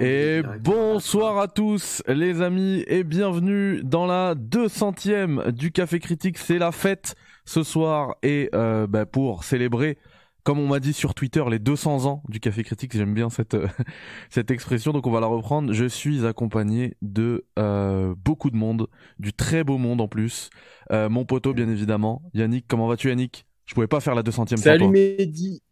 Et 0.00 0.42
bonsoir 0.60 1.38
à 1.38 1.48
tous 1.48 2.02
les 2.06 2.40
amis 2.40 2.82
et 2.86 3.04
bienvenue 3.04 3.82
dans 3.82 4.06
la 4.06 4.34
200ème 4.34 5.50
du 5.52 5.70
Café 5.70 5.98
Critique. 5.98 6.38
C'est 6.38 6.58
la 6.58 6.72
fête 6.72 7.14
ce 7.44 7.62
soir 7.62 8.16
et 8.22 8.48
euh, 8.54 8.86
bah, 8.86 9.04
pour 9.04 9.44
célébrer, 9.44 9.98
comme 10.44 10.58
on 10.58 10.66
m'a 10.66 10.80
dit 10.80 10.92
sur 10.92 11.14
Twitter, 11.14 11.42
les 11.50 11.58
200 11.58 12.06
ans 12.06 12.22
du 12.28 12.40
Café 12.40 12.64
Critique. 12.64 12.96
J'aime 12.96 13.12
bien 13.12 13.28
cette 13.28 13.56
cette 14.30 14.50
expression, 14.50 14.92
donc 14.92 15.06
on 15.06 15.10
va 15.10 15.20
la 15.20 15.26
reprendre. 15.26 15.72
Je 15.72 15.84
suis 15.84 16.24
accompagné 16.24 16.96
de 17.02 17.44
euh, 17.58 18.14
beaucoup 18.24 18.50
de 18.50 18.56
monde, 18.56 18.88
du 19.18 19.32
très 19.32 19.62
beau 19.62 19.76
monde 19.76 20.00
en 20.00 20.08
plus. 20.08 20.48
Euh, 20.90 21.08
mon 21.08 21.24
poteau 21.24 21.52
bien 21.52 21.68
évidemment. 21.68 22.22
Yannick, 22.32 22.66
comment 22.66 22.86
vas-tu 22.86 23.08
Yannick? 23.08 23.46
Je 23.66 23.74
pouvais 23.74 23.88
pas 23.88 24.00
faire 24.00 24.14
la 24.14 24.22
200ème 24.22 24.56
Salut 24.56 24.88
Mehdi. 24.88 25.62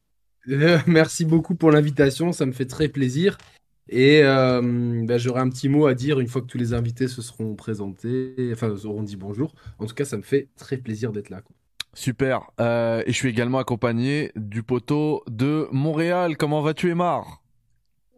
merci 0.86 1.24
beaucoup 1.24 1.54
pour 1.54 1.70
l'invitation, 1.70 2.32
ça 2.32 2.46
me 2.46 2.52
fait 2.52 2.66
très 2.66 2.88
plaisir. 2.88 3.38
Et 3.88 4.22
euh, 4.22 5.02
bah, 5.04 5.18
j'aurai 5.18 5.40
un 5.40 5.48
petit 5.48 5.68
mot 5.68 5.86
à 5.86 5.94
dire 5.94 6.20
une 6.20 6.28
fois 6.28 6.40
que 6.40 6.46
tous 6.46 6.58
les 6.58 6.72
invités 6.72 7.08
se 7.08 7.20
seront 7.20 7.54
présentés, 7.54 8.50
enfin, 8.52 8.74
auront 8.84 9.02
dit 9.02 9.16
bonjour. 9.16 9.54
En 9.78 9.86
tout 9.86 9.94
cas, 9.94 10.04
ça 10.04 10.16
me 10.16 10.22
fait 10.22 10.48
très 10.56 10.76
plaisir 10.76 11.12
d'être 11.12 11.30
là. 11.30 11.42
Super. 11.94 12.50
Euh, 12.60 13.02
et 13.06 13.12
je 13.12 13.16
suis 13.16 13.28
également 13.28 13.58
accompagné 13.58 14.32
du 14.34 14.62
poteau 14.62 15.22
de 15.28 15.68
Montréal. 15.72 16.36
Comment 16.36 16.62
vas-tu, 16.62 16.90
Emar 16.90 17.41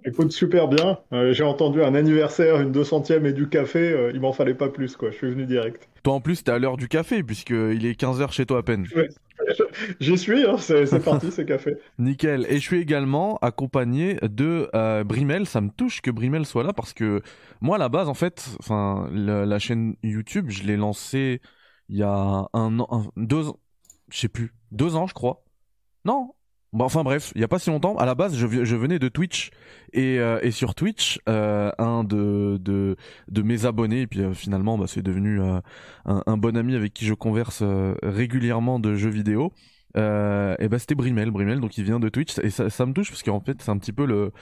Écoute, 0.05 0.33
super 0.33 0.69
bien. 0.69 0.99
Euh, 1.13 1.33
j'ai 1.33 1.45
entendu 1.45 1.83
un 1.83 1.95
anniversaire, 1.95 2.61
une 2.61 2.73
200e 2.73 3.25
et 3.25 3.33
du 3.33 3.49
café. 3.49 4.11
il 4.13 4.21
m'en 4.21 4.33
fallait 4.33 4.55
pas 4.55 4.69
plus, 4.69 4.97
quoi. 4.97 5.11
Je 5.11 5.17
suis 5.17 5.31
venu 5.31 5.47
direct. 5.47 5.89
Toi, 6.03 6.15
en 6.15 6.21
plus, 6.21 6.45
t'es 6.45 6.53
à 6.53 6.59
l'heure 6.59 6.77
du 6.77 6.89
café, 6.89 7.23
puisqu'il 7.23 7.87
est 7.87 7.99
15h 7.99 8.31
chez 8.33 8.45
toi 8.45 8.59
à 8.59 8.63
peine. 8.63 8.87
J'y 10.01 10.17
suis, 10.17 10.45
hein, 10.45 10.57
c'est 10.59 11.05
parti, 11.05 11.31
c'est 11.31 11.45
café. 11.45 11.77
Nickel. 11.99 12.47
Et 12.49 12.55
je 12.55 12.61
suis 12.61 12.81
également 12.81 13.37
accompagné 13.39 14.19
de 14.23 14.69
euh, 14.75 15.05
Brimel. 15.05 15.47
Ça 15.47 15.61
me 15.61 15.71
touche 15.71 16.01
que 16.01 16.11
Brimel 16.11 16.47
soit 16.47 16.63
là 16.63 16.73
parce 16.73 16.93
que 16.93 17.23
moi, 17.61 17.77
à 17.77 17.79
la 17.79 17.89
base, 17.89 18.09
en 18.09 18.15
fait, 18.15 18.49
enfin, 18.61 19.09
la, 19.13 19.59
chaîne 19.59 19.97
YouTube, 20.03 20.51
je 20.51 20.65
l'ai 20.65 20.77
lancée 20.77 21.41
il 21.89 21.97
y 21.99 22.03
a 22.03 22.49
un 22.53 22.79
an, 22.81 23.11
deux 23.17 23.49
ans, 23.49 23.61
je 24.11 24.19
sais 24.19 24.29
plus, 24.29 24.55
deux 24.73 24.97
ans, 24.97 25.07
je 25.07 25.15
crois. 25.15 25.45
Non, 26.05 26.35
Bon, 26.75 26.87
enfin 26.87 27.05
bref, 27.05 27.33
il 27.37 27.41
y 27.41 27.45
a 27.45 27.49
pas 27.49 27.61
si 27.61 27.71
longtemps, 27.71 27.97
à 27.99 28.05
la 28.05 28.17
base, 28.17 28.37
je, 28.37 28.47
venais 28.77 28.99
de 28.99 29.09
Twitch 29.09 29.51
et, 29.93 30.19
euh, 30.19 30.51
sur 30.51 30.75
Twitch, 30.75 31.21
euh, 31.29 31.71
un 31.79 32.03
de, 32.03 32.97
mes 33.45 33.65
abonnés, 33.65 34.01
et 34.01 34.07
puis 34.09 34.23
euh, 34.23 34.35
finalement, 34.35 34.77
bah, 34.77 34.87
c'est 34.89 35.01
devenu 35.01 35.41
un, 36.05 36.37
bon 36.37 36.57
ami 36.57 36.75
avec 36.75 36.93
qui 36.93 37.05
je 37.07 37.15
converse 37.15 37.63
régulièrement 38.03 38.81
de 38.81 38.97
jeux 38.97 39.09
vidéo 39.09 39.53
euh, 39.97 40.57
et 40.59 40.69
bah 40.69 40.79
c'était 40.79 40.95
Brimel, 40.95 41.31
Brimel 41.31 41.61
donc 41.61 41.79
il 41.79 41.85
vient 41.85 42.01
de 42.01 42.09
Twitch 42.09 42.39
et 42.41 42.51
ça, 42.51 42.69
ça 42.69 42.85
me 42.85 42.93
touche 42.93 43.11
parce 43.11 43.23
qu'en 43.23 43.41
fait 43.41 43.63
c'est 43.63 43.71
un 43.71 43.79
petit 43.79 43.93
peu 43.93 44.07
le, 44.07 44.33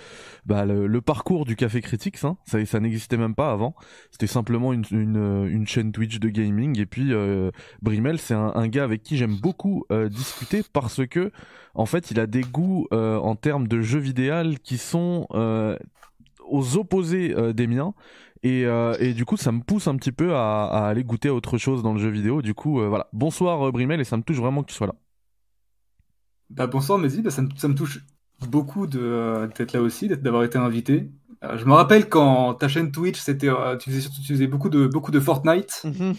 bah, 0.46 0.64
le, 0.64 1.00
parcours 1.00 1.44
du 1.44 1.56
Café 1.56 1.82
Critique 1.82 2.16
hein. 2.24 2.38
ça, 2.46 2.64
ça 2.64 2.80
n'existait 2.80 3.18
même 3.18 3.34
pas 3.34 3.52
avant 3.52 3.74
c'était 4.10 4.26
simplement 4.26 4.72
une, 4.72 4.84
une, 4.90 5.46
une, 5.50 5.66
chaîne 5.66 5.92
Twitch 5.92 6.18
de 6.20 6.28
gaming 6.30 6.80
et 6.80 6.86
puis 6.86 7.12
euh, 7.12 7.50
Brimel 7.82 8.18
c'est 8.18 8.34
un, 8.34 8.52
un, 8.54 8.68
gars 8.68 8.84
avec 8.84 9.02
qui 9.02 9.18
j'aime 9.18 9.36
beaucoup 9.36 9.84
euh, 9.92 10.08
discuter 10.08 10.62
parce 10.72 11.06
que 11.06 11.32
en 11.74 11.86
fait 11.86 12.10
il 12.10 12.18
a 12.18 12.26
des 12.26 12.42
goûts 12.42 12.86
euh, 12.92 13.18
en 13.18 13.36
termes 13.36 13.68
de 13.68 13.82
jeux 13.82 13.98
vidéo 13.98 14.22
qui 14.62 14.78
sont 14.78 15.26
euh, 15.34 15.76
aux 16.48 16.78
opposés 16.78 17.34
des 17.52 17.66
miens 17.66 17.94
et, 18.42 18.64
euh, 18.66 18.94
et, 18.98 19.14
du 19.14 19.24
coup, 19.24 19.36
ça 19.36 19.52
me 19.52 19.60
pousse 19.60 19.86
un 19.86 19.96
petit 19.96 20.10
peu 20.10 20.34
à, 20.34 20.64
à, 20.64 20.88
aller 20.88 21.04
goûter 21.04 21.28
à 21.28 21.34
autre 21.34 21.58
chose 21.58 21.82
dans 21.82 21.92
le 21.92 22.00
jeu 22.00 22.08
vidéo. 22.08 22.42
Du 22.42 22.54
coup, 22.54 22.80
voilà. 22.80 23.08
Bonsoir 23.12 23.70
Brimel, 23.70 24.00
et 24.00 24.04
ça 24.04 24.16
me 24.16 24.22
touche 24.22 24.38
vraiment 24.38 24.62
que 24.62 24.68
tu 24.68 24.74
sois 24.74 24.88
là. 24.88 24.94
Bah, 26.54 26.66
bonsoir 26.66 26.98
Mehdi, 26.98 27.22
bah, 27.22 27.30
ça, 27.30 27.42
me, 27.42 27.48
ça, 27.56 27.66
me, 27.66 27.74
touche 27.74 28.00
beaucoup 28.48 28.86
euh, 28.94 29.48
d'être 29.56 29.72
là 29.72 29.80
aussi, 29.80 30.08
d'avoir 30.08 30.44
été 30.44 30.58
invité. 30.58 31.10
Euh, 31.42 31.56
je 31.56 31.64
me 31.64 31.72
rappelle 31.72 32.08
quand 32.08 32.54
ta 32.54 32.68
chaîne 32.68 32.92
Twitch, 32.92 33.18
c'était, 33.18 33.48
euh, 33.48 33.76
tu, 33.76 33.90
faisais, 33.90 34.08
tu 34.08 34.32
faisais 34.34 34.46
beaucoup 34.46 34.68
de, 34.68 34.86
beaucoup 34.86 35.10
de 35.10 35.20
Fortnite. 35.20 35.82
Mhm. 35.84 36.14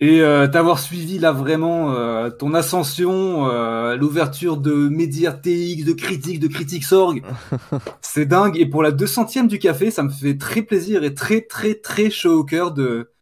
Et 0.00 0.18
t'avoir 0.50 0.80
suivi 0.80 1.20
là 1.20 1.30
vraiment 1.30 1.94
ton 2.30 2.54
ascension, 2.54 3.46
l'ouverture 3.94 4.56
de 4.56 4.88
TX, 4.88 5.84
de 5.84 5.92
Critique, 5.92 6.40
de 6.40 6.48
Critics.org, 6.48 7.22
c'est 8.00 8.26
dingue. 8.26 8.58
Et 8.58 8.66
pour 8.66 8.82
la 8.82 8.90
200ème 8.90 9.46
du 9.46 9.60
café, 9.60 9.92
ça 9.92 10.02
me 10.02 10.08
fait 10.08 10.36
très 10.36 10.62
plaisir 10.62 11.04
et 11.04 11.14
très 11.14 11.42
très 11.42 11.74
très 11.74 12.10
chaud 12.10 12.40
au 12.40 12.42
cœur 12.42 12.72
de 12.72 13.12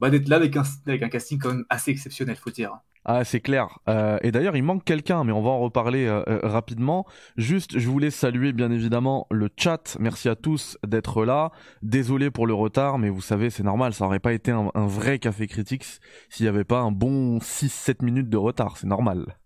bah, 0.00 0.10
d'être 0.10 0.28
là 0.28 0.34
avec 0.34 0.56
un, 0.56 0.64
avec 0.88 1.04
un 1.04 1.08
casting 1.08 1.38
quand 1.38 1.50
même 1.50 1.66
assez 1.70 1.92
exceptionnel, 1.92 2.34
faut 2.34 2.50
dire. 2.50 2.80
Ah, 3.06 3.22
c'est 3.24 3.40
clair. 3.40 3.78
Euh, 3.88 4.18
et 4.22 4.32
d'ailleurs, 4.32 4.56
il 4.56 4.62
manque 4.62 4.84
quelqu'un, 4.84 5.24
mais 5.24 5.32
on 5.32 5.42
va 5.42 5.50
en 5.50 5.60
reparler 5.60 6.06
euh, 6.06 6.22
euh, 6.26 6.40
rapidement. 6.42 7.06
Juste, 7.36 7.78
je 7.78 7.88
voulais 7.88 8.10
saluer 8.10 8.54
bien 8.54 8.70
évidemment 8.70 9.26
le 9.30 9.50
chat. 9.56 9.98
Merci 10.00 10.30
à 10.30 10.36
tous 10.36 10.78
d'être 10.86 11.24
là. 11.26 11.52
Désolé 11.82 12.30
pour 12.30 12.46
le 12.46 12.54
retard, 12.54 12.98
mais 12.98 13.10
vous 13.10 13.20
savez, 13.20 13.50
c'est 13.50 13.62
normal. 13.62 13.92
Ça 13.92 14.06
aurait 14.06 14.20
pas 14.20 14.32
été 14.32 14.50
un, 14.52 14.70
vrai 14.74 15.18
café 15.18 15.46
critique 15.46 15.84
s'il 16.30 16.44
n'y 16.44 16.48
avait 16.48 16.64
pas 16.64 16.80
un 16.80 16.92
bon 16.92 17.38
6-7 17.38 18.02
minutes 18.02 18.30
de 18.30 18.38
retard. 18.38 18.78
C'est 18.78 18.86
normal. 18.86 19.36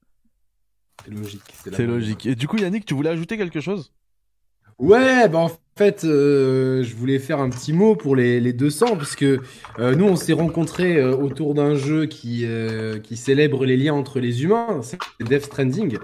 C'est 1.04 1.10
logique. 1.10 1.42
C'est 1.54 1.86
logique. 1.86 2.26
Et 2.26 2.36
du 2.36 2.46
coup, 2.46 2.58
Yannick, 2.58 2.84
tu 2.84 2.94
voulais 2.94 3.10
ajouter 3.10 3.36
quelque 3.36 3.60
chose? 3.60 3.92
Ouais, 4.78 5.28
bah 5.28 5.38
en 5.38 5.50
fait, 5.76 6.04
euh, 6.04 6.84
je 6.84 6.94
voulais 6.94 7.18
faire 7.18 7.40
un 7.40 7.50
petit 7.50 7.72
mot 7.72 7.96
pour 7.96 8.14
les, 8.14 8.40
les 8.40 8.52
200, 8.52 8.96
puisque 8.96 9.24
euh, 9.24 9.40
nous, 9.78 10.04
on 10.04 10.14
s'est 10.14 10.32
rencontrés 10.32 10.98
euh, 10.98 11.16
autour 11.16 11.54
d'un 11.54 11.74
jeu 11.74 12.06
qui, 12.06 12.46
qui 13.02 13.16
célèbre 13.16 13.64
les 13.64 13.76
liens 13.76 13.94
entre 13.94 14.20
les 14.20 14.44
humains, 14.44 14.80
c'est 14.82 14.98
Death 15.20 15.46
Stranding. 15.46 15.98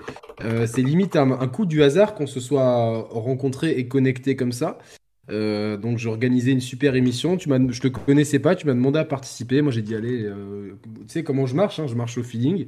c'est 0.66 0.82
limite 0.82 1.14
un, 1.14 1.30
un, 1.30 1.48
coup 1.48 1.66
du 1.66 1.84
hasard 1.84 2.14
qu'on 2.14 2.26
se 2.26 2.40
soit 2.40 3.06
rencontrés 3.10 3.72
et 3.72 3.86
connectés 3.86 4.34
comme 4.34 4.52
ça. 4.52 4.78
donc 5.28 5.98
j'ai 5.98 6.08
organisé 6.08 6.50
une 6.50 6.60
super 6.60 6.96
émission. 6.96 7.36
Tu 7.36 7.48
je 7.70 7.80
te 7.80 7.88
connaissais 7.88 8.40
pas, 8.40 8.56
tu 8.56 8.66
m'as 8.66 8.74
demandé 8.74 8.98
à 8.98 9.04
participer. 9.04 9.62
Moi 9.62 9.70
j'ai 9.70 9.82
dit 9.82 9.94
allez, 9.94 10.28
tu 10.82 10.90
sais 11.06 11.22
comment 11.22 11.46
je 11.46 11.54
marche, 11.54 11.78
hein, 11.78 11.86
je 11.86 11.94
marche 11.94 12.18
au 12.18 12.24
feeling. 12.24 12.66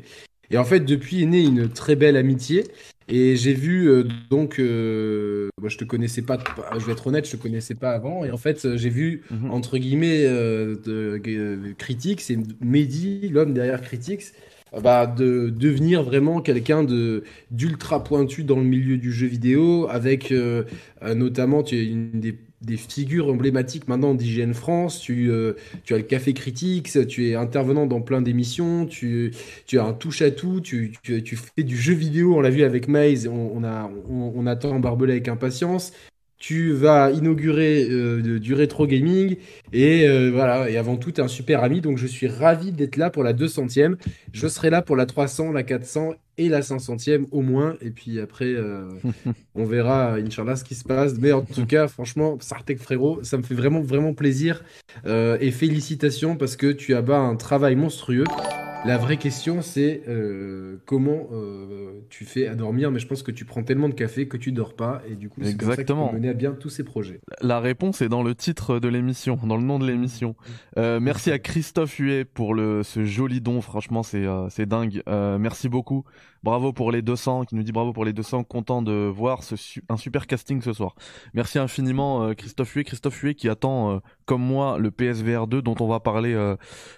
Et 0.51 0.59
en 0.59 0.65
fait 0.65 0.81
depuis 0.81 1.23
est 1.23 1.27
née 1.27 1.43
une 1.43 1.69
très 1.69 1.97
belle 1.97 2.17
amitié. 2.17 2.65
Et 3.09 3.37
j'ai 3.37 3.53
vu 3.53 3.89
euh, 3.89 4.05
donc, 4.31 4.59
euh, 4.59 5.49
moi 5.61 5.69
je 5.69 5.79
te 5.79 5.85
connaissais 5.85 6.23
pas, 6.23 6.39
je 6.77 6.85
vais 6.85 6.93
être 6.93 7.07
honnête, 7.07 7.27
je 7.27 7.37
te 7.37 7.43
connaissais 7.43 7.75
pas 7.75 7.93
avant. 7.93 8.25
Et 8.25 8.31
en 8.31 8.37
fait, 8.37 8.65
euh, 8.65 8.77
j'ai 8.77 8.91
vu 8.91 9.23
mhm. 9.31 9.51
entre 9.51 9.79
guillemets 9.79 10.25
de, 10.25 11.75
Critics 11.79 12.21
c'est 12.21 12.39
Mehdi, 12.61 13.29
l'homme 13.29 13.55
derrière 13.55 13.81
Critics, 13.81 14.25
bah, 14.83 15.07
de 15.07 15.51
devenir 15.51 16.03
vraiment 16.03 16.41
quelqu'un 16.41 16.83
de 16.83 17.23
d'ultra 17.53 18.03
pointu 18.03 18.43
dans 18.43 18.57
le 18.57 18.65
milieu 18.65 18.97
du 18.97 19.13
jeu 19.13 19.29
vidéo, 19.29 19.87
avec 19.89 20.35
notamment 21.03 21.63
tu 21.63 21.77
es 21.77 21.85
une 21.87 22.21
des 22.21 22.37
des 22.67 22.77
figures 22.77 23.29
emblématiques 23.29 23.89
maintenant 23.89 24.15
d'IGN 24.15 24.53
France. 24.53 25.01
Tu, 25.01 25.31
euh, 25.31 25.55
tu 25.85 25.95
as 25.95 25.99
le 25.99 26.03
Café 26.03 26.35
Critiques, 26.35 26.91
tu 27.09 27.29
es 27.29 27.35
intervenant 27.35 27.87
dans 27.87 28.01
plein 28.01 28.21
d'émissions, 28.21 28.87
tu, 28.87 29.33
tu 29.67 29.79
as 29.79 29.85
un 29.85 29.93
touche-à-tout, 29.93 30.61
tu, 30.61 30.93
tu, 31.03 31.23
tu, 31.23 31.37
fais 31.37 31.63
du 31.63 31.77
jeu 31.77 31.95
vidéo, 31.95 32.37
on 32.37 32.41
l'a 32.41 32.51
vu 32.51 32.65
avec 32.65 32.89
Maze, 32.89 33.29
on, 33.29 33.63
a, 33.65 33.91
on, 34.09 34.47
attend 34.47 34.79
Barbelé 34.81 35.13
avec 35.13 35.29
impatience. 35.29 35.93
Tu 36.39 36.73
vas 36.73 37.11
inaugurer 37.11 37.87
euh, 37.91 38.39
du 38.39 38.55
rétro 38.55 38.87
gaming 38.87 39.37
et 39.73 40.07
euh, 40.07 40.31
voilà, 40.31 40.69
et 40.69 40.77
avant 40.77 40.97
tout, 40.97 41.11
tu 41.11 41.21
es 41.21 41.25
un 41.25 41.29
super 41.29 41.63
ami. 41.63 41.81
Donc 41.81 41.97
je 41.97 42.07
suis 42.07 42.29
ravi 42.29 42.73
d'être 42.73 42.97
là 42.97 43.11
pour 43.11 43.23
la 43.23 43.33
200e. 43.33 43.97
Je 44.33 44.47
serai 44.47 44.71
là 44.71 44.83
pour 44.83 44.97
la 44.97 45.07
300, 45.07 45.53
la 45.53 45.63
400 45.63 46.15
et 46.39 46.49
la 46.49 46.61
500e 46.61 47.25
au 47.31 47.41
moins. 47.41 47.77
Et 47.81 47.91
puis 47.91 48.21
après, 48.21 48.45
euh, 48.45 48.89
on 49.55 49.65
verra, 49.65 50.17
Inch'Allah, 50.17 50.57
ce 50.57 50.65
qui 50.65 50.75
se 50.75 50.85
passe. 50.85 51.15
Mais 51.19 51.33
en 51.33 51.43
tout 51.43 51.65
cas, 51.65 51.89
franchement, 51.89 52.37
Sartek 52.41 52.79
frérot, 52.79 53.21
ça 53.23 53.39
me 53.39 53.43
fait 53.43 53.55
vraiment, 53.55 53.81
vraiment 53.81 54.13
plaisir. 54.13 54.63
Et 55.07 55.51
félicitations 55.51 56.37
parce 56.37 56.57
que 56.57 56.73
tu 56.73 56.95
as 56.95 57.03
bas 57.03 57.19
un 57.19 57.37
travail 57.37 57.77
monstrueux. 57.77 58.25
La 58.87 58.99
vraie 58.99 59.17
question, 59.17 59.63
c'est 59.63 60.03
euh, 60.07 60.81
comment 60.87 61.27
euh, 61.33 62.05
tu 62.09 62.25
fais 62.25 62.47
à 62.47 62.55
dormir, 62.55 62.93
mais 62.93 63.01
je 63.01 63.09
pense 63.09 63.25
que 63.25 63.33
tu 63.33 63.45
prends 63.45 63.65
tellement 63.65 63.89
de 63.89 63.95
café 63.95 64.29
que 64.29 64.37
tu 64.37 64.53
dors 64.53 64.77
pas, 64.77 65.03
et 65.11 65.17
du 65.17 65.29
coup, 65.29 65.41
c'est 65.43 65.51
Exactement. 65.51 66.13
mener 66.13 66.29
à 66.29 66.35
bien 66.35 66.53
tous 66.53 66.71
ces 66.71 66.85
projets. 66.85 67.19
La 67.41 67.59
réponse 67.59 68.01
est 68.01 68.09
dans 68.09 68.23
le 68.23 68.37
titre 68.37 68.79
de 68.79 68.87
l'émission, 68.87 69.41
dans 69.43 69.57
le 69.57 69.65
nom 69.65 69.81
de 69.81 69.87
l'émission. 69.87 70.37
Euh, 70.79 71.01
merci 71.01 71.33
à 71.33 71.41
Christophe 71.41 71.97
Huet 71.99 72.25
pour 72.25 72.55
le, 72.55 72.85
ce 72.85 73.05
joli 73.05 73.41
don, 73.41 73.61
franchement, 73.61 74.05
c'est 74.05 74.25
c'est 74.51 74.67
dingue. 74.67 75.03
merci 75.07 75.69
beaucoup. 75.69 76.05
Bravo 76.45 76.73
pour 76.73 76.93
les 76.93 77.03
200, 77.03 77.47
qui 77.47 77.57
nous 77.57 77.65
dit 77.65 77.73
bravo 77.73 77.93
pour 77.93 78.05
les 78.05 78.13
200, 78.13 78.45
content 78.45 78.83
de 78.83 78.93
voir 78.93 79.43
ce 79.43 79.57
un 79.89 79.97
super 79.97 80.29
casting 80.29 80.63
ce 80.63 80.73
soir. 80.73 80.95
Merci 81.35 81.59
infiniment 81.59 82.33
Christophe 82.35 82.73
Huet, 82.75 82.85
Christophe 82.85 83.21
Huet 83.21 83.35
qui 83.35 83.49
attend, 83.49 84.01
comme 84.27 84.43
moi, 84.43 84.79
le 84.79 84.93
PSVR 84.93 85.49
2 85.49 85.61
dont 85.61 85.75
on 85.81 85.89
va 85.89 85.99
parler 85.99 86.37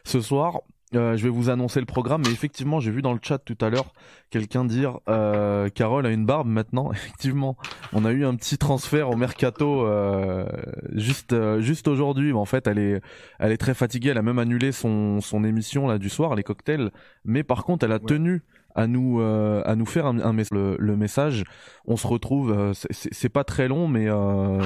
ce 0.05 0.21
soir. 0.21 0.61
Euh, 0.95 1.17
je 1.17 1.23
vais 1.23 1.29
vous 1.29 1.51
annoncer 1.51 1.81
le 1.81 1.87
programme, 1.87 2.23
mais 2.25 2.33
effectivement, 2.33 2.81
j'ai 2.81 2.91
vu 2.91 3.03
dans 3.03 3.13
le 3.13 3.21
chat 3.23 3.39
tout 3.39 3.59
à 3.61 3.69
l'heure 3.69 3.93
quelqu'un 4.31 4.65
dire 4.65 4.99
euh, 5.09 5.69
Carole 5.69 6.07
a 6.07 6.11
une 6.11 6.27
barbe 6.27 6.49
maintenant. 6.49 6.93
Effectivement, 6.93 7.57
on 7.93 8.05
a 8.05 8.13
eu 8.13 8.25
un 8.25 8.35
petit 8.35 8.59
transfert 8.59 9.11
au 9.11 9.17
mercato 9.17 9.87
euh, 9.87 10.47
juste 10.93 11.33
euh, 11.33 11.61
juste 11.61 11.89
aujourd'hui. 11.89 12.33
En 12.33 12.45
fait, 12.45 12.67
elle 12.67 12.79
est 12.79 13.01
elle 13.39 13.53
est 13.53 13.59
très 13.59 13.75
fatiguée. 13.75 14.11
Elle 14.11 14.19
a 14.19 14.23
même 14.23 14.39
annulé 14.39 14.73
son 14.73 15.21
son 15.21 15.45
émission 15.45 15.87
là 15.87 15.99
du 15.99 16.09
soir, 16.09 16.35
les 16.35 16.43
cocktails. 16.43 16.91
Mais 17.25 17.43
par 17.43 17.65
contre, 17.65 17.85
elle 17.85 17.93
a 17.93 17.99
tenu 17.99 18.43
à 18.75 18.87
nous 18.87 19.21
à 19.21 19.75
nous 19.75 19.87
faire 19.87 20.07
un, 20.07 20.37
le, 20.51 20.97
message. 20.97 21.45
On 21.87 21.97
se 21.97 22.07
retrouve. 22.07 22.73
c'est 22.91 23.29
pas 23.29 23.45
très 23.45 23.67
long, 23.67 23.89
mais 23.89 24.07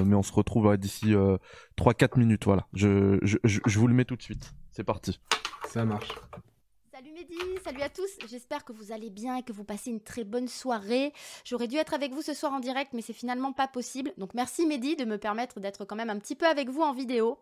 mais 0.04 0.14
on 0.14 0.22
se 0.22 0.32
retrouve 0.32 0.76
d'ici 0.76 1.14
3-4 1.78 2.18
minutes. 2.18 2.44
Voilà. 2.44 2.66
Je, 2.74 3.18
je, 3.22 3.38
je 3.44 3.78
vous 3.78 3.86
le 3.86 3.94
mets 3.94 4.04
tout 4.04 4.16
de 4.16 4.22
suite. 4.22 4.52
C'est 4.70 4.84
parti. 4.84 5.18
Ça 5.68 5.84
marche. 5.84 6.12
Mehdi, 7.22 7.36
salut 7.62 7.82
à 7.82 7.88
tous. 7.88 8.10
J'espère 8.28 8.64
que 8.64 8.72
vous 8.72 8.90
allez 8.90 9.10
bien 9.10 9.36
et 9.36 9.42
que 9.42 9.52
vous 9.52 9.62
passez 9.62 9.90
une 9.90 10.00
très 10.00 10.24
bonne 10.24 10.48
soirée. 10.48 11.12
J'aurais 11.44 11.68
dû 11.68 11.76
être 11.76 11.94
avec 11.94 12.12
vous 12.12 12.22
ce 12.22 12.34
soir 12.34 12.52
en 12.52 12.58
direct, 12.58 12.92
mais 12.94 13.02
c'est 13.02 13.12
finalement 13.12 13.52
pas 13.52 13.68
possible. 13.68 14.12
Donc 14.18 14.34
merci 14.34 14.66
Mehdi 14.66 14.96
de 14.96 15.04
me 15.04 15.18
permettre 15.18 15.60
d'être 15.60 15.84
quand 15.84 15.94
même 15.94 16.10
un 16.10 16.18
petit 16.18 16.34
peu 16.34 16.46
avec 16.46 16.68
vous 16.68 16.82
en 16.82 16.92
vidéo. 16.92 17.38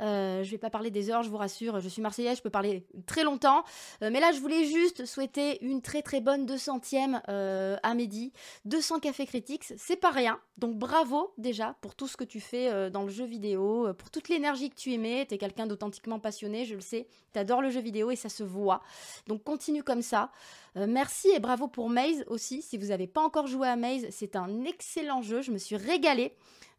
Euh, 0.00 0.42
je 0.42 0.50
vais 0.50 0.58
pas 0.58 0.68
parler 0.68 0.90
des 0.90 1.08
heures, 1.08 1.22
je 1.22 1.30
vous 1.30 1.36
rassure. 1.38 1.80
Je 1.80 1.88
suis 1.88 2.02
marseillaise, 2.02 2.38
je 2.38 2.42
peux 2.42 2.50
parler 2.50 2.84
très 3.06 3.22
longtemps. 3.22 3.64
Euh, 4.02 4.10
mais 4.12 4.20
là, 4.20 4.32
je 4.32 4.40
voulais 4.40 4.64
juste 4.64 5.06
souhaiter 5.06 5.64
une 5.64 5.80
très 5.80 6.02
très 6.02 6.20
bonne 6.20 6.44
200e 6.44 7.22
euh, 7.28 7.76
à 7.82 7.94
Mehdi. 7.94 8.32
200 8.66 9.00
cafés 9.00 9.26
critiques, 9.26 9.64
c'est 9.76 9.96
pas 9.96 10.10
rien. 10.10 10.38
Donc 10.58 10.76
bravo 10.76 11.32
déjà 11.38 11.76
pour 11.80 11.94
tout 11.94 12.08
ce 12.08 12.16
que 12.16 12.24
tu 12.24 12.40
fais 12.40 12.70
euh, 12.70 12.90
dans 12.90 13.04
le 13.04 13.10
jeu 13.10 13.24
vidéo, 13.24 13.88
pour 13.94 14.10
toute 14.10 14.28
l'énergie 14.28 14.68
que 14.68 14.76
tu 14.76 14.92
émets. 14.92 15.24
T'es 15.24 15.38
quelqu'un 15.38 15.66
d'authentiquement 15.66 16.18
passionné, 16.18 16.66
je 16.66 16.74
le 16.74 16.80
sais. 16.80 17.06
T'adores 17.32 17.62
le 17.62 17.70
jeu 17.70 17.80
vidéo 17.80 18.10
et 18.10 18.16
ça 18.16 18.28
se 18.28 18.42
voit. 18.42 18.82
Donc 19.26 19.44
continue 19.44 19.82
comme 19.82 20.02
ça. 20.02 20.30
merci 20.74 21.28
et 21.28 21.38
bravo 21.38 21.68
pour 21.68 21.88
Maze 21.88 22.24
aussi. 22.26 22.62
Si 22.62 22.78
vous 22.78 22.86
n'avez 22.86 23.06
pas 23.06 23.22
encore 23.22 23.46
joué 23.46 23.68
à 23.68 23.76
Maze, 23.76 24.06
c'est 24.10 24.36
un 24.36 24.64
excellent 24.64 25.22
jeu. 25.22 25.42
Je 25.42 25.50
me 25.50 25.58
suis 25.58 25.76
régalée. 25.76 26.34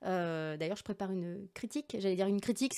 Euh, 0.05 0.57
d'ailleurs, 0.57 0.77
je 0.77 0.83
prépare 0.83 1.11
une 1.11 1.47
critique, 1.53 1.95
j'allais 1.99 2.15
dire 2.15 2.27
une 2.27 2.41
critique, 2.41 2.75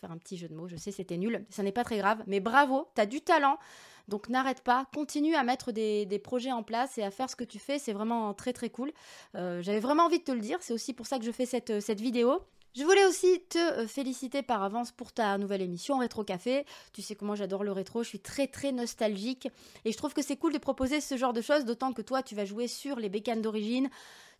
faire 0.00 0.12
un 0.12 0.18
petit 0.18 0.36
jeu 0.36 0.48
de 0.48 0.54
mots, 0.54 0.68
je 0.68 0.76
sais 0.76 0.92
c'était 0.92 1.16
nul, 1.16 1.44
ça 1.50 1.62
n'est 1.62 1.72
pas 1.72 1.84
très 1.84 1.98
grave, 1.98 2.22
mais 2.26 2.40
bravo, 2.40 2.88
t'as 2.94 3.06
du 3.06 3.20
talent, 3.20 3.58
donc 4.08 4.28
n'arrête 4.28 4.62
pas, 4.62 4.86
continue 4.94 5.34
à 5.34 5.42
mettre 5.42 5.72
des, 5.72 6.20
projets 6.22 6.52
en 6.52 6.62
place 6.62 6.98
et 6.98 7.02
à 7.02 7.10
faire 7.10 7.28
ce 7.28 7.36
que 7.36 7.44
tu 7.44 7.58
fais, 7.58 7.78
c'est 7.78 7.92
vraiment 7.92 8.32
très 8.34 8.52
très 8.52 8.70
cool. 8.70 8.92
Euh, 9.34 9.62
j'avais 9.62 9.80
vraiment 9.80 10.04
envie 10.04 10.18
de 10.18 10.24
te 10.24 10.32
le 10.32 10.40
dire, 10.40 10.58
c'est 10.60 10.72
aussi 10.72 10.94
pour 10.94 11.06
ça 11.06 11.18
que 11.18 11.24
je 11.24 11.32
fais 11.32 11.46
cette 11.46 12.00
vidéo. 12.00 12.40
Je 12.76 12.84
voulais 12.84 13.04
aussi 13.04 13.40
te 13.48 13.58
euh, 13.58 13.86
féliciter 13.88 14.42
par 14.42 14.62
avance 14.62 14.92
pour 14.92 15.10
ta 15.12 15.36
nouvelle 15.38 15.60
émission 15.60 15.98
Rétro 15.98 16.22
Café. 16.22 16.64
Tu 16.92 17.02
sais 17.02 17.16
comment 17.16 17.34
j'adore 17.34 17.64
le 17.64 17.72
rétro, 17.72 18.04
je 18.04 18.08
suis 18.08 18.20
très 18.20 18.46
très 18.46 18.70
nostalgique 18.70 19.48
et 19.84 19.90
je 19.90 19.96
trouve 19.96 20.14
que 20.14 20.22
c'est 20.22 20.36
cool 20.36 20.52
de 20.52 20.58
proposer 20.58 21.00
ce 21.00 21.16
genre 21.16 21.32
de 21.32 21.40
choses, 21.40 21.64
d'autant 21.64 21.92
que 21.92 22.02
toi 22.02 22.22
tu 22.22 22.36
vas 22.36 22.44
jouer 22.44 22.68
sur 22.68 23.00
les 23.00 23.08
bécanes 23.08 23.42
d'origine, 23.42 23.90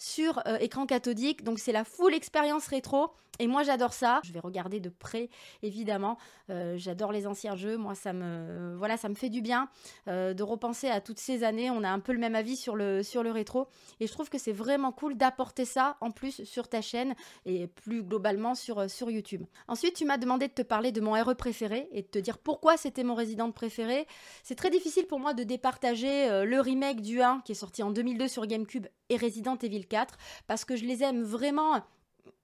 sur 0.00 0.41
euh, 0.47 0.56
écran 0.58 0.87
cathodique. 0.87 1.44
Donc 1.44 1.61
c'est 1.61 1.73
la 1.73 1.85
full 1.85 2.14
expérience 2.14 2.67
rétro. 2.67 3.11
Et 3.38 3.47
moi 3.47 3.62
j'adore 3.62 3.94
ça. 3.94 4.20
Je 4.25 4.32
vais 4.32 4.41
regarder 4.41 4.81
de 4.81 4.91
près, 4.91 5.31
évidemment. 5.62 6.19
Euh, 6.50 6.75
j'adore 6.76 7.12
les 7.12 7.26
anciens 7.26 7.55
jeux. 7.55 7.76
Moi 7.76 7.94
ça 7.94 8.12
me, 8.12 8.79
fait 9.14 9.31
du 9.31 9.41
bien 9.41 9.69
euh, 10.08 10.35
de 10.35 10.43
repenser 10.43 10.88
à 10.88 11.00
toutes 11.00 11.19
ces 11.19 11.44
années. 11.44 11.70
On 11.70 11.82
a 11.82 11.88
un 11.88 12.00
peu 12.00 12.12
le 12.12 12.19
même 12.19 12.35
avis 12.35 12.56
sur 12.56 12.76
le, 12.76 13.02
sur 13.02 13.23
le 13.23 13.31
rétro. 13.31 13.69
Et 13.99 14.06
je 14.06 14.12
trouve 14.12 14.29
que 14.29 14.37
c'est 14.37 14.52
vraiment 14.52 14.93
cool 14.93 15.17
d'apporter 15.17 15.64
ça 15.64 15.97
en 16.00 16.11
plus 16.11 16.44
sur 16.44 16.69
ta 16.69 16.82
chaîne 16.82 17.14
et 17.47 17.67
plus 17.67 18.02
globalement 18.02 18.55
sur, 18.55 18.91
sur 18.91 19.11
YouTube. 19.11 19.44
Ensuite, 19.69 19.94
tu 19.94 20.05
m'as 20.05 20.19
demandé 20.19 20.49
de 20.49 20.52
te 20.52 20.62
parler 20.62 20.93
de 20.93 21.00
mon 21.00 21.12
RE 21.12 21.35
préféré 21.35 21.88
et 21.93 22.02
de 22.02 22.08
te 22.08 22.19
dire 22.19 22.38
pourquoi 22.38 22.76
c'était 22.76 23.05
mon 23.05 23.14
résident 23.14 23.50
préféré. 23.52 24.06
C'est 24.43 24.55
très 24.55 24.70
difficile 24.70 25.06
pour 25.06 25.20
moi 25.20 25.35
de 25.35 25.44
départager 25.44 26.44
le 26.44 26.61
remake 26.61 27.00
du 27.00 27.23
1 27.23 27.43
qui 27.44 27.52
est 27.52 27.55
sorti 27.55 27.82
en 27.82 27.91
2002 27.91 28.29
sur 28.29 28.47
GameCube 28.47 28.87
et 29.11 29.17
Resident 29.17 29.56
Evil 29.56 29.87
4 29.90 30.16
parce 30.46 30.64
que 30.64 30.76
je 30.76 30.84
les 30.84 31.02
aime 31.02 31.22
vraiment 31.22 31.82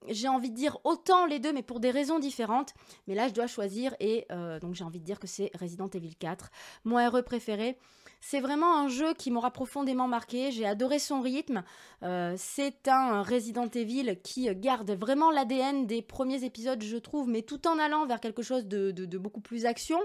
j'ai 0.09 0.27
envie 0.27 0.51
de 0.51 0.55
dire 0.55 0.77
autant 0.83 1.25
les 1.25 1.39
deux, 1.39 1.53
mais 1.53 1.63
pour 1.63 1.79
des 1.79 1.91
raisons 1.91 2.19
différentes. 2.19 2.73
Mais 3.07 3.15
là, 3.15 3.27
je 3.27 3.33
dois 3.33 3.47
choisir 3.47 3.95
et 3.99 4.25
euh, 4.31 4.59
donc 4.59 4.75
j'ai 4.75 4.83
envie 4.83 4.99
de 4.99 5.05
dire 5.05 5.19
que 5.19 5.27
c'est 5.27 5.51
Resident 5.59 5.89
Evil 5.89 6.15
4, 6.15 6.49
mon 6.85 6.97
RE 7.09 7.21
préféré. 7.23 7.77
C'est 8.19 8.39
vraiment 8.39 8.79
un 8.79 8.87
jeu 8.87 9.13
qui 9.13 9.29
m'aura 9.29 9.51
profondément 9.51 10.07
marqué. 10.07 10.51
J'ai 10.51 10.65
adoré 10.65 10.97
son 10.97 11.21
rythme. 11.21 11.63
Euh, 12.01 12.33
c'est 12.37 12.87
un 12.87 13.21
Resident 13.21 13.67
Evil 13.67 14.19
qui 14.23 14.53
garde 14.55 14.89
vraiment 14.91 15.29
l'ADN 15.29 15.85
des 15.85 16.01
premiers 16.01 16.43
épisodes, 16.43 16.83
je 16.83 16.97
trouve, 16.97 17.29
mais 17.29 17.43
tout 17.43 17.67
en 17.67 17.77
allant 17.77 18.07
vers 18.07 18.19
quelque 18.19 18.41
chose 18.41 18.65
de, 18.65 19.17
beaucoup 19.17 19.41
plus 19.41 19.65
action. 19.65 19.99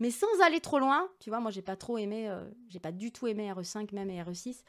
Mais 0.00 0.10
sans 0.10 0.26
aller 0.44 0.60
trop 0.60 0.80
loin, 0.80 1.08
tu 1.20 1.30
vois, 1.30 1.38
moi 1.38 1.52
j'ai 1.52 1.62
pas 1.62 1.76
trop 1.76 1.98
aimé, 1.98 2.28
euh, 2.28 2.44
j'ai 2.68 2.80
pas 2.80 2.90
du 2.90 3.12
tout 3.12 3.28
aimé 3.28 3.50
RE5 3.50 3.94
même 3.94 4.10
et 4.10 4.20
RE6. 4.20 4.62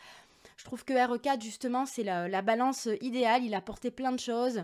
Je 0.56 0.63
trouve 0.63 0.86
que 0.86 0.94
RE4, 0.94 1.42
justement, 1.42 1.86
c'est 1.86 2.04
la, 2.04 2.42
balance 2.42 2.88
idéale. 3.02 3.44
Il 3.44 3.54
a 3.54 3.62
porté 3.62 3.92
plein 3.92 4.12
de 4.12 4.19
choses. 4.19 4.63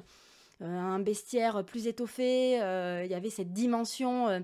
Euh, 0.61 0.65
un 0.65 0.99
bestiaire 0.99 1.63
plus 1.65 1.87
étoffé, 1.87 2.61
euh, 2.61 3.03
il 3.03 3.11
y 3.11 3.15
avait 3.15 3.31
cette 3.31 3.51
dimension 3.51 4.27
euh, 4.27 4.39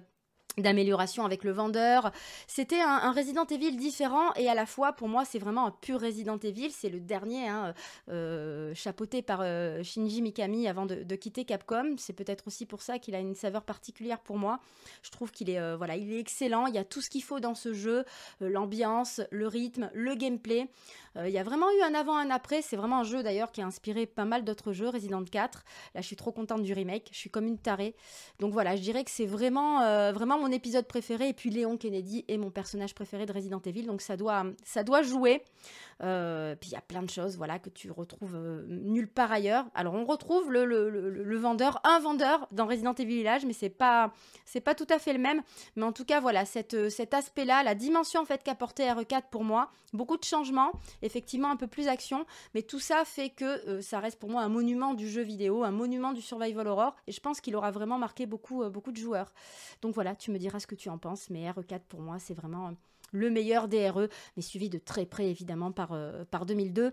d'amélioration 0.58 1.24
avec 1.26 1.44
le 1.44 1.52
vendeur. 1.52 2.12
C'était 2.48 2.82
un, 2.82 3.12
Resident 3.12 3.46
Evil 3.46 3.76
différent 3.76 4.34
et 4.36 4.50
à 4.50 4.56
la 4.56 4.66
fois 4.66 4.94
pour 4.94 5.08
moi 5.08 5.24
c'est 5.24 5.40
vraiment 5.40 5.68
un 5.68 5.72
pur 5.72 6.02
Resident 6.02 6.38
Evil. 6.38 6.72
C'est 6.72 6.90
le 6.90 7.00
dernier 7.00 7.48
hein, 7.48 7.74
euh, 8.10 8.74
chapeauté 8.74 9.22
par 9.22 9.42
euh, 9.42 9.84
Shinji 9.84 10.22
Mikami 10.22 10.68
avant 10.68 10.86
de, 10.86 11.16
quitter 11.16 11.46
Capcom. 11.46 11.96
C'est 11.98 12.14
peut-être 12.14 12.48
aussi 12.48 12.66
pour 12.66 12.82
ça 12.82 13.00
qu'il 13.00 13.16
a 13.16 13.20
une 13.20 13.36
saveur 13.36 13.64
particulière 13.64 14.20
pour 14.20 14.38
moi. 14.38 14.60
Je 15.04 15.12
trouve 15.12 15.32
qu'il 15.32 15.50
est 15.50 15.60
euh, 15.60 15.78
voilà 15.78 15.96
il 15.96 16.12
est 16.12 16.20
excellent. 16.20 16.66
Il 16.66 16.74
y 16.74 16.80
a 16.80 16.84
tout 16.84 17.02
ce 17.02 17.10
qu'il 17.10 17.24
faut 17.24 17.40
dans 17.40 17.56
ce 17.56 17.74
jeu, 17.74 18.04
l'ambiance, 18.42 19.22
le 19.32 19.48
rythme, 19.48 19.90
le 19.94 20.16
gameplay. 20.16 20.68
il 21.24 21.30
y 21.30 21.38
a 21.38 21.44
vraiment 21.44 21.68
eu 21.72 21.82
un 21.84 21.94
avant 21.94 22.18
un 22.18 22.30
après. 22.32 22.62
C'est 22.62 22.78
vraiment 22.78 23.00
un 23.00 23.04
jeu 23.04 23.22
d'ailleurs 23.22 23.52
qui 23.52 23.62
a 23.62 23.66
inspiré 23.66 24.06
pas 24.06 24.26
mal 24.26 24.44
d'autres 24.44 24.74
jeux. 24.74 24.90
Resident 24.90 25.24
4. 25.24 25.64
Là 25.94 26.02
je 26.02 26.08
suis 26.08 26.16
trop 26.16 26.32
contente 26.32 26.64
du 26.64 26.74
remake. 26.74 27.10
Je 27.12 27.18
suis 27.18 27.30
comme 27.30 27.46
une 27.46 27.60
tarée. 27.60 27.96
Donc 28.40 28.54
voilà 28.54 28.76
je 28.76 28.82
dirais 28.82 29.04
que 29.04 29.12
c'est 29.12 29.26
vraiment 29.26 29.82
vraiment 30.12 30.40
mon 30.40 30.47
épisode 30.52 30.88
préféré 30.88 31.30
et 31.30 31.34
puis 31.34 31.50
Léon 31.50 31.78
Kennedy 31.78 32.26
est 32.28 32.38
mon 32.38 32.50
personnage 32.50 32.94
préféré 32.94 33.26
de 33.26 33.34
Resident 33.34 33.62
Evil 33.66 33.84
donc 33.84 34.02
ça 34.02 34.18
doit 34.18 34.46
ça 34.64 34.84
doit 34.84 35.02
jouer. 35.02 35.44
Euh, 36.04 36.56
puis 36.56 36.70
il 36.70 36.74
y 36.74 36.78
a 36.78 36.82
plein 36.82 37.02
de 37.02 37.10
choses 37.10 37.38
voilà 37.38 37.58
que 37.58 37.70
tu 37.70 37.90
retrouves 37.90 38.36
euh, 38.36 38.66
nulle 38.68 39.08
part 39.08 39.32
ailleurs. 39.32 39.66
Alors 39.74 39.96
on 39.96 40.06
retrouve 40.06 40.52
le, 40.52 40.64
le, 40.66 40.90
le, 40.90 41.38
vendeur 41.38 41.82
un 41.84 42.00
vendeur 42.00 42.48
dans 42.52 42.68
Resident 42.68 42.94
Evil 42.94 43.16
Village 43.16 43.46
mais 43.46 43.54
c'est 43.54 43.70
pas 43.70 44.14
c'est 44.46 44.62
pas 44.62 44.76
tout 44.76 44.86
à 44.90 45.00
fait 45.00 45.14
le 45.14 45.20
même. 45.20 45.42
Mais 45.76 45.84
en 45.84 45.92
tout 45.92 46.06
cas 46.06 46.20
voilà 46.20 46.46
cette, 46.46 46.76
euh, 46.76 46.90
cet 46.90 47.14
aspect 47.14 47.46
là 47.46 47.64
la 47.64 47.74
dimension 47.74 48.22
en 48.22 48.26
fait 48.26 48.44
qu'apportait 48.44 48.88
RE4 48.88 49.24
pour 49.32 49.44
moi 49.44 49.72
beaucoup 49.94 50.18
de 50.18 50.24
changements 50.24 50.72
effectivement 51.02 51.50
un 51.50 51.56
peu 51.56 51.66
plus 51.66 51.88
action 51.88 52.26
mais 52.54 52.62
tout 52.62 52.80
ça 52.80 53.04
fait 53.06 53.30
que 53.30 53.80
ça 53.82 54.00
reste 54.00 54.20
pour 54.20 54.30
moi 54.30 54.42
un 54.42 54.50
monument 54.50 54.94
du 54.94 55.10
jeu 55.10 55.22
vidéo 55.22 55.64
un 55.64 55.72
monument 55.72 56.12
du 56.12 56.22
survival 56.22 56.68
horror 56.68 56.96
et 57.08 57.12
je 57.12 57.22
pense 57.22 57.40
qu'il 57.40 57.56
aura 57.56 57.72
vraiment 57.72 57.98
marqué 57.98 58.26
beaucoup 58.26 58.70
beaucoup 58.70 58.92
de 58.92 58.98
joueurs. 58.98 59.34
Donc 59.82 59.96
voilà 59.96 60.16
tu 60.16 60.32
me 60.32 60.37
diras 60.38 60.60
ce 60.60 60.68
que 60.68 60.76
tu 60.76 60.90
en 60.90 60.98
penses, 60.98 61.30
mais 61.30 61.50
RE4 61.50 61.82
pour 61.88 62.02
moi, 62.02 62.20
c'est 62.20 62.34
vraiment 62.34 62.74
le 63.12 63.30
meilleur 63.30 63.68
des 63.68 63.90
RE, 63.90 64.08
mais 64.36 64.42
suivi 64.42 64.70
de 64.70 64.78
très 64.78 65.06
près 65.06 65.30
évidemment 65.30 65.72
par, 65.72 65.94
euh, 65.94 66.26
par 66.26 66.46
2002. 66.46 66.92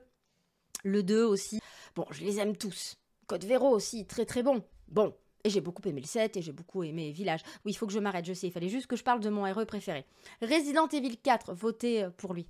Le 0.85 1.03
2 1.03 1.25
aussi. 1.25 1.61
Bon, 1.95 2.07
je 2.11 2.25
les 2.25 2.39
aime 2.39 2.57
tous. 2.57 2.97
Code 3.27 3.45
Vero 3.45 3.71
aussi, 3.71 4.07
très 4.07 4.27
très 4.27 4.43
bon. 4.43 4.63
Bon, 4.89 5.15
et 5.45 5.51
j'ai 5.51 5.61
beaucoup 5.61 5.87
aimé 5.89 6.01
le 6.01 6.07
7 6.07 6.37
et 6.37 6.43
j'ai 6.43 6.53
beaucoup 6.53 6.83
aimé 6.83 7.11
Village. 7.13 7.41
Oui, 7.65 7.73
il 7.73 7.75
faut 7.75 7.87
que 7.87 7.93
je 7.93 7.99
m'arrête, 7.99 8.25
je 8.25 8.33
sais, 8.33 8.49
il 8.49 8.53
fallait 8.53 8.69
juste 8.69 8.87
que 8.87 8.97
je 8.97 9.05
parle 9.05 9.21
de 9.21 9.31
mon 9.31 9.51
RE 9.51 9.65
préféré. 9.65 10.05
Resident 10.43 10.89
Evil 10.89 11.17
4, 11.17 11.55
votez 11.55 12.05
euh, 12.05 12.11
pour 12.11 12.35
lui. 12.35 12.47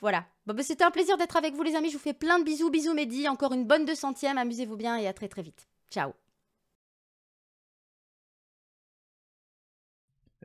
Voilà. 0.00 0.26
Bon, 0.46 0.54
bah, 0.54 0.62
c'était 0.62 0.84
un 0.84 0.90
plaisir 0.90 1.16
d'être 1.16 1.36
avec 1.36 1.54
vous 1.54 1.62
les 1.62 1.76
amis, 1.76 1.88
je 1.88 1.96
vous 1.96 2.02
fais 2.02 2.14
plein 2.14 2.38
de 2.38 2.44
bisous, 2.44 2.70
bisous 2.70 2.94
Mehdi, 2.94 3.28
encore 3.28 3.52
une 3.52 3.66
bonne 3.66 3.84
200ème, 3.84 4.36
amusez-vous 4.36 4.76
bien 4.76 4.96
et 4.96 5.06
à 5.06 5.12
très 5.12 5.28
très 5.28 5.42
vite. 5.42 5.68
Ciao 5.90 6.12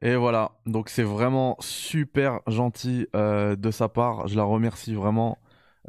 Et 0.02 0.16
voilà, 0.16 0.52
donc 0.68 0.90
c'est 0.90 1.04
vraiment 1.04 1.58
super 1.60 2.42
gentil 2.48 3.08
euh, 3.16 3.56
de 3.56 3.72
sa 3.72 3.90
part. 3.90 4.28
Je 4.28 4.36
la 4.36 4.44
remercie 4.44 4.94
vraiment 4.94 5.40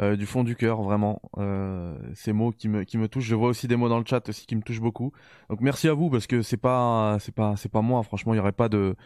euh, 0.00 0.16
du 0.16 0.24
fond 0.24 0.44
du 0.44 0.56
cœur, 0.56 0.82
vraiment. 0.82 1.20
Euh, 1.36 1.94
ces 2.14 2.32
mots 2.32 2.52
qui 2.52 2.68
me 2.68 2.84
qui 2.84 2.96
me 2.96 3.08
touchent. 3.08 3.26
Je 3.26 3.34
vois 3.34 3.48
aussi 3.48 3.68
des 3.68 3.76
mots 3.76 3.88
dans 3.90 3.98
le 3.98 4.06
chat 4.06 4.26
aussi 4.28 4.46
qui 4.46 4.56
me 4.56 4.62
touchent 4.62 4.80
beaucoup. 4.80 5.12
Donc 5.50 5.60
merci 5.60 5.88
à 5.88 5.94
vous 5.94 6.08
parce 6.08 6.26
que 6.26 6.40
c'est 6.42 6.56
pas 6.56 7.18
c'est 7.20 7.34
pas 7.34 7.56
c'est 7.56 7.68
pas 7.70 7.82
moi. 7.82 8.02
Franchement, 8.02 8.32
il 8.32 8.38
y 8.38 8.40
aurait 8.40 8.52
pas 8.52 8.70
de 8.70 8.96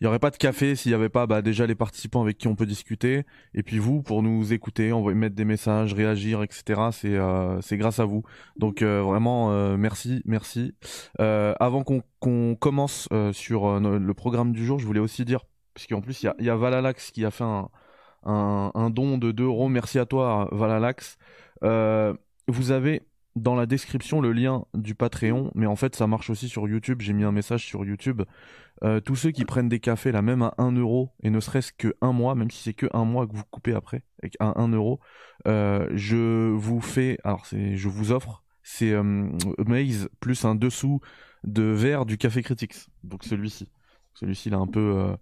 il 0.00 0.04
y 0.04 0.06
aurait 0.06 0.18
pas 0.20 0.30
de 0.30 0.36
café 0.36 0.76
s'il 0.76 0.92
y 0.92 0.94
avait 0.94 1.08
pas 1.08 1.26
bah, 1.26 1.42
déjà 1.42 1.66
les 1.66 1.74
participants 1.74 2.22
avec 2.22 2.38
qui 2.38 2.46
on 2.46 2.54
peut 2.54 2.66
discuter 2.66 3.24
et 3.54 3.62
puis 3.62 3.78
vous 3.78 4.02
pour 4.02 4.22
nous 4.22 4.52
écouter, 4.52 4.90
va 4.90 5.14
mettre 5.14 5.34
des 5.34 5.44
messages, 5.44 5.92
réagir, 5.92 6.42
etc. 6.42 6.80
C'est 6.92 7.16
euh, 7.16 7.60
grâce 7.72 7.98
à 7.98 8.04
vous. 8.04 8.22
Donc 8.56 8.82
euh, 8.82 9.02
vraiment 9.02 9.50
euh, 9.50 9.76
merci, 9.76 10.22
merci. 10.24 10.74
avant 11.18 11.82
qu'on 11.82 12.02
qu'on 12.20 12.56
commence 12.56 13.08
sur 13.32 13.80
le 13.80 14.14
programme 14.14 14.52
du 14.52 14.64
jour, 14.64 14.78
je 14.78 14.86
voulais 14.86 15.00
aussi 15.00 15.24
dire 15.24 15.40
puisqu'en 15.74 16.00
plus 16.00 16.22
il 16.22 16.26
y 16.26 16.28
a, 16.28 16.34
y 16.38 16.50
a 16.50 16.56
Valalax 16.56 17.10
qui 17.10 17.24
a 17.24 17.30
fait 17.30 17.44
un, 17.44 17.68
un, 18.24 18.70
un 18.74 18.90
don 18.90 19.18
de 19.18 19.32
2 19.32 19.44
euros. 19.44 19.68
Merci 19.68 19.98
à 19.98 20.06
toi 20.06 20.48
Valalax. 20.52 21.18
vous 21.62 22.70
avez 22.70 23.02
dans 23.38 23.54
la 23.54 23.66
description 23.66 24.20
le 24.20 24.32
lien 24.32 24.64
du 24.74 24.94
Patreon, 24.94 25.50
mais 25.54 25.66
en 25.66 25.76
fait 25.76 25.94
ça 25.96 26.06
marche 26.06 26.30
aussi 26.30 26.48
sur 26.48 26.68
YouTube. 26.68 27.00
J'ai 27.00 27.12
mis 27.12 27.24
un 27.24 27.32
message 27.32 27.64
sur 27.64 27.84
YouTube. 27.84 28.22
Euh, 28.84 29.00
tous 29.00 29.16
ceux 29.16 29.30
qui 29.32 29.44
prennent 29.44 29.68
des 29.68 29.80
cafés 29.80 30.12
là, 30.12 30.22
même 30.22 30.42
à 30.42 30.54
1 30.58 30.72
euro 30.72 31.10
et 31.22 31.30
ne 31.30 31.40
serait-ce 31.40 31.72
que 31.72 31.94
un 32.00 32.12
mois, 32.12 32.34
même 32.36 32.50
si 32.50 32.62
c'est 32.62 32.74
que 32.74 32.86
un 32.92 33.04
mois 33.04 33.26
que 33.26 33.34
vous 33.34 33.42
coupez 33.50 33.74
après 33.74 34.02
un 34.40 34.52
1 34.56 34.68
euro, 34.68 35.00
euh, 35.48 35.88
je 35.94 36.50
vous 36.52 36.80
fais, 36.80 37.18
alors 37.24 37.44
c'est, 37.46 37.76
je 37.76 37.88
vous 37.88 38.12
offre, 38.12 38.44
c'est 38.62 38.92
euh, 38.92 39.28
Maze 39.66 40.08
plus 40.20 40.44
un 40.44 40.54
dessous 40.54 41.00
de 41.44 41.62
verre 41.64 42.06
du 42.06 42.18
Café 42.18 42.42
Critics. 42.42 42.74
Donc 43.02 43.24
celui-ci, 43.24 43.68
celui-ci 44.14 44.48
il 44.48 44.52
est 44.52 44.56
un 44.56 44.66
peu 44.66 45.16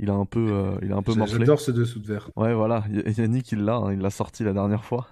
Il 0.00 0.10
a 0.10 0.14
un 0.14 0.26
peu, 0.26 0.46
euh, 0.52 0.78
il 0.82 0.92
a 0.92 0.96
un 0.96 1.02
peu 1.02 1.12
morflé. 1.14 1.38
J'adore 1.40 1.60
ce 1.60 1.72
dessous 1.72 1.98
de 2.00 2.06
verre. 2.06 2.30
Ouais, 2.36 2.54
voilà. 2.54 2.84
Y- 2.88 3.18
Yannick, 3.18 3.50
il 3.52 3.64
l'a, 3.64 3.76
hein, 3.76 3.92
il 3.92 3.98
l'a 4.00 4.10
sorti 4.10 4.44
la 4.44 4.52
dernière 4.52 4.84
fois. 4.84 5.08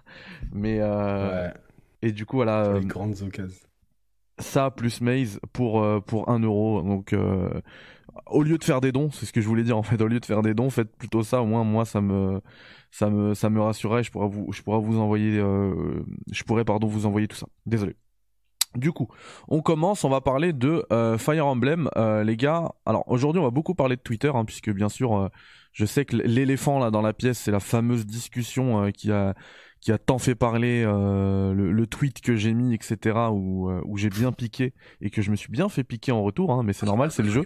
Mais 0.52 0.78
euh, 0.80 1.46
Ouais, 1.48 1.54
et 2.06 2.12
du 2.12 2.24
coup, 2.24 2.36
voilà, 2.36 2.62
pour 2.62 2.74
euh, 2.74 2.80
les 2.80 2.86
grandes 2.86 3.22
occasions. 3.22 3.66
ça 4.38 4.70
plus 4.70 5.00
Maze 5.00 5.40
pour 5.52 5.82
euh, 5.82 6.00
pour 6.00 6.28
1 6.28 6.38
euro. 6.40 6.80
Donc, 6.82 7.12
euh, 7.12 7.60
au 8.26 8.44
lieu 8.44 8.58
de 8.58 8.64
faire 8.64 8.80
des 8.80 8.92
dons, 8.92 9.10
c'est 9.10 9.26
ce 9.26 9.32
que 9.32 9.40
je 9.40 9.48
voulais 9.48 9.64
dire 9.64 9.76
en 9.76 9.82
fait. 9.82 10.00
Au 10.00 10.06
lieu 10.06 10.20
de 10.20 10.24
faire 10.24 10.42
des 10.42 10.54
dons, 10.54 10.70
faites 10.70 10.94
plutôt 10.96 11.24
ça. 11.24 11.42
Au 11.42 11.46
moins, 11.46 11.64
moi, 11.64 11.84
ça 11.84 12.00
me 12.00 12.40
ça 12.92 13.10
me 13.10 13.34
ça 13.34 13.50
me 13.50 13.60
rassurerait. 13.60 14.04
Je 14.04 14.12
pourrais 14.12 14.28
vous 14.28 14.52
je 14.52 14.62
pourrais 14.62 14.80
vous 14.80 14.98
envoyer 14.98 15.38
euh, 15.38 16.04
je 16.30 16.44
pourrais 16.44 16.64
pardon 16.64 16.86
vous 16.86 17.06
envoyer 17.06 17.26
tout 17.26 17.36
ça. 17.36 17.48
Désolé. 17.66 17.96
Du 18.76 18.92
coup, 18.92 19.08
on 19.48 19.62
commence, 19.62 20.04
on 20.04 20.10
va 20.10 20.20
parler 20.20 20.52
de 20.52 20.84
euh, 20.92 21.16
Fire 21.16 21.46
Emblem, 21.46 21.88
euh, 21.96 22.22
les 22.22 22.36
gars. 22.36 22.72
Alors 22.84 23.04
aujourd'hui, 23.06 23.40
on 23.40 23.44
va 23.44 23.50
beaucoup 23.50 23.74
parler 23.74 23.96
de 23.96 24.02
Twitter, 24.02 24.30
hein, 24.34 24.44
puisque 24.44 24.70
bien 24.70 24.90
sûr, 24.90 25.30
je 25.72 25.86
sais 25.86 26.04
que 26.04 26.14
l'éléphant 26.16 26.78
là 26.78 26.90
dans 26.90 27.00
la 27.00 27.14
pièce, 27.14 27.38
c'est 27.38 27.50
la 27.50 27.60
fameuse 27.60 28.04
discussion 28.04 28.92
qui 28.92 29.10
a 29.10 29.34
qui 29.86 29.92
a 29.92 29.98
tant 29.98 30.18
fait 30.18 30.34
parler 30.34 30.82
euh, 30.84 31.54
le, 31.54 31.86
tweet 31.86 32.20
que 32.20 32.34
j'ai 32.34 32.54
mis, 32.54 32.74
etc. 32.74 33.16
où 33.30 33.70
euh, 33.70 33.80
où 33.84 33.96
j'ai 33.96 34.08
bien 34.08 34.32
piqué 34.32 34.74
et 35.00 35.10
que 35.10 35.22
je 35.22 35.30
me 35.30 35.36
suis 35.36 35.52
bien 35.52 35.68
fait 35.68 35.84
piquer 35.84 36.10
en 36.10 36.24
retour, 36.24 36.50
hein, 36.50 36.64
mais 36.64 36.72
c'est 36.72 36.86
normal, 36.86 37.12
c'est 37.12 37.22
le 37.22 37.28
jeu. 37.28 37.44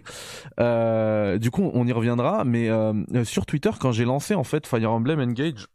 Euh, 0.58 1.36
du 1.36 1.50
coup, 1.50 1.70
on 1.74 1.86
y 1.86 1.92
reviendra, 1.92 2.46
mais 2.46 2.70
sur 3.24 3.44
Twitter, 3.44 3.68
quand 3.78 3.92
j'ai 3.92 4.06
lancé 4.06 4.34
en 4.34 4.42
fait 4.42 4.66
Fire 4.66 4.90
Emblem 4.90 5.20
Engage, 5.20 5.66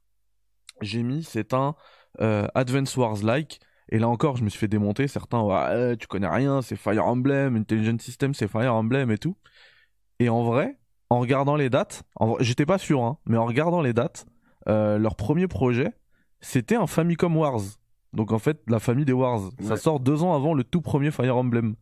j'ai 0.81 1.03
mis 1.03 1.23
c'est 1.23 1.53
un 1.53 1.75
Advance 2.17 2.97
Wars 2.97 3.21
like. 3.21 3.59
Et 3.89 3.99
là 3.99 4.07
encore, 4.07 4.35
je 4.35 4.43
me 4.43 4.49
suis 4.49 4.57
fait 4.57 4.67
démonter. 4.67 5.07
Certains, 5.07 5.43
ouais, 5.43 5.95
tu 5.97 6.07
connais 6.07 6.27
rien, 6.27 6.63
c'est 6.63 6.77
Fire 6.77 7.05
Emblem, 7.05 7.57
Intelligent 7.57 7.99
System, 7.99 8.33
c'est 8.33 8.47
Fire 8.47 8.73
Emblem 8.73 9.11
et 9.11 9.19
tout. 9.19 9.37
Et 10.17 10.29
en 10.29 10.43
vrai, 10.43 10.79
en 11.11 11.19
regardant 11.19 11.57
les 11.57 11.69
dates, 11.69 12.01
j'étais 12.39 12.65
pas 12.65 12.79
sûr, 12.79 13.03
hein, 13.03 13.19
mais 13.27 13.37
en 13.37 13.45
regardant 13.45 13.83
les 13.83 13.93
dates, 13.93 14.25
leur 14.65 15.15
premier 15.15 15.47
projet, 15.47 15.93
c'était 16.45 16.75
un 16.75 16.87
Famicom 16.87 17.35
Wars. 17.35 17.61
Donc 18.13 18.31
en 18.31 18.39
fait, 18.39 18.61
la 18.67 18.79
famille 18.79 19.03
des 19.05 19.13
Wars. 19.13 19.41
Ça 19.61 19.75
sort 19.77 19.99
deux 19.99 20.23
ans 20.23 20.33
avant 20.35 20.53
le 20.53 20.63
tout 20.63 20.81
premier 20.81 21.11
Fire 21.11 21.35
Emblem. 21.35 21.75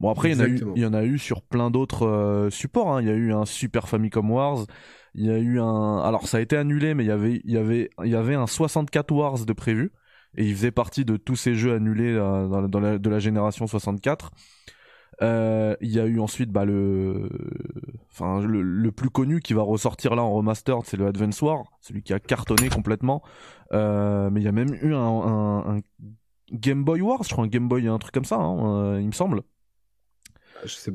Bon 0.00 0.10
après, 0.10 0.30
il 0.30 0.36
y, 0.36 0.40
en 0.40 0.40
a 0.40 0.46
eu, 0.46 0.50
Exactement. 0.52 0.72
il 0.76 0.82
y 0.82 0.86
en 0.86 0.92
a 0.94 1.04
eu 1.04 1.18
sur 1.18 1.42
plein 1.42 1.70
d'autres 1.70 2.06
euh, 2.06 2.50
supports. 2.50 2.94
hein. 2.96 3.00
Il 3.02 3.08
y 3.08 3.10
a 3.10 3.14
eu 3.14 3.32
un 3.32 3.44
Super 3.46 3.88
Famicom 3.88 4.30
Wars. 4.30 4.66
Il 5.14 5.24
y 5.26 5.30
a 5.30 5.38
eu 5.38 5.58
un. 5.60 5.98
Alors 6.00 6.28
ça 6.28 6.36
a 6.36 6.40
été 6.40 6.56
annulé, 6.56 6.94
mais 6.94 7.04
il 7.04 7.08
y 7.08 7.10
avait, 7.10 7.40
il 7.44 7.50
y 7.52 7.56
avait, 7.56 7.90
il 8.04 8.10
y 8.10 8.14
avait 8.14 8.34
un 8.34 8.46
64 8.46 9.10
Wars 9.12 9.44
de 9.46 9.52
prévu 9.52 9.92
et 10.36 10.44
il 10.46 10.54
faisait 10.54 10.70
partie 10.70 11.04
de 11.06 11.16
tous 11.16 11.36
ces 11.36 11.54
jeux 11.54 11.72
annulés 11.74 12.12
euh, 12.14 12.46
dans, 12.48 12.60
la- 12.60 12.68
dans 12.68 12.80
la, 12.80 12.98
de 12.98 13.10
la 13.10 13.18
génération 13.18 13.66
64. 13.66 14.30
Euh, 15.22 15.76
Il 15.80 15.90
y 15.90 15.98
a 16.00 16.06
eu 16.06 16.20
ensuite 16.20 16.50
bah, 16.50 16.64
le, 16.64 17.28
enfin 18.10 18.40
le, 18.40 18.62
le 18.62 18.92
plus 18.92 19.10
connu 19.10 19.40
qui 19.40 19.52
va 19.54 19.62
ressortir 19.62 20.14
là 20.14 20.22
en 20.22 20.32
remastered, 20.32 20.82
c'est 20.84 20.96
le 20.96 21.06
Advance 21.06 21.42
War, 21.42 21.64
celui 21.80 22.02
qui 22.02 22.12
a 22.12 22.20
cartonné 22.20 22.68
complètement. 22.68 23.22
Euh, 23.72 24.30
mais 24.30 24.40
il 24.40 24.44
y 24.44 24.48
a 24.48 24.52
même 24.52 24.74
eu 24.74 24.94
un, 24.94 24.98
un- 25.00 25.76
un 25.76 25.80
Game 26.52 26.84
Boy 26.84 27.00
Wars, 27.02 27.22
je 27.24 27.30
crois 27.30 27.44
un 27.44 27.48
Game 27.48 27.68
Boy, 27.68 27.88
un 27.88 27.98
truc 27.98 28.14
comme 28.14 28.24
ça, 28.24 28.36
hein, 28.36 28.94
euh, 28.96 29.00
il 29.00 29.06
me 29.08 29.12
semble. 29.12 29.42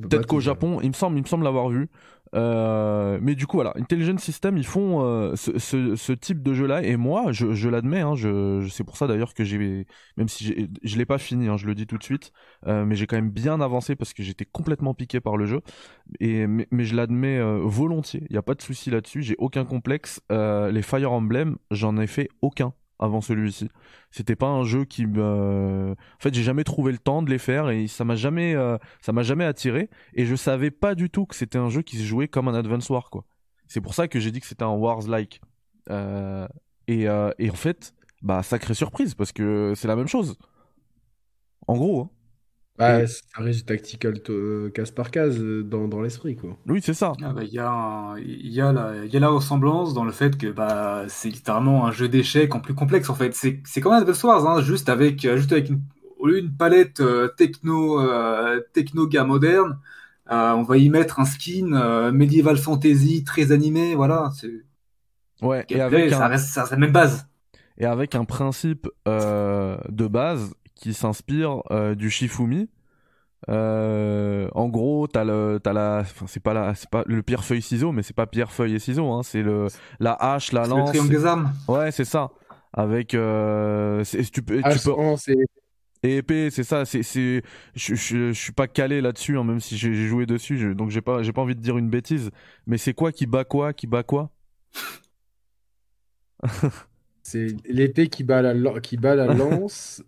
Pas 0.07 0.09
Peut-être 0.09 0.25
qu'au. 0.27 0.39
Japon, 0.39 0.79
il 0.81 0.89
me 0.89 0.93
semble, 0.93 1.17
il 1.17 1.21
me 1.23 1.27
semble 1.27 1.43
l'avoir 1.45 1.69
vu. 1.69 1.89
Euh, 2.33 3.19
mais 3.21 3.35
du 3.35 3.45
coup, 3.47 3.57
voilà, 3.57 3.73
Intelligent 3.75 4.17
System, 4.17 4.57
ils 4.57 4.65
font 4.65 5.03
euh, 5.03 5.35
ce, 5.35 5.59
ce, 5.59 5.95
ce 5.95 6.13
type 6.13 6.41
de 6.41 6.53
jeu-là, 6.53 6.81
et 6.83 6.97
moi, 6.97 7.31
je, 7.31 7.53
je 7.53 7.69
l'admets, 7.69 8.01
hein, 8.01 8.15
je, 8.15 8.67
c'est 8.71 8.83
pour 8.83 8.97
ça 8.97 9.05
d'ailleurs 9.07 9.33
que 9.33 9.43
j'ai, 9.43 9.85
même 10.17 10.27
si 10.27 10.69
je 10.83 10.97
l'ai 10.97 11.05
pas 11.05 11.17
fini, 11.19 11.47
hein, 11.47 11.57
je 11.57 11.67
le 11.67 11.75
dis 11.75 11.85
tout 11.85 11.97
de 11.97 12.03
suite, 12.03 12.31
euh, 12.67 12.85
mais 12.85 12.95
j'ai 12.95 13.05
quand 13.07 13.15
même 13.17 13.29
bien 13.29 13.61
avancé 13.61 13.95
parce 13.95 14.13
que 14.13 14.23
j'étais 14.23 14.45
complètement 14.45 14.93
piqué 14.93 15.19
par 15.19 15.37
le 15.37 15.45
jeu, 15.45 15.61
et 16.19 16.47
mais, 16.47 16.67
mais 16.71 16.85
je 16.85 16.95
l'admets 16.95 17.37
euh, 17.37 17.59
volontiers. 17.63 18.25
Il 18.29 18.35
y 18.35 18.37
a 18.37 18.41
pas 18.41 18.55
de 18.55 18.61
souci 18.61 18.89
là-dessus, 18.89 19.21
j'ai 19.21 19.35
aucun 19.37 19.65
complexe. 19.65 20.21
Euh, 20.31 20.71
les 20.71 20.81
Fire 20.81 21.11
Emblem, 21.11 21.57
j'en 21.71 21.97
ai 21.97 22.07
fait 22.07 22.29
aucun 22.41 22.73
avant 23.03 23.21
celui-ci. 23.21 23.69
C'était 24.11 24.35
pas 24.35 24.47
un 24.47 24.63
jeu 24.63 24.85
qui 24.85 25.05
me, 25.05 25.91
en 25.91 26.19
fait, 26.19 26.33
j'ai 26.33 26.43
jamais 26.43 26.63
trouvé 26.63 26.91
le 26.91 26.97
temps 26.97 27.21
de 27.21 27.29
les 27.29 27.37
faire 27.37 27.69
et 27.69 27.87
ça 27.87 28.05
m'a 28.05 28.15
jamais, 28.15 28.55
euh, 28.55 28.77
ça 29.01 29.11
m'a 29.11 29.23
jamais 29.23 29.43
attiré 29.43 29.89
et 30.13 30.25
je 30.25 30.35
savais 30.35 30.71
pas 30.71 30.95
du 30.95 31.09
tout 31.09 31.25
que 31.25 31.35
c'était 31.35 31.57
un 31.57 31.69
jeu 31.69 31.81
qui 31.81 31.97
se 31.97 32.03
jouait 32.03 32.27
comme 32.27 32.47
un 32.47 32.53
Advance 32.53 32.89
War 32.89 33.09
quoi. 33.09 33.25
C'est 33.67 33.81
pour 33.81 33.93
ça 33.93 34.07
que 34.07 34.19
j'ai 34.19 34.31
dit 34.31 34.39
que 34.39 34.47
c'était 34.47 34.63
un 34.63 34.75
Wars 34.75 35.07
like. 35.07 35.41
Euh, 35.89 36.47
et, 36.87 37.09
euh, 37.09 37.31
et 37.39 37.49
en 37.49 37.55
fait, 37.55 37.93
bah 38.21 38.41
sacrée 38.41 38.73
surprise 38.73 39.15
parce 39.15 39.31
que 39.33 39.73
c'est 39.75 39.87
la 39.87 39.95
même 39.95 40.07
chose. 40.07 40.37
En 41.67 41.75
gros, 41.75 42.01
hein. 42.01 42.09
Bah, 42.77 43.03
Et- 43.03 43.07
ça 43.07 43.21
reste 43.37 43.67
tactical 43.67 44.15
euh, 44.29 44.69
case 44.71 44.91
par 44.91 45.11
case 45.11 45.39
euh, 45.39 45.63
dans, 45.63 45.87
dans 45.87 46.01
l'esprit, 46.01 46.35
quoi. 46.35 46.57
oui 46.67 46.81
c'est 46.83 46.93
ça. 46.93 47.13
Ah 47.21 47.31
bah, 47.33 47.43
Il 47.43 47.53
y, 47.53 47.59
a 47.59 47.69
un- 47.69 48.17
y, 48.19 48.59
a 48.61 48.71
la- 48.73 49.05
il 49.05 49.13
y 49.13 49.17
a 49.17 49.19
la 49.19 49.29
ressemblance 49.29 49.93
dans 49.93 50.03
le 50.03 50.11
fait 50.11 50.37
que 50.37 50.47
bah, 50.51 51.05
c'est 51.09 51.29
littéralement 51.29 51.85
un 51.85 51.91
jeu 51.91 52.07
d'échecs 52.09 52.55
en 52.55 52.59
plus 52.59 52.73
complexe 52.73 53.09
en 53.09 53.15
fait. 53.15 53.33
C'est 53.35 53.61
c'est 53.65 53.81
comme 53.81 53.93
un 53.93 53.97
Advance 53.97 54.23
Wars, 54.23 54.47
hein, 54.47 54.61
juste 54.61 54.89
avec, 54.89 55.23
euh, 55.25 55.37
juste 55.37 55.51
avec 55.51 55.69
une, 55.69 55.81
au 56.17 56.27
lieu 56.27 56.41
d'une 56.41 56.55
palette 56.55 56.99
euh, 57.01 57.27
techno, 57.27 58.01
euh, 58.01 58.59
techno-ga 58.73 59.23
moderne, 59.25 59.79
euh, 60.31 60.51
on 60.53 60.63
va 60.63 60.77
y 60.77 60.89
mettre 60.89 61.19
un 61.19 61.25
skin 61.25 61.73
euh, 61.73 62.11
medieval 62.11 62.57
fantasy 62.57 63.23
très 63.23 63.51
animé, 63.51 63.95
voilà. 63.95 64.31
c'est- 64.39 64.63
Ouais. 65.41 65.65
Et 65.69 65.79
avec 65.81 66.09
ça 66.11 66.25
un, 66.25 66.27
reste 66.27 66.47
ça, 66.53 66.65
la 66.71 66.77
même 66.77 66.91
base. 66.91 67.27
et 67.77 67.85
avec 67.85 68.15
un 68.15 68.25
principe 68.25 68.87
euh, 69.07 69.77
de 69.89 70.07
base 70.07 70.53
qui 70.83 70.93
s'inspire 70.93 71.61
euh, 71.71 71.95
du 71.95 72.09
Shifumi. 72.09 72.69
Euh, 73.49 74.49
en 74.53 74.67
gros, 74.67 75.07
t'as 75.07 75.23
le, 75.23 75.59
t'as 75.63 75.71
la, 75.71 75.99
enfin 76.01 76.25
c'est 76.27 76.41
pas 76.41 76.53
la, 76.53 76.75
c'est 76.75 76.89
pas 76.89 77.03
le 77.07 77.23
pierre 77.23 77.43
feuille 77.45 77.61
ciseau, 77.61 77.93
mais 77.93 78.03
c'est 78.03 78.13
pas 78.15 78.27
pierre 78.27 78.51
feuille 78.51 78.75
et 78.75 78.79
ciseau, 78.79 79.09
hein, 79.11 79.23
c'est 79.23 79.41
le, 79.43 79.67
la 80.01 80.13
hache, 80.13 80.51
la 80.51 80.63
C'est 80.63 80.69
le 80.69 80.75
lance. 80.75 80.89
triangle 80.89 81.09
des 81.09 81.25
armes. 81.25 81.53
Ouais, 81.69 81.91
c'est 81.91 82.05
ça. 82.05 82.31
Avec, 82.73 83.13
euh, 83.13 84.03
c'est- 84.03 84.29
tu 84.29 84.41
peux, 84.41 84.59
Ah, 84.63 84.73
non, 84.85 85.15
et 86.05 86.17
épée, 86.17 86.49
c'est 86.51 86.63
ça. 86.65 86.83
C'est, 86.83 87.01
c'est, 87.03 87.43
je, 87.75 87.95
je, 87.95 88.31
je 88.33 88.39
suis 88.41 88.51
pas 88.51 88.67
calé 88.67 88.99
là-dessus, 88.99 89.37
hein, 89.37 89.45
même 89.45 89.61
si 89.61 89.77
j'ai 89.77 89.93
joué 89.93 90.25
dessus, 90.25 90.57
je- 90.57 90.69
donc 90.69 90.89
j'ai 90.89 91.01
pas, 91.01 91.23
j'ai 91.23 91.31
pas 91.31 91.41
envie 91.41 91.55
de 91.55 91.61
dire 91.61 91.77
une 91.77 91.89
bêtise. 91.89 92.29
Mais 92.67 92.77
c'est 92.77 92.93
quoi 92.93 93.13
qui 93.13 93.25
bat 93.25 93.45
quoi, 93.45 93.71
qui 93.73 93.87
bat 93.87 94.03
quoi? 94.03 94.29
C'est 97.23 97.55
l'épée 97.65 98.07
qui 98.09 98.23
bat 98.23 98.41
la, 98.41 98.79
qui 98.81 98.97
bat 98.97 99.15
la 99.15 99.27
lance. 99.33 100.03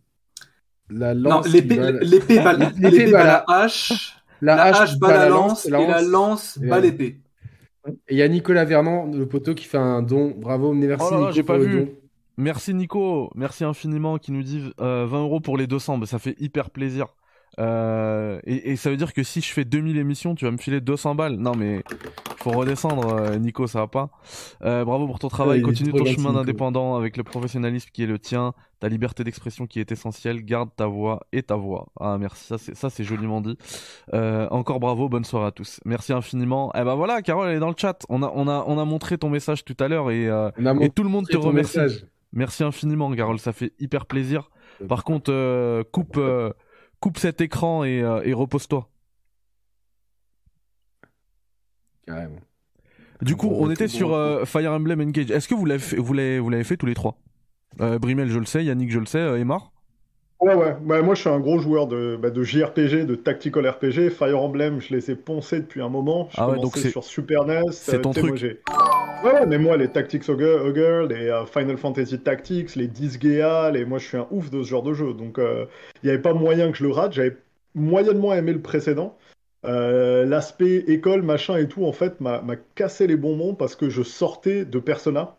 La 0.89 1.15
Non, 1.15 1.29
lance 1.29 1.47
l'épée 1.49 1.75
bat 1.77 1.91
la- 1.91 1.99
l'épée 2.01 2.39
bat, 2.39 2.53
L'épée 2.77 2.79
l'épée 2.79 3.11
bat 3.11 3.17
la- 3.23 3.25
la 3.25 3.45
hache, 3.47 4.17
la 4.41 4.55
la 4.55 4.63
hache 4.65 4.79
hache 4.81 4.99
bat 4.99 5.11
la 5.13 5.29
lance, 5.29 5.65
et 5.65 5.71
la 5.71 6.01
lance 6.01 6.57
et 6.61 6.67
bat 6.67 6.75
la- 6.75 6.81
l'épée. 6.81 7.19
Et 8.07 8.13
il 8.15 8.17
y 8.17 8.21
a 8.21 8.27
Nicolas 8.27 8.65
Vernant, 8.65 9.05
le 9.11 9.27
poteau, 9.27 9.53
qui 9.53 9.65
fait 9.65 9.77
un 9.77 10.01
don. 10.01 10.33
Bravo, 10.37 10.73
merci 10.73 11.05
Oh 11.07 11.11
là 11.11 11.17
là, 11.17 11.21
Nico 11.23 11.31
j'ai 11.33 11.43
pas 11.43 11.57
vu. 11.57 11.85
don. 11.85 11.89
Merci 12.37 12.73
Nico, 12.73 13.31
merci 13.35 13.63
infiniment 13.63 14.17
qui 14.17 14.31
nous 14.31 14.43
dit 14.43 14.71
euh, 14.81 15.05
20 15.07 15.21
euros 15.21 15.39
pour 15.39 15.57
les 15.57 15.67
200, 15.67 15.97
bah, 15.99 16.05
ça 16.05 16.19
fait 16.19 16.35
hyper 16.39 16.69
plaisir. 16.69 17.07
Euh, 17.59 18.39
et, 18.45 18.71
et 18.71 18.75
ça 18.75 18.89
veut 18.89 18.97
dire 18.97 19.13
que 19.13 19.23
si 19.23 19.41
je 19.41 19.51
fais 19.51 19.65
2000 19.65 19.97
émissions, 19.97 20.35
tu 20.35 20.45
vas 20.45 20.51
me 20.51 20.57
filer 20.57 20.81
200 20.81 21.15
balles. 21.15 21.35
Non 21.35 21.53
mais 21.55 21.83
faut 22.37 22.51
redescendre, 22.51 23.07
euh, 23.07 23.37
Nico, 23.37 23.65
ça 23.65 23.79
va 23.79 23.87
pas. 23.87 24.09
Euh, 24.63 24.85
bravo 24.85 25.07
pour 25.07 25.17
ton 25.17 25.29
travail, 25.29 25.59
Ouais, 25.59 25.63
continue 25.63 25.91
ton 25.91 26.05
chemin 26.05 26.33
d'indépendant 26.33 26.95
avec 26.95 27.17
le 27.17 27.23
professionnalisme 27.23 27.89
qui 27.91 28.03
est 28.03 28.07
le 28.07 28.19
tien, 28.19 28.53
ta 28.79 28.87
liberté 28.87 29.23
d'expression 29.23 29.65
qui 29.65 29.79
est 29.79 29.91
essentielle. 29.91 30.43
Garde 30.43 30.69
ta 30.75 30.85
voix 30.85 31.21
et 31.31 31.41
ta 31.41 31.55
voix. 31.55 31.87
Ah 31.99 32.17
merci, 32.19 32.53
ça 32.73 32.89
c'est 32.89 33.03
joliment 33.03 33.41
dit. 33.41 33.57
Euh, 34.13 34.47
encore 34.51 34.79
bravo, 34.79 35.09
bonne 35.09 35.25
soirée 35.25 35.47
à 35.47 35.51
tous. 35.51 35.79
Merci 35.85 36.13
infiniment. 36.13 36.71
Et 36.75 36.83
ben 36.83 36.93
voilà, 36.95 37.21
Carole 37.23 37.49
elle 37.49 37.55
est 37.55 37.59
dans 37.59 37.69
le 37.69 37.75
chat. 37.77 38.05
On 38.09 38.21
a 38.21 38.31
on 38.35 38.47
a 38.47 38.63
on 38.67 38.77
a 38.77 38.85
montré 38.85 39.17
ton 39.17 39.29
message 39.29 39.65
tout 39.65 39.77
à 39.79 39.87
l'heure 39.87 40.11
et 40.11 40.25
et 40.25 40.89
tout 40.89 41.03
le 41.03 41.09
monde 41.09 41.27
te 41.27 41.37
remercie. 41.37 41.79
message. 41.79 42.05
Merci 42.31 42.63
infiniment, 42.63 43.09
Carole, 43.15 43.39
ça 43.39 43.53
fait 43.53 43.71
hyper 43.79 44.05
plaisir. 44.05 44.49
Par 44.89 45.03
contre, 45.05 45.83
coupe, 45.91 46.19
coupe 47.05 47.19
cet 47.19 47.39
écran 47.39 47.83
et, 47.83 48.01
euh, 48.01 48.23
et 48.23 48.33
repose-toi. 48.33 48.89
Carrément. 52.07 52.39
Du 53.21 53.35
coup, 53.35 53.47
on 53.51 53.69
était 53.69 53.87
sur 53.87 54.15
euh, 54.15 54.43
Fire 54.45 54.71
Emblem 54.71 55.01
Engage. 55.01 55.29
Est-ce 55.29 55.47
que 55.47 55.53
vous 55.53 55.65
l'avez 55.65 55.83
fait, 55.83 55.97
vous 55.97 56.13
l'avez, 56.13 56.39
vous 56.39 56.49
l'avez 56.49 56.63
fait 56.63 56.77
tous 56.77 56.87
les 56.87 56.95
trois? 56.95 57.19
Euh, 57.79 57.99
Brimel, 57.99 58.31
je 58.31 58.39
le 58.39 58.45
sais. 58.45 58.65
Yannick, 58.65 58.89
je 58.89 58.97
le 58.97 59.05
sais. 59.05 59.19
Emar 59.39 59.71
Ouais, 60.41 60.53
ouais. 60.53 60.75
Bah, 60.81 61.01
moi, 61.01 61.15
je 61.15 61.21
suis 61.21 61.29
un 61.29 61.39
gros 61.39 61.59
joueur 61.59 61.87
de, 61.87 62.17
bah, 62.21 62.29
de 62.29 62.43
JRPG, 62.43 63.05
de 63.05 63.15
Tactical 63.15 63.67
RPG. 63.67 64.09
Fire 64.09 64.39
Emblem, 64.41 64.81
je 64.81 64.93
les 64.93 65.09
ai 65.11 65.15
poncés 65.15 65.61
depuis 65.61 65.81
un 65.81 65.89
moment. 65.89 66.27
Je 66.31 66.35
Ah 66.37 66.47
ouais, 66.47 66.55
commençais 66.55 66.61
donc 66.61 66.77
c'est- 66.77 66.89
sur 66.89 67.03
Super 67.03 67.45
NES. 67.45 67.61
c'est 67.71 68.01
ton 68.01 68.11
tu 68.11 68.19
sais, 68.19 68.27
truc. 68.27 68.37
j'ai- 68.37 68.59
ouais, 69.23 69.31
ouais, 69.33 69.45
mais 69.47 69.57
moi, 69.57 69.77
les 69.77 69.87
Tactics 69.87 70.27
Ogre, 70.29 70.65
Ogre, 70.65 71.07
les 71.07 71.29
euh, 71.29 71.45
Final 71.45 71.77
Fantasy 71.77 72.19
Tactics, 72.19 72.75
les 72.75 72.87
Disgaea, 72.87 73.71
les... 73.71 73.85
moi, 73.85 73.97
je 73.97 74.07
suis 74.07 74.17
un 74.17 74.27
ouf 74.29 74.49
de 74.51 74.61
ce 74.61 74.67
genre 74.69 74.83
de 74.83 74.93
jeu. 74.93 75.13
Donc, 75.13 75.39
euh, 75.39 75.65
il 76.03 76.07
n'y 76.07 76.11
avait 76.13 76.21
pas 76.21 76.33
moyen 76.33 76.69
que 76.71 76.77
je 76.77 76.83
le 76.83 76.91
rate. 76.91 77.13
J'avais 77.13 77.37
moyennement 77.73 78.33
aimé 78.33 78.51
le 78.53 78.61
précédent. 78.61 79.17
Euh, 79.65 80.25
L'aspect 80.25 80.83
école, 80.87 81.21
machin 81.23 81.57
et 81.57 81.67
tout, 81.67 81.85
en 81.85 81.91
fait, 81.93 82.19
m'a 82.21 82.41
m'a 82.41 82.55
cassé 82.75 83.07
les 83.07 83.15
bonbons 83.15 83.55
parce 83.55 83.75
que 83.75 83.89
je 83.89 84.03
sortais 84.03 84.63
de 84.65 84.79
Persona. 84.79 85.37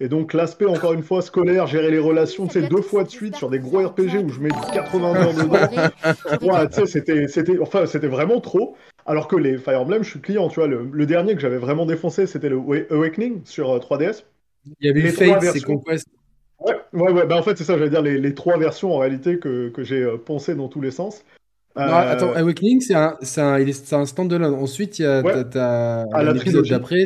Et 0.00 0.08
donc 0.08 0.32
l'aspect, 0.32 0.66
encore 0.66 0.92
une 0.92 1.02
fois, 1.02 1.22
scolaire, 1.22 1.66
gérer 1.66 1.90
les 1.90 1.98
relations, 1.98 2.46
tu 2.46 2.60
sais, 2.60 2.68
deux 2.68 2.82
fois 2.82 3.04
de 3.04 3.10
suite 3.10 3.36
sur 3.36 3.48
des 3.48 3.60
gros 3.60 3.86
RPG 3.86 4.24
où 4.24 4.28
je 4.28 4.40
mets 4.40 4.50
80 4.72 5.14
heures 5.14 5.34
dedans. 5.34 6.52
Ouais, 6.52 6.68
tu 6.68 6.74
sais, 6.74 6.86
c'était, 6.86 7.28
c'était, 7.28 7.58
enfin, 7.60 7.86
c'était 7.86 8.08
vraiment 8.08 8.40
trop. 8.40 8.76
Alors 9.06 9.28
que 9.28 9.36
les 9.36 9.56
Fire 9.56 9.82
Emblem, 9.82 10.02
je 10.02 10.10
suis 10.10 10.20
client, 10.20 10.48
tu 10.48 10.60
vois. 10.60 10.66
Le, 10.66 11.06
dernier 11.06 11.34
que 11.34 11.40
j'avais 11.40 11.58
vraiment 11.58 11.86
défoncé, 11.86 12.26
c'était 12.26 12.48
le 12.48 12.56
Awakening 12.90 13.42
sur 13.44 13.68
3DS. 13.78 14.02
Euh, 14.02 14.70
Il 14.80 14.86
y 14.86 14.90
avait 14.90 15.02
les 15.02 15.10
Fate, 15.10 15.42
c'est 15.42 15.60
Conquest. 15.60 16.08
Ouais, 16.58 16.74
ouais, 16.92 17.12
ouais. 17.12 17.26
Bah, 17.26 17.36
en 17.36 17.42
fait, 17.42 17.56
c'est 17.56 17.64
ça, 17.64 17.78
j'allais 17.78 17.90
dire 17.90 18.02
les, 18.02 18.34
trois 18.34 18.58
versions 18.58 18.94
en 18.94 18.98
réalité 18.98 19.38
que, 19.38 19.68
que 19.68 19.84
j'ai 19.84 20.02
euh, 20.02 20.16
poncé 20.16 20.54
dans 20.54 20.68
tous 20.68 20.80
les 20.80 20.90
sens. 20.90 21.24
Non, 21.76 21.82
attends, 21.82 22.32
Awakening, 22.32 22.80
c'est 22.80 22.94
un, 22.94 23.16
un, 23.36 23.66
un 23.92 24.06
stand-alone. 24.06 24.54
Ensuite, 24.54 24.98
il 24.98 25.02
y 25.02 25.06
a 25.06 25.22
ouais. 25.22 25.44
Ah, 25.54 26.22
l'épisode 26.32 26.66
d'après. 26.66 27.04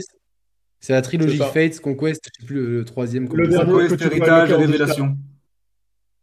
C'est 0.81 0.93
la 0.93 1.03
trilogie 1.03 1.39
Fates, 1.39 1.81
Conquest, 1.81 2.29
je 2.33 2.41
sais 2.41 2.47
plus 2.47 2.67
le, 2.67 2.85
troisième. 2.85 3.29
Le 3.33 3.49
dernier 3.49 3.73
Conquest, 3.73 4.03
Héritage, 4.03 4.53
Révélation. 4.53 5.17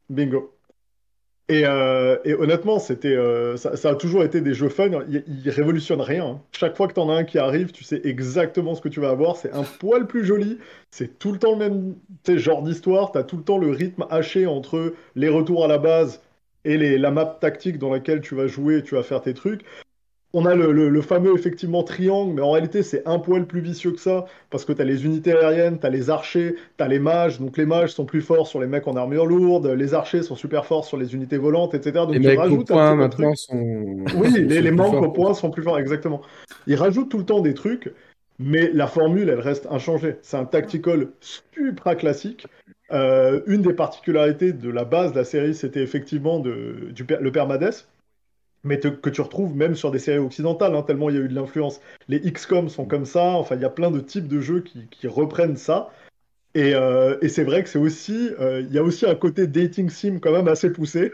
Bingo. 0.10 0.52
Et, 1.48 1.64
euh, 1.66 2.18
et, 2.26 2.34
honnêtement, 2.34 2.80
c'était, 2.80 3.16
euh, 3.16 3.56
ça, 3.56 3.76
ça, 3.76 3.92
a 3.92 3.96
toujours 3.96 4.24
été 4.24 4.42
des 4.42 4.56
jeux 4.56 4.70
fun. 4.70 4.90
Ils, 5.10 5.24
ils 5.28 5.50
révolutionnent 5.52 6.02
rien. 6.02 6.42
Chaque 6.52 6.76
fois 6.76 6.88
que 6.88 6.94
tu 6.94 7.00
en 7.00 7.10
as 7.10 7.18
un 7.18 7.24
qui 7.24 7.38
arrive, 7.38 7.72
tu 7.72 7.84
sais 7.84 8.02
exactement 8.04 8.74
ce 8.74 8.82
que 8.82 8.90
tu 8.90 9.00
vas 9.00 9.10
avoir. 9.10 9.36
C'est 9.36 9.54
un 9.54 9.62
poil 9.62 10.08
plus 10.08 10.26
joli. 10.26 10.58
C'est 10.90 11.20
tout 11.20 11.32
le 11.32 11.38
temps 11.38 11.52
le 11.52 11.58
même 11.58 11.96
genre 12.28 12.64
d'histoire. 12.64 13.12
Tu 13.12 13.20
as 13.20 13.24
tout 13.24 13.38
le 13.38 13.44
temps 13.44 13.60
le 13.60 13.70
rythme 13.70 14.06
haché 14.10 14.48
entre 14.48 14.96
les 15.16 15.30
retours 15.30 15.64
à 15.64 15.68
la 15.68 15.78
base 15.78 16.22
et 16.64 16.78
les, 16.78 16.98
la 16.98 17.12
map 17.12 17.26
tactique 17.40 17.78
dans 17.78 17.92
laquelle 17.92 18.22
tu 18.22 18.34
vas 18.34 18.48
jouer 18.48 18.78
et 18.78 18.84
tu 18.84 18.96
vas 18.96 19.04
faire 19.04 19.22
tes 19.22 19.36
trucs 19.36 19.62
on 20.38 20.46
a 20.46 20.54
le, 20.54 21.02
fameux 21.02 21.34
effectivement 21.34 21.82
triangle, 21.84 22.34
mais 22.34 22.42
en 22.42 22.52
réalité 22.52 22.84
c'est 22.84 23.08
un 23.08 23.20
poil 23.20 23.46
plus 23.46 23.62
vicieux 23.62 23.92
que 23.92 24.02
ça, 24.02 24.26
parce 24.50 24.66
que 24.66 24.74
tu 24.74 24.82
as 24.82 24.86
les 24.86 25.06
unités 25.06 25.32
aériennes, 25.32 25.80
tu 25.80 25.86
as 25.86 25.90
les 25.90 26.10
archers, 26.10 26.56
tu 26.78 26.84
as 26.84 26.90
les 26.90 27.00
mages, 27.00 27.40
donc 27.40 27.56
les 27.56 27.66
mages 27.66 27.94
sont 27.94 28.04
plus 28.04 28.22
forts 28.22 28.46
sur 28.46 28.60
les 28.60 28.68
mecs 28.68 28.86
en 28.86 28.98
armure 28.98 29.26
lourde, 29.26 29.68
les 29.68 29.94
archers 29.94 30.24
sont 30.24 30.36
super 30.36 30.66
forts 30.66 30.84
sur 30.84 30.98
les 30.98 31.16
unités 31.16 31.38
volantes, 31.38 31.74
etc. 31.74 31.94
Donc 32.06 32.16
les 32.16 32.20
mecs 32.20 32.40
au 32.52 32.66
point 32.66 32.96
maintenant 32.96 33.34
sont... 33.36 34.04
Oui, 34.18 34.30
les, 34.32 34.62
les 34.62 34.72
manques 34.72 35.02
au 35.02 35.10
point 35.10 35.34
sont 35.34 35.52
plus 35.52 35.64
forts, 35.64 35.80
exactement. 35.80 36.22
Ils 36.68 36.76
rajoutent 36.76 37.10
tout 37.10 37.18
le 37.18 37.26
temps 37.26 37.40
des 37.40 37.54
trucs, 37.54 37.94
mais 38.38 38.70
la 38.74 38.88
formule, 38.88 39.30
elle 39.30 39.40
reste 39.40 39.68
inchangée. 39.72 40.18
C'est 40.22 40.36
un 40.36 40.44
tactical 40.44 41.08
super 41.22 41.96
classique. 41.96 42.46
Euh, 42.92 43.42
une 43.48 43.62
des 43.62 43.74
particularités 43.74 44.52
de 44.52 44.70
la 44.70 44.84
base 44.84 45.14
de 45.14 45.18
la 45.18 45.24
série, 45.24 45.56
c'était 45.56 45.82
effectivement 45.82 46.40
de, 46.40 46.90
du, 46.92 47.06
le 47.08 47.32
permades 47.32 47.74
mais 48.66 48.80
que 48.80 49.10
tu 49.10 49.22
retrouves 49.22 49.56
même 49.56 49.76
sur 49.76 49.92
des 49.92 50.00
séries 50.00 50.18
occidentales, 50.18 50.76
hein, 50.76 50.82
tellement 50.82 51.10
il 51.10 51.16
y 51.16 51.20
a 51.20 51.22
eu 51.22 51.30
de 51.30 51.36
l'influence. 51.36 51.80
Les 52.10 52.20
XCOM 52.20 52.68
sont 52.68 52.86
comme 52.86 53.06
ça, 53.06 53.24
enfin 53.24 53.56
il 53.56 53.62
y 53.62 53.66
a 53.66 53.70
plein 53.70 53.92
de 53.92 54.00
types 54.00 54.28
de 54.28 54.42
jeux 54.42 54.62
qui, 54.62 55.08
reprennent 55.08 55.56
ça. 55.56 55.92
Euh, 56.58 57.18
et, 57.22 57.30
c'est 57.30 57.44
vrai 57.44 57.64
que 57.64 57.70
c'est 57.70 57.80
aussi, 57.80 58.32
euh, 58.40 58.62
il 58.62 58.74
y 58.74 58.80
a 58.80 58.84
aussi 58.84 59.06
un 59.06 59.16
côté 59.16 59.46
dating 59.46 59.90
sim 59.90 60.20
quand 60.20 60.32
même 60.32 60.48
assez 60.48 60.72
poussé, 60.72 61.12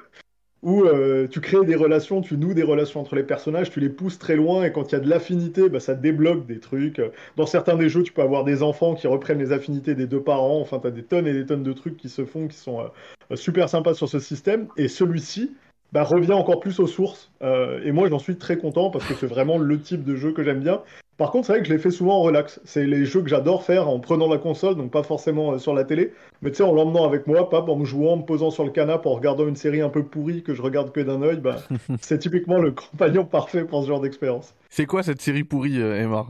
où 0.62 0.84
euh, 0.86 1.28
tu 1.28 1.42
crées 1.42 1.66
des 1.66 1.76
relations, 1.76 2.22
tu 2.22 2.38
noues 2.38 2.54
des 2.54 2.64
relations 2.64 3.02
entre 3.02 3.16
les 3.16 3.24
personnages, 3.24 3.70
tu 3.70 3.80
les 3.80 3.90
pousses 3.90 4.20
très 4.20 4.36
loin, 4.36 4.64
et 4.64 4.72
quand 4.72 4.92
il 4.92 4.94
y 4.94 4.96
a 4.96 5.02
de 5.02 5.10
l'affinité, 5.10 5.68
bah, 5.68 5.80
ça 5.80 5.96
débloque 5.96 6.46
des 6.46 6.60
trucs. 6.60 7.02
Dans 7.36 7.48
certains 7.48 7.76
des 7.76 7.90
jeux, 7.90 8.04
tu 8.04 8.14
peux 8.14 8.22
avoir 8.22 8.46
des 8.46 8.64
enfants 8.64 8.96
qui 8.96 9.08
reprennent 9.08 9.40
les 9.40 9.52
affinités 9.52 9.96
des 9.96 10.08
deux 10.08 10.22
parents, 10.22 10.62
enfin 10.62 10.80
tu 10.80 10.88
as 10.88 10.92
des 10.92 11.04
tonnes 11.04 11.28
et 11.28 11.34
des 11.34 11.46
tonnes 11.46 11.64
de 11.64 11.74
trucs 11.74 11.98
qui 11.98 12.08
se 12.08 12.24
font, 12.24 12.48
qui 12.48 12.58
sont 12.58 12.90
super 13.36 13.68
sympas 13.68 13.94
sur 13.96 14.08
ce 14.08 14.20
système. 14.20 14.68
Et 14.78 14.88
celui-ci, 14.88 15.52
bah, 15.92 16.04
revient 16.04 16.34
encore 16.34 16.60
plus 16.60 16.80
aux 16.80 16.88
sources. 16.88 17.32
Euh, 17.42 17.82
et 17.84 17.92
moi, 17.92 18.10
j'en 18.10 18.20
suis 18.20 18.38
très 18.38 18.58
content 18.58 18.90
parce 18.90 19.06
que 19.06 19.14
c'est 19.14 19.28
vraiment 19.28 19.58
le 19.58 19.80
type 19.80 20.04
de 20.04 20.16
jeu 20.16 20.32
que 20.32 20.44
j'aime 20.44 20.60
bien. 20.60 20.82
Par 21.18 21.30
contre, 21.30 21.46
c'est 21.46 21.54
vrai 21.54 21.62
que 21.62 21.68
je 21.68 21.74
l'ai 21.74 21.80
fait 21.80 21.92
souvent 21.92 22.16
en 22.18 22.22
relax. 22.22 22.60
C'est 22.64 22.86
les 22.86 23.06
jeux 23.06 23.22
que 23.22 23.30
j'adore 23.30 23.64
faire 23.64 23.88
en 23.88 24.00
prenant 24.00 24.28
la 24.28 24.38
console, 24.38 24.76
donc 24.76 24.90
pas 24.90 25.04
forcément 25.04 25.52
euh, 25.54 25.58
sur 25.60 25.74
la 25.74 25.84
télé, 25.84 26.14
mais 26.42 26.50
tu 26.50 26.58
sais, 26.58 26.64
en 26.64 26.74
l'emmenant 26.74 27.06
avec 27.06 27.28
moi, 27.28 27.48
pas 27.50 27.62
en 27.62 27.76
me 27.76 27.86
jouant, 27.86 28.14
en 28.14 28.18
me 28.18 28.24
posant 28.24 28.50
sur 28.50 28.64
le 28.64 28.72
canapé, 28.72 29.08
en 29.08 29.14
regardant 29.14 29.48
une 29.48 29.56
série 29.56 29.82
un 29.82 29.90
peu 29.90 30.04
pourrie 30.04 30.42
que 30.42 30.56
je 30.56 30.62
regarde 30.62 30.92
que 30.92 31.00
d'un 31.00 31.22
œil. 31.22 31.38
Bah, 31.38 31.58
c'est 32.02 32.18
typiquement 32.18 32.58
le 32.58 32.72
compagnon 32.72 33.26
parfait 33.26 33.66
pour 33.66 33.84
ce 33.84 33.88
genre 33.88 34.02
d'expérience. 34.02 34.56
C'est 34.70 34.86
quoi 34.86 35.04
cette 35.04 35.22
série 35.22 35.44
pourrie, 35.44 35.80
euh, 35.80 36.02
Emma 36.02 36.26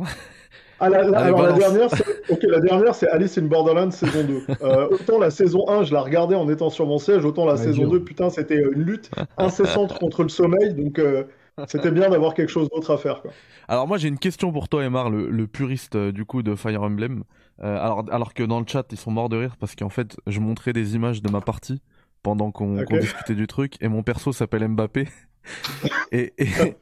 ah, 0.82 0.90
la, 0.90 1.20
alors 1.20 1.44
la 1.44 1.54
dernière, 1.54 1.90
c'est 1.92 2.44
la 2.44 2.60
dernière, 2.60 2.96
c'est 2.96 3.08
Alice 3.08 3.38
in 3.38 3.44
Borderlands 3.44 3.92
saison 3.92 4.24
2. 4.24 4.42
Euh, 4.62 4.88
autant 4.92 5.18
la 5.18 5.32
saison 5.32 5.68
1, 5.68 5.84
je 5.84 5.94
la 5.94 6.02
regardais 6.02 6.36
en 6.36 6.48
étant 6.50 6.70
sur 6.70 6.86
mon 6.86 7.00
siège, 7.00 7.26
autant 7.26 7.46
la 7.46 7.58
saison 7.58 7.88
2, 7.88 8.04
putain, 8.04 8.30
c'était 8.30 8.62
une 8.62 8.84
lutte 8.84 9.10
incessante 9.38 9.98
contre 9.98 10.24
le 10.24 10.30
sommeil, 10.30 10.74
donc 10.74 11.00
euh, 11.00 11.24
c'était 11.68 11.92
bien 11.92 12.10
d'avoir 12.10 12.34
quelque 12.34 12.50
chose 12.50 12.70
d'autre 12.70 12.92
à 12.92 12.98
faire. 12.98 13.22
Quoi. 13.22 13.32
Alors 13.68 13.88
moi, 13.88 13.98
j'ai 13.98 14.08
une 14.08 14.20
question 14.20 14.52
pour 14.52 14.70
toi, 14.70 14.84
Emar, 14.84 15.10
le, 15.10 15.48
puriste 15.48 15.96
euh, 15.96 16.12
du 16.12 16.26
coup 16.26 16.44
de 16.44 16.56
Fire 16.56 16.82
Emblem. 16.84 17.24
alors, 17.60 18.06
alors 18.12 18.34
que 18.34 18.44
dans 18.44 18.60
le 18.60 18.66
chat, 18.68 18.86
ils 18.92 18.98
sont 18.98 19.12
morts 19.12 19.30
de 19.30 19.38
rire 19.38 19.56
parce 19.60 19.76
qu'en 19.76 19.90
fait, 19.90 20.18
je 20.28 20.40
montrais 20.40 20.74
des 20.74 20.96
images 20.96 21.22
de 21.22 21.32
ma 21.32 21.42
partie 21.42 21.82
pendant 22.24 22.52
qu'on 22.52 22.84
discutait 22.84 23.36
du 23.36 23.48
truc 23.48 23.76
et 23.82 23.88
mon 23.88 24.04
perso 24.04 24.32
s'appelle 24.32 24.68
Mbappé. 24.68 25.08
et, 26.12 26.34
et 26.38 26.76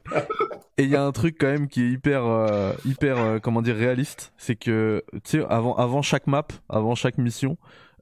il 0.84 0.90
y 0.90 0.96
a 0.96 1.04
un 1.04 1.12
truc 1.12 1.36
quand 1.38 1.46
même 1.46 1.68
qui 1.68 1.82
est 1.82 1.90
hyper, 1.90 2.24
euh, 2.24 2.72
hyper, 2.84 3.18
euh, 3.18 3.38
comment 3.38 3.62
dire, 3.62 3.76
réaliste, 3.76 4.32
c'est 4.36 4.56
que, 4.56 5.04
tu 5.24 5.42
avant, 5.44 5.74
avant 5.76 6.02
chaque 6.02 6.26
map, 6.26 6.46
avant 6.68 6.94
chaque 6.94 7.18
mission, 7.18 7.56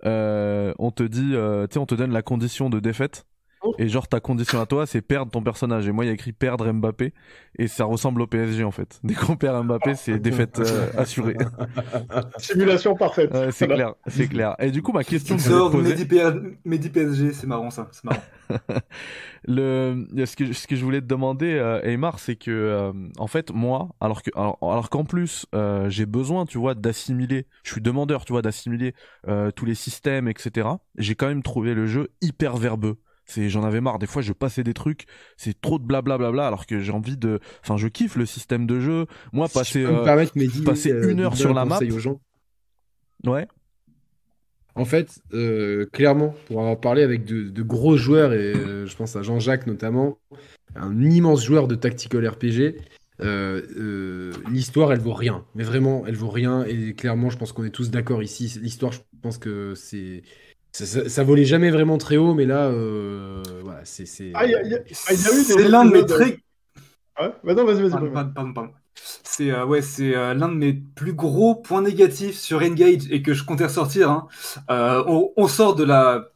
euh, 0.05 0.73
on 0.79 0.91
te 0.91 1.03
dit, 1.03 1.31
tu 1.33 1.73
sais, 1.73 1.79
on 1.79 1.87
te 1.87 1.95
donne 1.95 2.13
la 2.13 2.23
condition 2.23 2.71
de 2.71 2.81
défaite. 2.81 3.27
Oh. 3.69 3.75
Et 3.79 3.89
genre 3.89 4.09
ta 4.09 4.21
condition 4.21 4.61
à 4.61 4.67
toi 4.67 4.87
c'est 4.87 5.01
perdre 5.01 5.31
ton 5.31 5.43
personnage 5.43 5.89
et 5.89 5.93
moi 5.93 6.05
il 6.05 6.09
y 6.09 6.11
a 6.11 6.15
écrit 6.15 6.33
perdre 6.33 6.71
Mbappé 6.71 7.13
et 7.59 7.69
ça 7.69 7.85
ressemble 7.85 8.23
au 8.23 8.27
PSG 8.27 8.65
en 8.65 8.71
fait. 8.71 9.01
Dès 9.05 9.15
qu'on 9.15 9.37
perd 9.37 9.65
Mbappé 9.67 9.95
c'est 9.95 10.19
défaite 10.19 10.61
assurée. 10.97 11.37
Simulation 12.39 12.95
parfaite. 12.95 13.35
c'est 13.51 13.67
clair, 13.67 13.95
c'est 14.07 14.29
clair. 14.29 14.55
Et 14.59 14.71
du 14.71 14.83
coup 14.83 14.93
ma 14.93 15.05
question 15.05 15.37
que 15.37 15.71
poser... 15.71 15.95
Mehdi 16.65 16.89
PSG 16.89 17.33
c'est 17.33 17.47
marrant 17.47 17.71
ça, 17.71 17.89
c'est 17.93 18.05
marrant. 18.05 18.23
le 19.47 20.07
ce 20.25 20.37
que 20.37 20.53
ce 20.53 20.67
que 20.67 20.77
je 20.77 20.85
voulais 20.85 21.01
te 21.01 21.07
demander 21.07 21.55
euh, 21.55 21.81
Aymar 21.83 22.19
c'est 22.19 22.37
que 22.37 22.51
euh, 22.51 22.93
en 23.19 23.27
fait 23.27 23.51
moi 23.51 23.89
alors 24.01 24.23
que 24.23 24.31
alors, 24.35 24.91
qu'en 24.91 25.05
plus 25.05 25.47
euh, 25.55 25.89
j'ai 25.89 26.07
besoin 26.07 26.47
tu 26.47 26.59
vois 26.59 26.75
d'assimiler 26.75 27.47
je 27.63 27.73
suis 27.73 27.81
demandeur 27.81 28.25
tu 28.25 28.33
vois 28.33 28.43
d'assimiler 28.43 28.95
euh, 29.29 29.51
tous 29.51 29.65
les 29.65 29.75
systèmes 29.75 30.29
etc 30.29 30.69
j'ai 30.97 31.15
quand 31.15 31.29
même 31.29 31.43
trouvé 31.43 31.75
le 31.75 31.87
jeu 31.87 32.09
hyper 32.21 32.57
verbeux 32.57 32.99
c'est 33.29 33.49
j'en 33.49 33.63
avais 33.63 33.81
marre 33.81 33.99
des 33.99 34.07
fois 34.07 34.23
je 34.23 34.33
passais 34.33 34.65
des 34.65 34.75
trucs 34.75 35.07
c'est 35.37 35.61
trop 35.61 35.79
de 35.79 35.85
blablabla 35.85 36.47
alors 36.47 36.67
que 36.67 36.81
j'ai 36.81 36.93
envie 36.93 37.17
de 37.17 37.39
enfin 37.63 37.77
je 37.77 37.87
kiffe 37.87 38.17
le 38.17 38.27
système 38.27 38.67
de 38.67 38.81
jeu 38.81 39.07
moi 39.33 39.49
passer 39.49 39.87
passer 40.65 40.91
une 40.91 41.21
heure 41.21 41.37
sur 41.37 41.55
la 41.55 41.65
map 41.65 41.79
aux 41.93 41.99
gens. 41.99 42.21
ouais 43.25 43.47
en 44.79 44.85
fait, 44.85 45.19
euh, 45.35 45.87
clairement, 45.93 46.37
pour 46.47 46.61
avoir 46.61 46.79
parlé 46.79 47.03
avec 47.03 47.25
de, 47.25 47.63
gros 47.63 47.97
joueurs, 47.97 48.33
et 48.33 48.55
euh, 48.55 48.87
je 48.87 48.97
pense 48.97 49.17
à 49.17 49.23
Jean-Jacques 49.23 49.67
notamment, 49.67 50.19
un 50.77 51.01
immense 51.03 51.45
joueur 51.45 51.67
de 51.67 51.75
tactical 51.75 52.29
RPG, 52.29 52.77
euh, 53.21 54.33
l'histoire, 54.49 54.93
elle 54.93 55.01
vaut 55.01 55.15
rien. 55.15 55.45
Mais 55.57 55.65
vraiment, 55.65 56.05
elle 56.07 56.15
vaut 56.15 56.31
rien. 56.31 56.65
Et 56.65 56.95
clairement, 56.95 57.29
je 57.29 57.39
pense 57.39 57.53
qu'on 57.53 57.65
est 57.65 57.71
tous 57.71 57.91
d'accord 57.91 58.23
ici. 58.23 58.57
L'histoire, 58.63 58.93
je 58.93 59.01
pense 59.21 59.39
que 59.39 59.75
c'est. 59.75 60.23
Ça, 60.73 61.25
volait 61.25 61.45
jamais 61.45 61.71
vraiment 61.71 61.99
très 61.99 62.17
haut, 62.17 62.35
mais 62.35 62.47
là, 62.47 62.71
voilà, 63.63 63.81
c'est. 63.85 64.33
Ah, 64.35 64.47
il 64.47 64.51
y, 64.51 64.55
a 64.55 64.79
eu 64.79 64.85
C'est 64.95 65.69
l'un 65.69 65.85
de 65.85 65.93
mes 65.93 66.07
traits. 66.07 66.39
Ouais, 67.21 67.33
bah 67.43 67.55
non, 67.55 67.65
vas-y, 67.65 67.83
vas-y. 67.83 67.91
Pardon, 67.91 68.33
pardon, 68.33 68.53
pardon. 68.53 68.73
C'est 69.25 69.51
euh, 69.51 69.65
ouais, 69.65 69.83
c'est 69.83 70.15
euh, 70.15 70.35
l'un 70.35 70.49
de 70.49 70.55
mes 70.55 70.73
plus 70.73 71.13
gros 71.13 71.55
points 71.55 71.83
négatifs 71.83 72.37
sur 72.39 72.63
Engage 72.63 73.11
et 73.11 73.23
que 73.23 73.35
je 73.35 73.45
comptais 73.45 73.65
ressortir. 73.65 74.11
Hein. 74.11 74.29
Euh, 74.71 75.03
on, 75.37 75.49
sort 75.49 75.75
de 75.75 75.85
la, 75.85 76.29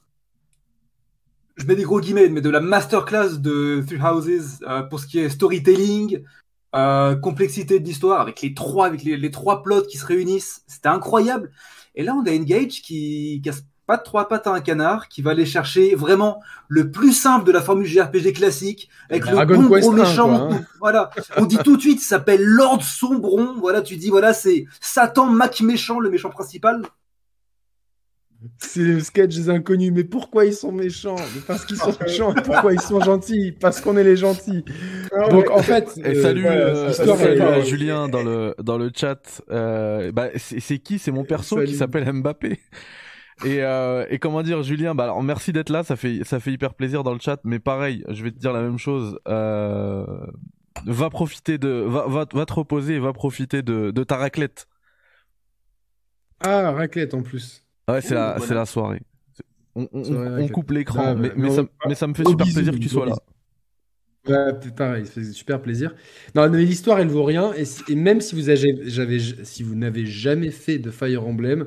je 1.57 1.67
mets 1.67 1.77
des 1.77 1.83
gros 1.85 2.01
guillemets, 2.01 2.29
mais 2.29 2.41
de 2.41 2.51
la 2.51 2.61
masterclass 2.61 3.39
de 3.39 3.85
Three 3.87 4.01
Houses 4.01 4.61
pour 4.91 5.01
ce 5.01 5.07
qui 5.07 5.19
est 5.19 5.29
storytelling, 5.29 6.25
complexité 6.73 7.81
de 7.81 7.85
l'histoire 7.85 8.21
avec 8.21 8.41
les 8.43 8.55
trois, 8.55 8.87
avec 8.87 9.03
les, 9.03 9.31
trois 9.31 9.63
plots 9.63 9.83
qui 9.83 9.99
se 9.99 10.07
réunissent. 10.07 10.63
C'était 10.67 10.89
incroyable. 10.89 11.51
Et 11.95 12.03
là, 12.03 12.15
on 12.15 12.25
a 12.27 12.33
Engage 12.33 12.83
qui, 12.83 13.41
qui 13.43 13.51
a 13.51 13.53
pas 13.87 13.97
de 13.97 14.03
trois 14.03 14.29
pattes 14.29 14.47
à 14.47 14.53
un 14.53 14.61
canard, 14.61 15.09
qui 15.09 15.23
va 15.23 15.33
aller 15.33 15.47
chercher 15.47 15.95
vraiment 15.95 16.41
le 16.69 16.91
plus 16.91 17.13
simple 17.13 17.45
de 17.45 17.53
la 17.53 17.61
formule 17.61 17.87
JRPG 17.87 18.33
classique, 18.33 18.89
avec 19.11 19.27
le 19.27 19.45
bon 19.45 19.67
gros 19.69 19.93
méchant. 19.93 20.51
Hein. 20.53 20.61
Voilà, 20.81 21.11
on 21.37 21.47
dit 21.47 21.59
tout 21.59 21.77
de 21.77 21.81
suite, 21.81 22.01
s'appelle 22.01 22.43
Lord 22.43 22.83
Sombron. 22.83 23.55
Voilà, 23.59 23.83
tu 23.83 23.97
dis 23.97 24.11
voilà, 24.11 24.33
c'est 24.33 24.67
Satan 24.81 25.27
Mac 25.27 25.61
méchant, 25.61 26.01
le 26.01 26.11
méchant 26.11 26.31
principal. 26.31 26.83
C'est 28.59 28.81
le 28.81 29.01
sketch 29.01 29.35
des 29.35 29.51
inconnus. 29.51 29.93
Mais 29.95 30.05
pourquoi 30.05 30.45
ils 30.45 30.55
sont 30.55 30.73
méchants? 30.73 31.17
Parce 31.47 31.65
qu'ils 31.65 31.77
sont 31.77 31.95
méchants. 32.01 32.35
Pourquoi 32.35 32.73
ils 32.73 32.81
sont 32.81 33.01
gentils? 33.01 33.53
Parce 33.53 33.81
qu'on 33.81 33.97
est 33.97 34.05
les 34.05 34.17
gentils. 34.17 34.65
Ah 35.13 35.29
Donc 35.29 35.51
en 35.51 35.63
fait. 35.63 35.97
Et 36.05 36.21
salut, 36.21 36.47
euh, 36.47 36.93
euh, 36.99 37.63
Julien 37.63 38.09
dans 38.09 38.23
le 38.23 38.55
dans 38.61 38.79
le 38.79 38.91
chat. 38.95 39.43
Euh, 39.51 40.11
bah, 40.13 40.29
c'est 40.37 40.79
qui? 40.79 40.99
C'est 40.99 41.13
mon 41.13 41.25
perso 41.25 41.63
qui 41.63 41.75
s'appelle 41.75 42.11
Mbappé. 42.13 42.59
Et, 43.45 43.63
euh, 43.63 44.07
et 44.09 44.19
comment 44.19 44.43
dire, 44.43 44.63
Julien, 44.63 44.95
bah 44.95 45.05
alors 45.05 45.23
merci 45.23 45.53
d'être 45.53 45.71
là, 45.71 45.83
ça 45.83 45.97
fait 45.97 46.23
ça 46.25 46.39
fait 46.39 46.53
hyper 46.53 46.75
plaisir 46.75 47.03
dans 47.03 47.13
le 47.13 47.19
chat, 47.19 47.41
mais 47.45 47.59
pareil, 47.59 48.05
je 48.09 48.23
vais 48.23 48.31
te 48.31 48.39
dire 48.39 48.53
la 48.53 48.63
même 48.63 48.79
chose. 48.79 49.19
Euh, 49.29 50.07
va 50.87 51.11
profiter 51.11 51.59
de, 51.59 51.69
va, 51.69 52.07
va, 52.07 52.27
va 52.33 52.47
te 52.47 52.53
reposer 52.53 52.95
et 52.95 52.99
va 52.99 53.13
profiter 53.13 53.63
de, 53.63 53.91
de 53.91 54.05
ta 54.05 54.17
raclette. 54.17 54.69
Ah, 56.41 56.73
raclette 56.73 57.15
en 57.15 57.23
plus. 57.23 57.65
Ouais, 57.89 58.01
c'est 58.01 58.15
la, 58.15 58.39
c'est 58.39 58.55
la 58.55 58.67
soirée. 58.67 59.03
On, 59.75 59.89
on, 59.93 60.39
on 60.39 60.49
coupe 60.49 60.71
l'écran, 60.71 61.15
mais, 61.15 61.33
mais, 61.35 61.51
ça, 61.51 61.63
mais 61.89 61.95
ça 61.95 62.07
me 62.07 62.15
fait 62.15 62.27
super 62.27 62.47
plaisir 62.47 62.73
que 62.73 62.79
tu 62.79 62.89
sois 62.89 63.07
là. 63.07 63.17
Ouais, 64.29 64.53
pareil, 64.77 65.07
ça 65.07 65.15
fait 65.15 65.33
super 65.33 65.61
plaisir. 65.61 65.95
Non, 66.37 66.49
mais 66.49 66.59
l'histoire, 66.59 67.01
elle 67.01 67.09
vaut 67.09 67.25
rien. 67.25 67.53
Et, 67.55 67.95
même 67.97 68.21
si 68.21 68.37
vous 68.37 68.51
avez, 68.51 68.89
si 69.45 69.63
vous 69.65 69.75
n'avez 69.75 70.07
jamais 70.07 70.51
fait 70.51 70.79
de 70.79 70.91
Fire 70.91 71.27
Emblem, 71.27 71.67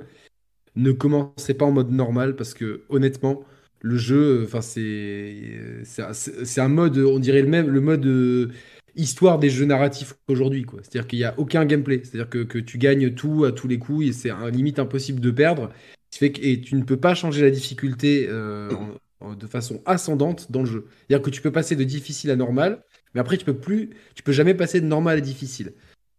ne 0.75 0.91
commencez 0.91 1.53
pas 1.53 1.65
en 1.65 1.71
mode 1.71 1.91
normal 1.91 2.35
parce 2.35 2.53
que 2.53 2.81
honnêtement, 2.89 3.43
le 3.81 3.97
jeu, 3.97 4.43
enfin 4.45 4.61
c'est 4.61 5.35
c'est 5.83 6.61
un 6.61 6.67
mode, 6.69 6.97
on 6.97 7.19
dirait 7.19 7.41
le 7.41 7.47
même, 7.47 7.69
le 7.69 7.81
mode 7.81 8.05
euh, 8.05 8.49
histoire 8.95 9.39
des 9.39 9.49
jeux 9.49 9.65
narratifs 9.65 10.15
aujourd'hui, 10.27 10.63
quoi. 10.63 10.79
C'est-à-dire 10.81 11.07
qu'il 11.07 11.19
n'y 11.19 11.25
a 11.25 11.33
aucun 11.38 11.65
gameplay. 11.65 12.01
C'est-à-dire 12.03 12.29
que, 12.29 12.43
que, 12.43 12.57
tu 12.59 12.77
gagnes 12.77 13.11
tout 13.13 13.45
à 13.45 13.51
tous 13.51 13.67
les 13.67 13.79
coups 13.79 14.07
et 14.07 14.13
c'est 14.13 14.31
limite 14.51 14.79
impossible 14.79 15.19
de 15.19 15.31
perdre. 15.31 15.71
Fait 16.11 16.31
que, 16.31 16.41
et 16.41 16.61
tu 16.61 16.75
ne 16.75 16.83
peux 16.83 16.97
pas 16.97 17.13
changer 17.13 17.41
la 17.41 17.51
difficulté 17.51 18.27
euh, 18.29 18.69
de 19.38 19.47
façon 19.47 19.81
ascendante 19.85 20.51
dans 20.51 20.61
le 20.61 20.65
jeu. 20.65 20.88
C'est-à-dire 21.07 21.23
que 21.23 21.29
tu 21.29 21.41
peux 21.41 21.51
passer 21.51 21.75
de 21.75 21.83
difficile 21.83 22.31
à 22.31 22.35
normal, 22.35 22.83
mais 23.13 23.21
après 23.21 23.38
tu 23.38 23.45
peux 23.45 23.57
plus, 23.57 23.91
tu 24.15 24.23
peux 24.23 24.31
jamais 24.31 24.53
passer 24.53 24.81
de 24.81 24.85
normal 24.85 25.17
à 25.17 25.21
difficile. 25.21 25.73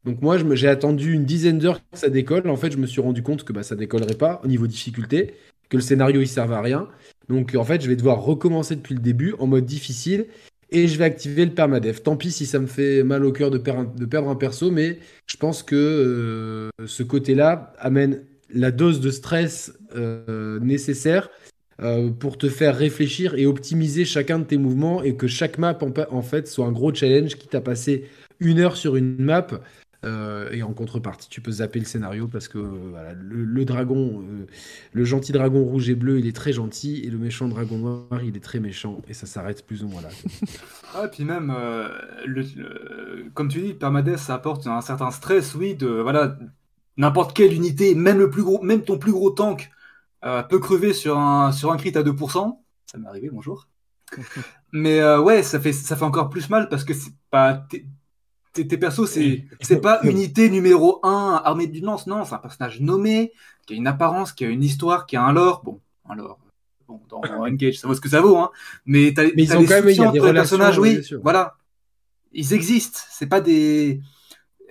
Donc 0.06 0.22
moi, 0.22 0.38
j'ai 0.54 0.68
attendu 0.68 1.12
une 1.12 1.24
dizaine 1.24 1.58
d'heures 1.58 1.80
que 1.90 1.98
ça 1.98 2.08
décolle. 2.08 2.48
En 2.48 2.56
fait, 2.56 2.70
je 2.70 2.78
me 2.78 2.86
suis 2.86 3.00
rendu 3.00 3.22
compte 3.22 3.42
que 3.42 3.52
bah, 3.52 3.64
ça 3.64 3.74
décollerait 3.74 4.14
pas 4.14 4.40
au 4.44 4.46
niveau 4.46 4.68
difficulté, 4.68 5.34
que 5.68 5.76
le 5.76 5.82
scénario 5.82 6.20
il 6.20 6.28
servait 6.28 6.54
à 6.54 6.62
rien. 6.62 6.88
Donc 7.28 7.54
en 7.56 7.64
fait, 7.64 7.82
je 7.82 7.88
vais 7.88 7.96
devoir 7.96 8.22
recommencer 8.22 8.76
depuis 8.76 8.94
le 8.94 9.00
début 9.00 9.34
en 9.40 9.48
mode 9.48 9.66
difficile 9.66 10.26
et 10.70 10.86
je 10.86 10.96
vais 10.96 11.04
activer 11.04 11.44
le 11.44 11.50
permadeath. 11.52 12.04
Tant 12.04 12.16
pis 12.16 12.30
si 12.30 12.46
ça 12.46 12.60
me 12.60 12.66
fait 12.66 13.02
mal 13.02 13.24
au 13.24 13.32
cœur 13.32 13.50
de, 13.50 13.58
perdre 13.58 14.28
un 14.28 14.36
perso, 14.36 14.70
mais 14.70 15.00
je 15.26 15.36
pense 15.36 15.64
que 15.64 15.74
euh, 15.74 16.86
ce 16.86 17.02
côté-là 17.02 17.72
amène 17.78 18.22
la 18.54 18.70
dose 18.70 19.00
de 19.00 19.10
stress 19.10 19.76
euh, 19.96 20.60
nécessaire 20.60 21.30
euh, 21.82 22.10
pour 22.10 22.38
te 22.38 22.48
faire 22.48 22.76
réfléchir 22.76 23.34
et 23.34 23.46
optimiser 23.46 24.04
chacun 24.04 24.38
de 24.38 24.44
tes 24.44 24.56
mouvements 24.56 25.02
et 25.02 25.16
que 25.16 25.26
chaque 25.26 25.58
map 25.58 25.76
en, 26.10 26.22
fait 26.22 26.46
soit 26.46 26.66
un 26.66 26.72
gros 26.72 26.94
challenge 26.94 27.34
qui 27.36 27.48
t'a 27.48 27.60
passé 27.60 28.04
une 28.38 28.60
heure 28.60 28.76
sur 28.76 28.96
une 28.96 29.20
map 29.22 29.48
euh, 30.06 30.50
et 30.52 30.62
en 30.62 30.72
contrepartie 30.72 31.28
tu 31.28 31.40
peux 31.40 31.50
zapper 31.50 31.78
le 31.78 31.84
scénario 31.84 32.28
parce 32.28 32.48
que 32.48 32.58
le, 32.58 33.64
dragon 33.64 34.24
le 34.92 35.04
gentil 35.04 35.32
dragon 35.32 35.62
rouge 35.64 35.90
et 35.90 35.94
bleu 35.94 36.18
il 36.18 36.26
est 36.26 36.36
très 36.36 36.52
gentil 36.52 37.02
et 37.04 37.10
le 37.10 37.18
méchant 37.18 37.48
dragon 37.48 37.78
noir 37.78 38.22
il 38.22 38.36
est 38.36 38.44
très 38.44 38.60
méchant 38.60 39.02
et 39.08 39.14
ça 39.14 39.26
s'arrête 39.26 39.66
plus 39.66 39.84
ou 39.84 39.88
moins 39.88 40.02
là 40.02 40.08
ah 40.94 41.08
puis 41.08 41.24
même 41.24 41.54
le, 42.24 43.30
comme 43.34 43.48
tu 43.48 43.60
dis 43.60 43.74
permadeath 43.74 44.18
ça 44.18 44.34
apporte 44.34 44.66
un 44.66 44.80
certain 44.80 45.10
stress 45.10 45.54
oui 45.54 45.74
de 45.74 45.88
voilà 45.88 46.38
n'importe 46.96 47.36
quelle 47.36 47.52
unité, 47.52 47.94
même 47.94 48.18
le 48.18 48.30
plus 48.30 48.42
gros, 48.42 48.62
même 48.62 48.82
ton 48.82 48.98
plus 48.98 49.12
gros 49.12 49.30
tank 49.30 49.70
euh, 50.24 50.42
peut 50.42 50.58
crever 50.58 50.92
sur 50.92 51.18
un 51.18 51.52
sur 51.52 51.72
un 51.72 51.76
crit 51.76 51.96
à 51.96 52.02
2%. 52.02 52.58
Ça 52.86 52.98
m'est 52.98 53.08
arrivé, 53.08 53.28
bonjour. 53.30 53.68
Mais 54.72 55.00
euh, 55.00 55.20
ouais, 55.20 55.42
ça 55.42 55.60
fait 55.60 55.72
ça 55.72 55.96
fait 55.96 56.04
encore 56.04 56.30
plus 56.30 56.48
mal 56.50 56.68
parce 56.68 56.84
que 56.84 56.94
c'est 56.94 57.12
pas 57.30 57.66
tes 58.64 58.78
persos, 58.78 59.10
c'est 59.10 59.44
c'est 59.60 59.80
pas 59.80 60.00
unité 60.02 60.48
numéro 60.50 61.00
1 61.02 61.42
armée 61.44 61.66
d'une 61.66 61.84
lance, 61.84 62.06
non, 62.06 62.24
c'est 62.24 62.34
un 62.34 62.38
personnage 62.38 62.80
nommé, 62.80 63.32
qui 63.66 63.74
a 63.74 63.76
une 63.76 63.86
apparence, 63.86 64.32
qui 64.32 64.44
a 64.44 64.48
une 64.48 64.62
histoire, 64.62 65.06
qui 65.06 65.16
a 65.16 65.22
un 65.22 65.32
lore. 65.32 65.62
Bon, 65.64 65.80
un 66.08 66.14
lore. 66.14 66.38
Bon, 66.88 67.00
dans 67.08 67.20
Engage, 67.44 67.78
ça 67.78 67.88
vaut 67.88 67.94
ce 67.94 68.00
que 68.00 68.08
ça 68.08 68.20
vaut, 68.20 68.36
hein. 68.36 68.50
Mais 68.86 69.12
t'as 69.14 69.24
les, 69.24 69.52
as 69.52 69.58
des 69.58 70.32
personnages, 70.32 70.78
oui, 70.78 71.00
voilà. 71.22 71.56
Ils 72.32 72.52
existent. 72.52 73.00
C'est 73.10 73.26
pas 73.26 73.40
des 73.40 74.00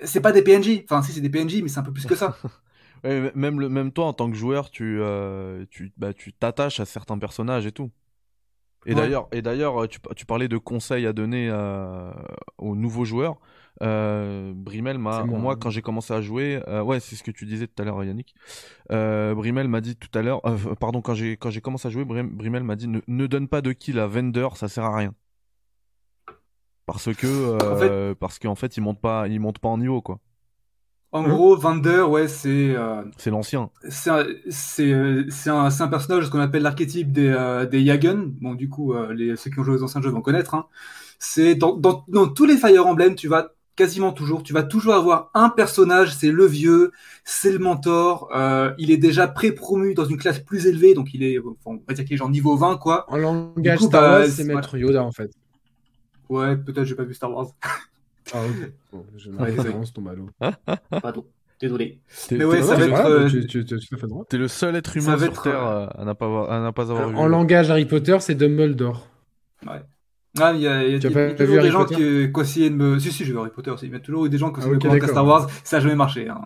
c'est 0.04 0.22
pas 0.22 0.32
des 0.32 0.42
PNJ. 0.42 0.84
Enfin, 0.84 1.02
si, 1.02 1.12
c'est 1.12 1.22
des 1.22 1.30
PNJ, 1.30 1.62
mais 1.62 1.70
c'est 1.70 1.80
un 1.80 1.84
peu 1.84 1.94
plus 1.94 2.06
que 2.06 2.16
ça. 2.16 2.38
même, 3.04 3.60
le, 3.60 3.70
même 3.70 3.92
toi, 3.92 4.06
en 4.06 4.14
tant 4.14 4.30
que 4.30 4.38
joueur, 4.38 4.70
tu 4.70 5.00
euh, 5.02 5.66
tu 5.70 5.92
bah, 5.98 6.14
tu 6.14 6.34
t'attaches 6.34 6.80
à 6.80 6.86
certains 6.86 7.18
personnages 7.18 7.66
et 7.66 7.72
tout. 7.72 7.92
Et 8.88 8.94
d'ailleurs, 8.94 9.28
et 9.32 9.42
d'ailleurs, 9.42 9.88
tu, 9.88 10.00
tu, 10.16 10.28
parlais 10.28 10.48
de 10.48 10.58
conseils 10.58 11.08
à 11.08 11.14
donner 11.14 11.50
euh, 11.50 12.12
aux 12.60 12.76
nouveaux 12.76 13.06
joueurs. 13.06 13.38
Euh, 13.82 14.54
Brimel 14.56 14.98
m'a, 14.98 15.24
moi, 15.26 15.54
hein. 15.54 15.58
quand 15.60 15.70
j'ai 15.70 15.82
commencé 15.82 16.14
à 16.14 16.22
jouer, 16.22 16.62
euh, 16.68 16.82
ouais, 16.82 17.00
c'est 17.00 17.16
ce 17.16 17.24
que 17.24 17.32
tu 17.32 17.46
disais 17.46 17.68
tout 17.68 17.82
à 17.82 17.86
l'heure, 17.86 18.04
Yannick. 18.04 18.34
Brimel 18.90 19.68
m'a 19.68 19.82
dit 19.82 19.96
tout 19.96 20.18
à 20.18 20.22
l'heure, 20.22 20.42
pardon, 20.80 21.02
quand 21.02 21.14
j'ai 21.14 21.38
quand 21.38 21.50
j'ai 21.50 21.62
commencé 21.62 21.88
à 21.88 21.92
jouer, 21.92 22.06
Brimel 22.06 22.64
m'a 22.64 22.76
dit 22.76 22.88
ne, 22.88 23.00
ne, 23.08 23.28
donne 23.28 23.48
pas 23.48 23.62
de 23.62 23.72
kill 23.72 24.00
à 24.00 24.08
Vendor, 24.08 24.58
ça 24.58 24.68
sert 24.68 24.86
à 24.86 24.96
rien 24.96 25.14
parce 26.86 27.14
que 27.14 27.28
euh, 27.28 28.16
parce 28.16 28.40
qu'en 28.40 28.56
fait 28.56 28.78
il 28.78 28.82
monte 28.82 29.00
pas 29.00 29.28
il 29.28 29.40
monte 29.40 29.60
pas 29.60 29.70
en 29.70 29.78
niveau 29.78 30.02
quoi. 30.02 30.20
En 31.12 31.24
gros, 31.24 31.56
Vander, 31.56 32.02
ouais, 32.02 32.28
c'est 32.28 32.76
euh, 32.76 33.02
c'est 33.16 33.30
l'ancien. 33.30 33.70
C'est 33.88 34.12
c'est 34.50 35.26
c'est 35.30 35.50
un, 35.50 35.68
un 35.68 35.88
personnage 35.88 36.26
ce 36.26 36.30
qu'on 36.30 36.42
appelle 36.42 36.64
l'archétype 36.64 37.14
des 37.14 37.30
euh, 37.30 37.66
des 37.66 37.82
Yagen. 37.82 38.34
Bon, 38.42 38.54
du 38.54 38.68
coup, 38.68 38.94
les 39.14 39.38
ceux 39.38 39.50
qui 39.50 39.58
ont 39.60 39.64
joué 39.64 39.76
aux 39.76 39.84
anciens 39.84 40.02
jeux 40.02 40.10
vont 40.10 40.22
connaître. 40.22 40.56
Hein. 40.56 40.66
C'est 41.18 41.56
dans, 41.56 41.78
dans 41.78 42.04
dans 42.10 42.28
tous 42.28 42.44
les 42.44 42.58
Fire 42.58 42.86
Emblem, 42.86 43.16
tu 43.16 43.30
vas 43.30 43.55
quasiment 43.76 44.12
toujours, 44.12 44.44
tu 44.44 44.54
vas 44.54 44.64
toujours 44.64 44.94
avoir 44.94 45.30
un 45.34 45.50
personnage, 45.50 46.16
c'est 46.16 46.32
le 46.32 46.46
vieux, 46.46 46.92
c'est 47.24 47.52
le 47.52 47.60
mentor, 47.60 48.30
euh, 48.36 48.74
il 48.78 48.92
est 48.92 48.98
déjà 48.98 49.28
pré-promu 49.28 49.94
dans 49.94 50.06
une 50.06 50.18
classe 50.18 50.40
plus 50.40 50.68
élevée, 50.68 50.94
donc 50.94 51.14
il 51.14 51.24
est, 51.24 51.40
on 51.66 51.82
va 51.88 51.94
dire 51.94 52.06
qu'il 52.06 52.14
est 52.14 52.18
genre 52.18 52.30
niveau 52.30 52.56
20, 52.56 52.78
quoi. 52.78 53.06
En 53.10 53.18
langage 53.18 53.80
coup, 53.80 53.88
Star 53.88 54.02
bah, 54.02 54.28
c'est 54.28 54.44
Maître 54.44 54.78
Yoda, 54.78 55.04
en 55.04 55.12
fait. 55.12 55.32
Ouais, 56.30 56.56
peut-être 56.56 56.86
j'ai 56.86 56.96
pas 56.96 57.04
vu 57.04 57.14
Star 57.14 57.32
Wars. 57.32 57.48
Ah 58.34 58.42
ok. 58.44 58.72
Bon, 58.92 59.06
je 59.18 59.30
référence 59.32 59.92
ton 59.94 60.02
malo. 60.02 60.30
Pardon. 60.90 61.26
Désolé. 61.60 62.00
Mais 62.32 62.44
ouais, 62.44 62.62
ça 62.62 62.76
va 62.76 62.86
être. 62.86 63.06
Euh, 63.06 64.24
T'es 64.30 64.38
le 64.38 64.48
seul 64.48 64.76
être 64.76 64.98
humain 64.98 65.18
sur 65.18 65.42
Terre 65.42 65.66
euh, 65.66 65.88
à, 65.96 66.04
n'a 66.06 66.16
pas, 66.16 66.68
à 66.68 66.72
pas 66.72 66.82
avoir 66.82 67.10
vu. 67.10 67.16
En 67.16 67.28
langage 67.28 67.70
Harry 67.70 67.86
Potter, 67.86 68.18
c'est 68.20 68.36
Dumbledore. 68.36 69.08
Ouais. 69.66 69.82
Ah, 70.40 70.54
il 70.54 70.62
y 70.62 70.68
a, 70.68 70.84
y 70.84 70.88
a, 70.88 70.90
y 70.90 70.96
a 70.96 71.34
toujours 71.34 71.62
des 71.62 71.72
gens 71.72 71.86
qui, 71.86 71.96
qui 71.96 72.42
essayé 72.42 72.70
de 72.70 72.76
me. 72.76 73.00
Si, 73.00 73.12
si, 73.12 73.26
j'ai 73.26 73.32
vu 73.32 73.40
Harry 73.40 73.52
Potter 73.52 73.72
aussi. 73.72 73.86
Il 73.86 73.92
y 73.92 73.96
a 73.96 74.00
toujours 74.00 74.26
eu 74.26 74.30
des 74.30 74.38
gens 74.38 74.52
qui 74.52 74.60
ont 74.60 74.62
essayé 74.62 74.76
ah, 74.76 74.88
okay, 74.88 75.00
de 75.00 75.02
me 75.02 75.08
Star 75.08 75.26
Wars. 75.26 75.50
Ça 75.64 75.78
n'a 75.78 75.84
jamais 75.84 75.96
marché. 75.96 76.28
Hein. 76.28 76.42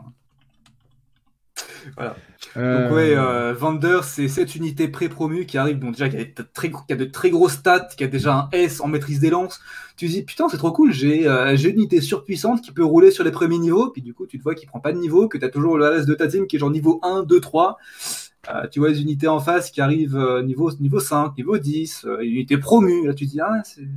Voilà. 1.95 2.15
Euh, 2.57 2.87
Donc 2.87 2.95
ouais, 2.95 3.15
euh, 3.15 3.53
Vander, 3.53 3.99
c'est 4.03 4.27
cette 4.27 4.55
unité 4.55 4.87
pré-promue 4.87 5.45
qui 5.45 5.57
arrive, 5.57 5.79
bon 5.79 5.91
déjà 5.91 6.09
qui 6.09 6.17
a, 6.17 6.43
très, 6.53 6.71
qui 6.71 6.93
a 6.93 6.95
de 6.95 7.05
très 7.05 7.29
gros 7.29 7.49
stats, 7.49 7.89
qui 7.97 8.03
a 8.03 8.07
déjà 8.07 8.33
un 8.33 8.49
S 8.51 8.81
en 8.81 8.87
maîtrise 8.87 9.19
des 9.19 9.29
lances. 9.29 9.59
Tu 9.97 10.07
te 10.07 10.11
dis 10.11 10.23
putain 10.23 10.47
c'est 10.49 10.57
trop 10.57 10.71
cool, 10.71 10.91
j'ai 10.93 11.27
euh, 11.27 11.55
j'ai 11.55 11.69
une 11.69 11.75
unité 11.75 12.01
surpuissante 12.01 12.61
qui 12.61 12.71
peut 12.71 12.83
rouler 12.83 13.11
sur 13.11 13.23
les 13.23 13.31
premiers 13.31 13.57
niveaux, 13.57 13.89
puis 13.89 14.01
du 14.01 14.13
coup 14.13 14.25
tu 14.25 14.37
te 14.37 14.43
vois 14.43 14.55
qu'il 14.55 14.67
prend 14.67 14.79
pas 14.79 14.93
de 14.93 14.97
niveau, 14.97 15.27
que 15.27 15.37
tu 15.37 15.45
as 15.45 15.49
toujours 15.49 15.77
le 15.77 15.87
reste 15.87 16.07
de 16.07 16.15
ta 16.15 16.27
team 16.27 16.47
qui 16.47 16.55
est 16.55 16.59
genre 16.59 16.71
niveau 16.71 16.99
1, 17.03 17.23
2, 17.23 17.39
3. 17.39 17.77
Euh, 18.47 18.67
tu 18.67 18.79
vois 18.79 18.89
les 18.89 19.01
unités 19.01 19.27
en 19.27 19.39
face 19.39 19.69
qui 19.69 19.81
arrivent 19.81 20.15
euh, 20.15 20.41
niveau 20.41 20.71
niveau 20.79 20.99
5, 20.99 21.35
niveau 21.37 21.57
10, 21.57 22.05
euh, 22.05 22.21
unité 22.21 22.57
promue. 22.57 23.05
Là 23.05 23.13
tu 23.13 23.25
te 23.25 23.31
dis 23.31 23.41
ah 23.41 23.61
c'est 23.65 23.87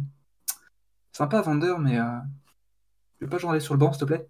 sympa 1.12 1.40
Vander, 1.42 1.74
mais 1.78 1.98
euh, 1.98 2.18
tu 3.18 3.24
veux 3.24 3.30
pas 3.30 3.48
aller 3.48 3.60
sur 3.60 3.74
le 3.74 3.78
banc 3.78 3.92
s'il 3.92 4.00
te 4.00 4.04
plaît 4.06 4.28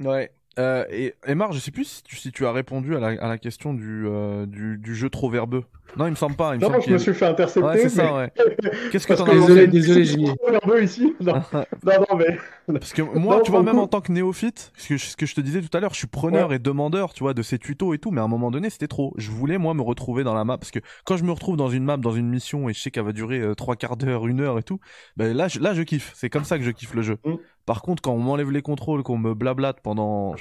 Ouais, 0.00 0.32
euh, 0.60 0.84
et 0.90 1.14
Emar, 1.26 1.52
je 1.52 1.58
sais 1.58 1.70
plus 1.70 1.84
si 1.84 2.02
tu, 2.02 2.16
si 2.16 2.32
tu 2.32 2.44
as 2.44 2.52
répondu 2.52 2.94
à 2.94 3.00
la, 3.00 3.08
à 3.08 3.28
la 3.28 3.38
question 3.38 3.72
du, 3.72 4.04
euh, 4.06 4.44
du, 4.44 4.76
du, 4.76 4.94
jeu 4.94 5.08
trop 5.08 5.30
verbeux. 5.30 5.64
Non, 5.96 6.06
il 6.06 6.10
me 6.10 6.16
semble 6.16 6.36
pas. 6.36 6.54
Il 6.54 6.60
me 6.60 6.68
non, 6.68 6.80
je 6.80 6.90
me 6.90 6.98
suis 6.98 7.14
fait 7.14 7.26
intercepter. 7.26 7.68
Ouais, 7.68 7.78
c'est 7.78 7.88
ça, 7.88 8.14
ouais. 8.14 8.32
Qu'est-ce 8.92 9.06
que 9.06 9.14
t'en 9.14 9.24
as 9.24 9.32
Désolé, 9.32 9.66
désolé, 9.66 10.04
j'ai 10.04 10.22
trop 10.22 10.50
verbeux 10.50 10.82
ici. 10.82 11.16
Non, 11.20 11.34
non, 11.52 11.64
non, 11.84 12.16
mais. 12.16 12.38
Parce 12.72 12.92
que 12.92 13.02
moi, 13.02 13.40
tu 13.42 13.50
vois, 13.50 13.62
même 13.62 13.78
en 13.78 13.86
tant 13.86 14.00
que 14.00 14.12
néophyte, 14.12 14.72
ce 14.76 14.88
que, 14.88 14.98
ce 14.98 15.16
que 15.16 15.26
je 15.26 15.34
te 15.34 15.40
disais 15.40 15.62
tout 15.62 15.74
à 15.76 15.80
l'heure, 15.80 15.94
je 15.94 15.98
suis 15.98 16.06
preneur 16.06 16.52
et 16.52 16.58
demandeur, 16.58 17.12
tu 17.14 17.24
vois, 17.24 17.34
de 17.34 17.42
ces 17.42 17.58
tutos 17.58 17.94
et 17.94 17.98
tout, 17.98 18.10
mais 18.10 18.20
à 18.20 18.24
un 18.24 18.28
moment 18.28 18.50
donné, 18.50 18.70
c'était 18.70 18.88
trop. 18.88 19.14
Je 19.16 19.30
voulais, 19.30 19.58
moi, 19.58 19.74
me 19.74 19.82
retrouver 19.82 20.22
dans 20.22 20.34
la 20.34 20.44
map, 20.44 20.58
parce 20.58 20.70
que 20.70 20.80
quand 21.04 21.16
je 21.16 21.24
me 21.24 21.32
retrouve 21.32 21.56
dans 21.56 21.70
une 21.70 21.84
map, 21.84 21.96
dans 21.96 22.12
une 22.12 22.28
mission, 22.28 22.68
et 22.68 22.74
je 22.74 22.80
sais 22.80 22.90
qu'elle 22.90 23.04
va 23.04 23.12
durer 23.12 23.40
euh, 23.40 23.54
trois 23.54 23.76
quarts 23.76 23.96
d'heure, 23.96 24.26
une 24.26 24.40
heure 24.40 24.58
et 24.58 24.62
tout, 24.62 24.78
ben 25.16 25.36
là, 25.36 25.48
je, 25.48 25.58
là, 25.58 25.74
je 25.74 25.82
kiffe. 25.82 26.12
C'est 26.14 26.30
comme 26.30 26.44
ça 26.44 26.58
que 26.58 26.64
je 26.64 26.70
kiffe 26.70 26.94
le 26.94 27.02
jeu. 27.02 27.18
Mm. 27.24 27.34
Par 27.70 27.82
contre, 27.82 28.02
quand 28.02 28.14
on 28.14 28.18
m'enlève 28.18 28.50
les 28.50 28.62
contrôles, 28.62 29.04
qu'on 29.04 29.16
me 29.16 29.32
blablate 29.32 29.78
pendant 29.80 30.34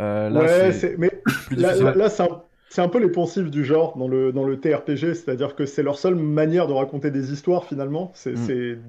euh, 0.00 0.28
là, 0.28 0.40
ouais, 0.40 0.72
c'est... 0.72 0.98
mais 0.98 1.22
là, 1.52 2.08
c'est 2.08 2.82
un... 2.82 2.88
peu 2.88 2.98
les 2.98 3.12
poncifs 3.12 3.48
du 3.48 3.64
genre 3.64 3.96
dans 3.96 4.08
le, 4.08 4.32
dans 4.32 4.42
le 4.42 4.58
TRPG, 4.58 5.14
c'est-à-dire 5.14 5.54
que 5.54 5.66
c'est 5.66 5.84
leur 5.84 6.00
seule 6.00 6.16
manière 6.16 6.66
de 6.66 6.72
raconter 6.72 7.12
des 7.12 7.32
histoires 7.32 7.64
finalement. 7.64 8.10
C'est, 8.12 8.32
mm. 8.32 8.82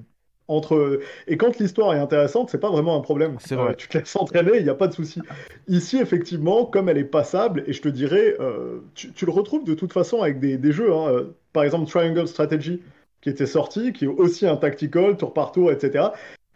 entre 0.48 1.00
et 1.28 1.38
quand 1.38 1.60
l'histoire 1.60 1.94
est 1.94 2.00
intéressante, 2.00 2.50
c'est 2.50 2.58
pas 2.58 2.72
vraiment 2.72 2.98
un 2.98 3.02
problème. 3.02 3.36
C'est 3.38 3.54
vrai. 3.54 3.76
tu 3.76 3.88
te 3.88 4.00
laisses 4.00 4.16
entraîner, 4.16 4.54
il 4.58 4.64
n'y 4.64 4.70
a 4.72 4.74
pas 4.74 4.88
de 4.88 4.94
souci. 4.94 5.22
Ici, 5.68 6.00
effectivement, 6.00 6.66
comme 6.66 6.90
elle 6.90 6.98
est 6.98 7.04
passable, 7.04 7.64
et 7.68 7.74
je 7.74 7.84
te 7.84 7.90
dirais, 7.90 8.36
euh, 8.40 8.80
tu, 8.96 9.28
le 9.28 9.32
retrouves 9.32 9.64
de 9.64 9.76
toute 9.76 9.94
façon 9.94 10.24
avec 10.24 10.40
des, 10.40 10.58
des 10.58 10.72
jeux. 10.72 10.92
Hein, 10.92 11.28
par 11.54 11.66
exemple, 11.66 11.88
Triangle 11.88 12.28
Strategy 12.28 12.82
qui 13.22 13.30
était 13.30 13.46
sorti, 13.46 13.94
qui 13.94 14.06
est 14.06 14.08
aussi 14.08 14.48
un 14.48 14.56
tactical, 14.56 15.18
tour 15.18 15.34
par 15.34 15.52
tour, 15.52 15.72
etc 15.72 16.10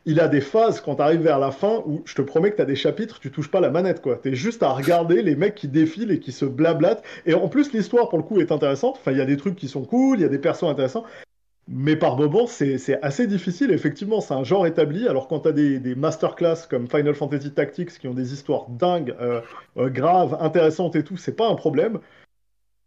il 0.06 0.20
a 0.20 0.28
des 0.28 0.42
phases 0.42 0.82
quand 0.82 0.96
tu 0.96 1.02
arrives 1.02 1.22
vers 1.22 1.39
la 1.39 1.52
fin 1.52 1.82
où 1.86 2.02
je 2.06 2.16
te 2.16 2.22
promets 2.22 2.52
que 2.52 2.58
tu 2.58 2.62
as 2.62 2.66
des 2.66 2.76
chapitres, 2.76 3.20
tu 3.20 3.32
touches 3.32 3.50
pas 3.50 3.62
la 3.62 3.70
manette 3.70 4.02
quoi. 4.02 4.20
Tu 4.22 4.30
es 4.30 4.36
juste 4.36 4.63
à 4.63 4.70
regarder 4.70 5.22
les 5.22 5.36
mecs 5.36 5.56
qui 5.56 5.68
défilent 5.68 6.12
et 6.12 6.20
qui 6.20 6.32
se 6.32 6.46
blablatent. 6.46 7.04
Et 7.26 7.34
en 7.34 7.48
plus, 7.48 7.74
l'histoire 7.74 8.10
pour 8.10 8.18
le 8.18 8.24
coup 8.24 8.39
est 8.39 8.52
intéressante. 8.52 8.98
Enfin, 9.00 9.12
il 9.12 9.18
y 9.18 9.22
a 9.22 9.26
des 9.26 9.38
trucs 9.38 9.56
qui 9.56 9.68
sont 9.68 9.86
cool, 9.86 10.20
il 10.20 10.22
y 10.24 10.26
a 10.26 10.30
des 10.30 10.39
persos 10.39 10.63
intéressants. 10.63 11.06
Mais 11.70 11.96
par 11.96 12.18
moments, 12.18 12.46
c'est 12.46 13.02
assez 13.02 13.26
difficile. 13.26 13.72
Effectivement, 13.72 14.20
c'est 14.20 14.34
un 14.34 14.44
genre 14.44 14.68
établi. 14.68 15.08
Alors, 15.08 15.30
quand 15.30 15.42
tu 15.42 15.48
as 15.48 15.54
des, 15.54 15.80
des, 15.80 15.96
masterclass 15.96 16.68
comme 16.70 16.89
Final 16.89 17.16
Fantasy 17.16 17.52
Tactics 17.54 17.98
qui 18.00 18.08
ont 18.10 18.13
des 18.13 18.34
histoires 18.34 18.68
dingues, 18.68 19.16
euh, 19.22 19.39
euh, 19.78 19.89
graves, 19.89 20.38
intéressantes 20.42 20.98
et 20.98 21.04
tout, 21.04 21.16
c'est 21.16 21.38
pas 21.38 21.48
un 21.48 21.56
problème. 21.56 22.00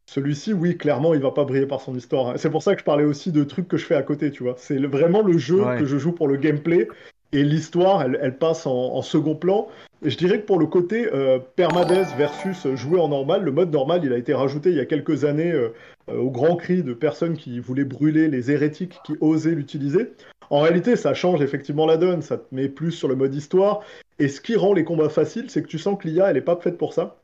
Celui-ci, 0.09 0.53
oui, 0.53 0.77
clairement, 0.77 1.15
il 1.15 1.21
va 1.21 1.33
pas 1.33 1.45
briller 1.45 1.67
par 1.67 1.81
son 1.81 1.95
histoire. 1.97 2.39
C'est 2.39 2.51
pour 2.51 2.63
ça 2.63 2.75
que 2.75 2.81
je 2.81 2.85
parlais 2.85 3.05
aussi 3.05 3.33
de 3.33 3.43
trucs 3.45 3.67
que 3.69 3.77
je 3.77 3.85
fais 3.85 3.97
à 3.97 4.03
côté, 4.03 4.31
tu 4.31 4.45
vois. 4.45 4.55
C'est 4.57 4.79
vraiment 4.79 5.23
le 5.23 5.37
jeu 5.37 5.63
Ouais. 5.65 5.79
que 5.79 5.85
je 5.85 5.99
joue 5.99 6.13
pour 6.13 6.29
le 6.29 6.37
gameplay 6.37 6.89
et 7.33 7.43
l'histoire, 7.43 8.03
elle, 8.03 8.19
elle 8.23 8.39
passe 8.39 8.67
en, 8.67 8.73
en 8.95 9.03
second 9.03 9.35
plan. 9.35 9.69
Et 10.05 10.11
je 10.11 10.17
dirais 10.17 10.41
que 10.41 10.47
pour 10.47 10.59
le 10.61 10.67
côté 10.67 11.09
euh, 11.13 11.39
permadeath 11.57 12.15
versus 12.17 12.67
jouer 12.75 13.01
en 13.01 13.09
normal, 13.09 13.43
le 13.43 13.51
mode 13.51 13.73
normal, 13.73 14.03
il 14.05 14.13
a 14.13 14.17
été 14.19 14.33
rajouté 14.33 14.71
il 14.71 14.77
y 14.77 14.81
a 14.81 14.85
quelques 14.87 15.25
années 15.25 15.51
euh, 15.53 15.71
euh, 16.09 16.19
au 16.19 16.31
grand 16.31 16.55
cri 16.57 16.83
de 16.85 16.93
personnes 16.95 17.37
qui 17.37 17.59
voulaient 17.59 17.85
brûler 17.85 18.29
les 18.29 18.53
hérétiques 18.53 19.01
qui 19.05 19.15
osaient 19.21 19.55
l'utiliser. 19.57 20.13
En 20.51 20.61
réalité, 20.61 20.95
ça 20.95 21.15
change 21.15 21.41
effectivement 21.43 21.87
la 21.87 21.97
donne, 21.97 22.23
ça 22.23 22.37
te 22.39 22.55
met 22.55 22.69
plus 22.69 22.93
sur 22.93 23.09
le 23.09 23.17
mode 23.17 23.35
histoire. 23.35 23.81
Et 24.21 24.29
ce 24.29 24.41
qui 24.41 24.55
rend 24.55 24.73
les 24.73 24.85
combats 24.85 25.09
faciles, 25.09 25.51
c'est 25.51 25.63
que 25.63 25.67
tu 25.69 25.79
sens 25.79 25.99
que 26.01 26.07
l'IA, 26.07 26.31
elle 26.31 26.37
est 26.37 26.43
pas 26.43 26.57
faite 26.57 26.79
pour 26.79 26.93
ça. 26.93 27.17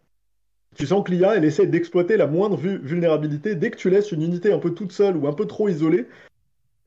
Tu 0.76 0.86
sens 0.86 1.04
que 1.04 1.12
l'IA, 1.12 1.36
elle 1.36 1.44
essaie 1.44 1.66
d'exploiter 1.66 2.16
la 2.16 2.26
moindre 2.26 2.56
vu- 2.56 2.78
vulnérabilité. 2.82 3.54
Dès 3.54 3.70
que 3.70 3.76
tu 3.76 3.90
laisses 3.90 4.12
une 4.12 4.22
unité 4.22 4.52
un 4.52 4.58
peu 4.58 4.70
toute 4.72 4.92
seule 4.92 5.16
ou 5.16 5.26
un 5.26 5.32
peu 5.32 5.46
trop 5.46 5.68
isolée, 5.68 6.06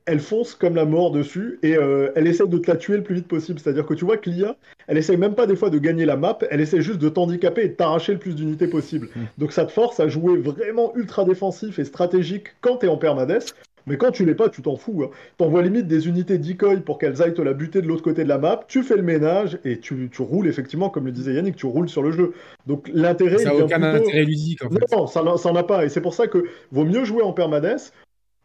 elle 0.06 0.20
fonce 0.20 0.54
comme 0.54 0.76
la 0.76 0.84
mort 0.84 1.10
dessus 1.10 1.58
et 1.62 1.76
euh, 1.76 2.10
elle 2.14 2.28
essaie 2.28 2.46
de 2.46 2.58
te 2.58 2.70
la 2.70 2.76
tuer 2.76 2.96
le 2.96 3.02
plus 3.02 3.16
vite 3.16 3.28
possible. 3.28 3.58
C'est-à-dire 3.58 3.84
que 3.84 3.94
tu 3.94 4.04
vois 4.04 4.16
que 4.16 4.30
l'IA, 4.30 4.56
elle 4.86 4.98
essaie 4.98 5.16
même 5.16 5.34
pas 5.34 5.46
des 5.46 5.56
fois 5.56 5.68
de 5.68 5.78
gagner 5.78 6.04
la 6.04 6.16
map, 6.16 6.38
elle 6.50 6.60
essaie 6.60 6.80
juste 6.80 7.00
de 7.00 7.08
t'handicaper 7.08 7.64
et 7.64 7.68
de 7.68 7.74
t'arracher 7.74 8.12
le 8.12 8.18
plus 8.18 8.36
d'unités 8.36 8.68
possible. 8.68 9.08
Mm. 9.14 9.20
Donc 9.38 9.52
ça 9.52 9.64
te 9.64 9.72
force 9.72 9.98
à 9.98 10.08
jouer 10.08 10.36
vraiment 10.36 10.94
ultra 10.94 11.24
défensif 11.24 11.78
et 11.78 11.84
stratégique 11.84 12.54
quand 12.60 12.76
t'es 12.76 12.88
en 12.88 12.96
permadeath. 12.96 13.54
Mais 13.86 13.96
quand 13.98 14.10
tu 14.10 14.24
l'es 14.24 14.34
pas, 14.34 14.48
tu 14.48 14.62
t'en 14.62 14.76
fous. 14.76 15.02
Hein. 15.04 15.10
T'envoies 15.38 15.62
limite 15.62 15.86
des 15.86 16.08
unités 16.08 16.38
decoy 16.38 16.80
pour 16.80 16.98
qu'elles 16.98 17.22
aillent 17.22 17.34
te 17.34 17.42
la 17.42 17.52
buter 17.52 17.82
de 17.82 17.86
l'autre 17.86 18.02
côté 18.02 18.24
de 18.24 18.28
la 18.28 18.38
map, 18.38 18.60
tu 18.66 18.82
fais 18.82 18.96
le 18.96 19.02
ménage 19.02 19.58
et 19.64 19.78
tu, 19.78 20.08
tu 20.12 20.22
roules 20.22 20.48
effectivement, 20.48 20.90
comme 20.90 21.06
le 21.06 21.12
disait 21.12 21.34
Yannick, 21.34 21.56
tu 21.56 21.66
roules 21.66 21.88
sur 21.88 22.02
le 22.02 22.10
jeu. 22.10 22.32
Donc 22.66 22.90
l'intérêt, 22.92 23.38
Ça 23.38 23.50
n'a 23.50 23.64
aucun 23.64 23.80
plutôt- 23.80 24.04
intérêt 24.08 24.24
ludique 24.24 24.64
en 24.64 24.70
fait. 24.70 24.92
non, 24.92 25.06
ça 25.06 25.22
n'en 25.22 25.56
a 25.56 25.62
pas. 25.62 25.84
Et 25.84 25.88
c'est 25.88 26.00
pour 26.00 26.14
ça 26.14 26.26
que 26.26 26.44
vaut 26.72 26.84
mieux 26.84 27.04
jouer 27.04 27.22
en 27.22 27.32
permanence. 27.32 27.92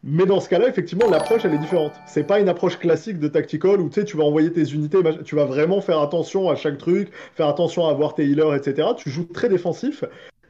Mais 0.04 0.26
dans 0.26 0.40
ce 0.40 0.48
cas-là, 0.48 0.68
effectivement, 0.68 1.08
l'approche, 1.08 1.44
elle 1.44 1.54
est 1.54 1.58
différente. 1.58 1.92
C'est 2.08 2.24
pas 2.26 2.40
une 2.40 2.48
approche 2.48 2.76
classique 2.76 3.20
de 3.20 3.28
tactical 3.28 3.80
où 3.80 3.88
tu 3.88 4.00
sais, 4.00 4.04
tu 4.04 4.16
vas 4.16 4.24
envoyer 4.24 4.50
tes 4.52 4.64
unités, 4.72 4.98
tu 5.24 5.36
vas 5.36 5.44
vraiment 5.44 5.80
faire 5.80 6.00
attention 6.00 6.50
à 6.50 6.56
chaque 6.56 6.76
truc, 6.76 7.08
faire 7.36 7.46
attention 7.46 7.86
à 7.86 7.90
avoir 7.92 8.14
tes 8.14 8.24
healers, 8.26 8.52
etc. 8.54 8.88
Tu 8.96 9.10
joues 9.10 9.26
très 9.32 9.48
défensif. 9.48 10.02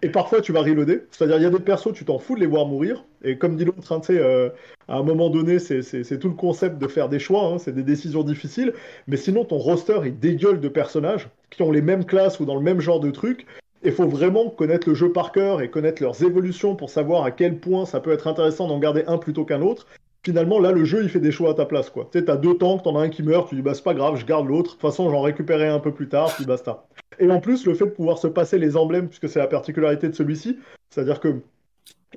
Et 0.04 0.08
parfois, 0.08 0.40
tu 0.40 0.52
vas 0.52 0.62
reloader. 0.62 1.02
C'est-à-dire, 1.10 1.36
il 1.36 1.42
y 1.42 1.46
a 1.46 1.50
des 1.50 1.60
persos, 1.60 1.92
tu 1.94 2.04
t'en 2.04 2.18
fous 2.18 2.34
de 2.34 2.40
les 2.40 2.46
voir 2.46 2.66
mourir. 2.66 3.04
Et 3.22 3.38
comme 3.38 3.56
dit 3.56 3.64
l'autre, 3.64 3.92
hein, 3.92 4.00
euh, 4.10 4.50
à 4.88 4.96
un 4.96 5.02
moment 5.04 5.30
donné, 5.30 5.60
c'est- 5.60 6.18
tout 6.18 6.28
le 6.28 6.34
concept 6.34 6.78
de 6.78 6.88
faire 6.88 7.08
des 7.08 7.20
choix. 7.20 7.44
hein, 7.46 7.58
c'est 7.58 7.72
des 7.74 7.84
décisions 7.84 8.24
difficiles. 8.24 8.72
Mais 9.06 9.16
sinon, 9.16 9.44
ton 9.44 9.58
roster, 9.58 10.00
il 10.04 10.18
dégueule 10.18 10.60
de 10.60 10.68
personnages 10.68 11.28
qui 11.50 11.62
ont 11.62 11.70
les 11.70 11.82
mêmes 11.82 12.04
classes 12.04 12.40
ou 12.40 12.44
dans 12.44 12.56
le 12.56 12.62
même 12.62 12.80
genre 12.80 12.98
de 13.00 13.10
trucs. 13.12 13.46
Il 13.84 13.92
faut 13.92 14.06
vraiment 14.06 14.50
connaître 14.50 14.88
le 14.88 14.94
jeu 14.94 15.12
par 15.12 15.32
cœur 15.32 15.60
et 15.62 15.70
connaître 15.70 16.02
leurs 16.02 16.22
évolutions 16.22 16.74
pour 16.76 16.90
savoir 16.90 17.24
à 17.24 17.30
quel 17.30 17.58
point 17.58 17.84
ça 17.86 18.00
peut 18.00 18.12
être 18.12 18.26
intéressant 18.26 18.66
d'en 18.68 18.78
garder 18.78 19.04
un 19.06 19.18
plutôt 19.18 19.44
qu'un 19.44 19.62
autre. 19.62 19.86
Finalement, 20.24 20.60
là, 20.60 20.70
le 20.70 20.84
jeu, 20.84 21.02
il 21.02 21.08
fait 21.08 21.20
des 21.20 21.32
choix 21.32 21.50
à 21.50 21.54
ta 21.54 21.66
place, 21.66 21.90
quoi. 21.90 22.08
Tu 22.10 22.18
sais, 22.18 22.24
t'as 22.24 22.36
deux 22.36 22.56
tanks, 22.56 22.84
t'en 22.84 22.96
as 22.96 23.02
un 23.02 23.08
qui 23.08 23.24
meurt, 23.24 23.48
tu 23.48 23.56
dis, 23.56 23.62
bah, 23.62 23.74
c'est 23.74 23.82
pas 23.82 23.94
grave, 23.94 24.16
je 24.16 24.24
garde 24.24 24.46
l'autre. 24.46 24.70
De 24.70 24.72
toute 24.74 24.80
façon, 24.80 25.10
j'en 25.10 25.20
récupérerai 25.20 25.68
un 25.68 25.80
peu 25.80 25.92
plus 25.92 26.08
tard, 26.08 26.32
puis 26.36 26.44
basta. 26.44 26.86
Et 27.18 27.28
en 27.28 27.40
plus, 27.40 27.66
le 27.66 27.74
fait 27.74 27.86
de 27.86 27.90
pouvoir 27.90 28.18
se 28.18 28.28
passer 28.28 28.58
les 28.58 28.76
emblèmes, 28.76 29.08
puisque 29.08 29.28
c'est 29.28 29.40
la 29.40 29.48
particularité 29.48 30.08
de 30.08 30.14
celui-ci, 30.14 30.58
c'est-à-dire 30.90 31.18
que 31.18 31.40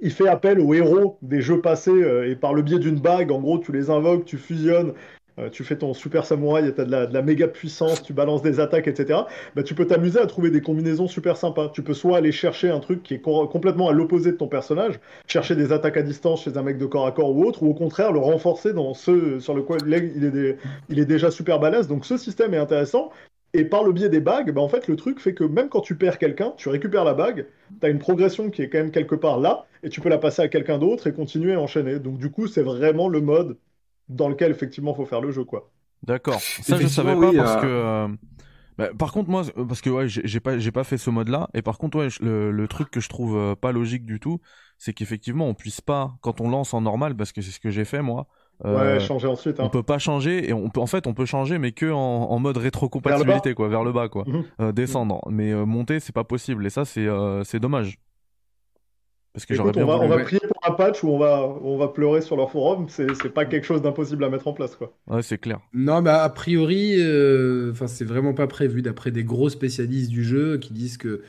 il 0.01 0.11
fait 0.11 0.27
appel 0.27 0.59
aux 0.59 0.73
héros 0.73 1.17
des 1.21 1.41
jeux 1.41 1.61
passés 1.61 1.89
euh, 1.89 2.29
et 2.29 2.35
par 2.35 2.53
le 2.53 2.61
biais 2.61 2.79
d'une 2.79 2.99
bague, 2.99 3.31
en 3.31 3.39
gros, 3.39 3.59
tu 3.59 3.71
les 3.71 3.89
invoques, 3.89 4.25
tu 4.25 4.37
fusionnes, 4.37 4.93
euh, 5.39 5.49
tu 5.49 5.63
fais 5.63 5.77
ton 5.77 5.93
super 5.93 6.25
samouraï 6.25 6.67
et 6.67 6.73
t'as 6.73 6.85
de 6.85 6.91
la, 6.91 7.21
méga 7.21 7.47
puissance, 7.47 8.01
tu 8.03 8.13
balances 8.13 8.41
des 8.41 8.59
attaques, 8.59 8.87
etc. 8.87 9.27
Bah, 9.55 9.63
tu 9.63 9.75
peux 9.75 9.85
t'amuser 9.85 10.19
à 10.19 10.25
trouver 10.27 10.49
des 10.51 10.61
combinaisons 10.61 11.07
super 11.07 11.37
sympas. 11.37 11.69
Tu 11.69 11.83
peux 11.83 11.93
soit 11.93 12.17
aller 12.17 12.31
chercher 12.31 12.69
un 12.69 12.79
truc 12.79 13.03
qui 13.03 13.15
est 13.15 13.19
co- 13.21 13.47
complètement 13.47 13.89
à 13.89 13.93
l'opposé 13.93 14.31
de 14.31 14.37
ton 14.37 14.47
personnage, 14.47 14.99
chercher 15.27 15.55
des 15.55 15.71
attaques 15.71 15.97
à 15.97 16.03
distance 16.03 16.43
chez 16.43 16.57
un 16.57 16.63
mec 16.63 16.77
de 16.77 16.85
corps 16.85 17.07
à 17.07 17.11
corps 17.11 17.35
ou 17.35 17.43
autre, 17.45 17.63
ou 17.63 17.69
au 17.69 17.73
contraire 17.73 18.11
le 18.11 18.19
renforcer 18.19 18.73
dans 18.73 18.93
ceux 18.93 19.39
sur 19.39 19.53
le 19.53 19.61
quoi 19.63 19.79
il 19.85 19.93
est, 19.93 20.31
des- 20.31 20.57
il 20.89 20.99
est 20.99 21.05
déjà 21.05 21.31
super 21.31 21.59
balèze. 21.59 21.87
Donc 21.87 22.05
ce 22.05 22.17
système 22.17 22.53
est 22.53 22.57
intéressant. 22.57 23.11
Et 23.53 23.63
par 23.63 23.83
le 23.85 23.93
biais 23.93 24.09
des 24.09 24.19
bagues, 24.19 24.51
bah, 24.53 24.61
en 24.61 24.67
fait, 24.67 24.87
le 24.89 24.97
truc 24.97 25.19
fait 25.19 25.33
que 25.33 25.45
même 25.45 25.69
quand 25.69 25.79
tu 25.79 25.95
perds 25.95 26.17
quelqu'un, 26.17 26.53
tu 26.57 26.67
récupères 26.69 27.05
la 27.05 27.13
bague, 27.13 27.47
tu 27.79 27.85
as 27.85 27.89
une 27.89 27.99
progression 27.99 28.49
qui 28.49 28.61
est 28.61 28.69
quand 28.69 28.79
même 28.79 28.91
quelque 28.91 29.15
part 29.15 29.39
là, 29.39 29.65
et 29.81 29.89
tu 29.89 30.01
peux 30.01 30.09
la 30.09 30.17
passer 30.17 30.41
à 30.41 30.49
quelqu'un 30.49 30.77
d'autre 30.77 31.07
et 31.07 31.13
continuer 31.13 31.53
à 31.53 31.61
enchaîner. 31.61 31.99
Donc 31.99 32.17
du 32.17 32.29
coup, 32.29 32.47
c'est 32.47 32.63
vraiment 32.63 33.07
le 33.07 33.21
mode 33.21 33.57
dans 34.09 34.29
lequel 34.29 34.51
effectivement 34.51 34.93
faut 34.93 35.05
faire 35.05 35.21
le 35.21 35.31
jeu, 35.31 35.43
quoi. 35.43 35.71
D'accord. 36.03 36.39
Ça, 36.61 36.77
je 36.79 36.87
savais 36.87 37.15
pas 37.15 37.31
oui, 37.31 37.37
parce 37.37 37.55
euh, 37.57 37.61
que. 37.61 37.65
euh, 37.65 38.07
bah, 38.77 38.89
par 38.97 39.11
contre, 39.11 39.29
moi, 39.29 39.43
euh, 39.57 39.65
parce 39.65 39.81
que 39.81 39.89
ouais, 39.89 40.07
j'ai 40.07 40.39
pas, 40.39 40.59
j'ai 40.59 40.71
pas 40.71 40.83
fait 40.83 40.97
ce 40.97 41.09
mode-là. 41.09 41.49
Et 41.53 41.61
par 41.61 41.77
contre, 41.77 41.97
ouais, 41.99 42.07
le, 42.21 42.51
le 42.51 42.67
truc 42.67 42.91
que 42.91 42.99
je 42.99 43.09
trouve 43.09 43.55
pas 43.55 43.71
logique 43.71 44.05
du 44.05 44.19
tout, 44.19 44.39
c'est 44.77 44.93
qu'effectivement, 44.93 45.47
on 45.47 45.53
puisse 45.53 45.81
pas, 45.81 46.15
quand 46.21 46.41
on 46.41 46.49
lance 46.49 46.73
en 46.73 46.81
normal, 46.81 47.15
parce 47.15 47.31
que 47.31 47.41
c'est 47.41 47.51
ce 47.51 47.59
que 47.59 47.69
j'ai 47.71 47.85
fait 47.85 48.01
moi. 48.01 48.27
euh, 48.65 48.95
Ouais, 48.95 48.99
changer 48.99 49.27
ensuite. 49.27 49.59
on 49.59 49.65
Hein. 49.65 49.69
peut 49.69 49.83
pas 49.83 49.97
changer 49.99 50.47
et 50.49 50.53
on 50.53 50.69
peut 50.69 50.79
en 50.81 50.85
fait 50.87 51.07
on 51.07 51.13
peut 51.13 51.25
changer 51.25 51.57
mais 51.59 51.71
que 51.73 51.91
en, 51.91 51.97
en 52.31 52.39
mode 52.39 52.55
rétrocompatibilité 52.57 53.53
quoi 53.53 53.67
vers 53.67 53.83
le 53.83 53.91
bas 53.91 54.07
quoi 54.09 54.23
Mhm. 54.27 54.43
Euh, 54.61 54.71
descendre 54.71 55.19
mais 55.29 55.51
euh, 55.51 55.65
monter 55.65 55.99
c'est 55.99 56.13
pas 56.13 56.23
possible 56.23 56.65
et 56.65 56.69
ça 56.69 56.85
c'est 56.85 57.05
euh, 57.05 57.43
c'est 57.43 57.59
dommage 57.59 57.97
parce 59.35 59.45
que 59.45 59.53
j'aurais 59.53 59.71
Écoute, 59.71 59.75
bien 59.75 59.83
on 59.83 59.87
va, 59.87 59.99
on 59.99 60.07
va 60.07 60.19
prier 60.19 60.39
pour 60.47 60.59
un 60.65 60.71
patch 60.73 61.03
où 61.03 61.09
on 61.09 61.17
va, 61.19 61.41
on 61.61 61.77
va 61.77 61.89
pleurer 61.89 62.21
sur 62.21 62.37
leur 62.37 62.49
forum. 62.51 62.87
C'est 62.89 63.13
c'est 63.15 63.29
pas 63.29 63.45
quelque 63.45 63.65
chose 63.65 63.81
d'impossible 63.81 64.23
à 64.23 64.29
mettre 64.29 64.47
en 64.47 64.53
place, 64.53 64.75
quoi. 64.77 64.97
ouais 65.07 65.21
c'est 65.21 65.37
clair 65.37 65.59
Non, 65.73 66.01
bah 66.01 66.23
a 66.23 66.29
priori, 66.29 66.95
euh, 66.99 67.71
enfin 67.71 67.87
c'est 67.87 68.05
vraiment 68.05 68.33
pas 68.33 68.47
prévu 68.47 68.81
d'après 68.81 69.11
des 69.11 69.25
gros 69.25 69.49
spécialistes 69.49 70.09
du 70.09 70.23
jeu 70.23 70.57
qui 70.57 70.71
disent 70.73 70.97
que, 70.97 71.21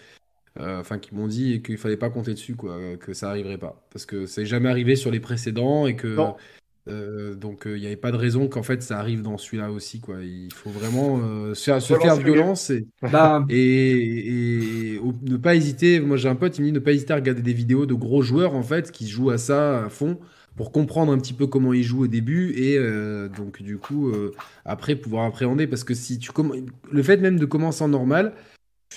euh, 0.61 0.81
enfin 0.81 0.99
qui 0.99 1.15
m'ont 1.15 1.27
dit 1.27 1.63
qu'il 1.63 1.79
fallait 1.79 1.97
pas 1.97 2.11
compter 2.11 2.33
dessus 2.33 2.55
quoi, 2.57 2.79
que 2.99 3.13
ça 3.13 3.29
arriverait 3.31 3.59
pas, 3.59 3.85
parce 3.93 4.07
que 4.07 4.27
c'est 4.27 4.47
jamais 4.47 4.69
arrivé 4.71 4.97
sur 4.97 5.11
les 5.11 5.21
précédents 5.21 5.87
et 5.89 5.97
que 5.97 6.09
Non. 6.09 6.37
Euh, 6.89 7.35
donc 7.35 7.63
il 7.67 7.75
n'y 7.81 7.87
avait 7.87 7.97
pas 7.97 8.13
de 8.13 8.17
raison 8.17 8.49
qu'en 8.49 8.63
fait 8.63 8.83
ça 8.83 8.99
arrive 8.99 9.23
dans 9.23 9.39
celui-là 9.39 9.71
aussi 9.73 10.01
quoi. 10.01 10.23
Il 10.23 10.53
faut 10.53 10.71
vraiment 10.71 11.21
euh, 11.23 11.55
se 11.55 11.65
faire, 11.65 11.83
se 11.83 11.95
faire 11.95 12.17
violence 12.17 12.71
et, 12.71 12.87
Bah, 13.09 13.47
et, 13.49 14.95
et 14.95 14.99
au- 14.99 15.13
ne 15.23 15.37
pas 15.37 15.55
hésiter. 15.57 16.01
Moi 16.01 16.17
j'ai 16.17 16.29
un 16.29 16.37
pote, 16.37 16.59
il 16.59 16.63
me 16.63 16.67
dit 16.67 16.73
ne 16.73 16.79
pas 16.79 16.93
hésiter 16.93 17.13
à 17.13 17.17
regarder 17.17 17.43
des 17.43 17.53
vidéos 17.53 17.87
de 17.87 17.95
gros 17.95 18.23
joueurs 18.23 18.55
en 18.55 18.63
fait 18.63 18.91
qui 18.93 19.09
jouent 19.09 19.31
à 19.31 19.39
ça 19.39 19.85
à 19.87 19.89
fond 19.91 20.19
pour 20.57 20.73
comprendre 20.73 21.13
un 21.13 21.19
petit 21.19 21.35
peu 21.35 21.47
comment 21.47 21.73
ils 21.75 21.83
jouent 21.83 22.05
au 22.05 22.07
début 22.07 22.53
et 22.57 22.79
euh, 22.79 23.29
donc 23.29 23.63
du 23.63 23.79
coup 23.79 24.09
euh, 24.11 24.33
après 24.65 24.97
pouvoir 24.97 25.27
appréhender 25.27 25.67
parce 25.67 25.85
que 25.85 25.93
si 25.95 26.19
tu 26.19 26.31
comm- 26.33 26.67
le 26.91 27.03
fait 27.03 27.19
même 27.19 27.39
de 27.39 27.45
commencer 27.45 27.85
en 27.85 27.89
normal 27.89 28.33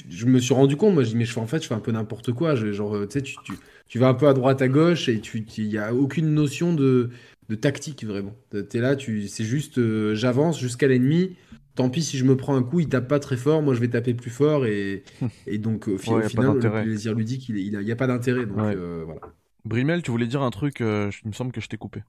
je 0.09 0.25
me 0.25 0.39
suis 0.39 0.53
rendu 0.53 0.75
compte 0.77 0.93
moi 0.93 1.03
je 1.03 1.09
dis 1.09 1.15
mais 1.15 1.25
je 1.25 1.33
fais 1.33 1.39
en 1.39 1.47
fait 1.47 1.61
je 1.61 1.67
fais 1.67 1.73
un 1.73 1.79
peu 1.79 1.91
n'importe 1.91 2.31
quoi 2.31 2.55
je, 2.55 2.71
genre 2.71 2.95
euh, 2.95 3.07
tu 3.07 3.13
sais 3.19 3.21
tu, 3.21 3.35
tu, 3.43 3.53
tu 3.87 3.99
vas 3.99 4.07
un 4.09 4.13
peu 4.13 4.27
à 4.27 4.33
droite 4.33 4.61
à 4.61 4.67
gauche 4.67 5.09
et 5.09 5.19
tu 5.19 5.45
il 5.57 5.65
y 5.67 5.77
a 5.77 5.93
aucune 5.93 6.33
notion 6.33 6.73
de, 6.73 7.09
de 7.49 7.55
tactique 7.55 8.05
vraiment 8.05 8.35
t'es 8.69 8.79
là 8.79 8.95
tu 8.95 9.27
c'est 9.27 9.43
juste 9.43 9.77
euh, 9.79 10.15
j'avance 10.15 10.59
jusqu'à 10.59 10.87
l'ennemi 10.87 11.35
tant 11.75 11.89
pis 11.89 12.03
si 12.03 12.17
je 12.17 12.25
me 12.25 12.37
prends 12.37 12.55
un 12.55 12.63
coup 12.63 12.79
il 12.79 12.89
tape 12.89 13.07
pas 13.07 13.19
très 13.19 13.37
fort 13.37 13.61
moi 13.61 13.73
je 13.73 13.79
vais 13.79 13.89
taper 13.89 14.13
plus 14.13 14.29
fort 14.31 14.65
et, 14.65 15.03
et 15.47 15.57
donc 15.57 15.89
euh, 15.89 15.97
fi- 15.97 16.13
Ouais, 16.13 16.19
au 16.19 16.23
final 16.23 16.53
le 16.53 16.71
plaisir 16.71 17.13
ludique 17.15 17.49
il, 17.49 17.57
est- 17.57 17.63
il 17.63 17.91
a, 17.91 17.93
a 17.93 17.95
pas 17.95 18.07
d'intérêt 18.07 18.45
donc 18.45 18.57
Ouais. 18.57 18.75
euh, 18.75 19.03
voilà 19.05 19.21
Brimel 19.65 20.03
tu 20.03 20.11
voulais 20.11 20.27
dire 20.27 20.41
un 20.43 20.51
truc 20.51 20.81
euh, 20.81 21.11
il 21.23 21.29
me 21.29 21.33
semble 21.33 21.51
que 21.53 21.61
je 21.61 21.69
t'ai 21.69 21.77
coupé 21.77 22.03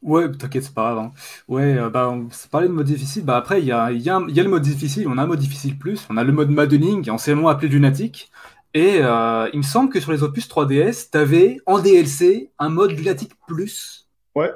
Ouais, 0.00 0.30
t'inquiète, 0.30 0.62
c'est 0.64 0.74
pas 0.74 0.92
grave. 0.94 0.98
hein. 0.98 1.12
Ouais, 1.48 1.76
euh, 1.76 1.90
bah, 1.90 2.08
on 2.10 2.30
s'est 2.30 2.48
parlé 2.48 2.68
de 2.68 2.72
mode 2.72 2.86
difficile. 2.86 3.24
Bah, 3.24 3.36
après, 3.36 3.60
il 3.60 3.66
y 3.66 3.72
a, 3.72 3.90
il 3.90 4.00
y, 4.00 4.08
a, 4.10 4.20
il 4.28 4.34
y 4.36 4.38
a 4.40 4.42
le 4.44 4.48
mode 4.48 4.62
difficile, 4.62 5.08
on 5.08 5.18
a 5.18 5.22
un 5.22 5.26
mode 5.26 5.40
difficile 5.40 5.76
plus, 5.76 6.06
on 6.08 6.16
a 6.16 6.22
le 6.24 6.32
mode 6.32 6.50
maddening, 6.50 7.10
anciennement 7.10 7.48
appelé 7.48 7.68
lunatique. 7.68 8.30
Et 8.74 8.98
euh, 9.02 9.48
il 9.52 9.58
me 9.58 9.62
semble 9.64 9.90
que 9.90 9.98
sur 10.00 10.12
les 10.12 10.22
opus 10.22 10.46
3DS, 10.48 11.10
t'avais 11.10 11.58
en 11.66 11.80
DLC 11.80 12.52
un 12.60 12.68
mode 12.68 12.92
lunatique 12.92 13.32
plus. 13.48 14.07
Ouais. 14.34 14.50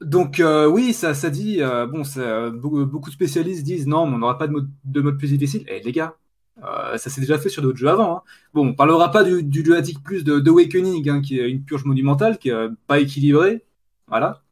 Donc 0.00 0.40
euh, 0.40 0.66
oui, 0.68 0.92
ça, 0.92 1.14
ça 1.14 1.30
dit, 1.30 1.62
euh, 1.62 1.86
bon, 1.86 2.04
ça, 2.04 2.50
beaucoup, 2.50 2.84
de 2.84 3.10
spécialistes 3.10 3.62
disent 3.64 3.86
non, 3.86 4.06
mais 4.06 4.16
on 4.16 4.18
n'aura 4.18 4.36
pas 4.38 4.46
de 4.46 4.52
mode, 4.52 4.68
de 4.84 5.00
mode 5.00 5.18
plus 5.18 5.28
difficile. 5.30 5.64
Eh 5.68 5.80
les 5.80 5.92
gars, 5.92 6.14
euh, 6.62 6.96
ça 6.98 7.08
s'est 7.10 7.20
déjà 7.20 7.38
fait 7.38 7.48
sur 7.48 7.62
d'autres 7.62 7.78
jeux 7.78 7.88
avant. 7.88 8.18
hein. 8.18 8.22
Bon, 8.52 8.68
on 8.68 8.74
parlera 8.74 9.10
pas 9.10 9.24
du, 9.24 9.42
du 9.42 9.62
lunatique 9.62 10.02
plus 10.02 10.24
de, 10.24 10.40
de 10.40 10.50
Awakening, 10.50 11.08
hein, 11.08 11.22
qui 11.22 11.38
est 11.38 11.48
une 11.50 11.62
purge 11.64 11.84
monumentale, 11.84 12.38
qui 12.38 12.50
est 12.50 12.68
pas 12.86 12.98
équilibrée. 13.00 13.64
Voilà. 14.08 14.42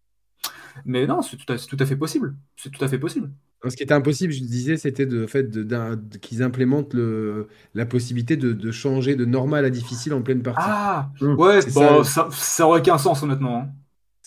Mais 0.84 1.06
non, 1.06 1.22
c'est 1.22 1.36
tout, 1.36 1.52
à- 1.52 1.58
c'est 1.58 1.66
tout 1.66 1.76
à 1.80 1.86
fait 1.86 1.96
possible. 1.96 2.34
C'est 2.56 2.70
tout 2.70 2.82
à 2.84 2.88
fait 2.88 2.98
possible. 2.98 3.30
Ce 3.68 3.76
qui 3.76 3.82
était 3.84 3.94
impossible, 3.94 4.32
je 4.32 4.40
disais, 4.40 4.76
c'était 4.76 5.06
de, 5.06 5.26
fait, 5.26 5.44
de- 5.44 5.62
d'un- 5.62 5.94
de- 5.96 6.16
qu'ils 6.18 6.42
implémentent 6.42 6.94
le, 6.94 7.46
la 7.74 7.86
possibilité 7.86 8.36
de, 8.36 8.52
de 8.52 8.70
changer 8.72 9.14
de 9.14 9.24
normal 9.24 9.64
à 9.64 9.70
difficile 9.70 10.14
en 10.14 10.22
pleine 10.22 10.42
partie. 10.42 10.64
Ah 10.68 11.10
Hum, 11.20 11.38
Ouais, 11.38 11.60
bon, 11.72 12.02
ça. 12.02 12.28
ça, 12.28 12.28
ça 12.32 12.66
aurait 12.66 12.82
qu'un 12.82 12.98
sens 12.98 13.22
honnêtement. 13.22 13.58
hein. 13.58 13.68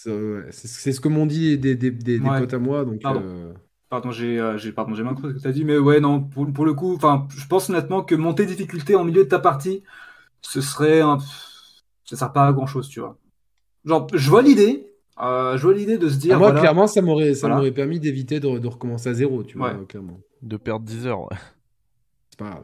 Ouais, 0.05 0.47
C'est 0.51 0.91
ce 0.91 0.99
que 1.01 1.07
m'ont 1.07 1.25
dit 1.25 1.57
des, 1.57 1.75
des, 1.75 1.91
des, 1.91 2.19
des 2.19 2.25
Ouais. 2.27 2.39
potes 2.39 2.53
à 2.53 2.59
moi. 2.59 2.85
Donc, 2.85 3.01
Pardon. 3.01 3.21
euh, 3.23 3.53
Pardon, 3.89 4.11
j'ai 4.11 4.39
euh, 4.39 4.57
j'ai 4.57 4.71
pardon, 4.71 4.93
j'ai 4.95 5.03
mal 5.03 5.15
compris 5.15 5.31
ce 5.31 5.35
que 5.37 5.41
tu 5.41 5.47
as 5.47 5.51
dit, 5.51 5.63
mais 5.63 5.77
ouais, 5.77 5.99
non, 5.99 6.21
pour, 6.21 6.51
pour 6.51 6.65
le 6.65 6.73
coup, 6.73 6.95
enfin, 6.95 7.27
je 7.29 7.45
pense 7.47 7.69
honnêtement 7.69 8.03
que 8.03 8.15
monter 8.15 8.45
difficulté 8.45 8.95
en 8.95 9.03
milieu 9.05 9.23
de 9.23 9.29
ta 9.29 9.39
partie, 9.39 9.83
ce 10.41 10.61
serait 10.61 11.01
un... 11.01 11.19
ça 12.05 12.15
sert 12.15 12.33
pas 12.33 12.47
à 12.47 12.53
grand 12.53 12.65
chose, 12.67 12.89
tu 12.89 12.99
vois. 12.99 13.17
Genre, 13.85 14.07
je 14.13 14.29
vois 14.29 14.41
l'idée, 14.41 14.87
euh, 15.21 15.57
je 15.57 15.63
vois 15.63 15.73
l'idée 15.73 15.97
de 15.97 16.09
se 16.09 16.17
dire, 16.17 16.35
Ah, 16.35 16.39
moi, 16.39 16.47
voilà, 16.47 16.61
clairement, 16.61 16.87
ça 16.87 17.01
m'aurait 17.01 17.35
ça 17.35 17.41
Voilà. 17.47 17.57
m'aurait 17.57 17.71
permis 17.73 17.99
d'éviter 17.99 18.39
de, 18.39 18.57
de 18.59 18.67
recommencer 18.67 19.09
à 19.09 19.13
zéro, 19.13 19.43
tu 19.43 19.57
vois, 19.57 19.73
Ouais. 19.73 19.85
clairement. 19.87 20.19
de 20.41 20.57
perdre 20.57 20.85
10 20.85 21.07
heures 21.07 21.21
ouais. 21.21 21.37
C'est 22.29 22.39
pas 22.39 22.49
grave. 22.49 22.63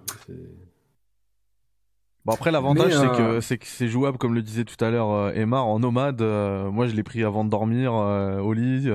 Bon 2.26 2.34
après 2.34 2.52
l'avantage 2.52 2.94
c'est 2.94 3.18
que 3.18 3.42
c'est 3.42 3.58
que 3.58 3.66
c'est 3.66 3.88
jouable 3.88 4.18
comme 4.18 4.36
le 4.36 4.44
disait 4.44 4.64
tout 4.64 4.84
à 4.84 4.92
l'heure 4.92 5.36
Emma 5.36 5.62
en 5.62 5.80
nomade. 5.80 6.22
moi 6.22 6.88
je 6.88 6.96
l'ai 6.96 7.04
pris 7.04 7.24
avant 7.24 7.44
de 7.44 7.50
dormir 7.50 7.94
au 7.94 8.54
lit. 8.54 8.90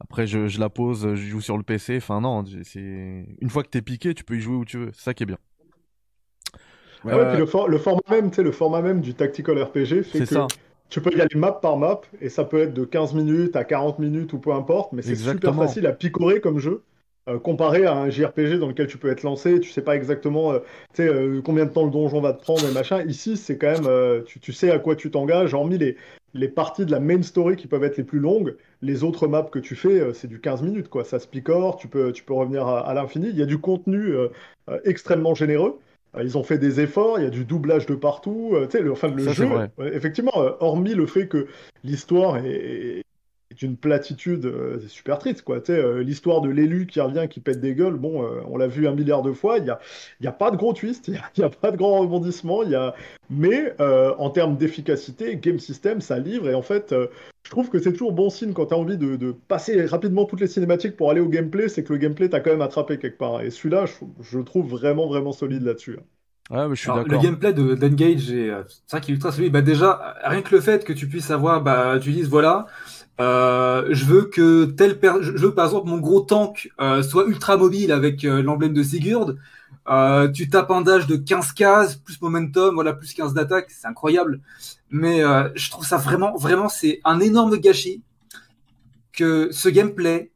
après 0.00 0.26
je, 0.26 0.46
je 0.46 0.60
la 0.60 0.68
pose, 0.68 1.14
je 1.14 1.26
joue 1.26 1.40
sur 1.40 1.56
le 1.56 1.62
PC. 1.62 1.96
Enfin 1.96 2.20
non, 2.20 2.44
c'est 2.62 3.26
une 3.40 3.50
fois 3.50 3.62
que 3.62 3.68
t'es 3.68 3.82
piqué, 3.82 4.14
tu 4.14 4.24
peux 4.24 4.36
y 4.36 4.40
jouer 4.40 4.56
où 4.56 4.64
tu 4.64 4.78
veux. 4.78 4.90
C'est 4.92 5.04
ça 5.04 5.14
qui 5.14 5.22
est 5.22 5.26
bien. 5.26 5.38
Ouais, 7.04 7.28
puis 7.30 7.38
le, 7.38 7.70
le, 7.70 7.78
format 7.78 8.00
même, 8.10 8.30
tu 8.30 8.36
sais, 8.36 8.42
le 8.42 8.52
format 8.52 8.82
même 8.82 9.00
du 9.00 9.14
tactical 9.14 9.62
RPG 9.62 10.02
fait 10.02 10.20
que 10.20 10.24
ça. 10.24 10.46
tu 10.88 11.00
peux 11.00 11.16
y 11.16 11.20
aller 11.20 11.36
map 11.36 11.52
par 11.52 11.76
map 11.76 12.00
et 12.20 12.28
ça 12.28 12.44
peut 12.44 12.58
être 12.58 12.74
de 12.74 12.84
15 12.84 13.14
minutes 13.14 13.54
à 13.54 13.64
40 13.64 13.98
minutes 13.98 14.32
ou 14.32 14.38
peu 14.38 14.52
importe, 14.52 14.92
mais 14.92 15.02
c'est 15.02 15.14
super 15.14 15.54
facile 15.54 15.86
à 15.86 15.92
picorer 15.92 16.40
comme 16.40 16.58
jeu. 16.58 16.82
Euh, 17.28 17.40
comparé 17.40 17.84
à 17.86 17.96
un 17.96 18.08
JRPG 18.08 18.60
dans 18.60 18.68
lequel 18.68 18.86
tu 18.86 18.98
peux 18.98 19.10
être 19.10 19.24
lancé, 19.24 19.58
tu 19.58 19.72
sais 19.72 19.82
pas 19.82 19.96
exactement 19.96 20.52
euh, 20.52 20.60
euh, 21.00 21.42
combien 21.42 21.64
de 21.64 21.70
temps 21.70 21.84
le 21.84 21.90
donjon 21.90 22.20
va 22.20 22.32
te 22.32 22.40
prendre 22.40 22.64
et 22.64 22.72
machin. 22.72 23.02
Ici, 23.02 23.36
c'est 23.36 23.58
quand 23.58 23.80
même, 23.80 24.24
tu, 24.26 24.38
tu, 24.38 24.52
sais 24.52 24.70
à 24.70 24.78
quoi 24.78 24.94
tu 24.94 25.10
t'engages, 25.10 25.52
hormis 25.52 25.76
les, 25.76 25.96
les 26.34 26.46
parties 26.46 26.86
de 26.86 26.92
la 26.92 27.00
main 27.00 27.20
story 27.22 27.56
qui 27.56 27.66
peuvent 27.66 27.82
être 27.82 27.96
les 27.96 28.04
plus 28.04 28.20
longues. 28.20 28.54
Les 28.80 29.02
autres 29.02 29.26
maps 29.26 29.42
que 29.42 29.58
tu 29.58 29.74
fais, 29.74 30.14
c'est 30.14 30.28
du 30.28 30.40
15 30.40 30.62
minutes, 30.62 30.88
quoi. 30.88 31.02
Ça 31.02 31.18
se 31.18 31.26
picore, 31.26 31.78
tu 31.78 31.88
peux, 31.88 32.12
tu 32.12 32.22
peux 32.22 32.34
revenir 32.34 32.64
à, 32.68 32.88
à 32.88 32.94
l'infini. 32.94 33.28
Il 33.28 33.36
y 33.36 33.42
a 33.42 33.46
du 33.46 33.58
contenu 33.58 34.14
extrêmement 34.84 35.34
généreux. 35.34 35.80
Ils 36.22 36.38
ont 36.38 36.44
fait 36.44 36.58
des 36.58 36.80
efforts, 36.80 37.18
il 37.18 37.24
y 37.24 37.26
a 37.26 37.30
du 37.30 37.44
doublage 37.44 37.86
de 37.86 37.96
partout. 37.96 38.56
tu 38.70 38.78
sais, 38.78 38.84
le, 38.84 38.92
enfin, 38.92 39.08
le 39.08 39.32
jeu, 39.32 39.48
effectivement, 39.92 40.36
hormis 40.60 40.94
le 40.94 41.06
fait 41.06 41.26
que 41.26 41.48
l'histoire 41.82 42.36
est, 42.36 43.02
une 43.62 43.76
platitude, 43.76 44.46
euh, 44.46 44.78
c'est 44.80 44.88
super 44.88 45.18
triste, 45.18 45.42
quoi. 45.42 45.60
Tu 45.60 45.72
sais, 45.72 45.78
euh, 45.78 46.02
l'histoire 46.02 46.40
de 46.40 46.48
l'élu 46.48 46.86
qui 46.86 47.00
revient, 47.00 47.26
qui 47.28 47.40
pète 47.40 47.60
des 47.60 47.74
gueules, 47.74 47.96
bon, 47.96 48.22
euh, 48.22 48.40
on 48.46 48.56
l'a 48.56 48.66
vu 48.66 48.86
un 48.86 48.92
milliard 48.94 49.22
de 49.22 49.32
fois, 49.32 49.58
il 49.58 49.64
n'y 49.64 49.70
a, 49.70 49.78
y 50.20 50.26
a 50.26 50.32
pas 50.32 50.50
de 50.50 50.56
gros 50.56 50.72
twist, 50.72 51.08
il 51.08 51.20
n'y 51.38 51.44
a, 51.44 51.50
pas 51.50 51.70
de 51.70 51.76
grands 51.76 52.00
rebondissements, 52.00 52.62
y 52.64 52.74
a... 52.74 52.94
mais 53.30 53.74
en 53.78 54.30
termes 54.30 54.56
d'efficacité, 54.56 55.36
game 55.36 55.58
system, 55.58 56.00
ça 56.00 56.18
livre, 56.18 56.48
et 56.48 56.54
en 56.54 56.62
fait, 56.62 56.94
je 57.46 57.50
trouve 57.50 57.70
que 57.70 57.78
c'est 57.78 57.92
toujours 57.92 58.12
bon 58.12 58.28
signe 58.28 58.52
quand 58.52 58.66
tu 58.66 58.74
as 58.74 58.76
envie 58.76 58.98
de, 58.98 59.34
passer 59.48 59.86
rapidement 59.86 60.24
toutes 60.24 60.40
les 60.40 60.46
cinématiques 60.46 60.96
pour 60.96 61.10
aller 61.10 61.20
au 61.20 61.28
gameplay, 61.28 61.68
c'est 61.68 61.84
que 61.84 61.92
le 61.92 61.98
gameplay 61.98 62.28
t'a 62.28 62.40
quand 62.40 62.50
même 62.50 62.62
attrapé 62.62 62.98
quelque 62.98 63.18
part. 63.18 63.40
Et 63.42 63.50
celui-là, 63.50 63.84
je, 64.20 64.38
le 64.38 64.44
trouve 64.44 64.68
vraiment, 64.68 65.06
vraiment 65.06 65.32
solide 65.32 65.62
là-dessus. 65.62 65.98
Ouais, 66.50 66.68
mais 66.68 66.74
je 66.76 66.80
suis 66.80 66.88
d'accord. 66.88 67.06
Le 67.06 67.18
gameplay 67.18 67.52
de 67.52 67.74
d'Engage, 67.74 68.26
c'est 68.26 68.50
ça 68.86 69.00
qui 69.00 69.10
est 69.10 69.14
ultra 69.14 69.32
solide. 69.32 69.52
Bah 69.52 69.62
déjà, 69.62 70.16
rien 70.24 70.42
que 70.42 70.54
le 70.54 70.60
fait 70.60 70.84
que 70.84 70.92
tu 70.92 71.08
puisses 71.08 71.30
avoir, 71.30 71.62
bah 71.62 71.98
tu 72.00 72.12
dises 72.12 72.28
voilà, 72.28 72.66
euh, 73.18 73.86
je 73.90 74.04
veux 74.04 74.24
que 74.24 74.66
tel 74.66 74.98
per... 74.98 75.22
je 75.22 75.32
veux 75.32 75.54
par 75.54 75.66
exemple 75.66 75.88
mon 75.88 75.98
gros 75.98 76.20
tank 76.20 76.70
euh, 76.80 77.02
soit 77.02 77.24
ultra 77.26 77.56
mobile 77.56 77.90
avec 77.90 78.24
euh, 78.24 78.42
l'emblème 78.42 78.74
de 78.74 78.82
Sigurd. 78.82 79.36
Euh, 79.88 80.28
tu 80.30 80.50
tapes 80.50 80.70
un 80.70 80.82
dash 80.82 81.06
de 81.06 81.16
15 81.16 81.52
cases 81.52 81.96
plus 81.96 82.20
momentum, 82.20 82.74
voilà 82.74 82.92
plus 82.92 83.14
15 83.14 83.32
d'attaque, 83.34 83.66
c'est 83.70 83.86
incroyable. 83.86 84.40
Mais 84.90 85.20
je 85.54 85.70
trouve 85.70 85.86
ça 85.86 85.96
vraiment 85.96 86.36
vraiment 86.36 86.68
c'est 86.68 87.00
un 87.04 87.20
énorme 87.20 87.56
gâchis 87.56 88.02
que 89.12 89.48
ce 89.50 89.68
gameplay, 89.68 90.30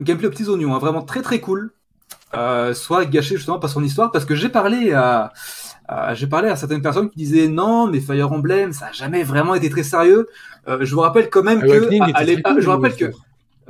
gameplay 0.00 0.28
aux 0.28 0.30
petits 0.30 0.48
oignons, 0.48 0.74
hein, 0.74 0.78
vraiment 0.78 1.02
très 1.02 1.22
très 1.22 1.40
cool, 1.40 1.72
soit 2.74 3.04
gâché 3.06 3.36
justement 3.36 3.58
par 3.58 3.70
son 3.70 3.82
histoire 3.82 4.10
parce 4.12 4.24
que 4.24 4.34
j'ai 4.34 4.48
parlé 4.48 4.92
à 4.92 5.32
euh, 5.90 6.14
j'ai 6.14 6.26
parlé 6.26 6.48
à 6.48 6.56
certaines 6.56 6.82
personnes 6.82 7.08
qui 7.10 7.16
disaient 7.16 7.48
non, 7.48 7.86
mais 7.86 8.00
Fire 8.00 8.32
Emblem, 8.32 8.72
ça 8.72 8.86
a 8.86 8.92
jamais 8.92 9.22
vraiment 9.22 9.54
été 9.54 9.70
très 9.70 9.82
sérieux. 9.82 10.26
Euh, 10.68 10.78
je 10.82 10.94
vous 10.94 11.00
rappelle 11.00 11.30
quand 11.30 11.42
même 11.42 11.60
que, 11.60 11.66
à, 12.14 12.60
je 12.60 12.68
rappelle 12.68 12.94
que, 12.94 13.06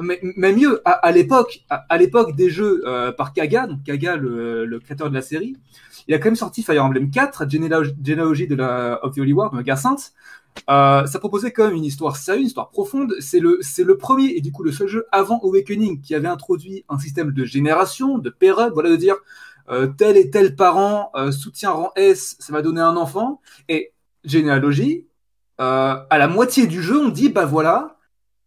mais, 0.00 0.20
mais 0.36 0.52
mieux, 0.52 0.80
à, 0.84 1.10
l'époque, 1.12 1.60
à, 1.70 1.96
l'époque 1.96 2.34
des 2.34 2.50
jeux 2.50 2.82
euh, 2.86 3.12
par 3.12 3.32
Kaga, 3.32 3.66
donc 3.66 3.82
Kaga, 3.84 4.16
le, 4.16 4.64
le, 4.64 4.80
créateur 4.80 5.10
de 5.10 5.14
la 5.14 5.22
série, 5.22 5.56
il 6.08 6.14
a 6.14 6.18
quand 6.18 6.26
même 6.26 6.36
sorti 6.36 6.62
Fire 6.62 6.84
Emblem 6.84 7.10
4, 7.10 7.44
Généalogie 7.48 8.46
de 8.46 8.54
la 8.54 9.04
of 9.04 9.14
the 9.14 9.18
Holy 9.18 9.32
War, 9.32 9.54
Mega. 9.54 9.76
Euh, 10.68 11.06
ça 11.06 11.18
proposait 11.18 11.52
quand 11.52 11.66
même 11.66 11.76
une 11.76 11.84
histoire 11.84 12.16
sérieuse, 12.16 12.42
une 12.42 12.46
histoire 12.48 12.70
profonde. 12.70 13.14
C'est 13.20 13.40
le, 13.40 13.58
c'est 13.60 13.84
le 13.84 13.96
premier 13.96 14.30
et 14.36 14.40
du 14.40 14.50
coup 14.50 14.62
le 14.62 14.72
seul 14.72 14.88
jeu 14.88 15.06
avant 15.12 15.38
Awakening 15.42 16.00
qui 16.00 16.14
avait 16.14 16.28
introduit 16.28 16.84
un 16.88 16.98
système 16.98 17.30
de 17.30 17.44
génération, 17.44 18.18
de 18.18 18.30
pair 18.30 18.70
voilà 18.72 18.90
de 18.90 18.96
dire 18.96 19.16
tel 19.96 20.16
et 20.16 20.30
tel 20.30 20.56
parent 20.56 21.10
euh, 21.14 21.30
soutient 21.30 21.70
rang 21.70 21.92
S, 21.96 22.36
ça 22.38 22.52
va 22.52 22.62
donner 22.62 22.80
un 22.80 22.96
enfant. 22.96 23.40
Et 23.68 23.92
généalogie, 24.24 25.06
euh, 25.60 25.96
à 26.08 26.18
la 26.18 26.28
moitié 26.28 26.66
du 26.66 26.82
jeu, 26.82 26.98
on 26.98 27.08
dit 27.08 27.28
bah 27.28 27.44
voilà, 27.44 27.96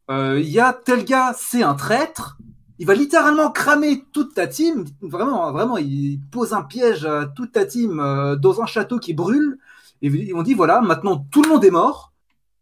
il 0.10 0.50
y 0.50 0.60
a 0.60 0.74
tel 0.74 1.06
gars, 1.06 1.34
c'est 1.38 1.64
un 1.64 1.74
traître. 1.74 2.38
Il 2.80 2.88
va 2.88 2.96
littéralement 2.96 3.50
cramer 3.50 4.04
toute 4.12 4.34
ta 4.34 4.46
team. 4.46 4.84
Vraiment, 5.02 5.52
vraiment, 5.54 5.78
il 5.78 6.20
pose 6.32 6.52
un 6.54 6.64
piège 6.64 7.06
à 7.06 7.28
toute 7.28 7.54
ta 7.54 7.66
team 7.66 7.98
dans 8.42 8.62
un 8.62 8.66
château 8.66 9.00
qui 9.00 9.14
brûle. 9.14 9.58
Et 10.02 10.34
on 10.34 10.42
dit 10.42 10.54
voilà, 10.54 10.82
maintenant 10.82 11.26
tout 11.32 11.44
le 11.44 11.50
monde 11.50 11.64
est 11.64 11.72
mort. 11.72 12.12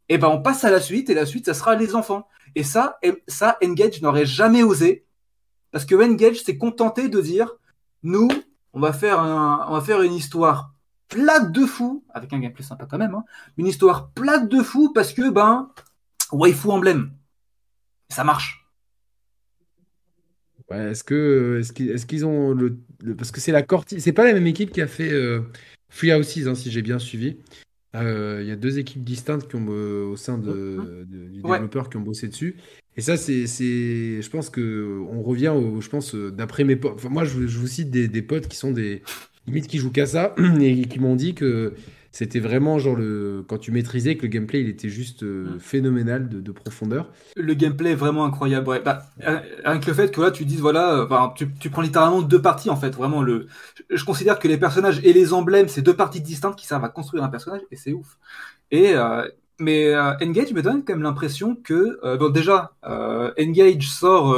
Et 0.10 0.20
ben 0.20 0.28
on 0.28 0.42
passe 0.42 0.64
à 0.64 0.70
la 0.70 0.80
suite 0.80 1.10
et 1.10 1.16
la 1.16 1.26
suite 1.26 1.48
ça 1.48 1.56
sera 1.56 1.76
les 1.76 1.96
enfants. 1.96 2.28
Et 2.54 2.64
ça, 2.64 3.00
ça 3.28 3.58
Engage 3.64 4.02
n'aurait 4.02 4.26
jamais 4.28 4.62
osé 4.62 5.06
parce 5.72 5.86
que 5.86 5.96
Engage 5.96 6.44
s'est 6.44 6.58
contenté 6.58 7.10
de 7.10 7.22
dire 7.22 7.56
nous, 8.04 8.30
on 8.74 8.80
va 8.80 8.94
faire 8.94 9.20
un, 9.20 9.66
on 9.70 9.74
va 9.74 9.82
faire 9.82 10.02
une 10.02 10.14
histoire 10.14 10.74
plate 11.08 11.52
de 11.52 11.66
fou, 11.66 12.04
avec 12.14 12.32
un 12.34 12.40
gameplay 12.40 12.64
sympa 12.64 12.86
quand 12.90 12.98
même, 12.98 13.16
hein, 13.16 13.26
une 13.58 13.68
histoire 13.68 14.12
plate 14.12 14.48
de 14.48 14.62
fou 14.62 14.94
parce 14.94 15.14
que, 15.14 15.30
ben, 15.30 15.70
waifu 16.32 16.70
emblème. 16.70 17.12
Ça 18.10 18.24
marche. 18.24 18.66
Ouais, 20.70 20.92
est-ce 20.92 21.04
que, 21.04 21.60
est-ce 21.60 22.06
qu'ils, 22.06 22.26
ont 22.26 22.54
le, 22.54 22.78
parce 23.18 23.32
que 23.32 23.40
c'est 23.40 23.52
la 23.52 23.64
Corti, 23.64 24.00
c'est 24.00 24.14
pas 24.14 24.24
la 24.24 24.34
même 24.34 24.46
équipe 24.46 24.72
qui 24.72 24.82
a 24.82 24.88
fait 24.88 25.12
euh, 25.12 25.42
Free 25.90 26.14
Houses, 26.14 26.48
hein, 26.48 26.54
si 26.54 26.70
j'ai 26.70 26.84
bien 26.84 27.00
suivi. 27.00 27.38
Euh, 27.96 28.40
il 28.44 28.48
y 28.48 28.52
a 28.52 28.56
deux 28.56 28.78
équipes 28.78 29.04
distinctes 29.04 29.48
qui 29.48 29.56
ont, 29.56 29.66
euh, 29.70 30.06
au 30.06 30.16
sein 30.16 30.38
de, 30.38 31.06
du 31.08 31.42
développeur 31.42 31.90
qui 31.90 31.98
ont 31.98 32.02
bossé 32.02 32.28
dessus. 32.28 32.58
Et 33.00 33.02
ça, 33.02 33.16
c'est, 33.16 33.46
je 33.46 34.30
pense 34.30 34.50
que 34.50 35.00
on 35.10 35.22
revient, 35.22 35.48
au, 35.48 35.80
je 35.80 35.88
pense, 35.88 36.16
d'après 36.16 36.66
mes 36.66 36.76
potes. 36.76 37.02
moi, 37.06 37.24
je, 37.24 37.38
vous 37.38 37.68
cite 37.68 37.90
des, 37.92 38.10
des, 38.10 38.22
potes 38.22 38.50
qui 38.50 38.58
sont 38.58 38.72
des 38.72 39.04
limites 39.48 39.68
qui 39.68 39.78
jouent 39.78 39.90
qu'à 39.90 40.06
ça 40.06 40.36
et 40.60 40.82
qui 40.82 41.00
m'ont 41.00 41.16
dit 41.16 41.34
que 41.34 41.76
c'était 42.12 42.42
vraiment 42.42 42.78
genre 42.78 42.98
le 42.98 43.46
quand 43.48 43.58
tu 43.58 43.72
maîtrisais 43.72 44.18
que 44.18 44.24
le 44.24 44.28
gameplay 44.28 44.60
il 44.60 44.68
était 44.68 44.90
juste 44.90 45.24
euh, 45.24 45.56
mm. 45.56 45.60
phénoménal 45.62 46.28
de, 46.28 46.52
profondeur. 46.52 47.10
Le 47.38 47.54
gameplay 47.54 47.92
est 47.92 47.96
vraiment 47.96 48.26
incroyable. 48.26 48.68
Ouais. 48.68 48.82
Bah, 48.82 49.04
avec 49.64 49.86
le 49.86 49.94
fait 49.94 50.12
que 50.12 50.20
là 50.20 50.32
tu 50.32 50.44
dises 50.44 50.60
voilà, 50.60 51.08
tu, 51.38 51.48
tu, 51.58 51.70
prends 51.70 51.82
littéralement 51.82 52.22
deux 52.22 52.42
parties 52.42 52.70
en 52.70 52.76
fait. 52.76 52.94
Vraiment 52.94 53.22
le, 53.22 53.48
je, 53.90 54.04
considère 54.04 54.40
que 54.40 54.50
les 54.50 54.58
personnages 54.58 55.00
et 55.06 55.14
les 55.14 55.32
emblèmes 55.32 55.70
c'est 55.70 55.84
deux 55.84 55.96
parties 55.96 56.20
distinctes 56.20 56.60
qui 56.60 56.68
servent 56.68 56.84
à 56.84 56.90
construire 56.90 57.24
un 57.24 57.30
personnage 57.30 57.62
et 57.72 57.78
c'est 57.78 57.94
ouf. 57.94 58.18
Et 58.72 58.96
euh, 58.96 59.26
mais 59.60 59.88
euh, 59.88 60.14
Engage 60.22 60.54
me 60.54 60.62
donne 60.62 60.84
quand 60.84 60.94
même 60.94 61.04
l'impression 61.04 61.56
que 61.56 62.00
euh, 62.04 62.18
bon 62.18 62.30
déjà 62.30 62.72
euh, 62.86 63.32
Engage 63.40 63.88
sort 63.90 64.38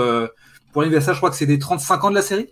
pour 0.72 0.82
l'anniversaire, 0.82 1.14
je 1.14 1.20
crois 1.20 1.30
que 1.30 1.36
c'est 1.36 1.46
des 1.46 1.60
35 1.60 2.04
ans 2.04 2.10
de 2.10 2.16
la 2.16 2.22
série. 2.22 2.48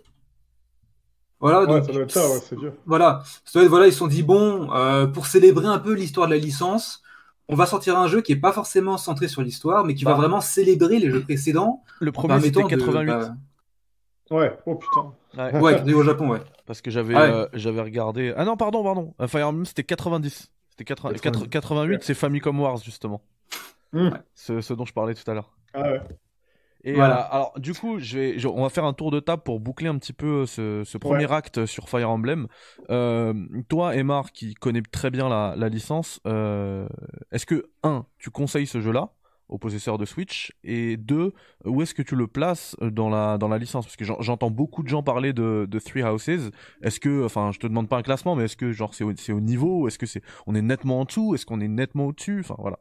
Voilà, 1.40 1.64
donc, 1.64 1.86
ça 1.86 1.92
doit 1.92 2.02
être 2.02 2.10
ça, 2.10 2.28
ouais, 2.28 2.38
c'est 2.46 2.58
vieux. 2.58 2.74
Voilà, 2.84 3.22
voilà, 3.54 3.86
ils 3.86 3.92
se 3.92 3.98
sont 3.98 4.06
dit 4.08 4.22
bon, 4.22 4.68
pour 5.14 5.26
célébrer 5.26 5.66
un 5.66 5.78
peu 5.78 5.94
l'histoire 5.94 6.26
de 6.28 6.34
la 6.34 6.38
licence, 6.38 7.02
on 7.48 7.54
va 7.54 7.64
sortir 7.64 7.98
un 7.98 8.08
jeu 8.08 8.20
qui 8.20 8.32
est 8.32 8.36
pas 8.36 8.52
forcément 8.52 8.98
centré 8.98 9.26
sur 9.26 9.40
l'histoire, 9.40 9.84
mais 9.84 9.94
qui 9.94 10.04
va 10.04 10.12
bah. 10.12 10.18
vraiment 10.18 10.42
célébrer 10.42 10.98
les 10.98 11.10
jeux 11.10 11.22
précédents. 11.22 11.82
Le 12.00 12.12
premier 12.12 12.40
c'était 12.40 12.62
88. 12.62 13.06
Bah, 13.06 13.34
ouais, 14.30 14.58
oh 14.66 14.74
putain. 14.74 15.14
Ouais, 15.38 15.60
ouais 15.60 15.94
au 15.94 16.02
Japon, 16.02 16.28
ouais. 16.28 16.40
Parce 16.66 16.82
que 16.82 16.90
j'avais 16.90 17.14
j'avais 17.54 17.80
regardé. 17.80 18.34
Ah 18.36 18.44
non, 18.44 18.58
pardon, 18.58 18.84
pardon. 18.84 19.14
Fire 19.26 19.48
Emblem 19.48 19.64
c'était 19.64 19.84
90. 19.84 20.50
88, 20.84 22.02
c'est 22.02 22.14
Famicom 22.14 22.58
Wars, 22.60 22.78
justement. 22.78 23.22
Hmm. 23.92 24.10
Ce, 24.34 24.72
dont 24.72 24.84
je 24.84 24.92
parlais 24.92 25.14
tout 25.14 25.28
à 25.30 25.34
l'heure. 25.34 25.52
Ah 25.74 25.92
ouais. 25.92 26.00
Et 26.82 26.94
voilà. 26.94 27.16
alors, 27.16 27.58
du 27.58 27.74
coup, 27.74 27.98
je 27.98 28.18
vais, 28.18 28.46
on 28.46 28.62
va 28.62 28.70
faire 28.70 28.84
un 28.84 28.94
tour 28.94 29.10
de 29.10 29.20
table 29.20 29.42
pour 29.42 29.60
boucler 29.60 29.88
un 29.88 29.98
petit 29.98 30.14
peu 30.14 30.46
ce, 30.46 30.96
premier 30.96 31.30
acte 31.30 31.66
sur 31.66 31.88
Fire 31.88 32.08
Emblem. 32.08 32.46
Euh, 32.88 33.34
toi, 33.68 33.94
Emar, 33.94 34.32
qui 34.32 34.54
connais 34.54 34.80
très 34.90 35.10
bien 35.10 35.28
la, 35.28 35.68
licence, 35.68 36.20
euh, 36.26 36.88
est-ce 37.32 37.44
que, 37.44 37.70
un, 37.82 38.06
tu 38.18 38.30
conseilles 38.30 38.66
ce 38.66 38.80
jeu-là? 38.80 39.12
Au 39.50 39.58
possesseur 39.58 39.98
de 39.98 40.04
Switch 40.04 40.52
Et 40.64 40.96
deux, 40.96 41.32
où 41.64 41.82
est-ce 41.82 41.94
que 41.94 42.02
tu 42.02 42.16
le 42.16 42.26
places 42.26 42.76
dans 42.80 43.10
la, 43.10 43.36
dans 43.36 43.48
la 43.48 43.58
licence? 43.58 43.84
Parce 43.84 43.96
que 43.96 44.04
j'entends 44.04 44.50
beaucoup 44.50 44.82
de 44.82 44.88
gens 44.88 45.02
parler 45.02 45.32
de, 45.32 45.66
de 45.68 45.78
Three 45.78 46.02
Houses. 46.02 46.50
Est-ce 46.82 47.00
que, 47.00 47.24
enfin, 47.24 47.50
je 47.52 47.58
te 47.58 47.66
demande 47.66 47.88
pas 47.88 47.98
un 47.98 48.02
classement, 48.02 48.36
mais 48.36 48.44
est-ce 48.44 48.56
que 48.56 48.72
genre 48.72 48.94
c'est 48.94 49.04
au, 49.04 49.10
au, 49.10 49.40
niveau? 49.40 49.88
Est-ce 49.88 49.98
que 49.98 50.06
c'est 50.06 50.22
on 50.46 50.54
est 50.54 50.62
nettement 50.62 51.00
en 51.00 51.04
dessous? 51.04 51.34
Est-ce 51.34 51.44
qu'on 51.44 51.60
est 51.60 51.68
nettement 51.68 52.06
au-dessus? 52.06 52.40
Enfin 52.40 52.56
voilà. 52.58 52.78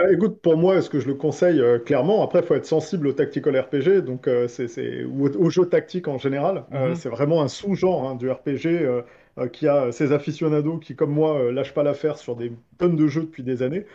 Bah, 0.00 0.10
écoute, 0.10 0.40
pour 0.40 0.56
moi, 0.56 0.76
est-ce 0.76 0.88
que 0.88 0.98
je 0.98 1.08
le 1.08 1.14
conseille 1.14 1.60
euh, 1.60 1.78
clairement? 1.78 2.22
Après, 2.22 2.40
il 2.40 2.44
faut 2.46 2.54
être 2.54 2.64
sensible 2.64 3.06
au 3.08 3.12
tactical 3.12 3.58
RPG, 3.58 4.02
donc 4.02 4.28
euh, 4.28 4.48
c'est 4.48 5.04
ou 5.04 5.26
au 5.26 5.50
jeu 5.50 5.66
tactique 5.66 6.08
en 6.08 6.16
général. 6.16 6.64
Euh, 6.72 6.92
mm-hmm. 6.92 6.94
c'est 6.94 7.10
vraiment 7.10 7.42
un 7.42 7.48
sous-genre 7.48 8.08
hein, 8.08 8.14
du 8.14 8.30
RPG 8.30 9.04
qui 9.52 9.68
a 9.68 9.92
ses 9.92 10.12
aficionados 10.12 10.78
qui, 10.78 10.96
comme 10.96 11.12
moi, 11.12 11.52
lâchent 11.52 11.72
pas 11.72 11.82
l'affaire 11.82 12.18
sur 12.18 12.34
des 12.36 12.52
tonnes 12.78 12.96
de 12.96 13.06
jeux 13.06 13.22
depuis 13.22 13.42
des 13.42 13.62
années. 13.62 13.86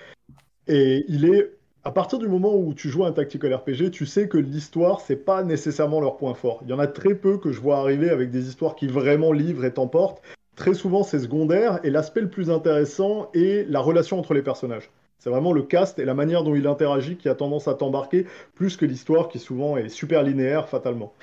Et 0.68 1.06
il 1.08 1.26
est 1.26 1.52
à 1.86 1.92
partir 1.92 2.18
du 2.18 2.28
moment 2.28 2.56
où 2.56 2.74
tu 2.74 2.90
joues 2.90 3.06
un 3.06 3.12
tactical 3.12 3.54
RPG, 3.54 3.92
tu 3.92 4.08
sais 4.08 4.28
que 4.28 4.40
l'histoire, 4.40 5.02
c'est 5.02 5.16
pas 5.16 5.44
nécessairement 5.44 6.02
leur 6.02 6.18
point 6.18 6.34
fort. 6.34 6.62
Il 6.64 6.70
y 6.70 6.74
en 6.74 6.80
a 6.80 6.88
très 6.88 7.14
peu 7.14 7.38
que 7.38 7.52
je 7.52 7.62
vois 7.62 7.78
arriver 7.78 8.10
avec 8.10 8.32
des 8.32 8.50
histoires 8.50 8.76
qui 8.76 8.88
vraiment 8.88 9.32
livrent 9.32 9.66
et 9.66 9.74
t'emportent. 9.74 10.22
très 10.56 10.74
souvent 10.74 11.04
c'est 11.04 11.20
secondaire 11.20 11.80
et 11.84 11.92
l'aspect 11.92 12.22
le 12.22 12.30
plus 12.30 12.50
intéressant 12.50 13.30
est 13.34 13.70
la 13.70 13.82
relation 13.82 14.18
entre 14.18 14.34
les 14.34 14.42
personnages. 14.42 14.90
C'est 15.20 15.30
vraiment 15.30 15.54
le 15.54 15.62
cast 15.62 16.00
et 16.00 16.06
la 16.06 16.16
manière 16.16 16.44
dont 16.44 16.56
il 16.56 16.66
interagit 16.66 17.18
qui 17.18 17.30
a 17.30 17.36
tendance 17.36 17.68
à 17.68 17.76
t'embarquer 17.76 18.26
plus 18.56 18.78
que 18.78 18.86
l'histoire 18.86 19.28
qui 19.28 19.38
souvent 19.38 19.78
est 19.78 19.90
super 19.90 20.24
linéaire 20.24 20.68
fatalement. 20.68 21.14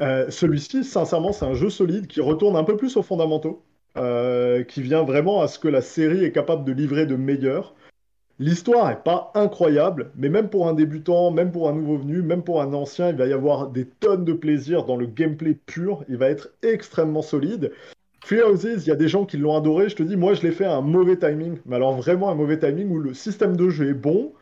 Euh, 0.00 0.30
celui-ci, 0.30 0.84
sincèrement, 0.84 1.32
c'est 1.32 1.44
un 1.44 1.54
jeu 1.54 1.68
solide 1.68 2.06
qui 2.06 2.20
retourne 2.22 2.56
un 2.56 2.64
peu 2.64 2.76
plus 2.76 2.96
aux 2.96 3.02
fondamentaux, 3.02 3.62
euh, 3.96 4.62
qui 4.62 4.80
vient 4.80 5.02
vraiment 5.02 5.42
à 5.42 5.48
ce 5.48 5.58
que 5.58 5.68
la 5.68 5.82
série 5.82 6.24
est 6.24 6.32
capable 6.32 6.64
de 6.64 6.72
livrer 6.72 7.04
de 7.04 7.16
meilleur. 7.16 7.74
L'histoire 8.40 8.88
n'est 8.88 8.96
pas 8.96 9.32
incroyable, 9.34 10.12
mais 10.16 10.28
même 10.28 10.48
pour 10.48 10.68
un 10.68 10.74
débutant, 10.74 11.32
même 11.32 11.50
pour 11.50 11.68
un 11.68 11.72
nouveau 11.72 11.96
venu, 11.96 12.22
même 12.22 12.42
pour 12.42 12.62
un 12.62 12.72
ancien, 12.72 13.10
il 13.10 13.16
va 13.16 13.26
y 13.26 13.32
avoir 13.32 13.68
des 13.68 13.84
tonnes 13.84 14.24
de 14.24 14.32
plaisir 14.32 14.84
dans 14.84 14.96
le 14.96 15.06
gameplay 15.06 15.56
pur. 15.66 16.04
Il 16.08 16.18
va 16.18 16.28
être 16.30 16.50
extrêmement 16.62 17.22
solide. 17.22 17.72
Free 18.24 18.40
Houses, 18.42 18.84
il 18.86 18.88
y 18.88 18.92
a 18.92 18.96
des 18.96 19.08
gens 19.08 19.24
qui 19.24 19.38
l'ont 19.38 19.56
adoré. 19.56 19.88
Je 19.88 19.96
te 19.96 20.04
dis, 20.04 20.16
moi, 20.16 20.34
je 20.34 20.42
l'ai 20.42 20.52
fait 20.52 20.66
à 20.66 20.76
un 20.76 20.82
mauvais 20.82 21.16
timing. 21.16 21.58
Mais 21.66 21.76
alors, 21.76 21.96
vraiment 21.96 22.30
un 22.30 22.36
mauvais 22.36 22.58
timing 22.58 22.90
où 22.90 22.98
le 23.00 23.12
système 23.12 23.56
de 23.56 23.70
jeu 23.70 23.88
est 23.90 23.94
bon, 23.94 24.32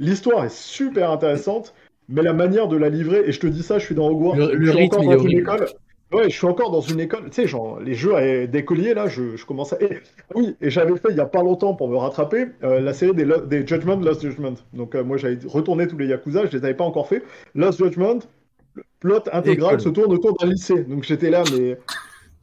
l'histoire 0.00 0.44
est 0.44 0.54
super 0.54 1.12
intéressante, 1.12 1.74
mais 2.08 2.22
la 2.22 2.32
manière 2.32 2.66
de 2.66 2.76
la 2.76 2.88
livrer, 2.88 3.22
et 3.24 3.32
je 3.32 3.38
te 3.38 3.46
dis 3.46 3.62
ça, 3.62 3.78
je 3.78 3.84
suis 3.84 3.94
dans 3.94 4.08
Hogwarts. 4.08 4.36
Le, 4.36 4.64
je 4.64 4.70
suis 4.70 4.80
rythme, 4.80 4.96
encore 4.96 5.04
il 5.04 5.12
est 5.12 5.16
dans 5.16 5.22
une 5.22 5.26
horrible. 5.26 5.40
école. 5.40 5.66
Ouais, 6.14 6.30
je 6.30 6.36
suis 6.36 6.46
encore 6.46 6.70
dans 6.70 6.80
une 6.80 7.00
école. 7.00 7.24
Tu 7.24 7.32
sais, 7.42 7.46
genre, 7.48 7.80
les 7.80 7.94
jeux 7.94 8.46
d'écoliers, 8.46 8.94
là, 8.94 9.08
je, 9.08 9.36
je 9.36 9.44
commence 9.44 9.72
à. 9.72 9.82
Et- 9.82 9.98
oui, 10.34 10.56
et 10.60 10.70
j'avais 10.70 10.96
fait 10.96 11.08
il 11.10 11.16
y 11.16 11.20
a 11.20 11.26
pas 11.26 11.42
longtemps 11.42 11.74
pour 11.74 11.88
me 11.88 11.96
rattraper 11.96 12.46
euh, 12.62 12.80
la 12.80 12.92
série 12.92 13.14
des, 13.14 13.26
des 13.46 13.66
Judgment, 13.66 13.96
Lost 13.96 14.22
Judgment. 14.22 14.54
Donc, 14.72 14.94
euh, 14.94 15.02
moi, 15.02 15.16
j'avais 15.16 15.38
retourné 15.46 15.88
tous 15.88 15.98
les 15.98 16.06
Yakuza, 16.06 16.46
je 16.46 16.56
les 16.56 16.64
avais 16.64 16.74
pas 16.74 16.84
encore 16.84 17.08
fait. 17.08 17.22
Lost 17.54 17.78
Judgment, 17.82 18.20
le 18.74 18.82
plot 19.00 19.22
intégral 19.32 19.80
se 19.80 19.88
tourne 19.88 20.12
autour 20.12 20.36
d'un 20.38 20.46
lycée. 20.46 20.84
Donc, 20.84 21.02
j'étais 21.04 21.30
là, 21.30 21.42
mais. 21.52 21.78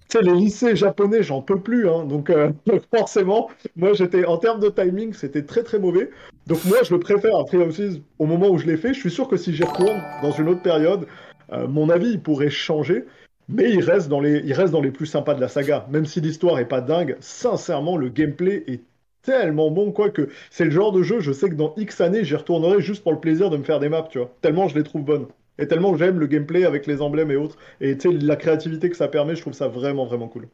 Tu 0.10 0.18
sais, 0.18 0.24
les 0.26 0.34
lycées 0.34 0.76
japonais, 0.76 1.24
j'en 1.24 1.42
peux 1.42 1.58
plus. 1.60 1.88
Hein. 1.88 2.04
Donc, 2.04 2.30
euh, 2.30 2.50
donc 2.66 2.82
forcément, 2.94 3.50
moi, 3.78 3.94
j'étais. 3.94 4.26
En 4.26 4.38
termes 4.38 4.60
de 4.60 4.68
timing, 4.70 5.14
c'était 5.14 5.44
très, 5.44 5.64
très 5.64 5.80
mauvais. 5.80 6.10
Donc, 6.48 6.66
moi, 6.66 6.80
je 6.84 6.94
le 6.94 7.00
préfère 7.00 7.38
à 7.38 7.46
Free 7.46 7.60
Houses 7.60 8.02
au 8.20 8.26
moment 8.26 8.50
où 8.50 8.58
je 8.58 8.66
l'ai 8.66 8.76
fait. 8.76 8.94
Je 8.94 9.00
suis 9.00 9.12
sûr 9.12 9.30
que 9.30 9.38
si 9.38 9.54
j'y 9.56 9.64
retourne 9.64 10.02
dans 10.22 10.32
une 10.32 10.50
autre 10.50 10.62
période, 10.62 11.06
mon 11.70 11.90
avis, 11.90 12.12
il 12.12 12.22
pourrait 12.22 12.50
changer. 12.50 13.06
Mais 13.52 13.72
il 13.72 13.84
reste, 13.84 14.08
dans 14.10 14.20
les, 14.20 14.40
il 14.46 14.54
reste 14.54 14.72
dans 14.72 14.82
les 14.82 14.92
plus 14.92 15.06
sympas 15.06 15.34
de 15.34 15.42
la 15.42 15.48
saga. 15.48 15.86
Même 15.90 16.06
si 16.06 16.22
l'histoire 16.22 16.60
est 16.60 16.68
pas 16.68 16.82
dingue, 16.82 17.18
sincèrement, 17.20 17.98
le 17.98 18.10
gameplay 18.10 18.64
est 18.68 18.82
tellement 19.22 19.70
bon, 19.72 19.92
quoi, 19.92 20.10
que 20.10 20.30
c'est 20.50 20.66
le 20.66 20.72
genre 20.72 20.92
de 20.92 21.04
jeu, 21.04 21.20
je 21.20 21.32
sais 21.32 21.50
que 21.50 21.56
dans 21.56 21.74
X 21.78 22.02
années, 22.02 22.24
j'y 22.24 22.36
retournerai 22.36 22.82
juste 22.82 23.04
pour 23.04 23.12
le 23.12 23.20
plaisir 23.20 23.50
de 23.50 23.58
me 23.58 23.64
faire 23.64 23.80
des 23.80 23.90
maps, 23.90 24.08
tu 24.10 24.18
vois. 24.20 24.32
Tellement 24.42 24.68
je 24.68 24.76
les 24.76 24.84
trouve 24.84 25.04
bonnes. 25.04 25.28
Et 25.60 25.68
tellement 25.68 25.96
j'aime 25.96 26.20
le 26.20 26.28
gameplay 26.28 26.66
avec 26.66 26.88
les 26.88 27.02
emblèmes 27.02 27.30
et 27.32 27.36
autres. 27.36 27.58
Et 27.82 27.98
tu 27.98 28.12
sais, 28.12 28.18
la 28.18 28.36
créativité 28.36 28.90
que 28.90 28.98
ça 28.98 29.08
permet, 29.08 29.36
je 29.36 29.42
trouve 29.42 29.54
ça 29.54 29.68
vraiment, 29.68 30.06
vraiment 30.06 30.28
cool. 30.28 30.48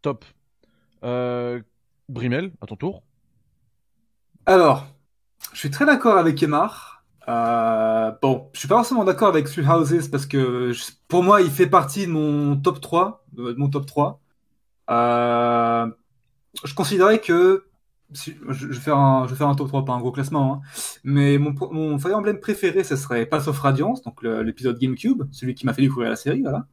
Top. 0.00 0.24
Euh, 1.04 1.60
Brimel, 2.08 2.52
à 2.60 2.66
ton 2.66 2.76
tour. 2.76 3.02
Alors, 4.46 4.86
je 5.52 5.58
suis 5.58 5.70
très 5.70 5.84
d'accord 5.84 6.16
avec 6.16 6.42
Emar. 6.42 6.97
Euh, 7.28 8.10
bon, 8.22 8.48
je 8.54 8.58
suis 8.58 8.68
pas 8.68 8.76
forcément 8.76 9.04
d'accord 9.04 9.28
avec 9.28 9.46
Three 9.46 9.66
Houses 9.66 10.08
parce 10.08 10.24
que 10.26 10.72
je- 10.72 10.84
pour 11.08 11.22
moi, 11.22 11.40
il 11.42 11.50
fait 11.50 11.66
partie 11.66 12.06
de 12.06 12.12
mon 12.12 12.56
top 12.56 12.80
3. 12.80 13.24
De 13.32 13.52
mon 13.54 13.68
top 13.68 13.86
3. 13.86 14.20
Euh, 14.90 15.86
je 16.64 16.74
considérais 16.74 17.20
que. 17.20 17.64
si- 18.14 18.34
je, 18.48 18.52
je 18.54 18.66
vais 18.68 18.74
faire 18.80 18.96
un, 18.96 19.26
je 19.26 19.32
vais 19.32 19.36
faire 19.36 19.48
un 19.48 19.54
top 19.54 19.68
3, 19.68 19.84
pas 19.84 19.92
un 19.92 19.98
gros 20.00 20.12
classement. 20.12 20.54
hein. 20.54 20.60
mais 21.04 21.36
mon, 21.36 21.54
mon 21.70 21.98
Fire 21.98 22.16
Emblem 22.16 22.40
préféré, 22.40 22.82
ce 22.82 22.96
serait 22.96 23.26
Path 23.26 23.46
of 23.48 23.58
Radiance, 23.58 24.02
donc 24.02 24.22
l'épisode 24.22 24.78
GameCube, 24.78 25.24
celui 25.30 25.54
qui 25.54 25.66
m'a 25.66 25.74
fait 25.74 25.82
découvrir 25.82 26.08
la 26.10 26.16
série. 26.16 26.40
Voilà. 26.42 26.66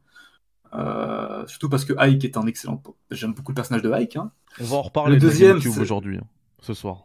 Euh, 0.74 1.46
surtout 1.46 1.68
parce 1.68 1.84
que 1.84 1.92
Ike 1.98 2.24
est 2.24 2.36
un 2.38 2.46
excellent. 2.46 2.82
J'aime 3.10 3.34
beaucoup 3.34 3.52
le 3.52 3.56
personnage 3.56 3.82
de 3.82 3.90
Ike. 3.92 4.16
Hein. 4.16 4.30
On 4.60 4.64
va 4.64 4.76
en 4.78 4.82
reparler 4.82 5.14
Le 5.16 5.20
de 5.20 5.26
deuxième, 5.26 5.58
GameCube 5.58 5.80
aujourd'hui, 5.82 6.16
hein, 6.18 6.26
ce 6.60 6.72
soir. 6.74 7.04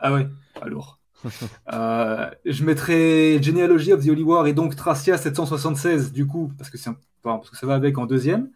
Ah 0.00 0.12
ouais, 0.14 0.26
alors. 0.62 0.98
Euh, 1.72 2.30
je 2.44 2.64
mettrai 2.64 3.42
Genealogy 3.42 3.92
of 3.92 4.04
the 4.04 4.08
Holy 4.08 4.22
War 4.22 4.46
et 4.46 4.52
donc 4.52 4.76
Tracia 4.76 5.18
776 5.18 6.12
du 6.12 6.26
coup, 6.26 6.52
parce 6.56 6.70
que, 6.70 6.78
parce 7.22 7.50
que 7.50 7.56
ça 7.56 7.66
va 7.66 7.74
avec 7.74 7.98
en 7.98 8.06
deuxième. 8.06 8.50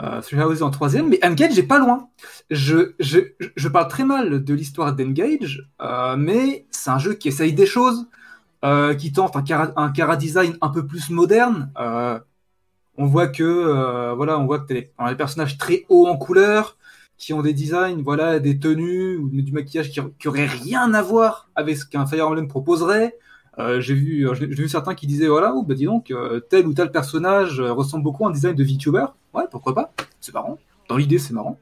Euh, 0.00 0.20
Three 0.20 0.62
en 0.62 0.70
troisième, 0.70 1.08
mais 1.08 1.18
Engage 1.24 1.54
j'ai 1.54 1.64
pas 1.64 1.78
loin. 1.78 2.08
Je, 2.50 2.92
je, 3.00 3.18
je 3.56 3.68
parle 3.68 3.88
très 3.88 4.04
mal 4.04 4.44
de 4.44 4.54
l'histoire 4.54 4.94
d'Engage, 4.94 5.68
euh, 5.82 6.16
mais 6.16 6.66
c'est 6.70 6.90
un 6.90 6.98
jeu 6.98 7.14
qui 7.14 7.28
essaye 7.28 7.52
des 7.52 7.66
choses, 7.66 8.06
euh, 8.64 8.94
qui 8.94 9.12
tente 9.12 9.34
un 9.34 9.42
cara, 9.42 9.72
un 9.76 10.16
design 10.16 10.56
un 10.60 10.68
peu 10.68 10.86
plus 10.86 11.10
moderne. 11.10 11.72
On 13.00 13.06
voit 13.06 13.28
que 13.28 14.12
voilà, 14.14 14.38
on 14.38 14.46
voit 14.46 14.60
que 14.60 14.68
des, 14.68 14.92
des 15.08 15.14
personnages 15.16 15.58
très 15.58 15.84
hauts 15.88 16.06
en 16.06 16.16
couleur, 16.16 16.77
qui 17.18 17.32
ont 17.34 17.42
des 17.42 17.52
designs, 17.52 18.02
voilà, 18.02 18.38
des 18.38 18.58
tenues 18.58 19.16
ou 19.16 19.28
du 19.28 19.52
maquillage 19.52 19.90
qui, 19.90 20.00
qui 20.18 20.28
aurait 20.28 20.46
rien 20.46 20.94
à 20.94 21.02
voir 21.02 21.48
avec 21.56 21.76
ce 21.76 21.84
qu'un 21.84 22.06
Fire 22.06 22.28
Emblem 22.28 22.48
proposerait. 22.48 23.16
Euh, 23.58 23.80
j'ai 23.80 23.94
vu, 23.94 24.28
j'ai 24.34 24.46
j'ai 24.52 24.62
vu 24.62 24.68
certains 24.68 24.94
qui 24.94 25.06
disaient 25.08 25.26
voilà, 25.26 25.52
oh, 25.54 25.64
bah 25.64 25.74
dis 25.74 25.84
donc, 25.86 26.12
euh, 26.12 26.38
tel 26.40 26.66
ou 26.68 26.74
tel 26.74 26.92
personnage 26.92 27.58
euh, 27.60 27.72
ressemble 27.72 28.04
beaucoup 28.04 28.24
à 28.24 28.28
un 28.28 28.32
design 28.32 28.54
de 28.54 28.62
VTuber. 28.64 29.06
Ouais, 29.34 29.44
pourquoi 29.50 29.74
pas 29.74 29.92
C'est 30.20 30.32
marrant. 30.32 30.58
Dans 30.88 30.96
l'idée, 30.96 31.18
c'est 31.18 31.34
marrant. 31.34 31.58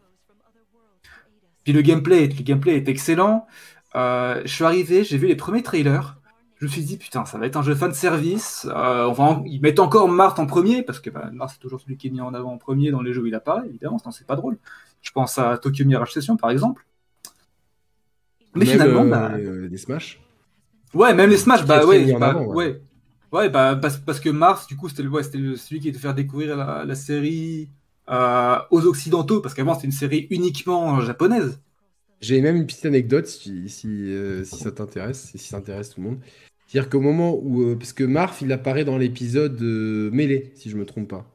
Puis 1.64 1.72
le 1.72 1.80
gameplay, 1.82 2.28
le 2.28 2.42
gameplay 2.42 2.76
est 2.76 2.88
excellent. 2.88 3.46
Euh, 3.94 4.42
je 4.44 4.52
suis 4.52 4.64
arrivé, 4.64 5.04
j'ai 5.04 5.18
vu 5.18 5.26
les 5.26 5.36
premiers 5.36 5.62
trailers. 5.62 6.18
Je 6.59 6.66
me 6.66 6.70
suis 6.70 6.82
dit 6.82 6.96
putain, 6.96 7.24
ça 7.26 7.38
va 7.38 7.46
être 7.46 7.57
un 7.57 7.62
jeu 7.62 7.74
fan 7.74 7.92
service. 7.92 8.66
Euh, 8.70 9.07
on 9.07 9.12
va 9.12 9.24
en- 9.24 9.44
ils 9.44 9.61
mettent 9.61 9.78
encore 9.80 10.09
Marthe 10.09 10.38
en 10.38 10.46
premier 10.46 10.82
parce 10.82 11.00
que 11.00 11.11
bah, 11.11 11.28
Marthe 11.32 11.52
c'est 11.54 11.59
toujours 11.61 11.80
celui 11.80 11.96
qui 11.96 12.07
est 12.07 12.11
mis 12.11 12.20
en 12.20 12.32
avant 12.34 12.52
en 12.52 12.59
premier 12.59 12.90
dans 12.90 13.02
les 13.02 13.12
jeux 13.12 13.22
où 13.22 13.26
il 13.26 13.34
apparaît. 13.34 13.66
Évidemment, 13.68 13.98
sinon 13.98 14.11
c'est 14.12 14.26
pas 14.26 14.36
drôle. 14.36 14.59
Je 15.07 15.12
pense 15.12 15.38
à 15.38 15.57
Tokyo 15.57 15.84
Mirage 15.84 16.12
Session 16.12 16.36
par 16.36 16.50
exemple. 16.50 16.84
Mais 18.57 18.64
Même, 18.64 18.72
finalement, 18.72 19.04
euh, 19.04 19.11
bah, 19.11 19.30
euh, 19.34 19.68
des 19.68 19.76
Smash. 19.76 20.20
Ouais, 20.94 21.14
même 21.14 21.30
les 21.30 21.36
Smash, 21.36 21.64
bah 21.64 21.84
ouais, 21.86 22.12
bah, 22.18 22.30
avant, 22.30 22.46
ouais. 22.46 22.54
ouais. 22.57 22.82
Ouais, 23.30 23.48
bah 23.48 23.78
parce, 23.80 23.98
parce 23.98 24.18
que 24.18 24.30
Mars, 24.30 24.66
du 24.66 24.76
coup, 24.76 24.88
c'était 24.88 25.02
le, 25.04 25.11
ouais, 25.11 25.22
celui 25.22 25.78
qui 25.80 25.88
était 25.88 25.98
faire 25.98 26.14
découvrir 26.14 26.57
la, 26.57 26.84
la 26.84 26.94
série 26.96 27.68
euh, 28.09 28.57
aux 28.72 28.84
Occidentaux, 28.84 29.40
parce 29.40 29.54
qu'avant 29.54 29.74
c'était 29.74 29.86
une 29.86 29.92
série 29.92 30.26
uniquement 30.30 31.00
japonaise. 31.00 31.61
J'ai 32.20 32.40
même 32.40 32.57
une 32.57 32.66
petite 32.66 32.86
anecdote 32.86 33.26
si, 33.26 33.68
si, 33.68 33.88
euh, 33.88 34.42
si 34.42 34.57
ça 34.57 34.72
t'intéresse, 34.72 35.30
si 35.36 35.38
ça 35.38 35.59
intéresse 35.59 35.90
tout 35.90 36.00
le 36.00 36.09
monde. 36.09 36.18
C'est-à-dire 36.66 36.90
qu'au 36.90 37.00
moment 37.00 37.38
où. 37.40 37.62
euh, 37.62 37.76
parce 37.76 37.92
que 37.92 38.02
Marth, 38.04 38.40
il 38.42 38.50
apparaît 38.52 38.84
dans 38.84 38.98
l'épisode 38.98 39.61
euh, 39.62 40.11
Melee, 40.12 40.50
si 40.54 40.68
je 40.70 40.76
me 40.76 40.84
trompe 40.86 41.09
pas. 41.09 41.26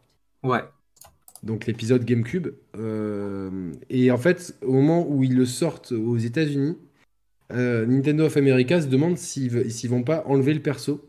Ouais. 0.44 0.64
Donc 1.44 1.66
l'épisode 1.66 2.06
GameCube. 2.06 2.50
euh, 2.78 3.72
et 3.90 4.12
en 4.12 4.18
fait, 4.18 4.56
au 4.62 4.74
moment 4.74 5.08
où 5.08 5.24
ils 5.24 5.36
le 5.36 5.46
sortent 5.46 5.92
aux 5.92 6.18
États-Unis, 6.18 6.78
euh, 7.54 7.86
Nintendo 7.86 8.26
of 8.26 8.38
America 8.38 8.82
se 8.82 8.88
demande 8.88 9.18
s'ils 9.18 9.50
vont 9.90 10.04
pas 10.04 10.24
enlever 10.28 10.54
le 10.54 10.62
perso. 10.62 11.06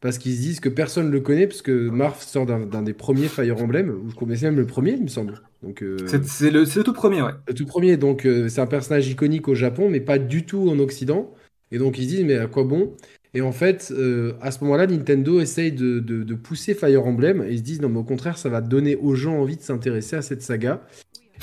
Parce 0.00 0.18
qu'ils 0.18 0.34
se 0.34 0.40
disent 0.40 0.60
que 0.60 0.68
personne 0.68 1.06
ne 1.06 1.12
le 1.12 1.20
connaît, 1.20 1.46
parce 1.46 1.62
que 1.62 1.88
Marth 1.88 2.20
sort 2.20 2.44
d'un 2.44 2.82
des 2.82 2.92
premiers 2.92 3.28
Fire 3.28 3.56
Emblem, 3.62 3.88
ou 3.88 4.10
je 4.10 4.14
connaissais 4.14 4.44
même 4.44 4.56
le 4.56 4.66
premier, 4.66 4.92
il 4.92 5.02
me 5.02 5.08
semble. 5.08 5.40
Donc, 5.62 5.82
euh, 5.82 5.96
C'est 6.26 6.50
le, 6.50 6.64
le 6.64 6.82
tout 6.82 6.92
premier, 6.92 7.22
ouais. 7.22 7.30
le 7.48 7.54
tout 7.54 7.64
premier, 7.64 7.96
donc 7.96 8.28
c'est 8.48 8.60
un 8.60 8.66
personnage 8.66 9.08
iconique 9.08 9.48
au 9.48 9.54
Japon, 9.54 9.88
mais 9.88 10.00
pas 10.00 10.18
du 10.18 10.44
tout 10.44 10.68
en 10.68 10.78
Occident. 10.78 11.32
Et 11.72 11.78
donc 11.78 11.98
ils 11.98 12.04
se 12.04 12.08
disent, 12.08 12.24
mais 12.24 12.36
à 12.36 12.46
quoi 12.48 12.64
bon? 12.64 12.94
Et 13.34 13.42
en 13.42 13.50
fait, 13.50 13.92
euh, 13.96 14.34
à 14.40 14.52
ce 14.52 14.62
moment-là, 14.62 14.86
Nintendo 14.86 15.40
essaye 15.40 15.72
de, 15.72 16.34
pousser 16.34 16.74
Fire 16.74 17.04
Emblem, 17.04 17.44
ils 17.50 17.58
se 17.58 17.62
disent, 17.62 17.80
non, 17.80 17.88
mais 17.88 17.98
au 17.98 18.04
contraire, 18.04 18.38
ça 18.38 18.48
va 18.48 18.60
donner 18.60 18.94
aux 18.94 19.16
gens 19.16 19.34
envie 19.34 19.56
de 19.56 19.62
s'intéresser 19.62 20.14
à 20.14 20.22
cette 20.22 20.42
saga. 20.42 20.82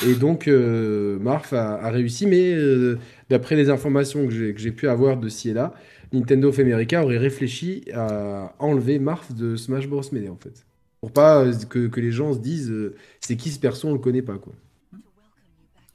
Et 0.07 0.15
donc, 0.15 0.47
euh, 0.47 1.19
Marth 1.19 1.51
a, 1.51 1.89
réussi, 1.89 2.27
mais 2.27 2.53
euh, 2.53 2.97
d'après 3.29 3.57
les 3.57 3.69
informations 3.69 4.25
que 4.25 4.33
j'ai 4.55 4.71
pu 4.71 4.87
avoir 4.87 5.17
de 5.17 5.27
ci 5.27 5.49
et 5.49 5.53
là, 5.53 5.73
Nintendo 6.13 6.49
of 6.49 6.59
America 6.59 7.03
aurait 7.03 7.17
réfléchi 7.17 7.83
à 7.93 8.55
enlever 8.59 8.97
Marth 8.99 9.33
de 9.33 9.57
Smash 9.57 9.87
Bros. 9.87 10.01
Melee, 10.13 10.29
en 10.29 10.37
fait. 10.37 10.65
Pour 11.01 11.11
pas 11.11 11.43
euh, 11.43 11.53
que, 11.69 11.99
les 11.99 12.11
gens 12.11 12.33
se 12.33 12.39
disent, 12.39 12.73
c'est 13.19 13.35
qui 13.35 13.51
ce 13.51 13.59
perso, 13.59 13.89
on 13.89 13.93
le 13.93 13.99
connaît 13.99 14.21
pas, 14.21 14.37
quoi. 14.37 14.53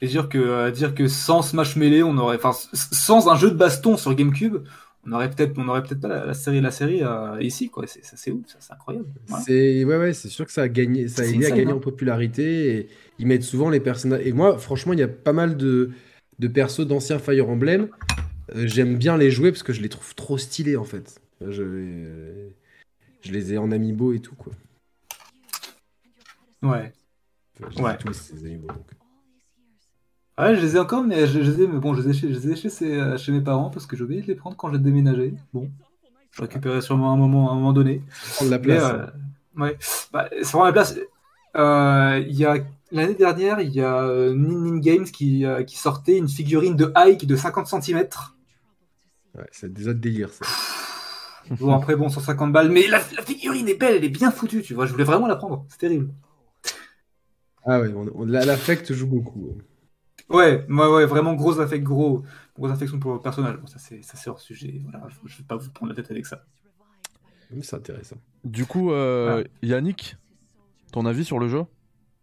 Et 0.02 0.08
dire 0.08 0.28
que, 0.28 0.38
euh, 0.38 0.70
dire 0.70 0.94
que 0.94 1.08
sans 1.08 1.40
Smash 1.42 1.76
Melee, 1.76 2.02
on 2.02 2.18
aurait, 2.18 2.36
enfin, 2.36 2.52
sans 2.74 3.28
un 3.28 3.36
jeu 3.36 3.50
de 3.50 3.56
baston 3.56 3.96
sur 3.96 4.14
GameCube, 4.14 4.58
on 5.06 5.12
aurait 5.12 5.30
peut-être, 5.30 5.52
on 5.56 5.68
aurait 5.68 5.82
peut-être 5.82 6.00
pas 6.00 6.08
la, 6.08 6.26
la 6.26 6.34
série, 6.34 6.60
la 6.60 6.70
série 6.70 7.02
euh, 7.02 7.40
ici, 7.40 7.70
quoi. 7.70 7.84
C'est, 7.86 8.30
ouf, 8.30 8.46
ça, 8.48 8.56
c'est 8.60 8.72
incroyable. 8.72 9.06
Voilà. 9.28 9.44
C'est 9.44 9.84
ouais 9.84 9.96
ouais, 9.96 10.12
c'est 10.12 10.28
sûr 10.28 10.44
que 10.44 10.52
ça 10.52 10.62
a 10.62 10.68
gagné, 10.68 11.08
ça 11.08 11.22
a 11.22 11.24
aidé 11.26 11.46
à 11.46 11.50
gagner 11.50 11.70
hein. 11.70 11.76
en 11.76 11.80
popularité 11.80 12.76
et 12.76 12.88
ils 13.18 13.26
mettent 13.26 13.44
souvent 13.44 13.70
les 13.70 13.80
personnages. 13.80 14.26
Et 14.26 14.32
moi, 14.32 14.58
franchement, 14.58 14.92
il 14.92 14.98
y 14.98 15.04
a 15.04 15.08
pas 15.08 15.32
mal 15.32 15.56
de 15.56 15.90
de 16.38 16.48
persos 16.48 16.86
d'anciens 16.86 17.18
Fire 17.18 17.48
Emblem. 17.48 17.88
Euh, 18.54 18.66
J'aime 18.66 18.96
bien 18.96 19.16
les 19.16 19.30
jouer 19.30 19.50
parce 19.52 19.62
que 19.62 19.72
je 19.72 19.80
les 19.80 19.88
trouve 19.88 20.14
trop 20.14 20.38
stylés 20.38 20.76
en 20.76 20.84
fait. 20.84 21.20
Je, 21.40 21.62
euh, 21.62 22.48
je 23.20 23.32
les 23.32 23.52
ai 23.54 23.58
en 23.58 23.70
amiibo 23.70 24.12
et 24.12 24.20
tout 24.20 24.34
quoi. 24.34 24.52
Ouais. 26.62 26.92
Ouais. 27.78 27.96
tous 27.98 28.12
ces 28.12 28.34
donc. 28.34 28.70
Ouais, 30.38 30.54
je 30.54 30.60
les 30.60 30.76
ai 30.76 30.78
encore, 30.78 31.02
mais 31.02 31.26
je, 31.26 31.42
je 31.42 31.50
les 31.50 31.62
ai, 31.62 31.66
mais 31.66 31.78
bon, 31.78 31.94
je 31.94 32.02
les 32.02 32.10
ai 32.10 32.12
chez, 32.12 32.28
je 32.32 32.38
les 32.38 32.50
ai 32.50 32.56
chez, 32.56 32.68
ces- 32.68 33.16
chez 33.16 33.32
mes 33.32 33.40
parents 33.40 33.70
parce 33.70 33.86
que 33.86 33.96
j'ai 33.96 34.04
oublié 34.04 34.20
de 34.20 34.26
les 34.26 34.34
prendre 34.34 34.56
quand 34.56 34.70
j'ai 34.70 34.78
déménagé. 34.78 35.34
Bon, 35.54 35.70
je 36.32 36.42
récupérerai 36.42 36.82
sûrement 36.82 37.10
à 37.10 37.14
un 37.14 37.16
moment, 37.16 37.50
à 37.50 37.52
un 37.52 37.56
moment 37.56 37.72
donné. 37.72 38.02
Prendre 38.34 38.50
la 38.50 38.58
Mais, 38.58 38.74
place. 38.74 38.84
euh, 38.92 39.06
ouais, 39.56 39.78
bah, 40.12 40.28
c'est 40.32 40.44
vraiment 40.52 40.66
la 40.66 40.72
place. 40.72 40.96
Euh, 41.56 42.24
Il 42.28 42.36
y 42.36 42.44
a 42.44 42.58
L'année 42.92 43.14
dernière, 43.14 43.60
il 43.60 43.70
y 43.74 43.80
a 43.82 43.98
euh, 44.02 44.32
Nin 44.34 44.78
Games 44.78 45.04
qui, 45.06 45.44
euh, 45.44 45.64
qui 45.64 45.76
sortait 45.76 46.18
une 46.18 46.28
figurine 46.28 46.76
de 46.76 46.92
Ike 46.94 47.26
de 47.26 47.34
50 47.36 47.66
cm. 47.66 48.32
Ouais, 49.34 49.46
c'est 49.52 49.72
des 49.72 49.88
autres 49.88 50.00
délires, 50.00 50.32
ça. 50.32 50.46
Bon, 51.60 51.72
après, 51.74 51.96
bon, 51.96 52.08
150 52.08 52.52
balles, 52.52 52.70
mais 52.70 52.86
la, 52.88 52.98
la 53.16 53.22
figurine 53.22 53.68
est 53.68 53.74
belle, 53.74 53.96
elle 53.96 54.04
est 54.04 54.08
bien 54.08 54.30
foutue, 54.30 54.62
tu 54.62 54.74
vois. 54.74 54.86
Je 54.86 54.92
voulais 54.92 55.04
vraiment 55.04 55.26
la 55.26 55.36
prendre, 55.36 55.64
c'est 55.68 55.78
terrible. 55.78 56.10
Ah 57.66 57.80
la- 58.26 58.44
l'affect 58.46 58.92
joue 58.94 59.06
beaucoup. 59.08 59.58
Ouais, 60.28 60.66
ouais, 60.68 60.86
ouais, 60.88 61.06
vraiment 61.06 61.34
gros 61.34 61.60
affect, 61.60 61.84
gros, 61.84 62.24
gros 62.56 62.68
affection 62.68 62.98
pour 62.98 63.14
le 63.14 63.20
personnage. 63.20 63.56
Bon, 63.58 63.66
ça 63.66 63.78
c'est, 63.78 64.02
ça 64.02 64.16
c'est 64.16 64.28
hors 64.28 64.40
sujet. 64.40 64.80
Voilà, 64.82 65.06
je, 65.08 65.16
je 65.28 65.38
vais 65.38 65.44
pas 65.44 65.56
vous 65.56 65.70
prendre 65.70 65.90
la 65.92 65.96
tête 65.96 66.10
avec 66.10 66.26
ça. 66.26 66.44
Mais 67.50 67.62
C'est 67.62 67.76
intéressant. 67.76 68.16
Du 68.44 68.64
coup, 68.66 68.90
euh, 68.92 69.44
Ah. 69.44 69.48
Yannick, 69.62 70.16
ton 70.92 71.06
avis 71.06 71.24
sur 71.24 71.38
le 71.38 71.48
jeu? 71.48 71.62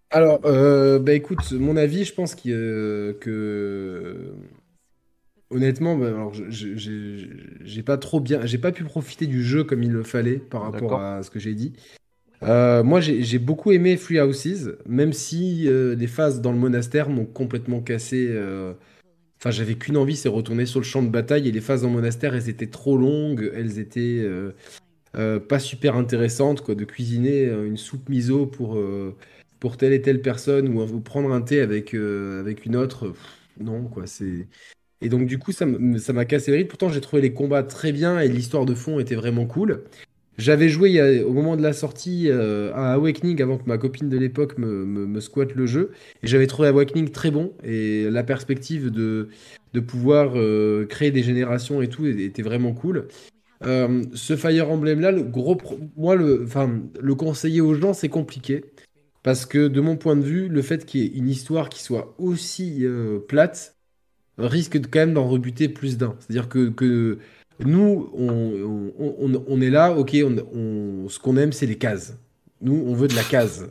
Alors, 0.09 0.41
euh, 0.45 0.99
bah 0.99 1.13
écoute, 1.13 1.51
mon 1.53 1.75
avis, 1.77 2.03
je 2.03 2.13
pense 2.13 2.35
a- 2.51 3.13
que 3.13 4.33
honnêtement, 5.49 5.97
bah, 5.97 6.07
alors 6.07 6.33
j'ai 6.49 7.83
pas 7.83 7.97
trop 7.97 8.19
bien, 8.19 8.45
j'ai 8.45 8.57
pas 8.57 8.71
pu 8.71 8.83
profiter 8.83 9.27
du 9.27 9.43
jeu 9.43 9.63
comme 9.63 9.81
il 9.81 9.91
le 9.91 10.03
fallait 10.03 10.37
par 10.37 10.63
rapport 10.63 10.99
à 11.01 11.23
ce 11.23 11.31
que 11.31 11.39
j'ai 11.39 11.55
dit. 11.55 11.73
Euh, 12.43 12.83
moi, 12.83 12.99
j'ai 13.01 13.39
beaucoup 13.39 13.71
aimé 13.71 13.97
Free 13.97 14.19
Houses, 14.19 14.77
même 14.85 15.13
si 15.13 15.67
euh, 15.67 15.95
les 15.95 16.07
phases 16.07 16.41
dans 16.41 16.51
le 16.51 16.57
monastère 16.57 17.09
m'ont 17.09 17.25
complètement 17.25 17.81
cassé. 17.81 18.27
euh, 18.29 18.73
Enfin, 19.39 19.51
j'avais 19.51 19.75
qu'une 19.75 19.97
envie, 19.97 20.15
c'est 20.15 20.29
retourner 20.29 20.65
sur 20.65 20.79
le 20.79 20.85
champ 20.85 21.03
de 21.03 21.09
bataille. 21.09 21.47
Et 21.49 21.51
les 21.51 21.61
phases 21.61 21.81
dans 21.81 21.89
le 21.89 21.95
monastère, 21.95 22.33
elles 22.33 22.49
étaient 22.49 22.67
trop 22.67 22.97
longues, 22.97 23.51
elles 23.53 23.77
étaient 23.79 24.25
pas 25.13 25.59
super 25.59 25.95
intéressantes, 25.97 26.61
quoi, 26.61 26.75
de 26.75 26.85
cuisiner 26.85 27.45
une 27.47 27.77
soupe 27.77 28.07
miso 28.09 28.45
pour 28.45 28.79
pour 29.59 29.77
telle 29.77 29.93
et 29.93 30.01
telle 30.01 30.21
personne 30.21 30.69
ou, 30.69 30.99
prendre 31.01 31.33
un 31.33 31.41
thé 31.41 31.59
avec 31.59 31.93
avec 31.93 32.65
une 32.65 32.77
autre. 32.77 33.13
non, 33.59 33.83
quoi, 33.83 34.07
c'est. 34.07 34.47
Et 35.01 35.09
donc 35.09 35.25
du 35.25 35.39
coup, 35.39 35.51
ça 35.51 35.65
ça 35.97 36.13
m'a 36.13 36.23
cassé 36.23 36.51
le 36.51 36.57
rythme. 36.57 36.69
Pourtant, 36.69 36.87
j'ai 36.87 37.01
trouvé 37.01 37.21
les 37.21 37.33
combats 37.33 37.63
très 37.63 37.91
bien 37.91 38.21
et 38.21 38.29
l'histoire 38.29 38.65
de 38.65 38.73
fond 38.73 39.01
était 39.01 39.15
vraiment 39.15 39.45
cool. 39.45 39.83
J'avais 40.37 40.69
joué 40.69 41.21
au 41.23 41.31
moment 41.31 41.55
de 41.55 41.61
la 41.61 41.73
sortie 41.73 42.29
euh, 42.29 42.73
à 42.73 42.93
Awakening 42.93 43.41
avant 43.41 43.57
que 43.57 43.67
ma 43.67 43.77
copine 43.77 44.09
de 44.09 44.17
l'époque 44.17 44.57
me, 44.57 45.19
squatte 45.19 45.53
le 45.53 45.67
jeu. 45.67 45.91
Et 46.23 46.27
j'avais 46.27 46.47
trouvé 46.47 46.69
Awakening 46.69 47.09
très 47.09 47.29
bon. 47.29 47.53
Et 47.63 48.09
la 48.09 48.23
perspective 48.23 48.89
de, 48.89 49.29
pouvoir 49.81 50.33
euh, 50.35 50.85
créer 50.85 51.11
des 51.11 51.23
générations 51.23 51.81
et 51.81 51.87
tout 51.87 52.05
était 52.05 52.41
vraiment 52.41 52.73
cool. 52.73 53.07
Euh, 53.65 54.03
ce 54.13 54.35
Fire 54.35 54.69
Emblem 54.69 54.99
là, 54.99 55.11
le 55.11 55.23
gros 55.23 55.57
moi 55.95 56.15
le, 56.15 56.45
le 56.99 57.15
conseiller 57.15 57.61
aux 57.61 57.75
gens, 57.75 57.93
c'est 57.93 58.09
compliqué. 58.09 58.65
Parce 59.23 59.45
que 59.45 59.69
de 59.69 59.81
mon 59.81 59.95
point 59.95 60.17
de 60.17 60.21
vue, 60.23 60.49
le 60.49 60.61
fait 60.61 60.85
qu'il 60.85 61.01
y 61.01 61.05
ait 61.05 61.17
une 61.17 61.29
histoire 61.29 61.69
qui 61.69 61.81
soit 61.81 62.13
aussi 62.17 62.79
euh, 62.85 63.19
plate 63.19 63.77
risque 64.37 64.77
de 64.77 64.87
quand 64.87 64.99
même 64.99 65.13
d'en 65.13 65.27
rebuter 65.29 65.69
plus 65.69 65.97
d'un. 65.97 66.15
C'est-à-dire 66.19 66.49
que 66.49 67.19
nous, 67.65 68.09
on, 68.17 68.91
on- 68.99 69.15
on- 69.19 69.43
on 69.47 69.61
est 69.61 69.69
là, 69.69 69.91
ok, 69.93 70.11
ce 70.11 71.19
qu'on 71.19 71.37
aime, 71.37 71.51
c'est 71.51 71.65
les 71.65 71.77
cases. 71.77 72.17
Nous, 72.61 72.83
on 72.87 72.93
veut 72.93 73.07
de 73.07 73.15
la 73.15 73.23
case. 73.23 73.69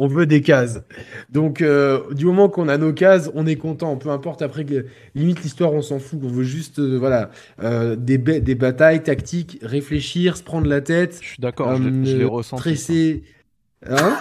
On 0.00 0.06
veut 0.06 0.26
des 0.26 0.42
cases. 0.42 0.80
Donc, 1.28 1.60
euh, 1.60 2.14
du 2.14 2.24
moment 2.24 2.48
qu'on 2.48 2.68
a 2.68 2.78
nos 2.78 2.92
cases, 2.92 3.32
on 3.34 3.46
est 3.48 3.56
content. 3.56 3.96
Peu 3.96 4.10
importe 4.10 4.42
après, 4.42 4.64
que, 4.64 4.86
limite 5.16 5.42
l'histoire, 5.42 5.72
on 5.72 5.82
s'en 5.82 5.98
fout. 5.98 6.20
On 6.22 6.28
veut 6.28 6.44
juste, 6.44 6.78
euh, 6.78 6.96
voilà, 6.96 7.30
euh, 7.64 7.96
des, 7.96 8.16
ba- 8.16 8.38
des 8.38 8.54
batailles 8.54 9.02
tactiques, 9.02 9.58
réfléchir, 9.60 10.36
se 10.36 10.44
prendre 10.44 10.68
la 10.68 10.80
tête, 10.80 11.18
Je 11.20 11.26
suis 11.30 11.40
d'accord, 11.40 11.74
je 11.76 11.82
l'ai- 11.88 12.24
ressenti. 12.24 13.22
Hein? 13.88 14.16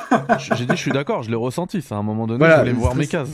J'ai 0.56 0.66
dit, 0.66 0.72
je 0.72 0.82
suis 0.82 0.92
d'accord, 0.92 1.22
je 1.22 1.30
l'ai 1.30 1.36
ressenti. 1.36 1.84
Ça, 1.84 1.96
à 1.96 2.00
un 2.00 2.04
moment 2.04 2.26
donné, 2.26 2.40
Voilà, 2.40 2.58
je 2.58 2.62
voulais 2.62 2.74
voir 2.74 2.96
mes 2.96 3.06
cases. 3.08 3.30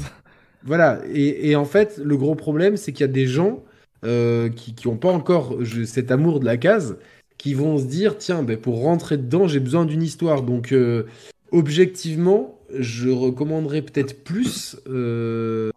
Voilà, 0.65 0.99
et, 1.13 1.49
et 1.49 1.55
en 1.55 1.65
fait, 1.65 1.97
le 2.03 2.15
gros 2.17 2.35
problème, 2.35 2.75
c'est 2.77 2.91
qu'il 2.91 3.01
y 3.05 3.09
a 3.09 3.11
des 3.11 3.27
gens 3.27 3.63
euh, 4.03 4.49
qui 4.49 4.75
n'ont 4.85 4.97
pas 4.97 5.11
encore 5.11 5.57
cet 5.85 6.11
amour 6.11 6.39
de 6.39 6.45
la 6.45 6.57
case, 6.57 6.97
qui 7.37 7.53
vont 7.53 7.77
se 7.77 7.85
dire, 7.85 8.17
tiens, 8.17 8.43
ben, 8.43 8.57
pour 8.57 8.81
rentrer 8.81 9.17
dedans, 9.17 9.47
j'ai 9.47 9.59
besoin 9.59 9.85
d'une 9.85 10.03
histoire. 10.03 10.43
Donc, 10.43 10.71
euh, 10.71 11.03
objectivement, 11.51 12.59
je 12.77 13.09
recommanderais 13.09 13.81
peut-être 13.81 14.23
plus 14.23 14.77
euh, 14.87 15.71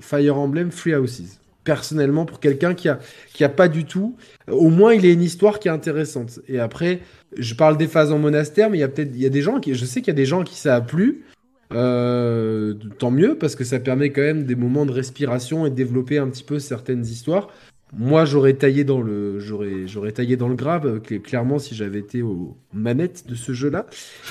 Fire 0.00 0.38
Emblem 0.38 0.70
Free 0.70 0.94
Houses. 0.94 1.38
Personnellement, 1.64 2.24
pour 2.24 2.40
quelqu'un 2.40 2.74
qui 2.74 2.88
a, 2.88 2.98
qui 3.32 3.44
a 3.44 3.48
pas 3.48 3.68
du 3.68 3.84
tout, 3.84 4.16
au 4.50 4.68
moins 4.68 4.94
il 4.94 5.06
a 5.06 5.10
une 5.10 5.22
histoire 5.22 5.60
qui 5.60 5.68
est 5.68 5.70
intéressante. 5.70 6.40
Et 6.48 6.58
après, 6.58 7.00
je 7.36 7.54
parle 7.54 7.76
des 7.76 7.86
phases 7.86 8.10
en 8.10 8.18
monastère, 8.18 8.68
mais 8.68 8.78
il 8.78 8.80
y 8.80 8.84
a 8.84 8.88
peut-être, 8.88 9.12
il 9.14 9.20
y 9.20 9.26
a 9.26 9.30
des 9.30 9.42
gens 9.42 9.60
qui, 9.60 9.74
je 9.74 9.84
sais 9.84 10.00
qu'il 10.00 10.08
y 10.08 10.10
a 10.10 10.14
des 10.14 10.26
gens 10.26 10.42
qui 10.42 10.56
ça 10.56 10.74
a 10.74 10.80
plu. 10.80 11.24
Euh, 11.72 12.74
tant 12.98 13.10
mieux 13.10 13.36
parce 13.38 13.56
que 13.56 13.64
ça 13.64 13.80
permet 13.80 14.10
quand 14.10 14.20
même 14.22 14.44
des 14.44 14.54
moments 14.56 14.84
de 14.86 14.92
respiration 14.92 15.64
et 15.66 15.70
de 15.70 15.74
développer 15.74 16.18
un 16.18 16.28
petit 16.28 16.44
peu 16.44 16.58
certaines 16.58 17.04
histoires. 17.04 17.48
Moi, 17.94 18.24
j'aurais 18.24 18.54
taillé 18.54 18.84
dans 18.84 19.02
le, 19.02 19.38
j'aurais, 19.38 19.86
j'aurais 19.86 20.12
taillé 20.12 20.36
dans 20.36 20.48
le 20.48 20.54
grave 20.54 20.86
euh, 20.86 20.98
cl- 20.98 21.20
clairement 21.20 21.58
si 21.58 21.74
j'avais 21.74 21.98
été 21.98 22.22
aux 22.22 22.56
manettes 22.72 23.26
de 23.28 23.34
ce 23.34 23.52
jeu-là, 23.52 23.86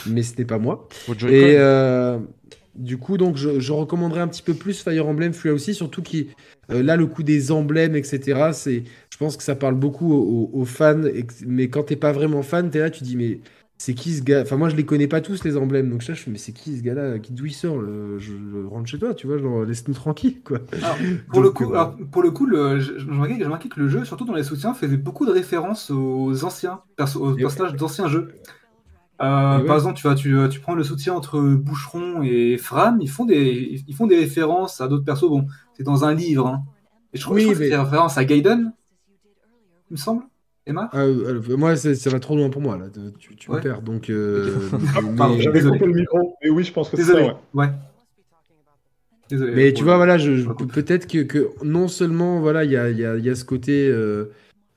mais 0.06 0.24
ce 0.24 0.36
n'est 0.38 0.46
pas 0.46 0.58
moi. 0.58 0.88
Et 1.28 1.56
euh, 1.58 2.18
du 2.76 2.98
coup, 2.98 3.18
donc, 3.18 3.38
je, 3.38 3.60
je 3.60 3.72
recommanderais 3.72 4.22
un 4.22 4.28
petit 4.28 4.42
peu 4.42 4.56
plus 4.56 4.82
Fire 4.82 5.08
Emblem 5.08 5.34
Free 5.34 5.50
aussi, 5.52 5.74
surtout 5.76 6.02
qui 6.02 6.30
euh, 6.72 6.82
là 6.82 6.96
le 6.96 7.06
coup 7.06 7.22
des 7.24 7.52
emblèmes, 7.52 7.96
etc. 7.96 8.52
C'est, 8.54 8.84
je 9.12 9.18
pense 9.18 9.38
que 9.38 9.44
ça 9.44 9.56
parle 9.56 9.76
beaucoup 9.76 10.12
aux, 10.14 10.50
aux- 10.54 10.66
fans, 10.66 11.02
mais 11.46 11.70
quand 11.70 11.84
t'es 11.84 11.96
pas 11.96 12.12
vraiment 12.14 12.42
fan, 12.44 12.70
t'es 12.72 12.80
là, 12.80 12.89
tu 12.89 13.04
dis 13.04 13.16
mais 13.16 13.39
c'est 13.82 13.96
qui 13.96 14.14
ce 14.14 14.22
gars? 14.22 14.42
Enfin, 14.44 14.58
moi 14.58 14.70
je 14.70 14.76
les 14.76 14.86
connais 14.86 15.08
pas 15.08 15.22
tous 15.22 15.44
les 15.44 15.58
emblèmes, 15.58 15.90
donc 15.90 16.02
je, 16.02 16.14
je 16.14 16.22
fais 16.22 16.30
mais 16.30 16.38
c'est 16.38 16.52
qui 16.52 16.78
ce 16.78 16.84
gars-là? 16.84 17.18
Qui 17.18 17.34
d'où 17.34 17.48
il 17.48 17.54
sort? 17.54 17.80
Le- 17.80 18.20
je, 18.20 18.32
je 18.32 18.66
rentre 18.68 18.88
chez 18.88 19.00
toi, 19.00 19.16
tu 19.16 19.26
vois, 19.26 19.40
genre 19.40 19.64
laisse-nous 19.64 19.96
tranquille, 19.96 20.42
quoi. 20.44 20.60
Alors, 20.84 20.98
pour, 21.32 21.42
le 21.42 21.50
coup, 21.50 21.64
euh, 21.64 21.74
alors, 21.74 21.96
pour 22.12 22.22
le 22.22 22.30
coup, 22.30 22.46
le, 22.46 22.80
je- 22.80 22.94
remarquais, 23.10 23.70
que 23.70 23.80
le 23.80 23.88
jeu, 23.88 24.06
surtout 24.06 24.26
dans 24.26 24.36
les 24.36 24.44
soutiens, 24.44 24.76
faisait 24.76 24.98
beaucoup 24.98 25.26
de 25.26 25.32
références 25.32 25.90
aux 25.90 26.44
anciens 26.46 26.82
perso- 26.96 27.22
aux 27.22 27.36
Et 27.36 27.42
personnages 27.42 27.74
d'anciens 27.74 28.08
jeux. 28.08 28.36
Euh, 29.20 29.60
ouais. 29.60 29.66
Par 29.66 29.76
exemple, 29.78 29.96
tu, 29.96 30.04
vois, 30.04 30.14
tu, 30.14 30.36
tu 30.52 30.60
prends 30.60 30.76
le 30.76 30.84
soutien 30.84 31.14
entre 31.16 31.40
Boucheron 31.42 32.22
et 32.22 32.58
Fran, 32.60 33.00
ils 33.02 33.10
font 33.10 33.26
des, 33.26 33.84
ils 33.88 33.96
font 33.96 34.06
des 34.06 34.18
références 34.20 34.80
à 34.80 34.88
d'autres 34.88 35.06
persos. 35.06 35.28
Bon, 35.28 35.48
c'est 35.74 35.84
dans 35.84 36.06
un 36.06 36.14
livre. 36.14 36.46
Hein. 36.48 36.64
Et 37.14 37.18
je 37.18 37.24
trouve, 37.24 37.36
Oui, 37.36 37.42
je 37.42 37.48
trouve 37.48 37.58
que 37.58 37.64
mais- 37.64 37.70
c'est 37.72 37.78
des 37.78 37.84
références 37.84 38.18
à 38.20 38.26
Gaiden, 38.26 38.74
il 39.90 39.94
me 39.94 39.98
semble. 39.98 40.24
Emma 40.68 40.89
Ah, 40.93 40.99
euh, 41.03 41.41
moi, 41.57 41.76
c'est- 41.76 41.95
ça 41.95 42.09
va 42.09 42.20
trop 42.20 42.36
loin 42.36 42.49
pour 42.49 42.62
moi 42.62 42.78
là. 42.78 42.86
Tu, 43.20 43.36
tu 43.36 43.49
me 43.49 43.55
Ouais. 43.55 43.62
perds, 43.62 43.82
donc. 43.82 44.09
euh, 44.09 44.57
mais- 45.01 45.16
Pardon, 45.18 45.39
J'avais 45.39 45.62
coupé 45.62 45.86
le 45.86 45.93
micro, 45.93 46.38
mais 46.43 46.49
oui, 46.49 46.64
je 46.64 46.72
pense 46.72 46.89
que 46.89 46.97
c'est 46.97 47.03
ça, 47.03 47.16
ouais. 47.16 47.34
Ouais. 47.53 47.70
Désolé. 49.30 49.53
Mais 49.55 49.74
tu 49.74 49.84
vois, 49.84 49.95
voilà, 49.95 50.18
je, 50.18 50.36
je- 50.36 50.49
peut-être 50.49 51.07
que, 51.07 51.24
que 51.24 51.49
non 51.64 51.88
seulement, 51.88 52.41
voilà, 52.41 52.66
il 52.66 52.72
y 52.72 52.78
a, 52.78 52.89
il 52.89 52.97
y 52.99 53.05
a- 53.05 53.16
il 53.16 53.24
y 53.26 53.30
a 53.30 53.36
ce 53.36 53.45
côté 53.45 53.88
euh, 53.88 54.26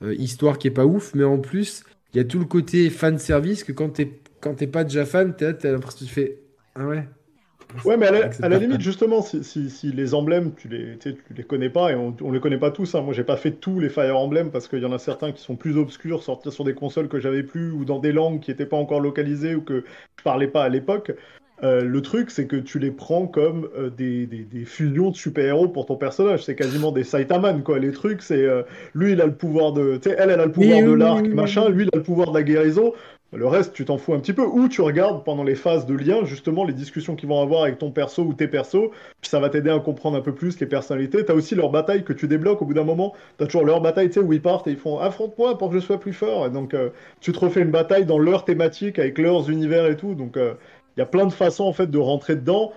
euh, 0.01 0.13
histoire 0.15 0.57
qui 0.57 0.67
est 0.67 0.71
pas 0.71 0.85
ouf, 0.85 1.13
mais 1.13 1.25
en 1.25 1.37
plus, 1.39 1.83
il 2.13 2.17
y 2.17 2.19
a 2.19 2.23
tout 2.23 2.39
le 2.39 2.45
côté 2.45 2.89
fan 2.89 3.17
service 3.19 3.63
que 3.63 3.71
quand 3.73 3.89
t'es 3.89 4.19
quand 4.39 4.53
t'es 4.55 4.67
pas 4.67 4.83
déjà 4.85 5.05
fan, 5.05 5.35
t'as 5.37 5.53
t'as 5.53 5.71
l'impression 5.71 5.99
que 6.05 6.09
tu 6.09 6.13
fais 6.13 6.39
ah 6.75 6.87
ouais. 6.87 7.07
Ouais, 7.83 7.97
mais 7.97 8.07
à 8.07 8.11
la, 8.11 8.29
à 8.41 8.49
la 8.49 8.57
limite, 8.57 8.81
justement, 8.81 9.21
si, 9.21 9.43
si- 9.43 9.69
si 9.69 9.91
les 9.91 10.13
emblèmes, 10.13 10.53
tu 10.55 10.67
les, 10.67 10.97
tu 10.97 11.11
sais, 11.11 11.17
tu 11.27 11.33
les 11.33 11.43
connais 11.43 11.69
pas, 11.69 11.91
et 11.91 11.95
on, 11.95 12.15
on 12.21 12.31
les 12.31 12.39
connaît 12.39 12.57
pas 12.59 12.71
tous, 12.71 12.95
hein. 12.95 13.01
Moi, 13.01 13.13
j'ai 13.13 13.23
pas 13.23 13.37
fait 13.37 13.51
tous 13.51 13.79
les 13.79 13.89
Fire 13.89 14.17
Emblem 14.17 14.51
parce 14.51 14.67
qu'il 14.67 14.79
y 14.79 14.85
en 14.85 14.93
a 14.93 14.99
certains 14.99 15.31
qui 15.31 15.41
sont 15.41 15.55
plus 15.55 15.77
obscurs, 15.77 16.23
sortis 16.23 16.51
sur 16.51 16.63
des 16.63 16.73
consoles 16.73 17.07
que 17.09 17.19
j'avais 17.19 17.43
plus, 17.43 17.71
ou 17.71 17.85
dans 17.85 17.99
des 17.99 18.11
langues 18.11 18.39
qui 18.39 18.51
étaient 18.51 18.65
pas 18.65 18.77
encore 18.77 18.99
localisées, 19.01 19.55
ou 19.55 19.61
que 19.61 19.83
je 20.17 20.23
parlais 20.23 20.47
pas 20.47 20.63
à 20.63 20.69
l'époque. 20.69 21.11
Euh, 21.63 21.83
le 21.83 22.01
truc, 22.01 22.31
c'est 22.31 22.47
que 22.47 22.57
tu 22.57 22.79
les 22.79 22.91
prends 22.91 23.27
comme 23.27 23.69
euh, 23.77 23.89
des, 23.89 24.27
des- 24.27 24.43
des 24.43 24.65
fusions 24.65 25.09
de 25.11 25.15
super-héros 25.15 25.69
pour 25.69 25.85
ton 25.85 25.95
personnage. 25.95 26.43
C'est 26.43 26.55
quasiment 26.55 26.91
des 26.91 27.05
Saitaman, 27.05 27.63
quoi. 27.63 27.79
Les 27.79 27.91
trucs, 27.93 28.21
c'est 28.21 28.43
euh, 28.43 28.63
lui, 28.93 29.13
il 29.13 29.21
a 29.21 29.25
le 29.25 29.35
pouvoir 29.35 29.71
de. 29.71 29.95
Tu 29.95 30.09
sais, 30.09 30.15
elle, 30.19 30.31
elle 30.31 30.41
a 30.41 30.45
le 30.45 30.51
pouvoir 30.51 30.79
Oui, 30.79 30.85
de 30.85 30.91
oui, 30.91 30.99
l'arc, 30.99 31.25
oui, 31.27 31.33
machin. 31.33 31.67
oui. 31.67 31.71
Lui, 31.71 31.83
il 31.83 31.89
a 31.93 31.97
le 31.97 32.03
pouvoir 32.03 32.31
de 32.31 32.37
la 32.37 32.43
guérison. 32.43 32.93
Le 33.35 33.47
reste, 33.47 33.73
tu 33.73 33.85
t'en 33.85 33.97
fous 33.97 34.13
un 34.13 34.19
petit 34.19 34.33
peu. 34.33 34.43
Ou 34.43 34.69
tu 34.69 34.81
regardes 34.81 35.23
pendant 35.23 35.43
les 35.43 35.55
phases 35.55 35.85
de 35.85 35.93
lien, 35.93 36.23
justement, 36.23 36.63
les 36.63 36.73
discussions 36.73 37.15
qu'ils 37.15 37.27
vont 37.27 37.41
avoir 37.41 37.63
avec 37.63 37.77
ton 37.77 37.91
perso 37.91 38.23
ou 38.23 38.33
tes 38.33 38.47
persos. 38.47 38.89
Ça 39.21 39.39
va 39.39 39.49
t'aider 39.49 39.69
à 39.69 39.79
comprendre 39.79 40.17
un 40.17 40.21
peu 40.21 40.33
plus 40.33 40.59
les 40.59 40.65
personnalités. 40.67 41.25
T'as 41.25 41.33
aussi 41.33 41.55
leur 41.55 41.69
bataille 41.69 42.03
que 42.03 42.13
tu 42.13 42.27
débloques 42.27 42.61
au 42.61 42.65
bout 42.65 42.73
d'un 42.73 42.83
moment. 42.83 43.13
T'as 43.37 43.45
toujours 43.45 43.65
leur 43.65 43.81
bataille, 43.81 44.07
tu 44.07 44.15
sais, 44.15 44.19
où 44.21 44.31
ils 44.31 44.41
partent 44.41 44.67
et 44.67 44.71
ils 44.71 44.77
font 44.77 44.99
affronte-moi 44.99 45.57
pour 45.57 45.69
que 45.69 45.75
je 45.75 45.79
sois 45.81 45.99
plus 45.99 46.13
fort. 46.13 46.45
Et 46.45 46.49
donc, 46.49 46.73
euh, 46.73 46.89
tu 47.19 47.31
te 47.33 47.39
refais 47.39 47.61
une 47.61 47.71
bataille 47.71 48.05
dans 48.05 48.19
leur 48.19 48.45
thématique 48.45 48.99
avec 48.99 49.17
leurs 49.17 49.49
univers 49.49 49.85
et 49.87 49.97
tout. 49.97 50.15
Donc, 50.15 50.37
euh, 50.37 50.53
il 50.95 51.01
y 51.01 51.03
a 51.03 51.05
plein 51.05 51.25
de 51.25 51.33
façons, 51.33 51.65
en 51.65 51.73
fait, 51.73 51.87
de 51.87 51.97
rentrer 51.97 52.35
dedans. 52.35 52.71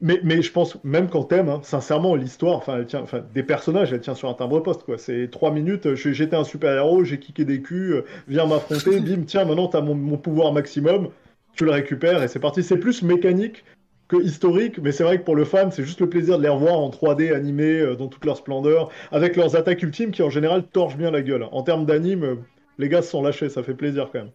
Mais, 0.00 0.20
mais 0.22 0.42
je 0.42 0.52
pense, 0.52 0.82
même 0.84 1.08
quand 1.08 1.24
t'aimes, 1.24 1.48
hein, 1.48 1.60
sincèrement, 1.64 2.14
l'histoire, 2.14 2.56
enfin, 2.56 2.76
elle 2.78 2.86
tient, 2.86 3.00
enfin, 3.00 3.20
des 3.34 3.42
personnages, 3.42 3.92
elle 3.92 4.00
tient 4.00 4.14
sur 4.14 4.28
un 4.28 4.34
timbre-poste, 4.34 4.84
quoi. 4.84 4.96
C'est 4.96 5.28
trois 5.30 5.50
minutes, 5.50 5.86
euh, 5.86 5.96
j'étais 5.96 6.36
un 6.36 6.44
super-héros, 6.44 7.02
j'ai 7.02 7.18
kické 7.18 7.44
des 7.44 7.60
culs, 7.62 7.94
euh, 7.94 8.04
viens 8.28 8.46
m'affronter, 8.46 9.00
bim, 9.00 9.22
tiens, 9.26 9.44
maintenant 9.44 9.66
t'as 9.66 9.80
mon, 9.80 9.96
mon 9.96 10.16
pouvoir 10.16 10.52
maximum, 10.52 11.08
tu 11.54 11.64
le 11.64 11.72
récupères 11.72 12.22
et 12.22 12.28
c'est 12.28 12.38
parti. 12.38 12.62
C'est 12.62 12.76
plus 12.78 13.02
mécanique 13.02 13.64
que 14.06 14.22
historique, 14.22 14.78
mais 14.78 14.92
c'est 14.92 15.02
vrai 15.02 15.18
que 15.18 15.24
pour 15.24 15.34
le 15.34 15.44
fan, 15.44 15.72
c'est 15.72 15.84
juste 15.84 16.00
le 16.00 16.08
plaisir 16.08 16.38
de 16.38 16.44
les 16.44 16.48
revoir 16.48 16.78
en 16.78 16.90
3D 16.90 17.34
animés 17.34 17.80
euh, 17.80 17.96
dans 17.96 18.06
toute 18.06 18.24
leur 18.24 18.36
splendeur, 18.36 18.90
avec 19.10 19.34
leurs 19.34 19.56
attaques 19.56 19.82
ultimes 19.82 20.12
qui 20.12 20.22
en 20.22 20.30
général 20.30 20.62
torchent 20.62 20.96
bien 20.96 21.10
la 21.10 21.22
gueule. 21.22 21.46
En 21.50 21.64
termes 21.64 21.86
d'anime, 21.86 22.38
les 22.78 22.88
gars 22.88 23.02
se 23.02 23.10
sont 23.10 23.22
lâchés, 23.22 23.48
ça 23.48 23.64
fait 23.64 23.74
plaisir 23.74 24.10
quand 24.12 24.20
même. 24.20 24.30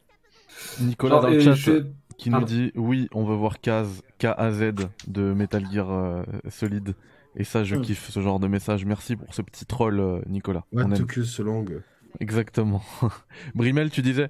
Nicolas 0.82 1.18
Alors, 1.18 1.24
dans 1.24 1.30
le 1.30 1.42
et 1.42 1.56
chat. 1.56 1.72
Qui 2.18 2.30
nous 2.30 2.44
dit 2.44 2.72
oui, 2.76 3.08
on 3.14 3.24
veut 3.26 3.36
voir 3.36 3.60
Kaz, 3.60 4.02
K-A-Z 4.20 4.74
de 5.08 5.34
Metal 5.34 5.64
Gear 5.72 5.92
euh, 5.92 6.24
Solid. 6.50 6.96
Et 7.36 7.44
ça, 7.44 7.64
je 7.64 7.76
Hmm. 7.76 7.82
kiffe 7.82 8.10
ce 8.12 8.20
genre 8.20 8.40
de 8.40 8.48
message. 8.48 8.86
Merci 8.86 9.16
pour 9.16 9.34
ce 9.34 9.42
petit 9.42 9.66
troll, 9.66 10.00
euh, 10.00 10.22
Nicolas. 10.28 10.64
What 10.72 10.84
On 10.86 10.92
aime. 10.92 11.08
ce 11.08 11.42
langue. 11.42 11.82
Exactement. 12.20 12.82
Brimel, 13.56 13.90
tu 13.90 14.02
disais? 14.04 14.30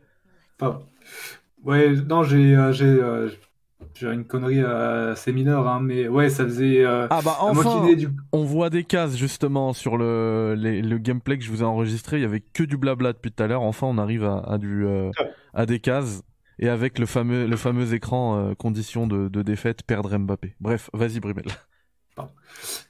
Pardon. 0.58 0.86
Ouais, 1.66 1.90
non, 2.08 2.24
j'ai 2.24 2.56
euh, 2.56 2.72
j'ai 2.72 2.86
euh, 2.86 3.30
j'ai 3.94 4.08
une 4.12 4.24
connerie 4.26 4.62
euh, 4.64 5.12
assez 5.12 5.34
mineure, 5.34 5.68
hein, 5.68 5.80
mais 5.82 6.08
ouais, 6.08 6.30
ça 6.30 6.46
faisait. 6.46 6.86
euh, 6.86 7.08
Ah 7.10 7.20
bah 7.24 7.36
enfin 7.42 7.94
du. 7.94 8.08
On 8.32 8.44
voit 8.46 8.70
des 8.70 8.84
cases 8.86 9.18
justement 9.18 9.74
sur 9.74 9.98
le, 9.98 10.56
les- 10.58 10.82
le 10.82 10.98
gameplay 10.98 11.38
que 11.38 11.44
je 11.44 11.52
vous 11.52 11.62
ai 11.62 11.66
enregistré. 11.66 12.18
Il 12.18 12.22
y 12.22 12.26
avait 12.26 12.40
que 12.42 12.64
du 12.64 12.78
blabla 12.78 13.12
depuis 13.14 13.32
tout 13.32 13.44
à 13.44 13.48
l'heure. 13.48 13.62
Enfin, 13.64 13.88
on 13.88 13.98
arrive 13.98 14.24
à, 14.24 14.40
à 14.40 14.58
du, 14.58 14.86
euh, 14.86 15.12
à 15.54 15.66
des 15.66 15.80
cases. 15.80 16.24
Et 16.64 16.70
avec 16.70 16.98
le 16.98 17.06
fameux, 17.06 17.46
le 17.46 17.58
fameux 17.58 17.94
écran 17.94 18.38
euh, 18.40 18.56
condition 18.56 19.06
de, 19.06 19.28
de 19.28 19.42
défaite, 19.44 19.84
perdre 19.84 20.18
Mbappé. 20.18 20.56
Bref, 20.62 20.90
vas-y 20.94 21.20
Brimel. 21.20 21.46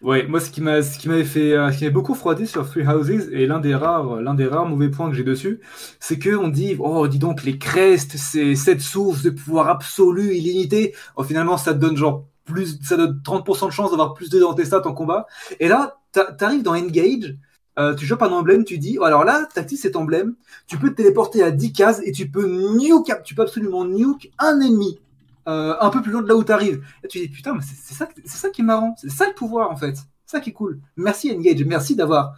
Ouais, 0.02 0.28
moi, 0.28 0.40
ce 0.40 0.52
qui 0.52 0.62
m'a, 0.62 0.82
ce 0.84 1.00
qui 1.00 1.08
m'avait 1.10 1.24
fait, 1.24 1.54
euh, 1.54 1.72
ce 1.72 1.78
qui 1.78 1.84
m'avait 1.86 1.94
beaucoup 1.94 2.14
refroidi 2.14 2.46
sur 2.46 2.70
Three 2.70 2.86
Houses 2.86 3.30
et 3.32 3.48
l'un 3.48 3.60
des 3.60 3.74
rares, 3.74 4.18
l'un 4.22 4.34
des 4.36 4.46
rares 4.46 4.68
mauvais 4.68 4.90
points 4.90 5.10
que 5.10 5.16
j'ai 5.16 5.24
dessus, 5.24 5.62
c'est 6.00 6.20
que 6.20 6.36
on 6.36 6.50
dit, 6.50 6.76
oh, 6.80 7.08
dis 7.08 7.20
donc, 7.20 7.44
les 7.44 7.58
crestes, 7.58 8.18
c'est 8.18 8.56
cette 8.56 8.82
source 8.82 9.24
de 9.24 9.30
pouvoir 9.32 9.70
absolu, 9.70 10.36
illimité. 10.36 10.94
Oh, 11.16 11.24
finalement, 11.24 11.58
ça 11.58 11.74
te 11.74 11.80
donne 11.80 11.98
genre 11.98 12.28
plus, 12.46 12.78
ça 12.84 12.98
donne 12.98 13.22
30% 13.24 13.68
de 13.68 13.72
chance 13.72 13.90
d'avoir 13.92 14.14
plus 14.14 14.30
de 14.30 14.40
dans 14.40 14.54
tes 14.54 14.66
stats 14.66 14.86
en 14.88 14.94
combat. 14.94 15.26
Et 15.60 15.68
là, 15.70 15.98
t'a- 16.12 16.32
t'arrives 16.34 16.64
dans 16.64 16.76
Engage, 16.76 17.36
euh, 17.80 17.96
tu 17.96 18.06
joues 18.06 18.18
un 18.22 18.32
emblème, 18.32 18.64
tu 18.66 18.78
dis, 18.78 18.98
oh, 19.00 19.04
alors 19.04 19.24
là, 19.24 19.48
t'actives 19.54 19.80
cet 19.80 19.96
emblème, 19.96 20.36
tu 20.68 20.78
peux 20.78 20.90
te 20.92 20.96
téléporter 20.96 21.44
à 21.44 21.52
10 21.52 21.74
cases 21.74 22.02
et 22.06 22.12
tu 22.12 22.30
peux 22.30 22.46
nuke, 22.78 23.12
tu 23.24 23.36
peux 23.36 23.42
absolument 23.44 23.86
nuke 23.86 24.32
un 24.40 24.60
ennemi. 24.62 25.00
euh, 25.48 25.76
un 25.80 25.90
peu 25.90 26.02
plus 26.02 26.12
loin 26.12 26.22
de 26.22 26.28
là 26.28 26.36
où 26.36 26.44
t'arrives. 26.44 26.84
Et 27.04 27.08
tu 27.08 27.20
dis 27.20 27.28
putain, 27.30 27.54
mais 27.56 27.62
c'est 27.64 27.94
ça, 27.94 28.08
c'est 28.26 28.38
ça 28.38 28.50
qui 28.50 28.62
est 28.62 28.64
marrant, 28.66 28.96
c'est 28.98 29.10
ça 29.10 29.28
le 29.28 29.34
pouvoir 29.34 29.72
en 29.72 29.76
fait, 29.76 29.96
c'est 29.98 30.04
ça 30.38 30.40
qui 30.40 30.52
est 30.52 30.54
cool. 30.54 30.80
Merci 30.98 31.32
Engage, 31.32 31.64
merci 31.66 31.96
d'avoir, 31.96 32.36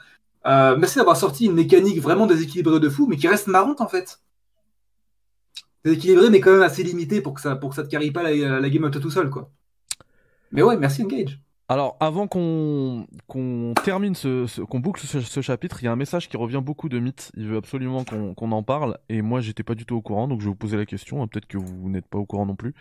euh, 0.47 0.75
merci 0.77 0.97
d'avoir 0.97 1.17
sorti 1.17 1.45
une 1.45 1.53
mécanique 1.53 2.01
vraiment 2.01 2.27
déséquilibrée 2.27 2.79
de 2.79 2.89
fou, 2.89 3.07
mais 3.07 3.17
qui 3.17 3.27
reste 3.27 3.47
marrante 3.47 3.81
en 3.81 3.87
fait. 3.87 4.19
Déséquilibrée, 5.85 6.29
mais 6.29 6.41
quand 6.41 6.51
même 6.51 6.63
assez 6.63 6.83
limitée 6.83 7.21
pour 7.21 7.33
que 7.33 7.39
ça, 7.41 7.55
pour 7.55 7.69
que 7.69 7.75
ça 7.77 7.83
te 7.83 7.87
carry 7.89 8.11
pas 8.11 8.23
la, 8.23 8.59
la 8.59 8.69
game 8.69 8.83
out 8.83 8.99
tout 8.99 9.09
seul 9.11 9.29
quoi. 9.29 9.49
Mais 10.51 10.63
ouais, 10.63 10.77
merci 10.77 11.03
Engage. 11.03 11.39
Alors, 11.67 11.97
avant 11.99 12.27
qu'on 12.27 13.07
termine 13.83 14.13
ce, 14.13 14.61
qu'on 14.61 14.79
boucle 14.79 15.01
ce, 15.01 15.41
chapitre, 15.41 15.81
il 15.81 15.85
y 15.85 15.87
a 15.87 15.91
un 15.91 15.95
message 15.95 16.29
qui 16.29 16.37
revient 16.37 16.61
beaucoup 16.63 16.89
de 16.89 16.99
mythes. 16.99 17.31
Il 17.35 17.47
veut 17.47 17.57
absolument 17.57 18.03
qu'on 18.03 18.51
en 18.51 18.61
parle, 18.61 18.99
et 19.09 19.23
moi 19.23 19.41
j'étais 19.41 19.63
pas 19.63 19.73
du 19.73 19.83
tout 19.83 19.95
au 19.95 20.01
courant, 20.01 20.27
donc 20.27 20.41
je 20.41 20.45
vais 20.45 20.51
vous 20.51 20.55
poser 20.55 20.77
la 20.77 20.85
question. 20.85 21.23
hein, 21.23 21.27
Peut-être 21.27 21.47
que 21.47 21.57
vous 21.57 21.89
n'êtes 21.89 22.05
pas 22.05 22.19
au 22.19 22.25
courant 22.25 22.45
non 22.45 22.55
plus. 22.55 22.75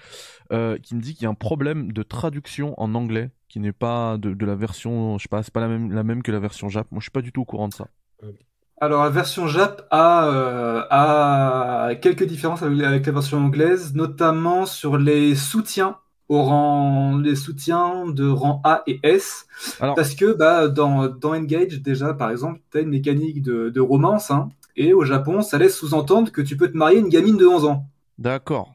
Euh, 0.53 0.77
qui 0.79 0.95
me 0.95 1.01
dit 1.01 1.15
qu'il 1.15 1.23
y 1.23 1.27
a 1.27 1.31
un 1.31 1.35
problème 1.35 1.93
de 1.93 2.03
traduction 2.03 2.79
en 2.79 2.95
anglais 2.95 3.31
qui 3.49 3.59
n'est 3.59 3.73
pas 3.73 4.19
de, 4.19 4.35
de 4.35 4.47
la 4.47 4.55
version, 4.55 5.17
je 5.17 5.23
sais 5.23 5.29
pas, 5.29 5.43
c'est 5.43 5.55
pas 5.55 5.61
la 5.61 5.69
même 5.69 5.91
la 5.91 6.03
même 6.03 6.23
que 6.23 6.33
la 6.33 6.41
version 6.41 6.69
Jap. 6.69 6.87
Moi, 6.91 7.01
je 7.01 7.05
suis 7.05 7.11
pas 7.11 7.23
du 7.23 7.33
tout 7.33 7.41
au 7.41 7.47
courant 7.47 7.69
de 7.69 7.75
ça. 7.75 7.89
Alors 8.81 9.05
la 9.05 9.11
version 9.11 9.47
Jap 9.47 9.87
a, 9.91 10.27
euh, 10.27 10.83
a 10.91 11.95
quelques 11.95 12.25
différences 12.25 12.63
avec 12.63 13.07
la 13.07 13.13
version 13.13 13.39
anglaise, 13.39 13.95
notamment 13.95 14.67
sur 14.67 14.99
les 14.99 15.35
soutiens 15.37 15.97
au 16.29 16.43
rang, 16.43 17.19
les 17.19 17.37
soutiens 17.37 18.07
de 18.07 18.27
rang 18.29 18.61
A 18.65 18.83
et 18.87 18.99
S. 19.03 19.47
Alors- 19.81 19.95
Parce 19.95 20.15
que 20.15 20.33
bah, 20.33 20.69
dans, 20.69 21.09
dans 21.09 21.35
Engage, 21.35 21.81
déjà, 21.83 22.15
par 22.15 22.31
exemple, 22.31 22.61
tu 22.71 22.79
as 22.79 22.81
une 22.81 22.89
mécanique 22.91 23.43
de, 23.43 23.69
de 23.71 23.81
romance, 23.81 24.31
hein, 24.31 24.49
et 24.77 24.93
au 24.95 25.05
Japon, 25.05 25.43
ça 25.43 25.59
laisse 25.59 25.77
sous-entendre 25.77 26.33
que 26.33 26.41
tu 26.43 26.57
peux 26.57 26.71
te 26.71 26.77
marier 26.77 26.99
une 26.99 27.09
gamine 27.09 27.37
de 27.37 27.47
11 27.47 27.65
ans. 27.67 27.87
D'accord. 28.19 28.73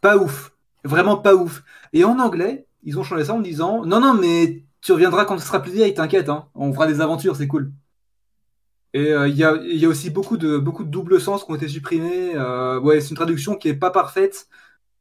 Pas 0.00 0.16
ouf. 0.16 0.52
Vraiment 0.84 1.16
pas 1.16 1.34
ouf. 1.34 1.62
Et 1.92 2.04
en 2.04 2.18
anglais, 2.18 2.66
ils 2.84 2.98
ont 2.98 3.02
changé 3.02 3.24
ça 3.24 3.34
en 3.34 3.40
disant 3.40 3.84
Non, 3.84 4.00
non, 4.00 4.14
mais 4.14 4.62
tu 4.80 4.92
reviendras 4.92 5.24
quand 5.24 5.36
tu 5.36 5.42
seras 5.42 5.60
plus 5.60 5.72
vieille, 5.72 5.94
t'inquiète, 5.94 6.28
hein. 6.28 6.46
on 6.54 6.72
fera 6.72 6.86
des 6.86 7.00
aventures, 7.00 7.36
c'est 7.36 7.48
cool. 7.48 7.72
Et 8.94 9.12
euh, 9.12 9.28
il 9.28 9.36
y, 9.36 9.44
a, 9.44 9.54
y 9.62 9.84
a 9.84 9.88
aussi 9.88 10.08
beaucoup 10.10 10.36
de, 10.38 10.56
beaucoup 10.56 10.84
de 10.84 10.88
doubles 10.90 11.20
sens 11.20 11.44
qui 11.44 11.50
ont 11.50 11.54
été 11.54 11.68
supprimés. 11.68 12.32
Euh, 12.34 12.80
ouais, 12.80 13.00
c'est 13.00 13.10
une 13.10 13.16
traduction 13.16 13.54
qui 13.56 13.68
est 13.68 13.74
pas 13.74 13.90
parfaite, 13.90 14.48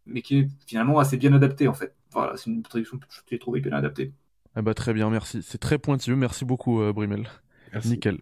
mais 0.07 0.21
qui 0.21 0.39
est 0.39 0.47
finalement 0.65 0.99
assez 0.99 1.17
bien 1.17 1.33
adaptée 1.33 1.67
en 1.67 1.73
fait. 1.73 1.93
Voilà, 2.11 2.35
c'est 2.37 2.49
une 2.49 2.63
traduction 2.63 2.97
que 2.97 3.05
j'ai 3.29 3.37
trouvée 3.39 3.59
bien 3.61 3.73
adaptée. 3.73 4.13
Eh 4.57 4.61
ben, 4.61 4.73
très 4.73 4.93
bien, 4.93 5.09
merci. 5.09 5.43
C'est 5.43 5.59
très 5.59 5.77
pointilleux. 5.77 6.15
Merci 6.15 6.43
beaucoup, 6.45 6.81
euh, 6.81 6.91
Brimel. 6.93 7.27
Merci. 7.73 7.89
Nickel. 7.91 8.19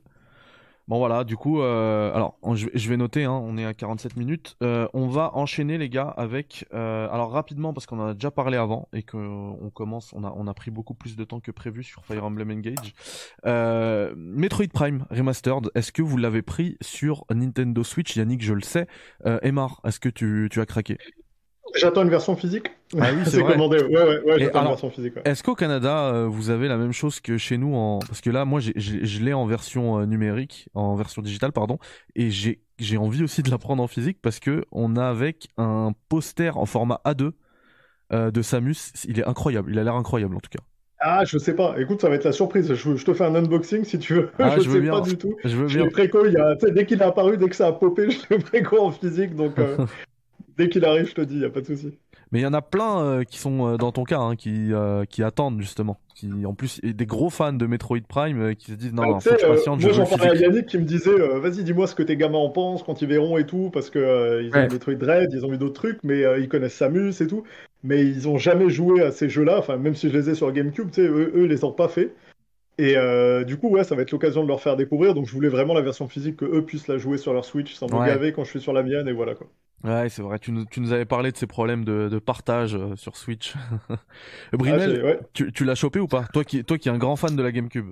Bon 0.87 0.99
voilà, 0.99 1.23
du 1.23 1.35
coup, 1.35 1.61
euh, 1.61 2.13
alors 2.13 2.37
on- 2.43 2.53
je 2.53 2.67
vais- 2.67 2.71
je 2.77 2.87
vais 2.89 2.97
noter, 2.97 3.23
hein, 3.23 3.31
on 3.31 3.57
est 3.57 3.65
à 3.65 3.73
47 3.73 4.17
minutes. 4.17 4.55
Euh, 4.61 4.87
on 4.93 5.07
va 5.07 5.31
enchaîner 5.35 5.79
les 5.79 5.89
gars 5.89 6.09
avec, 6.09 6.67
euh, 6.75 7.07
alors 7.09 7.31
rapidement 7.31 7.73
parce 7.73 7.87
qu'on 7.87 7.99
en 7.99 8.05
a 8.09 8.13
déjà 8.13 8.29
parlé 8.29 8.55
avant 8.55 8.87
et 8.93 9.01
qu'on 9.01 9.71
commence, 9.73 10.13
on 10.13 10.23
a, 10.23 10.31
on 10.35 10.45
a 10.45 10.53
pris 10.53 10.69
beaucoup 10.69 10.93
plus 10.93 11.15
de 11.15 11.23
temps 11.23 11.39
que 11.39 11.49
prévu 11.49 11.81
sur 11.83 12.05
Fire 12.05 12.23
Emblem 12.23 12.51
Engage. 12.51 12.93
Euh, 13.47 14.13
Metroid 14.15 14.67
Prime 14.71 15.05
Remastered, 15.09 15.71
est-ce 15.73 15.91
que 15.91 16.03
vous 16.03 16.17
l'avez 16.17 16.43
pris 16.43 16.77
sur 16.81 17.25
Nintendo 17.33 17.83
Switch? 17.83 18.15
Yannick, 18.15 18.43
je 18.43 18.53
le 18.53 18.61
sais. 18.61 18.85
Euh, 19.25 19.39
Emar, 19.41 19.81
est-ce 19.85 19.99
que 19.99 20.09
tu, 20.09 20.49
tu 20.51 20.61
as 20.61 20.67
craqué? 20.67 20.99
J'attends 21.73 22.03
une 22.03 22.09
version 22.09 22.35
physique. 22.35 22.67
Ah 22.99 23.09
oui, 23.13 23.21
c'est 23.25 23.41
commandé. 23.43 23.81
Ouais, 23.83 23.87
ouais, 24.03 24.21
ouais, 24.23 24.39
j'attends 24.39 24.61
une 24.61 24.67
version 24.69 24.89
physique. 24.89 25.15
ouais. 25.15 25.21
Est-ce 25.25 25.43
qu'au 25.43 25.55
Canada, 25.55 26.13
euh, 26.13 26.27
vous 26.27 26.49
avez 26.49 26.67
la 26.67 26.77
même 26.77 26.91
chose 26.93 27.19
que 27.19 27.37
chez 27.37 27.57
nous 27.57 27.75
en... 27.75 27.99
Parce 27.99 28.21
que 28.21 28.29
là, 28.29 28.45
moi, 28.45 28.59
je 28.61 29.19
l'ai 29.23 29.33
en 29.33 29.45
version 29.45 29.99
euh, 29.99 30.05
numérique, 30.05 30.69
en 30.73 30.95
version 30.95 31.21
digitale, 31.21 31.51
pardon, 31.51 31.77
et 32.15 32.29
j'ai 32.29 32.61
j'ai 32.77 32.97
envie 32.97 33.23
aussi 33.23 33.41
de 33.41 33.49
la 33.49 33.57
prendre 33.57 33.81
en 33.81 33.87
physique 33.87 34.17
parce 34.21 34.39
que 34.41 34.65
on 34.73 34.97
a 34.97 35.05
avec 35.05 35.47
un 35.57 35.93
poster 36.09 36.57
en 36.57 36.65
format 36.65 36.99
A2 37.05 37.31
euh, 38.13 38.31
de 38.31 38.41
Samus. 38.41 38.91
Il 39.07 39.19
est 39.19 39.25
incroyable, 39.27 39.71
il 39.71 39.79
a 39.79 39.83
l'air 39.83 39.95
incroyable 39.95 40.35
en 40.35 40.39
tout 40.41 40.49
cas. 40.49 40.63
Ah, 40.99 41.23
je 41.25 41.37
sais 41.37 41.55
pas. 41.55 41.75
Écoute, 41.79 42.01
ça 42.01 42.09
va 42.09 42.15
être 42.15 42.23
la 42.25 42.31
surprise. 42.31 42.73
Je, 42.73 42.95
je 42.95 43.05
te 43.05 43.13
fais 43.13 43.23
un 43.25 43.35
unboxing 43.35 43.83
si 43.85 43.99
tu 43.99 44.13
veux. 44.15 44.31
Ah, 44.39 44.57
je, 44.57 44.61
je 44.61 44.69
veux 44.69 44.75
sais 44.75 44.81
bien. 44.81 44.91
pas 44.91 45.01
du 45.01 45.17
tout. 45.17 45.35
Je 45.43 45.55
veux 45.55 45.67
Je 45.67 45.75
bien. 45.77 45.85
l'ai 45.85 45.89
préco, 45.91 46.25
il 46.25 46.33
y 46.33 46.37
a, 46.37 46.55
dès 46.71 46.85
qu'il 46.85 46.99
est 46.99 47.03
apparu, 47.03 47.37
dès 47.37 47.47
que 47.49 47.55
ça 47.55 47.67
a 47.67 47.73
popé, 47.73 48.09
je 48.11 48.17
l'ai 48.29 48.39
préco 48.39 48.79
en 48.79 48.91
physique. 48.91 49.35
Donc, 49.35 49.57
euh, 49.59 49.77
dès 50.57 50.69
qu'il 50.69 50.85
arrive, 50.85 51.07
je 51.07 51.13
te 51.15 51.21
dis, 51.21 51.35
il 51.35 51.39
n'y 51.39 51.45
a 51.45 51.49
pas 51.49 51.61
de 51.61 51.65
souci. 51.67 51.97
Mais 52.31 52.39
il 52.39 52.43
y 52.43 52.47
en 52.47 52.53
a 52.53 52.61
plein 52.61 52.99
euh, 53.01 53.23
qui 53.23 53.37
sont 53.37 53.67
euh, 53.67 53.77
dans 53.77 53.91
ton 53.91 54.03
cas, 54.03 54.19
hein, 54.19 54.35
qui, 54.35 54.73
euh, 54.73 55.05
qui 55.05 55.21
attendent 55.23 55.61
justement. 55.61 55.99
Qui, 56.15 56.45
en 56.45 56.53
plus, 56.53 56.79
et 56.81 56.93
des 56.93 57.05
gros 57.05 57.29
fans 57.29 57.53
de 57.53 57.65
Metroid 57.67 57.99
Prime 58.07 58.41
euh, 58.41 58.53
qui 58.53 58.71
se 58.71 58.75
disent 58.77 58.93
non, 58.93 59.03
Ah, 59.03 59.07
non, 59.07 59.19
faut 59.19 59.29
que 59.31 59.41
je 59.41 59.45
patiente, 59.47 59.81
moi, 59.81 59.91
j'en 59.91 60.05
parlais 60.05 60.31
à. 60.31 60.35
Yannick 60.35 60.65
qui 60.65 60.77
me 60.77 60.85
disait 60.85 61.09
euh, 61.09 61.39
Vas-y, 61.39 61.63
dis-moi 61.63 61.87
ce 61.87 61.95
que 61.95 62.03
tes 62.03 62.15
gamins 62.17 62.37
en 62.37 62.49
pensent 62.49 62.83
quand 62.83 63.01
ils 63.01 63.07
verront 63.07 63.37
et 63.37 63.45
tout, 63.45 63.69
parce 63.71 63.89
que 63.89 63.99
euh, 63.99 64.41
ils 64.41 64.49
ont 64.49 64.59
Ouais. 64.59 64.67
eu 64.67 64.71
Metroid 64.71 64.95
Dread, 64.95 65.29
ils 65.33 65.45
ont 65.45 65.53
eu 65.53 65.57
d'autres 65.57 65.73
trucs, 65.73 65.99
mais 66.03 66.23
euh, 66.23 66.39
ils 66.39 66.47
connaissent 66.49 66.73
Samus 66.75 67.21
et 67.21 67.27
tout. 67.27 67.43
Mais 67.83 68.03
ils 68.05 68.27
ont 68.27 68.37
jamais 68.37 68.69
joué 68.69 69.01
à 69.03 69.11
ces 69.11 69.29
jeux-là, 69.29 69.59
enfin, 69.59 69.77
même 69.77 69.93
si 69.93 70.09
je 70.09 70.13
les 70.17 70.29
ai 70.29 70.35
sur 70.35 70.51
GameCube, 70.51 70.89
tu 70.89 71.01
sais, 71.01 71.07
eux, 71.07 71.31
eux, 71.35 71.45
les 71.45 71.63
ont 71.65 71.71
pas 71.73 71.89
fait. 71.89 72.13
Et 72.77 72.97
euh, 72.97 73.43
du 73.43 73.57
coup, 73.57 73.69
ouais, 73.69 73.83
ça 73.83 73.95
va 73.95 74.01
être 74.01 74.11
l'occasion 74.11 74.41
de 74.43 74.47
leur 74.47 74.61
faire 74.61 74.75
découvrir. 74.77 75.13
Donc, 75.13 75.27
je 75.27 75.33
voulais 75.33 75.49
vraiment 75.49 75.73
la 75.73 75.81
version 75.81 76.07
physique, 76.07 76.37
que 76.37 76.45
eux 76.45 76.63
puissent 76.65 76.87
la 76.87 76.97
jouer 76.97 77.17
sur 77.17 77.33
leur 77.33 77.45
Switch 77.45 77.73
sans 77.75 77.87
me 77.87 77.99
Ouais. 77.99 78.07
gaver 78.07 78.31
quand 78.33 78.43
je 78.43 78.49
suis 78.49 78.61
sur 78.61 78.73
la 78.73 78.83
mienne, 78.83 79.07
et 79.07 79.13
voilà 79.13 79.35
quoi. 79.35 79.47
Ouais, 79.85 80.09
c'est 80.09 80.21
vrai. 80.23 80.39
Tu 80.39 80.51
nous, 80.51 80.65
tu 80.65 80.81
nous 80.81 80.91
avais 80.93 81.05
parlé 81.05 81.31
de 81.31 81.37
ces 81.37 81.47
problèmes 81.47 81.85
de, 81.85 82.09
de 82.09 82.19
partage 82.19 82.75
euh, 82.75 82.95
sur 82.95 83.15
Switch. 83.17 83.53
Ah, 84.51 84.57
Brimel, 84.57 85.03
ouais. 85.03 85.19
tu, 85.33 85.51
tu 85.51 85.63
l'as 85.65 85.75
chopé 85.75 85.99
ou 85.99 86.07
pas? 86.07 86.25
Toi 86.33 86.43
qui, 86.43 86.63
toi 86.65 86.77
qui 86.77 86.89
es 86.89 86.91
un 86.91 86.97
grand 86.97 87.15
fan 87.15 87.35
de 87.35 87.43
la 87.43 87.51
GameCube. 87.51 87.91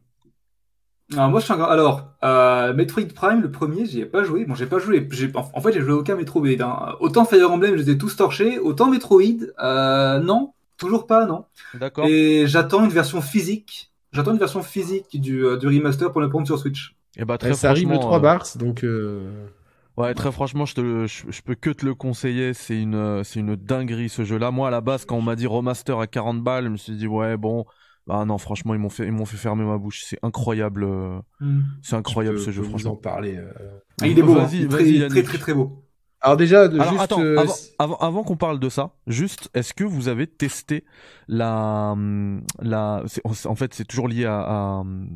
Alors 1.11 1.29
moi 1.29 1.39
je 1.39 1.45
suis 1.45 1.53
un 1.53 1.57
grand... 1.57 1.67
Alors, 1.67 2.13
euh, 2.23 2.73
Metroid 2.73 3.03
Prime, 3.13 3.41
le 3.41 3.51
premier, 3.51 3.85
j'y 3.85 4.01
ai 4.01 4.05
pas 4.05 4.23
joué. 4.23 4.45
Bon, 4.45 4.55
j'ai 4.55 4.65
pas 4.65 4.79
joué. 4.79 5.07
j'ai- 5.11 5.31
En 5.35 5.61
fait, 5.61 5.73
j'ai 5.73 5.81
joué 5.81 5.91
aucun 5.91 6.15
Metroid. 6.15 6.47
hein. 6.61 6.95
Autant 6.99 7.25
Fire 7.25 7.51
Emblem, 7.51 7.75
je 7.77 7.83
les 7.83 7.89
ai 7.91 7.97
tous 7.97 8.15
torchés. 8.15 8.57
Autant 8.59 8.89
Metroid, 8.89 9.21
euh, 9.61 10.19
non. 10.19 10.53
Toujours 10.77 11.05
pas, 11.05 11.25
non. 11.25 11.45
D'accord. 11.73 12.05
Et 12.07 12.45
j'attends 12.47 12.83
une 12.83 12.89
version 12.91 13.21
physique. 13.21 13.91
J'attends 14.11 14.31
une 14.31 14.39
version 14.39 14.63
physique 14.63 15.19
du, 15.19 15.45
euh, 15.45 15.57
du 15.57 15.67
remaster 15.67 16.11
pour 16.11 16.21
le 16.21 16.29
prendre 16.29 16.47
sur 16.47 16.57
Switch. 16.57 16.95
Et 17.15 17.25
bah 17.25 17.37
très 17.37 17.49
Ouais, 17.49 17.53
ça 17.53 17.69
arrive 17.69 17.89
le 17.89 17.95
franchement, 17.95 18.07
3 18.07 18.17
euh, 18.17 18.21
bars, 18.21 18.45
donc. 18.57 18.83
Ouais, 19.97 20.13
très 20.15 20.31
franchement, 20.31 20.65
je, 20.65 20.73
te, 20.75 20.81
le- 20.81 21.05
je, 21.07 21.23
je 21.29 21.41
peux 21.41 21.55
que 21.55 21.69
te 21.69 21.85
le 21.85 21.93
conseiller. 21.93 22.53
C'est 22.53 22.81
une, 22.81 22.95
euh, 22.95 23.23
c'est 23.23 23.39
une 23.39 23.55
dinguerie 23.55 24.09
ce 24.09 24.23
jeu-là. 24.23 24.49
Moi, 24.51 24.67
à 24.67 24.71
la 24.71 24.81
base, 24.81 25.05
quand 25.05 25.15
on 25.17 25.21
m'a 25.21 25.35
dit 25.35 25.45
remaster 25.47 25.99
à 25.99 26.07
40 26.07 26.41
balles, 26.43 26.65
je 26.65 26.69
me 26.69 26.77
suis 26.77 26.95
dit 26.95 27.05
ouais, 27.07 27.37
bon, 27.37 27.65
bah 28.07 28.25
non, 28.25 28.37
franchement, 28.39 28.73
ils 28.73 28.79
m'ont 28.79 28.89
fait, 28.89 29.05
ils 29.05 29.11
m'ont 29.11 29.25
fait 29.25 29.37
fermer 29.37 29.63
ma 29.65 29.77
bouche. 29.77 30.03
C'est 30.05 30.17
incroyable, 30.23 30.83
euh, 30.83 31.19
c'est 31.83 31.95
incroyable 31.95 32.39
ce 32.39 32.51
jeu, 32.51 32.61
vous 32.63 32.69
franchement. 32.69 32.93
en 32.93 32.95
parler. 32.95 33.37
euh. 33.37 33.51
Ah, 34.01 34.07
il 34.07 34.17
est 34.17 34.23
beau. 34.23 34.33
Vas-y, 34.33 34.57
Il 34.57 34.63
est 34.63 34.67
vas-y, 34.67 34.97
très, 34.99 35.07
très, 35.09 35.23
très, 35.23 35.37
très 35.37 35.53
beau. 35.53 35.83
Alors 36.21 36.37
déjà, 36.37 36.67
de- 36.69 36.79
Alors 36.79 36.93
juste. 36.93 37.03
attends, 37.03 37.21
euh, 37.21 37.37
avant, 37.37 37.53
avant, 37.79 37.97
avant 37.97 38.23
qu'on 38.23 38.37
parle 38.37 38.57
de 38.59 38.69
ça, 38.69 38.91
juste, 39.07 39.49
est-ce 39.53 39.73
que 39.73 39.83
vous 39.83 40.07
avez 40.07 40.25
testé 40.25 40.85
la, 41.27 41.95
la, 42.61 43.03
c'est- 43.07 43.21
en 43.45 43.55
fait, 43.55 43.73
c'est 43.73 43.83
toujours 43.85 44.07
lié 44.07 44.25
à, 44.25 44.39
à, 44.39 44.79
hum, 44.79 45.09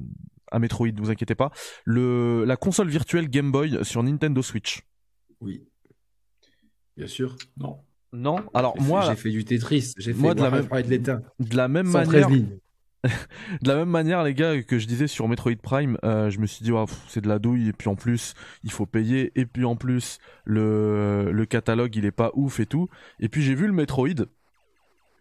à 0.51 0.59
Metroid, 0.59 0.89
vous 0.97 1.09
inquiétez 1.09 1.35
pas, 1.35 1.51
le, 1.85 2.43
la 2.45 2.55
console 2.57 2.89
virtuelle 2.89 3.29
Game 3.29 3.51
Boy 3.51 3.83
sur 3.83 4.03
Nintendo 4.03 4.41
Switch. 4.41 4.81
Oui. 5.41 5.63
Bien 6.95 7.07
sûr. 7.07 7.35
Non. 7.57 7.79
Non? 8.13 8.37
Alors 8.53 8.75
J'ai 8.79 8.85
moi, 8.85 9.01
J'ai 9.09 9.15
fait 9.15 9.29
du 9.29 9.45
Tetris. 9.45 9.93
J'ai 9.97 10.13
fait 10.13 10.19
moi, 10.19 10.33
de 10.33 10.41
la 10.41 10.49
même- 10.49 10.67
de 11.39 11.55
la 11.55 11.67
même 11.67 11.87
113 11.91 12.27
manière, 12.29 12.47
de 13.61 13.67
la 13.67 13.75
même 13.75 13.89
manière, 13.89 14.23
les 14.23 14.33
gars, 14.33 14.61
que 14.63 14.79
je 14.79 14.87
disais 14.87 15.07
sur 15.07 15.27
Metroid 15.27 15.55
Prime, 15.61 15.97
euh, 16.03 16.29
je 16.29 16.39
me 16.39 16.47
suis 16.47 16.63
dit, 16.63 16.71
c'est 17.07 17.21
de 17.21 17.27
la 17.27 17.37
douille, 17.37 17.69
et 17.69 17.73
puis 17.73 17.89
en 17.89 17.95
plus, 17.95 18.33
il 18.63 18.71
faut 18.71 18.85
payer, 18.85 19.31
et 19.35 19.45
puis 19.45 19.65
en 19.65 19.75
plus, 19.75 20.17
le, 20.45 21.31
le 21.31 21.45
catalogue, 21.45 21.95
il 21.95 22.05
est 22.05 22.11
pas 22.11 22.31
ouf 22.33 22.59
et 22.59 22.65
tout. 22.65 22.89
Et 23.19 23.29
puis 23.29 23.43
j'ai 23.43 23.53
vu 23.55 23.67
le 23.67 23.73
Metroid, 23.73 24.25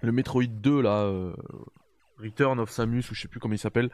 le 0.02 0.12
Metroid 0.12 0.46
2, 0.46 0.80
là, 0.80 1.02
euh, 1.04 1.34
Return 2.22 2.58
of 2.58 2.70
Samus, 2.70 3.10
ou 3.10 3.14
je 3.14 3.22
sais 3.22 3.28
plus 3.28 3.40
comment 3.40 3.54
il 3.54 3.58
s'appelle. 3.58 3.90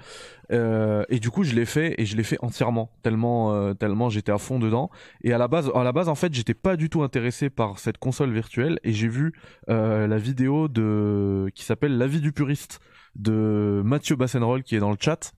Euh, 0.50 1.04
et 1.08 1.18
du 1.18 1.30
coup, 1.30 1.44
je 1.44 1.54
l'ai 1.54 1.64
fait, 1.64 1.94
et 1.98 2.06
je 2.06 2.16
l'ai 2.16 2.22
fait 2.22 2.38
entièrement, 2.40 2.90
tellement, 3.02 3.74
tellement 3.74 4.08
j'étais 4.08 4.32
à 4.32 4.38
fond 4.38 4.58
dedans. 4.58 4.90
Et 5.22 5.32
à 5.32 5.38
la 5.38 5.48
base, 5.48 5.70
à 5.74 5.84
la 5.84 5.92
base, 5.92 6.08
en 6.08 6.14
fait, 6.14 6.32
j'étais 6.32 6.54
pas 6.54 6.76
du 6.76 6.88
tout 6.88 7.02
intéressé 7.02 7.50
par 7.50 7.78
cette 7.78 7.98
console 7.98 8.32
virtuelle, 8.32 8.78
et 8.84 8.92
j'ai 8.92 9.08
vu 9.08 9.32
la 9.68 10.18
vidéo 10.18 10.68
de 10.68 11.50
qui 11.54 11.64
s'appelle 11.64 11.98
La 11.98 12.06
vie 12.06 12.20
du 12.20 12.32
puriste 12.32 12.80
de 13.16 13.82
Mathieu 13.84 14.16
Bassenroll 14.16 14.62
qui 14.62 14.76
est 14.76 14.80
dans 14.80 14.90
le 14.90 14.96
chat 14.98 15.32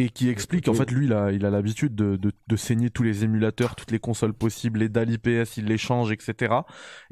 et 0.00 0.08
qui 0.08 0.28
explique 0.28 0.68
en 0.68 0.74
fait 0.74 0.90
lui 0.90 1.06
il 1.06 1.12
a 1.12 1.32
il 1.32 1.44
a 1.44 1.50
l'habitude 1.50 1.94
de, 1.94 2.16
de, 2.16 2.32
de, 2.46 2.56
saigner 2.56 2.90
tous 2.90 3.02
les 3.02 3.24
émulateurs 3.24 3.74
toutes 3.74 3.90
les 3.90 3.98
consoles 3.98 4.32
possibles 4.32 4.80
les 4.80 4.88
DAL 4.88 5.10
IPS 5.10 5.56
il 5.56 5.66
les 5.66 5.78
change 5.78 6.12
etc 6.12 6.54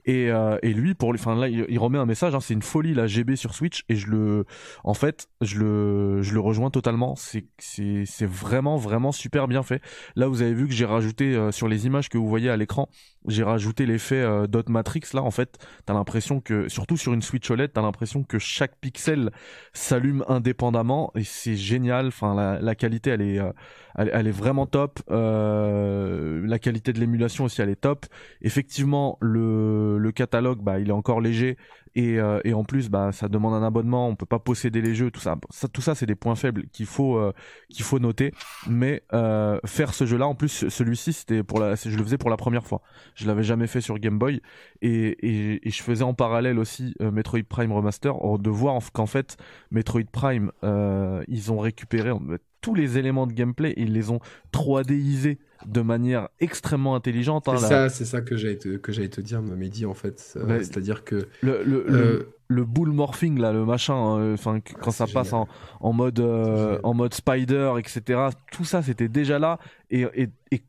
et, 0.04 0.30
euh, 0.30 0.58
et 0.62 0.72
lui 0.72 0.94
pour 0.94 1.10
enfin 1.10 1.34
là 1.34 1.48
il, 1.48 1.78
remet 1.78 1.98
un 1.98 2.06
message 2.06 2.34
hein, 2.34 2.40
c'est 2.40 2.54
une 2.54 2.62
folie 2.62 2.94
la 2.94 3.06
GB 3.06 3.36
sur 3.36 3.54
Switch 3.54 3.84
et 3.88 3.96
je 3.96 4.08
le 4.08 4.44
en 4.84 4.94
fait 4.94 5.28
je 5.40 5.58
le 5.58 6.22
je 6.22 6.34
le 6.34 6.40
rejoins 6.40 6.70
totalement. 6.70 7.14
C'est 7.16 7.46
c'est 7.58 8.04
c'est 8.06 8.26
vraiment 8.26 8.76
vraiment 8.76 9.12
super 9.12 9.48
bien 9.48 9.62
fait. 9.62 9.82
Là 10.16 10.28
vous 10.28 10.42
avez 10.42 10.54
vu 10.54 10.66
que 10.66 10.74
j'ai 10.74 10.84
rajouté 10.84 11.34
euh, 11.34 11.52
sur 11.52 11.68
les 11.68 11.86
images 11.86 12.08
que 12.08 12.18
vous 12.18 12.28
voyez 12.28 12.50
à 12.50 12.56
l'écran 12.56 12.88
j'ai 13.26 13.42
rajouté 13.42 13.84
l'effet 13.84 14.16
euh, 14.16 14.46
dot 14.46 14.68
matrix 14.68 15.02
là 15.14 15.22
en 15.22 15.30
fait. 15.30 15.58
T'as 15.86 15.94
l'impression 15.94 16.40
que 16.40 16.68
surtout 16.68 16.96
sur 16.96 17.12
une 17.12 17.22
Switch 17.22 17.50
OLED 17.50 17.72
t'as 17.72 17.82
l'impression 17.82 18.22
que 18.22 18.38
chaque 18.38 18.76
pixel 18.80 19.30
s'allume 19.72 20.24
indépendamment 20.28 21.12
et 21.14 21.24
c'est 21.24 21.56
génial. 21.56 22.08
Enfin 22.08 22.34
la, 22.34 22.60
la 22.60 22.74
qualité 22.78 23.10
elle 23.10 23.22
est 23.22 23.38
euh, 23.38 23.52
elle, 23.96 24.26
est 24.26 24.30
vraiment 24.30 24.66
top. 24.66 25.00
Euh, 25.10 26.40
la 26.46 26.58
qualité 26.58 26.92
de 26.92 27.00
l'émulation 27.00 27.44
aussi 27.44 27.60
elle 27.60 27.70
est 27.70 27.80
top. 27.80 28.06
Effectivement 28.42 29.18
le, 29.20 29.98
le 29.98 30.12
catalogue 30.12 30.62
bah 30.62 30.78
il 30.78 30.88
est 30.88 30.92
encore 30.92 31.20
léger. 31.20 31.56
Et, 31.94 32.20
euh, 32.20 32.38
et 32.44 32.54
en 32.54 32.62
plus 32.64 32.90
bah 32.90 33.10
ça 33.12 33.28
demande 33.28 33.54
un 33.54 33.66
abonnement. 33.66 34.08
On 34.08 34.14
peut 34.14 34.26
pas 34.26 34.38
posséder 34.38 34.80
les 34.80 34.94
jeux 34.94 35.10
tout 35.10 35.20
ça, 35.20 35.36
tout 35.72 35.80
ça 35.80 35.94
c'est 35.96 36.06
des 36.06 36.14
points 36.14 36.36
faibles 36.36 36.68
qu'il 36.68 36.86
faut 36.86 37.16
euh, 37.18 37.32
qu'il 37.70 37.84
faut 37.84 37.98
noter. 37.98 38.32
Mais 38.68 39.02
euh, 39.12 39.58
faire 39.66 39.94
ce 39.94 40.06
jeu 40.06 40.16
là 40.16 40.28
en 40.28 40.34
plus 40.34 40.68
celui-ci 40.68 41.12
c'était 41.12 41.42
pour 41.42 41.58
la 41.58 41.74
je 41.74 41.96
le 41.96 42.04
faisais 42.04 42.18
pour 42.18 42.30
la 42.30 42.36
première 42.36 42.64
fois. 42.64 42.82
Je 43.14 43.26
l'avais 43.26 43.42
jamais 43.42 43.66
fait 43.66 43.80
sur 43.80 43.98
Game 43.98 44.18
Boy. 44.18 44.40
Et, 44.80 44.90
et, 45.26 45.66
et 45.66 45.70
je 45.70 45.82
faisais 45.82 46.04
en 46.04 46.14
parallèle 46.14 46.58
aussi 46.58 46.94
Metroid 47.00 47.42
Prime 47.48 47.72
Remaster 47.72 48.14
de 48.38 48.50
voir 48.50 48.80
qu'en 48.92 49.06
fait 49.06 49.36
Metroid 49.72 50.02
Prime 50.12 50.52
ils 50.62 51.52
ont 51.52 51.58
récupéré 51.58 52.12
tous 52.60 52.74
les 52.74 52.98
éléments 52.98 53.26
de 53.26 53.32
gameplay 53.32 53.74
ils 53.76 53.92
les 53.92 54.10
ont 54.10 54.20
3Disés 54.52 55.38
de 55.66 55.80
manière 55.80 56.28
extrêmement 56.40 56.94
intelligente. 56.94 57.48
Hein, 57.48 57.56
c'est 57.58 57.66
ça, 57.66 57.88
c'est 57.88 58.04
ça 58.04 58.20
que 58.20 58.36
j'allais 58.36 58.58
te, 58.58 58.76
que 58.76 58.92
j'allais 58.92 59.08
te 59.08 59.20
dire, 59.20 59.42
Mehdi, 59.42 59.86
en 59.86 59.94
fait. 59.94 60.20
C'est-à-dire 60.20 61.04
que 61.04 61.26
le, 61.42 61.64
le, 61.64 61.84
le, 61.88 62.60
euh, 62.60 62.64
bull 62.64 62.90
morphing 62.92 63.38
là, 63.40 63.52
le 63.52 63.64
machin, 63.64 63.94
hein, 63.94 64.32
enfin 64.34 64.60
quand 64.60 64.92
ça 64.92 65.06
passe 65.06 65.32
en, 65.32 65.48
en 65.80 65.92
mode 65.92 66.20
euh, 66.20 66.78
en 66.84 66.94
mode 66.94 67.12
spider, 67.14 67.74
etc. 67.78 68.28
Tout 68.52 68.64
ça, 68.64 68.82
c'était 68.82 69.08
déjà 69.08 69.38
là 69.38 69.58
et, 69.90 70.06
et, 70.14 70.28
et 70.52 70.62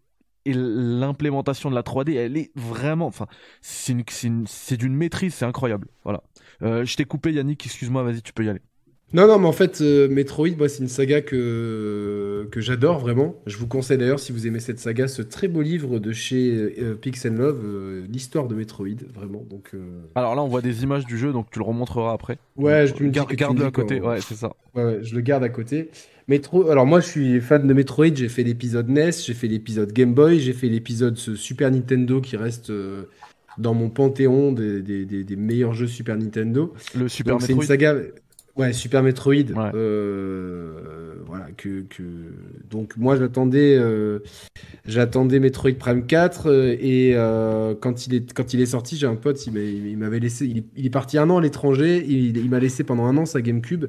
et 0.45 0.53
l'implémentation 0.53 1.69
de 1.69 1.75
la 1.75 1.81
3D, 1.81 2.15
elle 2.15 2.37
est 2.37 2.51
vraiment, 2.55 3.05
enfin, 3.05 3.27
c'est 3.61 3.93
d'une 4.77 4.95
maîtrise, 4.95 5.33
c'est 5.35 5.45
incroyable. 5.45 5.87
Voilà. 6.03 6.23
Euh, 6.61 6.85
je 6.85 6.95
t'ai 6.95 7.05
coupé, 7.05 7.31
Yannick. 7.33 7.65
Excuse-moi, 7.65 8.03
vas-y, 8.03 8.21
tu 8.21 8.33
peux 8.33 8.45
y 8.45 8.49
aller. 8.49 8.61
Non, 9.11 9.25
non, 9.25 9.39
mais 9.39 9.47
en 9.47 9.53
fait, 9.53 9.81
euh, 9.81 10.07
Metroid, 10.07 10.55
moi, 10.57 10.69
c'est 10.69 10.83
une 10.83 10.87
saga 10.87 11.21
que, 11.21 12.47
que 12.51 12.61
j'adore 12.61 12.99
vraiment. 12.99 13.35
Je 13.47 13.57
vous 13.57 13.65
conseille 13.65 13.97
d'ailleurs, 13.97 14.19
si 14.19 14.31
vous 14.31 14.45
aimez 14.45 14.59
cette 14.59 14.77
saga, 14.77 15.07
ce 15.07 15.23
très 15.23 15.47
beau 15.47 15.63
livre 15.63 15.97
de 15.97 16.11
chez 16.11 16.75
euh, 16.79 16.93
Pix 16.93 17.25
Love, 17.25 17.61
euh, 17.65 18.05
l'histoire 18.07 18.47
de 18.47 18.53
Metroid, 18.53 19.01
vraiment. 19.13 19.43
Donc, 19.49 19.71
Alors 20.13 20.35
là, 20.35 20.43
on 20.43 20.47
voit 20.47 20.61
des 20.61 20.83
images 20.83 21.05
du 21.05 21.17
jeu, 21.17 21.33
donc 21.33 21.47
tu 21.49 21.57
le 21.57 21.65
remontreras 21.65 22.13
après. 22.13 22.37
Ouais, 22.55 22.85
je 22.85 23.03
le 23.03 23.09
garde, 23.09 23.31
le 23.31 23.65
à 23.65 23.71
côté, 23.71 23.99
ouais, 23.99 24.21
c'est 24.21 24.35
ça. 24.35 24.51
Ouais, 24.75 24.99
je 25.01 25.15
le 25.15 25.21
garde 25.21 25.43
à 25.43 25.49
côté. 25.49 25.89
Metro... 26.27 26.69
Alors 26.69 26.85
moi, 26.85 26.99
je 26.99 27.07
suis 27.07 27.41
fan 27.41 27.65
de 27.65 27.73
Metroid, 27.73 28.13
j'ai 28.13 28.29
fait 28.29 28.43
l'épisode 28.43 28.89
NES, 28.89 29.11
j'ai 29.25 29.33
fait 29.33 29.47
l'épisode 29.47 29.91
Game 29.91 30.13
Boy, 30.13 30.39
j'ai 30.39 30.53
fait 30.53 30.69
l'épisode 30.69 31.17
Super 31.17 31.71
Nintendo 31.71 32.21
qui 32.21 32.37
reste 32.37 32.71
dans 33.57 33.73
mon 33.73 33.89
panthéon 33.89 34.51
des, 34.51 34.83
des, 34.83 35.05
des, 35.05 35.35
meilleurs 35.35 35.73
jeux 35.73 35.87
Super 35.87 36.15
Nintendo. 36.15 36.73
Le 36.95 37.07
Super 37.07 37.35
Metroid. 37.35 37.47
C'est 37.47 37.53
une 37.53 37.61
saga. 37.63 37.95
Ouais, 38.59 38.73
Super 38.73 39.03
Metroid. 39.03 39.53
Euh, 39.73 41.13
voilà, 41.25 41.47
que, 41.55 41.83
que, 41.83 42.03
Donc, 42.69 42.97
moi, 42.97 43.15
j'attendais 43.15 43.77
euh, 43.79 44.19
j'attendais 44.85 45.39
Metroid 45.39 45.75
Prime 45.79 46.05
4. 46.05 46.47
Euh, 46.47 46.75
et 46.77 47.15
quand, 47.79 48.05
il 48.05 48.15
est, 48.15 48.33
quand 48.33 48.53
il 48.53 48.59
est 48.59 48.65
sorti, 48.65 48.97
j'ai 48.97 49.07
un 49.07 49.15
pote, 49.15 49.47
il 49.47 49.97
m'avait 49.97 50.19
laissé. 50.19 50.45
Il, 50.45 50.85
est 50.85 50.89
parti 50.89 51.17
un 51.17 51.29
an 51.29 51.37
à 51.37 51.41
l'étranger. 51.41 52.03
Il, 52.05 52.35
il 52.35 52.49
m'a 52.49 52.59
laissé 52.59 52.83
pendant 52.83 53.05
un 53.05 53.15
an 53.15 53.25
sa 53.25 53.41
GameCube. 53.41 53.85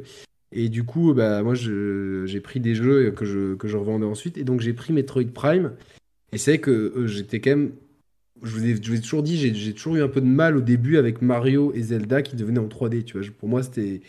Et 0.53 0.69
du 0.69 0.85
coup, 0.85 1.15
bah, 1.15 1.43
moi, 1.43 1.55
j'ai 1.57 2.41
pris 2.41 2.61
des 2.61 2.77
jeux 2.77 3.11
que 3.11 3.25
je, 3.25 3.57
que 3.57 3.67
je 3.67 3.77
revendais 3.77 4.07
ensuite. 4.07 4.39
Et 4.39 4.45
donc, 4.45 4.61
j'ai 4.61 4.73
pris 4.73 4.93
Metroid 4.93 5.33
Prime. 5.35 5.73
Et 6.33 6.39
c'est 6.39 6.59
que 6.59 7.09
j'étais 7.09 7.41
quand 7.41 7.51
même 7.51 7.73
je 8.43 8.53
vous, 8.53 8.65
ai, 8.65 8.77
je 8.81 8.89
vous 8.89 8.97
ai, 8.97 9.01
toujours 9.01 9.23
dit, 9.23 9.37
j'ai 9.37 9.75
toujours 9.75 9.97
eu 9.97 10.03
un 10.03 10.09
peu 10.09 10.21
de 10.21 10.27
mal 10.27 10.57
au 10.57 10.61
début 10.61 10.97
avec 10.97 11.21
Mario 11.23 11.73
et 11.75 11.83
Zelda 11.83 12.23
qui 12.23 12.37
devenaient 12.37 12.61
en 12.61 12.69
3D. 12.69 13.05
Tu 13.05 13.19
vois, 13.19 13.27
pour 13.39 13.49
moi, 13.49 13.63
c'était 13.63 14.01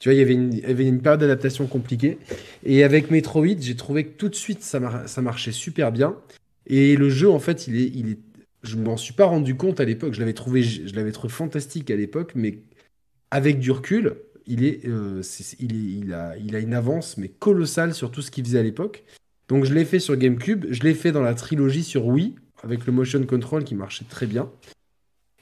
tu 0.00 0.08
vois, 0.08 0.14
il 0.14 0.18
y 0.18 0.64
avait 0.64 0.86
une, 0.86 1.02
période 1.02 1.20
d'adaptation 1.20 1.66
compliquée. 1.66 2.18
Et 2.64 2.84
avec 2.84 3.10
Metroid, 3.10 3.60
j'ai 3.60 3.76
trouvé 3.76 4.04
que 4.04 4.16
tout 4.16 4.30
de 4.30 4.34
suite, 4.34 4.62
ça, 4.62 4.80
marchait 5.20 5.52
super 5.52 5.92
bien. 5.92 6.16
Et 6.66 6.96
le 6.96 7.10
jeu, 7.10 7.30
en 7.30 7.38
fait, 7.38 7.68
il 7.68 7.76
est, 8.10 8.18
je 8.62 8.76
m'en 8.76 8.96
suis 8.96 9.12
pas 9.12 9.26
rendu 9.26 9.56
compte 9.56 9.78
à 9.78 9.84
l'époque. 9.84 10.14
Je 10.14 10.20
l'avais 10.20 10.32
trouvé, 10.32 10.62
je 10.62 10.94
l'avais 10.94 11.12
trouvé 11.12 11.30
fantastique 11.30 11.90
à 11.90 11.96
l'époque, 11.96 12.32
mais 12.34 12.60
avec 13.30 13.58
du 13.58 13.70
recul, 13.70 14.06
euh, 14.06 14.14
il, 14.46 14.64
est, 14.64 14.80
il, 15.60 16.14
a, 16.14 16.34
il 16.38 16.56
a 16.56 16.58
une 16.60 16.74
avance 16.74 17.18
mais 17.18 17.28
colossale 17.28 17.94
sur 17.94 18.10
tout 18.10 18.22
ce 18.22 18.30
qu'il 18.30 18.44
faisait 18.44 18.58
à 18.58 18.62
l'époque. 18.62 19.04
Donc 19.48 19.64
je 19.64 19.74
l'ai 19.74 19.84
fait 19.84 19.98
sur 19.98 20.16
GameCube, 20.16 20.64
je 20.70 20.82
l'ai 20.82 20.94
fait 20.94 21.12
dans 21.12 21.22
la 21.22 21.34
trilogie 21.34 21.84
sur 21.84 22.06
Wii 22.06 22.36
avec 22.62 22.86
le 22.86 22.92
motion 22.92 23.22
control 23.26 23.64
qui 23.64 23.74
marchait 23.74 24.06
très 24.08 24.26
bien. 24.26 24.50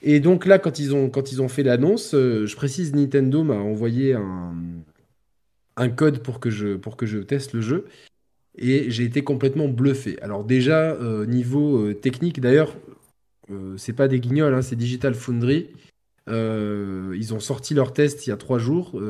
Et 0.03 0.21
donc 0.21 0.47
là, 0.47 0.59
quand 0.59 0.79
ils 0.79 0.95
ont, 0.95 1.11
quand 1.11 1.33
ils 1.33 1.43
ont 1.43 1.49
fait 1.49 1.63
l'annonce, 1.63 2.15
euh, 2.15 2.47
je 2.47 2.57
précise, 2.57 2.95
Nintendo 2.95 3.43
m'a 3.43 3.57
envoyé 3.57 4.15
un, 4.15 4.55
un 5.77 5.89
code 5.89 6.23
pour 6.23 6.41
que, 6.41 6.51
je, 6.51 6.77
pour 6.77 6.97
que 6.97 7.07
je 7.07 7.19
teste 7.19 7.53
le 7.53 7.61
jeu. 7.61 7.87
Et 8.57 8.91
j'ai 8.91 9.05
été 9.05 9.23
complètement 9.23 9.69
bluffé. 9.69 10.21
Alors 10.23 10.45
déjà, 10.45 10.93
euh, 10.93 11.27
niveau 11.27 11.87
euh, 11.87 11.95
technique, 11.95 12.41
d'ailleurs, 12.41 12.77
c'est 13.79 13.95
pas 13.95 14.09
des 14.09 14.21
guignols, 14.21 14.53
hein, 14.53 14.61
c'est 14.61 14.77
Digital 14.77 15.15
Foundry. 15.15 15.71
ils 16.27 17.35
ont 17.35 17.41
sorti 17.41 17.73
leur 17.73 17.95
test 17.95 18.27
il 18.27 18.31
y 18.31 18.33
a 18.33 18.37
trois 18.37 18.59
jours. 18.59 19.01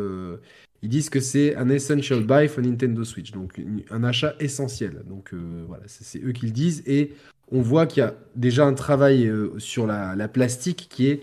ils 0.83 0.89
disent 0.89 1.11
que 1.11 1.19
c'est 1.19 1.57
un 1.57 1.69
essential 1.71 2.23
buy 2.23 2.47
for 2.47 2.63
Nintendo 2.63 3.03
Switch, 3.03 3.33
donc 3.33 3.61
un 3.91 4.05
achat 4.05 4.37
essentiel. 4.39 5.03
Donc 5.09 5.35
voilà, 5.67 5.83
c'est 5.89 6.23
eux 6.23 6.31
qui 6.31 6.47
le 6.47 6.53
disent. 6.53 6.85
Et 6.87 7.15
on 7.53 7.61
voit 7.61 7.87
qu'il 7.87 8.03
y 8.03 8.07
a 8.07 8.15
déjà 8.37 8.65
un 8.65 8.75
travail 8.75 9.27
euh, 9.27 9.59
sur 9.59 9.87
la, 9.87 10.29
plastique 10.29 10.89
qui 10.91 11.09
est. 11.09 11.23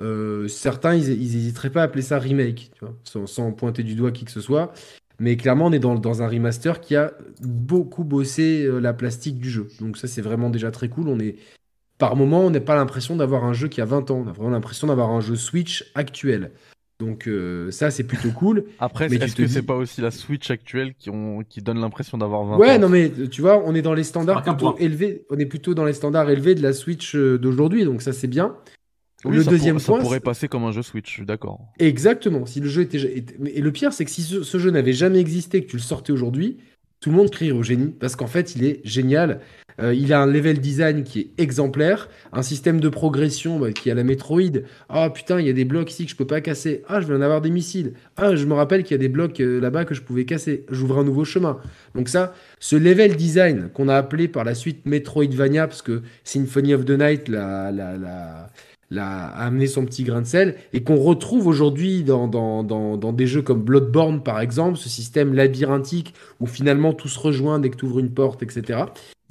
Euh, 0.00 0.48
certains, 0.48 0.94
ils 0.94 1.18
n'hésiteraient 1.18 1.70
pas 1.70 1.82
à 1.82 1.84
appeler 1.84 2.02
ça 2.02 2.18
remake, 2.18 2.72
sans, 3.04 3.52
pointer 3.52 3.82
du 3.82 3.94
doigt 3.94 4.12
qui 4.12 4.24
que 4.24 4.30
ce 4.30 4.40
soit. 4.40 4.72
Mais 5.20 5.36
clairement, 5.36 5.66
on 5.66 5.72
est 5.72 5.78
dans, 5.78 6.22
un 6.22 6.28
remaster 6.28 6.80
qui 6.80 6.96
a 6.96 7.12
beaucoup 7.40 8.04
bossé 8.04 8.64
euh, 8.64 8.80
la 8.80 8.92
plastique 8.92 9.38
du 9.38 9.50
jeu. 9.50 9.68
Donc 9.80 9.96
ça, 9.96 10.08
c'est 10.08 10.22
vraiment 10.22 10.50
déjà 10.50 10.70
très 10.70 10.88
cool. 10.88 11.08
On 11.08 11.20
est, 11.20 11.36
par 11.98 12.16
moment, 12.16 12.40
on 12.40 12.50
n'a 12.50 12.60
pas 12.60 12.74
l'impression 12.74 13.14
d'avoir 13.14 13.44
un 13.44 13.52
jeu 13.52 13.68
qui 13.68 13.80
a 13.80 13.84
20 13.84 14.10
ans. 14.10 14.24
On 14.24 14.28
a 14.28 14.32
vraiment 14.32 14.50
l'impression 14.50 14.88
d'avoir 14.88 15.10
un 15.10 15.20
jeu 15.20 15.36
Switch 15.36 15.90
actuel. 15.94 16.50
Donc 17.00 17.26
euh, 17.26 17.72
ça 17.72 17.90
c'est 17.90 18.04
plutôt 18.04 18.30
cool. 18.30 18.64
Après, 18.78 19.12
est-ce 19.12 19.34
que 19.34 19.48
c'est 19.48 19.62
pas 19.62 19.74
aussi 19.74 20.00
la 20.00 20.12
Switch 20.12 20.50
actuelle 20.50 20.94
qui, 20.94 21.10
ont, 21.10 21.42
qui 21.48 21.60
donne 21.60 21.80
l'impression 21.80 22.18
d'avoir 22.18 22.44
20 22.44 22.56
Ouais, 22.58 22.78
non 22.78 22.88
mais 22.88 23.10
tu 23.30 23.40
vois, 23.40 23.62
on 23.66 23.74
est 23.74 23.82
dans 23.82 23.94
les 23.94 24.04
standards 24.04 24.42
plutôt 24.42 24.76
élevés. 24.78 25.24
On 25.28 25.38
est 25.38 25.46
plutôt 25.46 25.74
dans 25.74 25.84
les 25.84 25.92
standards 25.92 26.30
élevés 26.30 26.54
de 26.54 26.62
la 26.62 26.72
Switch 26.72 27.16
euh, 27.16 27.36
d'aujourd'hui, 27.36 27.84
donc 27.84 28.00
ça 28.00 28.12
c'est 28.12 28.28
bien. 28.28 28.54
le 29.24 29.42
deuxième 29.42 29.80
point, 29.80 29.96
ça 29.96 30.02
pourrait 30.02 30.20
passer 30.20 30.46
comme 30.46 30.62
un 30.62 30.70
jeu 30.70 30.82
Switch, 30.82 31.08
je 31.08 31.14
suis 31.14 31.26
d'accord. 31.26 31.66
Exactement. 31.80 32.46
Si 32.46 32.60
le 32.60 32.68
jeu 32.68 32.82
était, 32.82 32.98
et 32.98 33.60
le 33.60 33.72
pire 33.72 33.92
c'est 33.92 34.04
que 34.04 34.10
si 34.12 34.22
ce, 34.22 34.58
jeu 34.58 34.70
n'avait 34.70 34.92
jamais 34.92 35.18
existé, 35.18 35.64
que 35.64 35.70
tu 35.70 35.76
le 35.76 35.82
sortais 35.82 36.12
aujourd'hui, 36.12 36.58
tout 37.04 37.10
le 37.10 37.16
monde 37.16 37.28
crierait 37.28 37.54
au 37.54 37.62
génie 37.62 37.92
parce 38.00 38.16
qu'en 38.16 38.26
fait 38.26 38.56
il 38.56 38.64
est 38.64 38.80
génial. 38.82 39.40
Euh, 39.78 39.92
il 39.92 40.10
a 40.14 40.22
un 40.22 40.26
level 40.26 40.58
design 40.58 41.02
qui 41.02 41.20
est 41.20 41.28
exemplaire, 41.36 42.08
un 42.32 42.40
système 42.40 42.80
de 42.80 42.88
progression 42.88 43.58
bah, 43.58 43.72
qui 43.72 43.90
a 43.90 43.94
la 43.94 44.04
Metroid. 44.04 44.62
Ah 44.88 45.10
putain, 45.10 45.38
il 45.38 45.46
y 45.46 45.50
a 45.50 45.52
des 45.52 45.66
blocs 45.66 45.90
ici 45.90 46.06
que 46.06 46.10
je 46.10 46.16
peux 46.16 46.26
pas 46.26 46.40
casser. 46.40 46.82
Ah, 46.88 47.02
je 47.02 47.06
vais 47.06 47.14
en 47.14 47.20
avoir 47.20 47.42
des 47.42 47.50
missiles. 47.50 47.92
Ah, 48.16 48.34
je 48.36 48.46
me 48.46 48.54
rappelle 48.54 48.84
qu'il 48.84 48.92
y 48.92 48.94
a 48.94 48.98
des 48.98 49.10
blocs 49.10 49.38
euh, 49.40 49.60
là-bas 49.60 49.84
que 49.84 49.94
je 49.94 50.00
pouvais 50.00 50.24
casser. 50.24 50.64
J'ouvre 50.70 50.98
un 50.98 51.04
nouveau 51.04 51.26
chemin. 51.26 51.58
Donc 51.94 52.08
ça, 52.08 52.32
ce 52.58 52.74
level 52.74 53.16
design 53.16 53.68
qu'on 53.74 53.88
a 53.88 53.96
appelé 53.96 54.26
par 54.26 54.44
la 54.44 54.54
suite 54.54 54.86
Metroidvania, 54.86 55.66
parce 55.66 55.82
que 55.82 56.00
Symphony 56.22 56.72
of 56.72 56.86
the 56.86 56.98
Night, 56.98 57.28
la, 57.28 57.70
la, 57.70 57.98
la, 57.98 58.50
a 58.98 59.26
amené 59.26 59.66
son 59.66 59.84
petit 59.84 60.04
grain 60.04 60.22
de 60.22 60.26
sel 60.26 60.56
et 60.72 60.82
qu'on 60.82 60.96
retrouve 60.96 61.46
aujourd'hui 61.46 62.02
dans, 62.02 62.28
dans, 62.28 62.62
dans, 62.62 62.96
dans, 62.96 63.12
des 63.12 63.26
jeux 63.26 63.42
comme 63.42 63.62
Bloodborne 63.62 64.22
par 64.22 64.40
exemple, 64.40 64.78
ce 64.78 64.88
système 64.88 65.34
labyrinthique 65.34 66.14
où 66.40 66.46
finalement 66.46 66.92
tout 66.92 67.08
se 67.08 67.18
rejoint 67.18 67.58
dès 67.58 67.70
que 67.70 67.76
tu 67.76 67.84
ouvres 67.84 67.98
une 67.98 68.12
porte, 68.12 68.42
etc. 68.42 68.84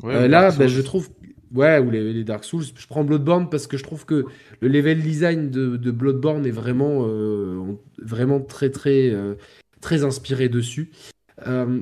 Euh, 0.03 0.27
là, 0.27 0.51
bah, 0.51 0.67
je 0.67 0.81
trouve, 0.81 1.09
ouais, 1.53 1.79
ou 1.79 1.89
les, 1.89 2.23
Dark 2.23 2.43
Souls, 2.43 2.63
je 2.75 2.87
prends 2.87 3.03
Bloodborne 3.03 3.49
parce 3.49 3.67
que 3.67 3.77
je 3.77 3.83
trouve 3.83 4.05
que 4.05 4.25
le 4.59 4.67
level 4.67 5.01
design 5.01 5.49
de, 5.49 5.77
de 5.77 5.91
Bloodborne 5.91 6.45
est 6.45 6.51
vraiment, 6.51 7.05
euh, 7.07 7.61
vraiment 8.01 8.39
très 8.39 8.69
très 8.69 9.11
euh, 9.11 9.35
très 9.81 10.03
inspiré 10.03 10.49
dessus. 10.49 10.91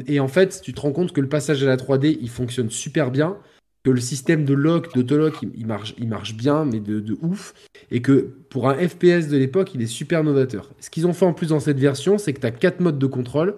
et 0.08 0.20
en 0.20 0.28
fait, 0.28 0.62
tu 0.64 0.74
te 0.74 0.82
rends 0.82 0.92
compte 0.92 1.12
que 1.12 1.22
le 1.22 1.30
passage 1.30 1.64
à 1.64 1.68
la 1.68 1.78
3D, 1.78 2.18
il 2.20 2.30
fonctionne 2.30 2.72
super 2.72 3.12
bien 3.12 3.38
que 3.84 3.90
le 3.90 4.00
système 4.00 4.46
de 4.46 4.54
lock, 4.54 4.94
d'autolock, 4.94 5.40
il, 5.56 5.66
marche, 5.66 5.96
il 5.98 6.08
marche 6.08 6.36
bien, 6.36 6.66
mais 6.66 6.80
de, 6.80 7.18
ouf, 7.22 7.54
et 7.90 8.02
que 8.02 8.30
pour 8.50 8.70
un 8.70 8.76
FPS 8.76 9.28
de 9.28 9.38
l'époque, 9.38 9.74
il 9.74 9.82
est 9.82 9.88
super 9.88 10.24
novateur. 10.24 10.70
Ce 10.80 10.90
qu'ils 10.90 11.08
ont 11.08 11.14
fait 11.14 11.26
en 11.26 11.34
plus 11.34 11.48
dans 11.48 11.60
cette 11.60 11.80
version, 11.80 12.18
c'est 12.18 12.34
que 12.34 12.40
tu 12.40 12.46
as 12.46 12.52
quatre 12.52 12.80
modes 12.80 13.00
de 13.00 13.08
contrôle. 13.08 13.56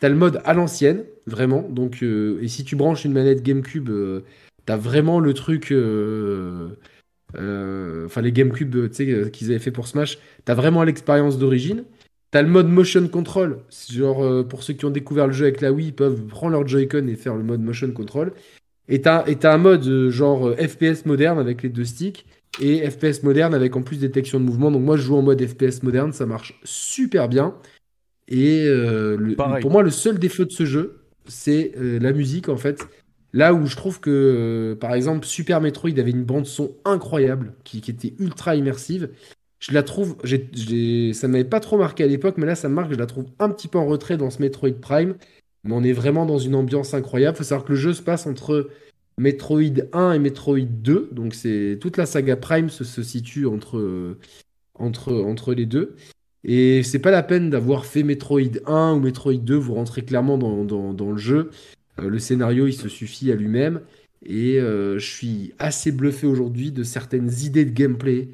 Tu 0.00 0.06
as 0.06 0.08
le 0.08 0.14
mode 0.14 0.40
à 0.44 0.54
l'ancienne, 0.54 1.04
vraiment, 1.26 1.62
donc, 1.68 2.02
euh, 2.02 2.38
et 2.40 2.48
si 2.48 2.64
tu 2.64 2.76
branches 2.76 3.04
une 3.04 3.12
manette 3.12 3.42
GameCube, 3.42 3.90
euh, 3.90 4.20
tu 4.66 4.72
as 4.72 4.76
vraiment 4.76 5.20
le 5.20 5.34
truc... 5.34 5.70
Euh, 5.72 6.70
enfin, 7.34 8.22
les 8.22 8.32
GameCube 8.32 8.88
qu'ils 8.88 9.50
avaient 9.50 9.58
fait 9.58 9.70
pour 9.70 9.86
Smash, 9.86 10.18
tu 10.46 10.52
as 10.52 10.54
vraiment 10.54 10.82
l'expérience 10.82 11.36
d'origine. 11.36 11.84
T'as 12.30 12.42
le 12.42 12.48
mode 12.48 12.68
motion 12.68 13.06
control, 13.08 13.58
genre 13.90 14.46
pour 14.46 14.62
ceux 14.62 14.74
qui 14.74 14.84
ont 14.84 14.90
découvert 14.90 15.26
le 15.26 15.32
jeu 15.32 15.46
avec 15.46 15.62
la 15.62 15.72
Wii, 15.72 15.88
ils 15.88 15.94
peuvent 15.94 16.26
prendre 16.26 16.52
leur 16.52 16.66
Joy-Con 16.66 17.06
et 17.06 17.16
faire 17.16 17.34
le 17.34 17.42
mode 17.42 17.60
motion 17.60 17.90
control. 17.90 18.32
Et 18.88 19.02
t'as, 19.02 19.24
un 19.42 19.58
mode 19.58 19.86
euh, 19.86 20.10
genre 20.10 20.48
euh, 20.48 20.56
FPS 20.56 21.04
moderne 21.04 21.38
avec 21.38 21.62
les 21.62 21.68
deux 21.68 21.84
sticks 21.84 22.24
et 22.60 22.88
FPS 22.88 23.22
moderne 23.22 23.54
avec 23.54 23.76
en 23.76 23.82
plus 23.82 23.98
détection 23.98 24.40
de 24.40 24.44
mouvement. 24.44 24.70
Donc 24.70 24.82
moi 24.82 24.96
je 24.96 25.02
joue 25.02 25.16
en 25.16 25.22
mode 25.22 25.44
FPS 25.46 25.82
moderne, 25.82 26.12
ça 26.12 26.26
marche 26.26 26.58
super 26.64 27.28
bien. 27.28 27.54
Et 28.28 28.64
euh, 28.66 29.34
pour 29.60 29.70
moi 29.70 29.82
le 29.82 29.90
seul 29.90 30.18
défaut 30.18 30.44
de 30.44 30.52
ce 30.52 30.64
jeu, 30.64 31.02
c'est 31.26 31.72
la 31.76 32.12
musique 32.12 32.48
en 32.48 32.56
fait. 32.56 32.88
Là 33.34 33.52
où 33.52 33.66
je 33.66 33.76
trouve 33.76 34.00
que 34.00 34.76
par 34.80 34.94
exemple 34.94 35.26
Super 35.26 35.60
Metroid 35.60 35.98
avait 35.98 36.10
une 36.10 36.24
bande 36.24 36.46
son 36.46 36.74
incroyable 36.86 37.52
qui, 37.64 37.78
était 37.78 38.14
ultra 38.18 38.56
immersive. 38.56 39.10
Je 39.60 39.72
la 39.72 39.82
trouve, 39.82 40.16
j'ai, 40.24 40.48
j'ai, 40.52 41.12
ça 41.12 41.28
m'avait 41.28 41.44
pas 41.44 41.60
trop 41.60 41.76
marqué 41.76 42.04
à 42.04 42.06
l'époque, 42.06 42.36
mais 42.38 42.46
là 42.46 42.54
ça 42.54 42.68
me 42.68 42.74
marque, 42.74 42.92
je 42.92 42.98
la 42.98 43.06
trouve 43.06 43.26
un 43.38 43.50
petit 43.50 43.68
peu 43.68 43.78
en 43.78 43.86
retrait 43.86 44.16
dans 44.16 44.30
ce 44.30 44.40
Metroid 44.40 44.80
Prime. 44.80 45.14
Mais 45.64 45.72
on 45.72 45.82
est 45.82 45.92
vraiment 45.92 46.26
dans 46.26 46.38
une 46.38 46.54
ambiance 46.54 46.94
incroyable. 46.94 47.36
Il 47.36 47.38
faut 47.38 47.44
savoir 47.44 47.64
que 47.66 47.72
le 47.72 47.78
jeu 47.78 47.92
se 47.92 48.02
passe 48.02 48.26
entre 48.26 48.70
Metroid 49.18 49.82
1 49.92 50.12
et 50.12 50.18
Metroid 50.18 50.60
2. 50.60 51.10
Donc 51.12 51.34
c'est 51.34 51.78
toute 51.80 51.96
la 51.96 52.06
saga 52.06 52.36
Prime 52.36 52.70
se, 52.70 53.02
situe 53.02 53.46
entre, 53.46 54.16
entre, 54.74 55.54
les 55.54 55.66
deux. 55.66 55.96
Et 56.44 56.82
c'est 56.82 57.00
pas 57.00 57.10
la 57.10 57.22
peine 57.22 57.50
d'avoir 57.50 57.84
fait 57.84 58.02
Metroid 58.02 58.60
1 58.66 58.94
ou 58.94 59.00
Metroid 59.00 59.34
2, 59.34 59.56
vous 59.56 59.74
rentrez 59.74 60.02
clairement 60.04 60.38
dans, 60.38 60.64
dans, 60.92 61.10
le 61.10 61.18
jeu. 61.18 61.50
Euh, 61.98 62.08
le 62.08 62.18
scénario, 62.18 62.66
il 62.66 62.72
se 62.72 62.88
suffit 62.88 63.32
à 63.32 63.34
lui-même. 63.34 63.80
Et 64.24 64.60
euh, 64.60 64.98
je 64.98 65.06
suis 65.06 65.54
assez 65.58 65.92
bluffé 65.92 66.26
aujourd'hui 66.26 66.72
de 66.72 66.82
certaines 66.82 67.30
idées 67.42 67.64
de 67.64 67.70
gameplay, 67.70 68.28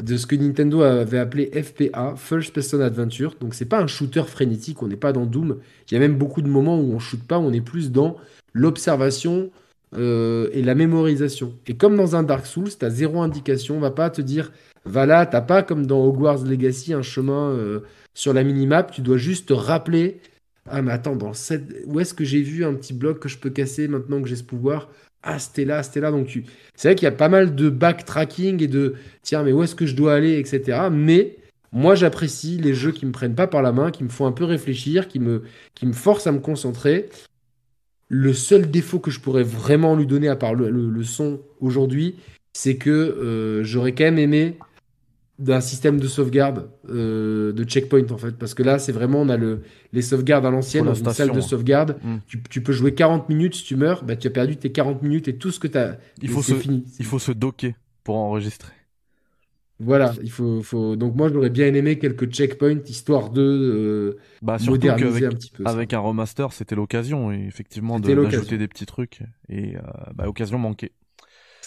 de 0.00 0.16
ce 0.16 0.26
que 0.26 0.36
Nintendo 0.36 0.82
avait 0.82 1.18
appelé 1.18 1.50
FPA, 1.50 2.14
First 2.16 2.52
Person 2.54 2.80
Adventure. 2.80 3.36
Donc 3.40 3.54
c'est 3.54 3.66
pas 3.66 3.80
un 3.80 3.86
shooter 3.86 4.24
frénétique, 4.24 4.82
on 4.82 4.88
n'est 4.88 4.96
pas 4.96 5.12
dans 5.12 5.26
Doom. 5.26 5.58
Il 5.90 5.94
y 5.94 5.96
a 5.96 6.00
même 6.00 6.16
beaucoup 6.16 6.42
de 6.42 6.48
moments 6.48 6.78
où 6.80 6.94
on 6.94 6.98
shoot 6.98 7.22
pas, 7.22 7.38
on 7.38 7.52
est 7.52 7.60
plus 7.60 7.92
dans 7.92 8.16
l'observation 8.54 9.50
euh, 9.94 10.48
et 10.52 10.62
la 10.62 10.74
mémorisation. 10.74 11.54
Et 11.66 11.76
comme 11.76 11.96
dans 11.96 12.16
un 12.16 12.22
Dark 12.22 12.46
Souls, 12.46 12.70
tu 12.78 12.84
as 12.84 12.90
zéro 12.90 13.20
indication, 13.20 13.76
on 13.76 13.80
va 13.80 13.90
pas 13.90 14.10
te 14.10 14.22
dire 14.22 14.52
va 14.84 15.06
là, 15.06 15.26
t'as 15.26 15.42
pas 15.42 15.62
comme 15.62 15.86
dans 15.86 16.04
Hogwarts 16.04 16.44
Legacy 16.44 16.92
un 16.92 17.02
chemin 17.02 17.50
euh, 17.50 17.80
sur 18.14 18.32
la 18.32 18.42
minimap, 18.42 18.90
tu 18.90 19.00
dois 19.00 19.16
juste 19.18 19.48
te 19.48 19.52
rappeler 19.52 20.20
ah 20.68 20.80
mais 20.80 20.92
attends, 20.92 21.18
où 21.86 22.00
est-ce 22.00 22.14
que 22.14 22.24
j'ai 22.24 22.42
vu 22.42 22.64
un 22.64 22.74
petit 22.74 22.92
bloc 22.92 23.18
que 23.18 23.28
je 23.28 23.38
peux 23.38 23.50
casser 23.50 23.88
maintenant 23.88 24.22
que 24.22 24.28
j'ai 24.28 24.36
ce 24.36 24.44
pouvoir? 24.44 24.88
Ah, 25.22 25.38
c'était 25.38 25.64
là, 25.64 25.82
c'était 25.82 26.00
là. 26.00 26.10
Donc, 26.10 26.26
tu... 26.26 26.44
c'est 26.74 26.88
vrai 26.88 26.94
qu'il 26.94 27.04
y 27.04 27.08
a 27.08 27.12
pas 27.12 27.28
mal 27.28 27.54
de 27.54 27.70
backtracking 27.70 28.62
et 28.62 28.68
de 28.68 28.94
tiens, 29.22 29.42
mais 29.42 29.52
où 29.52 29.62
est-ce 29.62 29.74
que 29.74 29.86
je 29.86 29.94
dois 29.94 30.14
aller, 30.14 30.38
etc. 30.38 30.88
Mais 30.90 31.36
moi, 31.72 31.94
j'apprécie 31.94 32.58
les 32.58 32.74
jeux 32.74 32.92
qui 32.92 33.06
me 33.06 33.12
prennent 33.12 33.34
pas 33.34 33.46
par 33.46 33.62
la 33.62 33.72
main, 33.72 33.90
qui 33.90 34.04
me 34.04 34.08
font 34.08 34.26
un 34.26 34.32
peu 34.32 34.44
réfléchir, 34.44 35.08
qui 35.08 35.20
me, 35.20 35.42
qui 35.74 35.86
me 35.86 35.92
forcent 35.92 36.26
à 36.26 36.32
me 36.32 36.40
concentrer. 36.40 37.08
Le 38.08 38.34
seul 38.34 38.70
défaut 38.70 38.98
que 38.98 39.10
je 39.10 39.20
pourrais 39.20 39.42
vraiment 39.42 39.96
lui 39.96 40.06
donner, 40.06 40.28
à 40.28 40.36
part 40.36 40.54
le, 40.54 41.02
son 41.02 41.40
aujourd'hui, 41.60 42.16
c'est 42.52 42.76
que 42.76 42.90
euh, 42.90 43.64
j'aurais 43.64 43.92
quand 43.92 44.04
même 44.04 44.18
aimé 44.18 44.56
d'un 45.38 45.60
système 45.60 45.98
de 45.98 46.06
sauvegarde, 46.06 46.70
euh, 46.88 47.52
de 47.52 47.64
checkpoint 47.64 48.10
en 48.10 48.18
fait. 48.18 48.36
Parce 48.36 48.54
que 48.54 48.62
là, 48.62 48.78
c'est 48.78 48.92
vraiment, 48.92 49.22
on 49.22 49.28
a 49.28 49.36
le, 49.36 49.62
les 49.92 50.02
sauvegardes 50.02 50.46
à 50.46 50.50
l'ancienne, 50.50 50.84
dans 50.84 50.94
une 50.94 51.10
salle 51.10 51.32
de 51.32 51.40
sauvegarde. 51.40 51.98
Mm. 52.02 52.16
Tu, 52.50 52.60
peux 52.60 52.72
jouer 52.72 52.94
40 52.94 53.28
minutes, 53.28 53.56
si 53.56 53.64
tu 53.64 53.76
meurs, 53.76 54.04
bah, 54.04 54.16
tu 54.16 54.28
as 54.28 54.30
perdu 54.30 54.56
tes 54.56 54.70
40 54.70 55.02
minutes 55.02 55.28
et 55.28 55.36
tout 55.36 55.50
ce 55.50 55.58
que 55.58 55.68
tu 55.68 55.78
as. 55.78 55.98
Il 56.20 56.28
faut, 56.28 56.42
se, 56.42 56.54
fini. 56.54 56.84
il 56.98 57.06
faut 57.06 57.18
se 57.18 57.32
docker 57.32 57.72
pour 58.04 58.16
enregistrer. 58.16 58.72
Voilà, 59.80 60.14
il 60.22 60.30
faut, 60.30 60.62
faut... 60.62 60.94
donc 60.94 61.16
moi 61.16 61.28
j'aurais 61.32 61.50
bien 61.50 61.74
aimé 61.74 61.98
quelques 61.98 62.30
checkpoints 62.30 62.82
histoire 62.86 63.30
de 63.30 63.42
euh, 63.42 64.20
bah, 64.40 64.56
moderniser 64.64 65.26
un 65.26 65.30
petit 65.30 65.50
peu. 65.50 65.64
Avec 65.66 65.92
un 65.92 65.98
remaster, 65.98 66.52
c'était 66.52 66.76
l'occasion 66.76 67.32
effectivement 67.32 67.98
d'ajouter 67.98 68.58
des 68.58 68.68
petits 68.68 68.86
trucs 68.86 69.22
et 69.48 69.76
euh, 69.76 69.80
bah, 70.14 70.28
occasion 70.28 70.58
manquée. 70.58 70.92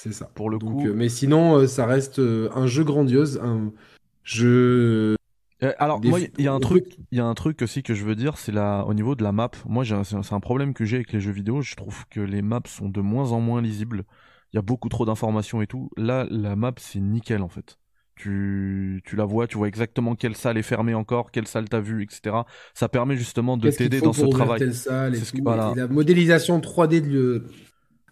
C'est 0.06 0.14
ça. 0.14 0.30
Pour 0.36 0.52
le 0.52 0.60
coup. 0.60 0.86
Euh, 0.86 0.94
mais 0.94 1.10
sinon, 1.10 1.58
euh, 1.58 1.68
ça 1.68 1.88
reste 1.88 2.20
euh, 2.20 2.48
un 2.54 2.68
jeu 2.68 2.84
grandiose, 2.84 3.40
un 3.42 3.74
jeu. 4.24 5.16
Alors, 5.80 6.00
moi, 6.04 6.20
il 6.20 6.46
y 6.46 6.48
a 6.48 6.54
un 6.54 6.60
truc, 6.60 6.98
il 7.12 7.18
y 7.18 7.22
a 7.22 7.26
un 7.26 7.34
truc 7.34 7.64
aussi 7.64 7.82
que 7.82 7.96
je 7.96 8.06
veux 8.06 8.14
dire, 8.14 8.38
c'est 8.38 8.52
là, 8.52 8.84
au 8.84 8.94
niveau 8.94 9.16
de 9.16 9.24
la 9.24 9.32
map. 9.32 9.50
Moi, 9.68 9.84
c'est 9.84 10.34
un 10.34 10.40
problème 10.40 10.76
que 10.76 10.86
j'ai 10.86 10.98
avec 10.98 11.12
les 11.12 11.20
jeux 11.20 11.32
vidéo. 11.32 11.64
Je 11.64 11.74
trouve 11.74 12.06
que 12.12 12.20
les 12.20 12.44
maps 12.44 12.62
sont 12.68 12.88
de 12.88 13.02
moins 13.02 13.32
en 13.32 13.40
moins 13.40 13.64
lisibles. 13.64 14.04
Il 14.54 14.58
y 14.58 14.60
a 14.60 14.62
beaucoup 14.62 14.90
trop 14.90 15.06
d'informations 15.06 15.64
et 15.64 15.68
tout. 15.68 15.90
Là, 15.98 16.28
la 16.30 16.56
map, 16.56 16.74
c'est 16.78 17.00
nickel 17.00 17.42
en 17.42 17.50
fait. 17.50 17.80
Tu, 18.16 19.02
tu 19.06 19.16
la 19.16 19.26
vois, 19.26 19.48
tu 19.48 19.58
vois 19.58 19.68
exactement 19.68 20.14
quelle 20.14 20.36
salle 20.36 20.58
est 20.60 20.64
fermée 20.64 20.94
encore, 20.94 21.32
quelle 21.32 21.48
salle 21.48 21.68
t'as 21.68 21.82
vu, 21.82 22.04
etc. 22.04 22.36
Ça 22.76 22.88
permet 22.90 23.18
justement 23.18 23.58
de 23.58 23.72
t'aider 23.72 24.02
dans 24.02 24.14
ce 24.14 24.26
travail. 24.28 24.72
la 25.76 25.88
modélisation 25.88 26.60
3D 26.60 27.02
de, 27.02 27.48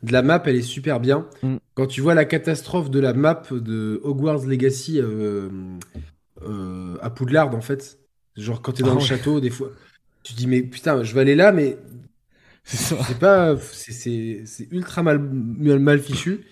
de 0.04 0.12
la 0.12 0.22
map, 0.22 0.44
elle 0.46 0.58
est 0.58 0.62
super 0.62 1.00
bien. 1.00 1.28
Mm. 1.42 1.56
Quand 1.76 1.88
tu 1.88 2.02
vois 2.02 2.14
la 2.14 2.26
catastrophe 2.26 2.92
de 2.92 3.00
la 3.00 3.14
map 3.14 3.44
de 3.52 4.02
Hogwarts 4.04 4.46
Legacy 4.46 5.00
euh, 5.00 5.50
euh, 6.44 6.98
à 7.02 7.10
Poudlard, 7.10 7.56
en 7.56 7.62
fait, 7.62 8.00
genre 8.36 8.62
quand 8.62 8.74
t'es 8.74 8.84
dans 8.84 8.92
ah 8.92 8.96
le 8.96 9.00
château, 9.00 9.40
des 9.40 9.50
fois, 9.50 9.72
tu 10.24 10.34
dis, 10.34 10.48
mais 10.48 10.62
putain, 10.62 11.04
je 11.04 11.14
vais 11.16 11.22
aller 11.22 11.36
là, 11.36 11.52
mais. 11.52 11.78
C'est 12.66 13.20
pas. 13.20 13.58
C'est 13.58 14.68
ultra 14.72 15.04
mal, 15.04 15.20
mal, 15.20 16.00
fichu. 16.00 16.46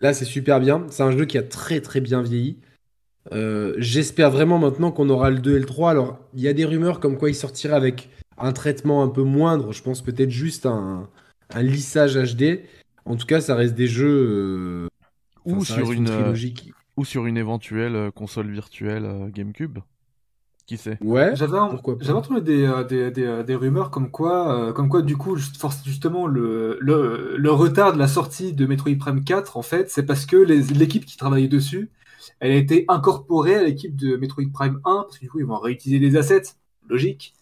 Là, 0.00 0.12
c'est 0.12 0.24
super 0.24 0.60
bien. 0.60 0.86
C'est 0.90 1.02
un 1.02 1.10
jeu 1.10 1.24
qui 1.24 1.36
a 1.36 1.42
très 1.42 1.80
très 1.80 2.00
bien 2.00 2.22
vieilli. 2.22 2.58
Euh, 3.32 3.74
j'espère 3.78 4.30
vraiment 4.30 4.58
maintenant 4.58 4.92
qu'on 4.92 5.10
aura 5.10 5.30
le 5.30 5.40
2 5.40 5.56
et 5.56 5.58
le 5.58 5.66
3. 5.66 5.90
Alors, 5.90 6.20
il 6.34 6.40
y 6.40 6.48
a 6.48 6.52
des 6.52 6.64
rumeurs 6.64 7.00
comme 7.00 7.18
quoi 7.18 7.28
il 7.28 7.34
sortirait 7.34 7.74
avec 7.74 8.08
un 8.38 8.52
traitement 8.52 9.02
un 9.02 9.08
peu 9.08 9.24
moindre. 9.24 9.72
Je 9.72 9.82
pense 9.82 10.00
peut-être 10.00 10.30
juste 10.30 10.64
un, 10.64 11.08
un 11.50 11.62
lissage 11.62 12.14
HD. 12.16 12.60
En 13.08 13.16
tout 13.16 13.26
cas, 13.26 13.40
ça 13.40 13.54
reste 13.54 13.74
des 13.74 13.86
jeux. 13.86 14.86
Euh, 14.86 14.88
ou, 15.46 15.64
sur 15.64 15.92
une, 15.92 16.10
euh, 16.10 16.34
ou 16.98 17.06
sur 17.06 17.24
une 17.24 17.38
éventuelle 17.38 17.96
euh, 17.96 18.10
console 18.10 18.50
virtuelle 18.50 19.30
GameCube. 19.32 19.78
Qui 20.66 20.76
sait? 20.76 20.98
Ouais. 21.00 21.34
J'avais 21.34 21.58
entendu 21.58 22.42
des, 22.42 22.70
des, 22.86 23.42
des, 23.42 23.54
rumeurs 23.54 23.90
comme 23.90 24.10
quoi, 24.10 24.74
comme 24.74 24.90
quoi 24.90 25.00
du 25.00 25.16
coup, 25.16 25.34
justement, 25.36 26.26
le, 26.26 26.76
le, 26.82 27.50
retard 27.50 27.94
de 27.94 27.98
la 27.98 28.06
sortie 28.06 28.52
de 28.52 28.66
Metroid 28.66 28.98
Prime 28.98 29.24
4, 29.24 29.56
en 29.56 29.62
fait, 29.62 29.90
c'est 29.90 30.04
parce 30.04 30.26
que 30.26 30.36
l'équipe 30.36 31.06
qui 31.06 31.16
travaillait 31.16 31.48
dessus, 31.48 31.90
elle 32.40 32.50
a 32.50 32.56
été 32.56 32.84
incorporée 32.88 33.54
à 33.54 33.62
l'équipe 33.62 33.96
de 33.96 34.16
Metroid 34.16 34.52
Prime 34.52 34.80
1, 34.84 35.04
parce 35.04 35.16
que 35.16 35.24
du 35.24 35.30
coup, 35.30 35.40
ils 35.40 35.46
vont 35.46 35.58
réutiliser 35.58 35.98
les 35.98 36.18
assets, 36.18 36.54
logique. 36.86 37.32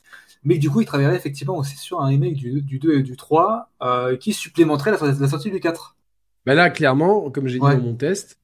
Mais 0.46 0.58
du 0.58 0.70
coup, 0.70 0.80
il 0.80 0.86
travaillerait 0.86 1.16
effectivement 1.16 1.58
aussi 1.58 1.76
sur 1.76 2.00
un 2.00 2.06
remake 2.06 2.34
du, 2.34 2.62
2 2.62 3.00
et 3.00 3.02
du 3.02 3.16
3 3.16 3.68
euh, 3.82 4.16
qui 4.16 4.32
supplémenterait 4.32 4.92
la, 4.92 5.28
sortie 5.28 5.50
du 5.50 5.58
4. 5.58 5.96
Bah 6.46 6.54
là, 6.54 6.70
clairement, 6.70 7.30
comme 7.30 7.48
j'ai 7.48 7.58
dit 7.58 7.66
dans 7.66 7.80
mon 7.80 7.94
test, 7.94 8.38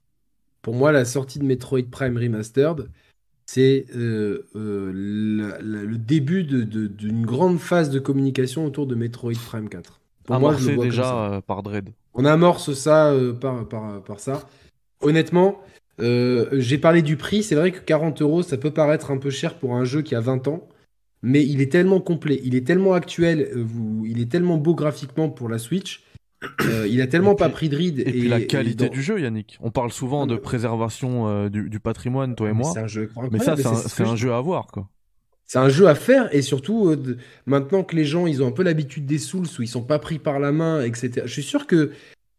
pour 0.63 0.75
moi, 0.75 0.91
la 0.91 1.05
sortie 1.05 1.39
de 1.39 1.45
Metroid 1.45 1.85
Prime 1.89 2.19
Remastered, 2.19 2.91
c'est 3.47 3.87
euh, 3.95 4.49
euh, 4.57 4.91
le 4.93 5.97
début 5.97 6.43
d'une 6.43 7.25
grande 7.25 7.61
phase 7.61 7.89
de 7.91 8.01
communication 8.01 8.67
autour 8.67 8.89
de 8.89 8.97
Metroid 8.97 9.39
Prime 9.47 9.69
4. 9.69 10.01
Pour 10.25 10.41
moi, 10.41 10.57
je 10.59 10.71
le 10.71 10.79
déjà 10.79 11.41
par 11.47 11.63
Dread. 11.63 11.91
On 12.15 12.25
amorce 12.25 12.73
ça 12.73 13.15
par, 13.41 13.69
par, 13.69 14.03
par, 14.03 14.19
ça. 14.19 14.49
Honnêtement, 15.03 15.61
j'ai 16.01 16.79
parlé 16.79 17.03
du 17.03 17.17
prix. 17.17 17.45
C'est 17.45 17.55
vrai 17.55 17.71
que 17.71 17.79
40 17.79 18.23
euros, 18.23 18.43
ça 18.43 18.57
peut 18.57 18.73
paraître 18.73 19.13
un 19.13 19.19
peu 19.19 19.31
cher 19.31 19.55
pour 19.55 19.77
un 19.77 19.85
jeu 19.85 20.03
qui 20.03 20.17
a 20.17 20.21
20 20.21 20.49
ans 20.49 20.67
mais 21.23 21.45
il 21.47 21.61
est 21.61 21.71
tellement 21.71 22.01
complet, 22.01 22.41
il 22.45 22.55
est 22.55 22.67
tellement 22.67 22.95
actuel, 22.95 23.49
euh, 23.55 23.67
il 24.05 24.21
est 24.21 24.31
tellement 24.31 24.59
beau 24.59 24.75
graphiquement 24.75 25.29
pour 25.29 25.49
la 25.49 25.59
Switch 25.59 26.03
Euh, 26.63 26.87
il 26.89 27.01
a 27.01 27.07
tellement 27.07 27.35
pas 27.35 27.49
pris 27.49 27.69
de 27.69 27.77
ride. 27.77 28.01
Et, 28.01 28.05
puis 28.05 28.29
la 28.29 28.41
qualité 28.41 28.89
du 28.89 29.03
jeu, 29.03 29.21
Yannick. 29.21 29.59
On 29.61 29.71
parle 29.71 29.93
souvent 29.93 30.27
de 30.27 30.37
préservation 30.37 31.29
euh, 31.29 31.49
du, 31.49 31.81
patrimoine, 31.81 32.35
toi 32.35 32.51
et 32.51 32.53
moi. 32.53 32.71
C'est 32.73 32.81
un 32.81 32.87
jeu 32.87 33.11
Mais 33.31 33.39
ça, 33.39 33.57
c'est 33.57 34.05
un, 34.05 34.17
jeu 34.17 34.33
à 34.33 34.41
voir, 34.41 34.67
quoi. 34.67 34.89
C'est 35.47 35.59
un 35.59 35.69
jeu 35.69 35.87
à 35.87 35.95
faire 35.95 36.35
et 36.35 36.41
surtout 36.41 36.89
euh, 36.89 37.19
maintenant 37.45 37.83
que 37.83 37.95
les 37.95 38.07
gens 38.07 38.27
ils 38.27 38.43
ont 38.43 38.47
un 38.47 38.53
peu 38.53 38.63
l'habitude 38.63 39.05
des 39.05 39.19
Souls 39.19 39.47
où 39.59 39.63
ils 39.63 39.69
sont 39.69 39.83
pas 39.83 39.99
pris 39.99 40.19
par 40.19 40.39
la 40.39 40.51
main, 40.51 40.83
etc. 40.83 41.23
Je 41.27 41.33
suis 41.33 41.43
sûr 41.43 41.67
que 41.67 41.91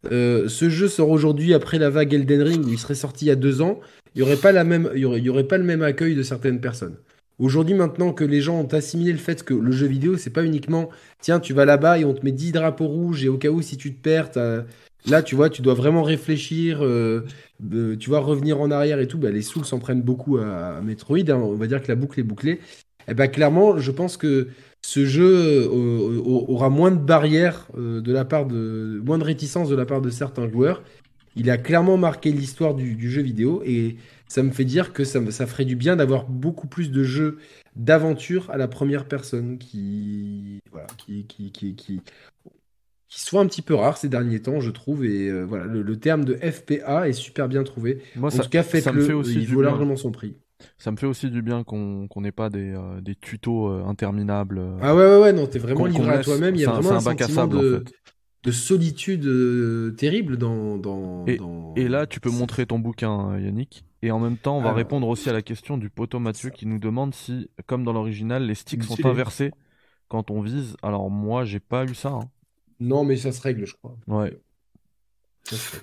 ce 0.09 0.69
jeu 0.69 0.88
sort 0.88 1.09
aujourd'hui 1.09 1.53
après 1.53 1.77
la 1.77 1.89
vague 1.89 2.13
Elden 2.13 2.41
Ring 2.41 2.65
où 2.65 2.69
il 2.69 2.79
serait 2.79 2.95
sorti 2.95 3.25
il 3.25 3.27
y 3.27 3.31
a 3.31 3.36
deux 3.36 3.61
ans, 3.61 3.79
il 4.15 4.19
y 4.19 4.21
aurait 4.23 4.38
pas 4.38 4.51
la 4.51 4.63
même, 4.63 4.89
il 4.95 4.99
y 4.99 5.01
y 5.01 5.29
aurait 5.29 5.47
pas 5.47 5.57
le 5.57 5.63
même 5.63 5.84
accueil 5.84 6.15
de 6.15 6.23
certaines 6.23 6.59
personnes. 6.59 6.97
Aujourd'hui, 7.43 7.75
maintenant 7.75 8.13
que 8.13 8.23
les 8.23 8.39
gens 8.39 8.61
ont 8.61 8.73
assimilé 8.73 9.11
le 9.11 9.17
fait 9.17 9.43
que 9.43 9.53
le 9.53 9.71
jeu 9.73 9.85
vidéo, 9.85 10.15
c'est 10.15 10.29
pas 10.29 10.45
uniquement 10.45 10.89
tiens, 11.19 11.41
tu 11.41 11.53
vas 11.53 11.65
là-bas 11.65 11.99
et 11.99 12.05
on 12.05 12.13
te 12.13 12.23
met 12.23 12.31
10 12.31 12.53
drapeaux 12.53 12.87
rouges 12.87 13.25
et 13.25 13.27
au 13.27 13.37
cas 13.37 13.49
où 13.49 13.61
si 13.61 13.75
tu 13.75 13.93
te 13.93 14.01
perds, 14.01 14.29
là, 15.05 15.21
tu 15.21 15.35
vois, 15.35 15.49
tu 15.49 15.61
dois 15.61 15.73
vraiment 15.73 16.03
réfléchir, 16.03 16.79
euh, 16.81 17.25
tu 17.99 18.09
vas 18.09 18.19
revenir 18.19 18.61
en 18.61 18.71
arrière 18.71 19.01
et 19.01 19.09
tout. 19.09 19.17
Bah, 19.17 19.29
les 19.29 19.41
Souls 19.41 19.65
s'en 19.65 19.79
prennent 19.79 20.01
beaucoup 20.01 20.37
à, 20.37 20.79
Metroid. 20.81 21.29
Hein. 21.29 21.35
on 21.35 21.55
va 21.55 21.67
dire 21.67 21.81
que 21.81 21.89
la 21.89 21.95
boucle 21.95 22.17
est 22.21 22.23
bouclée. 22.23 22.53
Et 22.53 22.59
eh 23.09 23.13
ben 23.13 23.27
clairement, 23.27 23.77
je 23.77 23.91
pense 23.91 24.15
que 24.15 24.47
ce 24.81 25.05
jeu 25.05 25.67
euh, 25.69 26.21
aura 26.23 26.69
moins 26.69 26.91
de 26.91 26.97
barrières 26.97 27.67
euh, 27.77 27.99
de 27.99 28.13
la 28.13 28.23
part 28.23 28.45
de, 28.45 29.01
moins 29.05 29.17
de 29.17 29.25
réticence 29.25 29.67
de 29.67 29.75
la 29.75 29.85
part 29.85 29.99
de 29.99 30.09
certains 30.09 30.49
joueurs. 30.49 30.81
Il 31.35 31.49
a 31.49 31.57
clairement 31.57 31.97
marqué 31.97 32.31
l'histoire 32.31 32.73
du, 32.73 32.95
du, 32.95 33.11
jeu 33.11 33.21
vidéo 33.21 33.61
et 33.65 33.97
ça 34.34 34.41
me 34.41 34.49
fait 34.49 34.65
dire 34.65 34.93
que 34.93 35.03
ça, 35.03 35.19
ça 35.29 35.45
ferait 35.45 35.63
du 35.63 35.75
bien 35.75 35.95
d'avoir 35.95 36.25
beaucoup 36.25 36.65
plus 36.65 36.89
de 36.89 37.03
jeux 37.03 37.38
d'aventure 37.75 38.49
à 38.49 38.57
la 38.57 38.67
première 38.67 39.05
personne 39.05 39.59
qui, 39.59 40.59
voilà, 40.71 40.88
qui, 40.97 41.27
qui, 41.27 41.51
qui, 41.51 41.75
qui, 41.75 42.01
qui 43.07 43.21
soit 43.21 43.41
un 43.41 43.45
petit 43.45 43.61
peu 43.61 43.75
rare 43.75 43.95
ces 43.95 44.09
derniers 44.09 44.41
temps, 44.41 44.59
je 44.59 44.71
trouve. 44.71 45.05
Et 45.05 45.29
euh, 45.29 45.43
voilà, 45.43 45.65
le, 45.65 45.97
terme 45.97 46.25
de 46.25 46.34
FPA 46.34 47.07
est 47.07 47.13
super 47.13 47.47
bien 47.47 47.63
trouvé. 47.63 48.01
Moi, 48.15 48.29
en 48.29 48.31
ça, 48.31 48.41
tout 48.41 48.49
cas, 48.49 48.63
faites-le. 48.63 49.21
Il 49.27 49.47
vaut 49.49 49.61
largement 49.61 49.95
son 49.95 50.11
prix. 50.11 50.34
Ça 50.79 50.89
me 50.89 50.97
fait 50.97 51.05
aussi 51.05 51.29
du 51.29 51.43
bien 51.43 51.63
qu'on 51.63 52.07
n'ait 52.15 52.31
pas 52.31 52.49
des, 52.49 52.73
euh, 52.73 53.01
des 53.01 53.13
tutos 53.13 53.67
euh, 53.67 53.84
interminables. 53.86 54.59
ah 54.81 54.95
ouais, 54.95 55.05
ouais, 55.05 55.21
ouais, 55.21 55.34
non, 55.34 55.45
t'es 55.45 55.59
vraiment 55.59 55.86
livré 55.86 56.09
à 56.09 56.23
toi-même. 56.23 56.55
Il 56.55 56.61
y 56.61 56.65
a 56.65 56.71
vraiment 56.71 56.93
un, 56.93 56.99
sentiment 57.01 57.45
de, 57.45 57.84
de 58.43 58.51
solitude 58.51 59.95
terrible 59.95 60.37
dans, 60.37 60.77
dans, 60.77 61.25
et, 61.25 61.37
dans... 61.37 61.73
et, 61.75 61.87
là, 61.87 62.05
tu 62.05 62.19
peux 62.19 62.29
montrer 62.29 62.65
ton 62.65 62.79
bouquin, 62.79 63.39
Yannick. 63.39 63.85
Et 64.01 64.11
en 64.11 64.19
même 64.19 64.35
temps, 64.35 64.57
on 64.57 64.61
va 64.61 64.73
répondre 64.73 65.07
aussi 65.07 65.29
à 65.29 65.33
la 65.33 65.41
question 65.41 65.77
du 65.77 65.89
poteau 65.89 66.19
Mathieu 66.19 66.49
qui 66.49 66.65
nous 66.65 66.77
demande 66.77 67.15
si, 67.15 67.49
comme 67.67 67.85
dans 67.85 67.93
l'original, 67.93 68.45
les 68.45 68.55
sticks 68.55 68.83
sont 68.83 69.05
inversés 69.05 69.51
quand 70.09 70.29
on 70.29 70.41
vise. 70.41 70.75
Alors 70.83 71.09
moi, 71.09 71.45
j'ai 71.45 71.61
pas 71.61 71.85
eu 71.85 71.95
ça. 71.95 72.09
Hein. 72.09 72.29
Non, 72.79 73.05
mais 73.05 73.15
ça 73.15 73.31
se 73.31 73.41
règle, 73.41 73.65
je 73.65 73.75
crois. 73.75 73.95
Ouais. 74.07 74.37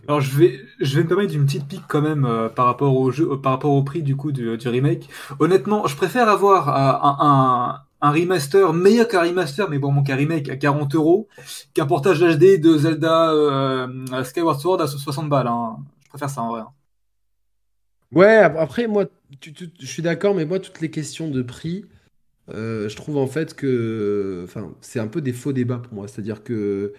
Alors 0.09 0.21
je 0.21 0.37
vais, 0.39 0.61
je 0.81 0.97
vais 0.97 1.03
me 1.03 1.09
permettre 1.09 1.33
d'une 1.33 1.45
petite 1.45 1.67
pique 1.67 1.85
quand 1.87 2.01
même 2.01 2.25
euh, 2.25 2.49
par 2.49 2.67
rapport 2.67 2.97
au 2.97 3.11
jeu, 3.11 3.31
euh, 3.33 3.37
par 3.37 3.53
rapport 3.53 3.73
au 3.73 3.83
prix 3.83 4.03
du 4.03 4.17
coup 4.17 4.33
du, 4.33 4.57
remake. 4.67 5.09
Honnêtement, 5.39 5.87
je 5.87 5.97
préfère 5.97 6.29
avoir 6.29 6.69
euh, 6.69 7.25
un, 7.25 7.83
un, 8.01 8.11
remaster 8.11 8.73
meilleur 8.73 9.09
qu'un 9.09 9.23
remaster, 9.23 9.69
mais 9.69 9.79
bon, 9.79 9.93
mon 9.93 10.03
cas 10.03 10.17
remake 10.17 10.49
à 10.49 10.57
40 10.57 10.95
euros, 10.95 11.29
qu'un 11.75 11.87
portage 11.87 12.21
HD 12.21 12.61
de 12.61 12.79
Zelda 12.79 13.87
Skyward 14.25 14.61
Sword 14.61 14.81
à 14.81 14.87
60 14.87 15.29
balles. 15.29 15.47
Hein. 15.47 15.79
Je 16.05 16.09
préfère 16.11 16.31
ça 16.31 16.43
en 16.43 16.51
vrai. 16.51 16.61
Hein. 16.63 16.73
Ouais, 18.13 18.37
après, 18.37 18.89
moi, 18.89 19.05
je 19.41 19.87
suis 19.87 20.03
d'accord, 20.03 20.35
mais 20.35 20.45
moi, 20.45 20.59
toutes 20.59 20.81
les 20.81 20.91
questions 20.91 21.29
de 21.29 21.43
prix, 21.43 21.85
euh, 22.49 22.89
je 22.89 22.97
trouve 22.97 23.17
en 23.17 23.27
fait 23.27 23.55
que 23.55 24.47
c'est 24.81 24.99
un 25.01 25.07
peu 25.07 25.21
des 25.21 25.33
faux 25.33 25.53
débats 25.53 25.79
pour 25.79 25.95
moi. 25.95 26.09
C'est-à-dire 26.09 26.43
que 26.43 26.93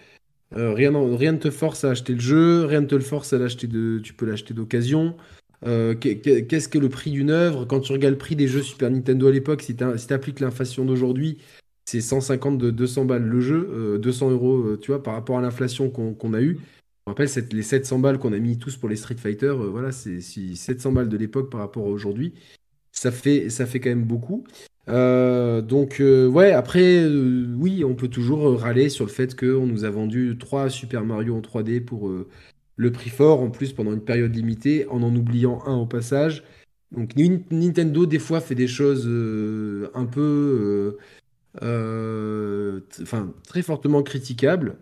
euh, 0.56 0.72
rien, 0.72 0.92
rien 1.16 1.32
ne 1.32 1.38
te 1.38 1.50
force 1.50 1.84
à 1.84 1.90
acheter 1.90 2.14
le 2.14 2.20
jeu, 2.20 2.64
rien 2.64 2.80
ne 2.80 2.86
te 2.86 2.94
le 2.94 3.02
force 3.02 3.32
à 3.32 3.38
l'acheter 3.38 3.66
de. 3.66 4.00
Tu 4.02 4.14
peux 4.14 4.26
l'acheter 4.26 4.54
d'occasion. 4.54 5.16
Euh, 5.64 5.94
qu'est-ce 5.94 6.68
que 6.68 6.78
le 6.78 6.88
prix 6.88 7.10
d'une 7.10 7.30
œuvre? 7.30 7.64
Quand 7.64 7.80
tu 7.80 7.92
regardes 7.92 8.14
le 8.14 8.18
prix 8.18 8.36
des 8.36 8.48
jeux 8.48 8.62
Super 8.62 8.90
Nintendo 8.90 9.28
à 9.28 9.32
l'époque, 9.32 9.62
si 9.62 9.76
tu 9.76 9.84
appliques 10.12 10.40
l'inflation 10.40 10.84
d'aujourd'hui, 10.84 11.38
c'est 11.84 12.00
150 12.00 12.58
de 12.58 12.70
200 12.70 13.04
balles 13.04 13.24
le 13.24 13.40
jeu, 13.40 13.98
200 14.00 14.30
euros, 14.30 14.76
tu 14.76 14.90
vois, 14.90 15.02
par 15.02 15.14
rapport 15.14 15.38
à 15.38 15.42
l'inflation 15.42 15.90
qu'on 15.90 16.34
a 16.34 16.40
eue. 16.40 16.58
Je 17.06 17.10
rappelle, 17.10 17.28
les 17.52 17.62
700 17.62 17.98
balles 17.98 18.18
qu'on 18.18 18.32
a 18.32 18.38
mis 18.38 18.58
tous 18.58 18.76
pour 18.76 18.88
les 18.88 18.94
Street 18.94 19.16
Fighter, 19.16 19.46
euh, 19.46 19.68
voilà, 19.70 19.90
c'est 19.90 20.20
700 20.20 20.92
balles 20.92 21.08
de 21.08 21.16
l'époque 21.16 21.50
par 21.50 21.60
rapport 21.60 21.84
à 21.86 21.88
aujourd'hui. 21.88 22.32
Ça 22.92 23.10
fait, 23.10 23.50
ça 23.50 23.66
fait 23.66 23.80
quand 23.80 23.90
même 23.90 24.04
beaucoup. 24.04 24.44
Euh, 24.88 25.62
donc, 25.62 26.00
euh, 26.00 26.28
ouais, 26.28 26.52
après, 26.52 27.06
oui, 27.08 27.84
on 27.84 27.94
peut 27.96 28.06
toujours 28.06 28.60
râler 28.60 28.88
sur 28.88 29.04
le 29.04 29.10
fait 29.10 29.34
qu'on 29.34 29.66
nous 29.66 29.84
a 29.84 29.90
vendu 29.90 30.36
3 30.38 30.70
Super 30.70 31.04
Mario 31.04 31.34
en 31.34 31.40
3D 31.40 31.80
pour 31.80 32.08
le 32.76 32.92
prix 32.92 33.10
fort, 33.10 33.40
en 33.40 33.50
plus 33.50 33.72
pendant 33.72 33.92
une 33.92 34.04
période 34.04 34.34
limitée, 34.34 34.86
en 34.88 35.02
en 35.02 35.14
oubliant 35.14 35.62
un 35.66 35.76
au 35.76 35.86
passage. 35.86 36.44
Donc, 36.90 37.16
Nintendo, 37.16 38.06
des 38.06 38.18
fois, 38.18 38.40
fait 38.40 38.54
des 38.54 38.68
choses 38.68 39.06
un 39.94 40.04
peu. 40.04 40.98
Enfin, 41.56 43.34
très 43.46 43.62
fortement 43.62 44.02
critiquables 44.02 44.76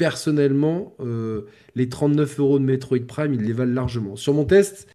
personnellement, 0.00 0.96
euh, 1.00 1.42
les 1.74 1.90
39 1.90 2.40
euros 2.40 2.58
de 2.58 2.64
Metroid 2.64 3.06
Prime, 3.06 3.34
ils 3.34 3.42
les 3.42 3.52
valent 3.52 3.74
largement. 3.74 4.16
Sur 4.16 4.32
mon 4.32 4.46
test, 4.46 4.88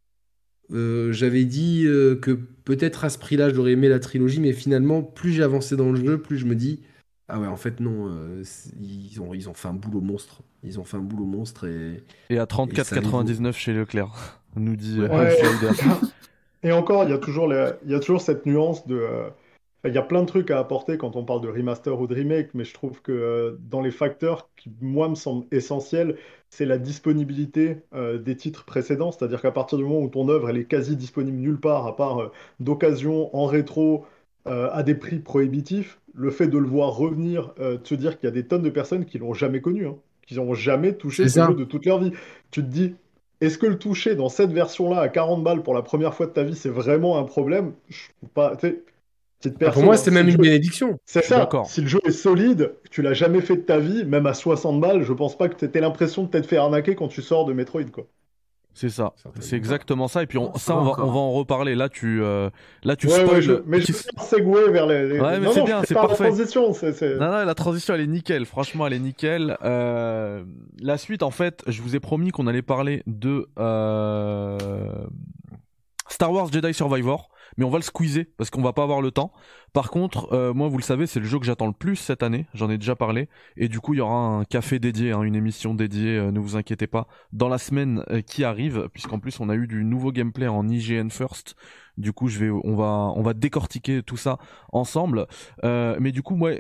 euh, 0.73 1.11
j'avais 1.11 1.45
dit 1.45 1.83
euh, 1.85 2.15
que 2.15 2.31
peut-être 2.31 3.05
à 3.05 3.11
ce 3.11 3.19
prix-là, 3.19 3.53
j'aurais 3.53 3.73
aimé 3.73 3.87
la 3.87 3.99
trilogie, 3.99 4.39
mais 4.39 4.51
finalement, 4.51 5.03
plus 5.03 5.31
j'ai 5.31 5.43
avancé 5.43 5.75
dans 5.75 5.91
le 5.91 6.03
jeu, 6.03 6.17
plus 6.17 6.39
je 6.39 6.47
me 6.47 6.55
dis, 6.55 6.81
ah 7.27 7.39
ouais, 7.39 7.47
en 7.47 7.55
fait, 7.55 7.79
non, 7.79 8.15
ils, 8.79 9.19
ont, 9.19 9.33
ils 9.33 9.49
ont 9.49 9.53
fait 9.53 9.67
un 9.67 9.73
boulot 9.73 10.01
monstre. 10.01 10.41
Ils 10.63 10.79
ont 10.79 10.83
fait 10.83 10.97
un 10.97 11.01
boulot 11.01 11.25
monstre 11.25 11.67
et. 11.67 12.03
Et 12.29 12.37
à 12.37 12.45
34,99 12.45 13.53
chez 13.53 13.73
Leclerc, 13.73 14.39
nous 14.55 14.75
dit 14.75 14.99
Et 16.63 16.71
encore, 16.71 17.03
il 17.03 17.11
y, 17.11 17.13
a 17.13 17.17
toujours 17.17 17.51
il 17.51 17.91
y 17.91 17.95
a 17.95 17.99
toujours 17.99 18.21
cette 18.21 18.45
nuance 18.45 18.87
de 18.87 19.31
il 19.87 19.93
y 19.93 19.97
a 19.97 20.01
plein 20.01 20.21
de 20.21 20.27
trucs 20.27 20.51
à 20.51 20.59
apporter 20.59 20.97
quand 20.97 21.15
on 21.15 21.23
parle 21.23 21.41
de 21.41 21.47
remaster 21.47 21.99
ou 21.99 22.07
de 22.07 22.15
remake, 22.15 22.49
mais 22.53 22.63
je 22.63 22.73
trouve 22.73 23.01
que 23.01 23.11
euh, 23.11 23.57
dans 23.59 23.81
les 23.81 23.91
facteurs 23.91 24.49
qui, 24.55 24.71
moi, 24.81 25.09
me 25.09 25.15
semblent 25.15 25.45
essentiels, 25.51 26.17
c'est 26.49 26.65
la 26.65 26.77
disponibilité 26.77 27.77
euh, 27.93 28.17
des 28.17 28.35
titres 28.35 28.65
précédents. 28.65 29.11
C'est-à-dire 29.11 29.41
qu'à 29.41 29.51
partir 29.51 29.77
du 29.77 29.83
moment 29.83 29.99
où 29.99 30.09
ton 30.09 30.27
œuvre 30.29 30.49
elle 30.49 30.57
est 30.57 30.65
quasi 30.65 30.95
disponible 30.95 31.37
nulle 31.37 31.59
part, 31.59 31.85
à 31.87 31.95
part 31.95 32.19
euh, 32.19 32.31
d'occasion, 32.59 33.35
en 33.35 33.45
rétro, 33.45 34.05
à 34.47 34.83
des 34.83 34.93
prix 34.93 35.17
prohibitifs, 35.17 35.99
le 36.15 36.31
fait 36.31 36.47
de 36.47 36.57
le 36.57 36.67
voir 36.67 36.95
revenir, 36.95 37.53
de 37.59 37.79
se 37.83 37.95
dire 37.95 38.17
qu'il 38.17 38.27
y 38.27 38.31
a 38.31 38.33
des 38.33 38.45
tonnes 38.45 38.61
de 38.61 38.69
personnes 38.69 39.05
qui 39.05 39.17
l'ont 39.17 39.33
jamais 39.33 39.61
connu, 39.61 39.85
hein, 39.87 39.95
qui 40.25 40.35
n'ont 40.35 40.53
jamais 40.53 40.93
touché 40.93 41.27
ce 41.27 41.45
jeu 41.45 41.53
de 41.53 41.63
toute 41.65 41.85
leur 41.85 41.99
vie. 41.99 42.11
Tu 42.51 42.61
te 42.61 42.67
dis, 42.67 42.95
est-ce 43.41 43.57
que 43.57 43.65
le 43.67 43.77
toucher 43.77 44.15
dans 44.15 44.29
cette 44.29 44.51
version-là 44.51 44.99
à 45.01 45.09
40 45.09 45.43
balles 45.43 45.61
pour 45.61 45.73
la 45.73 45.81
première 45.81 46.13
fois 46.13 46.25
de 46.25 46.31
ta 46.31 46.43
vie, 46.43 46.55
c'est 46.55 46.69
vraiment 46.69 47.17
un 47.19 47.23
problème? 47.23 47.73
Je 47.89 48.07
pas. 48.33 48.57
Ah, 49.61 49.71
pour 49.71 49.83
moi, 49.83 49.97
c'est 49.97 50.09
même 50.09 50.29
une 50.29 50.37
bénédiction. 50.37 50.97
C'est 51.05 51.23
ça. 51.23 51.47
Si 51.65 51.81
le 51.81 51.87
jeu 51.87 51.99
est 52.05 52.11
solide, 52.11 52.73
que 52.83 52.89
tu 52.89 53.01
l'as 53.01 53.13
jamais 53.13 53.41
fait 53.41 53.57
de 53.57 53.61
ta 53.61 53.77
vie, 53.77 54.05
même 54.05 54.25
à 54.25 54.33
60 54.33 54.79
balles, 54.79 55.03
je 55.03 55.13
pense 55.13 55.37
pas 55.37 55.49
que 55.49 55.55
tu 55.63 55.77
aies 55.77 55.81
l'impression 55.81 56.23
de 56.23 56.29
t'être 56.29 56.47
fait 56.47 56.57
arnaquer 56.57 56.95
quand 56.95 57.09
tu 57.09 57.21
sors 57.21 57.45
de 57.45 57.53
Metroid, 57.53 57.83
quoi. 57.91 58.07
C'est 58.77 58.89
ça, 58.89 59.13
c'est 59.39 59.55
exactement 59.55 60.09
ça. 60.09 60.21
Et 60.21 60.27
puis 60.27 60.37
ça, 60.55 60.75
on 60.75 60.83
va, 60.83 61.01
on 61.01 61.09
va, 61.09 61.17
en 61.17 61.31
reparler. 61.31 61.75
Là, 61.75 61.87
tu, 61.87 62.21
euh, 62.21 62.49
là, 62.83 62.97
tu 62.97 63.07
ouais, 63.07 63.23
ouais, 63.23 63.41
je... 63.41 63.53
Mais 63.65 63.79
je 63.79 63.93
suis 63.93 64.05
segway 64.17 64.69
vers 64.69 64.85
les. 64.85 65.17
Ouais, 65.17 65.39
mais 65.39 65.47
c'est 65.53 65.63
bien, 65.63 65.81
c'est 65.85 65.93
parfait. 65.93 66.25
La 66.25 66.29
transition, 66.29 66.73
Non, 67.17 67.31
non, 67.31 67.45
la 67.45 67.55
transition, 67.55 67.93
elle 67.93 68.01
est 68.01 68.07
nickel. 68.07 68.45
Franchement, 68.45 68.85
elle 68.85 68.93
est 68.93 68.99
nickel. 68.99 69.57
Euh... 69.63 70.43
La 70.81 70.97
suite, 70.97 71.23
en 71.23 71.31
fait, 71.31 71.63
je 71.67 71.81
vous 71.81 71.95
ai 71.95 72.01
promis 72.01 72.31
qu'on 72.31 72.47
allait 72.47 72.61
parler 72.61 73.01
de 73.07 73.47
euh... 73.57 74.57
Star 76.09 76.33
Wars 76.33 76.51
Jedi 76.51 76.73
Survivor 76.73 77.29
mais 77.57 77.65
on 77.65 77.69
va 77.69 77.77
le 77.77 77.83
squeezer 77.83 78.25
parce 78.37 78.49
qu'on 78.49 78.61
va 78.61 78.73
pas 78.73 78.83
avoir 78.83 79.01
le 79.01 79.11
temps. 79.11 79.31
Par 79.75 79.91
contre, 79.91 80.31
euh, 80.31 80.53
moi, 80.53 80.69
vous 80.69 80.77
le 80.77 80.83
savez, 80.83 81.05
c'est 81.05 81.19
le 81.19 81.25
jeu 81.25 81.37
que 81.37 81.45
j'attends 81.45 81.67
le 81.67 81.73
plus 81.73 81.97
cette 81.97 82.23
année. 82.23 82.45
J'en 82.53 82.69
ai 82.69 82.77
déjà 82.77 82.95
parlé, 82.95 83.27
et 83.57 83.67
du 83.67 83.81
coup, 83.81 83.93
il 83.93 83.97
y 83.97 83.99
aura 83.99 84.15
un 84.15 84.45
café 84.45 84.79
dédié, 84.79 85.11
hein, 85.11 85.21
une 85.23 85.35
émission 85.35 85.73
dédiée. 85.73 86.17
Euh, 86.17 86.31
ne 86.31 86.39
vous 86.39 86.55
inquiétez 86.55 86.87
pas, 86.87 87.07
dans 87.33 87.49
la 87.49 87.57
semaine 87.57 88.01
euh, 88.09 88.21
qui 88.21 88.45
arrive, 88.45 88.87
puisqu'en 88.93 89.19
plus, 89.19 89.37
on 89.41 89.49
a 89.49 89.55
eu 89.55 89.67
du 89.67 89.83
nouveau 89.83 90.13
gameplay 90.13 90.47
en 90.47 90.65
IGN 90.65 91.09
First. 91.09 91.57
Du 91.97 92.13
coup, 92.13 92.29
je 92.29 92.39
vais, 92.39 92.49
on 92.49 92.77
va, 92.77 93.11
on 93.17 93.21
va 93.21 93.33
décortiquer 93.33 94.01
tout 94.01 94.15
ça 94.15 94.37
ensemble. 94.71 95.27
mais 95.63 96.11
du 96.11 96.21
coup, 96.21 96.35
moi, 96.35 96.51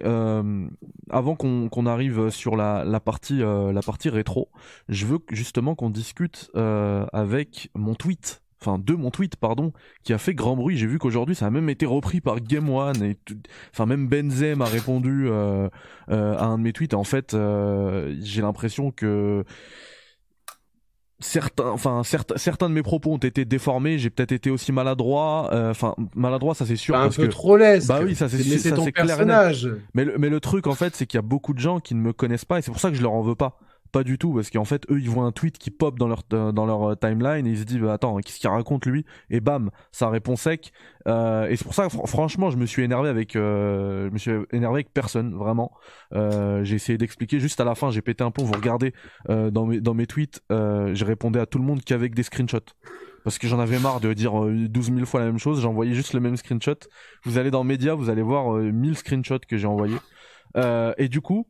avant 1.09 1.35
qu'on 1.35 1.85
arrive 1.85 2.29
sur 2.29 2.55
la, 2.55 2.85
la 2.85 3.01
partie, 3.01 3.39
la 3.39 3.81
partie 3.81 4.07
rétro, 4.07 4.49
je 4.87 5.05
veux 5.05 5.19
justement 5.31 5.75
qu'on 5.75 5.89
discute 5.89 6.51
avec 6.53 7.69
mon 7.75 7.95
tweet 7.95 8.44
enfin 8.61 8.79
de 8.79 8.93
mon 8.93 9.11
tweet 9.11 9.35
pardon 9.35 9.73
qui 10.03 10.13
a 10.13 10.17
fait 10.17 10.33
grand 10.33 10.55
bruit. 10.55 10.77
J'ai 10.77 10.87
vu 10.87 10.99
qu'aujourd'hui 10.99 11.35
ça 11.35 11.47
a 11.47 11.49
même 11.49 11.69
été 11.69 11.85
repris 11.85 12.21
par 12.21 12.39
Game 12.39 12.69
One 12.69 13.03
et 13.03 13.17
enfin 13.73 13.85
même 13.85 14.07
Benzem 14.07 14.61
a 14.61 14.65
répondu 14.65 15.27
euh, 15.27 15.69
euh, 16.09 16.37
à 16.37 16.45
un 16.45 16.57
de 16.57 16.63
mes 16.63 16.73
tweets. 16.73 16.93
En 16.93 17.03
fait 17.03 17.33
euh, 17.33 18.15
j'ai 18.21 18.41
l'impression 18.41 18.91
que 18.91 19.43
certains 21.19 21.69
enfin 21.69 22.03
certains 22.03 22.37
certains 22.37 22.69
de 22.69 22.73
mes 22.73 22.83
propos 22.83 23.13
ont 23.13 23.17
été 23.17 23.45
déformés. 23.45 23.99
J'ai 23.99 24.09
peut-être 24.09 24.31
été 24.31 24.49
aussi 24.49 24.71
maladroit. 24.71 25.49
Enfin 25.69 25.95
maladroit 26.15 26.55
ça 26.55 26.65
c'est 26.65 26.75
sûr 26.75 26.95
un 26.95 27.09
peu 27.09 27.27
trop 27.29 27.57
laisse 27.57 27.87
bah 27.87 27.99
oui 28.03 28.15
ça 28.15 28.29
c'est 28.29 28.41
c'est 28.43 28.71
ton 28.71 28.85
personnage. 28.85 29.69
Mais 29.93 30.05
le, 30.05 30.17
mais 30.17 30.29
le 30.29 30.39
truc 30.39 30.67
en 30.67 30.75
fait 30.75 30.95
c'est 30.95 31.05
qu'il 31.05 31.17
y 31.17 31.19
a 31.19 31.23
beaucoup 31.23 31.53
de 31.53 31.59
gens 31.59 31.79
qui 31.79 31.95
ne 31.95 32.01
me 32.01 32.13
connaissent 32.13 32.45
pas 32.45 32.59
et 32.59 32.61
c'est 32.61 32.71
pour 32.71 32.81
ça 32.81 32.89
que 32.89 32.95
je 32.95 33.01
leur 33.01 33.13
en 33.13 33.21
veux 33.21 33.35
pas 33.35 33.59
pas 33.95 34.03
du 34.03 34.17
tout 34.17 34.33
parce 34.33 34.49
qu'en 34.49 34.65
fait 34.65 34.83
eux 34.91 34.99
ils 34.99 35.09
voient 35.09 35.23
un 35.23 35.31
tweet 35.31 35.57
qui 35.57 35.71
pop 35.71 35.97
dans 35.97 36.09
leur 36.09 36.23
dans 36.27 36.65
leur 36.65 36.83
euh, 36.83 36.95
timeline 36.95 37.47
et 37.47 37.51
ils 37.51 37.59
se 37.59 37.63
disent 37.63 37.79
bah, 37.79 37.93
attends 37.93 38.17
qu'est-ce 38.17 38.39
qu'il 38.39 38.49
raconte 38.49 38.85
lui? 38.85 39.05
Et 39.29 39.39
bam 39.39 39.71
ça 39.93 40.09
répond 40.09 40.35
sec. 40.35 40.73
Euh, 41.07 41.47
et 41.47 41.55
c'est 41.55 41.63
pour 41.63 41.73
ça 41.73 41.87
franchement 41.87 42.49
je 42.49 42.57
me 42.57 42.65
suis 42.65 42.83
énervé 42.83 43.07
avec 43.07 43.37
euh, 43.37 44.09
je 44.09 44.13
me 44.13 44.17
suis 44.17 44.31
énervé 44.51 44.79
avec 44.79 44.93
personne 44.93 45.33
vraiment. 45.33 45.71
J'ai 46.11 46.75
essayé 46.75 46.97
d'expliquer. 46.97 47.39
Juste 47.39 47.61
à 47.61 47.63
la 47.63 47.73
fin 47.73 47.89
j'ai 47.89 48.01
pété 48.01 48.21
un 48.21 48.31
plomb. 48.31 48.43
Vous 48.43 48.51
regardez 48.51 48.93
dans 49.29 49.65
mes 49.65 49.79
dans 49.79 49.93
mes 49.93 50.07
tweets 50.07 50.41
j'ai 50.49 51.05
répondu 51.05 51.39
à 51.39 51.45
tout 51.45 51.57
le 51.57 51.63
monde 51.63 51.81
qu'avec 51.81 52.13
des 52.15 52.23
screenshots. 52.23 52.73
Parce 53.23 53.37
que 53.37 53.47
j'en 53.47 53.59
avais 53.59 53.79
marre 53.79 54.01
de 54.01 54.11
dire 54.11 54.33
12 54.33 54.93
000 54.93 55.05
fois 55.05 55.21
la 55.21 55.27
même 55.27 55.39
chose. 55.39 55.61
J'envoyais 55.61 55.93
juste 55.93 56.11
le 56.11 56.19
même 56.19 56.35
screenshot. 56.35 56.75
Vous 57.23 57.37
allez 57.37 57.49
dans 57.49 57.63
médias 57.63 57.95
vous 57.95 58.09
allez 58.09 58.21
voir 58.23 58.55
1000 58.57 58.97
screenshots 58.97 59.47
que 59.47 59.55
j'ai 59.55 59.67
envoyés. 59.67 59.99
Et 60.97 61.07
du 61.07 61.21
coup 61.21 61.47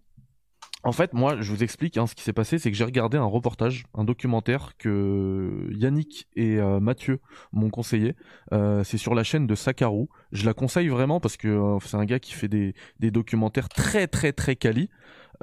en 0.86 0.92
fait, 0.92 1.14
moi, 1.14 1.38
je 1.42 1.52
vous 1.52 1.64
explique, 1.64 1.98
hein, 1.98 2.06
ce 2.06 2.14
qui 2.14 2.22
s'est 2.22 2.32
passé, 2.32 2.60
c'est 2.60 2.70
que 2.70 2.78
j'ai 2.78 2.84
regardé 2.84 3.18
un 3.18 3.26
reportage, 3.26 3.86
un 3.96 4.04
documentaire 4.04 4.74
que 4.78 5.68
Yannick 5.72 6.28
et 6.36 6.58
euh, 6.58 6.80
Mathieu 6.80 7.22
m'ont 7.52 7.72
conseillé. 7.72 8.16
Euh, 8.54 8.84
c'est 8.84 9.00
sur 9.00 9.16
la 9.16 9.24
chaîne 9.24 9.48
de 9.48 9.56
Sakaru. 9.56 10.06
Je 10.32 10.46
la 10.46 10.54
conseille 10.54 10.90
vraiment 10.90 11.20
parce 11.20 11.38
que 11.38 11.48
euh, 11.48 11.80
c'est 11.84 11.98
un 11.98 12.06
gars 12.06 12.20
qui 12.20 12.34
fait 12.34 12.48
des, 12.48 12.76
des 13.00 13.10
documentaires 13.10 13.68
très 13.68 14.06
très 14.06 14.32
très 14.32 14.56
quali. 14.56 14.92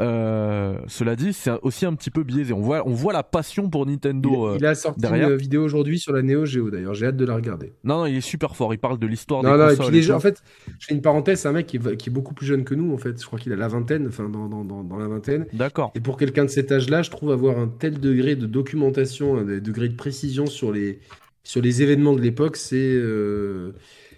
Euh, 0.01 0.78
cela 0.88 1.16
dit, 1.16 1.32
c'est 1.32 1.51
aussi 1.62 1.86
un 1.86 1.95
petit 1.95 2.11
peu 2.11 2.22
biaisé. 2.22 2.53
On 2.53 2.61
voit, 2.61 2.86
on 2.86 2.93
voit 2.93 3.12
la 3.12 3.22
passion 3.22 3.68
pour 3.68 3.86
Nintendo. 3.86 4.57
Il, 4.57 4.66
a 4.66 4.74
sorti 4.74 5.05
une 5.07 5.36
vidéo 5.36 5.62
aujourd'hui 5.62 5.99
sur 5.99 6.12
la 6.12 6.22
Neo 6.22 6.45
Geo 6.45 6.70
d'ailleurs. 6.70 6.95
J'ai 6.95 7.07
hâte 7.07 7.16
de 7.16 7.24
la 7.24 7.34
regarder. 7.34 7.72
Non, 7.84 7.99
non, 7.99 8.07
il 8.07 8.16
est 8.16 8.20
super 8.20 8.57
fort. 8.57 8.72
Il 8.74 8.78
parle 8.78 8.99
de 8.99 9.07
l'histoire 9.07 9.43
des 9.43 9.49
non, 9.49 9.57
consoles. 9.57 9.72
Et 9.72 9.76
puis 9.76 9.90
déjà, 9.90 10.16
en 10.16 10.20
fait, 10.20 10.43
je 10.78 10.86
fais 10.86 10.95
une 10.95 11.03
parenthèse. 11.03 11.40
C'est 11.40 11.49
un 11.49 11.53
mec 11.53 11.66
qui 11.66 11.76
est, 11.76 11.97
qui 11.97 12.09
est, 12.09 12.12
beaucoup 12.12 12.34
plus 12.34 12.47
jeune 12.47 12.64
que 12.64 12.74
nous. 12.74 12.93
En 12.93 12.99
fait, 12.99 13.20
je 13.20 13.26
crois 13.26 13.38
qu'il 13.38 13.53
a 13.53 13.57
la 13.57 13.68
vingtaine, 13.68 14.07
enfin 14.09 14.28
dans, 14.28 14.49
dans, 14.49 14.64
dans, 14.64 14.82
dans 14.82 14.99
la 14.99 15.09
vingtaine. 15.09 15.47
D'accord. 15.53 15.93
Et 15.95 16.01
pour 16.01 16.16
quelqu'un 16.16 16.45
de 16.45 16.51
cet 16.51 16.72
âge-là, 16.72 17.03
je 17.03 17.11
trouve 17.11 17.32
avoir 17.32 17.59
un 17.59 17.68
tel 17.68 18.01
degré 18.01 18.36
de 18.36 18.47
documentation, 18.47 19.36
un 19.36 19.45
degré 19.45 19.88
de 19.88 19.97
précision 19.97 20.47
sur 20.47 20.72
les 20.72 21.01
sur 21.45 21.61
les 21.61 21.82
événements 21.82 22.12
de 22.12 22.20
l'époque, 22.20 22.57
c'est 22.57 22.76
euh, 22.76 23.72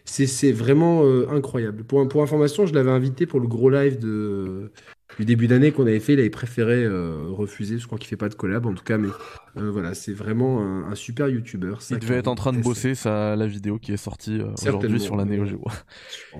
c'est 0.04 0.52
vraiment 0.52 1.04
euh, 1.04 1.26
incroyable. 1.30 1.84
Pour, 1.84 2.06
pour 2.08 2.22
information, 2.22 2.66
je 2.66 2.74
l'avais 2.74 2.90
invité 2.90 3.26
pour 3.26 3.40
le 3.40 3.48
gros 3.48 3.70
live 3.70 3.98
de 3.98 4.70
du 5.18 5.24
début 5.24 5.46
d'année 5.46 5.70
qu'on 5.70 5.86
avait 5.86 6.00
fait, 6.00 6.14
il 6.14 6.20
avait 6.20 6.30
préféré 6.30 6.84
euh, 6.84 7.26
refuser. 7.28 7.78
Je 7.78 7.86
crois 7.86 7.98
qu'il 7.98 8.08
fait 8.08 8.16
pas 8.16 8.28
de 8.28 8.34
collab 8.34 8.66
en 8.66 8.74
tout 8.74 8.82
cas, 8.82 8.98
mais 8.98 9.08
euh, 9.56 9.70
voilà, 9.70 9.94
c'est 9.94 10.12
vraiment 10.12 10.60
un, 10.60 10.94
super 10.94 11.28
YouTuber. 11.28 11.74
Il 11.90 11.98
devait 11.98 12.16
être 12.16 12.28
en 12.28 12.34
train 12.34 12.52
de 12.52 12.60
bosser 12.60 12.94
sa, 12.94 13.36
la 13.36 13.46
vidéo 13.46 13.78
qui 13.78 13.92
est 13.92 13.96
sortie 13.96 14.40
euh, 14.40 14.52
aujourd'hui 14.62 15.00
sur 15.00 15.16
la 15.16 15.24
Neo 15.24 15.44
Geo. 15.44 15.64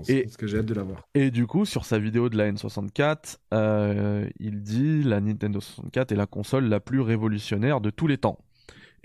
et, 0.09 0.25
parce 0.25 0.37
que 0.37 0.47
j'ai 0.47 0.59
hâte 0.59 0.67
de 0.67 0.75
la 0.75 0.83
voir. 0.83 1.09
Et 1.15 1.31
du 1.31 1.47
coup, 1.47 1.65
sur 1.65 1.85
sa 1.85 1.99
vidéo 1.99 2.29
de 2.29 2.37
la 2.37 2.51
N64, 2.51 3.37
il 4.41 4.63
dit 4.63 5.03
la 5.03 5.21
Nintendo 5.21 5.61
64 5.61 6.13
est 6.13 6.17
la 6.17 6.27
console 6.27 6.65
la 6.65 6.81
plus 6.81 7.01
révolutionnaire 7.01 7.81
de 7.81 7.91
tous 7.91 8.07
les 8.07 8.19
temps. 8.19 8.39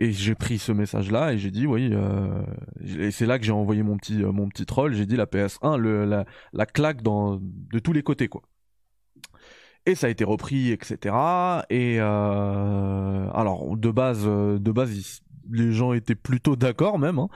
Et 0.01 0.13
j'ai 0.13 0.33
pris 0.33 0.59
ce 0.59 0.71
message-là 0.71 1.33
et 1.33 1.37
j'ai 1.37 1.51
dit 1.51 1.67
oui. 1.67 1.93
et 2.85 3.11
c'est 3.11 3.25
là 3.25 3.37
que 3.37 3.43
j'ai 3.43 3.51
envoyé 3.51 3.83
mon 3.83 3.97
petit 3.97 4.15
mon 4.23 4.47
petit 4.47 4.65
troll. 4.65 4.93
J'ai 4.93 5.05
dit 5.05 5.17
la 5.17 5.25
PS1, 5.25 5.77
le, 5.77 6.05
la, 6.05 6.25
la 6.53 6.65
claque 6.65 7.01
dans 7.01 7.37
de 7.41 7.79
tous 7.79 7.91
les 7.91 8.01
côtés 8.01 8.29
quoi 8.29 8.41
et 9.89 9.95
ça 9.95 10.07
a 10.07 10.09
été 10.09 10.23
repris, 10.23 10.71
etc. 10.71 11.15
Et 11.69 11.97
euh, 11.99 13.29
alors 13.33 13.75
de 13.75 13.91
base, 13.91 14.23
euh, 14.25 14.59
de 14.59 14.71
base, 14.71 15.21
les 15.51 15.71
gens 15.71 15.93
étaient 15.93 16.15
plutôt 16.15 16.55
d'accord 16.55 16.99
même, 16.99 17.19
hein, 17.19 17.29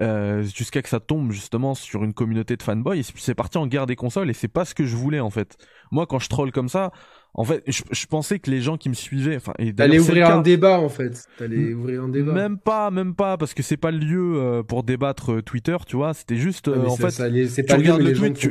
euh, 0.00 0.42
jusqu'à 0.42 0.82
que 0.82 0.88
ça 0.88 1.00
tombe 1.00 1.30
justement 1.30 1.74
sur 1.74 2.02
une 2.04 2.12
communauté 2.12 2.56
de 2.56 2.62
fanboys. 2.62 3.02
C'est 3.14 3.34
parti 3.34 3.58
en 3.58 3.66
guerre 3.66 3.86
des 3.86 3.96
consoles 3.96 4.30
et 4.30 4.34
c'est 4.34 4.48
pas 4.48 4.64
ce 4.64 4.74
que 4.74 4.84
je 4.84 4.96
voulais 4.96 5.20
en 5.20 5.30
fait. 5.30 5.56
Moi, 5.92 6.06
quand 6.06 6.18
je 6.18 6.28
troll 6.28 6.52
comme 6.52 6.68
ça, 6.68 6.90
en 7.32 7.44
fait, 7.44 7.62
je, 7.68 8.06
pensais 8.06 8.40
que 8.40 8.50
les 8.50 8.60
gens 8.60 8.76
qui 8.76 8.88
me 8.88 8.94
suivaient, 8.94 9.36
enfin, 9.36 9.52
t'allais 9.76 10.00
ouvrir 10.00 10.30
un 10.30 10.40
débat 10.40 10.80
en 10.80 10.88
fait. 10.88 11.26
T'allais 11.38 11.72
ouvrir 11.74 12.02
un 12.02 12.08
débat. 12.08 12.32
Même 12.32 12.58
pas, 12.58 12.90
même 12.90 13.14
pas, 13.14 13.36
parce 13.36 13.54
que 13.54 13.62
c'est 13.62 13.76
pas 13.76 13.92
le 13.92 13.98
lieu 13.98 14.34
euh, 14.36 14.62
pour 14.64 14.82
débattre 14.82 15.34
euh, 15.34 15.42
Twitter, 15.42 15.76
tu 15.86 15.94
vois. 15.94 16.12
C'était 16.12 16.36
juste, 16.36 16.66
euh, 16.66 16.84
en 16.86 16.96
fait, 16.96 17.10
tu 17.12 17.74
regardes 17.74 18.02
le 18.02 18.12
tweet, 18.14 18.36
tu, 18.36 18.50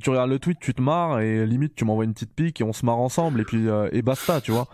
tu, 0.00 0.10
regardes 0.10 0.30
le 0.30 0.38
tweet, 0.38 0.58
tu 0.60 0.74
te 0.74 0.80
marres 0.80 1.20
et 1.20 1.44
limite 1.44 1.74
tu 1.74 1.84
m'envoies 1.84 2.04
une 2.04 2.14
petite 2.14 2.32
pique 2.32 2.60
et 2.60 2.64
on 2.64 2.72
se 2.72 2.86
marre 2.86 2.98
ensemble 2.98 3.40
et 3.40 3.44
puis 3.44 3.66
et 3.90 4.02
basta, 4.02 4.40
tu 4.40 4.52
vois. 4.52 4.68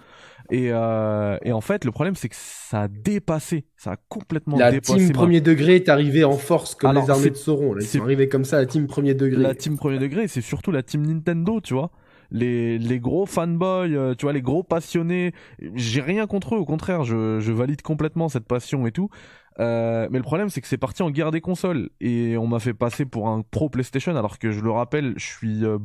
Et, 0.51 0.67
et 0.67 1.53
en 1.53 1.61
fait, 1.63 1.87
le 1.87 1.93
problème 1.93 2.17
c'est 2.17 2.29
que 2.29 2.37
ça 2.37 2.83
a 2.83 2.89
dépassé, 2.89 3.65
ça 3.79 3.93
a 3.93 3.97
complètement 4.11 4.59
la 4.59 4.71
dépassé. 4.71 4.99
La 4.99 5.07
team 5.07 5.13
premier 5.15 5.41
degré 5.41 5.77
est 5.77 5.89
arrivée 5.89 6.25
en 6.25 6.37
force 6.37 6.75
comme 6.75 6.95
les 6.95 7.09
armées 7.09 7.31
de 7.31 7.37
Sauron. 7.37 7.73
Là. 7.73 7.81
Ils 7.83 7.87
sont 7.87 8.03
arrivés 8.03 8.29
comme 8.29 8.45
ça, 8.45 8.59
la 8.59 8.67
team 8.67 8.87
premier 8.87 9.15
degré. 9.15 9.41
La 9.41 9.55
team 9.55 9.79
premier 9.79 9.99
degré, 9.99 10.29
c'est 10.29 10.43
surtout 10.43 10.73
la 10.73 10.83
team 10.83 11.07
Nintendo, 11.07 11.63
tu 11.63 11.73
vois 11.73 11.91
les, 12.31 12.79
les 12.79 13.01
gros 13.01 13.27
fanboys, 13.27 13.95
euh, 13.95 14.15
tu 14.15 14.27
vois, 14.27 14.33
les 14.33 14.43
gros 14.43 14.63
passionnés. 14.63 15.33
J'ai 15.75 16.01
rien 16.01 16.27
contre 16.27 16.55
eux, 16.55 16.59
au 16.59 16.65
contraire, 16.65 17.05
je, 17.05 17.41
je 17.41 17.53
valide 17.53 17.83
complètement 17.83 18.29
cette 18.29 18.47
passion 18.47 18.87
et 18.87 18.93
tout. 18.93 19.11
Euh, 19.59 20.09
mais 20.11 20.19
le 20.19 20.25
problème, 20.25 20.49
c'est 20.49 20.61
que 20.61 20.69
c'est 20.69 20.79
parti 20.79 21.03
en 21.03 21.11
guerre 21.11 21.31
des 21.31 21.41
consoles 21.41 21.91
et 22.01 22.37
on 22.39 22.47
m'a 22.47 22.61
fait 22.61 22.73
passer 22.73 23.05
pour 23.05 23.29
un 23.29 23.43
pro 23.43 23.69
PlayStation, 23.69 24.17
alors 24.17 24.39
que 24.39 24.53
je 24.53 24.61
le 24.61 24.71
rappelle, 24.71 25.15
je 25.17 25.27
suis 25.27 25.65
euh, 25.65 25.79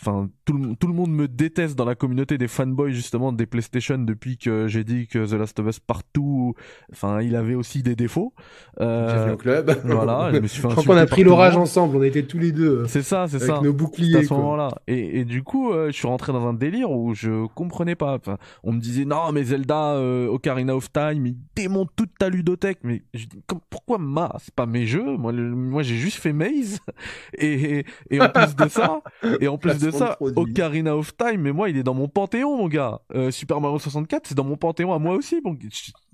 enfin 0.00 0.28
tout 0.44 0.52
le, 0.52 0.76
tout 0.76 0.86
le 0.86 0.92
monde 0.92 1.10
me 1.10 1.26
déteste 1.26 1.74
dans 1.76 1.84
la 1.84 1.94
communauté 1.94 2.36
des 2.36 2.48
fanboys 2.48 2.92
justement 2.92 3.32
des 3.32 3.46
PlayStation 3.46 3.98
depuis 3.98 4.36
que 4.36 4.68
j'ai 4.68 4.84
dit 4.84 5.06
que 5.06 5.26
The 5.26 5.32
Last 5.32 5.58
of 5.58 5.66
Us 5.68 5.80
partout 5.80 6.54
enfin 6.92 7.22
il 7.22 7.34
avait 7.34 7.54
aussi 7.54 7.82
des 7.82 7.96
défauts. 7.96 8.34
Euh, 8.80 9.32
au 9.32 9.36
club. 9.36 9.74
voilà 9.84 10.30
je 10.32 10.38
me 10.38 10.46
suis 10.46 10.60
fait 10.60 10.68
je 10.68 10.74
crois 10.74 10.84
qu'on 10.84 11.00
a 11.00 11.06
pris 11.06 11.24
l'orage 11.24 11.56
ensemble 11.56 11.96
on 11.96 12.02
était 12.02 12.24
tous 12.24 12.38
les 12.38 12.52
deux 12.52 12.86
c'est 12.86 13.02
ça 13.02 13.26
c'est 13.28 13.38
ça. 13.38 13.52
avec 13.52 13.64
nos 13.64 13.72
boucliers 13.72 14.18
à 14.18 14.22
ce 14.22 14.34
moment-là. 14.34 14.70
Et, 14.86 15.20
et 15.20 15.24
du 15.24 15.42
coup 15.42 15.72
euh, 15.72 15.86
je 15.86 15.96
suis 15.96 16.06
rentré 16.06 16.32
dans 16.32 16.46
un 16.46 16.54
délire 16.54 16.90
où 16.90 17.14
je 17.14 17.46
comprenais 17.54 17.94
pas. 17.94 18.14
Enfin, 18.14 18.36
on 18.62 18.72
me 18.72 18.80
disait 18.80 19.04
non 19.04 19.32
mais 19.32 19.44
Zelda 19.44 19.94
euh, 19.94 20.28
Ocarina 20.28 20.76
of 20.76 20.92
Time 20.92 21.26
il 21.26 21.36
démonte 21.54 21.90
toute 21.96 22.16
ta 22.18 22.28
ludothèque. 22.28 22.78
Mais 22.82 23.02
je 23.14 23.26
dis 23.26 23.40
pourquoi 23.70 23.98
ma 23.98 24.34
c'est 24.38 24.54
pas 24.54 24.66
mes 24.66 24.86
jeux. 24.86 25.16
Moi 25.16 25.32
moi 25.32 25.82
j'ai 25.82 25.96
juste 25.96 26.18
fait 26.18 26.32
Maze. 26.32 26.80
Et, 27.38 27.84
et, 28.10 28.20
en 28.20 28.28
plus 28.28 28.56
de 28.56 28.68
ça 28.68 29.00
et 29.40 29.48
en 29.48 29.58
plus 29.58 29.78
de 29.78 29.85
ça, 29.90 30.16
Ocarina 30.20 30.96
of 30.96 31.16
Time, 31.16 31.40
mais 31.40 31.52
moi, 31.52 31.70
il 31.70 31.76
est 31.76 31.82
dans 31.82 31.94
mon 31.94 32.08
panthéon, 32.08 32.56
mon 32.56 32.68
gars. 32.68 33.00
Euh, 33.14 33.30
Super 33.30 33.60
Mario 33.60 33.78
64, 33.78 34.26
c'est 34.26 34.34
dans 34.34 34.44
mon 34.44 34.56
panthéon 34.56 34.92
à 34.92 34.98
moi 34.98 35.14
aussi. 35.14 35.40
Bon, 35.42 35.56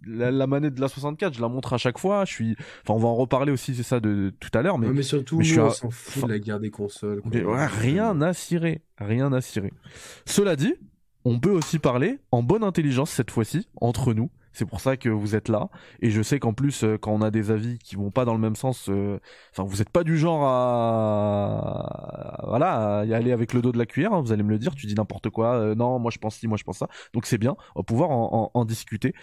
la, 0.07 0.47
manette 0.47 0.75
de 0.75 0.81
la 0.81 0.89
64, 0.89 1.35
je 1.35 1.41
la 1.41 1.49
montre 1.49 1.73
à 1.73 1.79
chaque 1.79 1.99
fois. 1.99 2.25
Je 2.25 2.33
suis, 2.33 2.57
enfin, 2.83 2.95
on 2.95 2.99
va 2.99 3.09
en 3.09 3.15
reparler 3.15 3.53
aussi, 3.53 3.75
c'est 3.75 3.83
ça 3.83 4.01
de, 4.01 4.33
tout 4.41 4.51
à 4.55 4.63
l'heure. 4.63 4.79
Mais, 4.79 4.89
mais 4.89 5.03
surtout, 5.03 5.41
je 5.43 5.53
suis 5.53 5.61
on 5.61 5.71
s'en 5.71 5.91
fout 5.91 6.25
de 6.25 6.29
la 6.29 6.39
guerre 6.39 6.61
des 6.61 6.71
consoles. 6.71 7.23
rien 7.25 8.21
à 8.21 8.33
cirer, 8.33 8.83
rien 8.99 9.33
à 9.33 9.41
cirer. 9.41 9.73
Cela 10.27 10.57
dit, 10.57 10.75
on 11.25 11.39
peut 11.39 11.51
aussi 11.51 11.79
parler 11.79 12.19
en 12.31 12.43
bonne 12.43 12.65
intelligence 12.65 13.11
cette 13.11 13.31
fois-ci 13.31 13.69
entre 13.81 14.13
nous 14.13 14.31
c'est 14.53 14.67
pour 14.67 14.81
ça 14.81 14.97
que 14.97 15.09
vous 15.09 15.35
êtes 15.35 15.49
là. 15.49 15.69
Et 16.01 16.11
je 16.11 16.23
sais 16.23 16.39
qu'en 16.39 16.53
plus, 16.53 16.85
euh, 16.85 16.99
quand 16.99 17.13
on 17.13 17.23
a 17.23 17.31
des 17.31 17.51
avis 17.51 17.79
qui 17.79 17.97
vont 17.97 18.11
pas 18.11 18.25
dans 18.25 18.35
le 18.35 18.41
même 18.41 18.57
sens, 18.57 18.89
euh, 18.89 19.19
enfin, 19.51 19.65
vous 19.65 19.81
êtes 19.81 19.91
pas 19.91 20.05
du 20.05 20.19
genre 20.19 20.45
à, 20.45 22.32
voilà, 22.53 22.99
à 22.99 23.05
y 23.07 23.15
aller 23.15 23.33
avec 23.33 23.55
le 23.55 23.63
dos 23.63 23.73
de 23.73 23.79
la 23.79 23.87
cuillère. 23.87 24.13
Hein, 24.13 24.21
vous 24.21 24.31
allez 24.31 24.43
me 24.43 24.51
le 24.51 24.59
dire. 24.59 24.75
Tu 24.75 24.87
dis 24.87 24.95
n'importe 24.95 25.31
quoi. 25.31 25.55
Euh, 25.55 25.75
non, 25.75 25.99
moi 25.99 26.11
je 26.11 26.19
pense 26.19 26.37
ci, 26.37 26.47
moi 26.47 26.59
je 26.59 26.65
pense 26.65 26.77
ça. 26.77 26.89
Donc 27.15 27.25
c'est 27.25 27.39
bien. 27.39 27.57
On 27.75 27.81
va 27.81 27.83
pouvoir 27.83 28.11
en, 28.11 28.51
en, 28.53 28.65
discuter. 28.67 29.15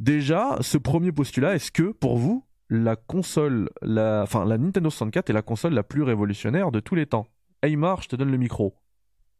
Déjà, 0.00 0.56
ce 0.62 0.78
premier 0.78 1.12
postulat, 1.12 1.54
est-ce 1.54 1.70
que 1.70 1.92
pour 1.92 2.16
vous, 2.16 2.46
la 2.70 2.96
console, 2.96 3.68
la, 3.82 4.22
enfin, 4.22 4.46
la 4.46 4.56
Nintendo 4.56 4.88
64 4.88 5.28
est 5.28 5.34
la 5.34 5.42
console 5.42 5.74
la 5.74 5.82
plus 5.82 6.02
révolutionnaire 6.02 6.70
de 6.70 6.80
tous 6.80 6.94
les 6.94 7.04
temps? 7.04 7.26
Aymar, 7.60 8.00
je 8.00 8.08
te 8.08 8.16
donne 8.16 8.30
le 8.30 8.38
micro. 8.38 8.74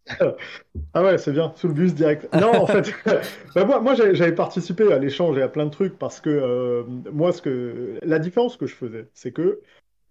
ah 0.92 1.02
ouais, 1.02 1.16
c'est 1.16 1.32
bien, 1.32 1.50
sous 1.56 1.68
le 1.68 1.72
bus 1.72 1.94
direct. 1.94 2.28
Non, 2.34 2.54
en 2.54 2.66
fait, 2.66 2.92
bah, 3.54 3.64
moi, 3.64 3.80
moi 3.80 3.94
j'avais 3.94 4.34
participé 4.34 4.92
à 4.92 4.98
l'échange 4.98 5.38
et 5.38 5.42
à 5.42 5.48
plein 5.48 5.64
de 5.64 5.70
trucs 5.70 5.98
parce 5.98 6.20
que 6.20 6.28
euh, 6.28 6.82
moi, 7.10 7.32
ce 7.32 7.40
que 7.40 7.98
la 8.02 8.18
différence 8.18 8.58
que 8.58 8.66
je 8.66 8.74
faisais, 8.74 9.08
c'est 9.14 9.32
que 9.32 9.62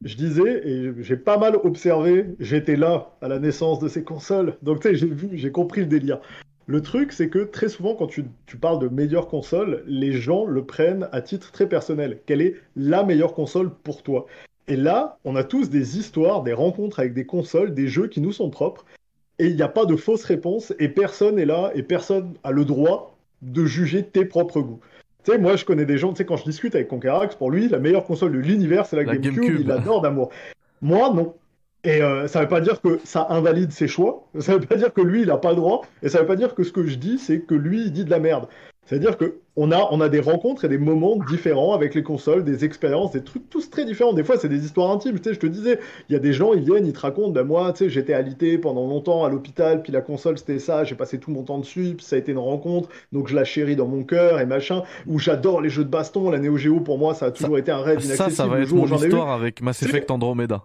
je 0.03 0.15
disais, 0.15 0.67
et 0.67 0.91
j'ai 0.99 1.17
pas 1.17 1.37
mal 1.37 1.55
observé, 1.55 2.25
j'étais 2.39 2.75
là 2.75 3.15
à 3.21 3.27
la 3.27 3.39
naissance 3.39 3.79
de 3.79 3.87
ces 3.87 4.03
consoles, 4.03 4.57
donc 4.61 4.81
tu 4.81 4.89
sais, 4.89 4.95
j'ai 4.95 5.07
vu, 5.07 5.29
j'ai 5.33 5.51
compris 5.51 5.81
le 5.81 5.87
délire. 5.87 6.19
Le 6.67 6.81
truc, 6.81 7.13
c'est 7.13 7.29
que 7.29 7.39
très 7.39 7.69
souvent, 7.69 7.95
quand 7.95 8.07
tu, 8.07 8.25
parles 8.59 8.79
de 8.79 8.89
meilleure 8.89 9.27
console, 9.27 9.83
les 9.87 10.11
gens 10.11 10.45
le 10.45 10.65
prennent 10.65 11.07
à 11.13 11.21
titre 11.21 11.53
très 11.53 11.67
personnel. 11.67 12.19
Quelle 12.25 12.41
est 12.41 12.55
la 12.75 13.03
meilleure 13.03 13.33
console 13.33 13.71
pour 13.83 14.03
toi? 14.03 14.25
Et 14.67 14.75
là, 14.75 15.17
on 15.23 15.37
a 15.37 15.45
tous 15.45 15.69
des 15.69 15.97
histoires, 15.97 16.43
des 16.43 16.51
rencontres 16.51 16.99
avec 16.99 17.13
des 17.13 17.25
consoles, 17.25 17.73
des 17.73 17.87
jeux 17.87 18.07
qui 18.07 18.19
nous 18.19 18.33
sont 18.33 18.49
propres 18.49 18.85
et 19.39 19.47
il 19.47 19.55
n'y 19.55 19.61
a 19.61 19.69
pas 19.69 19.85
de 19.85 19.95
fausse 19.95 20.23
réponse 20.23 20.73
et 20.79 20.89
personne 20.89 21.35
n'est 21.35 21.45
là 21.45 21.71
et 21.75 21.83
personne 21.83 22.33
a 22.43 22.51
le 22.51 22.65
droit 22.65 23.17
de 23.41 23.65
juger 23.65 24.03
tes 24.03 24.25
propres 24.25 24.61
goûts. 24.61 24.79
Tu 25.27 25.33
sais, 25.33 25.39
moi 25.39 25.57
je 25.57 25.65
connais 25.65 25.83
des 25.83 25.97
gens, 25.97 26.13
tu 26.13 26.19
sais, 26.19 26.25
quand 26.25 26.37
je 26.37 26.45
discute 26.45 26.73
avec 26.73 26.87
Conquerax, 26.87 27.35
pour 27.35 27.51
lui, 27.51 27.67
la 27.67 27.79
meilleure 27.79 28.05
console 28.05 28.31
de 28.31 28.37
l'univers 28.37 28.85
c'est 28.85 28.95
la, 28.95 29.03
GameCube, 29.03 29.59
il 29.59 29.69
adore 29.69 29.99
d'amour. 29.99 30.29
Moi 30.81 31.11
non. 31.13 31.35
Et 31.83 32.01
euh, 32.01 32.29
ça 32.29 32.39
ne 32.39 32.43
veut 32.45 32.49
pas 32.49 32.61
dire 32.61 32.79
que 32.79 33.01
ça 33.03 33.27
invalide 33.29 33.73
ses 33.73 33.89
choix, 33.89 34.25
ça 34.39 34.53
ne 34.53 34.59
veut 34.59 34.65
pas 34.65 34.77
dire 34.77 34.93
que 34.93 35.01
lui 35.01 35.23
il 35.23 35.27
n'a 35.27 35.35
pas 35.35 35.49
le 35.49 35.57
droit, 35.57 35.81
et 36.01 36.07
ça 36.07 36.19
ne 36.19 36.21
veut 36.21 36.27
pas 36.27 36.37
dire 36.37 36.55
que 36.55 36.63
ce 36.63 36.71
que 36.71 36.87
je 36.87 36.95
dis 36.95 37.19
c'est 37.19 37.41
que 37.41 37.55
lui 37.55 37.81
il 37.81 37.91
dit 37.91 38.05
de 38.05 38.09
la 38.09 38.19
merde. 38.19 38.47
C'est-à-dire 38.85 39.17
que 39.17 39.39
on 39.57 39.71
a, 39.71 39.87
on 39.91 39.99
a 39.99 40.07
des 40.07 40.19
rencontres 40.19 40.65
et 40.65 40.69
des 40.69 40.77
moments 40.77 41.17
différents 41.27 41.73
avec 41.73 41.95
les 41.95 42.03
consoles, 42.03 42.43
des 42.43 42.63
expériences, 42.63 43.11
des 43.11 43.23
trucs 43.23 43.49
tous 43.49 43.69
très 43.71 43.85
différents. 43.85 44.13
Des 44.13 44.23
fois, 44.23 44.37
c'est 44.37 44.49
des 44.49 44.63
histoires 44.63 44.91
intimes. 44.91 45.19
Tu 45.19 45.23
sais, 45.29 45.33
je 45.33 45.39
te 45.39 45.47
disais, 45.47 45.79
il 46.09 46.13
y 46.13 46.15
a 46.15 46.19
des 46.19 46.31
gens, 46.31 46.53
ils 46.53 46.63
viennent, 46.63 46.85
ils 46.85 46.93
te 46.93 46.99
racontent, 46.99 47.31
ben 47.31 47.43
moi, 47.43 47.73
tu 47.73 47.85
sais, 47.85 47.89
j'étais 47.89 48.13
alité 48.13 48.59
pendant 48.59 48.87
longtemps 48.87 49.25
à 49.25 49.29
l'hôpital, 49.29 49.81
puis 49.81 49.91
la 49.91 50.01
console, 50.01 50.37
c'était 50.37 50.59
ça, 50.59 50.83
j'ai 50.83 50.93
passé 50.93 51.17
tout 51.17 51.31
mon 51.31 51.41
temps 51.41 51.57
dessus, 51.57 51.95
puis 51.97 52.05
ça 52.05 52.15
a 52.15 52.19
été 52.19 52.31
une 52.31 52.37
rencontre, 52.37 52.89
donc 53.11 53.27
je 53.27 53.35
la 53.35 53.43
chéris 53.43 53.75
dans 53.75 53.87
mon 53.87 54.03
cœur 54.03 54.39
et 54.39 54.45
machin. 54.45 54.83
Ou 55.07 55.17
j'adore 55.17 55.59
les 55.59 55.69
jeux 55.69 55.83
de 55.83 55.89
baston, 55.89 56.29
la 56.29 56.37
Neo 56.37 56.57
Geo, 56.57 56.79
pour 56.79 56.99
moi, 56.99 57.15
ça 57.15 57.25
a 57.25 57.31
toujours 57.31 57.57
été 57.57 57.71
un 57.71 57.81
rêve 57.81 58.03
inaccessible. 58.05 58.29
Ça, 58.29 58.43
ça 58.43 58.47
va 58.47 58.61
être 58.61 58.71
mon 58.71 58.85
histoire 58.85 59.31
avec 59.31 59.61
Mass 59.63 59.81
Effect 59.81 60.11
Andromeda. 60.11 60.63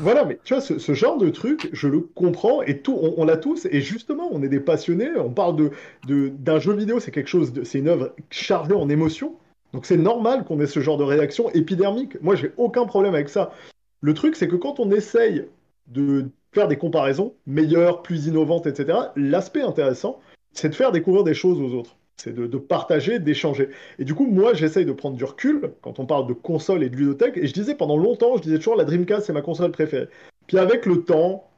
Voilà, 0.00 0.24
mais 0.24 0.40
tu 0.42 0.54
vois, 0.54 0.60
ce, 0.60 0.92
genre 0.94 1.16
de 1.16 1.30
truc, 1.30 1.70
je 1.72 1.86
le 1.86 2.00
comprends, 2.00 2.62
et 2.62 2.78
tout, 2.78 2.98
on, 3.00 3.24
l'a 3.24 3.36
tous, 3.36 3.68
et 3.70 3.80
justement, 3.80 4.28
on 4.32 4.42
est 4.42 4.48
des 4.48 4.60
passionnés, 4.60 5.10
on 5.16 5.30
parle 5.30 5.56
de 5.56 5.70
d'un 6.08 6.58
jeu 6.58 6.72
vidéo, 6.72 6.98
c'est 6.98 7.12
quelque 7.12 7.28
chose, 7.28 7.52
c'est 7.62 7.78
une 7.78 7.88
œuvre 7.88 8.12
chargée 8.32 8.74
en 8.74 8.88
émotions 8.88 9.36
donc 9.72 9.86
c'est 9.86 9.96
normal 9.96 10.44
qu'on 10.44 10.60
ait 10.60 10.66
ce 10.66 10.80
genre 10.80 10.98
de 10.98 11.04
réaction 11.04 11.50
épidermique. 11.50 12.20
Moi, 12.22 12.36
j'ai 12.36 12.52
aucun 12.56 12.84
problème 12.84 13.14
avec 13.14 13.28
ça. 13.28 13.52
Le 14.00 14.14
truc, 14.14 14.36
c'est 14.36 14.48
que 14.48 14.56
quand 14.56 14.80
on 14.80 14.90
essaye 14.90 15.46
de 15.86 16.26
faire 16.52 16.68
des 16.68 16.76
comparaisons 16.76 17.34
meilleures, 17.46 18.02
plus 18.02 18.26
innovantes, 18.26 18.66
etc., 18.66 18.98
l'aspect 19.16 19.62
intéressant, 19.62 20.20
c'est 20.52 20.68
de 20.68 20.74
faire 20.74 20.92
découvrir 20.92 21.24
des 21.24 21.34
choses 21.34 21.60
aux 21.60 21.74
autres. 21.74 21.96
C'est 22.18 22.34
de, 22.34 22.58
partager, 22.58 23.18
d'échanger. 23.18 23.70
Et 23.98 24.04
du 24.04 24.14
coup, 24.14 24.26
moi, 24.26 24.54
j'essaye 24.54 24.84
de 24.84 24.92
prendre 24.92 25.16
du 25.16 25.24
recul 25.24 25.72
quand 25.80 25.98
on 25.98 26.06
parle 26.06 26.26
de 26.26 26.34
console 26.34 26.84
et 26.84 26.90
de 26.90 26.96
ludothèque. 26.96 27.36
Et 27.36 27.46
je 27.46 27.54
disais 27.54 27.74
pendant 27.74 27.96
longtemps, 27.96 28.36
je 28.36 28.42
disais 28.42 28.58
toujours 28.58 28.76
la 28.76 28.84
Dreamcast, 28.84 29.26
c'est 29.26 29.32
ma 29.32 29.42
console 29.42 29.72
préférée. 29.72 30.08
Puis 30.46 30.58
avec 30.58 30.86
le 30.86 31.02
temps, 31.02 31.48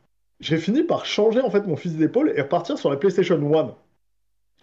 j'ai 0.40 0.56
fini 0.56 0.84
par 0.84 1.05
changer 1.05 1.40
en 1.40 1.51
fait 1.51 1.66
mon 1.66 1.76
fusil 1.76 1.96
d'épaule 1.96 2.32
et 2.34 2.42
repartir 2.42 2.78
sur 2.78 2.88
la 2.88 2.96
PlayStation 2.96 3.36
1. 3.36 3.74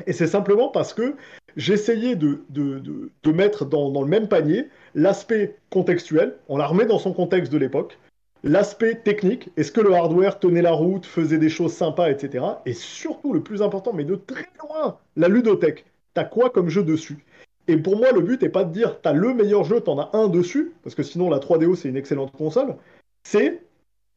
Et 0.08 0.14
c'est 0.14 0.28
simplement 0.28 0.70
parce 0.70 0.94
que 0.94 1.16
j'essayais 1.58 2.16
de, 2.16 2.44
de, 2.50 3.32
mettre 3.32 3.66
dans, 3.66 4.02
le 4.02 4.08
même 4.08 4.28
panier 4.28 4.68
l'aspect 4.96 5.56
contextuel, 5.70 6.36
on 6.48 6.58
la 6.58 6.68
remet 6.68 6.86
dans 6.86 7.00
son 7.00 7.14
contexte 7.14 7.52
de 7.52 7.58
l'époque, 7.58 7.98
l'aspect 8.44 8.96
technique, 8.96 9.50
est-ce 9.58 9.72
que 9.72 9.82
le 9.82 9.94
hardware 9.94 10.40
tenait 10.40 10.62
la 10.62 10.72
route, 10.72 11.06
faisait 11.06 11.38
des 11.38 11.50
choses 11.50 11.74
sympas, 11.74 12.10
etc. 12.10 12.44
Et 12.66 12.74
surtout, 12.74 13.34
le 13.34 13.42
plus 13.42 13.62
important, 13.62 13.94
mais 13.94 14.04
de 14.04 14.16
très 14.16 14.48
loin, 14.62 14.98
la 15.16 15.28
ludothèque. 15.28 15.86
T'as 16.14 16.26
quoi 16.26 16.50
comme 16.50 16.70
jeu 16.70 16.84
dessus? 16.84 17.24
Et 17.68 17.78
pour 17.78 17.96
moi, 17.96 18.12
le 18.12 18.22
but 18.22 18.42
n'est 18.42 18.50
pas 18.50 18.64
de 18.64 18.74
dire 18.74 19.00
t'as 19.02 19.14
le 19.14 19.34
meilleur 19.34 19.64
jeu, 19.64 19.80
t'en 19.80 20.00
as 20.00 20.10
un 20.14 20.28
dessus, 20.28 20.74
parce 20.84 20.96
que 20.96 21.04
sinon 21.04 21.30
la 21.30 21.40
3DO 21.40 21.76
c'est 21.76 21.90
une 21.90 21.98
excellente 21.98 22.32
console. 22.36 22.76
C'est 23.24 23.62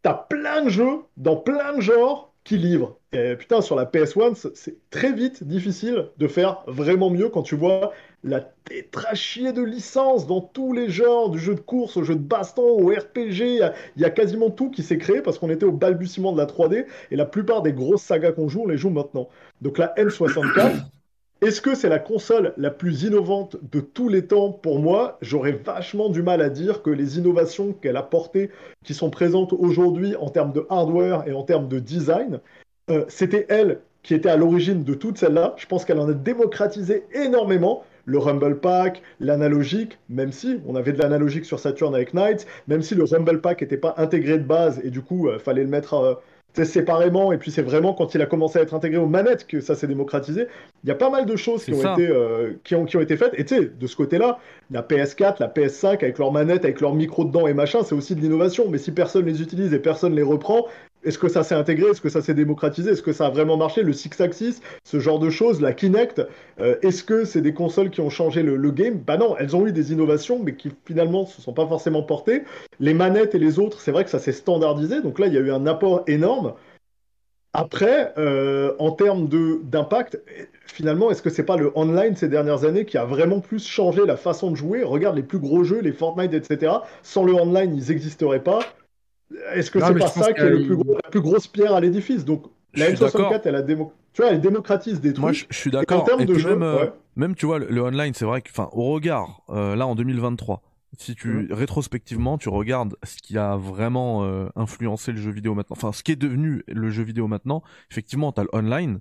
t'as 0.02 0.14
plein 0.14 0.62
de 0.62 0.70
jeux 0.70 1.00
dans 1.16 1.36
plein 1.36 1.76
de 1.76 1.80
genres 1.80 2.33
qui 2.44 2.58
livre. 2.58 2.98
Et 3.12 3.36
putain, 3.36 3.62
sur 3.62 3.74
la 3.74 3.86
PS1, 3.86 4.52
c'est 4.54 4.76
très 4.90 5.12
vite 5.12 5.44
difficile 5.44 6.10
de 6.18 6.28
faire 6.28 6.62
vraiment 6.66 7.10
mieux 7.10 7.30
quand 7.30 7.42
tu 7.42 7.56
vois 7.56 7.92
la 8.22 8.40
tétrachier 8.40 9.52
de 9.52 9.62
licences 9.62 10.26
dans 10.26 10.40
tous 10.40 10.72
les 10.72 10.88
genres, 10.88 11.30
du 11.30 11.38
jeu 11.38 11.54
de 11.54 11.60
course 11.60 11.96
au 11.96 12.04
jeu 12.04 12.14
de 12.14 12.20
baston, 12.20 12.62
au 12.62 12.88
RPG. 12.88 13.40
Il 13.40 13.72
y, 13.96 14.04
a 14.04 14.10
quasiment 14.10 14.50
tout 14.50 14.70
qui 14.70 14.82
s'est 14.82 14.98
créé 14.98 15.20
parce 15.20 15.38
qu'on 15.38 15.50
était 15.50 15.64
au 15.64 15.72
balbutiement 15.72 16.32
de 16.32 16.38
la 16.38 16.46
3D 16.46 16.86
et 17.10 17.16
la 17.16 17.26
plupart 17.26 17.62
des 17.62 17.72
grosses 17.72 18.02
sagas 18.02 18.32
qu'on 18.32 18.48
joue, 18.48 18.62
on 18.62 18.68
les 18.68 18.78
joue 18.78 18.90
maintenant. 18.90 19.28
Donc 19.60 19.78
la 19.78 19.94
N64, 19.96 20.84
est-ce 21.44 21.60
que 21.60 21.74
c'est 21.74 21.90
la 21.90 21.98
console 21.98 22.54
la 22.56 22.70
plus 22.70 23.02
innovante 23.02 23.56
de 23.70 23.80
tous 23.80 24.08
les 24.08 24.26
temps 24.26 24.50
pour 24.50 24.78
moi? 24.78 25.18
J'aurais 25.20 25.52
vachement 25.52 26.08
du 26.08 26.22
mal 26.22 26.40
à 26.40 26.48
dire 26.48 26.82
que 26.82 26.88
les 26.88 27.18
innovations 27.18 27.74
qu'elle 27.74 27.98
a 27.98 28.02
portées, 28.02 28.50
qui 28.82 28.94
sont 28.94 29.10
présentes 29.10 29.52
aujourd'hui 29.52 30.16
en 30.16 30.30
termes 30.30 30.52
de 30.52 30.66
hardware 30.70 31.28
et 31.28 31.32
en 31.32 31.42
termes 31.42 31.68
de 31.68 31.78
design, 31.78 32.40
euh, 32.90 33.04
c'était 33.08 33.44
elle 33.50 33.80
qui 34.02 34.14
était 34.14 34.30
à 34.30 34.36
l'origine 34.36 34.84
de 34.84 34.94
toutes 34.94 35.18
celles-là. 35.18 35.54
Je 35.58 35.66
pense 35.66 35.84
qu'elle 35.84 35.98
en 35.98 36.08
a 36.08 36.14
démocratisé 36.14 37.04
énormément. 37.12 37.84
Le 38.06 38.18
Rumble 38.18 38.60
Pack, 38.60 39.02
l'analogique, 39.20 39.98
même 40.10 40.32
si 40.32 40.60
on 40.66 40.76
avait 40.76 40.92
de 40.92 40.98
l'analogique 40.98 41.46
sur 41.46 41.58
Saturn 41.58 41.94
avec 41.94 42.12
Knights, 42.12 42.46
même 42.68 42.82
si 42.82 42.94
le 42.94 43.04
Rumble 43.04 43.40
Pack 43.40 43.62
n'était 43.62 43.78
pas 43.78 43.94
intégré 43.96 44.38
de 44.38 44.44
base 44.44 44.80
et 44.84 44.90
du 44.90 45.00
coup, 45.00 45.28
il 45.28 45.34
euh, 45.34 45.38
fallait 45.38 45.62
le 45.62 45.68
mettre 45.68 45.94
euh, 45.94 46.14
séparément, 46.62 47.32
et 47.32 47.38
puis 47.38 47.50
c'est 47.50 47.62
vraiment 47.62 47.94
quand 47.94 48.14
il 48.14 48.22
a 48.22 48.26
commencé 48.26 48.60
à 48.60 48.62
être 48.62 48.74
intégré 48.74 48.98
aux 48.98 49.08
manettes 49.08 49.46
que 49.46 49.60
ça 49.60 49.74
s'est 49.74 49.88
démocratisé. 49.88 50.46
Il 50.84 50.88
y 50.88 50.92
a 50.92 50.94
pas 50.94 51.10
mal 51.10 51.26
de 51.26 51.34
choses 51.34 51.64
qui 51.64 51.72
ont, 51.72 51.94
été, 51.94 52.06
euh, 52.06 52.52
qui, 52.62 52.76
ont, 52.76 52.84
qui 52.84 52.96
ont 52.96 53.00
été 53.00 53.16
faites, 53.16 53.32
et 53.36 53.44
tu 53.44 53.56
sais, 53.56 53.64
de 53.64 53.86
ce 53.88 53.96
côté-là, 53.96 54.38
la 54.70 54.82
PS4, 54.82 55.36
la 55.40 55.48
PS5, 55.48 55.86
avec 55.94 56.18
leurs 56.18 56.30
manettes, 56.30 56.64
avec 56.64 56.80
leurs 56.80 56.94
micros 56.94 57.24
dedans 57.24 57.48
et 57.48 57.54
machin, 57.54 57.82
c'est 57.82 57.96
aussi 57.96 58.14
de 58.14 58.20
l'innovation, 58.20 58.66
mais 58.68 58.78
si 58.78 58.92
personne 58.92 59.26
les 59.26 59.42
utilise 59.42 59.74
et 59.74 59.80
personne 59.80 60.14
les 60.14 60.22
reprend, 60.22 60.66
est-ce 61.04 61.18
que 61.18 61.28
ça 61.28 61.42
s'est 61.42 61.54
intégré? 61.54 61.90
Est-ce 61.90 62.00
que 62.00 62.08
ça 62.08 62.22
s'est 62.22 62.34
démocratisé? 62.34 62.90
Est-ce 62.90 63.02
que 63.02 63.12
ça 63.12 63.26
a 63.26 63.30
vraiment 63.30 63.56
marché? 63.56 63.82
Le 63.82 63.92
Six 63.92 64.20
Axis, 64.20 64.60
ce 64.84 64.98
genre 64.98 65.18
de 65.18 65.30
choses, 65.30 65.60
la 65.60 65.72
Kinect, 65.72 66.22
euh, 66.60 66.76
est-ce 66.82 67.04
que 67.04 67.24
c'est 67.24 67.40
des 67.40 67.54
consoles 67.54 67.90
qui 67.90 68.00
ont 68.00 68.10
changé 68.10 68.42
le, 68.42 68.70
game? 68.70 68.98
Bah 68.98 69.16
non, 69.16 69.36
elles 69.38 69.54
ont 69.54 69.66
eu 69.66 69.72
des 69.72 69.92
innovations, 69.92 70.40
mais 70.42 70.54
qui 70.54 70.70
finalement 70.84 71.26
se 71.26 71.40
sont 71.40 71.52
pas 71.52 71.66
forcément 71.66 72.02
portées. 72.02 72.42
Les 72.80 72.94
manettes 72.94 73.34
et 73.34 73.38
les 73.38 73.58
autres, 73.58 73.80
c'est 73.80 73.92
vrai 73.92 74.04
que 74.04 74.10
ça 74.10 74.18
s'est 74.18 74.32
standardisé, 74.32 75.00
donc 75.02 75.18
là 75.18 75.26
il 75.26 75.34
y 75.34 75.38
a 75.38 75.40
eu 75.40 75.52
un 75.52 75.66
apport 75.66 76.02
énorme. 76.06 76.54
Après, 77.56 78.12
euh, 78.18 78.74
en 78.80 78.90
termes 78.90 79.28
d'impact, 79.28 80.20
finalement, 80.66 81.12
est-ce 81.12 81.22
que 81.22 81.30
c'est 81.30 81.44
pas 81.44 81.56
le 81.56 81.70
online 81.76 82.16
ces 82.16 82.28
dernières 82.28 82.64
années 82.64 82.84
qui 82.84 82.98
a 82.98 83.04
vraiment 83.04 83.38
plus 83.38 83.64
changé 83.64 84.04
la 84.04 84.16
façon 84.16 84.50
de 84.50 84.56
jouer? 84.56 84.82
Regarde 84.82 85.14
les 85.14 85.22
plus 85.22 85.38
gros 85.38 85.62
jeux, 85.62 85.80
les 85.80 85.92
Fortnite, 85.92 86.34
etc. 86.34 86.72
Sans 87.04 87.24
le 87.24 87.32
online, 87.32 87.76
ils 87.76 87.88
n'existeraient 87.90 88.42
pas. 88.42 88.58
Est-ce 89.52 89.70
que 89.70 89.80
c'est 89.80 89.94
pas 89.94 90.06
ça 90.08 90.32
qui 90.32 90.40
est 90.40 90.50
le 90.50 90.64
plus 90.64 90.76
gros, 90.76 90.94
la 90.94 91.10
plus 91.10 91.20
grosse 91.20 91.46
pierre 91.46 91.74
à 91.74 91.80
l'édifice? 91.80 92.24
Donc 92.24 92.46
la 92.74 92.90
N64, 92.90 93.40
elle, 93.44 93.54
a 93.54 93.62
tu 93.62 94.22
vois, 94.22 94.30
elle 94.30 94.40
démocratise 94.40 95.00
des 95.00 95.12
trucs. 95.12 95.22
Moi, 95.22 95.32
je, 95.32 95.44
suis 95.50 95.70
d'accord. 95.70 96.02
En 96.02 96.04
termes 96.04 96.24
de 96.24 96.34
jeu, 96.34 96.50
même, 96.50 96.62
euh, 96.62 96.86
même, 97.16 97.34
tu 97.34 97.46
vois, 97.46 97.58
le, 97.58 97.82
online, 97.82 98.14
c'est 98.14 98.24
vrai 98.24 98.42
que, 98.42 98.50
enfin, 98.50 98.68
au 98.72 98.92
regard, 98.92 99.42
euh, 99.50 99.74
là, 99.74 99.86
en 99.86 99.96
2023, 99.96 100.62
si 100.98 101.14
tu 101.14 101.28
mm. 101.28 101.52
rétrospectivement 101.52 102.38
tu 102.38 102.48
regardes 102.48 102.94
ce 103.02 103.16
qui 103.16 103.36
a 103.36 103.56
vraiment 103.56 104.24
euh, 104.24 104.46
influencé 104.56 105.12
le 105.12 105.18
jeu 105.18 105.32
vidéo 105.32 105.54
maintenant, 105.54 105.76
enfin 105.76 105.92
ce 105.92 106.04
qui 106.04 106.12
est 106.12 106.16
devenu 106.16 106.62
le 106.68 106.90
jeu 106.90 107.02
vidéo 107.02 107.26
maintenant, 107.26 107.62
effectivement 107.90 108.30
t'as 108.30 108.44
le 108.44 108.48
online, 108.52 109.00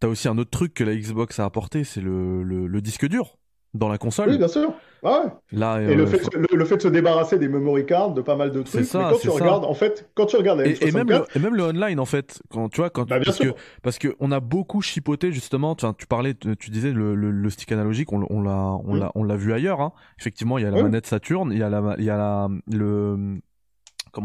t'as 0.00 0.08
aussi 0.08 0.28
un 0.28 0.36
autre 0.38 0.50
truc 0.50 0.74
que 0.74 0.84
la 0.84 0.94
Xbox 0.94 1.38
a 1.38 1.44
apporté, 1.44 1.84
c'est 1.84 2.02
le, 2.02 2.42
le, 2.42 2.80
disque 2.82 3.06
dur 3.06 3.38
dans 3.74 3.88
la 3.88 3.98
console. 3.98 4.30
Oui, 4.30 4.38
bien 4.38 4.48
sûr. 4.48 4.72
Ah 5.02 5.38
Là, 5.52 5.80
et 5.80 5.94
le, 5.94 6.02
euh, 6.02 6.06
fait 6.06 6.18
de, 6.18 6.46
le, 6.54 6.64
fait 6.64 6.76
de 6.76 6.82
se 6.82 6.88
débarrasser 6.88 7.38
des 7.38 7.48
memory 7.48 7.86
cards, 7.86 8.12
de 8.12 8.20
pas 8.20 8.36
mal 8.36 8.50
de 8.50 8.62
trucs. 8.62 8.84
Ça, 8.84 8.98
mais 8.98 9.04
quand 9.12 9.18
tu 9.18 9.30
regardes, 9.30 9.64
en 9.64 9.72
fait, 9.72 10.10
quand 10.14 10.26
tu 10.26 10.36
regardes 10.36 10.60
la 10.60 10.66
et, 10.66 10.92
même 10.92 11.08
le, 11.08 11.24
et 11.34 11.38
même 11.38 11.54
le 11.54 11.62
online, 11.62 11.98
en 11.98 12.04
fait, 12.04 12.42
quand 12.50 12.68
tu 12.68 12.80
vois, 12.80 12.90
quand 12.90 13.08
bah, 13.08 13.18
parce 13.24 13.38
que 13.38 13.54
parce 13.82 13.98
que 13.98 14.14
on 14.20 14.30
a 14.30 14.40
beaucoup 14.40 14.82
chipoté 14.82 15.32
justement. 15.32 15.74
Tu, 15.74 15.86
tu 15.96 16.06
parlais, 16.06 16.34
tu 16.34 16.70
disais 16.70 16.92
le, 16.92 17.14
le, 17.14 17.50
stick 17.50 17.72
analogique, 17.72 18.12
on, 18.12 18.26
on 18.28 18.42
l'a 18.42 18.78
on 18.84 18.94
l'a 18.94 19.10
on 19.14 19.24
l'a 19.24 19.36
vu 19.36 19.52
ailleurs. 19.54 19.80
Hein. 19.80 19.92
Effectivement, 20.18 20.58
il 20.58 20.64
y 20.64 20.66
a 20.66 20.70
la 20.70 20.82
manette 20.82 21.06
Saturn, 21.06 21.50
il 21.50 21.58
y 21.58 21.62
a 21.62 21.70
la 21.70 21.94
il 21.98 22.04
y 22.04 22.10
a 22.10 22.16
la 22.18 22.48
le 22.70 23.40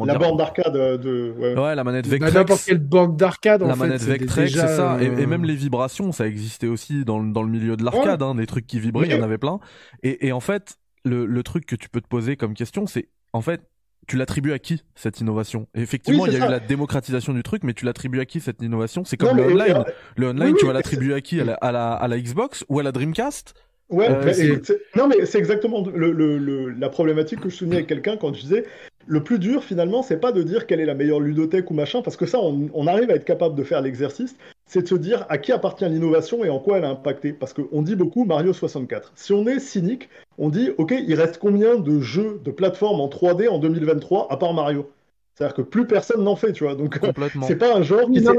la 0.06 0.18
borne 0.18 0.38
d'arcade 0.38 0.74
de 0.74 1.34
ouais. 1.38 1.76
la 1.76 1.84
manette 1.84 2.08
Vectrex. 2.08 2.34
n'importe 2.34 2.66
quelle 2.66 2.80
borne 2.80 3.16
d'arcade 3.16 3.62
la 3.62 3.76
manette 3.76 4.02
Vectrex 4.02 4.52
c'est 4.52 4.68
ça. 4.68 4.98
Et, 5.02 5.06
et, 5.06 5.26
même 5.26 5.46
les 5.46 5.56
vibrations 5.56 6.12
ça 6.12 6.28
existait 6.28 6.68
aussi 6.68 7.06
dans, 7.06 7.24
dans 7.24 7.44
le 7.44 7.50
milieu 7.50 7.78
de 7.78 7.84
l'arcade 7.84 8.22
hein, 8.22 8.36
des 8.36 8.46
trucs 8.46 8.68
qui 8.68 8.80
vibraient 8.80 9.08
il 9.08 9.14
y 9.14 9.20
en 9.20 9.24
avait 9.24 9.38
plein. 9.38 9.60
Et, 10.04 10.28
et 10.28 10.32
en 10.32 10.40
fait 10.40 10.78
le, 11.04 11.26
le 11.26 11.44
truc 11.44 11.66
que 11.66 11.76
tu 11.76 11.90
peux 11.90 12.02
te 12.02 12.08
poser 12.08 12.36
comme 12.36 12.54
question 12.54 12.88
c'est 12.88 13.10
en 13.34 13.42
fait 13.42 13.62
tu 14.08 14.18
l'attribues 14.18 14.54
à 14.54 14.60
qui 14.60 14.84
cette 14.94 15.20
innovation? 15.20 15.68
Effectivement, 15.74 16.28
il 16.28 16.34
y 16.34 16.36
a 16.40 16.46
eu 16.46 16.52
la 16.52 16.60
démocratisation 16.60 17.34
du 17.34 17.42
truc, 17.42 17.64
mais 17.64 17.74
tu 17.74 17.86
l'attribues 17.86 18.20
à 18.20 18.26
qui 18.26 18.40
cette 18.40 18.62
innovation? 18.62 19.04
C'est 19.04 19.18
comme 19.18 19.36
le 19.36 19.46
online. 19.46 19.84
Le 20.16 20.28
online, 20.28 20.56
tu 20.60 20.68
vas 20.68 20.74
l'attribuer 20.74 21.16
à 21.16 21.22
qui? 21.22 21.42
À 21.42 21.44
la, 21.44 21.54
à 21.56 21.72
la, 21.72 21.94
à 21.94 22.08
la 22.08 22.20
Xbox 22.20 22.64
ou 22.70 22.80
à 22.80 22.84
la 22.84 22.92
Dreamcast? 22.92 23.56
Ouais, 23.90 24.08
euh, 24.10 24.60
non 24.96 25.08
mais 25.08 25.28
c'est 25.28 25.38
exactement 25.38 25.86
le, 25.94 26.12
le, 26.12 26.70
la 26.70 26.90
problématique 26.90 27.40
que 27.40 27.50
je 27.50 27.56
soulignais 27.56 27.76
avec 27.76 27.88
quelqu'un 27.88 28.18
quand 28.18 28.34
je 28.34 28.42
disais 28.42 28.66
le 29.08 29.24
plus 29.24 29.40
dur 29.40 29.64
finalement 29.64 30.04
c'est 30.04 30.18
pas 30.18 30.32
de 30.32 30.44
dire 30.44 30.68
quelle 30.68 30.80
est 30.80 30.86
la 30.86 30.96
meilleure 30.96 31.20
ludothèque 31.20 31.70
ou 31.72 31.74
machin 31.74 32.02
parce 32.02 32.18
que 32.18 32.26
ça 32.26 32.40
on, 32.40 32.70
on 32.74 32.88
arrive 32.88 33.10
à 33.12 33.16
être 33.16 33.26
capable 33.26 33.56
de 33.56 33.64
faire 33.64 33.82
l'exercice 33.82 34.36
c'est 34.66 34.82
de 34.82 34.88
se 34.88 34.96
dire 34.96 35.26
à 35.30 35.38
qui 35.38 35.52
appartient 35.52 35.88
l'innovation 35.88 36.44
et 36.44 36.50
en 36.50 36.60
quoi 36.60 36.78
elle 36.78 36.86
a 36.86 36.90
impacté 36.90 37.34
parce 37.34 37.54
qu'on 37.54 37.82
dit 37.82 37.96
beaucoup 37.96 38.26
Mario 38.26 38.54
64 38.54 39.12
si 39.16 39.34
on 39.34 39.48
est 39.48 39.60
cynique 39.60 40.10
on 40.38 40.50
dit 40.50 40.72
ok 40.78 40.94
il 41.08 41.16
reste 41.16 41.38
combien 41.38 41.76
de 41.76 42.00
jeux 42.00 42.42
de 42.44 42.52
plateforme 42.52 43.00
en 43.00 43.08
3D 43.08 43.48
en 43.48 43.60
2023 43.60 44.28
à 44.32 44.38
part 44.38 44.54
Mario? 44.54 44.90
C'est-à-dire 45.36 45.56
que 45.56 45.62
plus 45.64 45.86
personne 45.86 46.24
n'en 46.24 46.38
fait, 46.38 46.54
tu 46.54 46.64
vois. 46.64 46.76
Donc, 46.76 46.98
c'est 47.46 47.58
pas 47.58 47.76
un 47.76 47.84
genre 47.84 48.10
qui 48.10 48.22
s'est. 48.24 48.32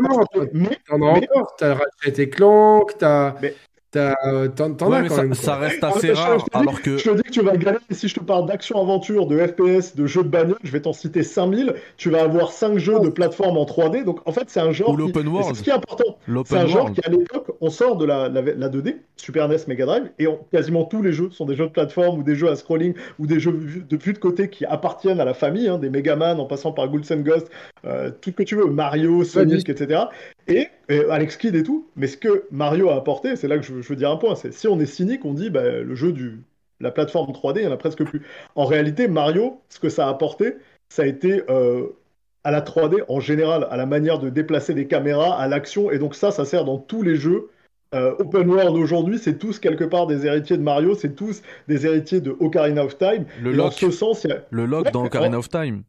Mais, 0.52 0.78
t'en 0.88 1.02
as 1.02 1.18
encore. 1.18 1.54
T'as 1.58 1.74
Ratchet 1.74 2.30
Clank, 2.30 2.96
t'as. 2.98 3.34
Euh, 3.96 5.34
ça, 5.34 5.56
reste 5.56 5.82
assez 5.82 6.12
rare. 6.12 6.38
Je, 6.38 6.58
alors 6.58 6.80
que... 6.82 6.96
je 6.96 7.10
te 7.10 7.16
dis 7.16 7.22
que 7.22 7.30
tu 7.30 7.42
vas 7.42 7.56
galérer 7.56 7.82
si 7.90 8.08
je 8.08 8.14
te 8.14 8.20
parle 8.20 8.46
d'action-aventure, 8.46 9.26
de 9.26 9.38
FPS, 9.38 9.94
de 9.94 10.06
jeux 10.06 10.22
de 10.22 10.28
bagnole, 10.28 10.58
je 10.62 10.70
vais 10.70 10.80
t'en 10.80 10.92
citer 10.92 11.22
5000. 11.22 11.74
Tu 11.96 12.10
vas 12.10 12.22
avoir 12.22 12.52
5 12.52 12.78
jeux 12.78 13.00
de 13.00 13.08
plateforme 13.08 13.56
en 13.56 13.64
3D. 13.64 14.04
Donc 14.04 14.20
en 14.26 14.32
fait, 14.32 14.44
c'est 14.48 14.60
un 14.60 14.72
genre. 14.72 14.90
Ou 14.90 14.96
l'open 14.96 15.28
world. 15.28 15.54
C'est 15.54 15.60
ce 15.60 15.64
qui 15.64 15.70
est 15.70 15.74
important. 15.74 16.18
C'est 16.44 16.56
un 16.56 16.66
genre 16.66 16.92
qui, 16.92 17.00
à 17.04 17.08
l'époque, 17.08 17.52
on 17.60 17.70
sort 17.70 17.96
de 17.96 18.04
la, 18.04 18.28
la, 18.28 18.68
2D, 18.68 18.96
Super 19.16 19.48
NES, 19.48 19.56
Mega 19.68 19.86
Drive, 19.86 20.10
et 20.18 20.26
quasiment 20.52 20.84
tous 20.84 21.02
les 21.02 21.12
jeux 21.12 21.30
sont 21.30 21.44
des 21.44 21.54
jeux 21.54 21.66
de 21.66 21.72
plateforme 21.72 22.18
ou 22.18 22.22
des 22.22 22.34
jeux 22.34 22.50
à 22.50 22.56
scrolling 22.56 22.94
ou 23.18 23.26
des 23.26 23.40
jeux 23.40 23.52
de 23.52 23.96
vue 23.96 24.12
de 24.12 24.18
côté 24.18 24.50
qui 24.50 24.64
appartiennent 24.64 25.20
à 25.20 25.24
la 25.24 25.34
famille, 25.34 25.68
hein, 25.68 25.78
des 25.78 25.90
Mega 25.90 26.16
Man 26.16 26.40
en 26.40 26.46
passant 26.46 26.72
par 26.72 26.88
Ghouls 26.88 27.04
and 27.10 27.20
Ghost, 27.20 27.50
euh, 27.84 28.10
tout 28.20 28.30
ce 28.30 28.34
que 28.34 28.42
tu 28.42 28.56
veux, 28.56 28.66
Mario, 28.66 29.24
Sonic, 29.24 29.68
etc. 29.68 30.02
Et 30.48 30.68
et 30.88 31.04
Alex 31.10 31.36
Kidd 31.36 31.54
et 31.54 31.62
tout. 31.62 31.86
Mais 31.96 32.06
ce 32.06 32.16
que 32.16 32.44
Mario 32.50 32.90
a 32.90 32.96
apporté, 32.96 33.36
c'est 33.36 33.48
là 33.48 33.58
que 33.58 33.64
je, 33.64 33.72
veux 33.72 33.96
dire 33.96 34.10
un 34.10 34.16
point, 34.16 34.34
c'est 34.34 34.52
si 34.52 34.68
on 34.68 34.78
est 34.80 34.86
cynique, 34.86 35.24
on 35.24 35.34
dit 35.34 35.50
bah, 35.50 35.80
le 35.80 35.94
jeu 35.94 36.12
du 36.12 36.40
la 36.80 36.90
plateforme 36.90 37.32
3D, 37.32 37.56
il 37.56 37.62
n'y 37.62 37.68
en 37.68 37.72
a 37.72 37.76
presque 37.76 38.04
plus. 38.04 38.22
En 38.54 38.64
réalité, 38.64 39.08
Mario, 39.08 39.60
ce 39.68 39.78
que 39.78 39.88
ça 39.88 40.06
a 40.06 40.10
apporté, 40.10 40.56
ça 40.88 41.02
a 41.02 41.06
été 41.06 41.42
euh, 41.48 41.86
à 42.44 42.50
la 42.50 42.60
3D 42.60 43.02
en 43.08 43.20
général, 43.20 43.66
à 43.70 43.76
la 43.76 43.86
manière 43.86 44.18
de 44.18 44.28
déplacer 44.28 44.74
les 44.74 44.86
caméras, 44.86 45.40
à 45.40 45.48
l'action, 45.48 45.90
et 45.90 45.98
donc 45.98 46.14
ça, 46.14 46.30
ça 46.30 46.44
sert 46.44 46.64
dans 46.64 46.78
tous 46.78 47.02
les 47.02 47.16
jeux. 47.16 47.48
Euh, 47.94 48.14
open 48.18 48.50
World 48.50 48.76
aujourd'hui, 48.76 49.18
c'est 49.18 49.38
tous 49.38 49.58
quelque 49.58 49.84
part 49.84 50.06
des 50.06 50.26
héritiers 50.26 50.58
de 50.58 50.62
Mario, 50.62 50.94
c'est 50.94 51.14
tous 51.14 51.42
des 51.68 51.86
héritiers 51.86 52.20
de 52.20 52.36
Ocarina 52.40 52.84
of 52.84 52.98
Time. 52.98 53.24
Le 53.40 53.52
lock, 53.52 53.72
ce 53.72 53.90
sens, 53.90 54.26
le 54.50 54.66
lock 54.66 54.90
dans 54.90 55.04
Ocarina 55.04 55.38
of 55.38 55.48
Time. 55.48 55.82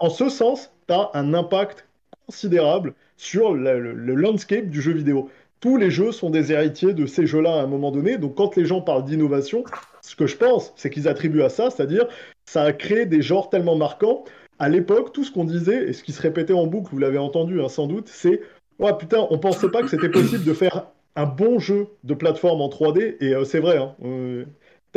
En 0.00 0.10
ce 0.10 0.28
sens, 0.28 0.72
tu 0.88 0.94
as 0.94 1.10
un 1.14 1.32
impact 1.32 1.86
considérable 2.26 2.92
sur 3.16 3.54
le, 3.54 3.92
landscape 4.14 4.66
du 4.66 4.80
jeu 4.80 4.92
vidéo. 4.92 5.30
Tous 5.60 5.76
les 5.76 5.90
jeux 5.90 6.12
sont 6.12 6.30
des 6.30 6.52
héritiers 6.52 6.92
de 6.92 7.06
ces 7.06 7.26
jeux-là 7.26 7.54
à 7.54 7.62
un 7.62 7.66
moment 7.66 7.90
donné. 7.90 8.18
Donc 8.18 8.34
quand 8.34 8.56
les 8.56 8.66
gens 8.66 8.80
parlent 8.80 9.04
d'innovation, 9.04 9.64
ce 10.02 10.14
que 10.14 10.26
je 10.26 10.36
pense, 10.36 10.72
c'est 10.76 10.90
qu'ils 10.90 11.08
attribuent 11.08 11.42
à 11.42 11.48
ça, 11.48 11.70
c'est-à-dire 11.70 12.06
ça 12.44 12.62
a 12.62 12.72
créé 12.72 13.06
des 13.06 13.22
genres 13.22 13.48
tellement 13.48 13.76
marquants. 13.76 14.24
À 14.58 14.68
l'époque, 14.68 15.12
tout 15.12 15.24
ce 15.24 15.32
qu'on 15.32 15.44
disait, 15.44 15.88
et 15.88 15.92
ce 15.92 16.04
qui 16.04 16.12
se 16.12 16.20
répétait 16.20 16.52
en 16.52 16.66
boucle, 16.66 16.90
vous 16.92 16.98
l'avez 16.98 17.18
entendu 17.18 17.60
hein, 17.60 17.68
sans 17.68 17.86
doute, 17.86 18.08
c'est 18.08 18.40
Ouais, 18.78 18.92
putain, 18.96 19.26
on 19.30 19.38
pensait 19.38 19.68
pas 19.68 19.82
que 19.82 19.88
c'était 19.88 20.08
possible 20.08 20.44
de 20.44 20.52
faire 20.52 20.86
un 21.16 21.26
bon 21.26 21.58
jeu 21.58 21.88
de 22.02 22.14
plateforme 22.14 22.60
en 22.60 22.68
3D, 22.68 23.16
et 23.20 23.34
euh, 23.34 23.44
c'est 23.44 23.60
vrai. 23.60 23.76
Hein, 23.76 23.94
euh, 24.04 24.44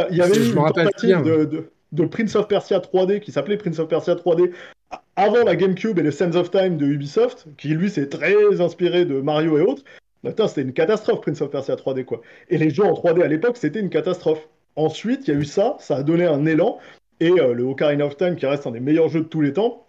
il 0.10 0.18
y 0.18 0.22
avait 0.22 0.50
une 0.50 0.56
tentative 0.56 1.22
de, 1.22 1.70
de, 1.92 2.06
Prince 2.06 2.36
of 2.36 2.48
Persia 2.48 2.80
3D 2.80 3.20
qui 3.20 3.32
s'appelait 3.32 3.58
Prince 3.58 3.80
of 3.80 3.88
Persia 3.88 4.16
3D 4.16 4.52
avant 5.16 5.44
la 5.44 5.56
GameCube 5.56 6.00
et 6.00 6.04
le 6.04 6.12
Sense 6.12 6.36
of 6.36 6.52
Time 6.52 6.78
de 6.78 6.86
Ubisoft, 6.86 7.48
qui 7.58 7.70
lui 7.70 7.90
s'est 7.90 8.08
très 8.08 8.62
inspiré 8.62 9.06
de 9.06 9.20
Mario 9.20 9.58
et 9.58 9.62
autres. 9.62 9.84
c'était 10.24 10.62
une 10.62 10.74
catastrophe 10.74 11.22
Prince 11.22 11.42
of 11.42 11.50
Persia 11.50 11.76
3D 11.76 12.06
quoi. 12.06 12.22
Et 12.50 12.58
les 12.58 12.70
jeux 12.70 12.86
en 12.86 12.94
3D 12.94 13.24
à 13.24 13.28
l'époque, 13.28 13.58
c'était 13.58 13.80
une 13.80 13.90
catastrophe. 13.90 14.48
Ensuite, 14.76 15.28
il 15.28 15.34
y 15.34 15.38
a 15.38 15.40
eu 15.40 15.46
ça, 15.46 15.76
ça 15.80 15.98
a 15.98 16.04
donné 16.04 16.26
un 16.26 16.46
élan, 16.46 16.78
et 17.20 17.32
euh, 17.32 17.54
le 17.54 17.64
Ocarina 17.64 18.06
of 18.06 18.16
Time, 18.16 18.36
qui 18.36 18.46
reste 18.46 18.68
un 18.68 18.72
des 18.72 18.80
meilleurs 18.80 19.10
jeux 19.10 19.22
de 19.22 19.28
tous 19.28 19.42
les 19.42 19.54
temps, 19.54 19.88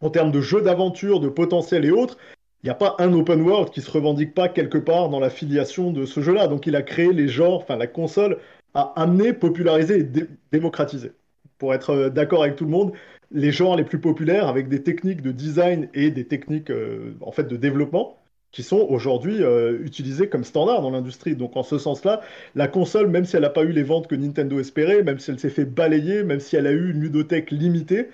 en 0.00 0.10
termes 0.10 0.32
de 0.32 0.40
jeux 0.40 0.62
d'aventure, 0.62 1.20
de 1.20 1.28
potentiel 1.28 1.84
et 1.84 1.90
autres, 1.90 2.18
il 2.62 2.66
n'y 2.66 2.70
a 2.70 2.74
pas 2.74 2.96
un 2.98 3.12
open 3.12 3.42
world 3.42 3.70
qui 3.70 3.80
se 3.80 3.90
revendique 3.90 4.34
pas 4.34 4.48
quelque 4.48 4.78
part 4.78 5.08
dans 5.08 5.20
la 5.20 5.30
filiation 5.30 5.92
de 5.92 6.04
ce 6.04 6.20
jeu-là. 6.20 6.48
Donc 6.48 6.66
il 6.66 6.74
a 6.74 6.82
créé 6.82 7.12
les 7.12 7.28
genres, 7.28 7.60
enfin 7.60 7.76
la 7.76 7.86
console 7.86 8.38
a 8.74 8.92
amené, 8.96 9.32
popularisé 9.32 10.00
et 10.00 10.26
démocratisé. 10.50 11.12
Pour 11.58 11.74
être 11.74 11.90
euh, 11.90 12.10
d'accord 12.10 12.42
avec 12.42 12.56
tout 12.56 12.64
le 12.64 12.70
monde, 12.70 12.92
les 13.30 13.52
genres 13.52 13.76
les 13.76 13.84
plus 13.84 13.98
populaires 13.98 14.48
avec 14.48 14.68
des 14.68 14.82
techniques 14.82 15.22
de 15.22 15.32
design 15.32 15.88
et 15.94 16.10
des 16.10 16.26
techniques 16.26 16.70
euh, 16.70 17.14
en 17.20 17.32
fait 17.32 17.44
de 17.44 17.56
développement 17.56 18.18
qui 18.52 18.62
sont 18.62 18.86
aujourd'hui 18.88 19.42
euh, 19.42 19.78
utilisées 19.84 20.28
comme 20.28 20.44
standard 20.44 20.80
dans 20.80 20.90
l'industrie. 20.90 21.36
Donc 21.36 21.56
en 21.56 21.62
ce 21.62 21.78
sens-là, 21.78 22.22
la 22.54 22.68
console, 22.68 23.08
même 23.08 23.24
si 23.24 23.36
elle 23.36 23.42
n'a 23.42 23.50
pas 23.50 23.64
eu 23.64 23.72
les 23.72 23.82
ventes 23.82 24.06
que 24.06 24.14
Nintendo 24.14 24.58
espérait, 24.58 25.02
même 25.02 25.18
si 25.18 25.30
elle 25.30 25.38
s'est 25.38 25.50
fait 25.50 25.66
balayer, 25.66 26.22
même 26.22 26.40
si 26.40 26.56
elle 26.56 26.66
a 26.66 26.72
eu 26.72 26.90
une 26.90 27.00
ludothèque 27.00 27.50
limitée, 27.50 28.08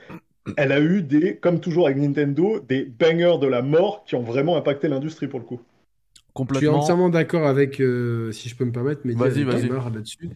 elle 0.56 0.72
a 0.72 0.80
eu 0.80 1.02
des, 1.02 1.36
comme 1.36 1.60
toujours 1.60 1.86
avec 1.86 1.98
Nintendo, 1.98 2.58
des 2.58 2.84
bangers 2.84 3.38
de 3.40 3.46
la 3.46 3.62
mort 3.62 4.02
qui 4.04 4.16
ont 4.16 4.22
vraiment 4.22 4.56
impacté 4.56 4.88
l'industrie 4.88 5.28
pour 5.28 5.38
le 5.38 5.44
coup. 5.44 5.60
Complètement. 6.34 6.60
Je 6.60 6.66
suis 6.66 6.82
entièrement 6.82 7.10
d'accord 7.10 7.46
avec, 7.46 7.80
euh, 7.80 8.32
si 8.32 8.48
je 8.48 8.56
peux 8.56 8.64
me 8.64 8.72
permettre, 8.72 9.02
mais 9.04 9.12
vas-y, 9.12 9.44
vas-y. 9.44 9.68
là-dessus. 9.68 10.30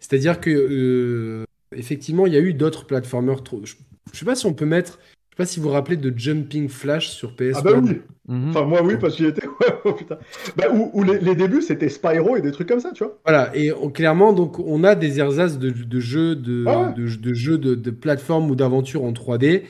C'est-à-dire 0.00 0.40
que 0.40 1.44
effectivement, 1.76 2.26
il 2.26 2.32
y 2.32 2.36
a 2.36 2.40
eu 2.40 2.54
d'autres 2.54 2.86
platformers. 2.86 3.44
Trop... 3.44 3.60
Je 3.64 3.74
sais 4.12 4.24
pas 4.24 4.34
si 4.34 4.46
on 4.46 4.54
peut 4.54 4.66
mettre. 4.66 4.98
Je 5.30 5.36
sais 5.36 5.36
pas 5.36 5.46
si 5.46 5.60
vous 5.60 5.68
vous 5.68 5.72
rappelez 5.72 5.96
de 5.96 6.12
Jumping 6.16 6.68
Flash 6.68 7.08
sur 7.08 7.32
PS1. 7.32 7.52
Ah 7.56 7.62
bah 7.62 7.72
oui. 7.82 8.00
Mhm. 8.28 8.50
Enfin 8.50 8.64
moi 8.64 8.82
oui 8.82 8.96
parce 9.00 9.16
qu'il 9.16 9.26
était. 9.26 9.46
oh, 9.84 9.92
putain. 9.92 10.18
Bah, 10.56 10.64
où, 10.70 11.02
les, 11.02 11.34
débuts 11.34 11.62
c'était 11.62 11.88
Spyro 11.88 12.36
et 12.36 12.42
des 12.42 12.52
trucs 12.52 12.68
comme 12.68 12.80
ça, 12.80 12.92
tu 12.92 13.04
vois. 13.04 13.18
Voilà 13.24 13.50
et 13.56 13.72
clairement 13.94 14.32
donc 14.32 14.58
on 14.58 14.84
a 14.84 14.94
des 14.94 15.20
ersatz 15.20 15.58
de, 15.58 15.70
de 15.70 16.00
jeux 16.00 16.36
de, 16.36 16.64
ah 16.66 16.92
de, 16.96 17.16
de, 17.16 17.34
jeux 17.34 17.58
de, 17.58 17.74
de 17.74 17.90
plateforme 17.90 18.50
ou 18.50 18.54
d'aventure 18.54 19.04
en 19.04 19.12
3D. 19.12 19.62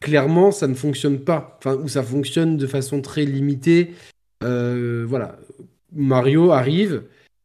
Clairement 0.00 0.52
ça 0.52 0.68
ne 0.68 0.74
fonctionne 0.74 1.18
pas. 1.18 1.58
Enfin 1.58 1.76
ou 1.76 1.88
ça 1.88 2.02
fonctionne 2.02 2.56
de 2.56 2.66
façon 2.66 3.02
très 3.02 3.24
limitée. 3.24 3.94
Euh, 4.44 5.04
voilà. 5.06 5.36
Mario 5.92 6.52
arrive 6.52 7.02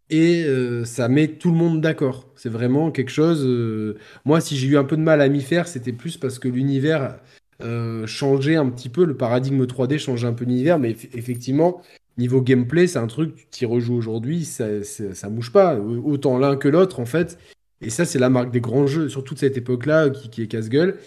et 0.09 0.43
euh, 0.45 0.85
ça 0.85 1.07
met 1.07 1.27
tout 1.27 1.51
le 1.51 1.57
monde 1.57 1.81
d'accord. 1.81 2.29
C'est 2.35 2.49
vraiment 2.49 2.91
quelque 2.91 3.11
chose. 3.11 3.43
Euh, 3.45 3.97
moi, 4.25 4.41
si 4.41 4.57
j'ai 4.57 4.67
eu 4.67 4.77
un 4.77 4.83
peu 4.83 4.97
de 4.97 5.01
mal 5.01 5.21
à 5.21 5.29
m'y 5.29 5.41
faire, 5.41 5.67
c'était 5.67 5.93
plus 5.93 6.17
parce 6.17 6.39
que 6.39 6.47
l'univers 6.47 7.17
euh, 7.63 8.05
changeait 8.05 8.55
un 8.55 8.69
petit 8.69 8.89
peu, 8.89 9.05
le 9.05 9.15
paradigme 9.15 9.63
3D 9.63 9.97
changeait 9.99 10.27
un 10.27 10.33
peu 10.33 10.45
l'univers, 10.45 10.79
mais 10.79 10.95
effectivement, 11.13 11.81
niveau 12.17 12.41
gameplay, 12.41 12.87
c'est 12.87 12.99
un 12.99 13.07
truc, 13.07 13.35
tu 13.35 13.45
t'y 13.49 13.65
rejoues 13.65 13.95
aujourd'hui, 13.95 14.45
ça, 14.45 14.83
ça, 14.83 15.29
bouge 15.29 15.51
pas, 15.51 15.77
autant 15.77 16.37
l'un 16.37 16.57
que 16.57 16.67
l'autre 16.67 16.99
en 16.99 17.05
fait. 17.05 17.39
Et 17.81 17.89
ça, 17.89 18.05
c'est 18.05 18.19
la 18.19 18.29
marque 18.29 18.51
des 18.51 18.61
grands 18.61 18.87
jeux, 18.87 19.09
surtout 19.09 19.33
de 19.33 19.39
cette 19.39 19.57
époque-là, 19.57 20.09
qui, 20.09 20.29
qui, 20.29 20.41
est 20.41 20.47
casse-gueule. 20.47 20.99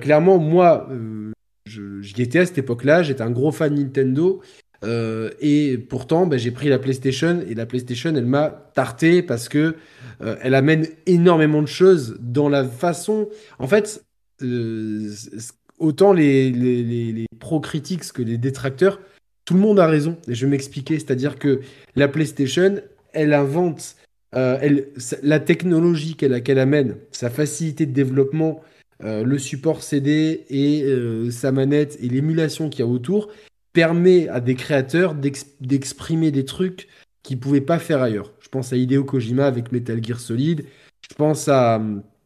clairement, 0.00 0.38
moi, 0.38 0.88
j'y 1.66 2.22
étais 2.22 2.40
à 2.40 2.46
cette 2.46 2.58
époque-là, 2.58 3.02
j'étais 3.02 3.22
un 3.22 3.30
gros 3.30 3.52
fan 3.52 3.74
Nintendo. 3.74 4.40
Euh, 4.84 5.30
et 5.40 5.76
pourtant, 5.76 6.26
ben, 6.26 6.38
j'ai 6.38 6.50
pris 6.50 6.68
la 6.68 6.78
PlayStation 6.78 7.42
et 7.48 7.54
la 7.54 7.66
PlayStation, 7.66 8.14
elle 8.14 8.26
m'a 8.26 8.70
tarté 8.74 9.22
parce 9.22 9.48
que 9.48 9.76
euh, 10.20 10.36
elle 10.40 10.54
amène 10.54 10.86
énormément 11.06 11.62
de 11.62 11.68
choses 11.68 12.16
dans 12.20 12.48
la 12.48 12.64
façon. 12.64 13.28
En 13.58 13.66
fait, 13.66 14.04
euh, 14.42 15.12
autant 15.78 16.12
les, 16.12 16.50
les, 16.50 17.26
pro-critiques 17.40 18.12
que 18.12 18.22
les 18.22 18.38
détracteurs, 18.38 19.00
tout 19.44 19.54
le 19.54 19.60
monde 19.60 19.80
a 19.80 19.86
raison. 19.86 20.16
Et 20.28 20.34
je 20.34 20.46
vais 20.46 20.50
m'expliquer. 20.50 20.98
C'est-à-dire 20.98 21.38
que 21.38 21.60
la 21.96 22.08
PlayStation, 22.08 22.76
elle 23.12 23.34
invente 23.34 23.96
la 24.32 25.40
technologie 25.40 26.14
qu'elle 26.14 26.58
amène, 26.58 26.96
sa 27.12 27.30
facilité 27.30 27.86
de 27.86 27.92
développement, 27.92 28.62
le 29.02 29.38
support 29.38 29.82
CD 29.82 30.44
et 30.50 30.84
sa 31.30 31.50
manette 31.50 31.96
et 32.02 32.08
l'émulation 32.08 32.68
qu'il 32.68 32.80
y 32.80 32.82
a 32.82 32.86
autour 32.86 33.30
permet 33.78 34.26
à 34.26 34.40
des 34.40 34.56
créateurs 34.56 35.14
d'exprimer 35.14 36.32
des 36.32 36.44
trucs 36.44 36.88
qu'ils 37.22 37.38
pouvaient 37.38 37.60
pas 37.60 37.78
faire 37.78 38.02
ailleurs. 38.02 38.32
Je 38.40 38.48
pense 38.48 38.72
à 38.72 38.76
Hideo 38.76 39.04
Kojima 39.04 39.46
avec 39.46 39.70
Metal 39.70 40.02
Gear 40.02 40.18
Solid. 40.18 40.64
Je 41.08 41.14
pense 41.14 41.46
à 41.46 41.80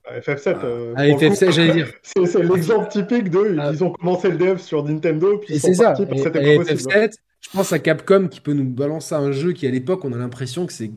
FF7. 0.07 0.57
Euh, 0.65 0.95
à 0.97 1.05
FF7, 1.05 1.53
j'allais 1.53 1.73
dire. 1.75 1.93
C'est 2.03 2.43
l'exemple 2.43 2.89
typique 2.89 3.29
de 3.29 3.59
ah. 3.59 3.71
ils 3.71 3.85
ont 3.85 3.91
commencé 3.91 4.31
le 4.31 4.39
dev 4.39 4.57
sur 4.57 4.83
Nintendo 4.83 5.37
puis 5.37 5.57
ils 5.57 5.61
sont 5.61 5.75
ça. 5.75 5.93
partis 5.93 6.19
cette 6.23 6.37
FF7, 6.37 7.13
je 7.43 7.51
pense 7.51 7.71
à 7.75 7.79
Capcom 7.79 8.29
qui 8.29 8.41
peut 8.41 8.55
nous 8.55 8.65
balancer 8.65 9.15
un 9.15 9.31
jeu 9.31 9.53
qui 9.53 9.67
à 9.67 9.71
l'époque 9.71 10.07
on 10.07 10.13
a 10.15 10.17
l'impression 10.17 10.65
que 10.65 10.73
c'est 10.73 10.91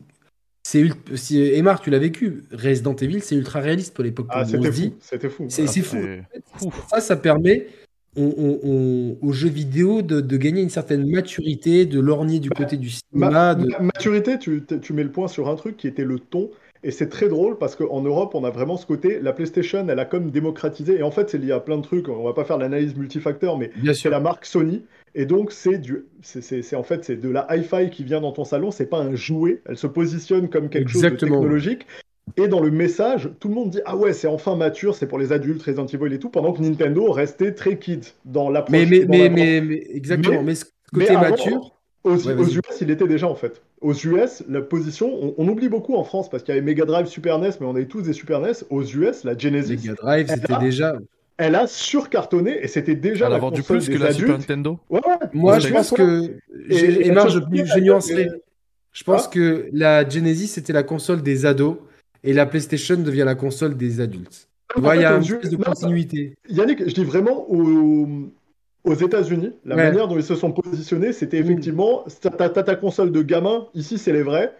c'est 0.62 0.84
si 1.16 1.38
Emar 1.38 1.82
tu 1.82 1.90
l'as 1.90 1.98
vécu 1.98 2.44
Resident 2.50 2.96
Evil 2.96 3.20
c'est 3.20 3.34
ultra 3.34 3.60
réaliste 3.60 3.94
pour 3.94 4.04
l'époque 4.04 4.26
ah 4.30 4.44
c'était 4.46 4.72
fou 4.72 4.96
c'était 5.00 5.28
fou 5.28 5.46
c'est 5.48 5.82
fou 5.82 6.72
ça 6.88 7.00
ça 7.00 7.16
permet 7.16 7.66
aux 8.16 9.32
jeux 9.32 9.48
vidéo 9.48 10.02
de, 10.02 10.36
gagner 10.36 10.62
une 10.62 10.70
certaine 10.70 11.08
maturité, 11.08 11.86
de 11.86 12.00
lorgner 12.00 12.38
du 12.38 12.48
bah, 12.48 12.56
côté 12.58 12.76
du 12.76 12.90
cinéma. 12.90 13.56
maturité, 13.80 14.38
tu, 14.38 14.64
tu, 14.80 14.92
mets 14.92 15.04
le 15.04 15.10
point 15.10 15.28
sur 15.28 15.48
un 15.48 15.56
truc 15.56 15.76
qui 15.76 15.86
était 15.86 16.04
le 16.04 16.18
ton. 16.18 16.50
Et 16.82 16.90
c'est 16.90 17.08
très 17.08 17.28
drôle 17.28 17.58
parce 17.58 17.74
qu'en 17.74 18.00
Europe, 18.00 18.34
on 18.34 18.44
a 18.44 18.50
vraiment 18.50 18.76
ce 18.76 18.86
côté. 18.86 19.18
La 19.20 19.32
PlayStation, 19.32 19.84
elle 19.88 19.98
a 19.98 20.04
comme 20.04 20.30
démocratisé. 20.30 20.98
Et 20.98 21.02
en 21.02 21.10
fait, 21.10 21.28
c'est 21.30 21.38
lié 21.38 21.52
à 21.52 21.58
plein 21.58 21.78
de 21.78 21.82
trucs. 21.82 22.08
On 22.08 22.22
va 22.22 22.32
pas 22.32 22.44
faire 22.44 22.58
l'analyse 22.58 22.96
multifacteur, 22.96 23.58
mais 23.58 23.70
c'est 23.92 24.10
la 24.10 24.20
marque 24.20 24.46
Sony. 24.46 24.84
Et 25.14 25.26
donc, 25.26 25.50
c'est 25.50 25.78
du, 25.78 26.04
c'est 26.22 26.76
en 26.76 26.82
fait, 26.82 27.04
c'est 27.04 27.16
de 27.16 27.28
la 27.28 27.46
hi-fi 27.50 27.90
qui 27.90 28.04
vient 28.04 28.20
dans 28.20 28.32
ton 28.32 28.44
salon. 28.44 28.70
C'est 28.70 28.86
pas 28.86 28.98
un 28.98 29.14
jouet. 29.14 29.62
Elle 29.64 29.78
se 29.78 29.86
positionne 29.86 30.48
comme 30.48 30.68
quelque 30.68 30.90
chose 30.90 31.02
de 31.02 31.08
technologique. 31.08 31.86
Et 32.36 32.48
dans 32.48 32.60
le 32.60 32.70
message, 32.70 33.30
tout 33.38 33.48
le 33.48 33.54
monde 33.54 33.70
dit 33.70 33.80
Ah 33.84 33.96
ouais, 33.96 34.12
c'est 34.12 34.26
enfin 34.26 34.56
mature, 34.56 34.94
c'est 34.94 35.06
pour 35.06 35.18
les 35.18 35.32
adultes, 35.32 35.62
Resident 35.62 35.86
Evil 35.86 36.12
et 36.12 36.18
tout, 36.18 36.28
pendant 36.28 36.52
que 36.52 36.60
Nintendo 36.60 37.10
restait 37.10 37.52
très 37.52 37.78
kid 37.78 38.04
dans 38.24 38.50
l'approche. 38.50 38.72
Mais, 38.72 38.86
mais, 38.86 39.28
mais, 39.28 39.60
mais, 39.60 39.86
exactement, 39.90 40.42
mais, 40.42 40.56
ce 40.56 40.64
côté 40.92 41.14
mature. 41.14 41.72
Aux, 42.02 42.16
US, 42.16 42.80
il 42.80 42.90
était 42.90 43.08
déjà 43.08 43.26
en 43.26 43.34
fait. 43.34 43.62
Aux 43.80 43.92
US, 43.92 44.44
la 44.48 44.60
position, 44.60 45.34
on, 45.36 45.48
oublie 45.48 45.68
beaucoup 45.68 45.96
en 45.96 46.04
France 46.04 46.30
parce 46.30 46.44
qu'il 46.44 46.54
y 46.54 46.56
avait 46.56 46.64
Mega 46.64 46.84
Drive, 46.84 47.06
Super 47.06 47.40
NES, 47.40 47.50
mais 47.60 47.66
on 47.66 47.74
avait 47.74 47.86
tous 47.86 48.02
des 48.02 48.12
Super 48.12 48.40
NES. 48.40 48.52
Aux 48.70 48.84
US, 48.84 49.24
la 49.24 49.36
Genesis. 49.36 49.76
Mega 49.76 49.94
Drive, 49.94 50.28
c'était 50.28 50.58
déjà. 50.60 50.96
Elle 51.36 51.56
a 51.56 51.66
surcartonné 51.66 52.62
et 52.62 52.68
c'était 52.68 52.94
déjà 52.94 53.26
elle 53.26 53.34
a 53.34 53.38
vendu 53.38 53.62
plus 53.62 53.88
que 53.88 53.98
la 53.98 54.12
Super 54.12 54.38
Nintendo. 54.38 54.78
Ouais, 54.88 55.00
Moi, 55.32 55.58
je 55.58 55.68
pense 55.68 55.90
que. 55.90 56.36
Et, 56.68 57.12
je, 57.12 57.64
je 57.64 57.80
nuancerai. 57.80 58.28
Je 58.92 59.04
pense 59.04 59.26
que 59.28 59.68
la 59.72 60.08
Genesis, 60.08 60.48
c'était 60.48 60.72
la 60.72 60.82
console 60.82 61.22
des 61.22 61.44
ados 61.44 61.76
et 62.26 62.32
la 62.32 62.44
PlayStation 62.44 62.96
devient 62.96 63.22
la 63.24 63.36
console 63.36 63.76
des 63.76 64.00
adultes. 64.00 64.48
il 64.76 64.82
y 64.82 65.04
a 65.04 65.14
un 65.14 65.22
peu 65.22 65.48
de 65.48 65.56
continuité. 65.56 66.34
Yannick, 66.48 66.86
je 66.86 66.94
dis 66.94 67.04
vraiment 67.04 67.46
aux, 67.48 68.94
États-Unis, 68.94 69.52
la 69.64 69.76
manière 69.76 70.08
dont 70.08 70.16
ils 70.16 70.24
se 70.24 70.34
sont 70.34 70.52
positionnés, 70.52 71.12
c'était 71.12 71.38
effectivement 71.38 72.04
t'as 72.20 72.48
ta 72.50 72.76
console 72.76 73.12
de 73.12 73.22
gamin, 73.22 73.68
ici 73.74 73.96
c'est 73.96 74.12
les 74.12 74.22
vrais, 74.22 74.52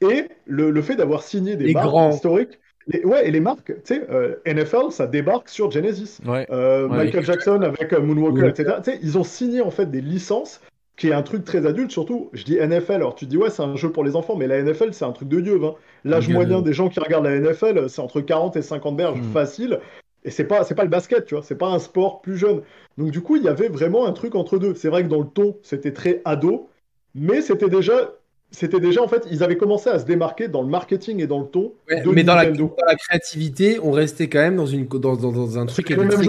et 0.00 0.28
le, 0.46 0.80
fait 0.82 0.96
d'avoir 0.96 1.22
signé 1.22 1.56
des 1.56 1.72
marques 1.72 2.14
historiques. 2.14 2.58
ouais, 3.04 3.26
et 3.26 3.30
les 3.30 3.40
marques, 3.40 3.72
tu 3.84 3.94
sais, 3.94 4.06
euh, 4.10 4.36
NFL, 4.46 4.90
ça 4.90 5.06
débarque 5.06 5.48
sur 5.48 5.70
Genesis. 5.70 6.18
Euh, 6.28 6.88
Michael 6.88 7.24
Jackson 7.24 7.62
avec 7.62 7.92
euh, 7.92 8.00
Moonwalker, 8.00 8.48
etc. 8.48 8.98
ils 9.02 9.16
ont 9.16 9.24
signé 9.24 9.62
en 9.62 9.70
fait 9.70 9.90
des 9.90 10.02
licences 10.02 10.60
qui 10.96 11.08
est 11.08 11.12
un 11.12 11.22
truc 11.22 11.44
très 11.44 11.66
adulte, 11.66 11.90
surtout, 11.90 12.30
je 12.32 12.44
dis 12.44 12.56
NFL, 12.56 12.94
alors 12.94 13.14
tu 13.14 13.24
te 13.24 13.30
dis 13.30 13.36
ouais, 13.36 13.50
c'est 13.50 13.62
un 13.62 13.74
jeu 13.74 13.90
pour 13.90 14.04
les 14.04 14.14
enfants, 14.14 14.36
mais 14.36 14.46
la 14.46 14.62
NFL, 14.62 14.92
c'est 14.92 15.04
un 15.04 15.12
truc 15.12 15.28
de 15.28 15.40
dieu. 15.40 15.60
Hein. 15.64 15.74
L'âge 16.04 16.28
moyen 16.28 16.62
des 16.62 16.72
gens 16.72 16.88
qui 16.88 17.00
regardent 17.00 17.24
la 17.24 17.38
NFL, 17.40 17.88
c'est 17.88 18.00
entre 18.00 18.20
40 18.20 18.56
et 18.56 18.62
50 18.62 18.96
berges, 18.96 19.20
mm. 19.20 19.32
facile. 19.32 19.80
Et 20.24 20.30
c'est 20.30 20.44
pas, 20.44 20.64
c'est 20.64 20.74
pas 20.74 20.84
le 20.84 20.90
basket, 20.90 21.26
tu 21.26 21.34
vois, 21.34 21.42
c'est 21.42 21.56
pas 21.56 21.68
un 21.68 21.78
sport 21.78 22.22
plus 22.22 22.36
jeune. 22.36 22.62
Donc 22.96 23.10
du 23.10 23.20
coup, 23.20 23.36
il 23.36 23.42
y 23.42 23.48
avait 23.48 23.68
vraiment 23.68 24.06
un 24.06 24.12
truc 24.12 24.36
entre 24.36 24.58
deux. 24.58 24.74
C'est 24.74 24.88
vrai 24.88 25.02
que 25.02 25.08
dans 25.08 25.20
le 25.20 25.26
ton, 25.26 25.56
c'était 25.62 25.92
très 25.92 26.22
ado, 26.24 26.70
mais 27.14 27.42
c'était 27.42 27.68
déjà, 27.68 28.12
c'était 28.50 28.80
déjà 28.80 29.02
en 29.02 29.08
fait, 29.08 29.26
ils 29.30 29.42
avaient 29.42 29.56
commencé 29.56 29.90
à 29.90 29.98
se 29.98 30.04
démarquer 30.04 30.48
dans 30.48 30.62
le 30.62 30.68
marketing 30.68 31.20
et 31.20 31.26
dans 31.26 31.40
le 31.40 31.46
ton. 31.46 31.74
mais 31.88 32.22
dans 32.22 32.36
la, 32.36 32.46
créativité, 32.96 33.78
on 33.82 33.90
restait 33.90 34.28
quand 34.28 34.38
même 34.38 34.56
dans 34.56 34.66
une, 34.66 34.86
dans, 34.86 35.16
dans, 35.16 35.58
un 35.58 35.66
truc 35.66 35.86
qui 35.86 35.92
était, 35.92 36.08
très, 36.08 36.26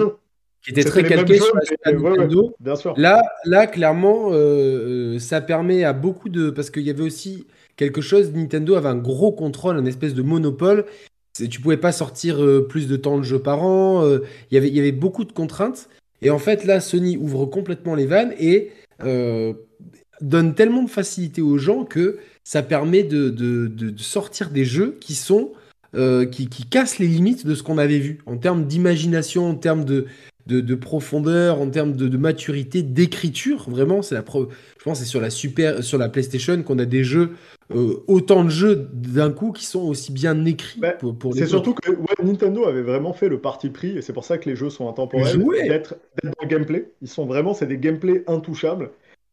qui 0.66 0.72
était 0.72 0.84
très 0.84 1.04
calqué 1.04 1.38
sur 1.38 1.54
la 1.84 1.92
Nintendo. 1.92 2.54
bien 2.58 2.74
sûr. 2.74 2.94
Là, 2.96 3.22
là, 3.44 3.68
clairement, 3.68 4.32
euh, 4.32 5.14
euh, 5.14 5.18
ça 5.20 5.40
permet 5.40 5.84
à 5.84 5.92
beaucoup 5.92 6.28
de, 6.28 6.50
parce 6.50 6.70
qu'il 6.70 6.82
y 6.82 6.90
avait 6.90 7.04
aussi 7.04 7.46
quelque 7.76 8.00
chose. 8.00 8.32
Nintendo 8.32 8.74
avait 8.74 8.88
un 8.88 8.96
gros 8.96 9.30
contrôle, 9.30 9.76
un 9.76 9.86
espèce 9.86 10.14
de 10.14 10.22
monopole 10.22 10.84
tu 11.50 11.60
pouvais 11.60 11.76
pas 11.76 11.92
sortir 11.92 12.42
euh, 12.42 12.66
plus 12.66 12.88
de 12.88 12.96
temps 12.96 13.18
de 13.18 13.22
jeu 13.22 13.38
par 13.38 13.62
an. 13.62 14.02
Euh, 14.02 14.20
y 14.50 14.56
il 14.56 14.74
y 14.74 14.80
avait 14.80 14.90
beaucoup 14.90 15.24
de 15.26 15.32
contraintes. 15.32 15.90
Et 16.22 16.30
en 16.30 16.38
fait, 16.38 16.64
là, 16.64 16.80
Sony 16.80 17.18
ouvre 17.18 17.44
complètement 17.44 17.94
les 17.94 18.06
vannes 18.06 18.32
et 18.38 18.72
donne 20.22 20.54
tellement 20.54 20.82
de 20.82 20.88
facilité 20.88 21.42
aux 21.42 21.58
gens 21.58 21.84
que 21.84 22.16
ça 22.42 22.62
permet 22.62 23.02
de, 23.02 23.28
de, 23.28 23.94
sortir 23.98 24.48
des 24.48 24.64
jeux 24.64 24.96
qui 24.98 25.14
sont 25.14 25.52
qui, 25.92 26.48
qui, 26.48 26.64
cassent 26.64 26.98
les 26.98 27.06
limites 27.06 27.46
de 27.46 27.54
ce 27.54 27.62
qu'on 27.62 27.76
avait 27.76 27.98
vu 27.98 28.20
en 28.24 28.38
termes 28.38 28.64
d'imagination, 28.64 29.50
en 29.50 29.56
termes 29.56 29.84
de, 29.84 30.06
de, 30.46 30.74
profondeur, 30.74 31.60
en 31.60 31.68
termes 31.70 31.94
de, 31.94 32.16
maturité, 32.16 32.82
d'écriture. 32.82 33.68
Vraiment, 33.68 34.02
c'est 34.02 34.14
la. 34.14 34.24
Je 34.26 34.84
pense 34.84 35.00
c'est 35.00 35.04
sur 35.04 35.20
la 35.20 35.30
super, 35.30 35.82
sur 35.82 35.98
la 35.98 36.08
PlayStation 36.08 36.62
qu'on 36.62 36.78
a 36.78 36.84
des 36.84 37.04
jeux 37.04 37.32
euh, 37.74 38.04
autant 38.06 38.44
de 38.44 38.50
jeux 38.50 38.88
d'un 38.92 39.32
coup 39.32 39.50
qui 39.50 39.64
sont 39.64 39.82
aussi 39.82 40.12
bien 40.12 40.44
écrits 40.44 40.78
bah, 40.78 40.92
pour, 40.92 41.34
C'est 41.34 41.46
surtout 41.46 41.74
que 41.74 41.90
Nintendo 42.22 42.64
avait 42.64 42.82
vraiment 42.82 43.12
fait 43.12 43.28
le 43.28 43.40
parti 43.40 43.70
pris, 43.70 43.98
et 43.98 44.02
c'est 44.02 44.12
pour 44.12 44.24
ça 44.24 44.38
que 44.38 44.48
les 44.48 44.54
jeux 44.54 44.70
sont 44.70 44.88
intemporels, 44.88 45.36
d'être 45.66 45.96
dans 46.22 46.30
le 46.40 46.46
gameplay. 46.46 46.92
Ils 47.02 47.08
sont 47.08 47.26
vraiment, 47.26 47.54
c'est 47.54 47.66
des 47.66 47.78
gameplays 47.78 48.22
intouchables. 48.28 48.90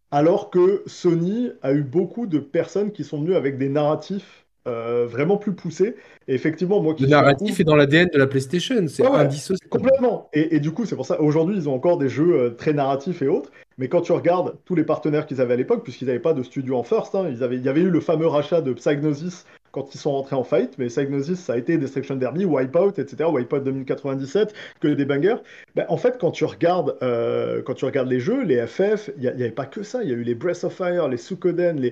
Alors 0.09 0.49
que 0.49 0.83
Sony 0.87 1.51
a 1.61 1.73
eu 1.73 1.83
beaucoup 1.83 2.25
de 2.25 2.39
personnes 2.39 2.91
qui 2.91 3.03
sont 3.03 3.19
venues 3.21 3.35
avec 3.35 3.57
des 3.57 3.69
narratifs 3.69 4.45
euh, 4.67 5.05
vraiment 5.05 5.37
plus 5.37 5.53
poussés. 5.53 5.95
Et 6.27 6.35
effectivement, 6.35 6.81
moi 6.81 6.93
qui 6.93 7.03
Le 7.03 7.09
narratif 7.09 7.59
est 7.59 7.63
dans 7.63 7.75
l'ADN 7.75 8.09
de 8.13 8.17
la 8.17 8.27
PlayStation, 8.27 8.75
c'est 8.87 9.05
indissociable. 9.05 9.69
Complètement. 9.69 10.29
Et, 10.33 10.59
du 10.59 10.71
coup, 10.71 10.85
c'est 10.85 10.95
pour 10.95 11.05
ça, 11.05 11.19
aujourd'hui, 11.19 11.57
ils 11.57 11.67
ont 11.67 11.73
encore 11.73 11.97
des 11.97 12.09
jeux 12.09 12.33
euh, 12.33 12.49
très 12.51 12.73
narratifs 12.73 13.21
et 13.21 13.27
autres. 13.27 13.51
Mais 13.77 13.87
quand 13.87 14.01
tu 14.01 14.11
regardes 14.11 14.55
tous 14.65 14.75
les 14.75 14.83
partenaires 14.83 15.25
qu'ils 15.25 15.41
avaient 15.41 15.55
à 15.55 15.57
l'époque, 15.57 15.83
puisqu'ils 15.83 16.05
n'avaient 16.05 16.19
pas 16.19 16.33
de 16.33 16.43
studio 16.43 16.77
en 16.77 16.83
first, 16.83 17.15
hein, 17.15 17.27
ils 17.29 17.43
avaient, 17.43 17.57
il 17.57 17.63
y 17.63 17.69
avait 17.69 17.81
eu 17.81 17.89
le 17.89 17.99
fameux 17.99 18.27
rachat 18.27 18.61
de 18.61 18.71
Psygnosis 18.73 19.45
quand 19.73 19.93
ils 19.95 19.97
sont 19.97 20.11
rentrés 20.11 20.35
en 20.35 20.43
fight, 20.43 20.77
mais 20.77 20.85
Psygnosis, 20.85 21.39
ça 21.39 21.53
a 21.53 21.57
été 21.57 21.79
Destruction 21.79 22.15
Derby, 22.15 22.45
Wipeout, 22.45 22.99
etc., 22.99 23.27
Wipeout 23.27 23.61
2097, 23.61 24.53
que 24.79 24.87
des 24.87 25.03
bangers. 25.03 25.37
Ben, 25.75 25.85
en 25.89 25.97
fait, 25.97 26.19
quand 26.19 26.29
tu, 26.29 26.45
regardes, 26.45 26.95
euh, 27.01 27.63
quand 27.63 27.73
tu 27.73 27.85
regardes 27.85 28.07
les 28.07 28.19
jeux, 28.19 28.43
les 28.43 28.67
FF, 28.67 29.09
il 29.17 29.23
n'y 29.23 29.27
avait 29.27 29.49
pas 29.49 29.65
que 29.65 29.81
ça. 29.81 30.03
Il 30.03 30.09
y 30.09 30.13
a 30.13 30.15
eu 30.15 30.21
les 30.21 30.35
Breath 30.35 30.63
of 30.63 30.75
Fire, 30.75 31.07
les 31.07 31.17
Sukoden, 31.17 31.91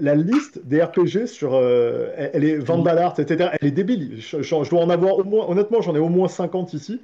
la 0.00 0.14
liste 0.14 0.66
des 0.66 0.82
RPG 0.82 1.26
sur. 1.26 1.54
Euh, 1.54 2.10
elle 2.16 2.44
est 2.44 2.58
Vandal 2.58 2.98
Art, 2.98 3.18
etc., 3.18 3.50
elle 3.58 3.68
est 3.68 3.72
débile. 3.72 4.20
Je, 4.20 4.42
je, 4.42 4.70
dois 4.70 4.82
en 4.82 4.90
avoir 4.90 5.18
au 5.18 5.24
moins, 5.24 5.48
honnêtement, 5.48 5.80
j'en 5.80 5.96
ai 5.96 6.00
au 6.00 6.10
moins 6.10 6.28
50 6.28 6.74
ici. 6.74 7.00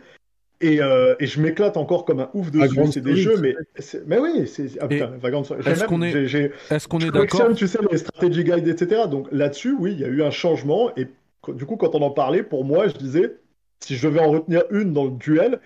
Et, 0.62 0.82
euh, 0.82 1.14
et, 1.18 1.26
je 1.26 1.40
m'éclate 1.40 1.78
encore 1.78 2.04
comme 2.04 2.20
un 2.20 2.28
ouf 2.34 2.50
dessus. 2.50 2.78
C'est 2.92 3.00
des 3.00 3.16
jeux, 3.16 3.38
mais, 3.40 3.54
mais 4.06 4.18
oui, 4.18 4.46
c'est. 4.46 4.68
Ah, 4.80 4.88
Est-ce 4.90 5.84
qu'on 5.84 6.02
est, 6.02 6.12
est, 6.12 6.86
qu'on 6.86 6.98
est 6.98 7.10
d'accord 7.10 7.54
Tu 7.54 7.66
sais, 7.66 7.78
les 7.90 7.96
strategy 7.96 8.44
guides, 8.44 8.68
etc. 8.68 9.02
Donc 9.10 9.26
là-dessus, 9.32 9.74
oui, 9.78 9.92
il 9.92 10.00
y 10.00 10.04
a 10.04 10.08
eu 10.08 10.22
un 10.22 10.30
changement. 10.30 10.90
Et 10.98 11.08
du 11.48 11.64
coup, 11.64 11.76
quand 11.76 11.94
on 11.94 12.02
en 12.02 12.10
parlait, 12.10 12.42
pour 12.42 12.66
moi, 12.66 12.88
je 12.88 12.94
disais, 12.94 13.36
si 13.80 13.96
je 13.96 14.06
devais 14.06 14.20
en 14.20 14.32
retenir 14.32 14.64
une 14.70 14.92
dans 14.92 15.04
le 15.04 15.12
duel, 15.12 15.60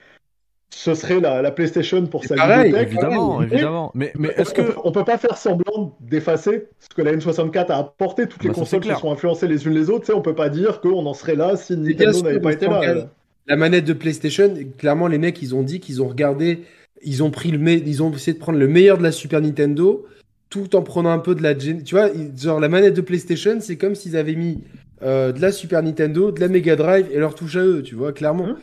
ce 0.70 0.94
serait 0.94 1.20
la, 1.20 1.42
la 1.42 1.50
PlayStation 1.50 2.06
pour 2.06 2.24
sa 2.24 2.36
pareil, 2.36 2.72
évidemment, 2.74 3.42
évidemment. 3.42 3.90
Mais, 3.94 4.12
mais 4.16 4.28
est-ce 4.36 4.54
que 4.54 4.74
on 4.84 4.92
peut 4.92 5.04
pas 5.04 5.18
faire 5.18 5.36
semblant 5.36 5.96
d'effacer 6.00 6.68
ce 6.78 6.88
que 6.94 7.02
la 7.02 7.16
N64 7.16 7.66
a 7.66 7.78
apporté 7.78 8.28
Toutes 8.28 8.44
les 8.44 8.50
bah, 8.50 8.54
consoles 8.54 8.80
qui 8.80 8.94
sont 8.94 9.10
influencées 9.10 9.48
les 9.48 9.66
unes 9.66 9.74
les 9.74 9.90
autres. 9.90 10.00
Tu 10.00 10.06
sais, 10.06 10.12
on 10.12 10.22
peut 10.22 10.34
pas 10.34 10.50
dire 10.50 10.80
qu'on 10.80 11.06
en 11.06 11.14
serait 11.14 11.36
là 11.36 11.56
si 11.56 11.76
Nintendo 11.76 12.22
n'avait 12.22 12.40
pas 12.40 12.52
été 12.52 12.66
là 12.66 13.08
la 13.46 13.56
manette 13.56 13.84
de 13.84 13.92
PlayStation, 13.92 14.54
clairement, 14.78 15.06
les 15.06 15.18
mecs, 15.18 15.40
ils 15.42 15.54
ont 15.54 15.62
dit 15.62 15.80
qu'ils 15.80 16.02
ont 16.02 16.08
regardé, 16.08 16.64
ils 17.02 17.22
ont 17.22 17.30
pris 17.30 17.50
le, 17.50 17.70
ils 17.70 18.02
ont 18.02 18.12
essayé 18.12 18.32
de 18.32 18.38
prendre 18.38 18.58
le 18.58 18.68
meilleur 18.68 18.98
de 18.98 19.02
la 19.02 19.12
Super 19.12 19.40
Nintendo, 19.40 20.06
tout 20.48 20.76
en 20.76 20.82
prenant 20.82 21.10
un 21.10 21.18
peu 21.18 21.34
de 21.34 21.42
la, 21.42 21.54
tu 21.54 21.74
vois, 21.90 22.08
genre 22.36 22.60
la 22.60 22.68
manette 22.68 22.94
de 22.94 23.00
PlayStation, 23.00 23.58
c'est 23.60 23.76
comme 23.76 23.94
s'ils 23.94 24.16
avaient 24.16 24.36
mis 24.36 24.62
euh, 25.02 25.32
de 25.32 25.40
la 25.40 25.52
Super 25.52 25.82
Nintendo, 25.82 26.30
de 26.30 26.40
la 26.40 26.48
Mega 26.48 26.76
Drive 26.76 27.08
et 27.12 27.18
leur 27.18 27.34
touche 27.34 27.56
à 27.56 27.64
eux, 27.64 27.82
tu 27.82 27.94
vois, 27.94 28.12
clairement. 28.12 28.46
Hein 28.48 28.58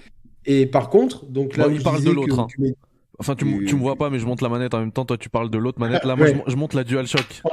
et 0.46 0.66
par 0.66 0.90
contre, 0.90 1.26
donc 1.26 1.58
là, 1.58 1.68
bon, 1.68 1.76
il 1.76 1.84
parle 1.84 2.04
de 2.04 2.12
l'autre. 2.12 2.40
Hein. 2.40 2.48
Enfin, 3.20 3.36
tu, 3.36 3.46
tu, 3.66 3.76
me 3.76 3.82
vois 3.82 3.96
pas, 3.96 4.10
mais 4.10 4.18
je 4.18 4.26
monte 4.26 4.42
la 4.42 4.50
manette 4.50 4.74
en 4.74 4.80
même 4.80 4.92
temps. 4.92 5.06
Toi, 5.06 5.18
tu 5.18 5.30
parles 5.30 5.52
de 5.52 5.58
l'autre 5.60 5.80
manette. 5.80 6.04
Là, 6.06 6.16
moi, 6.16 6.28
je, 6.48 6.56
monte 6.56 6.74
la 6.74 6.84
DualShock. 6.84 7.44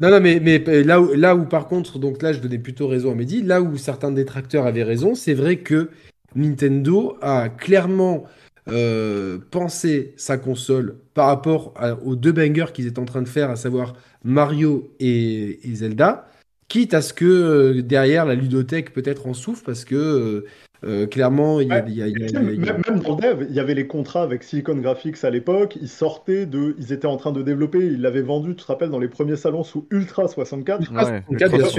Non, 0.00 0.10
non, 0.10 0.20
mais, 0.20 0.40
euh, 0.68 0.82
là, 0.84 1.00
où, 1.00 1.14
là 1.14 1.36
où 1.36 1.44
par 1.44 1.68
contre, 1.68 1.98
donc 2.00 2.20
là 2.20 2.32
je 2.32 2.40
donnais 2.40 2.58
plutôt 2.58 2.88
raison 2.88 3.12
à 3.12 3.14
Mehdi, 3.14 3.42
là 3.42 3.62
où 3.62 3.76
certains 3.76 4.10
détracteurs 4.10 4.66
avaient 4.66 4.82
raison, 4.82 5.14
c'est 5.14 5.34
vrai 5.34 5.58
que 5.58 5.90
Nintendo 6.34 7.16
a 7.22 7.48
clairement 7.48 8.24
euh, 8.68 9.38
pensé 9.52 10.14
sa 10.16 10.36
console 10.36 10.98
par 11.14 11.28
rapport 11.28 11.74
aux 12.04 12.16
deux 12.16 12.32
bangers 12.32 12.72
qu'ils 12.72 12.86
étaient 12.86 12.98
en 12.98 13.04
train 13.04 13.22
de 13.22 13.28
faire, 13.28 13.50
à 13.50 13.56
savoir 13.56 13.94
Mario 14.24 14.92
et, 14.98 15.60
Zelda, 15.74 16.28
quitte 16.66 16.92
à 16.92 17.00
ce 17.00 17.12
que 17.12 17.24
euh, 17.24 17.82
derrière 17.82 18.26
la 18.26 18.34
ludothèque 18.34 18.92
peut-être 18.92 19.28
en 19.28 19.34
souffre 19.34 19.62
parce 19.64 19.84
que 19.84 20.44
euh, 20.86 21.06
clairement, 21.06 21.60
il 21.60 21.68
y, 21.68 21.72
a, 21.72 21.76
même, 21.76 23.00
dans 23.00 23.16
le 23.16 23.22
dev, 23.22 23.46
il 23.48 23.54
y 23.54 23.60
avait 23.60 23.74
les 23.74 23.86
contrats 23.86 24.22
avec 24.22 24.42
Silicon 24.42 24.76
Graphics 24.76 25.24
à 25.24 25.30
l'époque. 25.30 25.78
Ils 25.80 25.88
sortaient 25.88 26.46
de, 26.46 26.74
ils 26.78 26.92
étaient 26.92 27.06
en 27.06 27.16
train 27.16 27.32
de 27.32 27.42
développer. 27.42 27.78
Ils 27.78 28.00
l'avaient 28.00 28.22
vendu, 28.22 28.54
tu 28.54 28.64
te 28.64 28.66
rappelles, 28.66 28.90
dans 28.90 28.98
les 28.98 29.08
premiers 29.08 29.36
salons 29.36 29.62
sous 29.62 29.86
Ultra 29.90 30.28
64. 30.28 30.90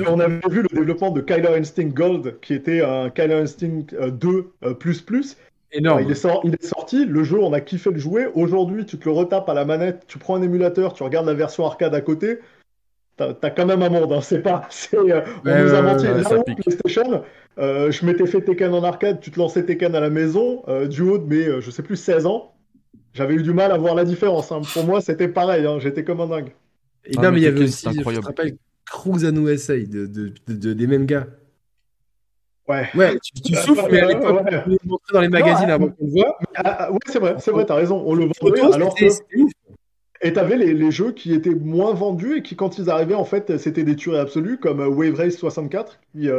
On 0.08 0.20
avait 0.20 0.40
vu 0.50 0.64
le 0.64 0.70
développement 0.70 1.12
de 1.12 1.22
Kyler 1.22 1.56
Instinct 1.58 1.94
Gold, 1.94 2.40
qui 2.42 2.54
était 2.54 2.82
un 2.82 3.10
Kyler 3.10 3.36
Instinct 3.36 3.88
2 3.92 4.30
euh, 4.30 4.44
euh, 4.64 4.74
plus 4.74 5.02
plus. 5.02 5.38
Énorme. 5.72 6.02
il, 6.02 6.12
est 6.12 6.28
il, 6.46 6.54
est 6.54 6.66
sorti, 6.66 7.06
le 7.06 7.24
jeu, 7.24 7.38
on 7.40 7.52
a 7.52 7.60
kiffé 7.60 7.92
le 7.92 8.00
jouer. 8.00 8.28
Aujourd'hui, 8.34 8.86
tu 8.86 8.98
te 8.98 9.06
le 9.06 9.12
retapes 9.12 9.50
à 9.50 9.54
la 9.54 9.66
manette, 9.66 10.06
tu 10.08 10.18
prends 10.18 10.36
un 10.36 10.42
émulateur, 10.42 10.94
tu 10.94 11.04
regardes 11.04 11.26
la 11.26 11.34
version 11.34 11.66
arcade 11.66 11.94
à 11.94 12.02
côté. 12.02 12.40
T'as 13.18 13.34
as 13.44 13.50
quand 13.50 13.66
même 13.66 13.82
un 13.82 13.90
monde, 13.90 14.12
hein. 14.12 14.20
c'est 14.22 14.42
pas. 14.42 14.68
on 14.94 15.04
nous 15.04 15.74
a 15.74 15.82
menti. 15.82 16.06
PlayStation, 16.56 17.24
euh, 17.58 17.90
je 17.90 18.06
m'étais 18.06 18.26
fait 18.26 18.42
Tekken 18.42 18.74
en 18.74 18.84
arcade, 18.84 19.22
tu 19.22 19.32
te 19.32 19.40
lançais 19.40 19.64
Tekken 19.64 19.96
à 19.96 20.02
la 20.02 20.10
maison, 20.10 20.64
euh, 20.68 20.88
du 20.88 21.02
haut 21.02 21.18
de 21.18 21.26
mes, 21.26 21.48
euh, 21.48 21.62
je 21.62 21.72
sais 21.72 21.82
plus, 21.82 21.96
16 21.96 22.26
ans. 22.26 22.54
J'avais 23.14 23.36
eu 23.36 23.44
du 23.44 23.54
mal 23.54 23.72
à 23.72 23.78
voir 23.78 23.96
la 23.96 24.04
différence. 24.04 24.52
Hein. 24.52 24.62
Pour 24.74 24.84
moi, 24.84 25.00
c'était 25.00 25.30
pareil, 25.30 25.66
hein. 25.66 25.80
j'étais 25.80 26.04
comme 26.04 26.20
un 26.20 26.28
dingue. 26.28 26.52
Et 27.06 27.14
ah, 27.18 27.22
non, 27.22 27.32
mais 27.32 27.40
il 27.40 27.44
y 27.44 27.48
avait 27.48 27.64
aussi, 27.64 27.88
je 27.90 28.02
te 28.02 28.26
rappelle, 28.26 28.58
Cruise 28.86 29.26
and 29.26 29.36
USA 29.38 29.78
de, 29.78 30.06
de, 30.06 30.34
de, 30.48 30.74
des 30.74 30.88
mêmes 30.88 31.06
gars. 31.06 31.28
Ouais. 32.68 32.90
Ouais, 32.96 33.18
tu, 33.46 33.56
souffles, 33.56 33.88
mais 33.92 34.02
à 34.02 34.08
l'époque, 34.08 34.42
on 34.42 34.70
le 34.70 34.78
montrait 34.84 35.14
dans 35.14 35.22
les 35.22 35.30
magazines 35.30 35.70
avant 35.70 35.88
qu'on 35.88 36.06
le 36.06 36.12
voit. 36.12 36.38
Ah, 36.56 36.78
ah, 36.80 36.92
ouais, 36.92 37.00
c'est 37.06 37.20
vrai, 37.20 37.36
c'est 37.40 37.52
vrai, 37.52 37.66
t'as 37.66 37.76
raison. 37.76 38.04
On 38.06 38.14
le 38.16 38.26
vendait 38.42 38.74
alors 38.74 38.94
que. 38.94 39.06
Et 40.26 40.34
t'avais 40.34 40.58
les, 40.58 40.74
les 40.74 40.92
jeux 40.92 41.12
qui 41.12 41.34
étaient 41.34 41.56
moins 41.56 41.94
vendus 41.94 42.38
et 42.38 42.42
qui, 42.42 42.56
quand 42.56 42.78
ils 42.78 42.90
arrivaient, 42.90 43.16
en 43.16 43.26
fait, 43.26 43.58
c'était 43.58 43.84
des 43.84 43.96
tueries 43.96 44.20
absolues, 44.20 44.58
comme 44.58 44.80
Wave 44.80 45.16
Race 45.16 45.38
64, 45.38 46.00
qui, 46.14 46.30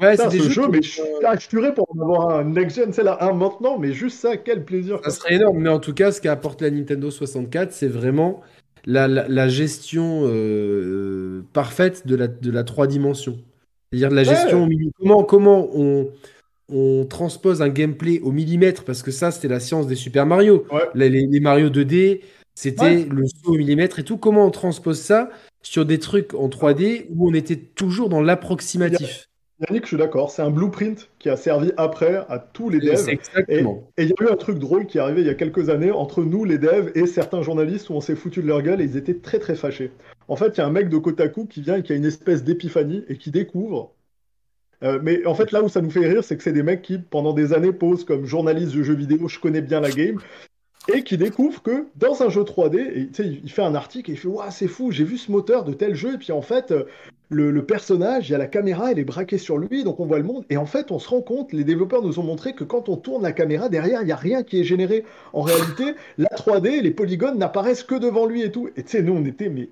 Ouais, 0.00 0.14
c'est 0.16 0.28
des 0.28 0.50
jeux, 0.50 0.68
mais 0.68 0.82
je 0.82 1.48
tuerais 1.48 1.72
pour 1.72 1.86
en 1.96 2.02
avoir 2.02 2.38
un 2.38 2.44
next-gen, 2.44 2.92
c'est 2.92 3.02
là, 3.02 3.16
un 3.22 3.32
maintenant, 3.32 3.78
mais 3.78 3.92
juste 3.92 4.18
ça, 4.18 4.36
quel 4.36 4.64
plaisir. 4.64 5.00
Ça 5.04 5.10
serait 5.10 5.36
énorme, 5.36 5.58
mais 5.58 5.70
en 5.70 5.78
tout 5.78 5.94
cas, 5.94 6.12
ce 6.12 6.20
qu'a 6.20 6.32
apporté 6.32 6.66
la 6.66 6.70
Nintendo 6.70 7.10
64, 7.10 7.72
c'est 7.72 7.88
vraiment 7.88 8.42
la, 8.84 9.08
la, 9.08 9.48
gestion 9.48 10.22
euh, 10.24 11.42
parfaite 11.54 12.06
de 12.06 12.14
la, 12.14 12.28
de 12.28 12.50
la 12.50 12.62
3 12.62 12.86
dimensions. 12.86 13.38
C'est-à-dire 13.90 14.10
la 14.10 14.24
gestion 14.24 14.68
Comment, 14.98 15.24
comment 15.24 15.68
on, 15.72 16.10
on 16.68 17.06
transpose 17.06 17.62
un 17.62 17.70
gameplay 17.70 18.20
au 18.20 18.32
millimètre, 18.32 18.84
parce 18.84 19.02
que 19.02 19.10
ça, 19.10 19.30
c'était 19.30 19.48
la 19.48 19.60
science 19.60 19.86
des 19.86 19.96
Super 19.96 20.26
Mario. 20.26 20.66
Les, 20.94 21.08
les, 21.08 21.40
Mario 21.40 21.70
2D, 21.70 22.20
c'était 22.56 23.04
le 23.04 23.26
saut 23.26 23.52
au 23.52 23.56
millimètre 23.56 23.98
et 23.98 24.02
tout. 24.02 24.16
Comment 24.16 24.46
on 24.46 24.50
transpose 24.50 24.98
ça 24.98 25.28
sur 25.62 25.84
des 25.84 25.98
trucs 25.98 26.32
en 26.34 26.48
3D 26.48 27.06
où 27.10 27.28
on 27.28 27.34
était 27.34 27.56
toujours 27.56 28.08
dans 28.08 28.22
l'approximatif? 28.22 29.28
Yannick, 29.60 29.84
je 29.84 29.88
suis 29.88 29.96
d'accord. 29.98 30.30
C'est 30.30 30.40
un 30.40 30.50
blueprint 30.50 31.08
qui 31.18 31.28
a 31.28 31.36
servi 31.36 31.72
après 31.76 32.24
à 32.28 32.38
tous 32.38 32.70
les 32.70 32.80
devs. 32.80 33.08
Exactement. 33.08 33.90
Et 33.98 34.04
il 34.04 34.08
y 34.08 34.12
a 34.12 34.24
eu 34.24 34.32
un 34.32 34.36
truc 34.36 34.58
drôle 34.58 34.86
qui 34.86 34.96
est 34.96 35.00
arrivé 35.02 35.20
il 35.20 35.26
y 35.26 35.30
a 35.30 35.34
quelques 35.34 35.68
années 35.68 35.90
entre 35.90 36.24
nous, 36.24 36.44
les 36.44 36.56
devs, 36.56 36.92
et 36.94 37.06
certains 37.06 37.42
journalistes 37.42 37.90
où 37.90 37.92
on 37.92 38.00
s'est 38.00 38.16
foutu 38.16 38.40
de 38.40 38.46
leur 38.46 38.62
gueule 38.62 38.80
et 38.80 38.84
ils 38.84 38.96
étaient 38.96 39.18
très 39.18 39.38
très 39.38 39.54
fâchés. 39.54 39.92
En 40.28 40.36
fait, 40.36 40.48
il 40.56 40.58
y 40.58 40.60
a 40.62 40.66
un 40.66 40.70
mec 40.70 40.88
de 40.88 40.96
Kotaku 40.96 41.44
qui 41.46 41.60
vient 41.60 41.76
et 41.76 41.82
qui 41.82 41.92
a 41.92 41.96
une 41.96 42.06
espèce 42.06 42.42
d'épiphanie 42.42 43.04
et 43.08 43.18
qui 43.18 43.30
découvre. 43.30 43.92
Euh, 44.82 44.98
mais 45.02 45.26
en 45.26 45.34
fait, 45.34 45.52
là 45.52 45.62
où 45.62 45.68
ça 45.68 45.82
nous 45.82 45.90
fait 45.90 46.06
rire, 46.06 46.24
c'est 46.24 46.38
que 46.38 46.42
c'est 46.42 46.52
des 46.52 46.62
mecs 46.62 46.82
qui, 46.82 46.98
pendant 46.98 47.34
des 47.34 47.52
années, 47.52 47.72
posent 47.72 48.04
comme 48.04 48.24
journaliste 48.24 48.74
de 48.74 48.82
jeux 48.82 48.94
vidéo, 48.94 49.28
je 49.28 49.38
connais 49.38 49.62
bien 49.62 49.80
la 49.80 49.90
game. 49.90 50.20
Et 50.92 51.02
qui 51.02 51.16
découvre 51.16 51.62
que 51.62 51.86
dans 51.96 52.22
un 52.22 52.28
jeu 52.28 52.42
3D, 52.42 52.78
et, 52.78 53.10
il 53.22 53.50
fait 53.50 53.62
un 53.62 53.74
article 53.74 54.10
et 54.10 54.14
il 54.14 54.16
fait 54.16 54.28
Waouh, 54.28 54.50
c'est 54.50 54.68
fou, 54.68 54.90
j'ai 54.92 55.04
vu 55.04 55.18
ce 55.18 55.30
moteur 55.30 55.64
de 55.64 55.72
tel 55.72 55.94
jeu, 55.94 56.14
et 56.14 56.18
puis 56.18 56.32
en 56.32 56.42
fait, 56.42 56.70
euh, 56.70 56.84
le, 57.28 57.64
personnage, 57.64 58.28
il 58.28 58.32
y 58.32 58.34
a 58.34 58.38
la 58.38 58.46
caméra, 58.46 58.92
elle 58.92 58.98
est 58.98 59.04
braquée 59.04 59.38
sur 59.38 59.58
lui, 59.58 59.82
donc 59.82 59.98
on 59.98 60.06
voit 60.06 60.18
le 60.18 60.24
monde. 60.24 60.44
Et 60.48 60.56
en 60.56 60.66
fait, 60.66 60.92
on 60.92 60.98
se 60.98 61.08
rend 61.08 61.22
compte, 61.22 61.52
les 61.52 61.64
développeurs 61.64 62.02
nous 62.02 62.20
ont 62.20 62.22
montré 62.22 62.52
que 62.52 62.64
quand 62.64 62.88
on 62.88 62.96
tourne 62.96 63.22
la 63.22 63.32
caméra, 63.32 63.68
derrière, 63.68 64.02
il 64.02 64.06
n'y 64.06 64.12
a 64.12 64.16
rien 64.16 64.42
qui 64.42 64.60
est 64.60 64.64
généré. 64.64 65.04
En 65.32 65.42
réalité, 65.42 65.94
la 66.18 66.28
3D, 66.28 66.82
les 66.82 66.90
polygones 66.92 67.38
n'apparaissent 67.38 67.82
que 67.82 67.96
devant 67.96 68.26
lui 68.26 68.42
et 68.42 68.52
tout. 68.52 68.68
Et 68.76 68.82
tu 68.82 68.90
sais, 68.90 69.02
nous, 69.02 69.14
on 69.14 69.24
était, 69.24 69.48
mais 69.48 69.70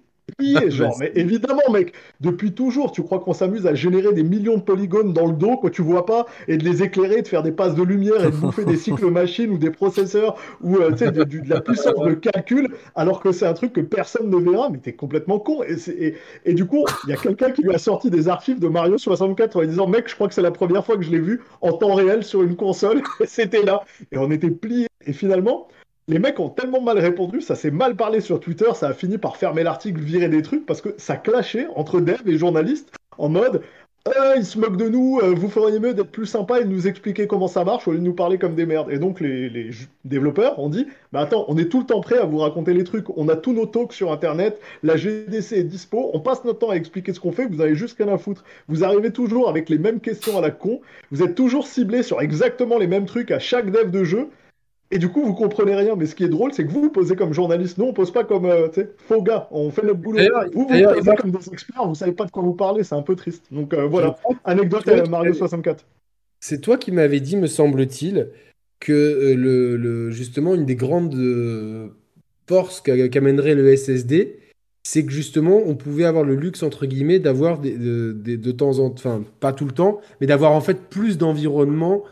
genre, 0.69 0.97
mais 0.99 1.13
évidemment, 1.15 1.63
mec, 1.73 1.93
depuis 2.21 2.53
toujours, 2.53 2.93
tu 2.93 3.03
crois 3.03 3.21
qu'on 3.21 3.33
s'amuse 3.33 3.67
à 3.67 3.75
générer 3.75 4.13
des 4.13 4.23
millions 4.23 4.57
de 4.57 4.63
polygones 4.63 5.13
dans 5.13 5.27
le 5.27 5.35
dos 5.35 5.57
que 5.57 5.69
tu 5.69 5.83
vois 5.83 6.07
pas 6.07 6.27
et 6.49 6.57
de 6.57 6.65
les 6.65 6.83
éclairer, 6.83 7.23
de 7.23 7.29
faire 7.29 7.43
des 7.43 7.53
passes 7.53 7.75
de 7.75 7.83
lumière 7.83 8.25
et 8.25 8.31
de 8.31 8.37
bouffer 8.37 8.65
des 8.65 8.77
cycles 8.85 9.11
machines 9.11 9.51
ou 9.51 9.59
des 9.59 9.71
processeurs 9.71 10.37
ou 10.63 10.77
euh, 10.77 10.93
tu 10.93 10.99
sais, 10.99 11.13
de, 11.13 11.25
la 11.49 11.61
puissance 11.61 12.01
de 12.05 12.15
calcul, 12.15 12.69
alors 12.95 13.21
que 13.21 13.33
c'est 13.33 13.47
un 13.47 13.53
truc 13.53 13.73
que 13.73 13.81
personne 13.81 14.31
ne 14.31 14.37
verra, 14.37 14.71
mais 14.71 14.79
t'es 14.79 14.93
complètement 14.93 15.39
con. 15.39 15.63
Et, 15.63 16.15
et, 16.45 16.55
du 16.55 16.65
coup, 16.65 16.85
il 17.05 17.11
y 17.11 17.13
a 17.13 17.17
quelqu'un 17.17 17.51
qui 17.51 17.63
lui 17.63 17.75
a 17.75 17.79
sorti 17.79 18.11
des 18.11 18.29
archives 18.29 18.59
de 18.59 18.69
Mario 18.69 18.99
64 18.99 19.57
en 19.57 19.65
disant, 19.65 19.87
mec, 19.87 20.09
je 20.09 20.15
crois 20.15 20.29
que 20.29 20.35
c'est 20.35 20.43
la 20.43 20.51
première 20.51 20.85
fois 20.85 20.97
que 20.97 21.03
je 21.03 21.11
l'ai 21.11 21.21
vu 21.21 21.43
en 21.61 21.73
temps 21.73 21.95
réel 21.95 22.25
sur 22.25 22.43
une 22.43 22.57
console, 22.57 23.03
et 23.21 23.27
c'était 23.27 23.63
là. 23.63 23.83
Et 24.13 24.19
on 24.19 24.31
était 24.31 24.51
pliés. 24.51 24.87
Et 25.07 25.13
finalement, 25.13 25.69
les 26.09 26.19
mecs 26.19 26.41
ont 26.41 26.51
tellement 26.51 26.81
mal 26.81 26.99
répondu, 26.99 27.41
ça 27.41 27.55
s'est 27.55 27.71
mal 27.71 27.97
parlé 27.97 28.21
sur 28.21 28.41
Twitter, 28.41 28.67
ça 28.75 28.89
a 28.89 28.93
fini 28.93 29.19
par 29.19 29.37
fermer 29.37 29.63
l'article, 29.63 30.01
virer 30.01 30.29
des 30.29 30.43
trucs, 30.43 30.67
parce 30.67 30.81
que 30.81 30.95
ça 30.99 31.17
clashait 31.17 31.67
entre 31.77 32.01
devs 32.01 32.29
et 32.29 32.37
journalistes 32.37 32.93
en 33.17 33.29
mode 33.29 33.63
euh, 34.07 34.35
ils 34.37 34.45
se 34.45 34.59
moquent 34.59 34.77
de 34.77 34.91
nous, 34.91 35.19
euh, 35.23 35.33
vous 35.35 35.49
feriez 35.49 35.81
mieux 35.81 35.95
d'être 35.95 36.11
plus 36.11 36.27
sympa 36.27 36.61
et 36.61 36.65
de 36.65 36.69
nous 36.69 36.87
expliquer 36.87 37.27
comment 37.27 37.49
ça 37.49 37.65
marche 37.65 37.89
au 37.89 37.93
lieu 37.93 37.99
de 37.99 38.05
nous 38.05 38.13
parler 38.13 38.37
comme 38.37 38.55
des 38.55 38.67
merdes. 38.67 38.93
Et 38.93 38.99
donc 38.99 39.19
les, 39.19 39.71
développeurs 40.05 40.59
ont 40.59 40.69
dit 40.69 40.87
bah 41.11 41.21
attends, 41.21 41.47
on 41.49 41.57
est 41.57 41.71
tout 41.71 41.81
le 41.81 41.87
temps 41.87 42.03
prêt 42.03 42.19
à 42.19 42.27
vous 42.27 42.37
raconter 42.37 42.75
les 42.75 42.85
trucs, 42.85 43.09
on 43.17 43.31
a 43.31 43.37
tous 43.37 43.55
nos 43.55 43.65
talks 43.65 43.95
sur 43.95 44.13
internet, 44.13 44.61
la 44.83 44.99
GDC 44.99 45.53
est 45.55 45.65
dispo, 45.65 46.11
on 46.13 46.21
passe 46.21 46.45
notre 46.45 46.59
temps 46.59 46.69
à 46.69 46.77
expliquer 46.77 47.15
ce 47.15 47.21
qu'on 47.21 47.33
fait, 47.33 47.47
vous 47.47 47.63
avez 47.63 47.75
juste 47.75 47.97
rien 47.97 48.13
à 48.13 48.19
foutre. 48.19 48.45
Vous 48.69 48.85
arrivez 48.85 49.11
toujours 49.11 49.49
avec 49.49 49.71
les 49.71 49.79
mêmes 49.79 50.01
questions 50.01 50.37
à 50.37 50.43
la 50.43 50.51
con, 50.51 50.83
vous 51.11 51.23
êtes 51.23 51.35
toujours 51.35 51.67
ciblé 51.67 52.03
sur 52.03 52.21
exactement 52.21 52.77
les 52.77 52.87
mêmes 52.87 53.07
trucs 53.07 53.31
à 53.31 53.39
chaque 53.39 53.71
dev 53.71 53.91
de 53.91 54.05
jeu. 54.05 54.29
Et 54.95 54.99
du 54.99 55.09
coup, 55.09 55.25
vous 55.25 55.35
comprenez 55.35 55.75
rien. 55.75 55.97
Mais 55.97 56.07
ce 56.07 56.15
qui 56.15 56.23
est 56.23 56.29
drôle, 56.29 56.55
c'est 56.55 56.65
que 56.65 56.71
vous, 56.71 56.83
vous 56.83 56.91
posez 56.91 57.17
comme 57.17 57.33
journaliste. 57.33 57.79
Nous, 57.79 57.85
on 57.85 57.93
pose 57.93 58.13
pas 58.13 58.23
comme 58.23 58.47
euh, 58.47 58.69
faux 59.09 59.23
gars. 59.23 59.49
On 59.51 59.73
fait 59.73 59.83
notre 59.83 59.99
boulot. 59.99 60.21
Vous, 60.53 60.61
vous 60.61 60.67
posez 60.69 61.17
comme 61.17 61.33
des 61.33 61.49
experts. 61.53 61.85
Vous 61.89 61.97
savez 61.97 62.13
pas 62.13 62.27
de 62.27 62.31
quoi 62.31 62.45
vous 62.45 62.55
parlez. 62.55 62.85
C'est 62.85 62.95
un 62.95 63.03
peu 63.03 63.17
triste. 63.17 63.43
Donc 63.51 63.75
euh, 63.75 63.87
voilà. 63.87 64.17
Anecdote 64.45 64.87
à 64.87 65.05
Mario 65.07 65.35
64. 65.35 65.85
C'est 66.39 66.61
toi 66.61 66.79
qui 66.79 66.93
m'avais 66.93 67.19
dit, 67.19 67.37
me 67.37 67.49
semble-t-il, 67.49 68.29
que 68.79 68.93
euh, 68.93 69.35
le, 69.35 70.11
justement, 70.13 70.55
une 70.55 70.65
des 70.65 70.77
grandes 70.77 71.17
forces 72.47 72.81
qu'amènerait 72.81 73.57
le 73.57 73.75
SSD, 73.77 74.39
c'est 74.85 75.05
que 75.05 75.11
justement, 75.11 75.61
on 75.67 75.75
pouvait 75.75 76.05
avoir 76.05 76.23
le 76.23 76.37
luxe, 76.37 76.63
entre 76.63 76.87
guillemets, 76.87 77.19
d'avoir 77.19 77.59
des, 77.59 77.77
de 77.77 78.53
temps 78.53 78.79
en 78.79 78.91
temps, 78.91 78.95
enfin, 78.97 79.25
pas 79.41 79.53
tout 79.53 79.65
le 79.65 79.73
temps, 79.73 80.01
mais 80.21 80.29
d'avoir 80.29 80.53
en 80.53 80.61
fait 80.61 80.89
plus 80.89 81.19
d'environnement 81.19 82.05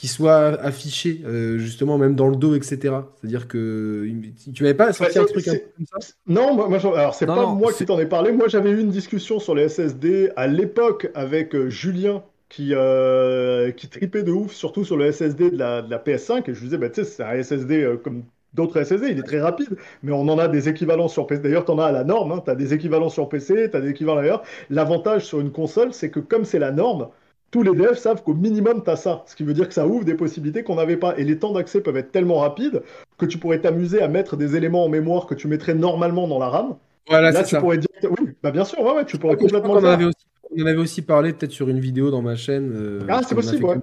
qui 0.00 0.08
soit 0.08 0.58
affiché 0.62 1.20
euh, 1.26 1.58
justement 1.58 1.98
même 1.98 2.14
dans 2.14 2.28
le 2.28 2.36
dos, 2.36 2.54
etc. 2.54 2.94
C'est-à-dire 3.20 3.46
que 3.48 4.08
tu 4.54 4.62
n'avais 4.62 4.74
pas 4.74 4.94
sorti 4.94 5.18
un 5.18 5.26
truc 5.26 5.44
comme 5.44 5.84
ça 5.84 6.14
Non, 6.26 6.54
moi, 6.54 6.78
alors 6.96 7.14
c'est 7.14 7.26
pas 7.26 7.44
moi 7.44 7.70
qui 7.70 7.84
t'en 7.84 7.98
ai 7.98 8.06
parlé. 8.06 8.32
Moi, 8.32 8.48
j'avais 8.48 8.70
eu 8.70 8.80
une 8.80 8.88
discussion 8.88 9.38
sur 9.38 9.54
les 9.54 9.68
SSD 9.68 10.30
à 10.36 10.46
l'époque 10.46 11.10
avec 11.14 11.54
euh, 11.54 11.68
Julien 11.68 12.22
qui, 12.48 12.70
euh, 12.72 13.72
qui 13.72 13.88
tripait 13.88 14.22
de 14.22 14.32
ouf, 14.32 14.54
surtout 14.54 14.86
sur 14.86 14.96
le 14.96 15.12
SSD 15.12 15.50
de 15.50 15.58
la, 15.58 15.82
de 15.82 15.90
la 15.90 15.98
PS5. 15.98 16.48
Et 16.48 16.54
je 16.54 16.60
lui 16.60 16.68
disais, 16.68 16.78
bah, 16.78 16.88
tu 16.88 17.04
sais, 17.04 17.04
c'est 17.04 17.22
un 17.22 17.42
SSD 17.42 17.98
comme 18.02 18.22
d'autres 18.54 18.82
SSD, 18.82 19.10
il 19.10 19.18
est 19.18 19.22
très 19.22 19.40
rapide, 19.42 19.76
mais 20.02 20.12
on 20.12 20.22
en 20.22 20.38
a 20.38 20.48
des 20.48 20.70
équivalents 20.70 21.08
sur 21.08 21.26
PC. 21.26 21.42
D'ailleurs, 21.42 21.66
tu 21.66 21.72
en 21.72 21.78
as 21.78 21.84
à 21.84 21.92
la 21.92 22.04
norme, 22.04 22.32
hein. 22.32 22.42
tu 22.42 22.50
as 22.50 22.54
des 22.54 22.72
équivalents 22.72 23.10
sur 23.10 23.28
PC, 23.28 23.68
tu 23.70 23.76
as 23.76 23.80
des 23.82 23.90
équivalents 23.90 24.20
ailleurs. 24.20 24.42
L'avantage 24.70 25.26
sur 25.26 25.40
une 25.40 25.52
console, 25.52 25.92
c'est 25.92 26.10
que 26.10 26.20
comme 26.20 26.46
c'est 26.46 26.58
la 26.58 26.72
norme, 26.72 27.08
tous 27.50 27.62
les 27.62 27.72
devs 27.72 27.96
savent 27.96 28.22
qu'au 28.22 28.34
minimum, 28.34 28.82
tu 28.84 28.90
as 28.90 28.96
ça. 28.96 29.24
Ce 29.26 29.34
qui 29.34 29.42
veut 29.42 29.54
dire 29.54 29.66
que 29.66 29.74
ça 29.74 29.86
ouvre 29.86 30.04
des 30.04 30.14
possibilités 30.14 30.62
qu'on 30.62 30.76
n'avait 30.76 30.96
pas. 30.96 31.18
Et 31.18 31.24
les 31.24 31.38
temps 31.38 31.52
d'accès 31.52 31.80
peuvent 31.80 31.96
être 31.96 32.12
tellement 32.12 32.38
rapides 32.38 32.82
que 33.18 33.26
tu 33.26 33.38
pourrais 33.38 33.60
t'amuser 33.60 34.00
à 34.00 34.08
mettre 34.08 34.36
des 34.36 34.56
éléments 34.56 34.84
en 34.84 34.88
mémoire 34.88 35.26
que 35.26 35.34
tu 35.34 35.48
mettrais 35.48 35.74
normalement 35.74 36.28
dans 36.28 36.38
la 36.38 36.48
RAM. 36.48 36.76
Voilà, 37.08 37.32
Là, 37.32 37.42
tu 37.42 37.56
pourrais 37.58 37.78
dire. 37.78 37.88
Oui, 38.04 38.28
bah 38.42 38.52
bien 38.52 38.64
sûr, 38.64 38.80
ouais, 38.80 38.92
ouais, 38.92 39.04
tu 39.04 39.18
pourrais 39.18 39.36
complètement. 39.36 39.72
On, 39.72 39.78
en 39.78 39.84
avait 39.84 40.04
aussi, 40.04 40.26
on 40.50 40.62
en 40.62 40.66
avait 40.66 40.78
aussi 40.78 41.02
parlé 41.02 41.32
peut-être 41.32 41.50
sur 41.50 41.68
une 41.68 41.80
vidéo 41.80 42.10
dans 42.10 42.22
ma 42.22 42.36
chaîne. 42.36 42.72
Euh, 42.74 43.00
ah, 43.08 43.20
c'est 43.26 43.34
possible, 43.34 43.64
ouais. 43.64 43.78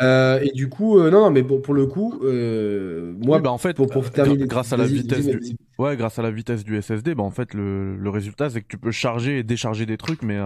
Euh, 0.00 0.40
et 0.42 0.50
du 0.52 0.68
coup, 0.68 0.98
euh, 0.98 1.10
non, 1.10 1.22
non, 1.22 1.30
mais 1.30 1.42
pour, 1.42 1.62
pour 1.62 1.74
le 1.74 1.86
coup, 1.86 2.20
euh, 2.22 3.12
moi, 3.24 3.40
bah 3.40 3.50
en 3.50 3.58
fait, 3.58 3.74
pour, 3.74 3.88
pour 3.88 4.08
terminer, 4.10 4.46
grâce 4.46 4.72
à 4.72 4.76
la 4.76 4.84
vitesse, 4.86 5.26
du... 5.26 5.56
ouais, 5.78 5.96
grâce 5.96 6.18
à 6.18 6.22
la 6.22 6.30
vitesse 6.30 6.64
du 6.64 6.80
SSD, 6.80 7.14
bah 7.14 7.22
en 7.22 7.30
fait, 7.30 7.54
le, 7.54 7.96
le 7.96 8.10
résultat, 8.10 8.50
c'est 8.50 8.60
que 8.60 8.68
tu 8.68 8.78
peux 8.78 8.90
charger 8.90 9.38
et 9.38 9.42
décharger 9.42 9.86
des 9.86 9.96
trucs, 9.96 10.22
mais 10.22 10.38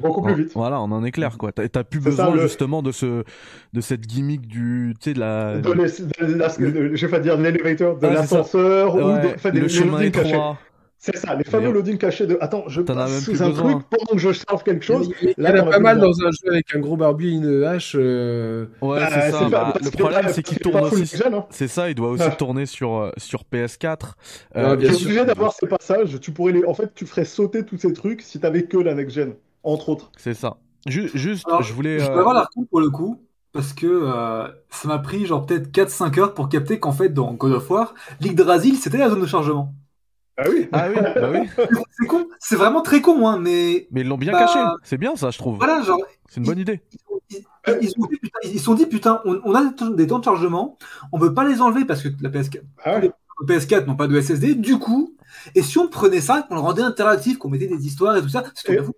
beaucoup 0.00 0.22
plus 0.22 0.34
vite. 0.34 0.52
Voilà, 0.54 0.80
en 0.80 0.90
un 0.92 1.04
éclair, 1.04 1.38
quoi. 1.38 1.52
T'as 1.52 1.84
plus 1.84 2.00
besoin 2.00 2.36
justement 2.38 2.82
de 2.82 2.92
ce, 2.92 3.24
de 3.72 3.80
cette 3.80 4.06
gimmick 4.06 4.46
du, 4.46 4.94
tu 5.00 5.10
sais, 5.10 5.14
de 5.14 5.20
la, 5.20 5.58
de, 5.58 6.94
je 6.94 7.06
vais 7.06 7.10
pas 7.10 7.20
dire 7.20 7.38
de 7.38 7.42
l'élévateur, 7.42 7.98
de 7.98 8.06
l'ascenseur 8.06 8.96
ou 8.96 9.50
de, 9.50 9.58
le 9.58 9.68
chemin 9.68 10.00
étroit. 10.00 10.58
C'est 11.00 11.16
ça, 11.16 11.36
les 11.36 11.44
fameux 11.44 11.70
loading 11.70 11.96
cachés 11.96 12.26
de 12.26 12.36
attends, 12.40 12.64
je 12.66 12.82
passe 12.82 13.24
sous 13.24 13.40
un 13.40 13.52
truc 13.52 13.78
pendant 13.88 14.12
que 14.12 14.18
je 14.18 14.32
charge 14.32 14.64
quelque 14.64 14.84
chose. 14.84 15.08
Il 15.22 15.32
y, 15.38 15.46
en 15.46 15.54
a 15.54 15.70
pas 15.70 15.78
mal 15.78 16.00
dans 16.00 16.20
un 16.22 16.30
jeu 16.32 16.50
avec 16.50 16.74
un 16.74 16.80
gros 16.80 16.96
barbu 16.96 17.28
et 17.28 17.34
une 17.34 17.62
hache. 17.62 17.94
Euh. 17.96 18.66
Ouais, 18.82 18.98
bah, 18.98 19.08
c'est 19.08 19.30
ça. 19.30 19.48
Bah, 19.48 19.74
le 19.80 19.90
problème, 19.92 20.26
c'est 20.28 20.42
qu'il 20.42 20.58
tourne 20.58 20.80
aussi. 20.80 21.22
Hein. 21.24 21.46
C'est 21.50 21.68
ça, 21.68 21.88
il 21.88 21.94
doit 21.94 22.10
aussi 22.10 22.28
tourner 22.36 22.66
sur, 22.66 22.96
euh, 22.96 23.10
sur 23.16 23.44
PS4. 23.44 24.14
Euh, 24.56 24.74
bien 24.74 24.92
obligé 24.92 25.24
d'avoir 25.24 25.52
ces 25.52 25.68
passages. 25.68 26.18
Tu 26.20 26.32
pourrais 26.32 26.52
les... 26.52 26.64
En 26.64 26.74
fait, 26.74 26.92
tu 26.92 27.06
ferais 27.06 27.24
sauter 27.24 27.64
tous 27.64 27.78
ces 27.78 27.92
trucs 27.92 28.20
si 28.20 28.40
t'avais 28.40 28.64
que 28.64 28.76
la 28.76 28.94
next 28.94 29.14
gen, 29.14 29.34
entre 29.62 29.90
autres. 29.90 30.10
C'est 30.16 30.34
ça. 30.34 30.56
Juste, 30.86 31.46
je 31.60 31.72
voulais. 31.72 32.00
Je 32.00 32.06
peux 32.06 32.18
avoir 32.18 32.34
l'article 32.34 32.66
pour 32.66 32.80
le 32.80 32.90
coup 32.90 33.22
parce 33.52 33.72
que 33.72 34.04
ça 34.68 34.88
m'a 34.88 34.98
pris 34.98 35.26
genre 35.26 35.46
peut-être 35.46 35.70
4-5 35.70 36.18
heures 36.18 36.34
pour 36.34 36.48
capter 36.48 36.80
qu'en 36.80 36.92
fait 36.92 37.10
dans 37.10 37.32
God 37.34 37.52
of 37.52 37.70
War, 37.70 37.94
l'Yggdrasil 38.20 38.76
c'était 38.76 38.98
la 38.98 39.10
zone 39.10 39.20
de 39.20 39.26
chargement. 39.26 39.74
Ah 40.38 40.44
oui 40.48 40.68
Ah 40.70 40.86
oui, 40.88 40.96
bah 41.16 41.30
oui. 41.32 41.66
c'est 41.98 42.06
con, 42.06 42.28
c'est 42.38 42.56
vraiment 42.56 42.80
très 42.80 43.00
con, 43.00 43.26
hein, 43.26 43.38
mais. 43.40 43.88
Mais 43.90 44.02
ils 44.02 44.06
l'ont 44.06 44.16
bien 44.16 44.32
bah, 44.32 44.46
caché, 44.46 44.60
c'est 44.84 44.96
bien 44.96 45.16
ça, 45.16 45.30
je 45.30 45.38
trouve. 45.38 45.56
Voilà, 45.56 45.82
genre. 45.82 45.98
C'est 46.28 46.40
une 46.40 46.46
bonne 46.46 46.58
idée. 46.58 46.80
Ils, 47.80 48.58
se 48.58 48.64
sont 48.64 48.74
dit, 48.74 48.86
putain, 48.86 49.20
on, 49.24 49.54
a 49.54 49.64
des 49.90 50.06
temps 50.06 50.20
de 50.20 50.24
chargement, 50.24 50.78
on 51.12 51.18
veut 51.18 51.34
pas 51.34 51.44
les 51.44 51.60
enlever 51.60 51.84
parce 51.84 52.02
que 52.02 52.08
la 52.22 52.30
PS4, 52.30 52.62
ah 52.84 53.00
les 53.00 53.10
PS4 53.46 53.84
n'ont 53.86 53.96
pas 53.96 54.06
de 54.06 54.18
SSD, 54.18 54.54
du 54.54 54.78
coup, 54.78 55.14
et 55.54 55.62
si 55.62 55.76
on 55.78 55.88
prenait 55.88 56.20
ça, 56.20 56.46
qu'on 56.48 56.54
le 56.54 56.60
rendait 56.60 56.82
interactif, 56.82 57.36
qu'on 57.36 57.50
mettait 57.50 57.66
des 57.66 57.86
histoires 57.86 58.16
et 58.16 58.22
tout 58.22 58.30
ça, 58.30 58.44
c'est 58.54 58.76
tout 58.76 58.94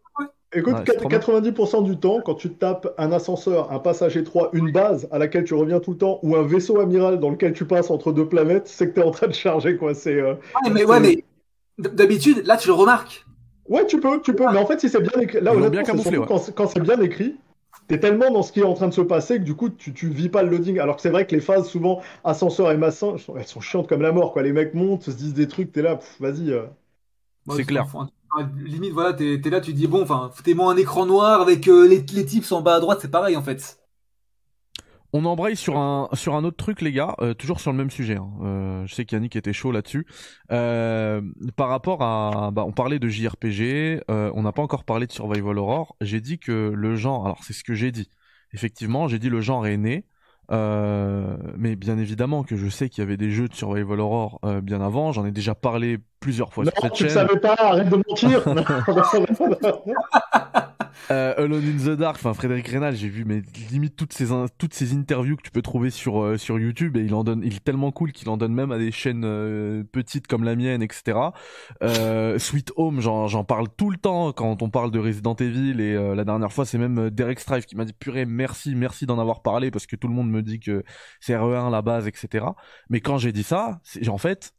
Écoute, 0.52 0.74
90% 0.74 1.84
du 1.84 1.96
temps, 1.96 2.20
quand 2.24 2.34
tu 2.34 2.52
tapes 2.52 2.92
un 2.98 3.12
ascenseur, 3.12 3.70
un 3.70 3.78
passage 3.78 4.16
étroit, 4.16 4.50
une 4.52 4.72
base 4.72 5.08
à 5.12 5.18
laquelle 5.18 5.44
tu 5.44 5.54
reviens 5.54 5.78
tout 5.78 5.92
le 5.92 5.96
temps, 5.96 6.18
ou 6.24 6.34
un 6.34 6.42
vaisseau 6.42 6.80
amiral 6.80 7.20
dans 7.20 7.30
lequel 7.30 7.52
tu 7.52 7.64
passes 7.64 7.88
entre 7.88 8.10
deux 8.10 8.26
planètes, 8.26 8.66
c'est 8.66 8.88
que 8.88 8.94
tu 8.94 9.00
es 9.00 9.04
en 9.04 9.12
train 9.12 9.28
de 9.28 9.32
charger, 9.32 9.76
quoi. 9.76 9.94
C'est. 9.94 10.20
Euh, 10.20 10.34
mais, 10.72 10.84
ouais, 10.84 10.98
mais 10.98 11.22
D'habitude, 11.80 12.42
là, 12.46 12.56
tu 12.56 12.68
le 12.68 12.74
remarques. 12.74 13.26
Ouais, 13.68 13.86
tu 13.86 14.00
peux, 14.00 14.20
tu 14.20 14.34
peux. 14.34 14.44
Mais 14.50 14.58
en 14.58 14.66
fait, 14.66 14.80
si 14.80 14.88
c'est 14.88 15.00
bien 15.00 15.20
écrit, 15.20 15.40
là, 15.40 15.52
honnêtement, 15.54 15.70
bien 15.70 15.82
quand, 16.54 16.66
c'est 16.66 16.80
bien 16.80 17.00
écrit, 17.00 17.36
t'es 17.86 18.00
tellement 18.00 18.30
dans 18.30 18.42
ce 18.42 18.52
qui 18.52 18.60
est 18.60 18.64
en 18.64 18.74
train 18.74 18.88
de 18.88 18.94
se 18.94 19.00
passer 19.00 19.38
que 19.38 19.44
du 19.44 19.54
coup, 19.54 19.70
tu, 19.70 19.92
tu 19.94 20.08
vis 20.08 20.28
pas 20.28 20.42
le 20.42 20.50
loading. 20.50 20.78
Alors 20.80 20.96
que 20.96 21.02
c'est 21.02 21.10
vrai 21.10 21.26
que 21.26 21.34
les 21.34 21.40
phases, 21.40 21.68
souvent, 21.68 22.00
ascenseur 22.24 22.70
et 22.72 22.76
massin, 22.76 23.16
elles 23.36 23.46
sont 23.46 23.60
chiantes 23.60 23.88
comme 23.88 24.02
la 24.02 24.12
mort, 24.12 24.32
quoi. 24.32 24.42
Les 24.42 24.52
mecs 24.52 24.74
montent, 24.74 25.04
se 25.04 25.10
disent 25.12 25.34
des 25.34 25.48
trucs, 25.48 25.72
t'es 25.72 25.82
là, 25.82 25.98
vas-y. 26.18 26.52
Euh. 26.52 26.64
c'est 27.50 27.64
clair. 27.64 27.86
limite, 28.58 28.92
voilà, 28.92 29.12
t'es 29.12 29.34
es 29.34 29.50
là, 29.50 29.60
tu 29.60 29.72
dis, 29.72 29.86
bon, 29.86 30.02
enfin, 30.02 30.30
foutez-moi 30.34 30.72
un 30.72 30.76
écran 30.76 31.06
noir 31.06 31.40
avec 31.40 31.68
euh, 31.68 31.86
les, 31.86 32.04
les 32.12 32.24
tips 32.26 32.50
en 32.52 32.62
bas 32.62 32.74
à 32.74 32.80
droite, 32.80 32.98
c'est 33.02 33.10
pareil, 33.10 33.36
en 33.36 33.42
fait. 33.42 33.79
On 35.12 35.24
embraye 35.24 35.56
sur 35.56 35.76
un 35.76 36.08
sur 36.12 36.36
un 36.36 36.44
autre 36.44 36.56
truc 36.56 36.82
les 36.82 36.92
gars, 36.92 37.14
euh, 37.20 37.34
toujours 37.34 37.60
sur 37.60 37.72
le 37.72 37.78
même 37.78 37.90
sujet. 37.90 38.16
Hein. 38.16 38.30
Euh, 38.42 38.86
je 38.86 38.94
sais 38.94 39.04
qu'Yannick 39.04 39.34
était 39.34 39.52
chaud 39.52 39.72
là-dessus. 39.72 40.06
Euh, 40.52 41.20
par 41.56 41.68
rapport 41.68 42.02
à, 42.02 42.50
bah, 42.52 42.64
on 42.64 42.72
parlait 42.72 43.00
de 43.00 43.08
JRPG, 43.08 44.02
on 44.08 44.42
n'a 44.42 44.52
pas 44.52 44.62
encore 44.62 44.84
parlé 44.84 45.06
de 45.06 45.12
Survival 45.12 45.58
Horror. 45.58 45.96
J'ai 46.00 46.20
dit 46.20 46.38
que 46.38 46.72
le 46.74 46.94
genre, 46.94 47.26
alors 47.26 47.42
c'est 47.42 47.52
ce 47.52 47.64
que 47.64 47.74
j'ai 47.74 47.90
dit. 47.90 48.08
Effectivement, 48.52 49.08
j'ai 49.08 49.18
dit 49.18 49.30
le 49.30 49.40
genre 49.40 49.66
est 49.66 49.76
né, 49.76 50.04
mais 50.50 51.76
bien 51.76 51.98
évidemment 51.98 52.44
que 52.44 52.56
je 52.56 52.68
sais 52.68 52.88
qu'il 52.88 53.02
y 53.02 53.06
avait 53.06 53.16
des 53.16 53.30
jeux 53.30 53.48
de 53.48 53.54
Survival 53.54 53.98
Horror 53.98 54.40
bien 54.62 54.80
avant. 54.80 55.10
J'en 55.10 55.26
ai 55.26 55.32
déjà 55.32 55.56
parlé 55.56 55.98
plusieurs 56.20 56.52
fois 56.52 56.64
non, 56.64 56.70
sur 56.70 56.82
cette 56.82 56.92
tu 56.92 57.04
chaîne. 57.04 57.14
savais 57.14 57.40
pas, 57.40 57.56
arrête 57.58 57.88
de 57.88 57.96
mentir. 57.96 58.44
euh, 61.10 61.34
Alone 61.36 61.64
in 61.64 61.84
the 61.84 61.96
Dark, 61.96 62.16
enfin 62.16 62.34
Frédéric 62.34 62.68
Rénal, 62.68 62.94
j'ai 62.94 63.08
vu 63.08 63.24
mais 63.24 63.42
limite 63.70 63.96
toutes 63.96 64.12
ces 64.12 64.28
toutes 64.58 64.74
ces 64.74 64.94
interviews 64.94 65.36
que 65.36 65.42
tu 65.42 65.50
peux 65.50 65.62
trouver 65.62 65.90
sur 65.90 66.22
euh, 66.22 66.36
sur 66.36 66.58
YouTube 66.58 66.96
et 66.96 67.00
il 67.00 67.14
en 67.14 67.24
donne, 67.24 67.42
il 67.44 67.56
est 67.56 67.64
tellement 67.64 67.90
cool 67.92 68.12
qu'il 68.12 68.28
en 68.28 68.36
donne 68.36 68.52
même 68.52 68.72
à 68.72 68.78
des 68.78 68.92
chaînes 68.92 69.24
euh, 69.24 69.82
petites 69.84 70.26
comme 70.26 70.44
la 70.44 70.56
mienne, 70.56 70.82
etc. 70.82 71.18
Euh, 71.82 72.38
Sweet 72.38 72.72
Home, 72.76 73.00
j'en 73.00 73.44
parle 73.44 73.68
tout 73.76 73.90
le 73.90 73.96
temps 73.96 74.32
quand 74.32 74.62
on 74.62 74.70
parle 74.70 74.90
de 74.90 74.98
Resident 74.98 75.34
Evil 75.34 75.80
et 75.80 75.94
la 76.14 76.24
dernière 76.24 76.52
fois 76.52 76.64
c'est 76.64 76.78
même 76.78 77.10
Derek 77.10 77.40
Strive 77.40 77.64
qui 77.64 77.76
m'a 77.76 77.84
dit 77.84 77.92
purée 77.92 78.26
merci 78.26 78.74
merci 78.74 79.06
d'en 79.06 79.18
avoir 79.18 79.42
parlé 79.42 79.70
parce 79.70 79.86
que 79.86 79.96
tout 79.96 80.08
le 80.08 80.14
monde 80.14 80.30
me 80.30 80.42
dit 80.42 80.60
que 80.60 80.82
c'est 81.20 81.34
RE1 81.34 81.70
la 81.70 81.82
base, 81.82 82.06
etc. 82.06 82.46
Mais 82.88 83.00
quand 83.00 83.18
j'ai 83.18 83.32
dit 83.32 83.42
ça, 83.42 83.80
en 84.08 84.18
fait 84.18 84.52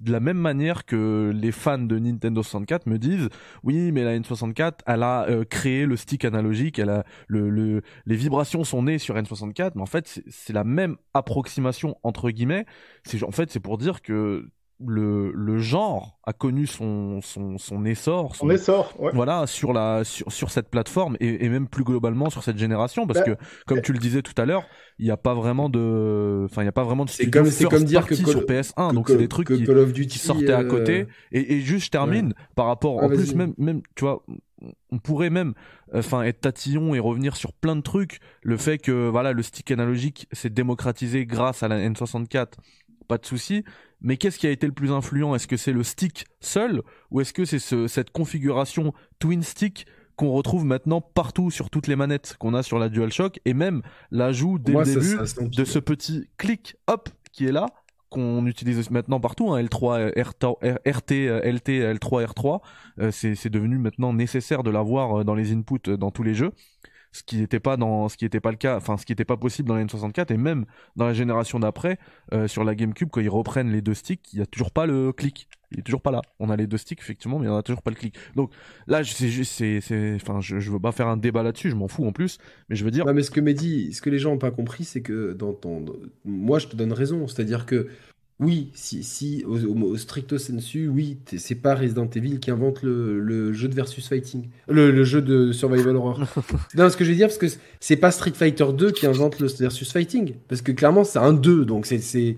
de 0.00 0.12
la 0.12 0.20
même 0.20 0.36
manière 0.36 0.84
que 0.84 1.32
les 1.34 1.52
fans 1.52 1.78
de 1.78 1.98
Nintendo 1.98 2.42
64 2.42 2.86
me 2.86 2.98
disent 2.98 3.28
oui 3.62 3.90
mais 3.92 4.04
la 4.04 4.18
N64 4.18 4.80
elle 4.86 5.02
a 5.02 5.26
euh, 5.30 5.44
créé 5.44 5.86
le 5.86 5.96
stick 5.96 6.24
analogique 6.24 6.78
elle 6.78 6.90
a 6.90 7.04
le, 7.28 7.82
les 8.06 8.16
vibrations 8.16 8.64
sont 8.64 8.82
nées 8.82 8.98
sur 8.98 9.16
N64 9.16 9.72
mais 9.74 9.82
en 9.82 9.86
fait 9.86 10.22
c'est 10.28 10.52
la 10.52 10.64
même 10.64 10.96
approximation 11.14 11.96
entre 12.02 12.30
guillemets. 12.30 12.66
C'est 13.04 13.22
en 13.22 13.30
fait 13.30 13.50
c'est 13.50 13.60
pour 13.60 13.78
dire 13.78 14.02
que 14.02 14.50
le, 14.86 15.32
le 15.32 15.58
genre 15.58 16.18
a 16.24 16.32
connu 16.32 16.66
son, 16.66 17.20
son, 17.22 17.58
son 17.58 17.84
essor, 17.84 18.34
son, 18.34 18.48
essor, 18.50 18.94
voilà, 19.12 19.46
sur 19.46 19.72
la 19.72 20.04
sur, 20.04 20.30
sur 20.32 20.50
cette 20.50 20.68
plateforme 20.68 21.16
et, 21.20 21.44
et, 21.44 21.48
même 21.48 21.68
plus 21.68 21.84
globalement 21.84 22.30
sur 22.30 22.42
cette 22.42 22.58
génération, 22.58 23.06
parce 23.06 23.20
bah, 23.20 23.34
que 23.34 23.44
comme 23.66 23.82
tu 23.82 23.92
le 23.92 23.98
disais 23.98 24.22
tout 24.22 24.40
à 24.40 24.46
l'heure, 24.46 24.64
il 24.98 25.04
n'y 25.04 25.10
a 25.10 25.16
pas 25.16 25.34
vraiment 25.34 25.68
de, 25.68 26.44
enfin 26.44 26.62
il 26.62 26.66
y 26.66 26.68
a 26.68 26.72
pas 26.72 26.84
vraiment 26.84 27.04
de 27.04 27.10
c'est 27.10 27.28
comme 27.30 27.84
dire 27.84 28.06
que 28.06 28.14
sur 28.14 28.42
PS1, 28.42 28.94
donc 28.94 29.08
c'est 29.08 29.16
des 29.16 29.28
trucs 29.28 29.48
qui, 29.48 30.06
qui, 30.06 30.18
sortaient 30.18 30.52
à 30.52 30.64
côté. 30.64 31.02
Euh, 31.02 31.06
et, 31.32 31.54
et, 31.54 31.60
juste 31.60 31.86
je 31.86 31.90
termine 31.90 32.34
par 32.54 32.66
rapport, 32.66 33.02
en 33.02 33.08
plus 33.08 33.34
même 33.34 33.54
même 33.58 33.82
tu 33.94 34.04
vois, 34.04 34.24
on 34.90 34.98
pourrait 34.98 35.30
même 35.30 35.54
enfin 35.94 36.22
être 36.22 36.40
tatillon 36.40 36.94
et 36.94 36.98
revenir 36.98 37.36
sur 37.36 37.52
plein 37.52 37.76
de 37.76 37.80
trucs. 37.80 38.20
Le 38.42 38.56
fait 38.56 38.78
que 38.78 39.08
voilà 39.08 39.32
le 39.32 39.42
stick 39.42 39.70
analogique 39.70 40.26
s'est 40.32 40.50
démocratisé 40.50 41.26
grâce 41.26 41.62
à 41.62 41.68
la 41.68 41.78
N64 41.78 42.54
pas 43.10 43.18
de 43.18 43.26
souci. 43.26 43.64
Mais 44.00 44.16
qu'est-ce 44.16 44.38
qui 44.38 44.46
a 44.46 44.50
été 44.50 44.66
le 44.66 44.72
plus 44.72 44.92
influent? 44.92 45.34
Est-ce 45.34 45.48
que 45.48 45.56
c'est 45.56 45.72
le 45.72 45.82
stick 45.82 46.26
seul 46.40 46.82
ou 47.10 47.20
est-ce 47.20 47.32
que 47.32 47.44
c'est 47.44 47.58
ce, 47.58 47.88
cette 47.88 48.10
configuration 48.10 48.94
twin 49.18 49.42
stick 49.42 49.84
qu'on 50.14 50.30
retrouve 50.30 50.64
maintenant 50.64 51.00
partout 51.00 51.50
sur 51.50 51.70
toutes 51.70 51.88
les 51.88 51.96
manettes 51.96 52.36
qu'on 52.38 52.54
a 52.54 52.62
sur 52.62 52.78
la 52.78 52.88
DualShock 52.88 53.40
et 53.44 53.52
même 53.52 53.82
l'ajout 54.12 54.60
dès 54.60 54.72
le 54.72 54.84
début 54.84 55.16
de 55.50 55.64
ce 55.64 55.78
petit 55.80 56.28
clic 56.38 56.76
hop 56.86 57.08
qui 57.32 57.46
est 57.46 57.52
là 57.52 57.66
qu'on 58.10 58.44
utilise 58.46 58.90
maintenant 58.90 59.20
partout, 59.20 59.52
hein, 59.52 59.62
L3, 59.62 60.12
RT, 60.16 61.12
LT, 61.44 61.68
L3, 61.94 62.26
R3, 62.26 62.60
c'est 63.12 63.48
devenu 63.48 63.78
maintenant 63.78 64.12
nécessaire 64.12 64.62
de 64.62 64.70
l'avoir 64.70 65.20
euh, 65.20 65.24
dans 65.24 65.36
les 65.36 65.52
inputs 65.52 65.88
euh, 65.88 65.96
dans 65.96 66.10
tous 66.10 66.24
les 66.24 66.34
jeux 66.34 66.50
ce 67.12 67.22
qui 67.22 67.38
n'était 67.38 67.60
pas 67.60 67.76
dans 67.76 68.08
ce 68.08 68.16
qui 68.16 68.24
était 68.24 68.40
pas 68.40 68.50
le 68.50 68.56
cas 68.56 68.76
enfin 68.76 68.96
ce 68.96 69.04
qui 69.04 69.12
n'était 69.12 69.24
pas 69.24 69.36
possible 69.36 69.68
dans 69.68 69.74
la 69.74 69.84
N64 69.84 70.32
et 70.32 70.36
même 70.36 70.64
dans 70.96 71.06
la 71.06 71.12
génération 71.12 71.58
d'après 71.58 71.98
euh, 72.32 72.46
sur 72.46 72.64
la 72.64 72.74
GameCube 72.74 73.08
quand 73.10 73.20
ils 73.20 73.28
reprennent 73.28 73.72
les 73.72 73.80
deux 73.80 73.94
sticks 73.94 74.32
il 74.32 74.38
y 74.38 74.42
a 74.42 74.46
toujours 74.46 74.70
pas 74.70 74.86
le 74.86 75.12
clic. 75.12 75.48
Il 75.72 75.78
est 75.78 75.82
toujours 75.82 76.02
pas 76.02 76.10
là. 76.10 76.20
On 76.40 76.50
a 76.50 76.56
les 76.56 76.66
deux 76.66 76.78
sticks 76.78 76.98
effectivement 77.00 77.38
mais 77.38 77.48
on 77.48 77.56
a 77.56 77.62
toujours 77.62 77.82
pas 77.82 77.90
le 77.90 77.96
clic. 77.96 78.16
Donc 78.36 78.52
là 78.86 79.02
c'est 79.04 79.30
c'est 79.44 79.80
c'est 79.80 80.14
enfin 80.16 80.40
je, 80.40 80.58
je 80.60 80.70
veux 80.70 80.80
pas 80.80 80.92
faire 80.92 81.08
un 81.08 81.16
débat 81.16 81.42
là-dessus 81.42 81.70
je 81.70 81.76
m'en 81.76 81.88
fous 81.88 82.06
en 82.06 82.12
plus 82.12 82.38
mais 82.68 82.76
je 82.76 82.84
veux 82.84 82.90
dire 82.90 83.06
non, 83.06 83.14
mais 83.14 83.22
ce 83.22 83.30
que 83.30 83.40
Mehdi 83.40 83.92
ce 83.92 84.02
que 84.02 84.10
les 84.10 84.18
gens 84.18 84.32
ont 84.32 84.38
pas 84.38 84.50
compris 84.50 84.84
c'est 84.84 85.02
que 85.02 85.32
dans 85.32 85.52
ton 85.52 85.84
moi 86.24 86.58
je 86.58 86.68
te 86.68 86.76
donne 86.76 86.92
raison. 86.92 87.26
C'est-à-dire 87.26 87.66
que 87.66 87.88
oui, 88.40 88.70
si, 88.72 89.04
si 89.04 89.44
au, 89.46 89.96
stricto 89.98 90.38
sensu, 90.38 90.88
oui, 90.88 91.18
c'est 91.36 91.54
pas 91.56 91.74
Resident 91.74 92.08
Evil 92.08 92.40
qui 92.40 92.50
invente 92.50 92.82
le, 92.82 93.52
jeu 93.52 93.68
de 93.68 93.74
versus 93.74 94.08
fighting, 94.08 94.48
le, 94.66 95.04
jeu 95.04 95.20
de 95.20 95.52
survival 95.52 95.96
horror. 95.96 96.24
non, 96.74 96.88
ce 96.88 96.96
que 96.96 97.04
je 97.04 97.10
veux 97.10 97.16
dire, 97.16 97.28
parce 97.28 97.36
que 97.36 97.46
c'est 97.80 97.96
pas 97.96 98.10
Street 98.10 98.32
Fighter 98.32 98.72
2 98.72 98.92
qui 98.92 99.06
invente 99.06 99.40
le 99.40 99.46
versus 99.46 99.92
fighting, 99.92 100.36
parce 100.48 100.62
que 100.62 100.72
clairement 100.72 101.04
c'est 101.04 101.18
un 101.18 101.34
2, 101.34 101.66
donc 101.66 101.84
c'est 101.84 102.36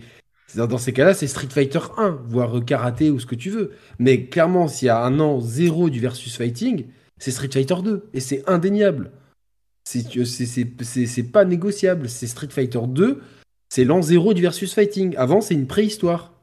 dans 0.57 0.77
ces 0.77 0.93
cas-là, 0.93 1.15
c'est 1.15 1.29
Street 1.29 1.49
Fighter 1.49 1.81
1, 1.97 2.19
voire 2.27 2.65
karaté 2.65 3.11
ou 3.11 3.21
ce 3.21 3.27
que 3.27 3.37
tu 3.37 3.51
veux. 3.51 3.71
Mais 3.99 4.27
clairement, 4.27 4.69
s'il 4.69 4.87
y 4.87 4.91
a 4.91 4.99
un 4.99 5.21
an 5.21 5.41
zéro 5.41 5.89
du 5.89 6.01
versus 6.01 6.37
fighting, 6.37 6.87
c'est 7.17 7.31
Street 7.31 7.49
Fighter 7.51 7.77
2, 7.83 8.09
et 8.13 8.21
c'est 8.21 8.43
indéniable. 8.49 9.13
C'est 9.85 11.33
pas 11.33 11.45
négociable, 11.45 12.09
c'est 12.09 12.27
Street 12.27 12.49
Fighter 12.51 12.81
2 12.89 13.21
c'est 13.73 13.85
l'an 13.85 14.03
zéro 14.03 14.35
du 14.35 14.43
versus 14.43 14.75
fighting. 14.75 15.15
Avant, 15.17 15.41
c'est 15.41 15.55
une 15.55 15.67
préhistoire. 15.67 16.35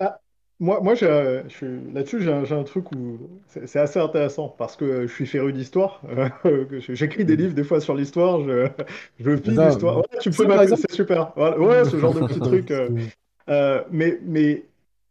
Ah, 0.00 0.18
moi, 0.58 0.80
moi 0.82 0.94
là-dessus, 0.94 2.20
j'ai 2.20 2.32
un, 2.52 2.64
truc 2.64 2.90
où 2.90 3.30
c'est 3.46 3.78
assez 3.78 4.00
intéressant 4.00 4.48
parce 4.58 4.74
que 4.74 5.06
je 5.06 5.12
suis 5.12 5.26
féru 5.26 5.52
d'histoire. 5.52 6.02
J'écris 6.88 7.24
des 7.24 7.36
livres 7.36 7.54
des 7.54 7.62
fois 7.62 7.80
sur 7.80 7.94
l'histoire. 7.94 8.40
Je, 8.40 8.66
je 9.20 9.30
l'histoire. 9.30 10.02
tu 10.20 10.30
peux 10.30 10.48
c'est 10.66 10.90
super. 10.90 11.32
Ouais, 11.36 11.84
ce 11.84 11.96
genre 11.96 12.12
de 12.12 12.26
petit 12.26 12.40
truc. 12.50 12.72
Euh, 12.72 12.88
euh, 13.48 13.84
mais, 13.92 14.18
mais 14.24 14.64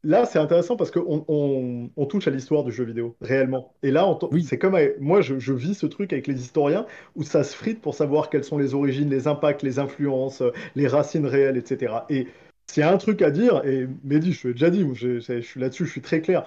Là, 0.06 0.26
c'est 0.26 0.40
intéressant 0.40 0.76
parce 0.76 0.92
qu'on 0.92 1.24
on, 1.28 2.06
touche 2.06 2.28
à 2.28 2.32
l'histoire 2.32 2.66
du 2.66 2.74
jeu 2.74 2.84
vidéo, 2.84 3.16
réellement. 3.22 3.74
Et 3.84 3.92
là, 3.92 4.06
oui. 4.32 4.44
c'est 4.44 4.58
comme 4.58 4.78
moi, 5.00 5.22
je, 5.22 5.54
vis 5.54 5.76
ce 5.76 5.86
truc 5.86 6.12
avec 6.12 6.28
les 6.28 6.42
historiens 6.42 6.86
où 7.16 7.24
ça 7.24 7.44
se 7.44 7.56
frite 7.56 7.82
pour 7.82 7.96
savoir 7.96 8.30
quelles 8.30 8.44
sont 8.44 8.58
les 8.58 8.74
origines, 8.74 9.10
les 9.10 9.28
impacts, 9.28 9.64
les 9.64 9.80
influences, 9.80 10.44
les 10.76 10.88
racines 10.88 11.26
réelles, 11.26 11.56
etc. 11.56 11.94
Et 12.10 12.28
s'il 12.68 12.82
y 12.82 12.84
a 12.84 12.92
un 12.92 12.98
truc 12.98 13.22
à 13.22 13.32
dire, 13.32 13.62
et 13.66 13.88
Mehdi, 14.04 14.34
je 14.34 14.48
l'ai 14.50 14.54
déjà 14.54 14.70
dit, 14.70 14.86
je, 14.94 15.20
je 15.20 15.40
suis 15.40 15.60
là-dessus, 15.60 15.86
je 15.86 15.92
suis 15.92 16.02
très 16.02 16.22
clair, 16.22 16.46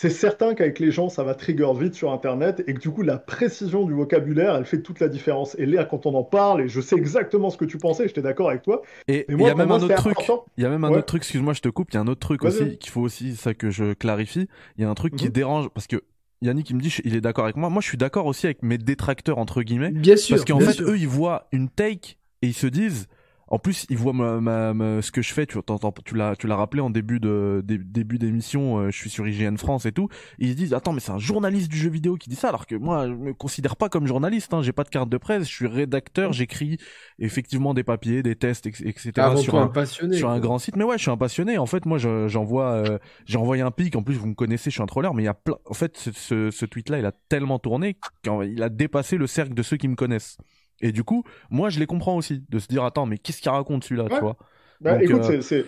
c'est 0.00 0.08
certain 0.08 0.54
qu'avec 0.54 0.78
les 0.78 0.90
gens, 0.90 1.10
ça 1.10 1.24
va 1.24 1.34
trigger 1.34 1.70
vite 1.78 1.94
sur 1.94 2.10
Internet 2.10 2.64
et 2.66 2.72
que 2.72 2.80
du 2.80 2.88
coup, 2.88 3.02
la 3.02 3.18
précision 3.18 3.84
du 3.84 3.92
vocabulaire, 3.92 4.56
elle 4.56 4.64
fait 4.64 4.80
toute 4.80 4.98
la 4.98 5.08
différence. 5.08 5.54
Et 5.58 5.66
là, 5.66 5.84
quand 5.84 6.06
on 6.06 6.14
en 6.14 6.22
parle, 6.22 6.62
et 6.62 6.68
je 6.68 6.80
sais 6.80 6.96
exactement 6.96 7.50
ce 7.50 7.58
que 7.58 7.66
tu 7.66 7.76
pensais, 7.76 8.08
j'étais 8.08 8.22
d'accord 8.22 8.48
avec 8.48 8.62
toi. 8.62 8.80
Et 9.08 9.26
il 9.28 9.38
y 9.38 9.46
a 9.46 9.54
même 9.54 9.70
un 9.70 9.78
autre 9.78 9.94
truc. 9.96 10.16
Il 10.56 10.62
y 10.62 10.66
a 10.66 10.70
même 10.70 10.84
un 10.84 10.90
autre 10.92 11.04
truc. 11.04 11.20
Excuse-moi, 11.20 11.52
je 11.52 11.60
te 11.60 11.68
coupe. 11.68 11.90
Il 11.90 11.96
y 11.96 11.98
a 11.98 12.00
un 12.00 12.06
autre 12.06 12.20
truc 12.20 12.42
aussi 12.46 12.78
qu'il 12.78 12.90
faut 12.90 13.02
aussi 13.02 13.36
ça 13.36 13.52
que 13.52 13.70
je 13.70 13.92
clarifie. 13.92 14.48
Il 14.78 14.82
y 14.82 14.86
a 14.86 14.88
un 14.88 14.94
truc 14.94 15.16
qui 15.16 15.26
mhm. 15.26 15.32
dérange 15.32 15.68
parce 15.68 15.86
que 15.86 16.02
Yannick 16.40 16.70
il 16.70 16.76
me 16.76 16.80
dit 16.80 16.96
il 17.04 17.14
est 17.14 17.20
d'accord 17.20 17.44
avec 17.44 17.56
moi. 17.56 17.68
Moi, 17.68 17.82
je 17.82 17.88
suis 17.88 17.98
d'accord 17.98 18.24
aussi 18.24 18.46
avec 18.46 18.62
mes 18.62 18.78
détracteurs 18.78 19.36
entre 19.36 19.60
guillemets. 19.60 19.90
Bien 19.90 20.16
sûr. 20.16 20.34
Parce 20.34 20.46
qu'en 20.46 20.60
fait, 20.60 20.80
eux, 20.80 20.96
ils 20.96 21.08
voient 21.08 21.46
une 21.52 21.68
take 21.68 22.16
et 22.40 22.46
ils 22.46 22.54
se 22.54 22.66
disent 22.66 23.06
en 23.50 23.58
plus, 23.58 23.84
il 23.90 23.98
voit 23.98 24.12
ma, 24.12 24.40
ma, 24.72 25.02
ce 25.02 25.10
que 25.10 25.22
je 25.22 25.34
fais. 25.34 25.44
Tu, 25.44 25.58
tu 26.04 26.14
l'as, 26.14 26.36
tu 26.36 26.46
l'as 26.46 26.56
rappelé 26.56 26.80
en 26.80 26.88
début 26.88 27.18
de, 27.18 27.62
début 27.66 28.18
d'émission. 28.18 28.78
Euh, 28.78 28.90
je 28.90 28.96
suis 28.96 29.10
sur 29.10 29.26
IGN 29.26 29.56
France 29.56 29.86
et 29.86 29.92
tout. 29.92 30.08
ils 30.38 30.50
se 30.50 30.54
disent 30.54 30.72
attends, 30.72 30.92
mais 30.92 31.00
c'est 31.00 31.10
un 31.10 31.18
journaliste 31.18 31.68
du 31.68 31.76
jeu 31.76 31.90
vidéo 31.90 32.14
qui 32.14 32.30
dit 32.30 32.36
ça, 32.36 32.48
alors 32.48 32.64
que 32.66 32.76
moi, 32.76 33.08
je 33.08 33.12
me 33.12 33.34
considère 33.34 33.74
pas 33.74 33.88
comme 33.88 34.06
journaliste. 34.06 34.54
Hein, 34.54 34.62
j'ai 34.62 34.72
pas 34.72 34.84
de 34.84 34.88
carte 34.88 35.08
de 35.08 35.16
presse. 35.16 35.48
Je 35.48 35.52
suis 35.52 35.66
rédacteur. 35.66 36.32
J'écris 36.32 36.78
effectivement 37.18 37.74
des 37.74 37.82
papiers, 37.82 38.22
des 38.22 38.36
tests, 38.36 38.66
etc. 38.66 39.12
sur 39.36 39.56
un, 39.56 39.66
passionné, 39.66 40.16
sur 40.16 40.30
un 40.30 40.38
grand 40.38 40.58
site. 40.58 40.76
Mais 40.76 40.84
ouais, 40.84 40.96
je 40.96 41.02
suis 41.02 41.10
un 41.10 41.16
passionné. 41.16 41.58
En 41.58 41.66
fait, 41.66 41.86
moi, 41.86 41.98
j'envoie, 41.98 42.74
euh, 42.74 42.98
j'ai 43.26 43.38
envoyé 43.38 43.62
un 43.62 43.72
pic. 43.72 43.96
En 43.96 44.04
plus, 44.04 44.14
vous 44.14 44.28
me 44.28 44.34
connaissez, 44.34 44.70
je 44.70 44.74
suis 44.76 44.82
un 44.82 44.86
troller. 44.86 45.10
Mais 45.12 45.24
il 45.24 45.26
y 45.26 45.28
a 45.28 45.34
plein. 45.34 45.56
En 45.66 45.74
fait, 45.74 45.96
ce, 45.98 46.52
ce 46.52 46.66
tweet-là, 46.66 47.00
il 47.00 47.06
a 47.06 47.12
tellement 47.28 47.58
tourné 47.58 47.96
qu'il 48.22 48.62
a 48.62 48.68
dépassé 48.68 49.16
le 49.16 49.26
cercle 49.26 49.54
de 49.54 49.62
ceux 49.64 49.76
qui 49.76 49.88
me 49.88 49.96
connaissent. 49.96 50.38
Et 50.80 50.92
du 50.92 51.04
coup, 51.04 51.24
moi, 51.50 51.70
je 51.70 51.78
les 51.78 51.86
comprends 51.86 52.16
aussi, 52.16 52.42
de 52.48 52.58
se 52.58 52.68
dire, 52.68 52.84
attends, 52.84 53.06
mais 53.06 53.18
qu'est-ce 53.18 53.40
qu'il 53.42 53.50
raconte 53.50 53.84
celui-là, 53.84 54.08
tu 54.10 54.20
vois 54.20 54.36
bah, 54.80 55.02
écoute, 55.02 55.22
euh, 55.28 55.40
c'est... 55.42 55.66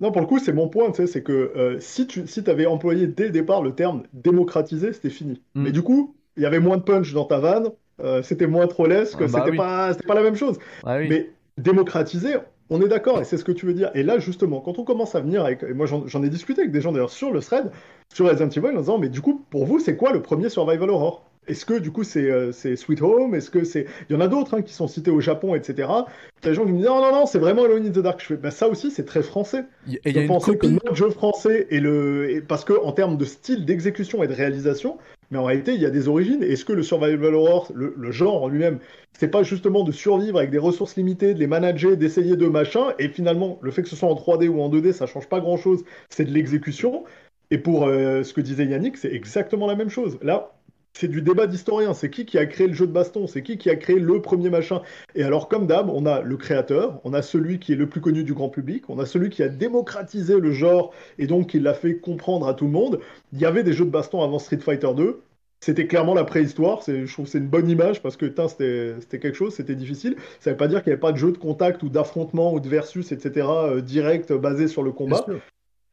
Non, 0.00 0.12
pour 0.12 0.20
le 0.20 0.26
coup, 0.26 0.38
c'est 0.38 0.52
mon 0.52 0.68
point, 0.68 0.90
tu 0.90 0.96
sais, 0.96 1.06
c'est 1.06 1.22
que 1.22 1.32
euh, 1.32 1.80
si 1.80 2.06
tu 2.06 2.26
si 2.26 2.48
avais 2.48 2.66
employé 2.66 3.06
dès 3.06 3.24
le 3.24 3.30
départ 3.30 3.62
le 3.62 3.74
terme 3.74 4.04
démocratiser, 4.12 4.92
c'était 4.92 5.10
fini. 5.10 5.42
Mm. 5.54 5.62
Mais 5.62 5.72
du 5.72 5.82
coup, 5.82 6.16
il 6.36 6.42
y 6.42 6.46
avait 6.46 6.60
moins 6.60 6.76
de 6.76 6.82
punch 6.82 7.12
dans 7.14 7.24
ta 7.24 7.38
vanne, 7.38 7.70
euh, 8.00 8.22
c'était 8.22 8.46
moins 8.46 8.66
trollesque, 8.66 9.16
ah, 9.20 9.26
bah 9.26 9.42
c'était 9.44 9.56
pas, 9.56 9.94
pas 9.94 10.14
la 10.14 10.22
même 10.22 10.36
chose. 10.36 10.58
Ah 10.84 10.98
mais 10.98 11.30
démocratiser, 11.56 12.34
on 12.68 12.82
est 12.82 12.88
d'accord, 12.88 13.20
et 13.20 13.24
c'est 13.24 13.38
ce 13.38 13.44
que 13.44 13.52
tu 13.52 13.64
veux 13.64 13.72
dire. 13.72 13.90
Et 13.94 14.02
là, 14.02 14.18
justement, 14.18 14.60
quand 14.60 14.78
on 14.78 14.84
commence 14.84 15.14
à 15.14 15.20
venir 15.20 15.44
avec. 15.44 15.62
Et 15.62 15.72
moi, 15.72 15.86
j'en 15.86 16.22
ai 16.22 16.28
discuté 16.28 16.60
avec 16.60 16.72
des 16.72 16.82
gens 16.82 16.92
d'ailleurs 16.92 17.10
sur 17.10 17.32
le 17.32 17.40
thread, 17.40 17.70
sur 18.12 18.28
Resident 18.28 18.50
Evil, 18.50 18.76
en 18.76 18.80
disant 18.80 18.98
Mais 18.98 19.08
du 19.08 19.22
coup, 19.22 19.46
pour 19.50 19.64
vous, 19.64 19.78
c'est 19.78 19.96
quoi 19.96 20.12
le 20.12 20.20
premier 20.20 20.50
Survival 20.50 20.90
Horror? 20.90 21.24
Est-ce 21.48 21.64
que 21.64 21.78
du 21.78 21.90
coup 21.90 22.04
c'est 22.04 22.30
euh, 22.30 22.52
Sweet 22.52 23.02
Home? 23.02 23.34
Est-ce 23.34 23.50
que 23.50 23.64
c'est 23.64 23.86
il 24.08 24.14
y 24.14 24.16
en 24.16 24.20
a 24.20 24.28
d'autres 24.28 24.54
hein, 24.54 24.62
qui 24.62 24.72
sont 24.72 24.88
cités 24.88 25.10
au 25.10 25.20
Japon, 25.20 25.54
etc. 25.54 25.74
Il 25.76 26.44
y 26.44 26.48
a 26.48 26.50
des 26.50 26.54
gens 26.54 26.64
qui 26.64 26.72
me 26.72 26.78
disent 26.78 26.86
non 26.86 27.00
non 27.00 27.12
non 27.12 27.26
c'est 27.26 27.38
vraiment 27.38 27.64
Alone 27.64 27.86
in 27.86 27.90
the 27.90 27.98
Dark. 28.00 28.20
Je 28.20 28.26
fais 28.26 28.36
bah, 28.36 28.50
ça 28.50 28.68
aussi 28.68 28.90
c'est 28.90 29.04
très 29.04 29.22
français. 29.22 29.64
Et 30.04 30.12
je 30.12 30.26
pensais 30.26 30.56
que 30.56 30.66
notre 30.66 30.94
jeu 30.94 31.10
français 31.10 31.66
est 31.70 31.80
le 31.80 32.42
parce 32.46 32.64
que 32.64 32.72
en 32.72 32.92
termes 32.92 33.16
de 33.16 33.24
style 33.24 33.64
d'exécution 33.64 34.22
et 34.22 34.28
de 34.28 34.34
réalisation, 34.34 34.98
mais 35.30 35.38
en 35.38 35.44
réalité 35.44 35.74
il 35.74 35.80
y 35.80 35.86
a 35.86 35.90
des 35.90 36.08
origines. 36.08 36.42
Est-ce 36.42 36.64
que 36.64 36.72
le 36.72 36.82
survival 36.82 37.34
horror, 37.34 37.70
le, 37.74 37.94
le 37.96 38.10
genre 38.10 38.42
en 38.42 38.48
lui-même, 38.48 38.78
c'est 39.18 39.28
pas 39.28 39.42
justement 39.42 39.84
de 39.84 39.92
survivre 39.92 40.38
avec 40.38 40.50
des 40.50 40.58
ressources 40.58 40.96
limitées, 40.96 41.34
de 41.34 41.38
les 41.38 41.46
manager, 41.46 41.96
d'essayer 41.96 42.36
de 42.36 42.46
machin, 42.46 42.92
et 42.98 43.08
finalement 43.08 43.58
le 43.62 43.70
fait 43.70 43.82
que 43.82 43.88
ce 43.88 43.96
soit 43.96 44.08
en 44.08 44.14
3D 44.14 44.48
ou 44.48 44.60
en 44.60 44.70
2D 44.70 44.92
ça 44.92 45.06
change 45.06 45.28
pas 45.28 45.40
grand-chose, 45.40 45.84
c'est 46.10 46.24
de 46.24 46.32
l'exécution. 46.32 47.04
Et 47.50 47.58
pour 47.58 47.86
euh, 47.86 48.22
ce 48.24 48.32
que 48.32 48.40
disait 48.40 48.66
Yannick, 48.66 48.96
c'est 48.96 49.12
exactement 49.12 49.66
la 49.66 49.76
même 49.76 49.88
chose. 49.88 50.18
Là, 50.22 50.55
c'est 50.98 51.08
du 51.08 51.20
débat 51.20 51.46
d'historien. 51.46 51.92
C'est 51.92 52.08
qui 52.08 52.24
qui 52.24 52.38
a 52.38 52.46
créé 52.46 52.66
le 52.66 52.72
jeu 52.72 52.86
de 52.86 52.92
baston? 52.92 53.26
C'est 53.26 53.42
qui 53.42 53.58
qui 53.58 53.68
a 53.68 53.76
créé 53.76 53.98
le 53.98 54.22
premier 54.22 54.48
machin? 54.48 54.80
Et 55.14 55.22
alors, 55.22 55.48
comme 55.48 55.66
d'hab, 55.66 55.90
on 55.90 56.06
a 56.06 56.22
le 56.22 56.36
créateur, 56.38 57.00
on 57.04 57.12
a 57.12 57.20
celui 57.20 57.58
qui 57.58 57.74
est 57.74 57.76
le 57.76 57.86
plus 57.86 58.00
connu 58.00 58.24
du 58.24 58.32
grand 58.32 58.48
public, 58.48 58.88
on 58.88 58.98
a 58.98 59.04
celui 59.04 59.28
qui 59.28 59.42
a 59.42 59.48
démocratisé 59.48 60.40
le 60.40 60.52
genre 60.52 60.94
et 61.18 61.26
donc 61.26 61.48
qui 61.48 61.60
l'a 61.60 61.74
fait 61.74 61.98
comprendre 61.98 62.48
à 62.48 62.54
tout 62.54 62.64
le 62.64 62.70
monde. 62.70 63.00
Il 63.34 63.40
y 63.40 63.44
avait 63.44 63.62
des 63.62 63.74
jeux 63.74 63.84
de 63.84 63.90
baston 63.90 64.22
avant 64.22 64.38
Street 64.38 64.58
Fighter 64.58 64.88
2. 64.96 65.20
c'était 65.60 65.86
clairement 65.86 66.14
la 66.14 66.24
préhistoire. 66.24 66.80
Je 66.86 67.12
trouve 67.12 67.26
c'est 67.26 67.38
une 67.38 67.48
bonne 67.48 67.68
image 67.68 68.00
parce 68.00 68.16
que 68.16 68.26
c'était 68.26 69.18
quelque 69.18 69.34
chose, 69.34 69.54
c'était 69.54 69.74
difficile. 69.74 70.16
Ça 70.40 70.50
ne 70.50 70.54
veut 70.54 70.58
pas 70.58 70.68
dire 70.68 70.82
qu'il 70.82 70.90
n'y 70.90 70.94
avait 70.94 71.00
pas 71.00 71.12
de 71.12 71.18
jeu 71.18 71.30
de 71.30 71.38
contact 71.38 71.82
ou 71.82 71.90
d'affrontement 71.90 72.54
ou 72.54 72.60
de 72.60 72.68
versus, 72.68 73.12
etc., 73.12 73.46
euh, 73.50 73.80
direct 73.82 74.32
basé 74.32 74.66
sur 74.66 74.82
le 74.82 74.92
combat. 74.92 75.26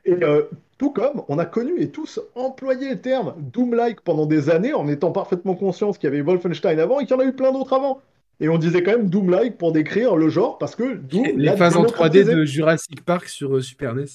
Et 0.06 0.24
euh, 0.24 0.44
tout 0.84 0.92
comme 0.92 1.24
on 1.30 1.40
a 1.40 1.46
connu 1.46 1.80
et 1.80 1.92
tous 1.92 2.20
employé 2.36 2.90
le 2.90 3.00
terme 3.00 3.36
Doom-like 3.38 4.02
pendant 4.02 4.26
des 4.26 4.50
années 4.50 4.74
en 4.74 4.90
étant 4.90 5.14
parfaitement 5.14 5.56
conscients 5.56 5.94
qu'il 5.94 6.04
y 6.04 6.08
avait 6.08 6.20
Wolfenstein 6.20 6.78
avant 6.78 7.00
et 7.00 7.06
qu'il 7.06 7.16
y 7.16 7.18
en 7.18 7.24
a 7.24 7.26
eu 7.26 7.32
plein 7.32 7.54
d'autres 7.54 7.72
avant. 7.72 8.02
Et 8.42 8.50
on 8.50 8.58
disait 8.58 8.84
quand 8.84 8.92
même 8.92 9.10
Doom-like 9.10 9.58
pour 9.58 9.72
décrire 9.72 10.18
le 10.18 10.28
genre 10.28 10.58
parce 10.58 10.76
que 10.76 10.96
Doom. 10.96 11.24
Les 11.38 11.56
phases 11.56 11.78
en 11.78 11.86
3D 11.86 12.26
de 12.26 12.44
Jurassic 12.44 13.06
Park 13.06 13.30
sur 13.30 13.56
euh, 13.56 13.62
Super 13.62 13.96
NES. 13.96 14.08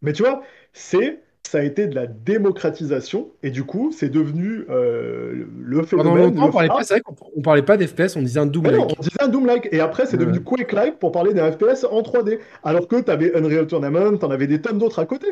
Mais 0.00 0.14
tu 0.14 0.22
vois, 0.22 0.40
c'est 0.72 1.20
ça 1.46 1.58
a 1.58 1.62
été 1.62 1.86
de 1.86 1.94
la 1.94 2.06
démocratisation 2.06 3.28
et 3.42 3.50
du 3.50 3.64
coup, 3.64 3.92
c'est 3.92 4.08
devenu 4.08 4.64
euh, 4.70 5.44
le 5.60 5.82
phénomène. 5.82 6.14
Pendant 6.14 6.24
longtemps, 6.24 6.48
on 6.48 6.52
parlait 6.52 6.68
pas, 6.68 7.00
qu'on 7.00 7.42
parlait 7.42 7.62
pas 7.62 7.76
d'FPS, 7.76 8.16
on 8.16 8.22
disait 8.22 8.40
un 8.40 8.46
Doom-like. 8.46 8.80
on 8.98 9.02
disait 9.02 9.22
un 9.22 9.28
Doom-like 9.28 9.68
et 9.72 9.80
après, 9.80 10.06
c'est 10.06 10.16
devenu 10.16 10.40
Quake-like 10.40 10.98
pour 10.98 11.12
parler 11.12 11.34
d'un 11.34 11.52
FPS 11.52 11.84
en 11.84 12.00
3D. 12.00 12.38
Alors 12.64 12.88
que 12.88 12.98
tu 12.98 13.10
avais 13.10 13.36
Unreal 13.36 13.66
Tournament, 13.66 14.16
tu 14.16 14.24
en 14.24 14.30
avais 14.30 14.46
des 14.46 14.62
tonnes 14.62 14.78
d'autres 14.78 14.98
à 14.98 15.04
côté 15.04 15.26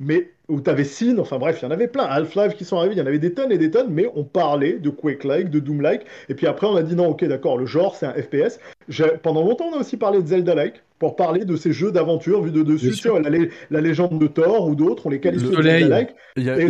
mais 0.00 0.30
où 0.48 0.60
tu 0.60 0.70
avais 0.70 0.84
Sin, 0.84 1.18
enfin 1.18 1.38
bref, 1.38 1.58
il 1.60 1.64
y 1.64 1.68
en 1.68 1.70
avait 1.72 1.88
plein, 1.88 2.04
Half-Life 2.04 2.54
qui 2.54 2.64
sont 2.64 2.76
arrivés, 2.76 2.94
il 2.94 2.98
y 2.98 3.02
en 3.02 3.06
avait 3.06 3.18
des 3.18 3.32
tonnes 3.32 3.50
et 3.50 3.58
des 3.58 3.70
tonnes, 3.70 3.88
mais 3.90 4.08
on 4.14 4.24
parlait 4.24 4.74
de 4.74 4.90
Quake-like, 4.90 5.50
de 5.50 5.58
Doom-like, 5.58 6.06
et 6.28 6.34
puis 6.34 6.46
après 6.46 6.66
on 6.66 6.76
a 6.76 6.82
dit 6.82 6.94
non, 6.94 7.08
ok, 7.08 7.24
d'accord, 7.24 7.58
le 7.58 7.66
genre 7.66 7.96
c'est 7.96 8.06
un 8.06 8.12
FPS. 8.12 8.60
Pendant 9.22 9.42
longtemps 9.42 9.66
on 9.72 9.76
a 9.76 9.80
aussi 9.80 9.96
parlé 9.96 10.22
de 10.22 10.26
Zelda-like, 10.26 10.82
pour 10.98 11.16
parler 11.16 11.44
de 11.44 11.56
ces 11.56 11.72
jeux 11.72 11.92
d'aventure 11.92 12.42
vus 12.42 12.52
de 12.52 12.62
dessus, 12.62 12.92
tu 12.92 13.08
la, 13.08 13.30
la, 13.70 13.80
légende 13.80 14.18
de 14.18 14.26
Thor 14.28 14.68
ou 14.68 14.74
d'autres, 14.74 15.06
on 15.06 15.10
les 15.10 15.20
qualifie 15.20 15.50
de 15.50 15.62
Zelda-like. 15.62 16.14
Il 16.36 16.44
y 16.44 16.50
a, 16.50 16.58
eu 16.58 16.68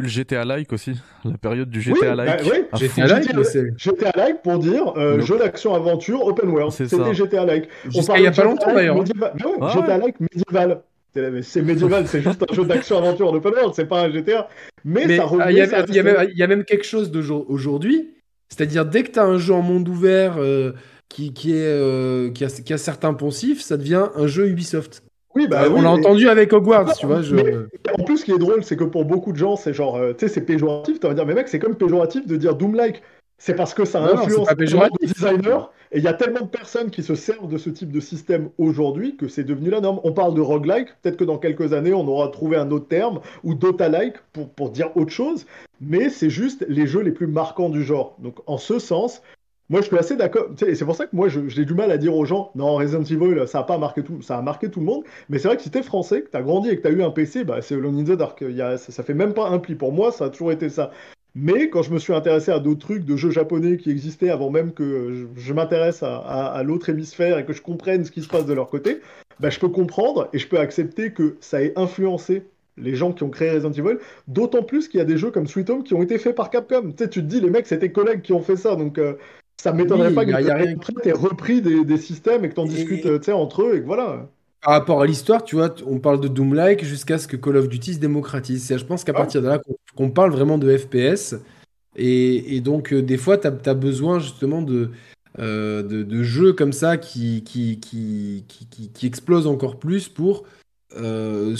le 0.00 0.06
GTA-like 0.06 0.72
aussi, 0.72 1.00
la 1.24 1.38
période 1.38 1.70
du 1.70 1.80
GTA-like. 1.80 2.42
Oui, 2.44 2.66
bah, 2.70 2.78
GTA-like, 2.78 3.76
GTA-like 3.76 4.42
pour 4.42 4.58
dire 4.58 4.92
euh, 4.96 5.20
jeu 5.20 5.38
d'action-aventure 5.38 6.24
open 6.24 6.50
world. 6.50 6.72
C'était 6.72 7.14
GTA-like. 7.14 7.68
Il 7.92 8.20
n'y 8.20 8.26
a 8.26 8.30
pas 8.30 8.44
longtemps 8.44 8.74
d'ailleurs. 8.74 9.04
GTA-like 9.04 10.16
médiéval. 10.20 10.82
C'est 11.42 11.62
médiéval, 11.62 12.08
c'est 12.08 12.22
juste 12.22 12.44
un 12.48 12.54
jeu 12.54 12.64
d'action-aventure 12.64 13.28
en 13.28 13.34
open 13.34 13.52
world, 13.54 13.74
c'est 13.74 13.86
pas 13.86 14.02
un 14.02 14.10
GTA. 14.10 14.48
Mais, 14.84 15.16
ça 15.16 15.28
ah, 15.40 15.52
Il 15.52 15.56
y, 15.56 16.42
a 16.42 16.46
même 16.46 16.64
quelque 16.64 16.84
chose 16.84 17.10
d'aujourd'hui, 17.10 18.14
c'est-à-dire 18.48 18.84
dès 18.84 19.04
que 19.04 19.12
tu 19.12 19.18
as 19.20 19.24
un 19.24 19.38
jeu 19.38 19.54
en 19.54 19.62
monde 19.62 19.88
ouvert 19.88 20.34
euh, 20.38 20.72
qui, 21.08 21.32
qui, 21.32 21.52
est, 21.52 21.66
euh, 21.66 22.30
qui, 22.30 22.44
a, 22.44 22.48
qui, 22.48 22.72
a, 22.72 22.78
certains 22.78 23.14
poncifs, 23.14 23.60
ça 23.60 23.76
devient 23.76 24.08
un 24.16 24.26
jeu 24.26 24.48
Ubisoft. 24.48 25.04
Oui, 25.36 25.46
bah, 25.48 25.64
euh, 25.64 25.70
on 25.70 25.82
l'a 25.82 25.90
entendu 25.90 26.28
avec 26.28 26.52
Hogwarts, 26.52 26.96
tu 26.96 27.06
vois. 27.06 27.22
Je... 27.22 27.36
en 27.98 28.04
plus, 28.04 28.18
ce 28.18 28.24
qui 28.24 28.32
est 28.32 28.38
drôle, 28.38 28.64
c'est 28.64 28.76
que 28.76 28.84
pour 28.84 29.04
beaucoup 29.04 29.32
de 29.32 29.36
gens, 29.36 29.56
c'est 29.56 29.72
genre, 29.72 30.00
tu 30.16 30.26
sais, 30.26 30.28
c'est 30.28 30.42
péjoratif. 30.42 30.98
Tu 30.98 31.06
vas 31.06 31.14
dire, 31.14 31.26
mais 31.26 31.34
mec, 31.34 31.48
c'est 31.48 31.58
comme 31.58 31.76
péjoratif 31.76 32.26
de 32.26 32.36
dire 32.36 32.54
Doom-like. 32.54 33.02
C'est 33.38 33.54
parce 33.54 33.74
que 33.74 33.84
ça 33.84 34.02
influence 34.02 34.48
les 34.58 34.66
designers. 35.06 35.60
Et 35.92 35.98
il 35.98 36.04
y 36.04 36.08
a 36.08 36.14
tellement 36.14 36.40
de 36.40 36.48
personnes 36.48 36.90
qui 36.90 37.02
se 37.02 37.14
servent 37.14 37.48
de 37.48 37.58
ce 37.58 37.70
type 37.70 37.92
de 37.92 38.00
système 38.00 38.50
aujourd'hui 38.58 39.16
que 39.16 39.28
c'est 39.28 39.44
devenu 39.44 39.70
la 39.70 39.80
norme. 39.80 40.00
On 40.02 40.12
parle 40.12 40.34
de 40.34 40.40
roguelike, 40.40 40.88
peut-être 41.02 41.16
que 41.16 41.24
dans 41.24 41.38
quelques 41.38 41.72
années, 41.72 41.92
on 41.92 42.06
aura 42.08 42.28
trouvé 42.28 42.56
un 42.56 42.70
autre 42.70 42.88
terme, 42.88 43.20
ou 43.44 43.54
dota-like 43.54 44.16
pour, 44.32 44.48
pour 44.48 44.70
dire 44.70 44.96
autre 44.96 45.12
chose, 45.12 45.46
mais 45.80 46.08
c'est 46.08 46.30
juste 46.30 46.64
les 46.68 46.86
jeux 46.86 47.02
les 47.02 47.12
plus 47.12 47.26
marquants 47.28 47.68
du 47.68 47.84
genre. 47.84 48.16
Donc 48.18 48.38
en 48.46 48.58
ce 48.58 48.78
sens, 48.78 49.22
moi, 49.70 49.80
je 49.80 49.86
suis 49.86 49.96
assez 49.96 50.16
d'accord. 50.16 50.48
Et 50.66 50.74
c'est 50.74 50.84
pour 50.84 50.94
ça 50.94 51.06
que 51.06 51.16
moi, 51.16 51.28
j'ai 51.28 51.64
du 51.64 51.72
mal 51.72 51.90
à 51.90 51.96
dire 51.96 52.14
aux 52.14 52.26
gens, 52.26 52.50
non, 52.54 52.74
Resident 52.74 53.02
Evil, 53.02 53.48
ça 53.48 53.60
a 53.60 53.62
pas 53.62 53.78
marqué 53.78 54.02
tout, 54.02 54.20
ça 54.20 54.36
a 54.36 54.42
marqué 54.42 54.68
tout 54.68 54.80
le 54.80 54.86
monde. 54.86 55.04
Mais 55.30 55.38
c'est 55.38 55.48
vrai 55.48 55.56
que 55.56 55.62
si 55.62 55.70
t'es 55.70 55.82
français, 55.82 56.22
que 56.22 56.28
t'as 56.28 56.42
grandi 56.42 56.68
et 56.68 56.76
que 56.76 56.82
t'as 56.82 56.90
eu 56.90 57.02
un 57.02 57.10
PC, 57.10 57.44
bah, 57.44 57.62
c'est 57.62 57.74
Alone 57.74 58.00
in 58.00 58.04
the 58.04 58.16
Dark. 58.16 58.42
Y 58.42 58.60
a, 58.60 58.76
ça, 58.76 58.92
ça, 58.92 59.02
fait 59.02 59.14
même 59.14 59.32
pas 59.32 59.48
un 59.48 59.58
pli. 59.58 59.74
Pour 59.74 59.92
moi, 59.92 60.12
ça 60.12 60.26
a 60.26 60.28
toujours 60.28 60.52
été 60.52 60.68
ça. 60.68 60.90
Mais 61.34 61.68
quand 61.68 61.82
je 61.82 61.92
me 61.92 61.98
suis 61.98 62.12
intéressé 62.12 62.52
à 62.52 62.60
d'autres 62.60 62.80
trucs 62.80 63.04
de 63.04 63.16
jeux 63.16 63.30
japonais 63.30 63.76
qui 63.76 63.90
existaient 63.90 64.30
avant 64.30 64.50
même 64.50 64.72
que 64.72 65.26
je, 65.36 65.52
m'intéresse 65.52 66.02
à, 66.02 66.62
l'autre 66.64 66.88
hémisphère 66.90 67.38
et 67.38 67.44
que 67.44 67.52
je 67.52 67.60
comprenne 67.60 68.04
ce 68.04 68.12
qui 68.12 68.22
se 68.22 68.28
passe 68.28 68.46
de 68.46 68.52
leur 68.52 68.68
côté, 68.68 69.00
bah, 69.40 69.50
je 69.50 69.58
peux 69.58 69.68
comprendre 69.68 70.28
et 70.32 70.38
je 70.38 70.46
peux 70.46 70.58
accepter 70.58 71.12
que 71.12 71.36
ça 71.40 71.62
ait 71.62 71.72
influencé 71.76 72.44
les 72.76 72.94
gens 72.94 73.12
qui 73.12 73.22
ont 73.24 73.30
créé 73.30 73.50
Resident 73.50 73.72
Evil, 73.72 73.98
d'autant 74.28 74.62
plus 74.62 74.88
qu'il 74.88 74.98
y 74.98 75.00
a 75.00 75.04
des 75.04 75.16
jeux 75.16 75.30
comme 75.30 75.46
Sweet 75.46 75.70
Home 75.70 75.84
qui 75.84 75.94
ont 75.94 76.02
été 76.02 76.18
faits 76.18 76.34
par 76.34 76.50
Capcom. 76.50 76.90
Tu, 76.90 77.04
sais, 77.04 77.08
tu 77.08 77.20
te 77.20 77.26
dis, 77.26 77.40
les 77.40 77.50
mecs, 77.50 77.66
c'est 77.66 77.78
tes 77.78 77.92
collègues 77.92 78.22
qui 78.22 78.32
ont 78.32 78.42
fait 78.42 78.56
ça, 78.56 78.74
donc 78.74 78.98
euh, 78.98 79.14
ça 79.60 79.72
m'étonnerait 79.72 80.12
pas 80.12 80.24
que 80.24 81.02
tu 81.02 81.08
aies 81.08 81.12
repris 81.12 81.62
des, 81.62 81.96
systèmes 81.98 82.44
et 82.44 82.48
que 82.48 82.54
tu 82.54 82.60
en 82.60 82.66
discutes 82.66 83.06
euh, 83.06 83.32
entre 83.32 83.62
eux 83.62 83.76
et 83.76 83.80
que 83.80 83.86
voilà 83.86 84.28
par 84.64 84.72
rapport 84.72 85.02
à 85.02 85.06
l'histoire, 85.06 85.44
tu 85.44 85.56
vois, 85.56 85.74
on 85.86 85.98
parle 85.98 86.20
de 86.20 86.28
Doom-like 86.28 86.84
jusqu'à 86.84 87.18
ce 87.18 87.28
que 87.28 87.36
Call 87.36 87.58
of 87.58 87.68
Duty 87.68 87.94
se 87.94 87.98
démocratise. 87.98 88.74
Je 88.74 88.84
pense 88.84 89.04
qu'à 89.04 89.12
ah. 89.14 89.18
partir 89.18 89.42
de 89.42 89.48
là, 89.48 89.60
qu'on 89.94 90.10
parle 90.10 90.32
vraiment 90.32 90.56
de 90.56 90.74
FPS. 90.74 91.36
Et, 91.96 92.60
donc, 92.60 92.92
euh, 92.92 93.02
des 93.02 93.18
fois, 93.18 93.36
tu 93.36 93.46
as, 93.46 93.74
besoin 93.74 94.18
justement 94.18 94.64
euh, 95.38 95.82
de, 95.82 96.02
de, 96.02 96.22
jeux 96.22 96.54
comme 96.54 96.72
ça 96.72 96.96
qui, 96.96 97.44
qui, 97.44 97.78
qui, 97.78 98.44
qui, 98.48 99.06
explosent 99.06 99.46
encore 99.46 99.78
plus 99.78 100.08
pour 100.08 100.44
euh, 100.96 101.54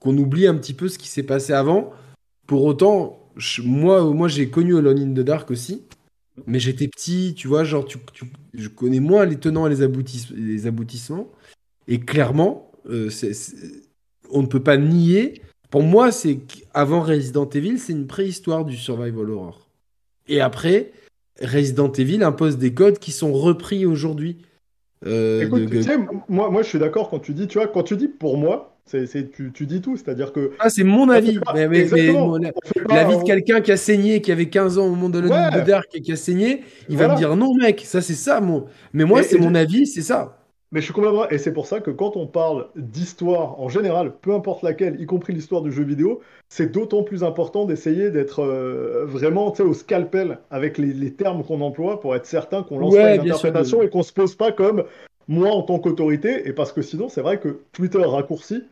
qu'on 0.00 0.16
oublie 0.16 0.46
un 0.46 0.54
petit 0.54 0.74
peu 0.74 0.88
ce 0.88 0.98
qui 0.98 1.08
s'est 1.08 1.22
passé 1.22 1.52
avant. 1.52 1.92
Pour 2.46 2.64
autant, 2.64 3.30
moi, 3.62 4.02
moi 4.14 4.26
j'ai 4.26 4.48
connu 4.48 4.76
Alone 4.76 4.98
in 4.98 5.12
the 5.12 5.24
Dark 5.24 5.50
aussi. 5.50 5.82
Mais 6.46 6.60
j'étais 6.60 6.88
petit, 6.88 7.34
tu 7.36 7.46
vois, 7.46 7.64
genre, 7.64 7.84
tu, 7.84 7.98
je 8.54 8.68
connais 8.68 9.00
moins 9.00 9.26
les 9.26 9.36
tenants 9.36 9.66
et 9.66 9.74
les, 9.74 9.86
les 10.34 10.66
aboutissements. 10.66 11.30
Et 11.88 12.00
clairement, 12.00 12.70
euh, 12.88 13.10
on 14.30 14.42
ne 14.42 14.46
peut 14.46 14.62
pas 14.62 14.76
nier. 14.76 15.42
Pour 15.70 15.82
moi, 15.82 16.12
c'est 16.12 16.38
avant 16.74 17.00
Resident 17.00 17.48
Evil, 17.48 17.78
c'est 17.78 17.92
une 17.92 18.06
préhistoire 18.06 18.64
du 18.64 18.76
survival 18.76 19.30
horror. 19.30 19.68
Et 20.28 20.40
après, 20.40 20.92
Resident 21.40 21.90
Evil 21.90 22.22
impose 22.22 22.58
des 22.58 22.74
codes 22.74 22.98
qui 22.98 23.10
sont 23.10 23.32
repris 23.32 23.86
aujourd'hui. 23.86 24.38
Euh, 25.06 25.44
Écoute, 25.44 25.70
tu 25.70 25.82
sais, 25.82 25.96
moi, 26.28 26.50
moi, 26.50 26.62
je 26.62 26.68
suis 26.68 26.78
d'accord 26.78 27.08
quand 27.08 27.20
tu 27.20 27.32
dis, 27.32 27.46
tu 27.46 27.58
vois, 27.58 27.68
quand 27.68 27.82
tu 27.82 27.96
dis 27.96 28.08
pour 28.08 28.36
moi, 28.36 28.76
c'est, 28.84 29.30
tu, 29.30 29.52
tu, 29.52 29.66
dis 29.66 29.82
tout, 29.82 29.96
c'est-à-dire 29.96 30.32
que. 30.32 30.52
Ah, 30.58 30.70
c'est 30.70 30.84
mon 30.84 31.10
avis. 31.10 31.38
mais, 31.54 31.68
mais, 31.68 31.84
l'avis 32.88 33.18
de 33.18 33.22
quelqu'un 33.22 33.60
qui 33.60 33.70
a 33.70 33.76
saigné, 33.76 34.22
qui 34.22 34.32
avait 34.32 34.48
15 34.48 34.78
ans 34.78 34.86
au 34.86 34.94
monde 34.94 35.12
de 35.12 35.60
Dark 35.66 35.88
et 35.94 36.00
qui 36.00 36.12
a 36.12 36.16
saigné, 36.16 36.62
il 36.88 36.96
va 36.96 37.08
me 37.08 37.16
dire 37.16 37.36
non, 37.36 37.54
mec, 37.54 37.82
ça 37.84 38.00
c'est 38.00 38.14
ça, 38.14 38.40
mon. 38.40 38.64
Mais 38.92 39.04
moi, 39.04 39.22
c'est 39.22 39.38
mon 39.38 39.54
avis, 39.54 39.86
c'est 39.86 40.02
ça. 40.02 40.37
Mais 40.70 40.80
je 40.80 40.84
suis 40.84 40.94
complètement. 40.94 41.28
Et 41.30 41.38
c'est 41.38 41.52
pour 41.52 41.66
ça 41.66 41.80
que 41.80 41.90
quand 41.90 42.16
on 42.16 42.26
parle 42.26 42.68
d'histoire 42.76 43.58
en 43.60 43.68
général, 43.68 44.12
peu 44.20 44.34
importe 44.34 44.62
laquelle, 44.62 45.00
y 45.00 45.06
compris 45.06 45.32
l'histoire 45.32 45.62
du 45.62 45.72
jeu 45.72 45.82
vidéo, 45.82 46.20
c'est 46.48 46.70
d'autant 46.70 47.02
plus 47.02 47.24
important 47.24 47.64
d'essayer 47.64 48.10
d'être 48.10 48.42
euh, 48.42 49.04
vraiment 49.06 49.52
au 49.58 49.72
scalpel 49.72 50.38
avec 50.50 50.76
les, 50.76 51.12
termes 51.14 51.42
qu'on 51.42 51.62
emploie 51.62 52.00
pour 52.00 52.14
être 52.14 52.26
certain 52.26 52.62
qu'on 52.62 52.78
lance 52.78 52.94
pas 52.94 53.14
une 53.14 53.22
interprétation 53.22 53.82
et 53.82 53.88
qu'on 53.88 54.02
se 54.02 54.12
pose 54.12 54.34
pas 54.34 54.52
comme 54.52 54.84
moi 55.26 55.50
en 55.50 55.62
tant 55.62 55.78
qu'autorité. 55.78 56.46
Et 56.46 56.52
parce 56.52 56.72
que 56.72 56.82
sinon, 56.82 57.08
c'est 57.08 57.22
vrai 57.22 57.40
que 57.40 57.60
Twitter 57.72 58.04
raccourci 58.04 58.62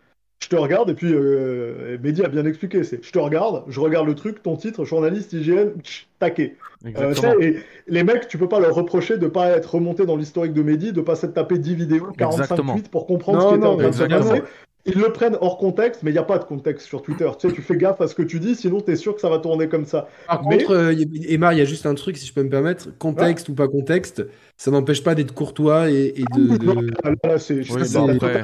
je 0.40 0.48
te 0.48 0.56
regarde 0.56 0.90
et 0.90 0.94
puis 0.94 1.12
euh, 1.12 1.98
Mehdi 2.02 2.22
a 2.22 2.28
bien 2.28 2.44
expliqué. 2.44 2.84
C'est 2.84 3.04
je 3.04 3.10
te 3.10 3.18
regarde, 3.18 3.64
je 3.68 3.80
regarde 3.80 4.06
le 4.06 4.14
truc, 4.14 4.42
ton 4.42 4.56
titre, 4.56 4.84
journaliste, 4.84 5.32
hygiène, 5.32 5.72
taqué. 6.18 6.56
Euh, 6.84 7.14
et 7.40 7.56
les 7.88 8.04
mecs, 8.04 8.28
tu 8.28 8.38
peux 8.38 8.48
pas 8.48 8.60
leur 8.60 8.74
reprocher 8.74 9.16
de 9.16 9.26
pas 9.26 9.48
être 9.50 9.74
remonté 9.74 10.04
dans 10.04 10.16
l'historique 10.16 10.52
de 10.52 10.62
Mehdi, 10.62 10.92
de 10.92 11.00
pas 11.00 11.16
s'être 11.16 11.34
tapé 11.34 11.58
10 11.58 11.74
vidéos, 11.74 12.12
45 12.18 12.56
tweets 12.56 12.90
pour 12.90 13.06
comprendre 13.06 13.42
ce 13.42 13.48
qui 13.48 13.54
était 13.54 13.66
en 13.66 13.76
train 13.76 13.88
de 13.88 13.94
se 13.94 14.04
passer. 14.04 14.42
Ils 14.86 14.98
le 15.00 15.12
prennent 15.12 15.36
hors 15.40 15.58
contexte, 15.58 16.02
mais 16.02 16.10
il 16.10 16.14
n'y 16.14 16.18
a 16.18 16.24
pas 16.24 16.38
de 16.38 16.44
contexte 16.44 16.86
sur 16.86 17.02
Twitter. 17.02 17.28
Tu 17.38 17.48
sais, 17.48 17.54
tu 17.54 17.62
fais 17.62 17.76
gaffe 17.76 18.00
à 18.00 18.08
ce 18.08 18.14
que 18.14 18.22
tu 18.22 18.38
dis, 18.38 18.54
sinon 18.54 18.80
tu 18.80 18.92
es 18.92 18.96
sûr 18.96 19.14
que 19.14 19.20
ça 19.20 19.28
va 19.28 19.38
tourner 19.38 19.68
comme 19.68 19.84
ça. 19.84 20.08
Par 20.26 20.40
contre, 20.40 20.70
euh, 20.70 20.94
Emma, 21.28 21.52
il 21.54 21.58
y 21.58 21.62
a 21.62 21.64
juste 21.64 21.86
un 21.86 21.94
truc, 21.94 22.16
si 22.16 22.26
je 22.26 22.32
peux 22.32 22.42
me 22.42 22.48
permettre, 22.48 22.96
contexte 22.98 23.48
ou 23.48 23.54
pas 23.54 23.68
contexte, 23.68 24.24
ça 24.56 24.70
n'empêche 24.70 25.02
pas 25.02 25.14
d'être 25.14 25.34
courtois 25.34 25.90
et, 25.90 26.24
de. 26.34 27.38
c'est 27.38 27.62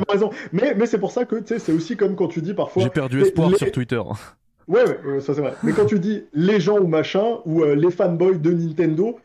raison. 0.08 0.30
Mais, 0.52 0.74
mais 0.74 0.86
c'est 0.86 0.98
pour 0.98 1.12
ça 1.12 1.24
que 1.24 1.36
c'est 1.44 1.72
aussi 1.72 1.96
comme 1.96 2.16
quand 2.16 2.28
tu 2.28 2.42
dis 2.42 2.54
parfois. 2.54 2.82
J'ai 2.82 2.90
perdu 2.90 3.22
espoir 3.22 3.54
sur 3.56 3.70
Twitter. 3.70 4.02
Ouais, 4.68 4.84
ouais, 5.04 5.20
ça 5.20 5.34
c'est 5.34 5.40
vrai. 5.40 5.54
Mais 5.64 5.72
quand 5.72 5.86
tu 5.86 5.98
dis 5.98 6.24
les 6.32 6.60
gens 6.60 6.78
ou 6.78 6.86
machin, 6.86 7.38
ou 7.46 7.62
euh, 7.62 7.74
les 7.74 7.90
fanboys 7.90 8.38
de 8.38 8.52
Nintendo, 8.52 9.18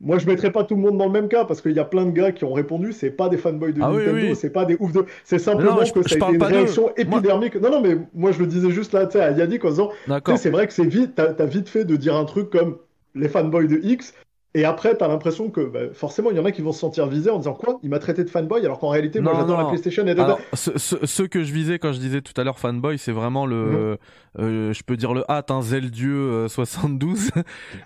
moi, 0.00 0.18
je 0.18 0.26
mettrais 0.26 0.52
pas 0.52 0.62
tout 0.64 0.74
le 0.74 0.82
monde 0.82 0.98
dans 0.98 1.06
le 1.06 1.12
même 1.12 1.28
cas 1.28 1.46
parce 1.46 1.62
qu'il 1.62 1.72
y 1.72 1.78
a 1.78 1.84
plein 1.84 2.04
de 2.04 2.10
gars 2.10 2.30
qui 2.30 2.44
ont 2.44 2.52
répondu. 2.52 2.92
C'est 2.92 3.10
pas 3.10 3.30
des 3.30 3.38
fanboys 3.38 3.72
de 3.72 3.80
ah 3.82 3.90
Nintendo, 3.90 4.34
c'est 4.34 4.50
pas 4.50 4.66
des 4.66 4.76
ouf 4.78 4.92
de. 4.92 5.06
C'est 5.24 5.38
simplement 5.38 5.78
que 5.78 6.02
ça 6.06 6.26
a 6.26 6.28
été 6.28 6.34
une 6.34 6.42
réaction 6.42 6.94
épidermique. 6.96 7.56
Non, 7.56 7.70
non, 7.70 7.80
mais 7.80 7.96
moi 8.14 8.30
je 8.32 8.40
le 8.40 8.46
disais 8.46 8.70
juste 8.70 8.92
là, 8.92 9.06
tu 9.06 9.12
sais, 9.12 9.20
à 9.20 9.30
Yannick 9.30 9.64
en 9.64 9.70
disant, 9.70 9.90
c'est 10.36 10.50
vrai 10.50 10.66
que 10.66 10.74
c'est 10.74 10.84
vite, 10.84 11.14
t'as 11.14 11.32
as 11.38 11.46
vite 11.46 11.68
fait 11.68 11.84
de 11.84 11.96
dire 11.96 12.14
un 12.14 12.26
truc 12.26 12.50
comme 12.50 12.76
les 13.14 13.28
fanboys 13.28 13.68
de 13.68 13.80
X. 13.82 14.12
Et 14.56 14.64
après, 14.64 14.96
tu 14.96 15.04
as 15.04 15.08
l'impression 15.08 15.50
que 15.50 15.60
bah, 15.60 15.80
forcément, 15.92 16.30
il 16.30 16.36
y 16.38 16.40
en 16.40 16.46
a 16.46 16.50
qui 16.50 16.62
vont 16.62 16.72
se 16.72 16.80
sentir 16.80 17.06
visés 17.08 17.28
en 17.28 17.36
disant 17.36 17.52
quoi? 17.52 17.78
Il 17.82 17.90
m'a 17.90 17.98
traité 17.98 18.24
de 18.24 18.30
fanboy 18.30 18.64
alors 18.64 18.78
qu'en 18.78 18.88
réalité, 18.88 19.20
moi 19.20 19.34
j'adore 19.36 19.58
la 19.58 19.66
PlayStation 19.66 20.06
et 20.06 20.18
Alors, 20.18 20.40
ce, 20.54 21.22
que 21.24 21.44
je 21.44 21.52
visais 21.52 21.78
quand 21.78 21.92
je 21.92 21.98
disais 21.98 22.22
tout 22.22 22.32
à 22.40 22.42
l'heure 22.42 22.58
fanboy, 22.58 22.96
c'est 22.96 23.12
vraiment 23.12 23.44
le, 23.44 23.56
mhm. 23.56 23.96
euh, 24.38 24.72
je 24.72 24.82
peux 24.82 24.96
dire 24.96 25.12
le 25.12 25.30
hâte, 25.30 25.50
un 25.50 25.60
Zeldieu 25.60 26.48
72. 26.48 27.32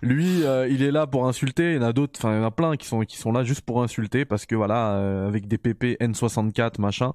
Lui, 0.02 0.44
euh, 0.44 0.68
il 0.70 0.84
est 0.84 0.92
là 0.92 1.08
pour 1.08 1.26
insulter. 1.26 1.72
Il 1.72 1.76
y 1.76 1.84
en 1.84 1.88
a 1.88 1.92
d'autres, 1.92 2.20
enfin, 2.20 2.34
il 2.34 2.38
y 2.38 2.40
en 2.40 2.46
a 2.46 2.52
plein 2.52 2.76
qui 2.76 2.86
sont 2.86 3.00
qui 3.00 3.16
sont 3.16 3.32
là 3.32 3.42
juste 3.42 3.62
pour 3.62 3.82
insulter 3.82 4.24
parce 4.24 4.46
que 4.46 4.54
voilà, 4.54 4.92
euh, 4.92 5.26
avec 5.26 5.48
des 5.48 5.58
PP 5.58 5.96
N64 6.00 6.80
machin. 6.80 7.14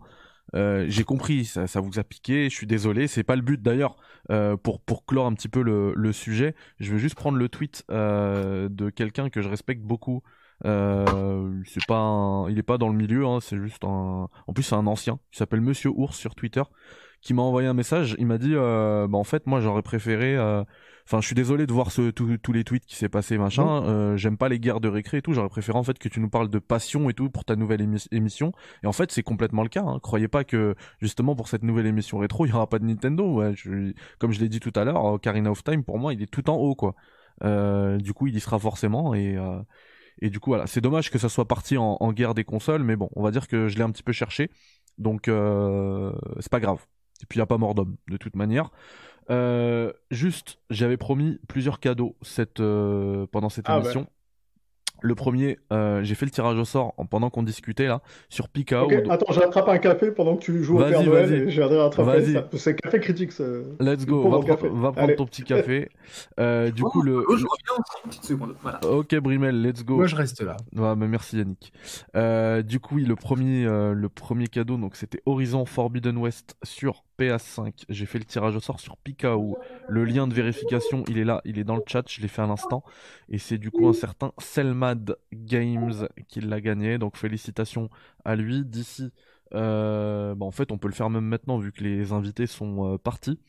Euh, 0.54 0.86
j'ai 0.88 1.04
compris, 1.04 1.46
ça, 1.46 1.68
ça, 1.68 1.80
vous 1.80 2.00
a 2.00 2.04
piqué, 2.04 2.50
je 2.50 2.56
suis 2.56 2.68
désolé, 2.68 3.08
c'est 3.08 3.24
pas 3.24 3.36
le 3.36 3.42
but 3.42 3.62
d'ailleurs. 3.62 3.98
Euh, 4.32 4.58
pour, 4.58 4.82
pour 4.82 5.06
clore 5.06 5.26
un 5.26 5.34
petit 5.34 5.50
peu 5.50 5.62
le, 5.62 5.94
le, 5.96 6.12
sujet, 6.12 6.56
je 6.80 6.92
veux 6.92 6.98
juste 6.98 7.16
prendre 7.16 7.38
le 7.38 7.50
tweet 7.50 7.84
euh, 7.92 8.70
de 8.70 8.90
quelqu'un 8.90 9.30
que 9.30 9.42
je 9.42 9.50
respecte 9.50 9.82
beaucoup. 9.82 10.24
Euh, 10.66 11.52
c'est 11.66 11.86
pas 11.86 12.46
il 12.50 12.58
est 12.58 12.64
pas 12.64 12.78
dans 12.78 12.90
le 12.90 12.96
milieu, 12.96 13.26
hein, 13.26 13.40
c'est 13.42 13.58
juste 13.58 13.84
un. 13.84 14.30
En 14.48 14.54
plus, 14.54 14.64
c'est 14.64 14.76
un 14.76 14.88
ancien 14.88 15.20
qui 15.32 15.38
s'appelle 15.38 15.62
Monsieur 15.62 15.90
Ours 15.90 16.16
sur 16.16 16.34
Twitter 16.36 16.64
qui 17.22 17.34
m'a 17.34 17.42
envoyé 17.42 17.68
un 17.68 17.74
message. 17.74 18.16
Il 18.20 18.28
m'a 18.28 18.38
dit, 18.38 18.54
euh, 18.54 19.08
bah 19.08 19.18
en 19.18 19.24
fait, 19.24 19.48
moi 19.48 19.60
j'aurais 19.60 19.82
préféré. 19.82 20.38
Euh, 21.06 21.16
enfin, 21.16 21.22
je 21.22 21.28
suis 21.28 21.36
désolé 21.36 21.68
de 21.68 21.74
voir 21.74 21.92
ce, 21.92 22.10
tous 22.10 22.54
les 22.54 22.64
tweets 22.64 22.86
qui 22.86 22.96
s'est 22.96 23.10
passé 23.10 23.38
machin. 23.38 23.84
Euh, 23.84 24.18
J'aime 24.18 24.38
pas 24.38 24.50
les 24.50 24.60
guerres 24.60 24.80
de 24.80 24.88
récré 24.88 25.18
et 25.18 25.22
tout. 25.22 25.34
J'aurais 25.34 25.50
préféré 25.50 25.78
en 25.78 25.84
fait 25.84 25.98
que 25.98 26.10
tu 26.10 26.20
nous 26.20 26.30
parles 26.30 26.50
de 26.50 26.60
passion 26.60 27.10
et 27.10 27.14
tout 27.14 27.30
pour 27.30 27.46
ta 27.46 27.56
nouvelle 27.56 27.88
émission. 28.12 28.52
Et 28.84 28.88
en 28.88 28.92
fait, 28.92 29.12
c'est 29.12 29.24
complètement 29.24 29.64
le 29.64 29.70
cas. 29.70 29.84
Hein. 29.84 30.00
Croyez 30.02 30.28
pas 30.28 30.44
que 30.44 30.76
justement 31.02 31.36
pour 31.36 31.48
cette 31.48 31.64
nouvelle 31.64 31.86
émission 31.86 32.18
rétro, 32.18 32.46
il 32.46 32.50
y 32.50 32.54
aura 32.54 32.68
pas 32.68 32.80
de 32.80 32.86
Nintendo. 32.86 33.26
Ouais, 33.36 33.54
je, 33.56 33.94
comme 34.20 34.32
je 34.32 34.40
l'ai 34.40 34.50
dit 34.50 34.60
tout 34.60 34.74
à 34.76 34.84
l'heure, 34.84 35.04
Ocarina 35.06 35.52
of 35.52 35.64
Time 35.64 35.84
pour 35.84 36.00
moi, 36.00 36.14
il 36.14 36.22
est 36.22 36.32
tout 36.32 36.50
en 36.50 36.56
haut 36.56 36.76
quoi. 36.76 36.96
Euh, 37.44 37.98
du 37.98 38.14
coup, 38.14 38.28
il 38.28 38.36
y 38.36 38.40
sera 38.40 38.60
forcément 38.60 39.14
et 39.14 39.38
euh, 39.38 39.62
et 40.22 40.30
du 40.30 40.40
coup 40.40 40.52
voilà, 40.52 40.66
c'est 40.68 40.80
dommage 40.80 41.12
que 41.12 41.20
ça 41.20 41.28
soit 41.28 41.46
parti 41.48 41.78
en, 41.78 41.98
en, 42.00 42.14
guerre 42.14 42.34
des 42.34 42.46
consoles, 42.46 42.84
mais 42.84 42.96
bon, 42.96 43.10
on 43.16 43.24
va 43.24 43.32
dire 43.32 43.48
que 43.50 43.68
je 43.68 43.76
l'ai 43.76 43.84
un 43.84 43.92
petit 43.92 44.04
peu 44.04 44.14
cherché, 44.14 44.50
donc 44.98 45.28
euh, 45.28 46.14
c'est 46.40 46.52
pas 46.52 46.62
grave. 46.62 46.86
Et 47.22 47.26
puis 47.26 47.38
il 47.38 47.40
n'y 47.40 47.44
a 47.44 47.48
pas 47.48 47.58
mort 47.58 47.76
d'homme, 47.76 47.98
de 48.08 48.18
toute 48.18 48.36
manière. 48.36 48.72
Euh, 49.30 49.92
juste, 50.12 50.60
j'avais 50.70 50.98
promis 50.98 51.40
plusieurs 51.48 51.80
cadeaux 51.80 52.16
cette, 52.22 52.60
euh, 52.60 53.26
pendant 53.32 53.50
cette 53.50 53.66
ah 53.68 53.80
émission. 53.80 54.08
Le 55.02 55.14
premier, 55.14 55.60
euh, 55.72 56.04
j'ai 56.04 56.16
fait 56.16 56.26
le 56.26 56.32
tirage 56.32 56.58
au 56.58 56.66
sort 56.66 56.96
pendant 57.10 57.30
qu'on 57.30 57.44
discutait 57.44 57.88
là 57.88 58.02
sur 58.30 58.50
Pika. 58.50 58.86
Attends, 59.10 59.32
j'attrape 59.32 59.68
un 59.68 59.78
café 59.78 60.12
pendant 60.12 60.36
que 60.36 60.44
tu 60.44 60.64
joues 60.64 60.80
au 60.80 60.84
Père 60.84 61.04
Noël 61.04 61.32
et 61.32 61.50
j'ai 61.50 61.64
rattraper. 61.64 62.42
C'est 62.54 62.76
café 62.76 63.00
critique. 63.00 63.32
Ça. 63.32 63.44
Let's 63.80 64.06
go, 64.06 64.30
va, 64.30 64.92
prendre 64.92 65.16
ton 65.16 65.26
petit 65.26 65.44
café. 65.44 65.90
euh, 66.40 66.72
du 66.72 66.84
coup, 66.84 67.02
le. 67.02 67.24
Oh, 67.28 67.38
je 67.38 67.46
reviens 67.46 67.84
une 68.04 68.10
petite 68.10 68.24
seconde. 68.26 68.56
Voilà. 68.62 68.80
Ok, 68.86 69.16
Brimel, 69.16 69.62
let's 69.62 69.84
go. 69.84 69.98
Moi, 69.98 70.08
je 70.08 70.16
reste 70.16 70.42
là. 70.42 70.58
Ouais, 70.76 70.96
mais 70.96 71.08
merci 71.08 71.38
Yannick. 71.38 71.74
Euh, 72.16 72.62
du 72.62 72.80
coup, 72.80 72.96
oui, 72.96 73.06
le 73.06 73.16
premier, 73.16 73.66
euh, 73.66 73.94
le 73.94 74.10
premier 74.10 74.48
cadeau, 74.48 74.78
donc 74.78 74.96
c'était 74.96 75.22
Horizon 75.26 75.66
Forbidden 75.66 76.18
West 76.18 76.56
sur 76.64 77.05
PS5. 77.20 77.86
J'ai 77.90 78.06
fait 78.06 78.20
le 78.20 78.26
tirage 78.26 78.56
au 78.56 78.60
sort 78.60 78.80
sur 78.80 78.98
Pikaou. 78.98 79.58
Le 79.88 80.06
lien 80.06 80.28
de 80.28 80.34
vérification, 80.34 81.04
il 81.08 81.18
est 81.18 81.24
là, 81.24 81.42
il 81.46 81.60
est 81.60 81.64
dans 81.64 81.76
le 81.76 81.84
chat, 81.86 82.04
je 82.08 82.22
l'ai 82.22 82.28
fait 82.28 82.42
à 82.42 82.48
l'instant. 82.48 82.84
Et 83.30 83.38
c'est 83.38 83.58
du 83.58 83.72
coup 83.72 83.88
un 83.88 83.94
certain 83.94 84.32
Selmad 84.38 85.18
Games 85.34 86.08
qui 86.28 86.42
l'a 86.42 86.62
gagné. 86.62 86.98
Donc 86.98 87.18
félicitations 87.18 87.90
à 88.24 88.36
lui. 88.36 88.66
D'ici, 88.66 89.12
euh, 89.54 90.36
bah, 90.36 90.46
en 90.46 90.52
fait, 90.52 90.72
on 90.72 90.78
peut 90.78 90.88
le 90.88 90.94
faire 90.94 91.10
même 91.10 91.26
maintenant 91.26 91.58
vu 91.58 91.72
que 91.72 91.84
les 91.84 92.12
invités 92.12 92.48
sont 92.48 92.94
euh, 92.94 92.98
partis. 92.98 93.40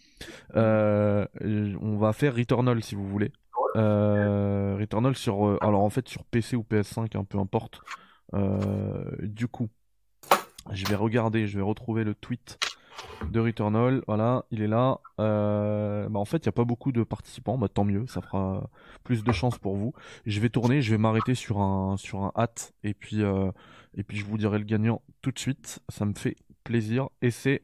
Euh, 0.54 1.26
on 1.80 1.96
va 1.96 2.12
faire 2.12 2.34
Returnal 2.34 2.82
si 2.82 2.94
vous 2.94 3.06
voulez. 3.06 3.32
Returnal 3.74 5.14
sur, 5.16 5.62
alors 5.62 5.82
en 5.82 5.90
fait 5.90 6.08
sur 6.08 6.24
PC 6.24 6.56
ou 6.56 6.64
PS5, 6.68 7.16
un 7.16 7.24
peu 7.24 7.38
importe. 7.38 7.80
du 9.22 9.48
coup, 9.48 9.68
je 10.72 10.86
vais 10.86 10.94
regarder, 10.94 11.46
je 11.46 11.58
vais 11.58 11.64
retrouver 11.64 12.02
le 12.02 12.14
tweet 12.14 12.58
de 13.30 13.40
Returnal. 13.40 14.02
Voilà, 14.06 14.44
il 14.50 14.62
est 14.62 14.66
là. 14.66 15.00
Euh, 15.20 16.08
bah 16.08 16.18
en 16.18 16.24
fait, 16.24 16.38
il 16.38 16.48
n'y 16.48 16.50
a 16.50 16.52
pas 16.52 16.64
beaucoup 16.64 16.92
de 16.92 17.02
participants. 17.02 17.58
Bah, 17.58 17.68
tant 17.68 17.84
mieux, 17.84 18.06
ça 18.06 18.20
fera 18.20 18.68
plus 19.04 19.24
de 19.24 19.32
chance 19.32 19.58
pour 19.58 19.76
vous. 19.76 19.92
Je 20.26 20.40
vais 20.40 20.48
tourner, 20.50 20.82
je 20.82 20.90
vais 20.90 20.98
m'arrêter 20.98 21.34
sur 21.34 21.60
un 21.60 21.96
sur 21.96 22.22
un 22.22 22.32
hâte 22.36 22.72
et 22.82 22.94
puis 22.94 23.22
euh, 23.22 23.50
et 23.94 24.02
puis 24.02 24.18
je 24.18 24.24
vous 24.24 24.38
dirai 24.38 24.58
le 24.58 24.64
gagnant 24.64 25.02
tout 25.22 25.32
de 25.32 25.38
suite. 25.38 25.80
Ça 25.88 26.04
me 26.04 26.14
fait 26.14 26.36
plaisir 26.64 27.08
et 27.22 27.30
c'est 27.30 27.62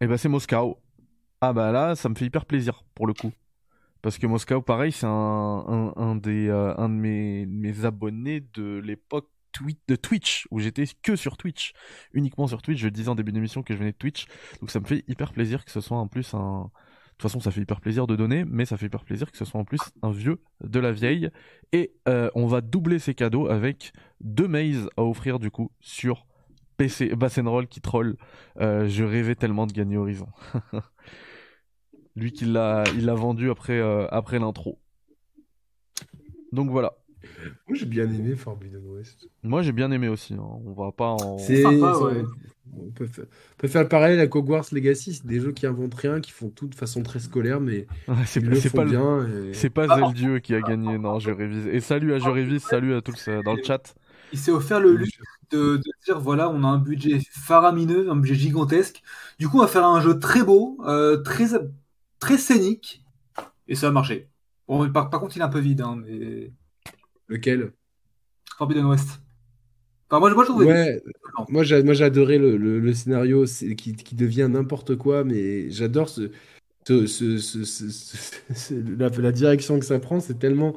et 0.00 0.04
eh 0.04 0.06
bah 0.06 0.16
c'est 0.16 0.28
Moscow. 0.28 0.78
Ah 1.40 1.52
bah 1.52 1.72
là, 1.72 1.96
ça 1.96 2.08
me 2.08 2.14
fait 2.14 2.26
hyper 2.26 2.46
plaisir 2.46 2.84
pour 2.94 3.06
le 3.06 3.14
coup. 3.14 3.32
Parce 4.02 4.18
que 4.18 4.26
Moscow, 4.26 4.62
pareil, 4.62 4.92
c'est 4.92 5.06
un, 5.06 5.92
un, 5.96 6.14
des, 6.14 6.48
euh, 6.48 6.74
un 6.76 6.88
de 6.88 6.94
mes, 6.94 7.46
mes 7.46 7.84
abonnés 7.84 8.40
de 8.54 8.78
l'époque 8.78 9.28
de 9.88 9.96
Twitch 9.96 10.46
où 10.50 10.60
j'étais 10.60 10.84
que 11.02 11.16
sur 11.16 11.36
Twitch, 11.36 11.72
uniquement 12.12 12.46
sur 12.46 12.62
Twitch. 12.62 12.80
Je 12.80 12.88
disais 12.88 13.08
en 13.08 13.14
début 13.14 13.32
d'émission 13.32 13.62
que 13.62 13.74
je 13.74 13.78
venais 13.78 13.92
de 13.92 13.96
Twitch, 13.96 14.26
donc 14.60 14.70
ça 14.70 14.80
me 14.80 14.86
fait 14.86 15.04
hyper 15.08 15.32
plaisir 15.32 15.64
que 15.64 15.70
ce 15.70 15.80
soit 15.80 15.98
en 15.98 16.08
plus 16.08 16.34
un. 16.34 16.70
De 17.18 17.22
toute 17.22 17.32
façon, 17.32 17.40
ça 17.40 17.50
fait 17.50 17.62
hyper 17.62 17.80
plaisir 17.80 18.06
de 18.06 18.14
donner, 18.14 18.44
mais 18.44 18.64
ça 18.64 18.76
fait 18.76 18.86
hyper 18.86 19.04
plaisir 19.04 19.32
que 19.32 19.36
ce 19.36 19.44
soit 19.44 19.58
en 19.60 19.64
plus 19.64 19.80
un 20.02 20.12
vieux 20.12 20.40
de 20.62 20.78
la 20.78 20.92
vieille. 20.92 21.30
Et 21.72 21.92
euh, 22.08 22.30
on 22.36 22.46
va 22.46 22.60
doubler 22.60 23.00
ces 23.00 23.12
cadeaux 23.12 23.48
avec 23.48 23.92
deux 24.20 24.46
mazes 24.46 24.88
à 24.96 25.02
offrir 25.02 25.40
du 25.40 25.50
coup 25.50 25.72
sur 25.80 26.28
PC 26.76 27.12
Roll 27.44 27.66
qui 27.66 27.80
troll. 27.80 28.16
Euh, 28.60 28.88
je 28.88 29.02
rêvais 29.02 29.34
tellement 29.34 29.66
de 29.66 29.72
gagner 29.72 29.96
Horizon. 29.96 30.28
Lui 32.16 32.30
qui 32.30 32.44
l'a, 32.44 32.84
l'a 32.96 33.14
vendu 33.14 33.50
après, 33.50 33.80
euh, 33.80 34.06
après 34.12 34.38
l'intro. 34.38 34.78
Donc 36.52 36.70
voilà. 36.70 36.97
Moi 37.66 37.76
j'ai 37.76 37.86
bien 37.86 38.04
aimé 38.04 38.34
Forbidden 38.36 38.82
West. 38.86 39.28
Moi 39.42 39.62
j'ai 39.62 39.72
bien 39.72 39.90
aimé 39.90 40.08
aussi. 40.08 40.34
Hein. 40.34 40.46
On 40.64 40.72
va 40.72 40.92
pas 40.92 41.10
en. 41.10 41.38
C'est 41.38 41.64
on, 41.66 42.90
peut 42.90 43.06
faire, 43.66 43.82
le 43.82 43.88
parallèle 43.88 44.20
à 44.20 44.24
Hogwarts 44.24 44.66
Legacy. 44.72 45.14
C'est 45.14 45.26
des 45.26 45.40
jeux 45.40 45.52
qui 45.52 45.66
inventent 45.66 45.94
rien, 45.94 46.20
qui 46.20 46.32
font 46.32 46.50
tout 46.50 46.66
de 46.66 46.74
façon 46.74 47.02
très 47.02 47.18
scolaire, 47.18 47.60
mais 47.60 47.86
c'est 48.26 48.72
pas 48.72 48.84
bien. 48.84 49.26
C'est 49.52 49.70
pas 49.70 49.86
ah. 49.88 49.96
Zeldieu 49.98 50.38
qui 50.38 50.54
a 50.54 50.60
gagné. 50.60 50.98
Non, 50.98 51.18
je 51.18 51.30
révise. 51.30 51.66
Et 51.66 51.80
salut 51.80 52.14
à 52.14 52.18
Je 52.18 52.28
révise, 52.28 52.62
salut 52.62 52.94
à 52.94 53.00
tous 53.00 53.28
euh, 53.28 53.42
dans 53.42 53.54
le 53.54 53.62
chat. 53.62 53.94
Il 54.32 54.38
s'est 54.38 54.50
offert 54.50 54.80
le 54.80 54.94
luxe 54.94 55.18
de, 55.50 55.80
dire 56.04 56.20
voilà, 56.20 56.50
on 56.50 56.62
a 56.62 56.66
un 56.66 56.78
budget 56.78 57.20
faramineux, 57.30 58.10
un 58.10 58.16
budget 58.16 58.34
gigantesque. 58.34 59.02
Du 59.38 59.48
coup, 59.48 59.58
on 59.58 59.62
va 59.62 59.68
faire 59.68 59.86
un 59.86 60.00
jeu 60.00 60.18
très 60.18 60.42
beau, 60.42 60.78
euh, 60.86 61.16
très 61.18 61.46
très 62.18 62.36
scénique, 62.36 63.02
et 63.66 63.74
ça 63.74 63.88
a 63.88 63.90
marché. 63.90 64.28
Bon, 64.66 64.90
par, 64.90 65.08
par 65.08 65.20
contre, 65.20 65.36
il 65.36 65.40
est 65.40 65.44
un 65.44 65.48
peu 65.48 65.60
vide, 65.60 65.80
hein, 65.80 65.96
mais 65.96 66.52
Lequel? 67.28 67.72
Forbidden 68.56 68.86
West. 68.86 69.20
Enfin, 70.10 70.20
moi, 70.20 70.34
moi, 70.34 70.44
je 70.46 70.52
ouais, 70.52 71.02
moi, 71.50 71.62
j'ai, 71.62 71.82
moi, 71.82 72.00
adoré 72.02 72.38
le, 72.38 72.56
le, 72.56 72.94
scénario 72.94 73.44
qui, 73.44 73.94
qui, 73.94 74.14
devient 74.14 74.48
n'importe 74.50 74.96
quoi, 74.96 75.22
mais 75.22 75.70
j'adore 75.70 76.08
ce, 76.08 76.30
ce, 76.86 77.06
ce, 77.06 78.74
la, 78.98 79.10
la, 79.10 79.32
direction 79.32 79.78
que 79.78 79.84
ça 79.84 79.98
prend. 79.98 80.20
C'est 80.20 80.38
tellement 80.38 80.74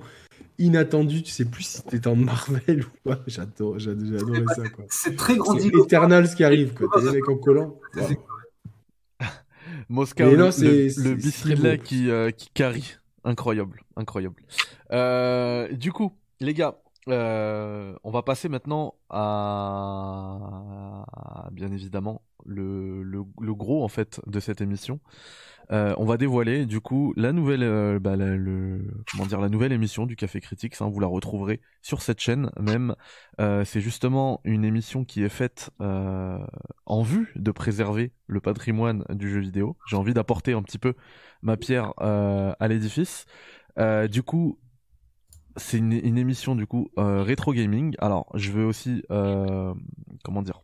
inattendu. 0.57 1.23
Tu 1.23 1.32
sais 1.32 1.45
plus 1.45 1.64
si 1.64 1.82
t'es 1.84 2.06
en 2.07 2.18
Marvel 2.18 2.84
ou 2.84 3.10
pas. 3.10 3.22
J'adore, 3.26 3.80
j'adore, 3.80 4.22
adoré 4.22 4.44
ça. 4.53 4.68
Quoi. 4.68 4.86
C'est 4.90 5.15
très 5.15 5.38
grand. 5.38 5.57
C'est 5.57 5.68
Eternals 5.68 6.36
qui 6.36 6.44
arrive. 6.44 6.73
Quoi. 6.73 6.90
T'as 6.94 6.99
les 6.99 7.11
mecs 7.11 7.30
en 7.30 7.38
collant. 7.38 7.80
Moscou, 9.90 10.23
le, 10.23 11.03
le 11.03 11.15
bismillah 11.15 11.78
qui, 11.78 12.10
euh, 12.10 12.32
qui 12.32 12.49
carry. 12.53 12.98
Incroyable, 13.23 13.84
incroyable. 13.95 14.41
Euh, 14.91 15.72
du 15.73 15.91
coup, 15.91 16.11
les 16.41 16.53
gars, 16.53 16.81
euh, 17.07 17.95
on 18.03 18.11
va 18.11 18.22
passer 18.22 18.49
maintenant 18.49 18.93
à, 19.09 21.05
bien 21.51 21.72
évidemment 21.72 22.22
le, 22.45 23.01
le, 23.03 23.55
gros 23.55 23.84
en 23.84 23.88
fait 23.88 24.22
de 24.27 24.39
cette 24.39 24.61
émission. 24.61 24.99
Euh, 25.72 25.93
on 25.97 26.05
va 26.05 26.18
dévoiler 26.18 26.65
du 26.65 26.81
coup 26.81 27.13
la 27.15 27.31
nouvelle, 27.31 27.63
euh, 27.63 27.99
bah, 27.99 28.15
la, 28.15 28.35
comment 29.09 29.26
dire, 29.26 29.39
la 29.39 29.49
nouvelle 29.49 29.72
émission 29.72 30.05
du 30.05 30.15
Café 30.15 30.41
Critique. 30.41 30.76
Hein, 30.81 30.89
vous 30.91 30.99
la 30.99 31.07
retrouverez 31.07 31.61
sur 31.81 32.01
cette 32.01 32.19
chaîne 32.19 32.51
même. 32.59 32.95
c'est 33.38 33.81
justement 33.81 34.41
une 34.43 34.65
émission 34.65 35.05
qui 35.05 35.23
est 35.23 35.30
faite 35.30 35.69
en 35.80 37.03
vue 37.03 37.31
de 37.35 37.51
préserver 37.51 38.11
le 38.27 38.41
patrimoine 38.41 39.05
du 39.09 39.30
jeu 39.30 39.39
vidéo. 39.39 39.77
J'ai 39.88 39.95
envie 39.95 40.13
d'apporter 40.13 40.53
un 40.53 40.63
petit 40.63 40.80
peu 40.80 40.95
ma 41.41 41.57
pierre 41.57 41.93
à 41.97 42.68
l'édifice. 42.68 43.26
du 44.09 44.23
coup, 44.23 44.59
c'est 45.57 45.78
une, 45.78 46.18
émission 46.18 46.56
du 46.56 46.65
coup 46.65 46.90
euh, 46.98 47.23
rétro 47.23 47.53
gaming. 47.53 47.95
Alors, 47.99 48.28
je 48.36 48.52
veux 48.52 48.65
aussi, 48.65 49.03
euh, 49.11 49.73
comment 50.23 50.41
dire, 50.41 50.61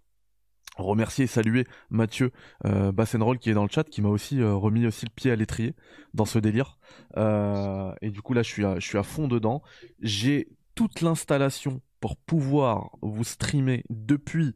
remercier 0.78 1.26
et 1.26 1.28
saluer 1.28 1.66
Mathieu 1.90 2.32
euh, 2.66 2.92
Bassenroll 2.92 3.40
qui 3.40 3.50
est 3.50 3.54
dans 3.54 3.64
le 3.64 3.70
chat, 3.70 3.84
qui 3.84 4.02
m'a 4.02 4.10
aussi 4.10 4.40
euh, 4.40 4.54
remis 4.54 4.86
aussi 4.86 5.06
le 5.06 5.12
pied 5.14 5.32
à 5.32 5.36
l'étrier 5.36 5.76
dans 6.14 6.26
ce 6.26 6.40
délire. 6.40 6.78
et 7.16 8.10
du 8.10 8.22
coup 8.22 8.34
là, 8.34 8.44
je 8.44 8.50
suis 8.50 8.66
à, 8.66 8.80
je 8.80 8.88
suis 8.88 8.98
à 8.98 9.04
fond 9.04 9.28
dedans. 9.28 9.62
J'ai 10.00 10.50
toute 10.76 11.02
l'installation 11.02 11.82
pour 12.00 12.16
pouvoir 12.16 12.92
vous 13.02 13.24
streamer 13.24 13.84
depuis. 13.90 14.56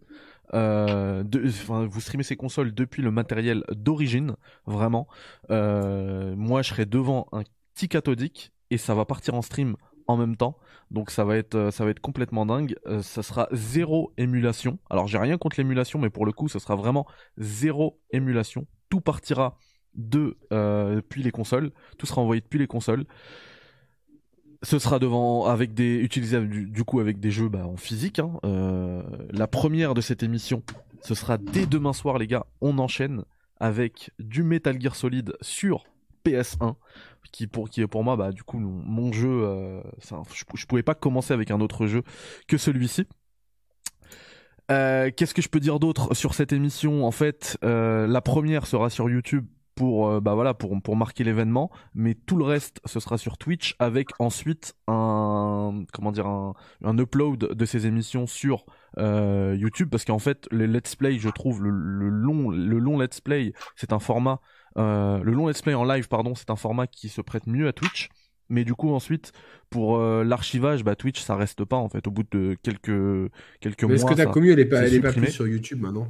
de, 0.54 1.48
enfin, 1.48 1.86
vous 1.86 2.02
streamer 2.02 2.24
ces 2.24 2.36
consoles 2.36 2.74
depuis 2.74 3.02
le 3.02 3.12
matériel 3.12 3.64
d'origine, 3.72 4.36
vraiment. 4.66 5.08
moi, 5.50 6.62
je 6.62 6.70
serai 6.70 6.86
devant 6.86 7.28
un 7.32 7.44
petit 7.74 7.90
cathodique 7.90 8.54
et 8.70 8.78
ça 8.78 8.96
va 8.96 9.06
partir 9.06 9.36
en 9.36 9.42
stream 9.42 9.76
en 10.12 10.18
même 10.18 10.36
temps. 10.36 10.58
Donc 10.92 11.10
ça 11.12 11.24
va 11.24 11.38
être, 11.38 11.56
euh, 11.56 11.72
ça 11.72 11.86
va 11.86 11.92
être 11.92 12.00
complètement 12.00 12.46
dingue. 12.46 12.76
Euh, 12.86 13.02
ça 13.02 13.24
sera 13.24 13.48
zéro 13.52 14.14
émulation. 14.18 14.80
Alors 14.90 15.08
j'ai 15.08 15.18
rien 15.18 15.38
contre 15.38 15.60
l'émulation, 15.60 16.00
mais 16.00 16.10
pour 16.10 16.26
le 16.26 16.32
coup, 16.32 16.50
ce 16.50 16.60
sera 16.60 16.76
vraiment 16.76 17.06
zéro 17.38 18.00
émulation. 18.12 18.68
Tout 18.90 19.02
partira 19.02 19.58
de 19.96 20.38
euh, 20.54 20.96
depuis 20.96 21.24
les 21.24 21.32
consoles. 21.32 21.72
Tout 21.98 22.06
sera 22.06 22.22
envoyé 22.22 22.42
depuis 22.42 22.60
les 22.60 22.68
consoles. 22.68 23.06
Ce 24.64 24.78
sera 24.78 25.00
devant 25.00 25.46
avec 25.46 25.74
des 25.74 25.96
utilisable 25.98 26.48
du, 26.48 26.84
coup 26.84 27.00
avec 27.00 27.20
des 27.20 27.32
jeux 27.32 27.50
bah, 27.50 27.66
en 27.66 27.78
physique. 27.78 28.20
Hein. 28.20 28.40
la 29.32 29.48
première 29.48 29.96
de 29.96 30.02
cette 30.02 30.22
émission 30.22 30.62
ce 31.04 31.16
sera 31.16 31.38
dès 31.38 31.66
demain 31.66 31.94
soir, 31.94 32.18
les 32.18 32.28
gars. 32.28 32.46
On 32.62 32.78
enchaîne 32.78 33.24
avec 33.60 34.12
du 34.20 34.44
Metal 34.44 34.80
Gear 34.80 34.96
Solid 34.96 35.36
sur 35.42 35.84
PS1 36.26 36.76
qui 37.32 37.48
pour 37.48 37.70
qui 37.70 37.86
pour 37.88 38.04
moi 38.04 38.16
bah 38.16 38.32
du 38.32 38.44
coup 38.44 38.60
mon, 38.60 39.12
jeu 39.12 39.30
euh, 39.30 39.82
je, 40.00 40.44
je, 40.56 40.66
pouvais 40.66 40.84
pas 40.84 40.96
commencer 40.96 41.34
avec 41.34 41.52
un 41.52 41.62
autre 41.62 41.88
jeu 41.88 42.04
que 42.48 42.58
celui-ci. 42.58 43.08
Euh, 44.70 45.12
qu'est-ce 45.16 45.34
que 45.34 45.42
je 45.42 45.50
peux 45.50 45.60
dire 45.60 45.80
d'autre 45.80 46.14
sur 46.14 46.34
cette 46.34 46.54
émission? 46.54 47.06
En 47.06 47.12
fait, 47.12 47.58
euh, 47.64 48.08
la 48.08 48.22
première 48.22 48.68
sera 48.68 48.90
sur 48.90 49.10
YouTube 49.10 49.46
pour 49.76 50.22
bah 50.22 50.36
voilà 50.36 50.54
pour 50.54 50.80
pour 50.82 50.96
marquer 50.96 51.24
l'événement, 51.24 51.72
mais 51.96 52.14
tout 52.14 52.36
le 52.36 52.44
reste 52.44 52.82
ce 52.86 53.00
sera 53.00 53.18
sur 53.18 53.38
Twitch 53.38 53.76
avec 53.80 54.10
ensuite 54.20 54.76
un 54.88 55.84
comment 55.94 56.12
dire 56.12 56.28
un, 56.28 56.54
un 56.84 56.98
upload 56.98 57.54
de 57.54 57.66
ces 57.66 57.88
émissions 57.88 58.28
sur 58.28 58.66
YouTube 58.98 59.90
parce 59.90 60.06
qu'en 60.06 60.20
fait 60.20 60.48
les 60.52 60.68
let's 60.68 60.96
play 60.96 61.18
je 61.18 61.30
trouve 61.30 61.64
le, 61.64 61.70
le 61.72 62.10
long 62.10 62.50
le 62.50 62.80
long 62.80 63.00
let's 63.00 63.22
play 63.22 63.54
c'est 63.76 63.94
un 63.94 64.00
format 64.00 64.42
le 64.76 65.32
long 65.32 65.48
let's 65.48 65.62
play 65.62 65.74
en 65.74 65.84
live 65.84 66.08
pardon 66.08 66.36
c'est 66.36 66.50
un 66.50 66.56
format 66.56 66.88
qui 66.88 67.10
se 67.10 67.22
prête 67.22 67.48
mieux 67.48 67.68
à 67.68 67.74
Twitch. 67.74 68.10
Mais 68.50 68.66
du 68.66 68.74
coup 68.74 68.92
ensuite 68.92 69.32
pour 69.70 69.98
euh, 69.98 70.26
l'archivage 70.26 70.84
bah 70.84 70.98
Twitch 70.98 71.22
ça 71.22 71.38
reste 71.38 71.64
pas 71.64 71.78
en 71.78 71.88
fait. 71.88 72.06
Au 72.06 72.12
bout 72.12 72.26
de 72.30 72.58
quelques 72.62 73.32
quelques 73.62 73.84
mois 73.86 73.96
est-ce 73.96 74.06
que 74.06 74.14
ta 74.14 74.26
commu 74.26 74.52
elle 74.52 74.60
est 74.60 74.66
pas 74.66 74.82
elle 74.86 74.94
est 74.94 75.00
pas 75.00 75.14
plus 75.14 75.32
sur 75.32 75.48
YouTube 75.48 75.80
maintenant? 75.80 76.10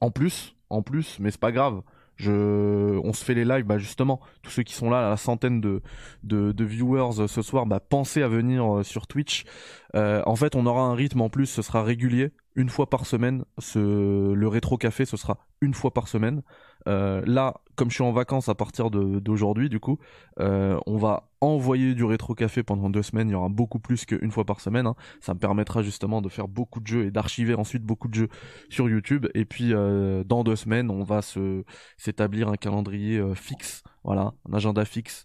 En 0.00 0.12
plus 0.12 0.54
en 0.68 0.82
plus 0.82 1.18
mais 1.18 1.32
c'est 1.32 1.40
pas 1.40 1.50
grave. 1.50 1.82
Je 2.14 2.96
on 3.02 3.12
se 3.12 3.24
fait 3.24 3.34
les 3.34 3.44
lives 3.44 3.64
bah 3.64 3.78
justement 3.78 4.20
tous 4.42 4.52
ceux 4.52 4.62
qui 4.62 4.74
sont 4.74 4.88
là 4.88 5.08
la 5.08 5.16
centaine 5.16 5.60
de 5.60 5.82
de, 6.22 6.52
de 6.52 6.64
viewers 6.64 7.18
euh, 7.18 7.26
ce 7.26 7.42
soir 7.42 7.66
bah 7.66 7.80
pensez 7.80 8.22
à 8.22 8.28
venir 8.28 8.72
euh, 8.72 8.82
sur 8.84 9.08
Twitch. 9.08 9.44
Euh, 9.96 10.22
en 10.26 10.36
fait 10.36 10.54
on 10.54 10.66
aura 10.66 10.82
un 10.82 10.94
rythme 10.94 11.22
en 11.22 11.28
plus 11.28 11.46
ce 11.46 11.62
sera 11.62 11.82
régulier. 11.82 12.30
Une 12.54 12.68
fois 12.68 12.88
par 12.88 13.04
semaine 13.04 13.44
ce 13.58 14.32
le 14.32 14.48
rétro 14.48 14.76
café 14.76 15.06
ce 15.06 15.16
sera 15.16 15.38
une 15.60 15.74
fois 15.74 15.92
par 15.92 16.06
semaine 16.06 16.42
euh, 16.86 17.22
là, 17.26 17.60
comme 17.76 17.90
je 17.90 17.94
suis 17.94 18.04
en 18.04 18.12
vacances 18.12 18.48
à 18.48 18.54
partir 18.54 18.90
d'aujourd'hui, 18.90 19.68
du 19.68 19.80
coup, 19.80 19.98
euh, 20.38 20.78
on 20.86 20.96
va 20.96 21.30
envoyer 21.40 21.94
du 21.94 22.04
rétro 22.04 22.34
café 22.34 22.62
pendant 22.62 22.90
deux 22.90 23.02
semaines. 23.02 23.28
Il 23.28 23.32
y 23.32 23.34
aura 23.34 23.48
beaucoup 23.48 23.78
plus 23.78 24.04
qu'une 24.04 24.30
fois 24.30 24.44
par 24.44 24.60
semaine. 24.60 24.86
Hein. 24.86 24.94
Ça 25.20 25.32
me 25.32 25.38
permettra 25.38 25.82
justement 25.82 26.20
de 26.20 26.28
faire 26.28 26.48
beaucoup 26.48 26.80
de 26.80 26.86
jeux 26.86 27.06
et 27.06 27.10
d'archiver 27.10 27.54
ensuite 27.54 27.82
beaucoup 27.82 28.08
de 28.08 28.14
jeux 28.14 28.28
sur 28.68 28.88
YouTube. 28.88 29.26
Et 29.34 29.44
puis 29.44 29.72
euh, 29.72 30.24
dans 30.24 30.44
deux 30.44 30.56
semaines, 30.56 30.90
on 30.90 31.02
va 31.02 31.20
s'établir 31.96 32.48
un 32.48 32.56
calendrier 32.56 33.22
fixe, 33.34 33.82
voilà, 34.04 34.34
un 34.48 34.54
agenda 34.54 34.84
fixe. 34.84 35.24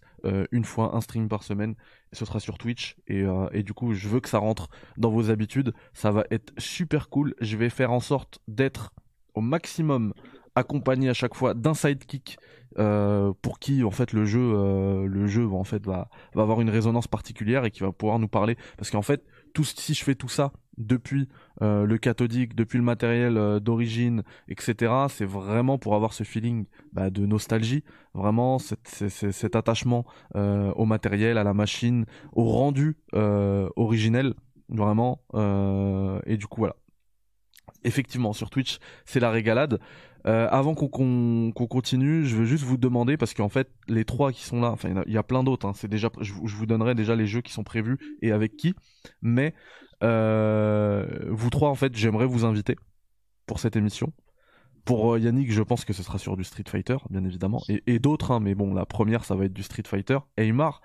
une 0.50 0.64
fois 0.64 0.96
un 0.96 1.00
stream 1.00 1.28
par 1.28 1.42
semaine 1.42 1.74
ce 2.12 2.24
sera 2.24 2.40
sur 2.40 2.58
Twitch 2.58 2.96
et 3.06 3.62
du 3.62 3.72
coup 3.74 3.94
je 3.94 4.08
veux 4.08 4.20
que 4.20 4.28
ça 4.28 4.38
rentre 4.38 4.68
dans 4.96 5.10
vos 5.10 5.30
habitudes 5.30 5.72
ça 5.92 6.10
va 6.10 6.24
être 6.30 6.52
super 6.58 7.08
cool 7.08 7.34
je 7.40 7.56
vais 7.56 7.70
faire 7.70 7.92
en 7.92 8.00
sorte 8.00 8.40
d'être 8.48 8.92
au 9.34 9.40
maximum 9.40 10.14
accompagné 10.56 11.08
à 11.08 11.14
chaque 11.14 11.34
fois 11.34 11.54
d'un 11.54 11.74
sidekick 11.74 12.38
euh, 12.78 13.32
pour 13.40 13.58
qui 13.58 13.84
en 13.84 13.90
fait 13.90 14.12
le 14.12 14.26
jeu 14.26 14.40
euh, 14.40 15.06
le 15.06 15.26
jeu 15.26 15.46
en 15.48 15.64
fait 15.64 15.86
va 15.86 16.08
va 16.34 16.42
avoir 16.42 16.60
une 16.60 16.68
résonance 16.68 17.06
particulière 17.06 17.64
et 17.64 17.70
qui 17.70 17.80
va 17.80 17.92
pouvoir 17.92 18.18
nous 18.18 18.28
parler. 18.28 18.56
Parce 18.76 18.90
qu'en 18.90 19.02
fait 19.02 19.22
tout 19.54 19.64
si 19.64 19.94
je 19.94 20.02
fais 20.02 20.14
tout 20.14 20.28
ça 20.28 20.52
depuis 20.76 21.28
euh, 21.62 21.86
le 21.86 21.96
cathodique 21.96 22.54
depuis 22.54 22.76
le 22.76 22.84
matériel 22.84 23.60
d'origine 23.60 24.24
etc 24.48 24.92
c'est 25.08 25.24
vraiment 25.24 25.78
pour 25.78 25.94
avoir 25.94 26.12
ce 26.12 26.24
feeling 26.24 26.66
bah, 26.92 27.08
de 27.08 27.24
nostalgie. 27.24 27.84
Vraiment 28.14 28.58
cet 28.58 29.56
attachement 29.56 30.04
au 30.34 30.84
matériel 30.86 31.38
à 31.38 31.44
la 31.44 31.54
machine 31.54 32.06
au 32.32 32.44
rendu 32.44 32.96
originel. 33.12 34.34
Vraiment 34.68 35.20
et 36.26 36.36
du 36.36 36.46
coup 36.46 36.60
voilà 36.60 36.76
effectivement 37.86 38.32
sur 38.32 38.50
Twitch 38.50 38.78
c'est 39.04 39.20
la 39.20 39.30
régalade 39.30 39.78
euh, 40.26 40.48
avant 40.50 40.74
qu'on 40.74 41.52
continue, 41.52 42.24
je 42.24 42.34
veux 42.34 42.46
juste 42.46 42.64
vous 42.64 42.76
demander 42.76 43.16
parce 43.16 43.32
qu'en 43.32 43.48
fait 43.48 43.70
les 43.86 44.04
trois 44.04 44.32
qui 44.32 44.42
sont 44.42 44.60
là, 44.60 44.70
enfin 44.72 45.04
il 45.06 45.12
y, 45.12 45.18
a 45.18 45.22
plein 45.22 45.44
d'autres. 45.44 45.68
Hein, 45.68 45.72
c'est 45.76 45.86
déjà, 45.86 46.10
je, 46.20 46.32
vous 46.32 46.66
donnerai 46.66 46.96
déjà 46.96 47.14
les 47.14 47.26
jeux 47.26 47.42
qui 47.42 47.52
sont 47.52 47.62
prévus 47.62 47.96
et 48.22 48.32
avec 48.32 48.56
qui. 48.56 48.74
Mais 49.22 49.54
euh, 50.02 51.06
vous 51.28 51.48
trois 51.50 51.70
en 51.70 51.76
fait, 51.76 51.94
j'aimerais 51.96 52.26
vous 52.26 52.44
inviter 52.44 52.76
pour 53.46 53.60
cette 53.60 53.76
émission. 53.76 54.12
Pour 54.84 55.14
euh, 55.14 55.20
Yannick, 55.20 55.52
je 55.52 55.62
pense 55.62 55.84
que 55.84 55.92
ce 55.92 56.02
sera 56.02 56.18
sur 56.18 56.36
du 56.36 56.42
Street 56.42 56.64
Fighter, 56.68 56.96
bien 57.08 57.24
évidemment, 57.24 57.62
et, 57.68 57.98
d'autres. 58.00 58.32
Hein, 58.32 58.40
mais 58.40 58.56
bon, 58.56 58.74
la 58.74 58.84
première, 58.84 59.24
ça 59.24 59.36
va 59.36 59.44
être 59.44 59.52
du 59.52 59.62
Street 59.62 59.84
Fighter. 59.86 60.18
Aymar, 60.36 60.80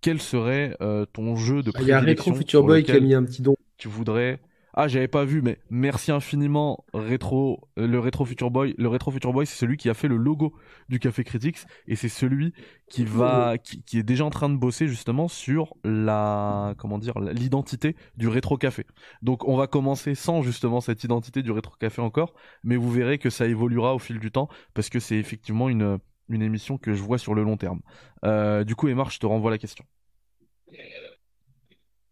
quel 0.00 0.20
serait 0.20 0.76
ton 1.12 1.36
jeu 1.36 1.62
de 1.62 1.70
ah, 1.76 1.78
Il 1.80 1.86
y 1.86 1.92
a 1.92 2.00
Retro 2.00 2.34
Future 2.34 2.64
Boy 2.64 2.82
qui 2.82 2.90
a 2.90 2.98
mis 2.98 3.14
un 3.14 3.22
petit 3.22 3.42
don. 3.42 3.54
Tu 3.76 3.86
voudrais 3.86 4.40
ah, 4.74 4.88
j'avais 4.88 5.08
pas 5.08 5.24
vu, 5.24 5.42
mais 5.42 5.58
merci 5.68 6.12
infiniment, 6.12 6.84
Retro, 6.92 7.68
euh, 7.78 7.86
le 7.86 7.98
Retro 7.98 8.24
Future 8.24 8.50
Boy. 8.50 8.74
Le 8.78 8.88
Retro 8.88 9.10
Future 9.10 9.32
Boy, 9.32 9.46
c'est 9.46 9.56
celui 9.56 9.76
qui 9.76 9.88
a 9.88 9.94
fait 9.94 10.08
le 10.08 10.16
logo 10.16 10.54
du 10.88 10.98
Café 10.98 11.24
Critics 11.24 11.58
et 11.88 11.96
c'est 11.96 12.08
celui 12.08 12.52
qui 12.88 13.04
va, 13.04 13.56
qui, 13.58 13.98
est 13.98 14.02
déjà 14.02 14.24
en 14.24 14.30
train 14.30 14.48
de 14.48 14.56
bosser 14.56 14.86
justement 14.86 15.28
sur 15.28 15.74
la, 15.84 16.74
comment 16.78 16.98
dire, 16.98 17.18
l'identité 17.18 17.96
du 18.16 18.28
Rétro 18.28 18.56
Café. 18.56 18.86
Donc, 19.22 19.46
on 19.48 19.56
va 19.56 19.66
commencer 19.66 20.14
sans 20.14 20.42
justement 20.42 20.80
cette 20.80 21.02
identité 21.02 21.42
du 21.42 21.50
Rétro 21.50 21.74
Café 21.78 22.00
encore, 22.00 22.34
mais 22.62 22.76
vous 22.76 22.90
verrez 22.90 23.18
que 23.18 23.30
ça 23.30 23.46
évoluera 23.46 23.94
au 23.94 23.98
fil 23.98 24.18
du 24.18 24.30
temps 24.30 24.48
parce 24.74 24.88
que 24.88 25.00
c'est 25.00 25.16
effectivement 25.16 25.68
une, 25.68 25.98
une 26.28 26.42
émission 26.42 26.78
que 26.78 26.94
je 26.94 27.02
vois 27.02 27.18
sur 27.18 27.34
le 27.34 27.42
long 27.42 27.56
terme. 27.56 27.80
Euh, 28.24 28.64
du 28.64 28.76
coup, 28.76 28.88
Emar, 28.88 29.10
je 29.10 29.18
te 29.18 29.26
renvoie 29.26 29.50
la 29.50 29.58
question. 29.58 29.84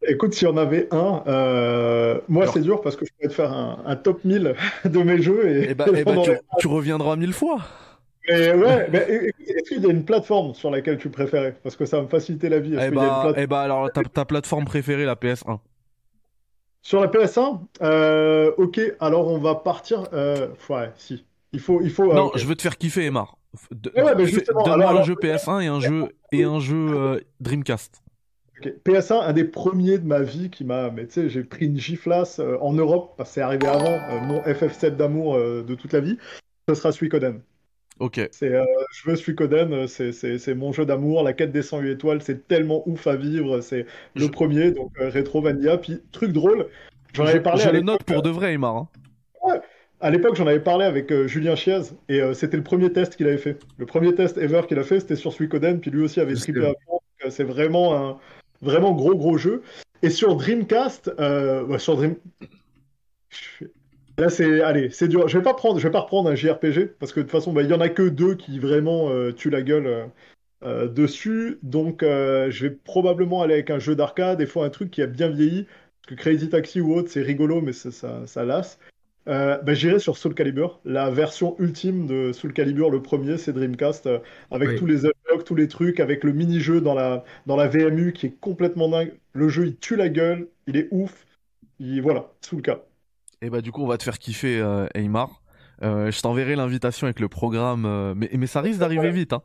Écoute, 0.08 0.32
s'il 0.32 0.48
y 0.48 0.50
en 0.50 0.56
avait 0.56 0.88
un, 0.90 1.22
euh, 1.26 2.18
moi 2.28 2.46
c'est 2.46 2.60
dur 2.60 2.80
parce 2.80 2.96
que 2.96 3.04
je 3.04 3.12
pourrais 3.12 3.28
te 3.28 3.34
faire 3.34 3.52
un, 3.52 3.96
top 3.96 4.24
1000 4.24 4.54
de 4.86 4.98
mes 5.02 5.20
jeux 5.20 5.68
et, 5.68 5.74
ben, 5.74 5.84
ben, 6.04 6.22
tu, 6.58 6.66
reviendras 6.66 7.16
mille 7.16 7.34
fois. 7.34 7.58
Mais 8.28 8.54
ouais, 8.54 8.88
mais 8.90 9.32
est-ce 9.46 9.68
qu'il 9.68 9.82
y 9.82 9.86
a 9.86 9.90
une 9.90 10.04
plateforme 10.04 10.54
sur 10.54 10.70
laquelle 10.70 10.96
tu 10.96 11.10
préférais? 11.10 11.56
Parce 11.62 11.76
que 11.76 11.84
ça 11.84 11.98
va 11.98 12.04
me 12.04 12.08
faciliter 12.08 12.48
la 12.48 12.58
vie. 12.58 12.74
Eh 12.80 12.90
bah, 12.90 13.32
eh 13.36 13.46
bah, 13.46 13.60
alors 13.60 13.90
ta, 13.92 14.24
plateforme 14.24 14.64
préférée, 14.64 15.04
la 15.04 15.14
PS1 15.14 15.58
Sur 16.80 17.00
la 17.00 17.08
PS1 17.08 17.60
euh, 17.82 18.52
Ok, 18.56 18.80
alors 19.00 19.28
on 19.28 19.38
va 19.38 19.56
partir. 19.56 20.04
Euh, 20.12 20.48
ouais, 20.70 20.90
si. 20.96 21.24
Il 21.52 21.60
faut, 21.60 21.80
il 21.82 21.90
faut. 21.90 22.12
Non, 22.12 22.30
je 22.34 22.46
veux 22.46 22.54
te 22.54 22.62
faire 22.62 22.76
kiffer, 22.76 23.06
Emar. 23.06 23.38
Donne-moi 23.70 25.00
un 25.00 25.02
jeu 25.02 25.14
PS1 25.14 25.62
et 25.62 25.66
un 25.66 25.80
jeu 25.80 26.08
et 26.32 26.44
un 26.44 26.60
jeu 26.60 27.22
Dreamcast. 27.40 28.02
PS1, 28.60 29.20
un 29.20 29.32
des 29.32 29.44
premiers 29.44 29.98
de 29.98 30.06
ma 30.06 30.22
vie 30.22 30.50
qui 30.50 30.64
m'a. 30.64 30.90
Mais 30.90 31.06
tu 31.06 31.14
sais, 31.14 31.28
j'ai 31.28 31.42
pris 31.42 31.66
une 31.66 31.78
giflasse 31.78 32.38
euh, 32.38 32.56
en 32.60 32.72
Europe, 32.72 33.14
parce 33.16 33.30
que 33.30 33.34
c'est 33.34 33.40
arrivé 33.40 33.66
avant, 33.66 33.92
euh, 33.92 34.20
mon 34.20 34.40
FF7 34.40 34.96
d'amour 34.96 35.36
euh, 35.36 35.62
de 35.62 35.74
toute 35.74 35.92
la 35.92 36.00
vie. 36.00 36.18
Ce 36.68 36.74
sera 36.74 36.92
Suikoden. 36.92 37.40
Ok. 37.98 38.20
C'est, 38.30 38.52
je 38.92 39.10
veux 39.10 39.16
Suikoden, 39.16 39.88
c'est 39.88 40.54
mon 40.54 40.72
jeu 40.72 40.86
d'amour. 40.86 41.24
La 41.24 41.32
quête 41.32 41.50
des 41.50 41.62
108 41.62 41.92
étoiles, 41.92 42.22
c'est 42.22 42.46
tellement 42.46 42.88
ouf 42.88 43.06
à 43.08 43.16
vivre. 43.16 43.60
C'est 43.60 43.86
le 44.14 44.28
premier, 44.28 44.70
donc 44.70 44.92
Retro 44.98 45.40
Vanilla. 45.40 45.78
Puis, 45.78 46.00
truc 46.12 46.32
drôle, 46.32 46.68
j'en 47.12 47.26
avais 47.26 47.40
parlé. 47.40 47.62
J'ai 47.64 47.72
le 47.72 47.80
note 47.80 48.04
pour 48.04 48.22
de 48.22 48.30
vrai, 48.30 48.54
Imar. 48.54 48.76
Hein. 48.76 48.88
Ouais. 49.42 49.60
À 50.00 50.10
l'époque, 50.10 50.36
j'en 50.36 50.46
avais 50.46 50.60
parlé 50.60 50.84
avec 50.84 51.12
Julien 51.26 51.56
Chiez 51.56 51.80
et 52.08 52.22
c'était 52.34 52.56
le 52.56 52.62
premier 52.62 52.92
test 52.92 53.16
qu'il 53.16 53.26
avait 53.26 53.36
fait. 53.36 53.58
Le 53.78 53.86
premier 53.86 54.14
test 54.14 54.38
ever 54.38 54.62
qu'il 54.68 54.78
a 54.78 54.84
fait, 54.84 55.00
c'était 55.00 55.16
sur 55.16 55.32
Suikoden, 55.32 55.80
puis 55.80 55.90
lui 55.90 56.02
aussi 56.02 56.20
avait 56.20 56.34
triplé. 56.34 56.72
C'est 57.30 57.42
vraiment 57.42 57.96
un, 57.96 58.18
Vraiment 58.62 58.92
gros 58.92 59.14
gros 59.14 59.38
jeu. 59.38 59.62
Et 60.02 60.10
sur 60.10 60.36
Dreamcast, 60.36 61.12
euh, 61.18 61.78
sur 61.78 61.96
Dream... 61.96 62.16
Là, 64.18 64.30
c'est. 64.30 64.62
Allez, 64.62 64.90
c'est 64.90 65.06
dur. 65.06 65.28
Je 65.28 65.38
vais 65.38 65.44
prendre, 65.44 65.78
vais 65.78 65.90
pas 65.90 66.00
reprendre 66.00 66.28
un 66.28 66.34
JRPG, 66.34 66.96
parce 66.98 67.12
que 67.12 67.20
de 67.20 67.24
toute 67.24 67.30
façon, 67.30 67.52
bah, 67.52 67.62
il 67.62 67.70
y 67.70 67.74
en 67.74 67.80
a 67.80 67.88
que 67.88 68.08
deux 68.08 68.34
qui 68.34 68.58
vraiment 68.58 69.10
euh, 69.10 69.32
tuent 69.32 69.50
la 69.50 69.62
gueule 69.62 70.10
euh, 70.64 70.88
dessus. 70.88 71.58
Donc, 71.62 72.00
je 72.02 72.66
vais 72.66 72.70
probablement 72.70 73.42
aller 73.42 73.54
avec 73.54 73.70
un 73.70 73.78
jeu 73.78 73.94
d'arcade, 73.94 74.38
des 74.38 74.46
fois 74.46 74.64
un 74.64 74.70
truc 74.70 74.90
qui 74.90 75.02
a 75.02 75.06
bien 75.06 75.28
vieilli. 75.28 75.66
Parce 76.02 76.16
que 76.16 76.20
Crazy 76.20 76.48
Taxi 76.48 76.80
ou 76.80 76.94
autre, 76.94 77.10
c'est 77.10 77.22
rigolo, 77.22 77.60
mais 77.60 77.72
ça, 77.72 78.26
ça 78.26 78.44
lasse. 78.44 78.80
Euh, 79.26 79.58
bah, 79.62 79.74
J'irai 79.74 79.98
sur 79.98 80.16
Soul 80.16 80.34
Calibur. 80.34 80.80
La 80.84 81.10
version 81.10 81.56
ultime 81.58 82.06
de 82.06 82.32
Soul 82.32 82.52
Calibur, 82.52 82.90
le 82.90 83.02
premier, 83.02 83.36
c'est 83.36 83.52
Dreamcast, 83.52 84.06
euh, 84.06 84.18
avec 84.50 84.76
tous 84.76 84.86
les 84.86 85.04
unlocks, 85.04 85.44
tous 85.44 85.54
les 85.54 85.68
trucs, 85.68 86.00
avec 86.00 86.24
le 86.24 86.32
mini-jeu 86.32 86.80
dans 86.80 86.94
la, 86.94 87.24
dans 87.46 87.56
la 87.56 87.68
VMU 87.68 88.12
qui 88.12 88.26
est 88.26 88.40
complètement 88.40 88.88
dingue. 88.88 89.12
Le 89.32 89.48
jeu, 89.48 89.66
il 89.66 89.76
tue 89.76 89.96
la 89.96 90.08
gueule, 90.08 90.48
il 90.66 90.76
est 90.76 90.88
ouf. 90.90 91.26
Il, 91.78 92.00
voilà, 92.02 92.32
Soul 92.40 92.62
K. 92.62 92.70
Et 93.40 93.50
bah 93.50 93.60
du 93.60 93.70
coup, 93.70 93.82
on 93.82 93.86
va 93.86 93.98
te 93.98 94.02
faire 94.02 94.18
kiffer, 94.18 94.60
euh, 94.60 94.86
Aymar. 94.94 95.42
je 95.82 96.20
t'enverrai 96.20 96.56
l'invitation 96.56 97.06
avec 97.06 97.20
le 97.20 97.28
programme, 97.28 98.14
mais, 98.16 98.30
mais 98.32 98.46
ça 98.46 98.60
risque 98.60 98.80
d'arriver 98.80 99.10
vite. 99.10 99.32
Hein. 99.32 99.42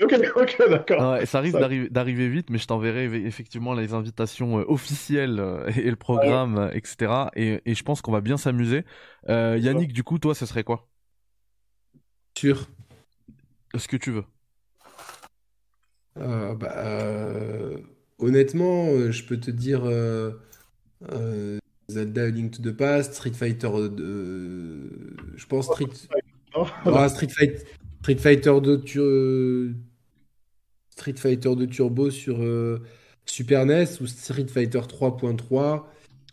Ok, 0.00 0.14
ok, 0.36 0.56
d'accord. 0.70 1.26
ça 1.26 1.40
risque 1.40 1.58
d'arriver 1.58 2.28
vite, 2.28 2.50
mais 2.50 2.58
je 2.58 2.66
t'enverrai 2.66 3.04
effectivement 3.04 3.74
les 3.74 3.94
invitations 3.94 4.58
euh, 4.58 4.64
officielles 4.66 5.38
euh, 5.38 5.70
et, 5.76 5.90
le 5.90 5.96
programme, 5.96 6.58
euh, 6.58 6.70
etc. 6.72 7.30
Et, 7.36 7.60
je 7.66 7.82
pense 7.82 8.02
qu'on 8.02 8.12
va 8.12 8.20
bien 8.20 8.36
s'amuser. 8.36 8.84
Yannick, 9.28 9.92
du 9.92 10.02
coup, 10.02 10.18
toi, 10.18 10.34
ce 10.34 10.46
serait 10.46 10.64
quoi? 10.64 10.88
Sûr. 12.36 12.68
Ce 13.76 13.88
que 13.88 13.96
tu 13.96 14.10
veux? 14.10 14.24
bah, 16.16 16.84
honnêtement, 18.18 19.10
je 19.10 19.24
peux 19.24 19.38
te 19.38 19.50
dire 19.50 19.82
Zelda 21.88 22.28
Link 22.28 22.52
to 22.52 22.62
the 22.62 22.74
Past, 22.74 23.14
Street 23.14 23.34
Fighter, 23.34 23.68
Je 25.36 25.46
pense 25.46 25.66
Street, 25.66 25.88
Non? 26.54 26.66
Ah, 26.84 27.08
Street, 27.08 27.28
Fight- 27.28 27.64
Street 28.02 28.16
Fighter 28.18 28.60
2 28.60 28.80
tu- 28.82 28.98
euh, 29.00 29.74
Street 30.90 31.14
Fighter 31.16 31.54
2 31.56 31.66
Turbo 31.66 32.10
sur 32.10 32.36
euh, 32.40 32.80
Super 33.26 33.64
NES 33.66 34.00
ou 34.00 34.06
Street 34.06 34.46
Fighter 34.48 34.80
3.3. 34.80 35.88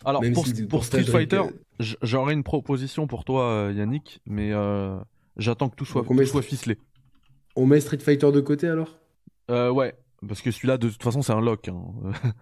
Alors 0.05 0.21
pour, 0.33 0.47
si 0.47 0.53
le 0.61 0.67
pour 0.67 0.83
Street 0.83 1.03
Fighter, 1.03 1.41
j'aurais 2.01 2.33
une 2.33 2.43
proposition 2.43 3.07
pour 3.07 3.23
toi, 3.25 3.43
euh, 3.51 3.73
Yannick, 3.73 4.21
mais 4.25 4.51
euh, 4.51 4.97
j'attends 5.37 5.69
que 5.69 5.75
tout 5.75 5.85
soit, 5.85 6.01
Donc 6.01 6.11
on 6.11 6.13
met 6.15 6.23
tout 6.23 6.31
soit 6.31 6.41
ficelé. 6.41 6.77
On 7.55 7.65
met 7.65 7.79
Street 7.79 7.99
Fighter 7.99 8.31
de 8.31 8.39
côté 8.41 8.67
alors? 8.67 8.97
Euh, 9.51 9.69
ouais, 9.71 9.93
parce 10.27 10.41
que 10.41 10.51
celui-là, 10.51 10.77
de 10.77 10.89
toute 10.89 11.03
façon, 11.03 11.21
c'est 11.21 11.33
un 11.33 11.41
lock. 11.41 11.67
hein. 11.67 11.83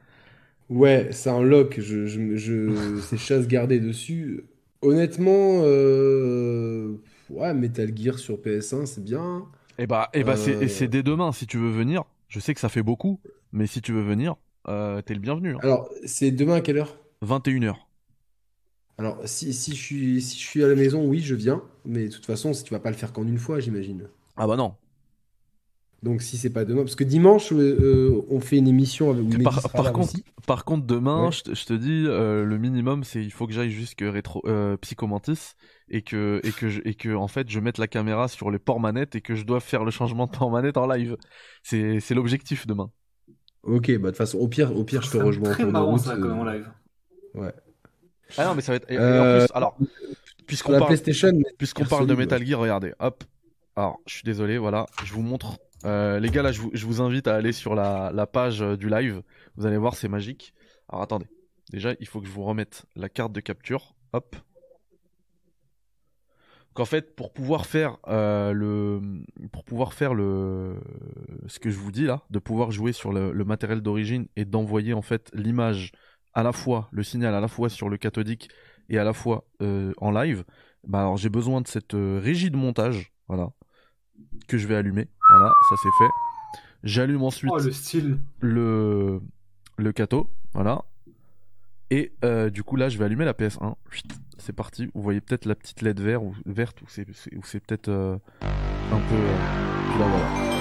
Ouais, 0.70 1.10
c'est 1.12 1.30
un 1.30 1.42
lock, 1.42 1.80
je, 1.80 2.06
je, 2.08 2.36
je- 2.36 3.00
c'est 3.02 3.18
chasse 3.18 3.48
gardée 3.48 3.80
dessus. 3.80 4.44
Honnêtement, 4.82 5.62
euh, 5.64 6.98
ouais, 7.30 7.54
Metal 7.54 7.96
Gear 7.96 8.20
sur 8.20 8.42
PS1, 8.42 8.86
c'est 8.86 9.04
bien. 9.04 9.46
Et 9.78 9.88
bah, 9.88 10.10
et 10.14 10.24
bah 10.24 10.36
c'est 10.36 10.52
Euh. 10.54 10.62
et 10.62 10.68
c'est 10.68 10.88
dès 10.88 11.04
demain, 11.04 11.32
si 11.32 11.46
tu 11.48 11.58
veux 11.58 11.72
venir. 11.72 12.04
Je 12.30 12.40
sais 12.40 12.54
que 12.54 12.60
ça 12.60 12.70
fait 12.70 12.84
beaucoup, 12.84 13.20
mais 13.52 13.68
si 13.68 13.82
tu 13.82 13.94
veux 13.94 14.02
venir, 14.04 14.36
euh, 14.68 15.02
t'es 15.02 15.14
le 15.14 15.20
bienvenu. 15.20 15.56
hein. 15.56 15.60
Alors, 15.62 15.90
c'est 16.06 16.32
demain 16.32 16.56
à 16.56 16.62
quelle 16.62 16.78
heure? 16.78 16.98
21h. 17.22 17.88
Alors, 19.00 19.20
si, 19.28 19.54
si 19.54 19.72
je 19.76 19.82
suis, 19.82 20.22
si 20.22 20.38
je 20.40 20.44
suis 20.46 20.64
à 20.64 20.68
la 20.68 20.76
maison, 20.76 21.06
oui, 21.08 21.20
je 21.20 21.34
viens. 21.36 21.64
Mais 21.86 22.08
de 22.10 22.14
toute 22.14 22.26
façon, 22.26 22.54
si 22.54 22.64
tu 22.64 22.74
vas 22.74 22.80
pas 22.80 22.90
le 22.92 22.96
faire 22.98 23.12
qu'en 23.14 23.24
une 23.28 23.38
fois, 23.40 23.60
j'imagine. 23.60 24.08
Ah 24.36 24.48
bah 24.48 24.56
non. 24.56 24.76
Donc, 26.04 26.22
si 26.22 26.38
c'est 26.38 26.52
pas 26.52 26.64
demain, 26.64 26.84
parce 26.84 26.96
que 26.96 27.04
dimanche, 27.04 27.52
euh, 27.52 27.58
euh, 27.82 28.22
on 28.30 28.40
fait 28.40 28.58
une 28.58 28.68
émission 28.68 29.10
avec 29.12 29.44
Par, 29.44 29.62
par 29.72 29.92
contre, 29.94 30.14
aussi. 30.14 30.24
par 30.46 30.64
contre, 30.64 30.86
demain, 30.86 31.26
Ouais. 31.26 31.32
je, 31.32 31.42
te- 31.42 31.56
je 31.56 31.66
te 31.66 31.74
dis, 31.74 32.06
euh, 32.06 32.44
le 32.46 32.58
minimum, 32.60 33.04
c'est 33.04 33.22
il 33.24 33.32
faut 33.32 33.48
que 33.48 33.54
j'aille 33.54 33.72
jusque 33.72 34.02
rétro 34.06 34.42
euh, 34.46 34.78
Psychomantis 34.78 35.54
et 35.90 36.04
que 36.04 36.40
et 36.44 36.52
que 36.52 36.70
je, 36.70 36.82
et 36.86 36.94
que 36.94 37.16
en 37.16 37.28
fait, 37.28 37.50
je 37.50 37.60
mette 37.60 37.80
la 37.80 37.88
caméra 37.88 38.28
sur 38.28 38.52
les 38.52 38.60
ports 38.60 38.80
manettes 38.80 39.16
et 39.16 39.22
que 39.22 39.34
je 39.34 39.44
dois 39.44 39.60
faire 39.60 39.84
le 39.84 39.90
changement 39.92 40.28
de 40.28 40.32
port 40.32 40.52
manette 40.52 40.78
en 40.78 40.86
live. 40.88 41.18
C'est 41.64 42.00
c'est 42.00 42.14
l'objectif 42.14 42.68
demain. 42.68 42.92
Ok, 43.64 43.88
bah 43.88 43.98
de 43.98 44.08
toute 44.10 44.18
façon, 44.18 44.38
au 44.38 44.48
pire, 44.48 44.78
au 44.78 44.84
pire, 44.84 45.02
je 45.02 45.10
te 45.12 45.18
rejoins 45.18 45.50
en 45.50 45.52
très 45.52 45.64
cours 45.64 45.72
de 45.72 45.74
marrant 45.74 45.92
route. 45.94 46.00
ça 46.02 46.16
quand 46.16 46.28
même 46.28 46.40
en 46.40 46.46
live. 46.46 46.70
ouais. 47.34 47.54
Ah 48.38 48.46
non, 48.46 48.54
mais 48.56 48.62
ça 48.62 48.72
va 48.74 48.76
être. 48.76 48.92
et- 48.92 48.96
et 48.96 49.20
en 49.20 49.40
plus, 49.40 49.48
alors, 49.56 49.78
puisqu'on 50.46 50.74
la 50.74 50.80
parle, 50.80 50.96
puisqu'on 51.58 51.86
parle 51.86 52.06
de 52.08 52.14
Metal 52.14 52.46
Gear, 52.46 52.60
regardez, 52.60 52.94
hop. 53.00 53.24
Alors, 53.76 54.00
je 54.08 54.14
suis 54.16 54.24
désolé, 54.24 54.58
voilà, 54.58 54.86
je 55.04 55.14
vous 55.14 55.22
montre. 55.22 55.58
Euh, 55.88 56.20
les 56.20 56.30
gars, 56.30 56.42
là, 56.42 56.52
je 56.52 56.86
vous, 56.86 57.02
invite 57.02 57.28
à 57.28 57.36
aller 57.36 57.54
sur 57.54 57.74
la, 57.74 58.28
page 58.28 58.62
euh, 58.62 58.76
du 58.76 58.90
live. 58.90 59.24
Vous 59.56 59.66
allez 59.66 59.78
voir, 59.78 59.96
c'est 59.96 60.10
magique. 60.10 60.54
Alors, 60.90 61.02
attendez. 61.02 61.28
Déjà, 61.72 61.94
il 62.00 62.08
faut 62.08 62.20
que 62.20 62.28
je 62.28 62.32
vous 62.32 62.44
remette 62.44 62.86
la 62.96 63.10
carte 63.10 63.32
de 63.32 63.40
capture. 63.40 63.96
Hop. 64.14 64.36
qu'en 66.74 66.86
fait 66.86 67.16
pour 67.16 67.34
pouvoir 67.34 67.66
faire 67.66 67.98
euh, 68.08 68.54
le 68.54 69.02
pour 69.52 69.66
pouvoir 69.66 69.94
faire 69.94 70.14
le 70.14 70.80
ce 71.48 71.60
que 71.60 71.70
je 71.70 71.78
vous 71.78 71.92
dis 71.92 72.06
là 72.06 72.22
de 72.30 72.40
pouvoir 72.40 72.72
jouer 72.72 72.94
sur 72.94 73.12
le, 73.12 73.34
matériel 73.44 73.82
d'origine 73.82 74.28
et 74.38 74.46
d'envoyer 74.46 74.94
en 74.94 75.02
fait 75.02 75.30
l'image 75.34 75.92
à 76.34 76.44
la 76.44 76.54
fois 76.54 76.88
le 76.92 77.04
signal 77.04 77.36
à 77.36 77.42
la 77.42 77.50
fois 77.50 77.68
sur 77.70 77.90
le 77.90 77.98
cathodique 77.98 78.50
et 78.90 78.98
à 78.98 79.04
la 79.04 79.12
fois 79.12 79.46
en 79.60 80.12
live 80.12 80.46
bah 80.86 81.02
alors 81.02 81.18
j'ai 81.18 81.30
besoin 81.30 81.60
de 81.62 81.68
cette 81.68 81.94
régie 81.94 82.50
de 82.50 82.58
montage 82.58 83.12
voilà 83.28 83.50
que 84.48 84.58
je 84.58 84.68
vais 84.68 84.76
allumer. 84.76 85.08
Voilà 85.30 85.52
ça 85.70 85.76
c'est 85.82 86.04
fait. 86.04 86.10
J'allume 86.84 87.24
ensuite 87.24 87.52
Oh, 87.54 87.58
le 87.60 87.72
style. 87.72 88.20
le 88.40 89.22
le 89.78 89.92
cato 89.92 90.30
voilà. 90.54 90.84
Et 91.90 92.12
euh, 92.26 92.50
du 92.50 92.64
coup 92.64 92.76
là 92.76 92.90
je 92.90 92.98
vais 92.98 93.06
allumer 93.06 93.26
la 93.26 93.34
PS1 93.34 93.76
Chut, 93.92 94.06
c'est 94.38 94.54
parti. 94.54 94.90
Vous 94.94 95.02
voyez 95.02 95.22
peut-être 95.22 95.46
la 95.46 95.56
petite 95.56 95.82
LED 95.82 96.00
vert 96.02 96.24
ou 96.24 96.34
verte 96.46 96.82
ou 96.82 96.86
c'est 96.88 97.06
c'est- 97.14 97.36
ou 97.36 97.42
c'est 97.44 97.60
peut-être 97.60 97.88
euh, 97.90 98.18
un 98.42 99.00
peu 99.00 99.16
euh, 99.16 99.38
puis 99.92 100.00
là 100.00 100.06
voilà. 100.08 100.58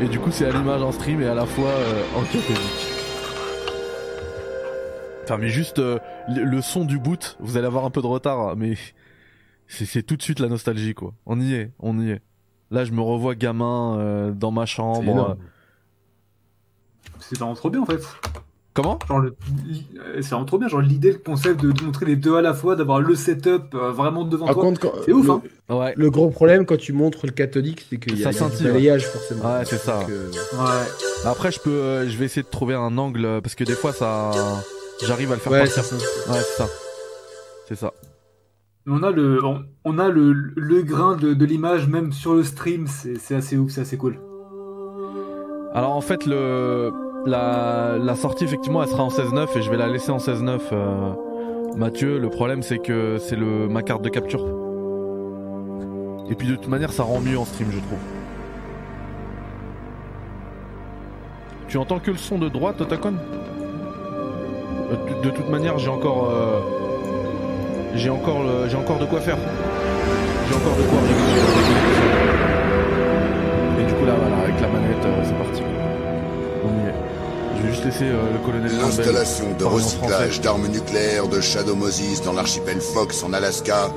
Et 0.00 0.08
du 0.08 0.18
coup 0.18 0.30
c'est 0.32 0.46
à 0.46 0.50
l'image 0.52 0.82
en 0.82 0.90
stream 0.92 1.20
et 1.22 1.26
à 1.26 1.34
la 1.34 1.46
fois 1.46 1.70
en 2.16 2.22
cathodique. 2.24 2.86
Enfin 5.24 5.38
mais 5.38 5.48
juste 5.48 5.80
le 6.28 6.60
son 6.60 6.84
du 6.84 6.98
boot 6.98 7.36
vous 7.40 7.56
allez 7.56 7.66
avoir 7.66 7.84
un 7.84 7.90
peu 7.90 8.02
de 8.02 8.06
retard 8.08 8.56
mais 8.56 8.74
c'est 9.72 9.86
c'est 9.86 10.02
tout 10.02 10.16
de 10.16 10.22
suite 10.22 10.38
la 10.40 10.48
nostalgie 10.48 10.94
quoi 10.94 11.12
on 11.26 11.40
y 11.40 11.54
est 11.54 11.70
on 11.78 11.98
y 12.00 12.10
est 12.10 12.20
là 12.70 12.84
je 12.84 12.92
me 12.92 13.00
revois 13.00 13.34
gamin 13.34 13.98
euh, 13.98 14.30
dans 14.32 14.50
ma 14.50 14.66
C'est 14.66 14.72
chambre. 14.72 15.36
C'est 17.20 17.38
vraiment 17.38 17.54
trop 17.54 17.70
bien 17.70 17.80
en 17.82 17.86
fait. 17.86 18.00
comment? 18.74 18.98
Genre 19.08 19.20
le... 19.20 19.36
C'est 20.20 20.30
vraiment 20.30 20.44
trop 20.44 20.58
bien, 20.58 20.68
genre 20.68 20.80
l'idée, 20.80 21.12
le 21.12 21.18
concept 21.18 21.60
de, 21.62 21.70
de 21.72 21.82
montrer 21.84 22.06
les 22.06 22.16
deux 22.16 22.36
à 22.36 22.42
la 22.42 22.52
fois, 22.54 22.74
d'avoir 22.76 23.00
le 23.00 23.14
setup 23.14 23.74
euh, 23.74 23.90
vraiment 23.92 24.24
devant 24.24 24.46
Par 24.46 24.54
toi. 24.54 24.64
contre, 24.64 24.80
quand- 24.80 24.92
C'est 25.04 25.12
ouf, 25.12 25.26
le, 25.26 25.32
hein. 25.32 25.76
ouais 25.76 25.94
le 25.96 26.10
gros 26.10 26.30
problème 26.30 26.66
quand 26.66 26.76
tu 26.78 26.92
montres 26.92 27.26
le 27.26 27.32
catholique, 27.32 27.86
c'est 27.88 27.98
qu'il 27.98 28.18
y 28.18 28.24
a, 28.24 28.32
Ça 28.32 28.38
y 28.38 28.42
a 28.42 28.48
ouais. 28.48 28.64
balayage 28.72 29.06
forcément. 29.06 29.44
Ouais, 29.44 29.64
c'est 29.64 29.78
ça. 29.78 30.00
Donc, 30.00 30.10
euh, 30.10 30.30
Ouais. 30.54 30.86
après 31.26 31.52
je 31.52 31.60
peux 31.60 31.70
euh, 31.70 32.08
je 32.08 32.16
vais 32.16 32.24
essayer 32.24 32.42
de 32.42 32.48
trouver 32.48 32.74
un 32.74 32.96
angle 32.98 33.40
parce 33.42 33.54
que 33.54 33.64
des 33.64 33.74
fois 33.74 33.92
ça 33.92 34.30
j'arrive 35.06 35.30
à 35.32 35.36
le 35.36 35.40
faire 35.40 35.52
ouais, 35.52 35.60
partir 35.60 35.84
c'est 35.84 35.98
ça. 35.98 36.32
ouais 36.32 36.38
c'est 36.40 36.56
ça 36.62 36.68
c'est 37.68 37.76
ça 37.76 37.92
On 38.86 39.02
a 39.04 39.12
le, 39.12 39.38
on, 39.84 39.98
a 39.98 40.08
le, 40.08 40.82
grain 40.82 41.16
de, 41.16 41.44
l'image 41.44 41.86
même 41.86 42.12
sur 42.12 42.34
le 42.34 42.42
stream, 42.42 42.86
c'est 42.88 43.34
assez 43.34 43.56
ouf, 43.56 43.70
c'est 43.70 43.82
assez 43.82 43.96
cool. 43.96 44.18
alors 45.72 45.92
en 45.92 46.00
fait 46.00 46.26
le 46.26 46.90
la, 47.24 48.16
sortie 48.16 48.42
effectivement 48.42 48.82
elle 48.82 48.88
sera 48.88 49.04
en 49.04 49.08
16.9 49.08 49.56
et 49.56 49.62
je 49.62 49.70
vais 49.70 49.76
la 49.76 49.86
laisser 49.86 50.10
en 50.10 50.16
16.9 50.16 50.60
euh, 50.72 51.12
Mathieu. 51.76 52.18
Le 52.18 52.28
problème 52.28 52.62
c'est 52.62 52.78
que 52.78 53.18
c'est 53.18 53.36
ma 53.36 53.82
carte 53.82 54.02
de 54.02 54.08
capture. 54.08 54.44
Et 56.28 56.34
puis 56.34 56.48
de 56.48 56.56
toute 56.56 56.68
manière 56.68 56.92
ça 56.92 57.04
rend 57.04 57.20
mieux 57.20 57.38
en 57.38 57.44
stream 57.44 57.68
je 57.70 57.78
trouve. 57.78 57.98
Tu 61.68 61.78
entends 61.78 62.00
que 62.00 62.10
le 62.10 62.16
son 62.16 62.38
de 62.38 62.48
droite 62.48 62.80
Otakon 62.80 63.14
Euh, 64.90 64.96
de, 65.22 65.30
de 65.30 65.30
toute 65.30 65.48
manière 65.48 65.78
j'ai 65.78 65.88
encore 65.88 66.28
euh, 66.28 66.60
j'ai 67.94 68.10
encore 68.10 68.42
j'ai 68.68 68.76
encore 68.76 68.98
de 68.98 69.06
quoi 69.06 69.20
faire 69.20 69.36
j'ai 70.48 70.54
encore 70.54 70.76
de 70.76 70.82
quoi 70.82 70.98
et 73.80 73.84
du 73.86 73.94
coup 73.94 74.04
là 74.06 74.14
voilà 74.20 74.36
avec 74.38 74.60
la 74.60 74.68
manette 74.68 75.04
euh, 75.04 75.22
c'est 75.24 75.34
parti 75.36 75.62
on 76.64 76.84
y 76.84 76.88
est 76.88 76.94
je 77.56 77.62
vais 77.62 77.68
juste 77.70 77.84
laisser 77.84 78.04
euh, 78.06 78.32
le 78.32 78.38
colonel 78.44 78.70
L'installation 78.80 79.44
de 79.58 79.64
recyclage 79.64 80.40
d'armes 80.40 80.68
nucléaires 80.68 81.28
de 81.28 81.40
Shadow 81.40 81.74
Moses 81.76 82.22
dans 82.24 82.32
l'archipel 82.32 82.80
Fox 82.80 83.22
en 83.22 83.32
Alaska 83.32 83.90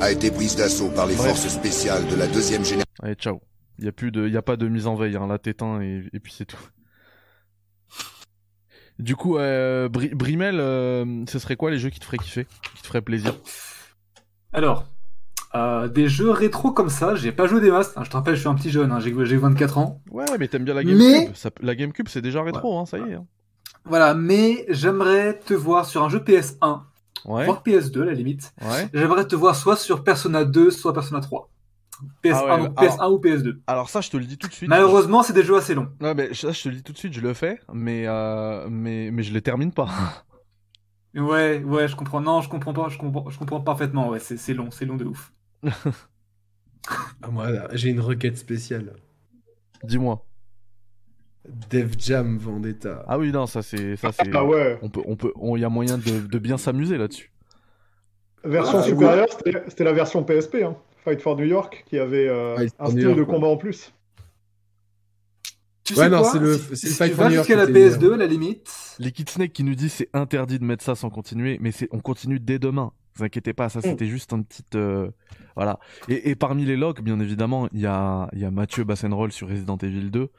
a 0.00 0.10
été 0.10 0.30
prise 0.30 0.56
d'assaut 0.56 0.88
par 0.88 1.06
les 1.06 1.14
Bref. 1.14 1.28
forces 1.28 1.48
spéciales 1.48 2.04
de 2.08 2.16
la 2.16 2.26
deuxième 2.26 2.64
génération. 2.64 2.90
Allez, 3.04 3.14
ciao. 3.14 3.40
Il 3.78 3.84
y 3.84 3.88
a 3.88 3.92
plus 3.92 4.10
de, 4.10 4.26
il 4.26 4.32
y 4.32 4.36
a 4.36 4.42
pas 4.42 4.56
de 4.56 4.66
mise 4.66 4.88
en 4.88 4.96
veille. 4.96 5.14
Hein. 5.14 5.28
Là, 5.28 5.38
t'éteins 5.38 5.80
et, 5.80 6.02
et 6.12 6.18
puis 6.18 6.34
c'est 6.36 6.44
tout. 6.44 6.56
Du 9.02 9.16
coup, 9.16 9.36
euh, 9.36 9.88
Bri- 9.88 10.14
Brimel, 10.14 10.60
euh, 10.60 11.24
ce 11.28 11.38
serait 11.40 11.56
quoi 11.56 11.70
les 11.72 11.78
jeux 11.78 11.90
qui 11.90 11.98
te 11.98 12.04
feraient 12.04 12.18
kiffer, 12.18 12.46
qui 12.76 12.82
te 12.82 12.86
feraient 12.86 13.02
plaisir? 13.02 13.34
Alors, 14.52 14.84
euh, 15.56 15.88
des 15.88 16.08
jeux 16.08 16.30
rétro 16.30 16.70
comme 16.70 16.88
ça, 16.88 17.16
j'ai 17.16 17.32
pas 17.32 17.46
joué 17.48 17.60
des 17.60 17.70
masses. 17.72 17.92
Hein, 17.96 18.04
je 18.04 18.10
te 18.10 18.16
rappelle, 18.16 18.36
je 18.36 18.40
suis 18.40 18.48
un 18.48 18.54
petit 18.54 18.70
jeune, 18.70 18.92
hein, 18.92 19.00
j'ai 19.00 19.12
j'ai 19.24 19.36
24 19.36 19.78
ans. 19.78 20.00
Ouais, 20.10 20.24
mais 20.38 20.46
t'aimes 20.46 20.64
bien 20.64 20.74
la 20.74 20.84
Mais- 20.84 20.92
GameCube. 20.94 21.34
Ça 21.34 21.50
la 21.60 21.74
GameCube, 21.74 22.06
c'est 22.08 22.22
déjà 22.22 22.42
rétro, 22.42 22.78
hein, 22.78 22.86
ça 22.86 22.98
y 22.98 23.02
est. 23.10 23.14
hein. 23.14 23.26
Voilà, 23.84 24.14
mais 24.14 24.64
j'aimerais 24.68 25.36
te 25.40 25.52
voir 25.54 25.84
sur 25.86 26.04
un 26.04 26.08
jeu 26.08 26.20
PS1, 26.20 26.82
Ouais, 27.24 27.44
voire 27.46 27.62
PS2 27.64 28.02
à 28.02 28.04
la 28.04 28.12
limite. 28.12 28.52
ouais. 28.62 28.88
J'aimerais 28.94 29.26
te 29.26 29.34
voir 29.34 29.56
soit 29.56 29.76
sur 29.76 30.04
Persona 30.04 30.44
2, 30.44 30.70
soit 30.70 30.92
Persona 30.92 31.20
3. 31.20 31.48
PS1, 32.24 32.32
Ah 32.34 32.44
ouais, 32.56 32.62
donc 32.68 32.72
alors- 32.76 32.96
PS1 32.98 33.10
ou 33.12 33.18
PS2. 33.18 33.60
Alors 33.66 33.88
ça, 33.90 34.00
je 34.00 34.10
te 34.10 34.16
le 34.16 34.24
dis 34.24 34.38
tout 34.38 34.48
de 34.48 34.52
suite. 34.52 34.68
Malheureusement, 34.68 35.22
c'est 35.22 35.32
des 35.32 35.42
jeux 35.42 35.56
assez 35.56 35.74
longs. 35.74 35.88
Ouais, 36.00 36.14
mais 36.14 36.34
ça, 36.34 36.52
je 36.52 36.62
te 36.62 36.68
le 36.68 36.76
dis 36.76 36.82
tout 36.82 36.92
de 36.92 36.98
suite, 36.98 37.12
je 37.12 37.20
le 37.20 37.34
fais, 37.34 37.58
mais 37.72 38.04
euh, 38.06 38.68
mais 38.70 39.10
mais 39.12 39.22
je 39.22 39.32
les 39.32 39.42
termine 39.42 39.72
pas. 39.72 39.88
Ouais, 41.14 41.62
ouais, 41.62 41.88
je 41.88 41.94
comprends. 41.94 42.22
Non, 42.22 42.40
je 42.40 42.48
comprends 42.48 42.72
pas, 42.72 42.88
je 42.88 42.96
comprends, 42.96 43.28
je 43.28 43.38
comprends 43.38 43.60
parfaitement. 43.60 44.08
Ouais, 44.08 44.18
c'est 44.18 44.38
c'est 44.38 44.54
long, 44.54 44.70
c'est 44.70 44.86
long 44.86 44.96
de 44.96 45.04
ouf. 45.04 45.32
Ah, 47.22 47.28
moi, 47.30 47.50
là, 47.50 47.68
j'ai 47.74 47.90
une 47.90 48.00
requête 48.00 48.36
spéciale. 48.38 48.94
Dis-moi. 49.84 50.24
Def 51.70 51.92
Jam 51.98 52.38
Vendetta. 52.38 53.04
Ah 53.06 53.18
oui, 53.18 53.30
non, 53.30 53.46
ça 53.46 53.62
c'est 53.62 53.96
ça 53.96 54.10
c'est. 54.12 54.34
Ah 54.34 54.44
ouais. 54.44 54.78
On 54.82 54.88
peut 54.88 55.02
on 55.06 55.16
peut 55.16 55.32
il 55.56 55.60
y 55.60 55.64
a 55.64 55.68
moyen 55.68 55.98
de, 55.98 56.26
de 56.26 56.38
bien 56.38 56.56
s'amuser 56.56 56.96
là-dessus. 56.98 57.32
Version 58.44 58.78
Ah, 58.78 58.82
supérieure, 58.82 59.26
c'était 59.30 59.62
c'était 59.68 59.84
la 59.84 59.92
version 59.92 60.24
PSP, 60.24 60.56
hein. 60.64 60.76
Fight 61.04 61.20
for 61.20 61.36
New 61.36 61.44
York, 61.44 61.84
qui 61.86 61.98
avait 61.98 62.28
euh, 62.28 62.56
un 62.78 62.86
style 62.86 63.00
York, 63.00 63.16
de 63.16 63.22
ouais. 63.22 63.26
combat 63.26 63.48
en 63.48 63.56
plus. 63.56 63.92
Tu 65.84 65.94
Ouais, 65.94 66.04
sais 66.04 66.10
non, 66.10 66.20
quoi 66.22 66.30
c'est 66.32 66.38
le- 66.38 66.56
Si- 66.74 66.86
Fight 66.88 67.10
tu 67.10 67.16
for 67.16 67.24
vas 67.24 67.30
New 67.30 67.34
York 67.36 67.46
jusqu'à 67.48 67.58
la 67.60 67.66
qui 67.66 67.72
était 67.72 67.90
PS2, 67.90 68.12
à 68.14 68.16
la 68.16 68.26
limite. 68.26 68.70
Liquid 69.00 69.28
Snake 69.28 69.52
qui 69.52 69.64
nous 69.64 69.74
dit 69.74 69.88
c'est 69.88 70.08
interdit 70.12 70.58
de 70.60 70.64
mettre 70.64 70.84
ça 70.84 70.94
sans 70.94 71.10
continuer, 71.10 71.58
mais 71.60 71.72
c'est 71.72 71.88
on 71.90 71.98
continue 71.98 72.38
dès 72.38 72.58
demain. 72.60 72.92
Vous 73.16 73.24
inquiétez 73.24 73.52
pas, 73.52 73.68
ça 73.68 73.80
Mm. 73.80 73.82
c'était 73.82 74.06
juste 74.06 74.32
un 74.32 74.42
petit 74.42 74.62
euh, 74.76 75.10
voilà. 75.56 75.80
Et, 76.08 76.30
et 76.30 76.34
parmi 76.36 76.64
les 76.64 76.76
logs, 76.76 77.00
bien 77.00 77.18
évidemment, 77.18 77.68
il 77.72 77.80
y 77.80 77.86
a 77.86 78.28
il 78.32 78.38
y 78.38 78.44
a 78.44 78.50
Mathieu 78.52 78.84
Bassenroll 78.84 79.32
sur 79.32 79.48
Resident 79.48 79.76
Evil 79.78 80.10
2. 80.10 80.30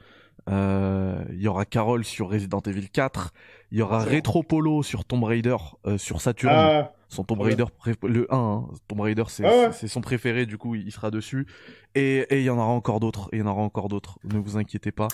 Euh, 0.50 1.24
Il 1.30 1.40
y 1.40 1.48
aura 1.48 1.64
Carole 1.64 2.04
sur 2.04 2.30
Resident 2.30 2.60
Evil 2.66 2.88
4. 2.90 3.32
Il 3.70 3.78
y 3.78 3.82
aura 3.82 4.04
C'est 4.04 4.16
Retro 4.16 4.42
Polo 4.42 4.82
sur 4.82 5.04
Tomb 5.04 5.24
Raider 5.24 5.56
euh, 5.86 5.98
sur 5.98 6.20
Saturn. 6.20 6.54
Ah, 6.54 6.92
Son 7.08 7.22
Tomb 7.24 7.40
Raider, 7.40 7.64
le 8.02 8.26
1, 8.32 8.36
hein. 8.36 8.66
Tomb 8.88 9.00
Raider, 9.00 9.24
c'est 9.28 9.44
Ah 9.46 9.50
ouais. 9.68 9.72
c'est- 9.72 9.86
son 9.88 10.00
préféré, 10.00 10.46
du 10.46 10.58
coup, 10.58 10.74
il 10.74 10.90
sera 10.90 11.10
dessus. 11.10 11.46
Et 11.94 12.26
il 12.40 12.42
y 12.44 12.50
en 12.50 12.56
aura 12.58 12.66
encore 12.66 12.98
d'autres, 13.00 13.28
il 13.32 13.38
y 13.38 13.42
en 13.42 13.46
aura 13.46 13.62
encore 13.62 13.88
d'autres. 13.88 14.18
Ne 14.24 14.38
vous 14.38 14.56
inquiétez 14.56 14.90
pas. 14.92 15.08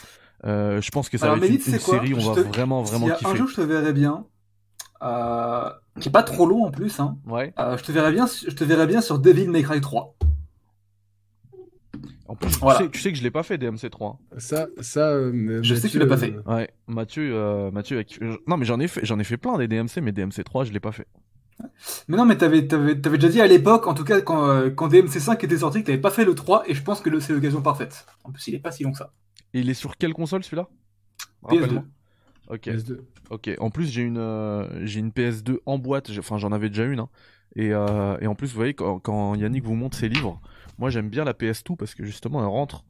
Euh, 0.46 0.80
je 0.80 0.90
pense 0.90 1.08
que 1.10 1.18
ça 1.18 1.26
Alors, 1.26 1.38
va 1.38 1.46
être 1.46 1.52
une, 1.52 1.60
série, 1.78 2.14
on 2.14 2.20
Je 2.20 2.28
va 2.30 2.34
te- 2.36 2.40
vraiment, 2.40 2.82
vraiment 2.82 3.06
S'il 3.06 3.12
y 3.12 3.12
a 3.12 3.16
kiffer. 3.18 3.42
un 3.42 3.44
que 3.44 3.50
je 3.50 3.56
te 3.56 3.60
verrais 3.60 3.92
bien, 3.92 4.24
euh, 5.02 5.70
qui 6.00 6.08
est 6.08 6.12
pas 6.12 6.22
trop 6.22 6.46
long 6.46 6.64
en 6.64 6.70
plus, 6.70 6.98
hein, 7.00 7.18
Ouais. 7.26 7.52
euh, 7.58 7.76
je, 7.76 7.84
te 7.84 7.92
verrais 7.92 8.12
bien, 8.12 8.26
je 8.26 8.54
te 8.54 8.64
verrais 8.64 8.86
bien 8.86 9.02
sur 9.02 9.18
Devil 9.18 9.48
May 9.50 9.62
Cry 9.62 9.80
3. 9.82 10.14
En 12.30 12.36
plus, 12.36 12.56
Voilà. 12.60 12.78
tu, 12.78 12.84
sais, 12.84 12.90
tu 12.92 13.00
sais 13.00 13.10
que 13.12 13.18
je 13.18 13.24
l'ai 13.24 13.30
pas 13.32 13.42
fait 13.42 13.58
DMC3. 13.58 14.12
hein. 14.14 14.18
Ça, 14.38 14.68
ça. 14.80 15.08
euh, 15.10 15.58
Je 15.64 15.74
sais 15.74 15.88
que 15.88 15.92
tu 15.92 15.98
l'as 15.98 16.06
pas 16.06 16.16
fait. 16.16 16.32
Ouais, 16.46 16.70
Mathieu, 16.86 17.30
euh, 17.34 17.72
Mathieu, 17.72 18.04
non 18.46 18.56
mais 18.56 18.64
j'en 18.64 18.78
ai 18.78 18.86
fait, 18.86 19.04
j'en 19.04 19.18
ai 19.18 19.24
fait 19.24 19.36
plein 19.36 19.58
des 19.58 19.66
DMC, 19.66 20.00
mais 20.00 20.12
DMC3, 20.12 20.64
je 20.66 20.72
l'ai 20.72 20.78
pas 20.78 20.92
fait. 20.92 21.08
Mais 22.06 22.16
non, 22.16 22.24
mais 22.24 22.36
t'avais, 22.38 22.68
t'avais, 22.68 23.00
t'avais 23.00 23.18
déjà 23.18 23.28
dit 23.32 23.40
à 23.40 23.48
l'époque, 23.48 23.88
en 23.88 23.94
tout 23.94 24.04
cas 24.04 24.20
quand, 24.20 24.46
euh, 24.48 24.70
quand 24.70 24.86
DMC5 24.88 25.44
était 25.44 25.58
sorti, 25.58 25.80
que 25.80 25.86
t'avais 25.86 25.98
pas 26.00 26.10
fait 26.12 26.24
le 26.24 26.36
3, 26.36 26.62
et 26.68 26.74
je 26.74 26.82
pense 26.84 27.00
que 27.00 27.18
c'est 27.18 27.32
l'occasion 27.32 27.62
parfaite. 27.62 28.06
En 28.22 28.30
plus, 28.30 28.46
il 28.46 28.54
est 28.54 28.60
pas 28.60 28.70
si 28.70 28.84
long 28.84 28.92
que 28.92 28.98
ça. 28.98 29.12
Et 29.52 29.58
il 29.60 29.68
est 29.68 29.74
sur 29.74 29.96
quelle 29.96 30.14
console 30.14 30.44
celui-là? 30.44 30.68
PS2. 31.48 31.60
Rappelle-moi. 31.60 31.84
Ok, 32.48 32.66
PS2. 32.68 32.98
ok. 33.30 33.50
En 33.58 33.70
plus, 33.70 33.90
j'ai 33.90 34.02
une, 34.02 34.18
euh, 34.18 34.86
j'ai 34.86 35.00
une 35.00 35.10
PS2 35.10 35.58
en 35.66 35.78
boîte. 35.78 36.10
Enfin, 36.18 36.38
j'en 36.38 36.52
avais 36.52 36.68
déjà 36.68 36.84
une. 36.84 37.00
hein. 37.00 37.08
Et, 37.56 37.72
euh, 37.74 38.16
et 38.20 38.28
en 38.28 38.36
plus, 38.36 38.46
vous 38.48 38.54
voyez, 38.56 38.74
quand, 38.74 39.00
quand 39.00 39.34
Yannick 39.34 39.64
vous 39.64 39.74
montre 39.74 39.96
ses 39.98 40.08
livres, 40.08 40.40
moi 40.80 40.90
j'aime 40.90 41.08
bien 41.10 41.24
la 41.24 41.34
PS2 41.34 41.76
parce 41.76 41.94
que 41.94 42.04
justement, 42.04 42.40
elle 42.40 42.48
rentre. 42.48 42.84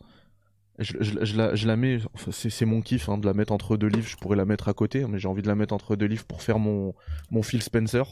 Je, 0.78 1.66
la, 1.66 1.76
mets, 1.76 1.98
c'est 2.30 2.64
mon 2.64 2.80
kiff 2.80 3.10
hein, 3.10 3.18
de 3.18 3.26
la 3.26 3.34
mettre 3.34 3.52
entre 3.52 3.76
deux 3.76 3.88
livres. 3.88 4.08
Je 4.08 4.16
pourrais 4.16 4.36
la 4.36 4.46
mettre 4.46 4.68
à 4.68 4.72
côté, 4.72 5.02
hein, 5.02 5.08
mais 5.10 5.18
j'ai 5.18 5.28
envie 5.28 5.42
de 5.42 5.48
la 5.48 5.54
mettre 5.54 5.74
entre 5.74 5.94
deux 5.94 6.06
livres 6.06 6.24
pour 6.24 6.40
faire 6.40 6.58
mon, 6.58 6.94
mon 7.30 7.42
Phil 7.42 7.62
Spencer 7.62 8.04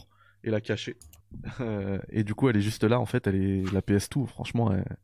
et 0.43 0.51
la 0.51 0.61
cacher. 0.61 0.95
Euh, 1.61 1.99
et 2.09 2.23
du 2.23 2.33
coup, 2.33 2.49
elle 2.49 2.57
est 2.57 2.61
juste 2.61 2.83
là, 2.83 2.99
en 2.99 3.05
fait, 3.05 3.27
elle 3.27 3.35
est 3.35 3.71
la 3.71 3.81
PS2. 3.81 4.25
Franchement, 4.25 4.71
elle- 4.73 4.97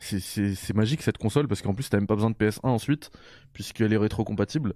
c'est- 0.00 0.74
magique 0.74 1.02
cette 1.02 1.18
console 1.18 1.46
parce 1.46 1.62
qu'en 1.62 1.74
plus, 1.74 1.88
t'as 1.90 1.98
même 1.98 2.06
pas 2.06 2.14
besoin 2.14 2.30
de 2.30 2.34
PS1 2.36 2.68
ensuite, 2.70 3.10
puisqu'elle 3.52 3.92
est 3.92 3.96
rétro-compatible. 3.98 4.72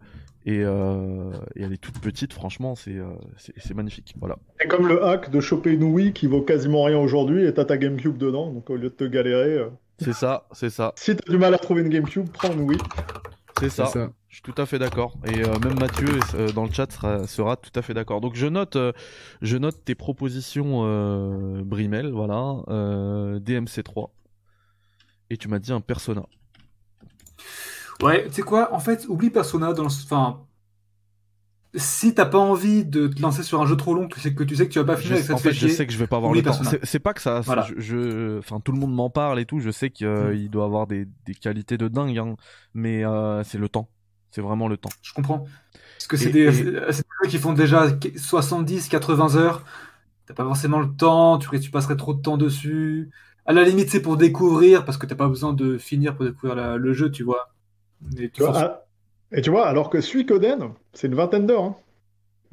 Et, 0.47 0.61
euh, 0.63 1.33
et 1.57 1.63
elle 1.63 1.73
est 1.73 1.79
toute 1.81 1.99
petite, 1.99 2.33
franchement, 2.35 2.75
c'est 2.75 2.97
euh, 2.99 3.07
c'est 3.39 3.75
magnifique. 3.75 4.15
Voilà. 4.21 4.37
C'est 4.61 4.69
comme 4.69 4.87
le 4.87 5.03
hack 5.05 5.31
de 5.31 5.41
choper 5.41 5.73
une 5.73 5.85
Wii 5.85 6.13
qui 6.13 6.27
vaut 6.27 6.43
quasiment 6.43 6.83
rien 6.85 6.99
aujourd'hui 6.99 7.47
et 7.47 7.55
t'as 7.55 7.65
ta 7.65 7.79
GameCube 7.79 8.19
dedans. 8.19 8.53
Donc 8.53 8.69
au 8.71 8.77
lieu 8.77 8.91
de 8.91 8.95
te 8.95 9.05
galérer, 9.05 9.55
euh, 9.59 9.69
C'est 9.99 10.13
ça, 10.13 10.47
c'est 10.53 10.71
ça, 10.71 10.93
si 10.97 11.17
t'as 11.17 11.31
du 11.33 11.39
mal 11.39 11.55
à 11.55 11.59
trouver 11.59 11.81
une 11.83 11.89
GameCube, 11.89 12.29
prends 12.31 12.53
une 12.53 12.61
Wii. 12.63 12.79
c'est 13.59 13.71
ça. 13.71 13.91
Je 14.29 14.37
suis 14.39 14.43
tout 14.53 14.61
à 14.61 14.67
fait 14.67 14.81
d'accord. 14.81 15.17
Et 15.27 15.45
euh, 15.45 15.59
même 15.61 15.79
Mathieu 15.79 16.09
euh, 16.35 16.51
dans 16.51 16.65
le 16.65 16.73
chat 16.73 16.91
sera, 16.91 17.25
sera 17.29 17.57
tout 17.57 17.71
à 17.77 17.83
fait 17.83 17.95
d'accord. 17.95 18.21
Donc 18.21 18.35
je 18.35 18.47
note, 18.49 18.75
euh, 18.75 18.91
je 19.43 19.57
note 19.57 19.85
tes 19.85 19.95
propositions, 19.95 20.81
euh, 20.85 21.63
Brimel, 21.65 22.11
voilà, 22.11 22.57
euh, 22.69 23.39
DMC3. 23.39 24.09
Et 25.31 25.37
tu 25.37 25.49
m'as 25.49 25.59
dit 25.59 25.73
un 25.73 25.81
Persona. 25.81 26.23
Ouais, 28.03 28.27
tu 28.29 28.35
sais 28.35 28.43
quoi, 28.43 28.73
en 28.75 28.81
fait, 28.81 29.07
oublie 29.09 29.31
Persona 29.31 29.73
dans 29.73 29.83
le... 29.85 29.89
Enfin, 29.89 30.41
si 31.77 32.15
t'as 32.15 32.27
pas 32.27 32.39
envie 32.39 32.85
de 32.85 33.09
te 33.09 33.21
lancer 33.21 33.43
sur 33.43 33.61
un 33.61 33.67
jeu 33.67 33.77
trop 33.77 33.95
long, 33.95 34.07
que, 34.09 34.21
c'est 34.21 34.33
que 34.35 34.45
tu 34.45 34.55
sais 34.55 34.69
que 34.69 34.73
tu 34.73 34.79
vas 34.79 34.85
pas 34.85 34.95
Je, 34.97 35.03
finir 35.03 35.17
et 35.17 35.21
que 35.21 35.27
ça 35.27 35.35
en 35.35 35.39
fait 35.39 35.53
je 35.53 35.67
sais 35.67 35.87
que 35.87 35.93
je 35.93 35.99
vais 35.99 36.07
pas 36.07 36.17
avoir 36.19 36.33
le 36.33 36.41
temps. 36.43 36.53
Persona. 36.57 36.79
C'est 36.85 37.01
pas 37.01 37.15
que 37.15 37.21
ça. 37.21 37.41
Voilà. 37.41 37.67
Je, 37.77 37.81
je- 37.81 38.39
enfin, 38.39 38.61
tout 38.61 38.71
le 38.71 38.79
monde 38.79 38.95
m'en 38.95 39.11
parle 39.11 39.41
et 39.41 39.45
tout. 39.45 39.59
Je 39.59 39.71
sais 39.71 39.91
qu'il 39.91 40.07
Mm. 40.09 40.49
doit 40.49 40.65
avoir 40.67 40.87
des, 40.87 41.07
des 41.27 41.35
qualités 41.35 41.77
de 41.77 41.89
dingue, 41.89 42.17
hein, 42.19 42.37
mais 42.75 43.05
euh, 43.05 43.43
c'est 43.43 43.59
le 43.59 43.69
temps. 43.69 43.89
C'est 44.31 44.41
vraiment 44.41 44.69
le 44.69 44.77
temps. 44.77 44.91
je 45.03 45.13
comprends. 45.15 45.47
Parce 45.97 46.07
que 46.07 46.17
c'est 46.17 46.31
des, 46.31 46.61
et- 46.61 46.65
des 46.65 46.81
jeux 46.93 47.29
qui 47.29 47.39
font 47.39 47.53
déjà 47.53 47.87
70, 48.17 48.89
80 48.89 49.35
heures, 49.37 49.65
t'as 50.27 50.35
pas 50.35 50.45
forcément 50.45 50.79
le 50.81 50.95
temps, 50.95 51.39
tu, 51.39 51.49
tu 51.61 51.71
passerais 51.71 51.97
trop 51.97 52.15
de 52.15 52.21
temps 52.23 52.37
dessus. 52.37 53.11
À 53.47 53.53
la 53.53 53.63
limite, 53.65 53.91
c'est 53.91 54.01
pour 54.03 54.17
découvrir, 54.17 54.85
parce 54.85 54.97
que 54.97 55.07
t'as 55.07 55.15
pas 55.15 55.29
besoin 55.29 55.53
de 55.53 55.77
finir 55.79 56.17
pour 56.17 56.25
découvrir 56.25 56.55
la- 56.55 56.77
le 56.77 56.93
jeu, 56.93 57.11
tu 57.11 57.23
vois. 57.25 57.51
Tu 58.17 58.31
Tu 58.31 58.43
forces- 58.43 58.59
ah, 58.59 58.85
et 59.33 59.41
tu 59.43 59.51
vois, 59.51 59.67
alors 59.67 59.91
que 59.91 60.01
Suikoden, 60.01 60.71
c'est 60.93 61.07
une 61.09 61.15
vingtaine 61.15 61.47
d'heures. 61.47 61.63
hein. 61.65 61.77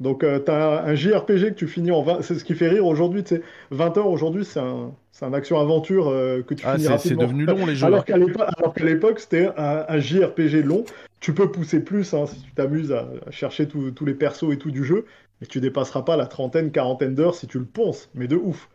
Donc 0.00 0.24
euh, 0.24 0.40
t'as 0.40 0.82
un, 0.82 0.86
un 0.90 0.94
JRPG 0.94 1.50
que 1.50 1.54
tu 1.54 1.68
finis 1.68 1.92
en 1.92 2.02
20... 2.02 2.22
C'est 2.22 2.34
ce 2.34 2.44
qui 2.44 2.54
fait 2.54 2.68
rire 2.68 2.84
aujourd'hui, 2.86 3.22
tu 3.22 3.36
sais. 3.36 3.42
20 3.70 3.96
heures 3.98 4.08
aujourd'hui, 4.08 4.44
c'est 4.44 4.58
un, 4.58 4.92
c'est 5.12 5.24
un 5.24 5.32
action-aventure 5.32 6.08
euh, 6.08 6.42
que 6.42 6.54
tu 6.54 6.64
Ah, 6.66 6.72
finis 6.72 6.84
c'est 6.84 6.88
c'est 6.88 7.14
rapidement. 7.14 7.22
devenu 7.22 7.44
long 7.46 7.66
les 7.66 7.76
jeux. 7.76 7.86
Alors 7.86 8.00
là. 8.00 8.04
qu'à 8.04 8.16
l'époque, 8.16 8.48
alors 8.58 8.74
qu'à 8.74 8.84
l'époque, 8.84 9.20
c'était 9.20 9.48
un, 9.56 9.84
un 9.88 9.98
JRPG 9.98 10.62
long. 10.64 10.84
Tu 11.20 11.32
peux 11.34 11.52
pousser 11.52 11.80
plus 11.84 12.12
hein, 12.14 12.26
si 12.26 12.42
tu 12.42 12.50
t'amuses 12.52 12.90
à, 12.92 13.06
à 13.26 13.30
chercher 13.30 13.68
tous 13.68 13.92
tous 13.92 14.04
les 14.04 14.14
persos 14.14 14.50
et 14.52 14.58
tout 14.58 14.72
du 14.72 14.84
jeu, 14.84 15.04
mais 15.40 15.46
tu 15.46 15.60
dépasseras 15.60 16.02
pas 16.02 16.16
la 16.16 16.26
trentaine, 16.26 16.72
quarantaine 16.72 17.14
d'heures 17.14 17.36
si 17.36 17.46
tu 17.46 17.60
le 17.60 17.64
ponces, 17.64 18.10
mais 18.14 18.26
de 18.26 18.34
ouf. 18.36 18.68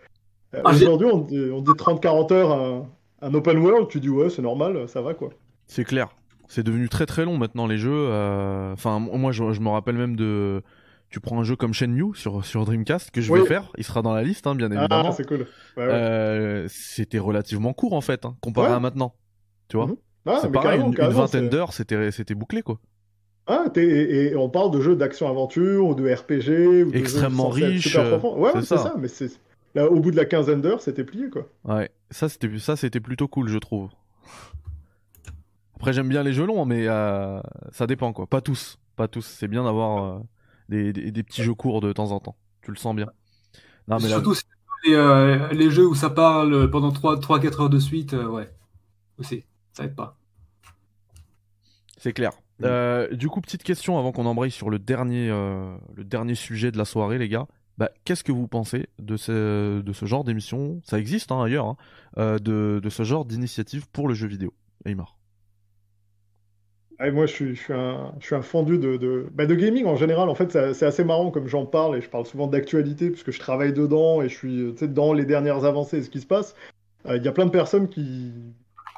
Ah, 0.63 0.71
Aujourd'hui, 0.71 1.07
on, 1.11 1.19
dit- 1.19 1.49
on 1.51 1.61
dit 1.61 1.71
30-40 1.71 2.33
heures 2.33 2.51
un, 2.51 2.87
un 3.21 3.33
open 3.33 3.57
world, 3.59 3.87
tu 3.89 3.99
dis 3.99 4.09
ouais, 4.09 4.29
c'est 4.29 4.41
normal, 4.41 4.87
ça 4.87 5.01
va 5.01 5.13
quoi. 5.13 5.29
C'est 5.65 5.83
clair. 5.83 6.09
C'est 6.47 6.63
devenu 6.63 6.87
très 6.87 7.05
très 7.05 7.25
long 7.25 7.37
maintenant 7.37 7.67
les 7.67 7.77
jeux. 7.77 7.91
euh, 7.93 8.71
Enfin, 8.73 8.99
moi 8.99 9.31
je, 9.31 9.51
je 9.51 9.59
me 9.59 9.69
rappelle 9.69 9.95
même 9.95 10.15
de. 10.15 10.61
Tu 11.09 11.19
prends 11.21 11.39
un 11.39 11.43
jeu 11.43 11.55
comme 11.55 11.73
Shenmue 11.73 12.15
sur, 12.15 12.43
sur 12.45 12.65
Dreamcast 12.65 13.11
que 13.11 13.21
je 13.21 13.31
vais 13.33 13.45
faire. 13.45 13.71
Il 13.77 13.83
sera 13.85 14.01
dans 14.01 14.13
la 14.13 14.23
liste, 14.23 14.45
hein, 14.47 14.55
bien 14.55 14.67
évidemment. 14.71 15.09
Ah, 15.09 15.11
c'est 15.13 15.25
cool. 15.25 15.39
Ouais, 15.77 15.85
ouais. 15.85 15.89
Euh, 15.89 16.65
C'était 16.69 17.19
relativement 17.19 17.71
court 17.73 17.93
en 17.93 18.01
fait, 18.01 18.25
hein, 18.25 18.35
comparé 18.41 18.67
Ouais. 18.69 18.73
à 18.75 18.79
maintenant. 18.79 19.13
Tu 19.69 19.77
vois 19.77 19.87
Mhm. 19.87 19.95
Ah, 20.25 20.39
C'est 20.41 20.51
pareil, 20.51 20.81
une, 20.81 20.93
vingtaine 20.93 21.47
d'heures, 21.47 21.71
c'était 21.71 22.35
bouclé 22.35 22.61
quoi. 22.61 22.79
Ah, 23.49 23.65
et, 23.77 23.79
et 23.81 24.35
on 24.35 24.49
parle 24.49 24.71
de 24.71 24.81
jeux 24.81 24.97
d'action-aventure 24.97 25.85
ou 25.85 25.95
de 25.95 26.03
RPG 26.13 26.83
ou 26.85 26.91
de 26.91 26.97
Extrêmement 26.97 27.51
jeux 27.53 27.63
euh, 27.97 28.19
c'est 28.19 28.27
ouais, 28.27 28.51
c'est 28.55 28.61
ça. 28.65 28.77
ça. 28.77 28.95
Mais 28.99 29.07
c'est 29.07 29.31
là, 29.77 29.89
au 29.89 29.99
bout 29.99 30.11
de 30.11 30.15
la 30.15 30.25
quinzaine 30.25 30.61
d'heures, 30.61 30.81
c'était 30.81 31.03
plié 31.03 31.29
quoi. 31.29 31.47
Ouais, 31.63 31.89
ça 32.11 32.29
c'était 32.29 32.57
ça 32.59 32.75
c'était 32.75 32.99
plutôt 32.99 33.27
cool, 33.27 33.47
je 33.49 33.57
trouve. 33.57 33.89
Après 35.75 35.93
j'aime 35.93 36.09
bien 36.09 36.23
les 36.23 36.33
jeux 36.33 36.45
longs, 36.45 36.65
mais 36.65 36.87
euh, 36.87 37.39
ça 37.71 37.87
dépend 37.87 38.11
quoi. 38.13 38.27
Pas 38.27 38.41
tous, 38.41 38.77
pas 38.95 39.07
tous. 39.07 39.25
C'est 39.25 39.47
bien 39.47 39.63
d'avoir 39.63 40.03
euh, 40.03 40.19
des, 40.69 40.91
des, 40.93 41.11
des 41.11 41.23
petits 41.23 41.43
jeux 41.43 41.53
courts 41.53 41.81
de 41.81 41.93
temps 41.93 42.11
en 42.11 42.19
temps. 42.19 42.35
Tu 42.61 42.71
le 42.71 42.77
sens 42.77 42.95
bien. 42.95 43.07
Non 43.87 43.97
mais 44.01 44.09
là, 44.09 44.15
Surtout 44.15 44.33
les, 44.85 44.93
euh, 44.95 45.47
les 45.53 45.69
jeux 45.69 45.87
où 45.87 45.95
ça 45.95 46.09
parle 46.09 46.69
pendant 46.69 46.89
3-4 46.91 47.61
heures 47.61 47.69
de 47.69 47.79
suite, 47.79 48.13
euh, 48.13 48.27
ouais. 48.27 48.51
Aussi, 49.19 49.43
ça 49.73 49.83
aide 49.85 49.95
pas. 49.95 50.17
c'est 51.97 52.13
clair. 52.13 52.31
Euh, 52.63 53.13
du 53.13 53.29
coup, 53.29 53.41
petite 53.41 53.63
question 53.63 53.99
avant 53.99 54.11
qu'on 54.11 54.25
embraye 54.25 54.51
sur 54.51 54.69
le 54.69 54.79
dernier, 54.79 55.29
euh, 55.29 55.75
le 55.95 56.03
dernier 56.03 56.35
sujet 56.35 56.71
de 56.71 56.77
la 56.77 56.85
soirée, 56.85 57.17
les 57.19 57.29
gars. 57.29 57.47
Bah, 57.77 57.91
qu'est-ce 58.05 58.23
que 58.23 58.31
vous 58.31 58.47
pensez 58.47 58.87
de 58.99 59.17
ce, 59.17 59.83
genre 60.03 60.23
d'émission? 60.23 60.81
Ça 60.83 60.97
existe 60.97 61.31
hein, 61.31 61.43
ailleurs, 61.43 61.65
hein, 61.65 61.77
euh, 62.17 62.39
de, 62.39 62.89
ce 62.89 63.03
genre 63.03 63.25
d'initiative 63.25 63.87
pour 63.89 64.07
le 64.07 64.15
jeu 64.15 64.27
vidéo. 64.27 64.53
Aymar. 64.85 65.15
Ah, 66.99 67.11
moi, 67.11 67.27
je 67.27 67.53
suis, 67.53 67.73
un, 67.73 68.15
je 68.19 68.41
fendu 68.41 68.79
bah, 69.31 69.45
de 69.45 69.55
gaming 69.55 69.85
en 69.85 69.95
général. 69.95 70.29
En 70.29 70.35
fait, 70.35 70.51
c'est 70.73 70.85
assez 70.85 71.03
marrant 71.03 71.29
comme 71.29 71.47
j'en 71.47 71.67
parle 71.67 71.95
et 71.95 72.01
je 72.01 72.09
parle 72.09 72.25
souvent 72.25 72.47
d'actualité 72.47 73.11
puisque 73.11 73.31
je 73.31 73.39
travaille 73.39 73.73
dedans 73.73 74.23
et 74.23 74.29
je 74.29 74.35
suis 74.35 74.73
sais, 74.77 74.87
dans 74.87 75.13
les 75.13 75.25
dernières 75.25 75.63
avancées 75.65 75.99
et 75.99 76.03
ce 76.03 76.09
qui 76.09 76.21
se 76.21 76.25
passe. 76.25 76.55
Euh, 77.05 77.17
Il 77.17 77.23
y 77.23 77.27
a 77.27 77.31
plein 77.31 77.45
de 77.45 77.51
personnes 77.51 77.87
qui, 77.87 78.31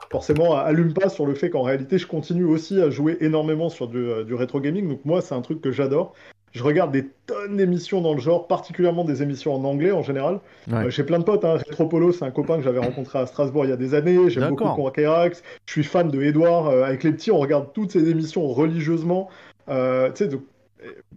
forcément, 0.09 0.55
allument 0.55 0.93
pas 0.93 1.09
sur 1.09 1.25
le 1.25 1.35
fait 1.35 1.49
qu'en 1.49 1.63
réalité, 1.63 1.97
je 1.97 2.07
continue 2.07 2.45
aussi 2.45 2.79
à 2.79 2.89
jouer 2.89 3.17
énormément 3.19 3.67
sur 3.67 3.89
du, 3.89 3.97
euh, 3.97 4.23
du 4.23 4.33
rétro 4.33 4.61
gaming. 4.61 4.87
Donc, 4.87 5.03
moi, 5.03 5.21
c'est 5.21 5.35
un 5.35 5.41
truc 5.41 5.59
que 5.59 5.73
j'adore. 5.73 6.13
Je 6.51 6.63
regarde 6.63 6.91
des 6.91 7.07
tonnes 7.27 7.57
d'émissions 7.57 8.01
dans 8.01 8.13
le 8.13 8.19
genre, 8.19 8.47
particulièrement 8.47 9.03
des 9.03 9.21
émissions 9.21 9.53
en 9.53 9.63
anglais 9.63 9.91
en 9.91 10.01
général. 10.03 10.39
Ouais. 10.69 10.85
Euh, 10.85 10.89
J'ai 10.89 11.03
plein 11.03 11.19
de 11.19 11.23
potes, 11.23 11.45
hein. 11.45 11.57
Retropolo, 11.69 12.11
c'est 12.11 12.25
un 12.25 12.31
copain 12.31 12.57
que 12.57 12.63
j'avais 12.63 12.79
rencontré 12.79 13.19
à 13.19 13.25
Strasbourg 13.25 13.65
il 13.65 13.69
y 13.69 13.73
a 13.73 13.77
des 13.77 13.93
années. 13.93 14.29
J'aime 14.29 14.49
beaucoup. 14.49 14.63
Conquerax. 14.75 15.43
Je 15.65 15.71
suis 15.71 15.83
fan 15.83 16.09
de 16.09 16.21
Edouard. 16.21 16.67
Euh, 16.67 16.83
avec 16.83 17.03
les 17.03 17.11
petits, 17.11 17.31
on 17.31 17.37
regarde 17.39 17.67
toutes 17.73 17.91
ces 17.91 18.09
émissions 18.09 18.47
religieusement. 18.47 19.29
Euh, 19.69 20.09
donc- 20.09 20.41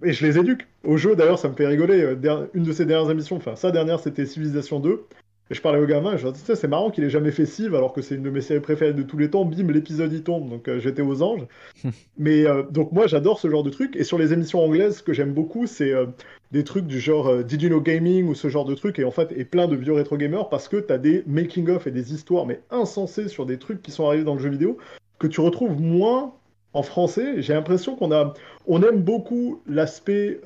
et 0.05 0.13
je 0.13 0.27
les 0.27 0.39
éduque. 0.39 0.67
Au 0.85 0.97
jeu, 0.97 1.15
d'ailleurs, 1.15 1.39
ça 1.39 1.49
me 1.49 1.55
fait 1.55 1.67
rigoler. 1.67 2.17
Une 2.55 2.65
de 2.65 2.73
ses 2.73 2.85
dernières 2.85 3.11
émissions, 3.11 3.37
enfin, 3.37 3.55
sa 3.55 3.71
dernière, 3.71 4.01
c'était 4.01 4.27
Civilization 4.27 4.81
2. 4.81 5.05
Et 5.51 5.55
je 5.55 5.61
parlais 5.61 5.81
au 5.81 5.87
gamin, 5.87 6.17
je 6.17 6.23
leur 6.23 6.33
disais, 6.33 6.55
c'est 6.55 6.69
marrant 6.69 6.91
qu'il 6.91 7.05
ait 7.05 7.11
jamais 7.11 7.33
fait 7.33 7.47
Civ, 7.47 7.75
alors 7.75 7.93
que 7.93 8.01
c'est 8.01 8.15
une 8.15 8.23
de 8.23 8.31
mes 8.31 8.41
séries 8.41 8.61
préférées 8.61 8.95
de 8.95 9.03
tous 9.03 9.19
les 9.19 9.29
temps. 9.29 9.45
Bim, 9.45 9.71
l'épisode 9.71 10.13
y 10.13 10.23
tombe. 10.23 10.49
Donc 10.49 10.69
euh, 10.69 10.79
j'étais 10.79 11.03
aux 11.03 11.23
anges. 11.23 11.47
Mais 12.17 12.47
euh, 12.47 12.63
donc 12.63 12.93
moi, 12.93 13.07
j'adore 13.07 13.39
ce 13.41 13.51
genre 13.51 13.63
de 13.63 13.71
truc. 13.71 13.97
Et 13.97 14.05
sur 14.05 14.19
les 14.19 14.33
émissions 14.33 14.65
anglaises, 14.65 14.99
ce 14.99 15.03
que 15.03 15.13
j'aime 15.13 15.33
beaucoup, 15.33 15.67
c'est 15.67 15.93
euh, 15.93 16.07
des 16.53 16.65
trucs 16.65 16.87
du 16.87 17.01
genre 17.01 17.45
Did 17.45 17.61
You 17.61 17.69
Know 17.69 17.81
Gaming 17.81 18.29
ou 18.29 18.35
ce 18.35 18.49
genre 18.49 18.65
de 18.65 18.75
trucs. 18.75 18.99
Et 18.99 19.05
en 19.05 19.11
fait, 19.11 19.33
et 19.37 19.45
plein 19.45 19.67
de 19.67 19.77
vieux 19.77 19.93
rétro 19.93 20.17
gamers 20.17 20.49
parce 20.49 20.69
que 20.69 20.77
t'as 20.77 20.99
des 20.99 21.25
making-of 21.27 21.87
et 21.87 21.91
des 21.91 22.15
histoires, 22.15 22.47
mais 22.47 22.61
insensées 22.71 23.29
sur 23.29 23.45
des 23.45 23.59
trucs 23.59 23.83
qui 23.83 23.91
sont 23.91 24.07
arrivés 24.07 24.25
dans 24.25 24.35
le 24.35 24.41
jeu 24.41 24.51
vidéo 24.51 24.79
que 25.19 25.27
tu 25.27 25.41
retrouves 25.41 25.81
moins 25.81 26.35
en 26.73 26.83
français. 26.83 27.43
J'ai 27.43 27.53
l'impression 27.53 27.97
qu'on 27.97 28.13
a, 28.13 28.33
on 28.67 28.83
aime 28.83 29.03
beaucoup 29.03 29.61
l'aspect 29.67 30.41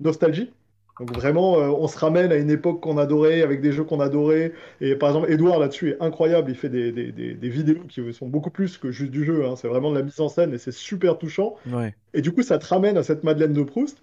nostalgie. 0.00 0.50
Donc 0.98 1.12
vraiment, 1.12 1.58
euh, 1.58 1.68
on 1.68 1.88
se 1.88 1.98
ramène 1.98 2.32
à 2.32 2.36
une 2.36 2.50
époque 2.50 2.80
qu'on 2.80 2.96
adorait, 2.96 3.42
avec 3.42 3.60
des 3.60 3.72
jeux 3.72 3.84
qu'on 3.84 4.00
adorait. 4.00 4.52
Et 4.80 4.96
par 4.96 5.10
exemple, 5.10 5.30
Edouard 5.30 5.58
là-dessus 5.58 5.90
est 5.90 6.02
incroyable. 6.02 6.50
Il 6.50 6.56
fait 6.56 6.70
des, 6.70 6.90
des, 6.90 7.12
des, 7.12 7.34
des, 7.34 7.48
vidéos 7.48 7.82
qui 7.88 8.12
sont 8.14 8.28
beaucoup 8.28 8.50
plus 8.50 8.78
que 8.78 8.90
juste 8.90 9.10
du 9.10 9.24
jeu. 9.24 9.44
Hein. 9.44 9.56
C'est 9.56 9.68
vraiment 9.68 9.90
de 9.90 9.96
la 9.96 10.02
mise 10.02 10.20
en 10.20 10.28
scène 10.28 10.54
et 10.54 10.58
c'est 10.58 10.72
super 10.72 11.18
touchant. 11.18 11.56
Ouais. 11.70 11.94
Et 12.14 12.22
du 12.22 12.32
coup, 12.32 12.42
ça 12.42 12.58
te 12.58 12.66
ramène 12.66 12.96
à 12.96 13.02
cette 13.02 13.24
Madeleine 13.24 13.52
de 13.52 13.62
Proust. 13.62 14.02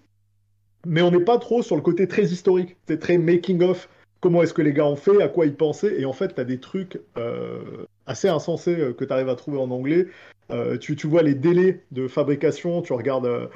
Mais 0.86 1.02
on 1.02 1.12
n'est 1.12 1.24
pas 1.24 1.40
trop 1.40 1.64
sur 1.64 1.76
le 1.76 1.82
côté 1.82 2.08
très 2.08 2.26
historique. 2.26 2.76
C'est 2.88 3.00
très 3.00 3.18
making 3.18 3.64
of. 3.64 3.90
Comment 4.20 4.44
est-ce 4.44 4.54
que 4.54 4.62
les 4.62 4.74
gars 4.74 4.86
ont 4.86 4.96
fait, 4.96 5.22
à 5.22 5.28
quoi 5.28 5.46
ils 5.46 5.56
pensaient? 5.56 6.00
Et 6.00 6.06
en 6.06 6.14
fait, 6.14 6.36
tu 6.36 6.42
as 6.42 6.46
des 6.46 6.60
trucs 6.60 7.02
euh, 7.18 7.86
assez 8.06 8.30
insensés 8.30 8.80
euh, 8.80 8.94
que 8.94 9.04
tu 9.04 9.12
arrives 9.12 9.30
à 9.30 9.36
trouver 9.36 9.58
en 9.58 9.70
anglais. 9.72 10.08
Euh, 10.52 10.78
tu, 10.78 10.96
tu, 10.96 11.08
vois 11.08 11.24
les 11.24 11.36
délais 11.36 11.84
de 11.92 12.08
fabrication, 12.08 12.82
tu 12.82 12.94
regardes 12.94 13.26
euh, 13.26 13.48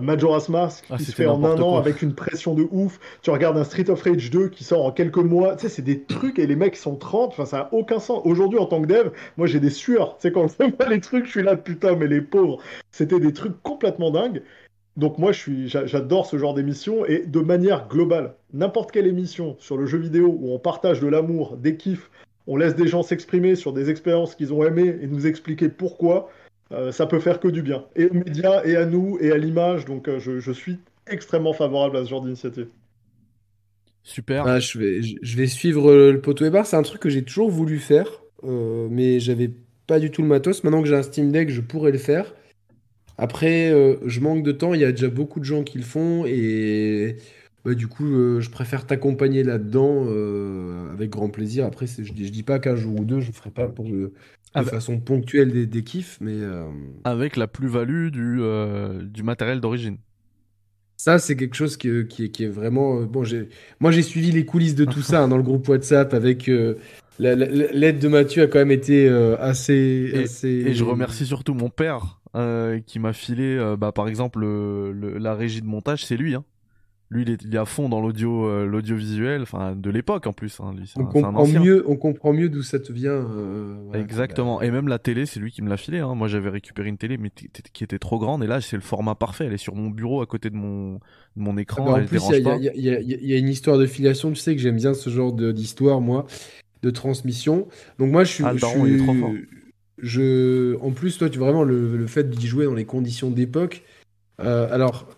Majora's 0.00 0.48
Mask 0.48 0.84
Ah, 0.90 0.96
qui 0.96 1.04
se 1.04 1.12
fait 1.12 1.26
en 1.26 1.42
un 1.44 1.60
an 1.60 1.70
quoi. 1.70 1.78
avec 1.78 2.02
une 2.02 2.14
pression 2.14 2.54
de 2.54 2.66
ouf, 2.70 2.98
tu 3.22 3.30
regardes 3.30 3.56
un 3.58 3.64
Street 3.64 3.90
of 3.90 4.02
Rage 4.02 4.30
2 4.30 4.48
qui 4.48 4.64
sort 4.64 4.84
en 4.84 4.92
quelques 4.92 5.16
mois, 5.18 5.56
tu 5.56 5.62
sais, 5.62 5.68
c'est 5.68 5.82
des 5.82 6.02
trucs 6.02 6.38
et 6.38 6.46
les 6.46 6.56
mecs 6.56 6.76
sont 6.76 6.96
30, 6.96 7.30
enfin 7.30 7.44
ça 7.46 7.58
a 7.60 7.68
aucun 7.74 7.98
sens. 7.98 8.20
Aujourd'hui 8.24 8.58
en 8.58 8.66
tant 8.66 8.80
que 8.80 8.86
dev, 8.86 9.10
moi 9.36 9.46
j'ai 9.46 9.60
des 9.60 9.70
sueurs, 9.70 10.16
tu 10.16 10.22
sais, 10.28 10.32
quand 10.32 10.46
je 10.48 10.54
vois 10.76 10.88
les 10.88 11.00
trucs, 11.00 11.26
je 11.26 11.30
suis 11.30 11.42
là, 11.42 11.56
putain, 11.56 11.96
mais 11.96 12.06
les 12.06 12.20
pauvres, 12.20 12.58
c'était 12.90 13.20
des 13.20 13.32
trucs 13.32 13.60
complètement 13.62 14.10
dingues. 14.10 14.42
Donc 14.96 15.16
moi 15.18 15.32
je 15.32 15.38
suis, 15.38 15.68
j'a- 15.68 15.86
j'adore 15.86 16.26
ce 16.26 16.36
genre 16.36 16.52
d'émission 16.54 17.06
et 17.06 17.20
de 17.26 17.40
manière 17.40 17.88
globale, 17.88 18.34
n'importe 18.52 18.92
quelle 18.92 19.06
émission 19.06 19.56
sur 19.58 19.76
le 19.78 19.86
jeu 19.86 19.98
vidéo 19.98 20.36
où 20.40 20.52
on 20.52 20.58
partage 20.58 21.00
de 21.00 21.06
l'amour, 21.06 21.56
des 21.56 21.76
kiffs, 21.76 22.10
on 22.46 22.56
laisse 22.56 22.74
des 22.76 22.86
gens 22.88 23.02
s'exprimer 23.02 23.54
sur 23.54 23.72
des 23.72 23.88
expériences 23.88 24.34
qu'ils 24.34 24.52
ont 24.52 24.64
aimées 24.64 24.98
et 25.00 25.06
nous 25.06 25.26
expliquer 25.26 25.68
pourquoi, 25.70 26.28
euh, 26.28 26.41
ça 26.92 27.06
peut 27.06 27.20
faire 27.20 27.40
que 27.40 27.48
du 27.48 27.62
bien. 27.62 27.86
Et 27.96 28.06
aux 28.06 28.14
médias, 28.14 28.64
et 28.64 28.76
à 28.76 28.86
nous, 28.86 29.18
et 29.20 29.32
à 29.32 29.38
l'image. 29.38 29.84
Donc 29.84 30.08
euh, 30.08 30.18
je, 30.18 30.40
je 30.40 30.52
suis 30.52 30.78
extrêmement 31.06 31.52
favorable 31.52 31.96
à 31.96 32.04
ce 32.04 32.10
genre 32.10 32.22
d'initiative. 32.22 32.68
Super. 34.04 34.46
Ah, 34.46 34.58
je 34.58 34.78
vais, 34.78 35.02
je 35.02 35.16
je 35.22 35.36
vais 35.36 35.46
suivre 35.46 35.90
euh, 35.90 36.12
le 36.12 36.20
poteau 36.20 36.44
et 36.44 36.50
bar. 36.50 36.66
C'est 36.66 36.76
un 36.76 36.82
truc 36.82 37.00
que 37.00 37.08
j'ai 37.10 37.24
toujours 37.24 37.50
voulu 37.50 37.78
faire, 37.78 38.22
euh, 38.44 38.88
mais 38.90 39.20
j'avais 39.20 39.50
pas 39.86 40.00
du 40.00 40.10
tout 40.10 40.22
le 40.22 40.28
matos. 40.28 40.64
Maintenant 40.64 40.82
que 40.82 40.88
j'ai 40.88 40.96
un 40.96 41.02
Steam 41.02 41.30
Deck, 41.32 41.50
je 41.50 41.60
pourrais 41.60 41.92
le 41.92 41.98
faire. 41.98 42.34
Après, 43.18 43.70
euh, 43.72 43.96
je 44.06 44.20
manque 44.20 44.42
de 44.44 44.52
temps. 44.52 44.74
Il 44.74 44.80
y 44.80 44.84
a 44.84 44.92
déjà 44.92 45.08
beaucoup 45.08 45.40
de 45.40 45.44
gens 45.44 45.64
qui 45.64 45.78
le 45.78 45.84
font 45.84 46.24
et 46.26 47.16
bah, 47.64 47.74
du 47.74 47.88
coup, 47.88 48.06
euh, 48.06 48.40
je 48.40 48.50
préfère 48.50 48.86
t'accompagner 48.86 49.44
là-dedans 49.44 50.06
euh, 50.08 50.90
avec 50.92 51.10
grand 51.10 51.30
plaisir. 51.30 51.66
Après, 51.66 51.86
je 51.86 52.12
dis, 52.12 52.26
je 52.26 52.32
dis 52.32 52.42
pas 52.42 52.58
qu'un 52.58 52.76
jour 52.76 53.00
ou 53.00 53.04
deux, 53.04 53.20
je 53.20 53.32
ferai 53.32 53.50
pas 53.50 53.68
pour 53.68 53.86
Ah 53.86 54.41
de 54.60 54.64
façon 54.64 55.00
ponctuelle 55.00 55.50
des, 55.52 55.66
des 55.66 55.82
kiffs, 55.84 56.18
mais 56.20 56.34
euh, 56.34 56.64
Avec 57.04 57.36
la 57.36 57.46
plus-value 57.46 58.08
du, 58.08 58.38
euh, 58.40 59.02
du 59.02 59.22
matériel 59.22 59.60
d'origine. 59.60 59.96
Ça, 60.96 61.18
c'est 61.18 61.36
quelque 61.36 61.56
chose 61.56 61.76
qui, 61.76 61.88
est- 61.88 62.06
qui 62.08 62.30
qui 62.30 62.44
est 62.44 62.48
vraiment. 62.48 63.00
euh, 63.00 63.06
Bon, 63.06 63.24
j'ai, 63.24 63.48
moi, 63.80 63.90
j'ai 63.90 64.02
suivi 64.02 64.30
les 64.30 64.44
coulisses 64.44 64.74
de 64.76 64.84
tout 64.84 65.02
ça 65.02 65.22
hein, 65.22 65.28
dans 65.28 65.36
le 65.36 65.42
groupe 65.42 65.68
WhatsApp 65.68 66.14
avec. 66.14 66.48
euh, 66.48 66.74
la- 67.18 67.34
la- 67.34 67.46
la- 67.46 67.72
l'aide 67.72 67.98
de 67.98 68.08
Mathieu 68.08 68.42
a 68.44 68.46
quand 68.46 68.58
même 68.58 68.70
été 68.70 69.08
euh, 69.08 69.36
assez, 69.38 70.10
Et- 70.14 70.18
assez. 70.24 70.48
Et 70.48 70.74
je 70.74 70.84
remercie 70.84 71.26
surtout 71.26 71.54
mon 71.54 71.68
père 71.70 72.20
euh, 72.36 72.78
qui 72.86 72.98
m'a 72.98 73.12
filé, 73.12 73.74
bah, 73.78 73.92
par 73.92 74.08
exemple, 74.08 74.40
le- 74.40 74.92
le- 74.92 75.18
la 75.18 75.34
régie 75.34 75.60
de 75.60 75.66
montage, 75.66 76.04
c'est 76.06 76.16
lui. 76.16 76.34
Hein. 76.34 76.44
Lui, 77.12 77.22
il 77.22 77.30
est, 77.30 77.42
il 77.44 77.54
est 77.54 77.58
à 77.58 77.66
fond 77.66 77.90
dans 77.90 78.00
l'audio, 78.00 78.46
euh, 78.46 78.64
l'audiovisuel, 78.64 79.42
enfin 79.42 79.76
de 79.76 79.90
l'époque 79.90 80.26
en 80.26 80.32
plus. 80.32 80.58
Hein, 80.60 80.72
lui, 80.74 80.90
On 80.96 81.02
un, 81.02 81.04
comprend 81.04 81.46
mieux, 81.46 81.84
on 81.86 81.96
comprend 81.96 82.32
mieux 82.32 82.48
d'où 82.48 82.62
ça 82.62 82.78
te 82.78 82.90
vient. 82.90 83.12
euh, 83.12 83.74
Exactement. 83.92 84.62
Et 84.62 84.70
même 84.70 84.88
la 84.88 84.98
télé, 84.98 85.26
c'est 85.26 85.38
lui 85.38 85.52
qui 85.52 85.60
me 85.60 85.68
l'a 85.68 85.76
filé. 85.76 85.98
Hein. 85.98 86.14
Moi, 86.14 86.26
j'avais 86.28 86.48
récupéré 86.48 86.88
une 86.88 86.96
télé 86.96 87.18
mais 87.18 87.30
qui 87.72 87.84
était 87.84 87.98
trop 87.98 88.18
grande. 88.18 88.42
Et 88.42 88.46
là, 88.46 88.62
c'est 88.62 88.76
le 88.76 88.82
format 88.82 89.14
parfait. 89.14 89.44
Elle 89.44 89.52
est 89.52 89.58
sur 89.58 89.74
mon 89.74 89.90
bureau 89.90 90.22
à 90.22 90.26
côté 90.26 90.48
de 90.48 90.56
mon, 90.56 90.94
de 90.94 90.98
mon 91.36 91.56
Ah 91.56 91.60
écran. 91.60 91.84
bah, 91.84 91.92
en 92.00 92.04
plus, 92.06 92.18
il 92.30 92.38
y, 92.38 92.80
y 92.82 92.88
a- 92.90 93.00
y 93.00 93.14
y 93.34 93.38
une 93.38 93.48
histoire 93.48 93.76
de 93.76 93.84
filiation. 93.86 94.30
Tu 94.30 94.36
sais 94.36 94.56
que 94.56 94.62
j'aime 94.62 94.76
bien 94.76 94.94
ce 94.94 95.10
genre 95.10 95.32
d'histoire, 95.34 96.00
moi, 96.00 96.26
de 96.82 96.90
transmission. 96.90 97.68
Donc 97.98 98.10
moi, 98.10 98.24
je 98.24 98.32
suis. 98.32 98.44
Ah, 98.46 98.52
le 98.52 98.58
je 98.58 98.62
daron, 98.62 98.86
il 98.86 98.94
est 98.94 98.98
trop 99.04 99.14
fort. 99.14 99.32
Je, 99.98 100.76
en 100.80 100.90
plus, 100.90 101.18
toi, 101.18 101.28
tu 101.28 101.38
vraiment 101.38 101.62
le, 101.62 101.96
le 101.96 102.06
fait 102.06 102.28
d'y 102.30 102.46
jouer 102.46 102.64
dans 102.64 102.74
les 102.74 102.84
conditions 102.86 103.30
d'époque. 103.30 103.82
euh, 104.40 104.66
alors, 104.72 105.08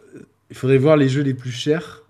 il 0.55 0.57
faudrait 0.57 0.79
voir 0.79 0.97
les 0.97 1.09
jeux 1.09 1.23
les 1.23 1.35
plus 1.35 1.51
chers. 1.51 2.05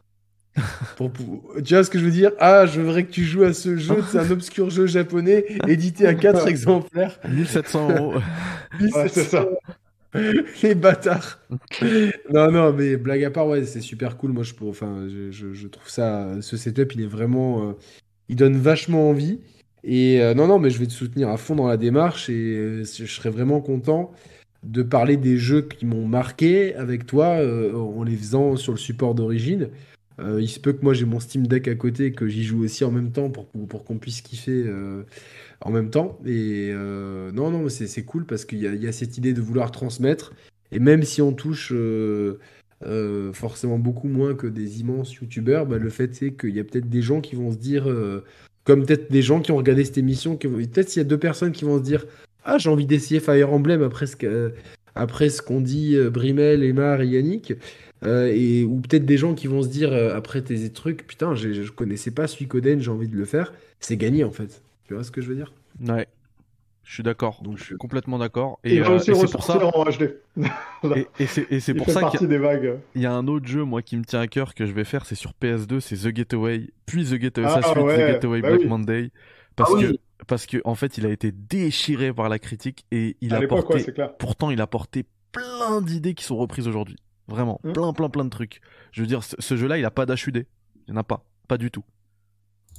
Pour, 0.97 1.11
pour- 1.11 1.55
tu 1.65 1.73
vois 1.73 1.83
ce 1.83 1.89
que 1.89 1.99
je 1.99 2.05
veux 2.05 2.11
dire? 2.11 2.33
Ah, 2.39 2.67
je 2.67 2.79
voudrais 2.79 3.05
que 3.07 3.11
tu 3.11 3.25
joues 3.25 3.43
à 3.43 3.55
ce 3.55 3.79
jeu. 3.79 3.97
C'est 4.13 4.19
un 4.19 4.31
obscur 4.31 4.69
jeu 4.69 4.87
japonais 4.87 5.47
édité 5.67 6.07
à 6.07 6.13
4 6.13 6.47
exemplaires. 6.47 7.19
1700 7.27 7.91
euros. 7.97 8.15
Ouais, 8.81 9.09
c'est 9.09 9.25
ça. 9.25 9.47
Les 10.63 10.75
bâtards. 10.75 11.41
Non, 12.33 12.51
non, 12.53 12.73
mais 12.75 12.99
blague 12.99 13.25
à 13.25 13.31
part, 13.31 13.47
ouais, 13.49 13.65
c'est 13.65 13.81
super 13.81 14.19
cool. 14.19 14.33
Moi, 14.33 14.43
je, 14.45 14.53
pour- 14.53 14.69
enfin, 14.69 15.07
je, 15.09 15.31
je- 15.31 15.55
je 15.55 15.67
trouve 15.69 15.89
ça, 15.89 16.29
ce 16.43 16.59
setup, 16.59 16.95
il 16.95 17.01
est 17.01 17.07
vraiment, 17.07 17.71
euh, 17.71 17.73
il 18.29 18.37
donne 18.37 18.59
vachement 18.59 19.09
envie. 19.09 19.41
Et 19.83 20.21
euh, 20.21 20.35
non, 20.35 20.47
non, 20.47 20.59
mais 20.59 20.69
je 20.69 20.79
vais 20.79 20.87
te 20.87 20.93
soutenir 20.93 21.31
à 21.31 21.39
fond 21.39 21.57
dans 21.57 21.67
la 21.67 21.79
démarche 21.79 22.29
et 22.29 22.57
euh, 22.59 22.85
je 22.85 23.07
serais 23.07 23.31
vraiment 23.31 23.61
content 23.63 24.13
de 24.65 24.83
parler 24.83 25.17
des 25.17 25.37
jeux 25.37 25.63
qui 25.63 25.87
m'ont 25.87 26.07
marqué 26.07 26.75
avec 26.75 27.07
toi 27.07 27.27
euh, 27.27 27.75
en 27.75 28.03
les 28.03 28.17
faisant 28.17 28.57
sur 28.57 28.73
le 28.73 28.79
support 28.79 29.15
d'origine. 29.15 29.69
Euh, 30.21 30.41
il 30.41 30.49
se 30.49 30.61
peut 30.61 30.73
que 30.73 30.83
moi 30.83 30.95
j'ai 30.95 31.05
mon 31.05 31.21
Steam 31.21 31.47
Deck 31.47 31.67
à 31.69 31.75
côté 31.75 32.07
et 32.07 32.13
que 32.13 32.29
j'y 32.29 32.45
joue 32.45 32.63
aussi 32.63 32.85
en 32.85 32.91
même 32.91 33.11
temps 33.11 33.31
pour, 33.31 33.47
pour, 33.47 33.85
qu'on 33.85 33.99
puisse 33.99 34.21
kiffer 34.21 34.65
euh, 34.67 35.03
en 35.61 35.71
même 35.71 35.91
temps. 35.91 36.19
Et 36.25 36.73
non, 36.73 37.51
non, 37.51 37.69
c'est 37.69 38.05
cool 38.05 38.25
parce 38.25 38.45
qu'il 38.45 38.61
y 38.61 38.87
a, 38.87 38.93
cette 38.93 39.19
idée 39.19 39.33
de 39.33 39.41
vouloir 39.41 39.71
transmettre. 39.71 40.33
Et 40.73 40.79
même 40.79 41.03
si 41.03 41.21
on 41.21 41.33
touche 41.33 41.73
forcément 43.33 43.79
beaucoup 43.79 44.09
moins 44.09 44.35
que 44.35 44.47
des 44.47 44.81
immenses 44.81 45.15
youtubeurs, 45.15 45.67
bah, 45.67 45.79
le 45.79 45.91
fait 45.91 46.15
c'est 46.15 46.33
qu'il 46.33 46.55
y 46.55 46.61
a 46.61 46.65
peut-être 46.65 46.89
des 46.89 47.03
gens 47.03 47.21
qui 47.21 47.35
vont 47.35 47.51
se 47.51 47.59
dire, 47.59 47.89
comme 48.63 48.87
peut-être 48.87 49.11
des 49.11 49.23
gens 49.23 49.41
qui 49.41 49.51
ont 49.51 49.57
regardé 49.57 49.85
cette 49.85 49.99
émission, 49.99 50.37
peut-être 50.37 50.89
s'il 50.89 51.03
y 51.03 51.05
a 51.05 51.09
deux 51.09 51.19
personnes 51.19 51.53
qui 51.53 51.65
vont 51.65 51.79
se 51.79 51.83
dire 51.83 52.07
Ah, 52.45 52.59
j'ai 52.59 52.69
envie 52.71 52.87
d'essayer 52.87 53.21
Fire 53.21 53.53
Emblem 53.53 53.83
après 53.83 54.07
ce 54.07 54.17
que- 54.17 54.53
après 54.95 55.29
ce 55.31 55.43
qu'ont 55.43 55.61
dit 55.61 55.97
euh, 55.97 56.11
Brimel, 56.11 56.63
Emar 56.63 57.01
et 57.01 57.07
Yannick. 57.09 57.55
Euh, 58.05 58.31
et, 58.35 58.65
ou 58.65 58.81
peut-être 58.81 59.07
des 59.07 59.17
gens 59.17 59.35
qui 59.35 59.47
vont 59.47 59.63
se 59.63 59.69
dire 59.69 59.93
euh, 59.93 60.15
après 60.15 60.43
tes 60.43 60.71
trucs, 60.71 61.07
putain, 61.07 61.35
je 61.35 61.71
connaissais 61.71 62.11
pas 62.11 62.27
Suikoden, 62.27 62.81
j'ai 62.81 62.91
envie 62.91 63.09
de 63.09 63.17
le 63.17 63.25
faire. 63.25 63.53
C'est 63.81 63.97
gagné 63.97 64.25
en 64.25 64.31
fait. 64.31 64.63
Tu 64.87 64.95
vois 64.95 65.03
ce 65.05 65.11
que 65.11 65.21
je 65.23 65.29
veux 65.29 65.35
dire? 65.37 65.53
Ouais. 65.89 66.07
Je 66.87 66.93
suis 66.93 67.03
d'accord. 67.03 67.41
Donc, 67.43 67.57
Je 67.57 67.65
suis 67.65 67.77
complètement 67.77 68.19
d'accord. 68.19 68.61
Et, 68.63 68.79
euh, 68.83 68.99
c'est 68.99 69.13
pour 69.13 69.43
ça. 69.43 69.57
en 69.75 69.85
HD. 69.87 70.17
Et, 70.95 71.07
et 71.19 71.27
c'est 71.27 71.47
et 71.51 71.59
c'est 71.61 71.73
Il 71.73 71.79
pour 71.79 71.87
fait 71.87 71.93
ça 71.93 72.01
qu'il 72.01 72.05
y 72.05 72.09
a- 72.09 72.11
partie 72.11 72.27
des 72.29 72.37
vagues. 72.37 72.75
Il 72.95 73.01
y 73.01 73.07
a 73.07 73.13
un 73.15 73.27
autre 73.27 73.47
jeu, 73.47 73.65
moi, 73.65 73.81
qui 73.81 73.97
me 73.97 74.05
tient 74.05 74.21
à 74.21 74.27
cœur 74.27 74.55
que 74.55 74.67
je 74.67 74.73
vais 74.73 74.85
faire, 74.85 75.07
c'est 75.07 75.15
sur 75.15 75.33
PS2, 75.43 75.81
c'est 75.81 75.97
The 75.97 76.15
Getaway, 76.15 76.69
puis 76.85 77.07
The 77.07 77.19
Getaway, 77.19 77.49
Ah, 77.51 77.63
sa 77.63 77.71
suite, 77.73 77.83
ouais, 77.85 77.95
The 78.11 78.13
Getaway 78.17 78.43
bah 78.43 78.49
Black 78.49 78.61
oui. 78.61 78.67
Monday, 78.69 79.11
parce 79.57 79.71
Ah 79.73 79.77
oui. 79.79 79.93
que 79.93 79.97
parce 80.27 80.47
que 80.47 80.59
en 80.65 80.75
fait, 80.75 80.99
il 80.99 81.07
a 81.07 81.11
été 81.11 81.33
déchiré 81.33 82.13
par 82.13 82.29
la 82.29 82.39
critique 82.39 82.87
et 82.91 83.17
il 83.21 83.35
à 83.35 83.39
a 83.39 83.47
porté, 83.47 83.75
ouais, 83.75 83.81
c'est 83.81 83.93
clair. 83.93 84.17
pourtant, 84.17 84.51
il 84.51 84.61
a 84.61 84.67
porté 84.67 85.07
plein 85.33 85.81
d'idées 85.83 86.15
qui 86.15 86.25
sont 86.25 86.37
reprises 86.37 86.69
aujourd'hui, 86.69 86.97
vraiment, 87.29 87.61
Hmm. 87.65 87.73
plein, 87.73 87.93
plein, 87.93 88.09
plein 88.09 88.25
de 88.25 88.31
trucs. 88.31 88.61
Je 88.93 89.01
veux 89.01 89.07
dire, 89.07 89.23
ce, 89.25 89.37
ce 89.39 89.57
jeu-là, 89.57 89.79
il 89.79 89.85
a 89.85 89.91
pas 89.91 90.07
d'HUD, 90.07 90.47
il 90.87 90.91
y 90.91 90.93
en 90.93 90.97
a 90.97 91.05
pas, 91.05 91.25
pas 91.49 91.59
du 91.59 91.71
tout, 91.71 91.85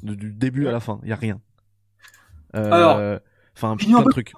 De- 0.04 0.16
du 0.16 0.32
début 0.32 0.68
à 0.68 0.72
la 0.72 0.80
fin, 0.80 1.00
il 1.04 1.10
y 1.10 1.14
a 1.14 1.16
rien. 1.18 1.42
Euh, 2.56 2.72
Alors, 2.72 3.20
enfin, 3.56 3.76
plein 3.76 3.98
un 3.98 4.04
de 4.04 4.10
trucs. 4.10 4.34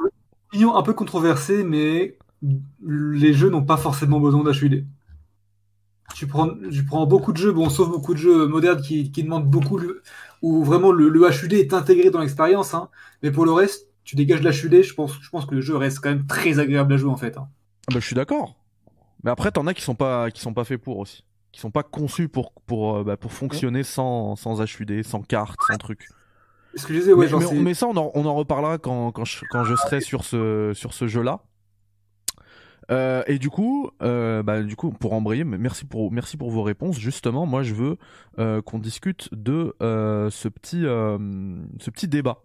Opinion 0.50 0.76
un 0.76 0.82
peu 0.84 0.94
controversée, 0.94 1.64
mais 1.64 2.18
les 2.86 3.34
jeux 3.34 3.50
n'ont 3.50 3.64
pas 3.66 3.78
forcément 3.78 4.20
besoin 4.20 4.44
d'HUD. 4.44 4.86
Tu 6.16 6.26
prends, 6.28 6.50
tu 6.72 6.84
prends 6.86 7.06
beaucoup 7.06 7.32
de 7.32 7.38
jeux, 7.38 7.52
bon, 7.52 7.70
sauf 7.70 7.90
beaucoup 7.90 8.14
de 8.14 8.20
jeux 8.20 8.48
modernes 8.48 8.82
qui, 8.82 9.12
qui 9.12 9.24
demandent 9.24 9.50
beaucoup, 9.50 9.78
le- 9.78 10.02
où 10.42 10.64
vraiment 10.64 10.92
le, 10.92 11.10
le 11.10 11.22
HUD 11.30 11.54
est 11.54 11.74
intégré 11.74 12.10
dans 12.10 12.20
l'expérience, 12.22 12.74
hein. 12.74 12.90
mais 13.22 13.32
pour 13.32 13.46
le 13.46 13.52
reste, 13.52 13.90
tu 14.04 14.16
dégages 14.16 14.42
l'HUD, 14.42 14.82
je 14.84 14.94
pense, 14.94 15.14
je 15.22 15.30
pense 15.30 15.46
que 15.46 15.54
le 15.56 15.62
jeu 15.62 15.76
reste 15.76 16.00
quand 16.00 16.10
même 16.10 16.26
très 16.26 16.60
agréable 16.60 16.94
à 16.94 16.98
jouer 16.98 17.12
en 17.12 17.18
fait. 17.18 17.38
hein. 17.38 17.50
Ah 17.88 17.92
bah, 17.92 18.00
je 18.00 18.06
suis 18.06 18.16
d'accord. 18.16 18.56
Mais 19.24 19.32
après, 19.32 19.52
t'en 19.52 19.68
as 19.68 19.74
qui 19.74 19.82
sont 19.84 19.96
pas, 19.96 20.32
qui 20.32 20.42
sont 20.42 20.54
pas 20.54 20.64
faits 20.66 20.82
pour 20.82 21.00
aussi. 21.00 21.24
Qui 21.52 21.60
sont 21.62 21.72
pas 21.72 21.84
conçus 21.84 22.30
pour, 22.30 22.54
pour, 22.68 22.98
euh, 22.98 23.04
bah, 23.04 23.18
pour 23.18 23.34
fonctionner 23.34 23.84
sans, 23.84 24.36
sans 24.36 24.62
HUD, 24.62 25.04
sans 25.04 25.22
carte, 25.22 25.62
sans 25.64 25.78
truc. 25.78 26.10
Ce 26.76 26.86
que 26.86 26.94
je 26.94 27.00
disais, 27.00 27.14
ouais, 27.14 27.26
mais, 27.26 27.28
genre, 27.28 27.40
mais- 27.42 27.48
c'est- 27.48 27.56
mais 27.56 27.74
ça, 27.74 27.88
on 27.88 27.98
en, 27.98 28.12
on 28.14 28.26
en 28.26 28.36
reparlera 28.36 28.78
quand, 28.78 29.12
quand, 29.12 29.26
je, 29.26 29.46
quand 29.46 29.64
je 29.64 29.76
serai 29.76 30.02
sur 30.02 30.24
ce, 30.24 30.72
sur 30.76 30.94
ce 30.94 31.08
jeu-là. 31.08 31.42
Euh, 32.90 33.24
et 33.28 33.38
du 33.38 33.50
coup, 33.50 33.90
euh, 34.02 34.44
bah, 34.44 34.62
du 34.64 34.76
coup, 34.76 34.92
pour 34.92 35.14
embrayer, 35.14 35.44
merci 35.44 35.86
pour, 35.86 36.12
merci 36.12 36.38
pour 36.38 36.52
vos 36.52 36.64
réponses. 36.64 37.00
Justement, 37.00 37.46
moi, 37.46 37.64
je 37.64 37.74
veux 37.74 37.98
euh, 38.40 38.62
qu'on 38.62 38.80
discute 38.80 39.30
de 39.34 39.76
euh, 39.82 40.30
ce 40.30 40.48
petit, 40.48 40.86
euh, 40.86 41.18
ce 41.80 41.90
petit 41.90 42.08
débat 42.08 42.42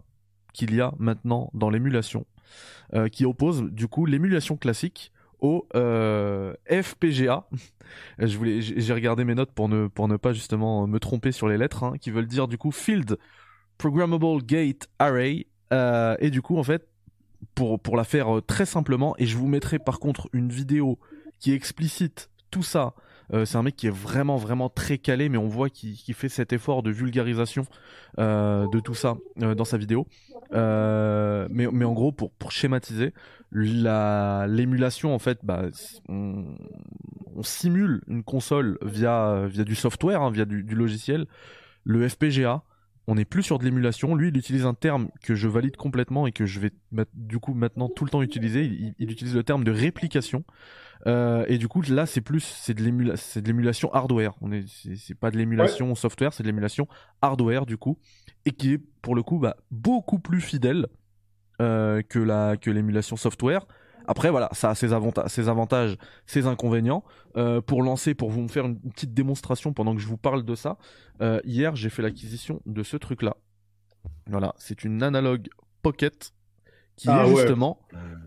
qu'il 0.53 0.75
y 0.75 0.81
a 0.81 0.93
maintenant 0.99 1.49
dans 1.53 1.69
l'émulation, 1.69 2.25
euh, 2.93 3.07
qui 3.07 3.25
oppose 3.25 3.63
du 3.63 3.87
coup 3.87 4.05
l'émulation 4.05 4.57
classique 4.57 5.11
au 5.39 5.67
FPGA. 5.73 7.47
Je 8.17 8.37
voulais, 8.37 8.61
j'ai 8.61 8.93
regardé 8.93 9.25
mes 9.25 9.35
notes 9.35 9.51
pour 9.51 9.67
ne, 9.67 9.87
pour 9.87 10.07
ne 10.07 10.15
pas 10.15 10.31
justement 10.31 10.87
me 10.87 10.99
tromper 10.99 11.31
sur 11.33 11.49
les 11.49 11.57
lettres, 11.57 11.83
hein, 11.83 11.93
qui 11.99 12.11
veulent 12.11 12.27
dire 12.27 12.47
du 12.47 12.57
coup 12.57 12.71
Field 12.71 13.17
Programmable 13.77 14.41
Gate 14.43 14.87
Array. 14.99 15.47
Et 16.19 16.29
du 16.29 16.41
coup, 16.41 16.57
en 16.57 16.63
fait, 16.63 16.87
pour, 17.55 17.79
pour 17.79 17.97
la 17.97 18.03
faire 18.03 18.37
euh, 18.37 18.41
très 18.41 18.65
simplement, 18.65 19.15
et 19.17 19.25
je 19.25 19.37
vous 19.37 19.47
mettrai 19.47 19.79
par 19.79 19.99
contre 19.99 20.29
une 20.33 20.49
vidéo 20.49 20.99
qui 21.39 21.53
explicite 21.53 22.29
tout 22.51 22.63
ça 22.63 22.93
Euh, 23.31 23.45
c'est 23.45 23.57
un 23.57 23.63
mec 23.63 23.77
qui 23.77 23.87
est 23.87 23.97
vraiment 24.09 24.35
vraiment 24.35 24.69
très 24.69 24.97
calé, 24.97 25.29
mais 25.29 25.37
on 25.37 25.47
voit 25.47 25.69
qu'il 25.69 26.13
fait 26.13 26.29
cet 26.29 26.51
effort 26.51 26.83
de 26.83 26.91
vulgarisation 26.91 27.65
euh, 28.19 28.67
de 28.67 28.81
tout 28.81 28.95
ça 28.95 29.15
dans 29.37 29.65
sa 29.65 29.77
vidéo. 29.77 30.05
mais, 30.51 31.67
mais 31.71 31.85
en 31.85 31.93
gros, 31.93 32.11
pour, 32.11 32.31
pour 32.31 32.51
schématiser, 32.51 33.13
l'émulation 33.53 35.15
en 35.15 35.19
fait, 35.19 35.39
bah, 35.41 35.63
on, 36.09 36.45
simule 37.41 38.01
une 38.07 38.23
console 38.23 38.77
via 38.81 39.47
via 39.47 39.63
du 39.63 39.75
software, 39.75 40.21
hein, 40.21 40.29
via 40.29 40.45
du 40.45 40.75
logiciel. 40.75 41.25
Le 41.85 42.07
FPGA, 42.07 42.61
on 43.07 43.15
n'est 43.15 43.25
plus 43.25 43.43
sur 43.43 43.59
de 43.59 43.65
l'émulation. 43.65 44.15
Lui, 44.15 44.29
il 44.29 44.37
utilise 44.37 44.65
un 44.65 44.73
terme 44.73 45.09
que 45.21 45.35
je 45.35 45.47
valide 45.47 45.75
complètement 45.75 46.25
et 46.25 46.31
que 46.31 46.45
je 46.45 46.59
vais 46.59 46.71
du 47.13 47.39
coup 47.39 47.53
maintenant 47.53 47.89
tout 47.89 48.05
le 48.05 48.09
temps 48.09 48.21
utiliser. 48.21 48.65
Il, 48.97 49.11
utilise 49.11 49.35
le 49.35 49.43
terme 49.43 49.63
de 49.63 49.71
réplication. 49.71 50.45
Euh, 51.05 51.45
et 51.49 51.57
du 51.57 51.67
coup, 51.67 51.81
là, 51.81 52.05
c'est 52.05 52.21
plus 52.21 52.39
c'est 52.39 52.73
de 52.73 52.81
l'émulation 52.81 53.91
hardware. 53.93 54.33
On 54.41 54.51
est 54.51 54.65
c'est 54.95 55.15
pas 55.15 55.31
de 55.31 55.37
l'émulation 55.37 55.93
software, 55.95 56.33
c'est 56.33 56.43
de 56.43 56.47
l'émulation 56.47 56.87
hardware 57.21 57.65
du 57.65 57.77
coup, 57.77 57.99
et 58.45 58.51
qui 58.51 58.73
est 58.73 58.81
pour 59.01 59.15
le 59.15 59.23
coup 59.23 59.39
bah, 59.39 59.57
beaucoup 59.69 60.19
plus 60.19 60.39
fidèle 60.39 60.87
euh, 61.61 62.01
que 62.03 62.19
la 62.19 62.55
que 62.55 62.71
l'émulation 62.71 63.17
software. 63.17 63.65
Après, 64.07 64.29
voilà, 64.29 64.49
ça 64.51 64.71
a 64.71 64.75
ses, 64.75 64.93
avantages, 64.93 65.29
ses 65.29 65.49
avantages, 65.49 65.97
ses 66.25 66.47
inconvénients. 66.47 67.03
Euh, 67.35 67.61
pour 67.61 67.81
lancer, 67.81 68.13
pour 68.13 68.29
vous 68.29 68.47
faire 68.47 68.65
une 68.65 68.79
petite 68.79 69.13
démonstration 69.13 69.73
pendant 69.73 69.95
que 69.95 70.01
je 70.01 70.07
vous 70.07 70.17
parle 70.17 70.43
de 70.43 70.55
ça, 70.55 70.77
euh, 71.21 71.39
hier, 71.45 71.75
j'ai 71.75 71.89
fait 71.89 72.01
l'acquisition 72.01 72.61
de 72.65 72.83
ce 72.83 72.97
truc-là. 72.97 73.37
Voilà, 74.29 74.53
c'est 74.57 74.83
une 74.83 75.01
analogue 75.01 75.47
pocket 75.81 76.33
qui 76.95 77.07
ah 77.09 77.25
est 77.25 77.35
justement, 77.35 77.79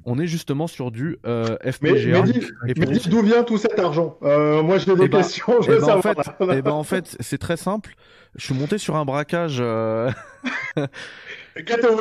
on 0.05 0.19
est 0.19 0.27
justement 0.27 0.67
sur 0.67 0.91
du 0.91 1.19
euh, 1.25 1.57
FPGA. 1.63 2.25
Mais, 2.65 2.87
dis, 2.87 3.09
d'où 3.09 3.23
vient 3.23 3.45
tout 3.45 3.59
cet 3.59 3.79
argent? 3.79 4.19
Moi, 4.23 4.79
j'ai 4.79 4.97
des 4.97 5.05
eh 5.05 5.09
ben, 5.09 5.19
questions. 5.19 5.63
Je 5.63 5.71
eh 5.71 5.79
ben, 5.79 5.97
En 5.97 6.03
fait, 6.03 6.19
eh 6.41 6.63
ben, 6.63 6.73
en 6.73 6.83
fait, 6.83 7.17
c'est 7.21 7.39
très 7.39 7.57
simple. 7.57 7.95
Je 8.35 8.45
suis 8.45 8.55
monté 8.55 8.79
sur 8.79 8.97
un 8.97 9.05
braquage. 9.05 9.59
Euh... 9.61 10.11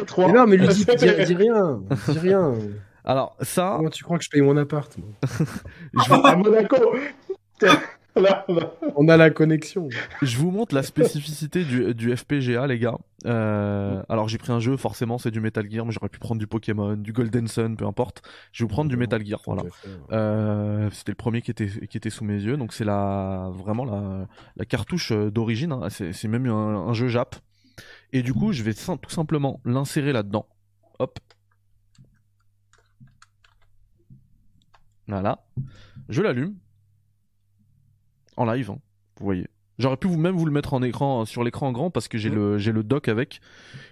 3. 0.07 0.31
non, 0.31 0.47
mais 0.47 0.57
lui 0.57 0.67
dis, 0.69 0.85
dis, 0.85 0.95
dis 0.95 1.35
rien, 1.35 1.81
dis 2.07 2.19
rien. 2.19 2.55
Alors, 3.05 3.35
ça. 3.41 3.75
Comment 3.77 3.89
tu 3.89 4.03
crois 4.03 4.17
que 4.17 4.23
je 4.23 4.29
paye 4.29 4.41
mon 4.41 4.57
appart 4.57 4.95
je 5.93 6.09
vais... 6.09 6.27
À 6.27 6.35
Monaco 6.35 6.75
On 8.95 9.09
a 9.09 9.17
la 9.17 9.29
connexion. 9.29 9.89
Je 10.21 10.37
vous 10.37 10.49
montre 10.49 10.73
la 10.73 10.83
spécificité 10.83 11.65
du, 11.65 11.93
du 11.93 12.15
FPGA, 12.15 12.65
les 12.65 12.79
gars. 12.79 12.97
Euh, 13.25 14.01
alors, 14.07 14.29
j'ai 14.29 14.37
pris 14.37 14.53
un 14.53 14.59
jeu, 14.59 14.77
forcément, 14.77 15.17
c'est 15.17 15.31
du 15.31 15.41
Metal 15.41 15.69
Gear, 15.69 15.85
mais 15.85 15.91
j'aurais 15.91 16.09
pu 16.09 16.19
prendre 16.19 16.39
du 16.39 16.47
Pokémon, 16.47 16.95
du 16.95 17.11
Golden 17.11 17.47
Sun, 17.47 17.75
peu 17.75 17.85
importe. 17.85 18.21
Je 18.53 18.63
vais 18.63 18.67
vous 18.67 18.73
prendre 18.73 18.89
du 18.89 18.95
Metal 18.95 19.23
Gear, 19.25 19.41
voilà. 19.45 19.63
Euh, 20.13 20.89
C'était 20.91 21.11
le 21.11 21.17
premier 21.17 21.41
qui 21.41 21.51
était, 21.51 21.67
qui 21.67 21.97
était 21.97 22.09
sous 22.09 22.23
mes 22.23 22.41
yeux, 22.41 22.55
donc 22.55 22.71
c'est 22.71 22.85
la, 22.85 23.49
vraiment 23.53 23.83
la, 23.83 24.27
la 24.55 24.65
cartouche 24.65 25.11
euh, 25.11 25.29
d'origine. 25.29 25.73
Hein. 25.73 25.89
C'est 25.89 26.27
même 26.27 26.45
un, 26.45 26.87
un 26.87 26.93
jeu 26.93 27.09
Jap. 27.09 27.35
Et 28.13 28.21
du 28.21 28.33
coup, 28.33 28.53
je 28.53 28.63
vais 28.63 28.73
tout 28.73 29.09
simplement 29.09 29.59
l'insérer 29.65 30.13
là-dedans. 30.13 30.47
Hop, 30.99 31.19
Voilà. 35.07 35.45
Je 36.09 36.21
l'allume. 36.21 36.55
En 38.37 38.45
live, 38.45 38.71
hein, 38.71 38.79
vous 39.19 39.25
voyez. 39.25 39.47
J'aurais 39.77 39.97
pu 39.97 40.07
vous 40.07 40.17
même 40.17 40.35
vous 40.35 40.45
le 40.45 40.51
mettre 40.51 40.73
en 40.73 40.81
écran 40.81 41.25
sur 41.25 41.43
l'écran 41.43 41.71
grand 41.71 41.89
parce 41.89 42.07
que 42.07 42.17
j'ai 42.17 42.29
le 42.29 42.57
j'ai 42.57 42.71
le 42.71 42.83
dock 42.83 43.09
avec. 43.09 43.41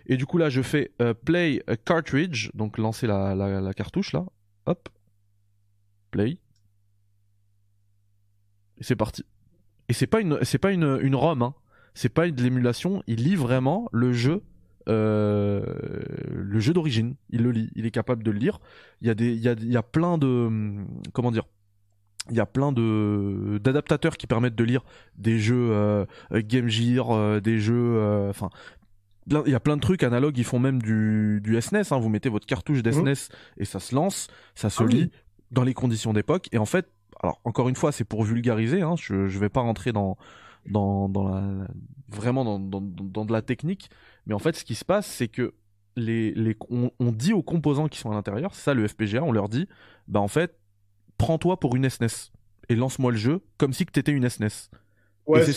Et 0.06 0.16
du 0.16 0.26
coup 0.26 0.38
là 0.38 0.50
je 0.50 0.62
fais 0.62 0.92
euh, 1.02 1.14
play 1.14 1.62
a 1.68 1.76
cartridge, 1.76 2.50
donc 2.54 2.78
lancer 2.78 3.06
la, 3.06 3.36
la, 3.36 3.74
cartouche 3.74 4.14
là. 4.14 4.26
Hop. 4.66 4.88
Play. 6.12 6.38
Et 8.78 8.84
c'est 8.84 8.96
parti. 8.96 9.26
Et 9.90 9.94
c'est 9.94 10.08
pas 10.08 10.22
une 10.22 10.40
c'est 10.44 10.58
pas 10.58 10.72
une, 10.72 11.00
une 11.02 11.16
ROM, 11.16 11.42
hein. 11.42 11.54
C'est 11.96 12.10
pas 12.10 12.30
de 12.30 12.42
l'émulation, 12.42 13.04
il 13.06 13.24
lit 13.24 13.36
vraiment 13.36 13.88
le 13.92 14.14
jeu 14.14 14.32
euh, 14.32 14.40
le 14.88 16.60
jeu 16.60 16.74
d'origine. 16.74 17.16
Il 17.30 17.44
le 17.44 17.52
lit, 17.52 17.70
il 17.76 17.86
est 17.86 17.92
capable 17.92 18.24
de 18.24 18.32
le 18.32 18.40
lire. 18.40 18.60
Il 19.02 19.08
y 19.08 19.10
a 19.10 19.16
des, 19.16 19.34
il 19.34 19.42
y 19.42 19.50
a, 19.50 19.54
il 19.54 19.72
y 19.72 19.78
a 19.78 19.84
plein 19.84 20.18
de, 20.18 20.50
comment 21.14 21.32
dire, 21.32 21.46
il 22.30 22.38
y 22.38 22.40
a 22.40 22.46
plein 22.46 22.72
de 22.72 23.60
d'adaptateurs 23.62 24.16
qui 24.18 24.28
permettent 24.28 24.56
de 24.56 24.64
lire 24.64 24.84
des 25.18 25.40
jeux 25.40 25.72
euh, 25.72 26.06
Game 26.32 26.70
Gear, 26.70 27.12
euh, 27.12 27.40
des 27.42 27.60
jeux, 27.60 28.28
enfin. 28.30 28.50
il 29.28 29.52
y 29.52 29.56
a 29.56 29.60
plein 29.60 29.76
de 29.76 29.82
trucs 29.82 30.04
analogues, 30.04 30.38
ils 30.38 30.46
font 30.46 30.60
même 30.60 30.82
du, 30.82 31.42
du 31.44 31.62
SNES. 31.62 31.92
Hein. 31.92 32.00
Vous 32.00 32.10
mettez 32.10 32.30
votre 32.30 32.46
cartouche 32.46 32.82
d'SNES 32.82 33.12
mmh. 33.12 33.62
et 33.62 33.66
ça 33.66 33.80
se 33.80 33.94
lance, 33.94 34.28
ça 34.56 34.70
se 34.70 34.84
ah 34.84 34.88
lit 34.88 35.12
dans 35.52 35.64
les 35.64 35.74
conditions 35.74 36.14
d'époque. 36.14 36.48
Et 36.52 36.58
en 36.58 36.66
fait, 36.66 36.88
alors 37.22 37.40
encore 37.44 37.70
une 37.70 37.76
fois, 37.76 37.92
c'est 37.92 38.06
pour 38.06 38.24
vulgariser. 38.24 38.82
Hein. 38.82 38.96
Je, 38.98 39.28
je 39.28 39.40
vais 39.40 39.50
pas 39.50 39.62
rentrer 39.62 39.92
dans 39.92 40.18
dans, 40.66 41.10
dans 41.10 41.28
la, 41.28 41.68
vraiment 42.10 42.46
dans, 42.46 42.60
dans, 42.60 42.82
dans, 42.82 43.26
de 43.26 43.34
la 43.34 43.42
technique. 43.42 43.90
Mais 44.26 44.34
en 44.34 44.40
fait, 44.40 44.56
ce 44.56 44.64
qui 44.64 44.76
se 44.76 44.86
passe, 44.86 45.08
c'est 45.08 45.28
que 45.28 45.54
les, 45.96 46.32
les, 46.32 46.56
on, 46.70 47.12
dit 47.12 47.34
aux 47.34 47.44
composants 47.44 47.88
qui 47.88 48.00
sont 48.00 48.12
à 48.12 48.14
l'intérieur, 48.14 48.56
c'est 48.56 48.64
ça 48.64 48.74
le 48.74 48.88
FPGA, 48.88 49.24
on 49.24 49.32
leur 49.32 49.50
dit, 49.50 49.68
bah 50.08 50.20
en 50.20 50.28
fait, 50.28 50.58
prends-toi 51.18 51.60
pour 51.60 51.76
une 51.76 51.90
SNES 51.90 52.32
et 52.70 52.76
lance-moi 52.76 53.12
le 53.12 53.18
jeu 53.18 53.42
comme 53.58 53.74
si 53.74 53.86
que 53.86 53.92
t'étais 53.92 54.12
une 54.12 54.28
SNES. 54.28 54.70
Ouais, 55.28 55.44
c'est 55.44 55.54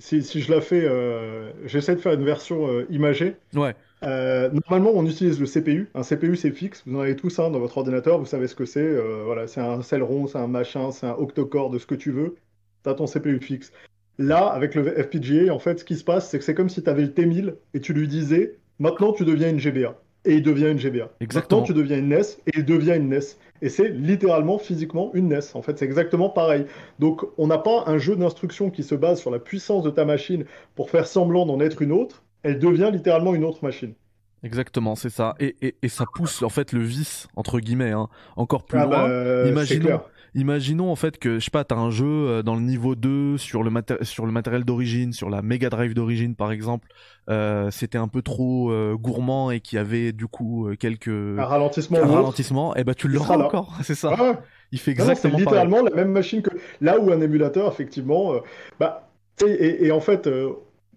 si, 0.00 0.22
si, 0.22 0.40
je 0.40 0.52
la 0.52 0.60
fais, 0.60 0.84
euh, 0.84 1.50
j'essaie 1.66 1.96
de 1.96 2.00
faire 2.00 2.12
une 2.12 2.24
version 2.24 2.68
euh, 2.68 2.86
imagée. 2.88 3.36
Ouais. 3.52 3.74
Euh, 4.04 4.48
normalement, 4.52 4.92
on 4.94 5.04
utilise 5.04 5.40
le 5.40 5.46
CPU. 5.46 5.90
Un 5.94 6.02
CPU, 6.02 6.36
c'est 6.36 6.52
fixe. 6.52 6.84
Vous 6.86 6.96
en 6.96 7.00
avez 7.00 7.16
tous 7.16 7.36
un 7.40 7.50
dans 7.50 7.58
votre 7.58 7.78
ordinateur. 7.78 8.18
Vous 8.18 8.26
savez 8.26 8.46
ce 8.46 8.54
que 8.54 8.64
c'est. 8.64 8.96
voilà, 9.24 9.48
c'est 9.48 9.60
un 9.60 9.82
Celeron, 9.82 10.28
c'est 10.28 10.38
un 10.38 10.46
machin, 10.46 10.92
c'est 10.92 11.06
un 11.06 11.14
octocore 11.14 11.70
de 11.70 11.78
ce 11.78 11.86
que 11.86 11.96
tu 11.96 12.12
veux. 12.12 12.36
T'as 12.84 12.94
ton 12.94 13.06
CPU 13.06 13.40
fixe. 13.40 13.72
Là, 14.18 14.46
avec 14.46 14.74
le 14.74 14.84
FPGA, 14.84 15.54
en 15.54 15.58
fait, 15.58 15.78
ce 15.80 15.84
qui 15.84 15.96
se 15.96 16.04
passe, 16.04 16.28
c'est 16.28 16.38
que 16.38 16.44
c'est 16.44 16.54
comme 16.54 16.68
si 16.68 16.82
tu 16.82 16.90
avais 16.90 17.02
le 17.02 17.08
T1000 17.08 17.54
et 17.74 17.80
tu 17.80 17.92
lui 17.92 18.08
disais 18.08 18.56
maintenant 18.78 19.12
tu 19.12 19.24
deviens 19.24 19.50
une 19.50 19.60
GBA. 19.60 19.94
Et 20.24 20.34
il 20.34 20.42
devient 20.42 20.70
une 20.70 20.78
GBA. 20.78 21.10
Exactement. 21.20 21.60
Maintenant 21.60 21.62
tu 21.62 21.74
deviens 21.74 21.98
une 21.98 22.08
NES 22.08 22.20
et 22.46 22.58
il 22.58 22.64
devient 22.64 22.96
une 22.96 23.08
NES. 23.08 23.20
Et 23.62 23.68
c'est 23.68 23.88
littéralement 23.88 24.58
physiquement 24.58 25.10
une 25.14 25.28
NES. 25.28 25.38
En 25.54 25.62
fait, 25.62 25.78
c'est 25.78 25.84
exactement 25.84 26.28
pareil. 26.28 26.66
Donc, 26.98 27.24
on 27.38 27.46
n'a 27.46 27.58
pas 27.58 27.84
un 27.86 27.98
jeu 27.98 28.16
d'instruction 28.16 28.70
qui 28.70 28.82
se 28.82 28.94
base 28.94 29.20
sur 29.20 29.30
la 29.30 29.38
puissance 29.38 29.84
de 29.84 29.90
ta 29.90 30.04
machine 30.04 30.44
pour 30.74 30.90
faire 30.90 31.06
semblant 31.06 31.46
d'en 31.46 31.60
être 31.60 31.80
une 31.80 31.92
autre. 31.92 32.24
Elle 32.42 32.58
devient 32.58 32.90
littéralement 32.92 33.34
une 33.34 33.44
autre 33.44 33.62
machine. 33.62 33.94
Exactement, 34.42 34.94
c'est 34.94 35.10
ça. 35.10 35.34
Et, 35.40 35.56
et, 35.62 35.76
et, 35.82 35.88
ça 35.88 36.04
pousse 36.14 36.42
en 36.42 36.48
fait 36.48 36.72
le 36.72 36.80
vice 36.80 37.26
entre 37.34 37.58
guillemets 37.58 37.90
hein, 37.90 38.08
encore 38.36 38.64
plus 38.64 38.78
ah 38.78 38.84
loin. 38.84 39.08
Bah, 39.08 39.48
imaginons, 39.48 40.00
imaginons 40.38 40.90
en 40.90 40.96
fait 40.96 41.18
que 41.18 41.38
je 41.38 41.44
sais 41.44 41.50
pas, 41.50 41.64
t'as 41.64 41.76
un 41.76 41.90
jeu 41.90 42.06
euh, 42.06 42.42
dans 42.42 42.54
le 42.54 42.62
niveau 42.62 42.94
2 42.94 43.36
sur 43.38 43.62
le 43.62 43.70
sur 44.02 44.24
le 44.24 44.32
matériel 44.32 44.64
d'origine, 44.64 45.12
sur 45.12 45.28
la 45.28 45.42
Mega 45.42 45.68
Drive 45.68 45.94
d'origine 45.94 46.34
par 46.34 46.52
exemple, 46.52 46.88
euh, 47.28 47.70
c'était 47.70 47.98
un 47.98 48.08
peu 48.08 48.22
trop 48.22 48.70
euh, 48.70 48.94
gourmand 48.94 49.50
et 49.50 49.60
qui 49.60 49.76
avait 49.76 50.12
du 50.12 50.26
coup 50.26 50.68
quelques 50.78 51.08
un 51.08 51.44
ralentissement, 51.44 51.98
un 51.98 52.06
ralentissement, 52.06 52.76
et 52.76 52.80
eh 52.80 52.84
bah 52.84 52.94
tu 52.94 53.08
l'auras 53.08 53.36
encore, 53.36 53.76
c'est 53.82 53.94
ça. 53.94 54.14
Ah 54.18 54.40
Il 54.72 54.78
fait 54.78 54.92
exactement 54.92 55.36
C'est 55.36 55.44
littéralement 55.44 55.82
la 55.82 55.94
même 55.94 56.12
machine 56.12 56.42
que 56.42 56.50
là 56.80 56.98
où 56.98 57.10
un 57.10 57.20
émulateur 57.20 57.70
effectivement, 57.70 58.34
bah 58.78 59.10
et, 59.44 59.86
et, 59.86 59.92
en 59.92 60.00
fait 60.00 60.28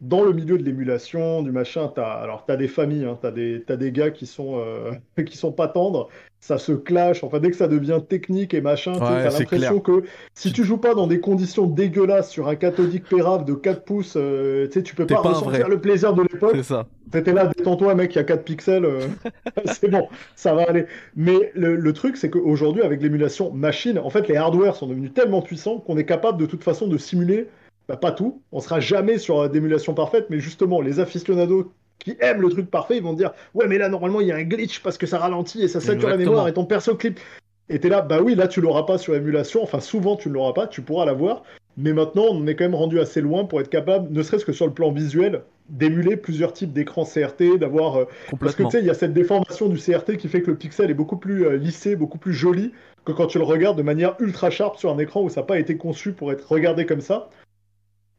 dans 0.02 0.24
le 0.24 0.34
milieu 0.34 0.58
de 0.58 0.64
l'émulation, 0.64 1.42
du 1.44 1.52
machin, 1.52 1.92
t'as 1.94 2.12
alors 2.12 2.46
t'as 2.46 2.58
des 2.58 2.68
familles, 2.68 3.06
hein, 3.06 3.18
t'as 3.22 3.32
des 3.32 3.64
as 3.70 3.78
des 3.78 3.92
gars 3.92 4.12
qui 4.12 4.26
sont 4.26 4.62
qui 5.26 5.38
sont 5.38 5.52
pas 5.52 5.68
tendres 5.68 6.10
ça 6.42 6.58
se 6.58 6.72
clash. 6.72 7.24
Enfin, 7.24 7.40
dès 7.40 7.52
que 7.52 7.56
ça 7.56 7.68
devient 7.68 8.00
technique 8.08 8.54
et 8.54 8.62
machin, 8.62 8.94
tu 8.94 9.04
as 9.04 9.30
l'impression 9.30 9.80
que 9.80 10.04
si 10.34 10.52
tu 10.52 10.64
joues 10.64 10.80
pas 10.80 10.96
dans 10.96 11.08
des 11.08 11.20
conditions 11.20 11.68
dégueulasses 11.68 12.32
sur 12.32 12.48
un 12.48 12.56
cathodique 12.56 13.08
pérave 13.08 13.46
de 13.46 13.54
4 13.54 13.84
pouces, 13.84 14.16
euh, 14.18 14.66
tu 14.68 14.74
sais, 14.74 14.84
tu 14.84 14.96
peux 14.96 15.06
pas, 15.06 15.20
ressentir 15.20 15.70
le 15.70 15.80
plaisir 15.80 16.14
de 16.14 16.24
l'époque. 16.24 16.54
C'est 16.56 16.64
ça. 16.64 16.88
T'étais 17.12 17.34
là, 17.34 17.46
détends-toi, 17.56 17.94
mec, 17.94 18.16
il 18.16 18.18
y 18.18 18.22
a 18.22 18.24
4 18.24 18.44
pixels, 18.44 18.86
euh, 18.86 19.02
c'est 19.66 19.90
bon, 19.90 20.08
ça 20.36 20.56
va 20.56 20.64
aller. 20.64 20.88
Mais 21.16 21.52
le, 21.54 21.94
truc, 21.94 22.18
c'est 22.18 22.32
qu'aujourd'hui, 22.32 22.82
avec 22.82 23.02
l'émulation 23.02 23.52
machine, 23.52 24.00
en 24.00 24.10
fait, 24.10 24.28
les 24.28 24.36
hardware 24.36 24.76
sont 24.76 24.88
devenus 24.88 25.14
tellement 25.14 25.44
puissants 25.44 25.78
qu'on 25.78 25.98
est 25.98 26.06
capable 26.06 26.40
de 26.40 26.48
toute 26.48 26.64
façon 26.64 26.88
de 26.88 26.98
simuler 26.98 27.48
bah, 27.92 27.98
pas 27.98 28.12
tout, 28.14 28.42
on 28.54 28.62
sera 28.62 28.80
jamais 28.80 29.18
sur 29.18 29.50
d'émulation 29.50 29.94
parfaite, 29.94 30.28
mais 30.30 30.40
justement, 30.40 30.80
les 30.80 31.02
aficionados 31.02 31.74
qui 32.00 32.16
aiment 32.22 32.42
le 32.42 32.50
truc 32.50 32.72
parfait, 32.72 32.96
ils 32.98 33.04
vont 33.04 33.14
dire 33.14 33.32
ouais 33.54 33.68
mais 33.68 33.78
là 33.78 33.90
normalement 33.90 34.22
il 34.22 34.28
y 34.28 34.32
a 34.32 34.36
un 34.36 34.44
glitch 34.44 34.82
parce 34.82 34.98
que 34.98 35.06
ça 35.06 35.20
ralentit 35.20 35.62
et 35.62 35.68
ça 35.68 35.82
sature 35.82 36.10
la 36.10 36.18
mémoire 36.18 36.48
et 36.48 36.54
ton 36.54 36.66
perso 36.66 36.96
clip. 36.96 37.20
Et 37.70 37.80
t'es 37.80 37.90
là, 37.90 38.02
bah 38.02 38.22
oui, 38.22 38.34
là 38.34 38.48
tu 38.48 38.60
l'auras 38.60 38.84
pas 38.84 38.98
sur 38.98 39.14
émulation, 39.14 39.62
enfin 39.62 39.82
souvent 39.82 40.16
tu 40.16 40.30
ne 40.30 40.34
l'auras 40.34 40.54
pas, 40.54 40.68
tu 40.68 40.82
pourras 40.82 41.06
l'avoir, 41.06 41.44
mais 41.76 41.92
maintenant 41.92 42.28
on 42.32 42.48
est 42.48 42.56
quand 42.56 42.64
même 42.64 42.76
rendu 42.76 43.00
assez 43.00 43.20
loin 43.20 43.44
pour 43.44 43.60
être 43.60 43.70
capable, 43.70 44.12
ne 44.12 44.24
serait-ce 44.24 44.46
que 44.46 44.54
sur 44.54 44.68
le 44.68 44.74
plan 44.74 44.92
visuel, 44.92 45.44
d'émuler 45.70 46.16
plusieurs 46.16 46.54
types 46.54 46.72
d'écrans 46.72 47.06
CRT, 47.06 47.58
d'avoir... 47.60 47.98
Euh, 47.98 48.06
parce 48.40 48.56
que 48.56 48.64
tu 48.64 48.72
sais, 48.72 48.80
il 48.80 48.86
y 48.86 48.90
a 48.90 48.94
cette 48.94 49.14
déformation 49.14 49.68
du 49.68 49.78
CRT 49.78 50.18
qui 50.18 50.30
fait 50.30 50.42
que 50.42 50.52
le 50.52 50.58
pixel 50.58 50.90
est 50.90 50.96
beaucoup 50.96 51.18
plus 51.18 51.46
euh, 51.46 51.58
lissé, 51.58 51.96
beaucoup 51.96 52.18
plus 52.18 52.34
joli 52.34 52.72
que 53.06 53.12
quand 53.12 53.28
tu 53.28 53.38
le 53.38 53.44
regardes 53.44 53.78
de 53.78 53.84
manière 53.84 54.16
ultra 54.20 54.50
sharp 54.50 54.78
sur 54.78 54.92
un 54.92 54.98
écran 54.98 55.22
où 55.22 55.30
ça 55.30 55.42
n'a 55.42 55.48
pas 55.48 55.60
été 55.60 55.78
conçu 55.78 56.14
pour 56.14 56.32
être 56.32 56.52
regardé 56.52 56.86
comme 56.86 57.02
ça. 57.02 57.30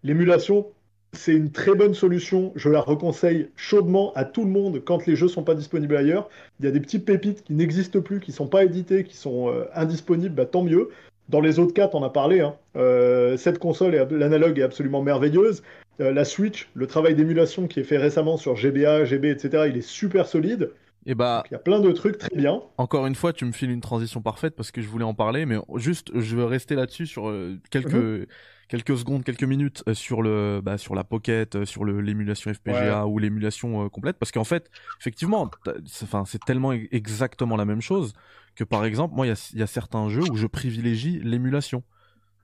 L'émulation 0.02 0.66
c'est 1.14 1.34
une 1.34 1.50
très 1.50 1.74
bonne 1.74 1.94
solution. 1.94 2.52
Je 2.56 2.70
la 2.70 2.80
reconseille 2.80 3.50
chaudement 3.54 4.12
à 4.14 4.24
tout 4.24 4.44
le 4.44 4.50
monde 4.50 4.82
quand 4.84 5.06
les 5.06 5.14
jeux 5.14 5.28
sont 5.28 5.42
pas 5.42 5.54
disponibles 5.54 5.96
ailleurs. 5.96 6.28
Il 6.58 6.64
y 6.64 6.68
a 6.68 6.72
des 6.72 6.80
petites 6.80 7.04
pépites 7.04 7.44
qui 7.44 7.52
n'existent 7.52 8.00
plus, 8.00 8.20
qui 8.20 8.32
sont 8.32 8.46
pas 8.46 8.64
éditées, 8.64 9.04
qui 9.04 9.16
sont 9.16 9.48
euh, 9.48 9.64
indisponibles, 9.74 10.34
bah, 10.34 10.46
tant 10.46 10.62
mieux. 10.62 10.88
Dans 11.28 11.40
les 11.40 11.58
autres 11.58 11.74
cas, 11.74 11.90
on 11.92 12.02
a 12.02 12.10
parlé. 12.10 12.40
Hein. 12.40 12.54
Euh, 12.76 13.36
cette 13.36 13.58
console, 13.58 13.94
l'analogue 14.10 14.58
est 14.58 14.62
absolument 14.62 15.02
merveilleuse. 15.02 15.62
Euh, 16.00 16.12
la 16.12 16.24
Switch, 16.24 16.70
le 16.74 16.86
travail 16.86 17.14
d'émulation 17.14 17.66
qui 17.66 17.80
est 17.80 17.84
fait 17.84 17.98
récemment 17.98 18.38
sur 18.38 18.56
GBA, 18.56 19.04
GB, 19.04 19.30
etc., 19.30 19.64
il 19.68 19.76
est 19.76 19.86
super 19.86 20.26
solide. 20.26 20.70
Et 21.06 21.14
bah, 21.14 21.42
il 21.50 21.52
y 21.52 21.56
a 21.56 21.58
plein 21.58 21.80
de 21.80 21.90
trucs 21.92 22.18
très 22.18 22.34
bien. 22.34 22.60
Encore 22.76 23.06
une 23.06 23.14
fois, 23.14 23.32
tu 23.32 23.44
me 23.44 23.52
files 23.52 23.70
une 23.70 23.80
transition 23.80 24.22
parfaite 24.22 24.54
parce 24.54 24.70
que 24.70 24.80
je 24.80 24.88
voulais 24.88 25.04
en 25.04 25.14
parler, 25.14 25.46
mais 25.46 25.56
juste, 25.76 26.10
je 26.14 26.36
veux 26.36 26.44
rester 26.44 26.74
là-dessus 26.74 27.06
sur 27.06 27.28
euh, 27.28 27.58
quelques 27.70 27.94
mhm. 27.94 28.26
quelques 28.68 28.96
secondes, 28.96 29.24
quelques 29.24 29.44
minutes 29.44 29.82
sur 29.94 30.22
le 30.22 30.60
bah, 30.62 30.78
sur 30.78 30.94
la 30.94 31.04
Pocket, 31.04 31.64
sur 31.64 31.84
l'émulation 31.84 32.52
FPGA 32.54 33.06
ou 33.06 33.18
l'émulation 33.18 33.88
complète, 33.88 34.16
parce 34.18 34.30
qu'en 34.30 34.44
fait, 34.44 34.70
effectivement, 35.00 35.50
enfin, 36.02 36.24
c'est 36.24 36.42
tellement 36.44 36.72
e-, 36.72 36.88
exactement 36.92 37.56
la 37.56 37.64
même 37.64 37.80
chose 37.80 38.12
que 38.54 38.64
par 38.64 38.84
exemple, 38.84 39.14
moi, 39.14 39.26
il 39.26 39.58
y 39.58 39.62
a, 39.62 39.66
certains 39.66 40.08
jeux 40.08 40.24
où 40.30 40.36
je 40.36 40.46
privilégie 40.46 41.20
l'émulation. 41.22 41.82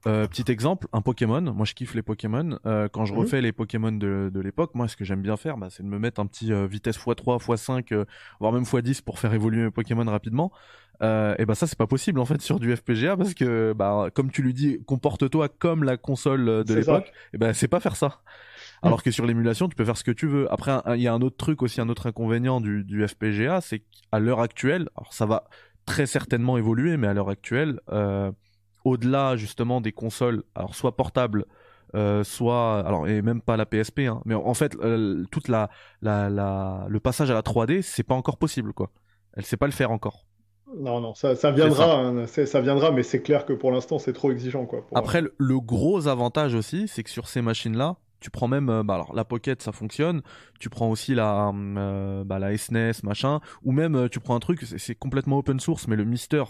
Euh, 0.07 0.27
petit 0.27 0.51
exemple, 0.51 0.87
un 0.93 1.01
Pokémon. 1.01 1.41
Moi, 1.41 1.67
je 1.67 1.75
kiffe 1.75 1.95
les 1.95 2.03
Pokémon. 2.03 2.59
Euh, 2.67 2.89
quand 2.89 3.05
je 3.05 3.13
mhm. 3.13 3.19
refais 3.19 3.41
les 3.41 3.53
Pokémon 3.53 3.93
de, 3.93 4.31
de 4.33 4.41
l'époque, 4.41 4.75
moi, 4.75 4.89
ce 4.89 4.97
que 4.97 5.05
j'aime 5.05 5.23
bien 5.23 5.37
faire, 5.37 5.57
bah, 5.57 5.69
c'est 5.71 5.83
de 5.83 5.89
me 5.89 5.99
mettre 5.99 6.21
un 6.21 6.27
petit 6.27 6.53
euh, 6.53 6.67
vitesse 6.67 6.99
x3, 6.99 7.41
x5, 7.41 8.05
voire 8.41 8.53
même 8.53 8.63
x10 8.63 9.03
pour 9.03 9.19
faire 9.19 9.35
évoluer 9.35 9.65
mes 9.65 9.71
Pokémon 9.71 10.05
rapidement. 10.05 10.53
et 11.03 11.45
bah 11.47 11.55
ça, 11.55 11.67
c'est 11.67 11.79
pas 11.79 11.87
possible 11.87 12.19
en 12.21 12.25
fait 12.25 12.41
sur 12.43 12.59
du 12.59 12.75
FPGA 12.75 13.17
parce 13.17 13.35
que, 13.35 13.73
bah, 13.73 14.09
comme 14.15 14.31
tu 14.31 14.43
lui 14.43 14.55
dis, 14.55 14.83
comporte-toi 14.87 15.49
comme 15.49 15.85
la 15.85 15.97
console 15.97 16.65
de 16.65 16.75
l'époque. 16.75 17.13
Et 17.33 17.39
bah, 17.39 17.55
c'est 17.55 17.69
pas 17.69 17.81
faire 17.81 17.97
ça. 17.97 18.21
Alors 18.83 19.03
que 19.03 19.11
sur 19.11 19.27
l'émulation, 19.27 19.69
tu 19.69 19.75
peux 19.75 19.85
faire 19.85 19.97
ce 19.97 20.05
que 20.05 20.13
tu 20.13 20.29
veux. 20.29 20.53
Après, 20.53 20.73
il 20.95 21.03
y 21.03 21.09
a 21.09 21.13
un 21.13 21.21
autre 21.21 21.37
truc 21.37 21.63
aussi, 21.63 21.81
un 21.81 21.89
autre 21.89 22.07
inconvénient 22.07 22.61
du, 22.61 22.85
du 22.85 23.07
FPGA, 23.07 23.61
c'est 23.61 23.81
qu'à 23.81 24.21
l'heure 24.21 24.41
actuelle, 24.41 24.89
alors 24.97 25.13
ça 25.13 25.27
va, 25.27 25.49
très 25.89 26.07
certainement 26.07 26.59
évolué, 26.59 26.97
mais 26.97 27.09
à 27.09 27.15
l'heure 27.15 27.31
actuelle, 27.31 27.81
euh, 27.91 28.31
au-delà 28.85 29.37
justement 29.37 29.81
des 29.81 29.93
consoles, 29.93 30.45
alors 30.55 30.75
soit 30.75 30.97
portables, 30.97 31.45
euh, 31.95 32.25
soit 32.25 32.81
alors 32.87 33.09
et 33.09 33.23
même 33.23 33.41
pas 33.41 33.57
la 33.57 33.67
PSP, 33.67 34.01
hein, 34.01 34.21
mais 34.25 34.35
en 34.35 34.55
fait 34.55 34.77
euh, 34.77 35.25
toute 35.31 35.49
la, 35.49 35.71
la, 36.03 36.29
la, 36.29 36.87
le 36.89 37.01
passage 37.01 37.31
à 37.31 37.35
la 37.35 37.43
3D, 37.43 37.83
c'est 37.83 38.03
pas 38.03 38.15
encore 38.15 38.37
possible 38.37 38.73
quoi. 38.73 38.91
Elle 39.35 39.45
sait 39.45 39.57
pas 39.57 39.67
le 39.67 39.73
faire 39.73 39.91
encore. 39.91 40.25
Non, 40.77 41.01
non, 41.01 41.15
ça, 41.15 41.35
ça 41.35 41.51
viendra, 41.51 41.95
hein, 41.95 42.27
ça. 42.27 42.61
viendra, 42.61 42.91
mais 42.91 43.03
c'est 43.03 43.23
clair 43.23 43.47
que 43.47 43.55
pour 43.55 43.71
l'instant 43.71 43.99
c'est 43.99 44.13
trop 44.13 44.31
exigeant 44.31 44.67
quoi. 44.67 44.85
Après, 44.95 45.23
le 45.37 45.61
gros 45.61 46.09
avantage 46.09 46.55
aussi, 46.55 46.89
c'est 46.89 47.03
que 47.03 47.11
sur 47.11 47.27
ces 47.27 47.41
machines-là, 47.41 47.97
tu 48.21 48.31
prends 48.31 48.49
même 48.49 48.69
euh, 48.69 48.83
bah 48.83 48.95
alors 48.95 49.15
la 49.15 49.25
Pocket 49.25 49.63
ça 49.63 49.73
fonctionne 49.73 50.23
tu 50.59 50.69
prends 50.71 50.91
aussi 50.91 51.15
la 51.15 51.53
euh, 51.55 52.25
bah, 52.25 52.39
la 52.39 52.57
SNES 52.57 52.91
e 52.91 53.07
machin 53.07 53.41
ou 53.63 53.73
même 53.73 53.95
euh, 53.95 54.09
tu 54.09 54.21
prends 54.21 54.35
un 54.35 54.41
truc 54.41 54.65
c'est 54.65 54.95
complètement 54.95 55.39
open 55.39 55.61
source 55.61 55.89
mais 55.89 55.97
le 55.97 56.05
Mister 56.05 56.43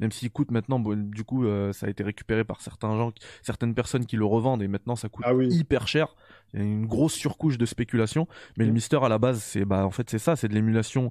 même 0.00 0.12
s'il 0.12 0.30
coûte 0.30 0.50
maintenant 0.50 0.78
du 0.78 1.24
coup 1.24 1.44
ça 1.72 1.86
a 1.86 1.88
été 1.88 2.02
récupéré 2.02 2.44
par 2.44 2.60
certains 2.60 2.96
gens 2.96 3.12
certaines 3.42 3.74
personnes 3.74 4.06
qui 4.06 4.16
le 4.16 4.24
revendent 4.24 4.62
et 4.62 4.68
maintenant 4.68 4.96
ça 4.96 5.08
coûte 5.08 5.24
ah 5.26 5.32
hyper 5.42 5.88
cher. 5.88 6.14
Il 6.52 6.60
y 6.60 6.62
a 6.62 6.66
une 6.66 6.86
grosse 6.86 7.14
surcouche 7.14 7.58
de 7.58 7.66
spéculation. 7.66 8.28
Mais 8.56 8.64
le 8.64 8.72
Mister 8.72 8.98
à 9.02 9.08
la 9.08 9.18
base 9.18 9.42
c'est 9.42 9.64
bah 9.64 9.84
en 9.84 9.90
fait 9.90 10.08
c'est 10.10 10.18
ça 10.18 10.36
c'est 10.36 10.48
de 10.48 10.54
l'émulation 10.54 11.10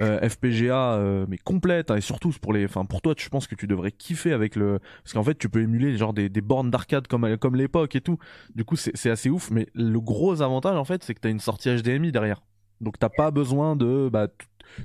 euh, 0.00 0.28
FPGA 0.28 0.94
euh, 0.94 1.24
mais 1.28 1.38
complète 1.38 1.92
hein, 1.92 1.96
et 1.96 2.00
surtout 2.00 2.32
pour 2.42 2.52
les 2.52 2.64
enfin 2.64 2.84
pour 2.84 3.00
toi 3.00 3.14
je 3.16 3.28
pense 3.28 3.46
que 3.46 3.54
tu 3.54 3.68
devrais 3.68 3.92
kiffer 3.92 4.32
avec 4.32 4.56
le 4.56 4.80
parce 5.04 5.12
qu'en 5.12 5.22
fait 5.22 5.36
tu 5.36 5.48
peux 5.48 5.62
émuler 5.62 5.96
genre 5.96 6.12
des, 6.12 6.28
des 6.28 6.40
bornes 6.40 6.68
d'arcade 6.68 7.06
comme 7.06 7.36
comme 7.36 7.54
l'époque 7.54 7.94
et 7.94 8.00
tout. 8.00 8.18
Du 8.54 8.64
coup 8.64 8.76
c'est 8.76 9.10
assez 9.10 9.30
ouf 9.30 9.50
mais 9.50 9.68
le 9.74 10.00
gros 10.00 10.42
avantage 10.42 10.76
en 10.76 10.84
fait 10.84 11.04
c'est 11.04 11.14
que 11.14 11.20
tu 11.20 11.28
as 11.28 11.30
une 11.30 11.40
sortie 11.40 11.70
HDMI 11.74 12.10
derrière. 12.10 12.42
Donc 12.80 12.98
t'as 12.98 13.08
pas 13.08 13.30
besoin 13.30 13.76
de 13.76 14.08
bah, 14.12 14.26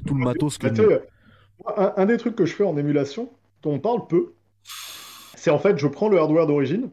tout 0.06 0.14
le 0.14 0.24
matos 0.24 0.58
que 0.58 0.68
un, 1.66 1.94
un, 1.98 2.06
des 2.06 2.18
trucs 2.18 2.36
que 2.36 2.46
je 2.46 2.54
fais 2.54 2.64
en 2.64 2.78
émulation 2.78 3.30
dont 3.62 3.74
on 3.74 3.80
parle 3.80 4.08
peu 4.08 4.34
c'est 5.36 5.52
en 5.52 5.60
fait 5.60 5.78
je 5.78 5.88
prends 5.88 6.10
le 6.10 6.18
hardware 6.18 6.48
d'origine 6.48 6.90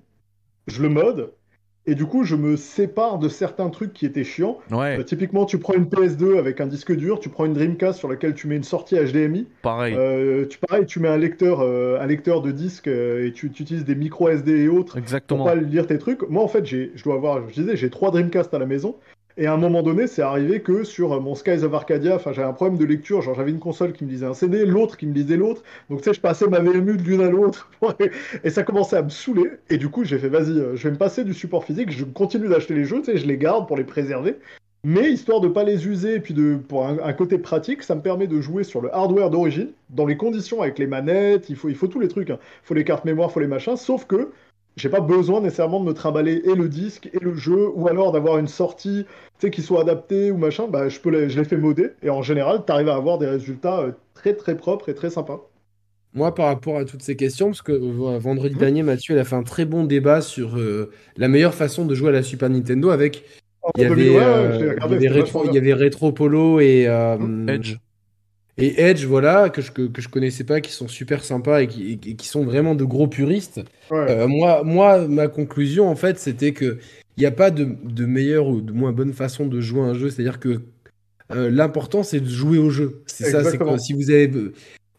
je 0.66 0.82
le 0.82 0.88
mode 0.88 1.32
et 1.88 1.94
du 1.94 2.04
coup, 2.04 2.24
je 2.24 2.34
me 2.34 2.56
sépare 2.56 3.18
de 3.18 3.28
certains 3.28 3.70
trucs 3.70 3.92
qui 3.92 4.06
étaient 4.06 4.24
chiants. 4.24 4.58
Ouais. 4.72 4.98
Euh, 4.98 5.04
typiquement, 5.04 5.46
tu 5.46 5.58
prends 5.58 5.74
une 5.74 5.84
PS2 5.84 6.36
avec 6.36 6.60
un 6.60 6.66
disque 6.66 6.94
dur, 6.94 7.20
tu 7.20 7.28
prends 7.28 7.44
une 7.44 7.52
Dreamcast 7.52 8.00
sur 8.00 8.08
laquelle 8.08 8.34
tu 8.34 8.48
mets 8.48 8.56
une 8.56 8.64
sortie 8.64 8.96
HDMI. 8.96 9.46
Pareil. 9.62 9.94
Euh, 9.96 10.46
tu, 10.46 10.58
pareil, 10.58 10.86
tu 10.86 10.98
mets 10.98 11.08
un 11.08 11.16
lecteur, 11.16 11.60
euh, 11.60 12.00
un 12.00 12.06
lecteur 12.06 12.42
de 12.42 12.50
disque 12.50 12.88
et 12.88 13.32
tu, 13.32 13.52
tu, 13.52 13.62
utilises 13.62 13.84
des 13.84 13.94
micro 13.94 14.28
SD 14.28 14.64
et 14.64 14.68
autres 14.68 14.98
Exactement. 14.98 15.44
pour 15.44 15.46
pas 15.46 15.54
lire 15.54 15.86
tes 15.86 15.98
trucs. 15.98 16.28
Moi, 16.28 16.42
en 16.42 16.48
fait, 16.48 16.66
j'ai, 16.66 16.90
je 16.96 17.04
dois 17.04 17.14
avoir, 17.14 17.48
je 17.48 17.54
disais, 17.54 17.76
j'ai 17.76 17.88
trois 17.88 18.10
Dreamcast 18.10 18.52
à 18.52 18.58
la 18.58 18.66
maison. 18.66 18.96
Et 19.38 19.46
à 19.46 19.52
un 19.52 19.58
moment 19.58 19.82
donné, 19.82 20.06
c'est 20.06 20.22
arrivé 20.22 20.60
que 20.60 20.82
sur 20.82 21.20
mon 21.20 21.34
Skies 21.34 21.62
of 21.62 21.74
Arcadia, 21.74 22.16
enfin, 22.16 22.32
j'avais 22.32 22.48
un 22.48 22.54
problème 22.54 22.78
de 22.78 22.86
lecture. 22.86 23.20
J'avais 23.20 23.50
une 23.50 23.58
console 23.58 23.92
qui 23.92 24.06
me 24.06 24.10
lisait 24.10 24.24
un 24.24 24.32
CD, 24.32 24.64
l'autre 24.64 24.96
qui 24.96 25.06
me 25.06 25.12
lisait 25.12 25.36
l'autre. 25.36 25.62
Donc, 25.90 26.00
tu 26.00 26.04
sais, 26.04 26.14
je 26.14 26.20
passais 26.20 26.46
ma 26.46 26.60
VMU 26.60 26.96
de 26.96 27.02
l'une 27.02 27.20
à 27.20 27.28
l'autre. 27.28 27.70
et 28.44 28.50
ça 28.50 28.62
commençait 28.62 28.96
à 28.96 29.02
me 29.02 29.10
saouler. 29.10 29.50
Et 29.68 29.76
du 29.76 29.90
coup, 29.90 30.04
j'ai 30.04 30.18
fait, 30.18 30.30
vas-y, 30.30 30.58
euh, 30.58 30.74
je 30.74 30.88
vais 30.88 30.92
me 30.92 30.98
passer 30.98 31.22
du 31.22 31.34
support 31.34 31.64
physique. 31.64 31.90
Je 31.90 32.04
continue 32.06 32.48
d'acheter 32.48 32.74
les 32.74 32.86
jeux, 32.86 33.00
tu 33.00 33.12
sais, 33.12 33.18
je 33.18 33.26
les 33.26 33.36
garde 33.36 33.66
pour 33.66 33.76
les 33.76 33.84
préserver. 33.84 34.36
Mais 34.84 35.10
histoire 35.10 35.40
de 35.40 35.48
pas 35.48 35.64
les 35.64 35.86
user, 35.86 36.14
et 36.14 36.20
puis 36.20 36.32
de, 36.32 36.56
pour 36.56 36.86
un, 36.86 37.12
côté 37.12 37.38
pratique, 37.38 37.82
ça 37.82 37.94
me 37.94 38.00
permet 38.00 38.28
de 38.28 38.40
jouer 38.40 38.62
sur 38.62 38.80
le 38.80 38.94
hardware 38.94 39.30
d'origine, 39.30 39.70
dans 39.90 40.06
les 40.06 40.16
conditions 40.16 40.62
avec 40.62 40.78
les 40.78 40.86
manettes, 40.86 41.50
il 41.50 41.56
faut, 41.56 41.68
il 41.68 41.74
faut 41.74 41.88
tous 41.88 41.98
les 41.98 42.08
trucs. 42.08 42.30
Hein. 42.30 42.38
Il 42.40 42.66
faut 42.66 42.74
les 42.74 42.84
cartes 42.84 43.04
mémoire, 43.04 43.28
il 43.30 43.32
faut 43.32 43.40
les 43.40 43.48
machins. 43.48 43.76
Sauf 43.76 44.06
que 44.06 44.30
j'ai 44.76 44.90
pas 44.90 45.00
besoin 45.00 45.40
nécessairement 45.40 45.80
de 45.80 45.86
me 45.86 45.94
trimballer 45.94 46.42
et 46.44 46.54
le 46.54 46.68
disque 46.68 47.08
et 47.12 47.18
le 47.18 47.34
jeu, 47.34 47.70
ou 47.74 47.88
alors 47.88 48.12
d'avoir 48.12 48.38
une 48.38 48.48
sortie 48.48 49.06
qui 49.50 49.62
soit 49.62 49.82
adaptée 49.82 50.30
ou 50.30 50.36
machin, 50.36 50.66
bah, 50.68 50.88
je, 50.88 51.00
peux 51.00 51.10
les, 51.10 51.28
je 51.30 51.38
les 51.38 51.44
fais 51.44 51.56
modder, 51.56 51.90
et 52.02 52.10
en 52.10 52.22
général, 52.22 52.62
tu 52.66 52.72
arrives 52.72 52.88
à 52.88 52.94
avoir 52.94 53.18
des 53.18 53.26
résultats 53.26 53.80
euh, 53.80 53.92
très 54.14 54.34
très 54.34 54.56
propres 54.56 54.88
et 54.88 54.94
très 54.94 55.10
sympas. 55.10 55.48
Moi, 56.14 56.34
par 56.34 56.46
rapport 56.46 56.78
à 56.78 56.84
toutes 56.84 57.02
ces 57.02 57.16
questions, 57.16 57.46
parce 57.46 57.62
que 57.62 57.72
euh, 57.72 58.18
vendredi 58.18 58.54
mmh. 58.54 58.58
dernier, 58.58 58.82
Mathieu 58.82 59.14
il 59.14 59.18
a 59.18 59.24
fait 59.24 59.36
un 59.36 59.42
très 59.42 59.64
bon 59.64 59.84
débat 59.84 60.20
sur 60.20 60.56
euh, 60.56 60.90
la 61.16 61.28
meilleure 61.28 61.54
façon 61.54 61.84
de 61.84 61.94
jouer 61.94 62.08
à 62.08 62.12
la 62.12 62.22
Super 62.22 62.50
Nintendo 62.50 62.90
avec. 62.90 63.24
Il 63.76 63.82
y, 63.82 63.84
avait, 63.84 64.06
il, 64.06 65.54
y 65.54 65.58
avait 65.58 65.74
Retro 65.74 66.12
Polo 66.12 66.60
et 66.60 66.82
Edge 67.48 67.78
et 68.58 68.80
Edge, 68.80 69.04
voilà, 69.04 69.50
que 69.50 69.60
je, 69.60 69.70
que, 69.70 70.00
je 70.00 70.08
connaissais 70.08 70.44
pas, 70.44 70.62
qui 70.62 70.72
sont 70.72 70.88
super 70.88 71.24
sympas 71.24 71.62
et 71.62 71.66
qui, 71.66 71.98
qui 71.98 72.26
sont 72.26 72.42
vraiment 72.42 72.74
de 72.74 72.84
gros 72.84 73.06
puristes. 73.06 73.60
Euh, 73.92 74.26
moi, 74.26 74.62
moi, 74.64 75.06
ma 75.06 75.28
conclusion, 75.28 75.88
en 75.88 75.96
fait, 75.96 76.18
c'était 76.18 76.52
que 76.52 76.78
il 77.18 77.20
n'y 77.20 77.26
a 77.26 77.32
pas 77.32 77.50
de, 77.50 77.68
de, 77.84 78.06
meilleure 78.06 78.46
ou 78.48 78.60
de 78.60 78.72
moins 78.72 78.92
bonne 78.92 79.12
façon 79.12 79.46
de 79.46 79.60
jouer 79.60 79.82
un 79.82 79.94
jeu. 79.94 80.08
C'est-à-dire 80.08 80.40
que 80.40 80.62
euh, 81.32 81.50
l'important, 81.50 82.02
c'est 82.02 82.20
de 82.20 82.28
jouer 82.28 82.58
au 82.58 82.70
jeu. 82.70 83.02
C'est 83.06 83.30
ça, 83.30 83.44
c'est 83.44 83.58
si 83.78 83.92
vous 83.92 84.10
avez. 84.10 84.30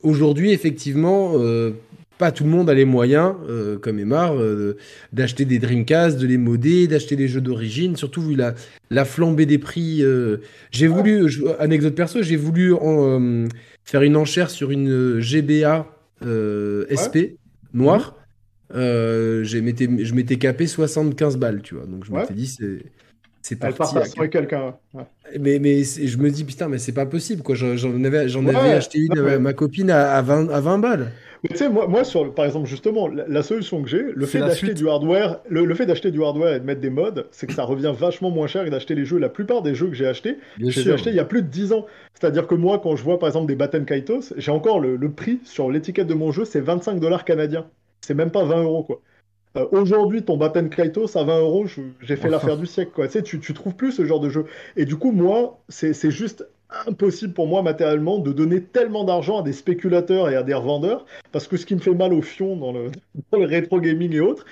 Aujourd'hui, 0.03 0.51
effectivement, 0.51 1.33
euh, 1.35 1.71
pas 2.17 2.31
tout 2.31 2.43
le 2.43 2.49
monde 2.49 2.69
a 2.69 2.73
les 2.73 2.85
moyens, 2.85 3.35
euh, 3.47 3.77
comme 3.77 3.99
Emar, 3.99 4.35
euh, 4.35 4.77
d'acheter 5.13 5.45
des 5.45 5.59
Dreamcast, 5.59 6.17
de 6.17 6.25
les 6.25 6.37
modder, 6.37 6.87
d'acheter 6.87 7.15
des 7.15 7.27
jeux 7.27 7.41
d'origine, 7.41 7.95
surtout 7.95 8.21
vu 8.21 8.35
la, 8.35 8.55
la 8.89 9.05
flambée 9.05 9.45
des 9.45 9.57
prix. 9.57 10.03
Euh. 10.03 10.37
j'ai 10.71 10.87
voulu, 10.87 11.29
anecdote 11.59 11.95
perso, 11.95 12.21
j'ai 12.23 12.35
voulu 12.35 12.73
en, 12.73 13.47
faire 13.83 14.01
une 14.01 14.17
enchère 14.17 14.49
sur 14.49 14.71
une 14.71 15.19
GBA 15.19 15.87
SP 16.89 17.37
noire. 17.73 18.15
je 18.73 20.13
m'étais 20.13 20.37
capé 20.37 20.67
75 20.67 21.37
balles, 21.37 21.61
tu 21.61 21.75
vois. 21.75 21.85
Donc 21.85 22.05
je 22.05 22.11
m'étais 22.11 22.33
dit, 22.33 22.47
c'est. 22.47 22.83
C'est 23.43 23.55
parti. 23.55 23.95
quelqu'un. 24.29 24.75
Mais, 25.39 25.57
mais 25.59 25.81
je 25.83 26.17
me 26.17 26.29
dis, 26.29 26.43
putain, 26.43 26.67
mais 26.67 26.79
c'est 26.79 26.91
pas 26.91 27.05
possible, 27.05 27.43
quoi. 27.43 27.55
J'en 27.55 28.03
avais, 28.03 28.27
j'en 28.27 28.45
avais 28.45 28.73
acheté 28.73 28.99
une, 28.99 29.37
ma 29.37 29.53
copine, 29.53 29.89
à, 29.89 30.17
à, 30.17 30.21
20, 30.21 30.49
à 30.49 30.59
20 30.59 30.79
balles. 30.79 31.11
Mais 31.49 31.55
tu 31.55 31.63
sais, 31.63 31.69
moi, 31.69 31.87
moi 31.87 32.03
sur, 32.03 32.33
par 32.33 32.45
exemple, 32.45 32.67
justement, 32.67 33.07
la, 33.07 33.43
solution 33.43 33.81
que 33.81 33.89
j'ai, 33.89 34.03
le 34.03 34.25
fait 34.25 34.39
d'acheter 34.39 34.73
du 34.73 34.89
hardware, 34.89 35.39
le, 35.49 35.73
fait 35.75 35.85
d'acheter 35.85 36.11
du 36.11 36.23
hardware 36.23 36.55
et 36.55 36.59
de 36.59 36.65
mettre 36.65 36.81
des 36.81 36.89
mods, 36.89 37.23
c'est 37.31 37.47
que 37.47 37.53
ça 37.53 37.63
revient 37.63 37.93
vachement 37.97 38.31
moins 38.31 38.47
cher 38.47 38.65
que 38.65 38.69
d'acheter 38.69 38.95
les 38.95 39.05
jeux. 39.05 39.17
La 39.17 39.29
plupart 39.29 39.61
des 39.61 39.73
jeux 39.73 39.87
que 39.87 39.93
j'ai 39.93 40.07
achetés, 40.07 40.37
je 40.59 40.65
les 40.65 40.89
ai 40.89 40.93
achetés 40.93 41.09
il 41.11 41.15
y 41.15 41.21
a 41.21 41.25
plus 41.25 41.41
de 41.41 41.47
10 41.47 41.73
ans. 41.73 41.85
C'est-à-dire 42.13 42.47
que 42.47 42.55
moi, 42.55 42.79
quand 42.79 42.95
je 42.95 43.03
vois 43.03 43.19
par 43.19 43.29
exemple 43.29 43.47
des 43.47 43.55
Batten 43.55 43.85
Kaitos, 43.85 44.33
j'ai 44.35 44.51
encore 44.51 44.79
le, 44.79 44.97
prix 45.11 45.39
sur 45.43 45.71
l'étiquette 45.71 46.07
de 46.07 46.13
mon 46.13 46.31
jeu, 46.31 46.43
c'est 46.43 46.59
25 46.59 46.99
dollars 46.99 47.23
canadiens. 47.23 47.65
C'est 48.01 48.13
même 48.13 48.31
pas 48.31 48.43
20 48.43 48.63
euros, 48.63 48.83
quoi. 48.83 49.01
Euh, 49.55 49.65
aujourd'hui, 49.71 50.23
ton 50.23 50.37
Batten 50.37 50.69
Kaitos 50.69 51.17
à 51.17 51.23
20 51.23 51.39
euros, 51.39 51.65
j'ai 52.01 52.15
fait 52.15 52.29
l'affaire 52.29 52.57
du 52.57 52.65
siècle. 52.65 52.91
Quoi. 52.93 53.07
Tu, 53.07 53.13
sais, 53.13 53.23
tu, 53.23 53.39
tu 53.39 53.53
trouves 53.53 53.75
plus 53.75 53.91
ce 53.91 54.05
genre 54.05 54.19
de 54.19 54.29
jeu. 54.29 54.45
Et 54.75 54.85
du 54.85 54.97
coup, 54.97 55.11
moi, 55.11 55.59
c'est 55.69 56.11
juste 56.11 56.45
impossible 56.85 57.33
pour 57.33 57.47
moi 57.47 57.61
matériellement 57.61 58.19
de 58.19 58.31
donner 58.31 58.61
tellement 58.61 59.03
d'argent 59.03 59.39
à 59.39 59.43
des 59.43 59.53
spéculateurs 59.53 60.29
et 60.29 60.35
à 60.35 60.43
des 60.43 60.53
revendeurs, 60.53 61.05
parce 61.31 61.47
que 61.47 61.57
ce 61.57 61.65
qui 61.65 61.75
me 61.75 61.79
fait 61.79 61.93
mal 61.93 62.13
au 62.13 62.21
fion 62.21 62.55
dans 62.55 62.71
le, 62.71 62.91
dans 63.31 63.39
le 63.39 63.45
rétro 63.45 63.79
gaming 63.79 64.13
et 64.13 64.19
autres, 64.19 64.45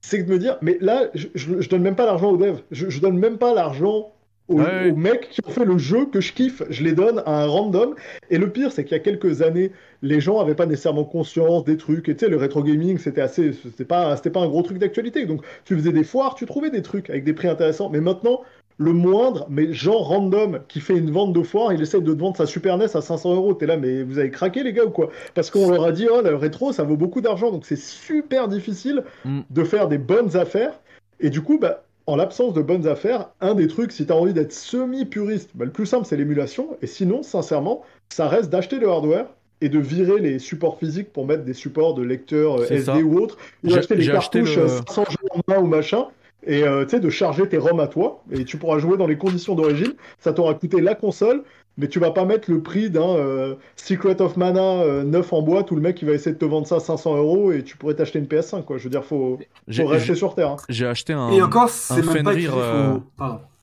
c'est 0.00 0.22
de 0.22 0.32
me 0.32 0.38
dire, 0.38 0.56
mais 0.62 0.78
là, 0.80 1.08
je, 1.14 1.28
je, 1.34 1.68
donne 1.68 1.82
même 1.82 1.96
pas 1.96 2.06
l'argent 2.06 2.30
aux 2.30 2.36
devs, 2.36 2.62
je, 2.70 2.88
je 2.88 3.00
donne 3.00 3.18
même 3.18 3.36
pas 3.36 3.52
l'argent 3.54 4.12
aux, 4.48 4.96
mecs 4.96 5.28
qui 5.30 5.40
ont 5.44 5.50
fait 5.50 5.64
le 5.64 5.78
jeu 5.78 6.06
que 6.06 6.20
je 6.20 6.32
kiffe, 6.32 6.62
je 6.70 6.82
les 6.82 6.92
donne 6.92 7.22
à 7.26 7.42
un 7.42 7.46
random. 7.46 7.94
Et 8.30 8.38
le 8.38 8.50
pire, 8.50 8.72
c'est 8.72 8.84
qu'il 8.84 8.96
y 8.96 9.00
a 9.00 9.02
quelques 9.02 9.42
années, 9.42 9.72
les 10.02 10.20
gens 10.20 10.40
avaient 10.40 10.54
pas 10.54 10.66
nécessairement 10.66 11.04
conscience 11.04 11.64
des 11.64 11.76
trucs. 11.76 12.08
Et 12.08 12.16
tu 12.16 12.24
sais, 12.24 12.30
le 12.30 12.36
rétro 12.36 12.62
gaming, 12.62 12.98
c'était 12.98 13.20
assez, 13.20 13.52
c'était 13.52 13.84
pas, 13.84 14.16
c'était 14.16 14.30
pas 14.30 14.40
un 14.40 14.48
gros 14.48 14.62
truc 14.62 14.78
d'actualité. 14.78 15.26
Donc, 15.26 15.42
tu 15.64 15.76
faisais 15.76 15.92
des 15.92 16.04
foires, 16.04 16.34
tu 16.34 16.46
trouvais 16.46 16.70
des 16.70 16.82
trucs 16.82 17.10
avec 17.10 17.24
des 17.24 17.34
prix 17.34 17.48
intéressants. 17.48 17.90
Mais 17.90 18.00
maintenant, 18.00 18.40
le 18.80 18.92
moindre, 18.92 19.46
mais 19.50 19.72
genre 19.72 20.06
random, 20.06 20.60
qui 20.68 20.80
fait 20.80 20.96
une 20.96 21.10
vente 21.10 21.32
de 21.32 21.42
foire, 21.42 21.72
il 21.72 21.82
essaye 21.82 22.00
de 22.00 22.14
te 22.14 22.18
vendre 22.20 22.36
sa 22.36 22.46
Super 22.46 22.78
NES 22.78 22.84
à 22.96 23.00
500 23.00 23.34
euros. 23.34 23.52
T'es 23.54 23.66
là, 23.66 23.76
mais 23.76 24.04
vous 24.04 24.18
avez 24.18 24.30
craqué 24.30 24.62
les 24.62 24.72
gars 24.72 24.84
ou 24.84 24.90
quoi? 24.90 25.10
Parce 25.34 25.50
qu'on 25.50 25.68
leur 25.70 25.84
a 25.84 25.90
dit, 25.92 26.06
oh, 26.10 26.20
le 26.22 26.36
rétro, 26.36 26.72
ça 26.72 26.84
vaut 26.84 26.96
beaucoup 26.96 27.20
d'argent, 27.20 27.50
donc 27.50 27.66
c'est 27.66 27.76
super 27.78 28.46
difficile 28.48 29.02
Mm. 29.24 29.40
de 29.50 29.64
faire 29.64 29.88
des 29.88 29.98
bonnes 29.98 30.36
affaires. 30.36 30.78
Et 31.20 31.28
du 31.30 31.40
coup, 31.42 31.58
bah, 31.58 31.82
en 32.06 32.14
l'absence 32.16 32.54
de 32.54 32.62
bonnes 32.62 32.86
affaires, 32.86 33.30
un 33.40 33.54
des 33.54 33.66
trucs, 33.66 33.90
si 33.92 34.06
tu 34.06 34.12
as 34.12 34.16
envie 34.16 34.32
d'être 34.32 34.52
semi-puriste, 34.52 35.50
bah, 35.54 35.64
le 35.64 35.72
plus 35.72 35.86
simple, 35.86 36.06
c'est 36.06 36.16
l'émulation. 36.16 36.76
Et 36.80 36.86
sinon, 36.86 37.22
sincèrement, 37.24 37.82
ça 38.10 38.28
reste 38.28 38.48
d'acheter 38.48 38.78
le 38.78 38.88
hardware 38.88 39.26
et 39.60 39.68
de 39.68 39.80
virer 39.80 40.20
les 40.20 40.38
supports 40.38 40.78
physiques 40.78 41.12
pour 41.12 41.26
mettre 41.26 41.42
des 41.42 41.52
supports 41.52 41.94
de 41.94 42.02
lecteurs 42.02 42.60
euh, 42.60 42.64
SD 42.70 42.82
ça. 42.84 42.96
ou 42.98 43.18
autres, 43.18 43.36
ou 43.64 43.70
J'ai- 43.70 43.78
acheter 43.78 43.96
les 43.96 44.06
cartouches 44.06 44.56
le- 44.56 44.62
euh, 44.62 44.68
500 44.86 45.04
jeux 45.10 45.16
en 45.32 45.40
main 45.48 45.58
ou 45.58 45.66
machin. 45.66 46.04
Et 46.48 46.64
euh, 46.64 46.84
tu 46.84 46.90
sais, 46.90 47.00
de 47.00 47.10
charger 47.10 47.46
tes 47.48 47.58
ROM 47.58 47.78
à 47.78 47.86
toi, 47.86 48.24
et 48.32 48.44
tu 48.44 48.56
pourras 48.56 48.78
jouer 48.78 48.96
dans 48.96 49.06
les 49.06 49.16
conditions 49.18 49.54
d'origine. 49.54 49.92
Ça 50.18 50.32
t'aura 50.32 50.54
coûté 50.54 50.80
la 50.80 50.94
console, 50.96 51.42
mais 51.76 51.86
tu 51.88 52.00
vas 52.00 52.10
pas 52.10 52.24
mettre 52.24 52.50
le 52.50 52.60
prix 52.62 52.88
d'un 52.90 53.10
euh, 53.16 53.54
Secret 53.76 54.20
of 54.22 54.36
Mana 54.36 54.80
euh, 54.82 55.04
neuf 55.04 55.32
en 55.32 55.42
boîte 55.42 55.70
où 55.70 55.76
le 55.76 55.82
mec 55.82 56.00
il 56.02 56.08
va 56.08 56.14
essayer 56.14 56.32
de 56.32 56.38
te 56.38 56.44
vendre 56.46 56.66
ça 56.66 56.76
à 56.76 56.80
500 56.80 57.16
euros 57.18 57.52
et 57.52 57.62
tu 57.62 57.76
pourrais 57.76 57.94
t'acheter 57.94 58.18
une 58.18 58.24
PS5 58.24 58.64
quoi. 58.64 58.78
Je 58.78 58.84
veux 58.84 58.90
dire, 58.90 59.04
faut, 59.04 59.38
faut 59.70 59.86
rester 59.86 60.06
j'ai- 60.08 60.14
sur 60.16 60.34
terre. 60.34 60.48
hein. 60.52 60.56
J'ai 60.70 60.86
acheté 60.86 61.12
un. 61.12 61.28
Et 61.30 61.40
encore, 61.42 61.68
c'est 61.68 61.96
même 61.96 62.24
pas 62.24 62.32
Fenrir, 62.32 62.50
faut- 62.52 62.58
euh. 62.58 62.98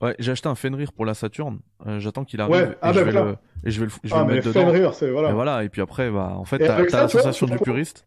Ouais, 0.01 0.15
j'ai 0.19 0.31
acheté 0.31 0.47
un 0.47 0.55
Fenrir 0.55 0.93
pour 0.93 1.05
la 1.05 1.15
Saturn. 1.15 1.57
Euh, 1.87 1.99
J'attends 1.99 2.23
qu'il 2.23 2.39
arrive. 2.39 2.53
Ouais, 2.55 2.63
et, 2.63 2.75
ah 2.81 2.93
je 2.93 2.99
bah 2.99 3.03
vais 3.05 3.11
le... 3.11 3.35
et 3.65 3.71
je 3.71 3.79
vais 3.79 3.85
le, 3.87 3.91
je 4.03 4.09
vais 4.09 4.15
Ah 4.15 4.21
le 4.21 4.27
mais 4.27 4.33
mettre 4.35 4.47
dedans. 4.49 4.59
Fenrir, 4.67 4.93
c'est 4.93 5.09
voilà. 5.09 5.29
Et 5.29 5.33
voilà. 5.33 5.63
Et 5.63 5.69
puis 5.69 5.81
après, 5.81 6.11
bah, 6.11 6.33
en 6.37 6.45
fait, 6.45 6.59
t'as 6.59 6.83
la 6.83 7.07
sensation 7.07 7.47
du 7.47 7.57
puriste. 7.57 8.05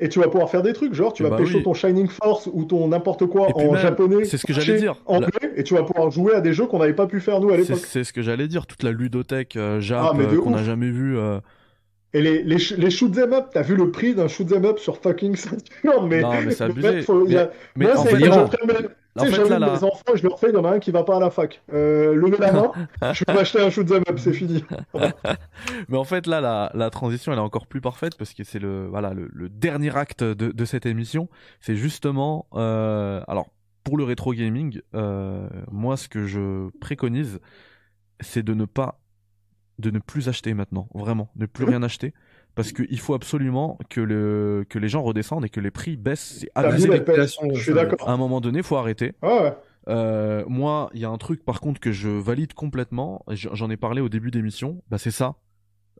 Et 0.00 0.08
tu 0.08 0.20
vas 0.20 0.28
pouvoir 0.28 0.48
faire 0.48 0.62
des 0.62 0.72
trucs, 0.72 0.94
genre 0.94 1.12
tu 1.12 1.22
Eh 1.22 1.28
vas 1.28 1.36
bah 1.36 1.42
oui. 1.44 1.62
ton 1.62 1.74
Shining 1.74 2.08
Force 2.08 2.48
ou 2.52 2.64
ton 2.64 2.86
n'importe 2.88 3.26
quoi 3.26 3.48
en 3.56 3.72
même, 3.72 3.76
japonais, 3.80 4.24
c'est 4.24 4.36
ce 4.38 4.46
que 4.46 4.52
j'allais 4.52 4.78
dire. 4.78 4.94
anglais, 5.06 5.30
et 5.56 5.64
tu 5.64 5.74
vas 5.74 5.82
pouvoir 5.82 6.10
jouer 6.10 6.34
à 6.34 6.40
des 6.40 6.52
jeux 6.52 6.66
qu'on 6.66 6.78
n'avait 6.78 6.92
pas 6.94 7.06
pu 7.06 7.18
faire 7.20 7.40
nous 7.40 7.50
à 7.50 7.56
l'époque. 7.56 7.78
c'est 7.84 8.04
ce 8.04 8.12
que 8.12 8.22
j'allais 8.22 8.46
dire. 8.46 8.66
Toute 8.66 8.82
la 8.84 8.92
ludothèque 8.92 9.56
euh, 9.56 9.80
Jap 9.80 10.10
Ah, 10.12 10.16
euh, 10.18 10.40
qu'on 10.40 10.50
n'a 10.50 10.62
jamais 10.62 10.90
vu. 10.90 11.18
euh, 11.18 11.40
Et 12.14 12.22
les, 12.22 12.42
les, 12.42 12.56
les 12.78 12.90
shoot 12.90 13.16
'em 13.18 13.32
up, 13.34 13.46
t'as 13.52 13.62
vu 13.62 13.76
le 13.76 13.90
prix 13.90 14.14
d'un 14.14 14.28
shoot 14.28 14.50
'em 14.52 14.64
up 14.64 14.78
sur 14.78 14.96
fucking 14.98 15.36
Saturn, 15.36 16.08
mais 16.08 16.22
Non, 16.22 16.30
mais 16.42 16.50
c'est 16.52 16.64
abusé. 16.64 16.90
mec, 16.96 17.04
faut- 17.04 17.26
y 17.26 17.36
a- 17.36 17.50
Mais 17.76 17.84
Moi, 17.86 17.98
en 17.98 18.02
c'est 18.04 18.16
fait, 18.16 18.28
En 18.28 18.46
fait, 19.24 19.30
là, 19.30 19.30
j'amène 19.44 19.60
là- 19.60 19.72
mes 19.72 19.84
enfants, 19.84 20.12
je 20.14 20.22
leur 20.22 20.38
fais, 20.38 20.48
il 20.50 20.54
y 20.54 20.56
en 20.56 20.64
a 20.64 20.70
un 20.70 20.78
qui 20.78 20.90
va 20.92 21.02
pas 21.02 21.16
à 21.16 21.20
la 21.20 21.30
fac. 21.30 21.60
Euh, 21.72 22.14
levez 22.14 22.38
la 22.38 22.52
main, 22.52 22.72
je 23.12 23.24
vais 23.26 23.34
m'acheter 23.34 23.60
un 23.60 23.68
shoot 23.68 23.90
'em 23.90 24.02
up, 24.08 24.16
c'est 24.18 24.32
fini. 24.32 24.64
Mais 25.88 25.96
en 25.98 26.04
fait, 26.04 26.26
là, 26.26 26.40
la, 26.40 26.70
la 26.74 26.90
transition, 26.90 27.32
elle 27.32 27.38
est 27.38 27.42
encore 27.42 27.66
plus 27.66 27.80
parfaite 27.80 28.16
parce 28.16 28.32
que 28.32 28.44
c'est 28.44 28.58
le, 28.58 28.86
voilà, 28.86 29.12
le, 29.12 29.28
le 29.32 29.48
dernier 29.48 29.94
acte 29.96 30.22
de, 30.24 30.50
de 30.52 30.64
cette 30.64 30.86
émission. 30.86 31.28
C'est 31.60 31.76
justement, 31.76 32.46
euh, 32.54 33.20
alors, 33.28 33.50
pour 33.84 33.96
le 33.98 34.04
rétro 34.04 34.32
gaming, 34.34 34.80
euh, 34.94 35.48
moi, 35.70 35.96
ce 35.96 36.08
que 36.08 36.26
je 36.26 36.68
préconise, 36.78 37.40
c'est 38.20 38.42
de 38.42 38.54
ne 38.54 38.64
pas, 38.66 39.00
de 39.78 39.90
ne 39.90 39.98
plus 39.98 40.28
acheter 40.28 40.54
maintenant, 40.54 40.88
vraiment, 40.94 41.30
ne 41.36 41.46
plus 41.46 41.64
Mhm. 41.64 41.70
rien 41.70 41.82
acheter. 41.82 42.14
Parce 42.54 42.72
qu'il 42.72 42.98
faut 42.98 43.14
absolument 43.14 43.78
que, 43.88 44.00
le, 44.00 44.66
que 44.68 44.80
les 44.80 44.88
gens 44.88 45.02
redescendent 45.02 45.44
et 45.44 45.48
que 45.48 45.60
les 45.60 45.70
prix 45.70 45.96
baissent. 45.96 46.40
C'est 46.40 46.50
Je 46.56 47.62
suis 47.62 47.72
d'accord. 47.74 48.08
À 48.08 48.12
un 48.12 48.16
moment 48.16 48.40
donné, 48.40 48.62
faut 48.64 48.76
arrêter. 48.76 49.12
Ouais, 49.22 49.42
ouais. 49.42 49.54
Euh, 49.88 50.44
moi, 50.48 50.90
il 50.92 51.00
y 51.00 51.04
a 51.04 51.08
un 51.08 51.16
truc 51.18 51.44
par 51.44 51.60
contre 51.60 51.80
que 51.80 51.92
je 51.92 52.08
valide 52.08 52.54
complètement. 52.54 53.24
J'en 53.28 53.70
ai 53.70 53.76
parlé 53.76 54.00
au 54.00 54.08
début 54.08 54.30
d'émission. 54.32 54.82
Bah 54.90 54.98
c'est 54.98 55.12
ça. 55.12 55.36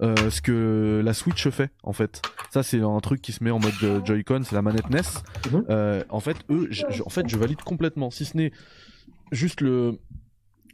Euh, 0.03 0.31
ce 0.31 0.41
que 0.43 1.01
la 1.05 1.13
Switch 1.13 1.49
fait 1.49 1.71
en 1.83 1.93
fait. 1.93 2.23
Ça 2.53 2.63
c'est 2.63 2.81
un 2.81 3.01
truc 3.01 3.21
qui 3.21 3.33
se 3.33 3.43
met 3.43 3.51
en 3.51 3.59
mode 3.59 3.73
euh, 3.83 4.01
Joy-Con, 4.05 4.43
c'est 4.45 4.55
la 4.55 4.63
manette 4.63 4.89
NES. 4.91 5.01
Mhm. 5.53 5.65
Euh, 5.71 6.03
en 6.09 6.21
fait, 6.21 6.37
eux, 6.51 6.69
en 7.05 7.09
fait, 7.09 7.29
je 7.29 7.37
valide 7.37 7.63
complètement. 7.63 8.11
Si 8.11 8.25
ce 8.25 8.37
n'est 8.37 8.53
juste 9.33 9.61
le, 9.61 9.99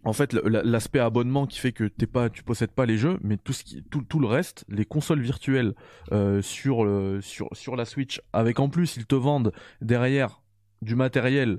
en 0.04 0.12
fait, 0.12 0.32
l'aspect 0.32 0.98
abonnement 0.98 1.46
qui 1.46 1.58
fait 1.58 1.72
que 1.72 1.84
t'es 1.84 2.06
pas, 2.06 2.28
tu 2.28 2.42
possèdes 2.42 2.72
pas 2.72 2.86
les 2.86 2.98
jeux, 2.98 3.18
mais 3.22 3.36
tout 3.36 3.52
ce 3.52 3.64
qui, 3.64 3.82
tout, 3.82 4.18
le 4.18 4.26
reste, 4.26 4.64
les 4.68 4.84
consoles 4.84 5.20
virtuelles 5.20 5.74
euh, 6.12 6.42
sur 6.42 6.86
sur 7.22 7.76
la 7.76 7.84
Switch, 7.84 8.20
avec 8.32 8.60
en 8.60 8.68
plus 8.68 8.96
ils 8.96 9.06
te 9.06 9.14
vendent 9.14 9.52
derrière 9.80 10.42
du 10.82 10.94
matériel 10.94 11.58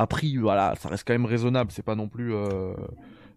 à 0.00 0.06
prix, 0.06 0.38
voilà, 0.38 0.74
ça 0.76 0.88
reste 0.88 1.06
quand 1.06 1.12
même 1.12 1.26
raisonnable. 1.26 1.70
C'est 1.70 1.84
pas 1.84 1.94
non 1.94 2.08
plus, 2.08 2.32
euh, 2.34 2.72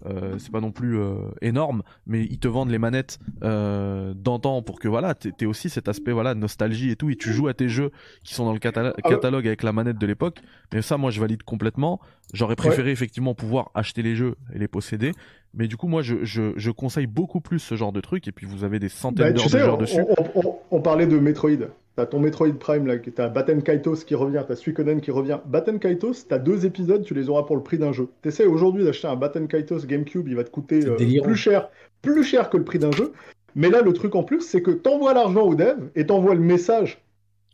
euh, 0.06 0.38
c'est 0.38 0.52
pas 0.52 0.62
non 0.62 0.72
plus 0.72 0.98
euh, 1.00 1.16
énorme, 1.42 1.84
mais 2.06 2.24
ils 2.24 2.40
te 2.40 2.48
vendent 2.48 2.70
les 2.70 2.80
manettes 2.80 3.20
euh, 3.44 4.14
d'antan 4.16 4.62
pour 4.62 4.80
que 4.80 4.88
voilà, 4.88 5.14
t'aies 5.16 5.46
aussi 5.46 5.70
cet 5.70 5.88
aspect 5.88 6.12
voilà 6.12 6.36
nostalgie 6.36 6.92
et 6.92 6.96
tout, 6.96 7.10
et 7.10 7.16
tu 7.16 7.32
joues 7.34 7.48
à 7.48 7.54
tes 7.54 7.70
jeux 7.70 7.92
qui 8.24 8.34
sont 8.34 8.46
dans 8.46 8.54
le 8.54 8.60
Ah 8.64 8.92
catalogue 9.10 9.48
avec 9.48 9.64
la 9.64 9.72
manette 9.72 9.98
de 9.98 10.06
l'époque. 10.06 10.40
Mais 10.74 10.82
ça, 10.82 10.98
moi, 10.98 11.12
je 11.12 11.20
valide 11.20 11.44
complètement. 11.44 12.00
J'aurais 12.34 12.56
préféré 12.56 12.92
effectivement 12.92 13.36
pouvoir 13.36 13.70
acheter 13.76 14.02
les 14.02 14.16
jeux 14.16 14.36
et 14.54 14.60
les 14.60 14.68
posséder. 14.68 15.12
Mais 15.54 15.68
du 15.68 15.78
coup, 15.78 15.88
moi, 15.88 16.02
je, 16.02 16.24
je, 16.24 16.54
je 16.56 16.72
conseille 16.72 17.06
beaucoup 17.08 17.42
plus 17.42 17.60
ce 17.60 17.76
genre 17.76 17.92
de 17.92 18.02
truc. 18.02 18.28
Et 18.28 18.32
puis, 18.32 18.46
vous 18.48 18.64
avez 18.64 18.80
des 18.80 18.90
centaines 18.90 19.34
Bah, 19.34 19.50
d'heures 19.50 19.78
de 19.78 19.84
on, 19.84 19.86
dessus. 19.86 20.02
on- 20.36 20.40
on- 20.50 20.56
on 20.72 20.82
parlait 20.82 21.06
de 21.06 21.20
Metroid. 21.20 21.68
T'as 21.96 22.08
ton 22.08 22.20
Metroid 22.20 22.54
Prime 22.54 22.88
là, 22.88 22.96
t'as 22.98 23.30
Batten 23.30 23.62
Kaitos 23.62 23.98
qui 23.98 24.16
revient, 24.16 24.44
t'as 24.48 24.56
Suikoden 24.56 25.00
qui 25.00 25.12
revient. 25.12 25.40
Batten 25.46 25.80
Kaitos, 25.80 26.26
t'as 26.28 26.40
deux 26.40 26.66
épisodes, 26.66 27.04
tu 27.04 27.14
les 27.14 27.30
auras 27.30 27.44
pour 27.44 27.56
le 27.56 27.62
prix 27.62 27.78
d'un 27.78 27.92
jeu. 27.92 28.08
T'essaies 28.24 28.46
aujourd'hui 28.46 28.84
d'acheter 28.84 29.08
un 29.08 29.16
Batten 29.16 29.48
Kaitos 29.48 29.86
GameCube, 29.86 30.28
il 30.28 30.36
va 30.36 30.44
te 30.44 30.50
coûter 30.50 30.86
euh, 30.88 30.96
plus 31.22 31.36
cher, 31.36 31.70
plus 32.02 32.24
cher 32.24 32.50
que 32.50 32.58
le 32.58 32.64
prix 32.64 32.80
d'un 32.80 32.92
jeu. 32.92 33.14
Mais 33.56 33.70
là, 33.70 33.82
le 33.82 33.94
truc 33.94 34.16
en 34.16 34.24
plus, 34.24 34.42
c'est 34.42 34.64
que 34.64 34.72
t'envoies 34.72 35.14
l'argent 35.14 35.44
aux 35.44 35.54
devs 35.54 35.92
et 35.96 36.08
t'envoies 36.08 36.34
le 36.34 36.42
message 36.42 37.00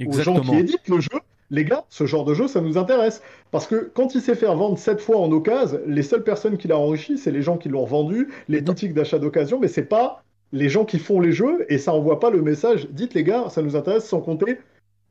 aux 0.06 0.12
gens 0.14 0.40
qui 0.40 0.56
éditent 0.56 0.88
le 0.88 1.02
jeu. 1.02 1.20
Les 1.52 1.66
gars, 1.66 1.84
ce 1.90 2.06
genre 2.06 2.26
de 2.26 2.34
jeu, 2.34 2.48
ça 2.48 2.62
nous 2.62 2.78
intéresse. 2.78 3.22
Parce 3.52 3.68
que 3.68 3.92
quand 3.94 4.14
il 4.16 4.22
s'est 4.22 4.36
fait 4.36 4.46
vendre 4.46 4.78
7 4.78 5.02
fois 5.02 5.18
en 5.18 5.32
occasion, 5.32 5.80
les 5.86 6.04
seules 6.04 6.24
personnes 6.24 6.58
qui 6.58 6.68
l'ont 6.68 6.78
enrichi, 6.78 7.18
c'est 7.18 7.32
les 7.32 7.42
gens 7.42 7.58
qui 7.58 7.70
l'ont 7.70 7.84
revendu, 7.84 8.30
les 8.48 8.62
boutiques 8.62 8.94
d'achat 8.94 9.18
d'occasion, 9.18 9.60
mais 9.60 9.68
c'est 9.68 9.84
pas 9.84 10.24
les 10.52 10.70
gens 10.70 10.86
qui 10.86 11.00
font 11.00 11.20
les 11.20 11.32
jeux 11.32 11.66
et 11.70 11.78
ça 11.78 11.94
envoie 11.94 12.20
pas 12.20 12.30
le 12.30 12.42
message. 12.42 12.88
Dites 12.92 13.14
les 13.14 13.24
gars, 13.24 13.50
ça 13.50 13.62
nous 13.62 13.76
intéresse 13.76 14.06
sans 14.06 14.22
compter. 14.22 14.58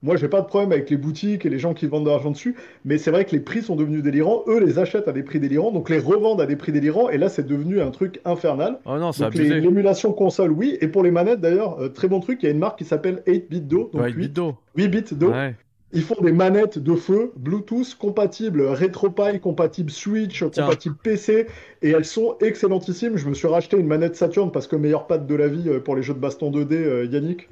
Moi, 0.01 0.17
j'ai 0.17 0.29
pas 0.29 0.41
de 0.41 0.47
problème 0.47 0.71
avec 0.71 0.89
les 0.91 0.97
boutiques 0.97 1.45
et 1.45 1.49
les 1.49 1.59
gens 1.59 1.75
qui 1.75 1.87
vendent 1.87 2.05
de 2.05 2.11
l'argent 2.11 2.31
dessus, 2.31 2.55
mais 2.85 2.99
c'est 2.99 3.11
vrai 3.11 3.25
que 3.25 3.33
les 3.33 3.41
prix 3.41 3.63
sont 3.63 3.75
devenus 3.75 4.01
délirants. 4.01 4.45
Eux 4.47 4.61
les 4.61 4.79
achètent 4.79 5.09
à 5.09 5.13
des 5.13 5.25
prix 5.25 5.41
délirants, 5.41 5.73
donc 5.73 5.91
les 5.91 5.99
revendent 5.99 6.41
à 6.41 6.47
des 6.47 6.55
prix 6.55 6.71
délirants, 6.71 7.11
et 7.11 7.19
là, 7.19 7.29
c'est 7.29 7.45
devenu 7.45 7.81
un 7.81 7.91
truc 7.91 8.21
infernal. 8.25 8.79
Oh 8.85 8.97
non, 8.97 9.11
abusé. 9.11 9.61
l'émulation 9.61 10.13
console, 10.13 10.53
oui, 10.53 10.79
et 10.81 10.87
pour 10.87 11.03
les 11.03 11.11
manettes 11.11 11.41
d'ailleurs, 11.41 11.81
euh, 11.81 11.89
très 11.89 12.07
bon 12.07 12.21
truc, 12.21 12.39
il 12.43 12.47
y 12.47 12.49
a 12.49 12.53
une 12.53 12.61
marque 12.61 12.79
qui 12.79 12.85
s'appelle 12.85 13.25
8-bit 13.27 13.67
Do, 13.67 13.91
donc 13.93 14.03
Ouais, 14.03 14.13
8, 14.13 14.29
Bido. 14.29 14.55
8 14.77 14.89
bits 14.89 15.15
Do. 15.17 15.33
Ouais. 15.33 15.57
Ils 15.93 16.03
font 16.03 16.21
des 16.21 16.33
manettes 16.33 16.79
de 16.79 16.95
feu 16.95 17.33
Bluetooth 17.37 17.95
compatibles 17.99 18.63
RetroPie, 18.63 19.41
compatibles 19.41 19.91
Switch, 19.91 20.43
compatibles 20.45 20.97
PC, 21.03 21.47
et 21.83 21.91
elles 21.91 22.05
sont 22.05 22.37
excellentissimes. 22.41 23.17
Je 23.17 23.29
me 23.29 23.35
suis 23.35 23.49
racheté 23.49 23.79
une 23.79 23.87
manette 23.87 24.15
Saturn 24.17 24.53
parce 24.53 24.67
que 24.67 24.77
meilleur 24.77 25.07
pad 25.07 25.27
de 25.27 25.35
la 25.35 25.49
vie 25.49 25.69
euh, 25.69 25.81
pour 25.81 25.97
les 25.97 26.03
jeux 26.03 26.15
de 26.15 26.19
baston 26.19 26.51
2D, 26.51 26.75
euh, 26.75 27.07
Yannick. 27.07 27.49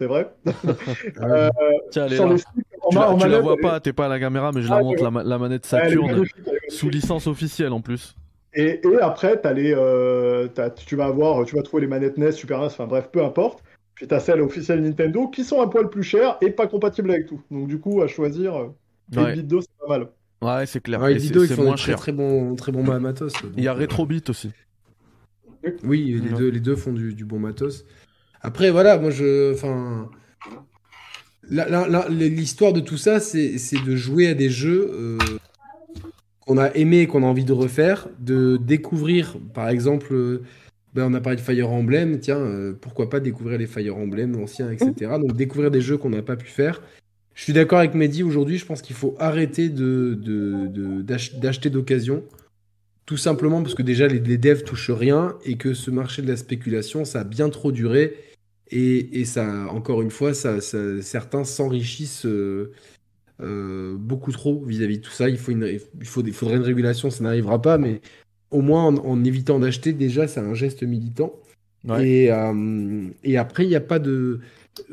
C'est 0.00 0.06
vrai? 0.06 0.30
Euh, 1.22 1.48
Tiens, 1.90 2.06
elle 2.06 2.12
est 2.12 2.16
sur 2.16 2.26
là. 2.26 2.32
les 2.32 2.38
sticks, 2.38 2.64
en 2.82 2.90
Tu, 2.90 2.96
la, 2.98 3.10
en 3.10 3.16
tu 3.16 3.28
la 3.28 3.38
vois 3.40 3.56
pas, 3.56 3.80
t'es 3.80 3.92
pas 3.92 4.06
à 4.06 4.08
la 4.08 4.20
caméra, 4.20 4.52
mais 4.52 4.62
je 4.62 4.68
Ah, 4.70 4.76
la 4.76 4.82
montre, 4.82 4.98
je- 4.98 5.04
la, 5.04 5.10
ma- 5.10 5.22
la 5.22 5.38
manette 5.38 5.64
Saturn, 5.66 6.24
sous 6.68 6.90
licence 6.90 7.26
officielle 7.26 7.72
en 7.72 7.80
plus. 7.80 8.14
Et, 8.54 8.80
et 8.86 9.00
après, 9.00 9.40
les, 9.54 9.74
euh, 9.76 10.48
tu 10.86 10.96
vas 10.96 11.06
avoir, 11.06 11.44
tu 11.44 11.56
vas 11.56 11.62
trouver 11.62 11.82
les 11.82 11.88
manettes 11.88 12.18
NES, 12.18 12.32
Super 12.32 12.58
NES, 12.58 12.66
enfin 12.66 12.86
bref, 12.86 13.08
peu 13.12 13.22
importe. 13.24 13.62
Puis 13.96 14.06
t'as 14.06 14.20
celles 14.20 14.40
officielles 14.42 14.80
Nintendo 14.82 15.26
qui 15.28 15.42
sont 15.42 15.60
un 15.60 15.66
poil 15.68 15.88
plus 15.90 16.02
chères 16.04 16.36
et 16.40 16.50
pas 16.50 16.68
compatibles 16.68 17.10
avec 17.10 17.26
tout. 17.26 17.42
Donc 17.50 17.66
du 17.66 17.78
coup, 17.80 18.02
à 18.02 18.06
choisir, 18.06 18.54
euh, 18.54 18.66
Ouais, 19.16 19.30
8 19.34 19.36
bits 19.36 19.42
d'eau, 19.44 19.60
c'est 19.62 19.68
pas 19.80 19.98
mal. 19.98 20.08
ouais 20.42 20.66
c'est 20.66 20.80
clair. 20.80 21.00
Ouais, 21.00 21.12
Et 21.12 21.14
les 21.14 21.20
Dido, 21.20 21.42
ils 21.42 21.48
font 21.48 21.64
moins 21.64 21.74
très 21.76 21.86
cher. 21.86 21.98
très 21.98 22.12
bons, 22.12 22.54
très 22.56 22.70
bons 22.72 22.82
matos. 22.84 23.32
donc, 23.42 23.52
Il 23.56 23.64
y 23.64 23.68
a 23.68 23.72
euh, 23.72 23.78
Retrobit 23.78 24.22
aussi. 24.28 24.50
Oui, 25.82 26.20
les 26.22 26.30
Ouais. 26.30 26.38
deux, 26.38 26.48
les 26.50 26.60
deux 26.60 26.76
font 26.76 26.92
du, 26.92 27.12
du 27.14 27.24
bon 27.24 27.38
matos. 27.40 27.84
Après, 28.42 28.70
voilà, 28.70 28.98
moi 28.98 29.10
je. 29.10 29.52
Enfin. 29.54 30.08
L'histoire 32.10 32.72
de 32.72 32.80
tout 32.80 32.96
ça, 32.96 33.20
c'est 33.20 33.58
c'est 33.58 33.82
de 33.84 33.94
jouer 33.96 34.28
à 34.28 34.34
des 34.34 34.50
jeux 34.50 34.90
euh, 34.92 35.18
qu'on 36.40 36.58
a 36.58 36.68
aimés 36.74 37.02
et 37.02 37.06
qu'on 37.06 37.22
a 37.22 37.26
envie 37.26 37.44
de 37.44 37.52
refaire, 37.52 38.08
de 38.18 38.56
découvrir, 38.60 39.36
par 39.54 39.68
exemple, 39.68 40.12
euh, 40.12 40.42
ben, 40.96 41.06
on 41.10 41.14
a 41.14 41.20
parlé 41.20 41.36
de 41.36 41.42
Fire 41.42 41.70
Emblem, 41.70 42.18
tiens, 42.18 42.38
euh, 42.38 42.72
pourquoi 42.72 43.10
pas 43.10 43.20
découvrir 43.20 43.58
les 43.58 43.66
Fire 43.66 43.96
Emblem 43.96 44.34
anciens, 44.36 44.70
etc. 44.70 44.92
Donc 45.20 45.36
découvrir 45.36 45.70
des 45.70 45.80
jeux 45.82 45.98
qu'on 45.98 46.10
n'a 46.10 46.22
pas 46.22 46.36
pu 46.36 46.46
faire. 46.46 46.82
Je 47.34 47.42
suis 47.42 47.52
d'accord 47.52 47.78
avec 47.80 47.94
Mehdi, 47.94 48.22
aujourd'hui, 48.22 48.56
je 48.56 48.64
pense 48.64 48.80
qu'il 48.80 48.96
faut 48.96 49.14
arrêter 49.18 49.68
de, 49.68 50.14
d'acheter 51.02 51.68
d'occasion. 51.70 52.24
Tout 53.04 53.18
simplement 53.18 53.62
parce 53.62 53.74
que 53.74 53.82
déjà 53.82 54.08
les, 54.08 54.18
les 54.18 54.38
devs 54.38 54.64
touchent 54.64 54.90
rien 54.90 55.36
et 55.44 55.56
que 55.56 55.74
ce 55.74 55.90
marché 55.90 56.22
de 56.22 56.28
la 56.28 56.36
spéculation, 56.36 57.04
ça 57.04 57.20
a 57.20 57.24
bien 57.24 57.50
trop 57.50 57.70
duré. 57.70 58.16
Et, 58.70 59.20
et 59.20 59.24
ça, 59.24 59.66
encore 59.70 60.02
une 60.02 60.10
fois, 60.10 60.34
ça, 60.34 60.60
ça- 60.60 61.00
certains 61.02 61.44
s'enrichissent 61.44 62.26
euh, 62.26 62.72
euh, 63.40 63.94
beaucoup 63.96 64.32
trop 64.32 64.64
vis-à-vis 64.64 64.98
de 64.98 65.02
tout 65.02 65.12
ça. 65.12 65.28
Il, 65.28 65.38
faut 65.38 65.52
une, 65.52 65.66
il, 66.00 66.06
faut, 66.06 66.22
il 66.24 66.32
faudrait 66.32 66.56
une 66.56 66.62
régulation, 66.62 67.10
ça 67.10 67.22
n'arrivera 67.22 67.60
pas, 67.62 67.78
mais 67.78 68.00
au 68.50 68.60
moins 68.62 68.84
en, 68.84 68.96
en 68.96 69.24
évitant 69.24 69.58
d'acheter, 69.58 69.92
déjà, 69.92 70.28
c'est 70.28 70.40
un 70.40 70.54
geste 70.54 70.82
militant. 70.82 71.32
Ouais. 71.86 72.08
Et, 72.08 72.32
euh, 72.32 73.08
et 73.24 73.36
après, 73.36 73.64
il 73.64 73.68
n'y 73.68 73.76
a 73.76 73.80
pas 73.80 73.98
de. 73.98 74.40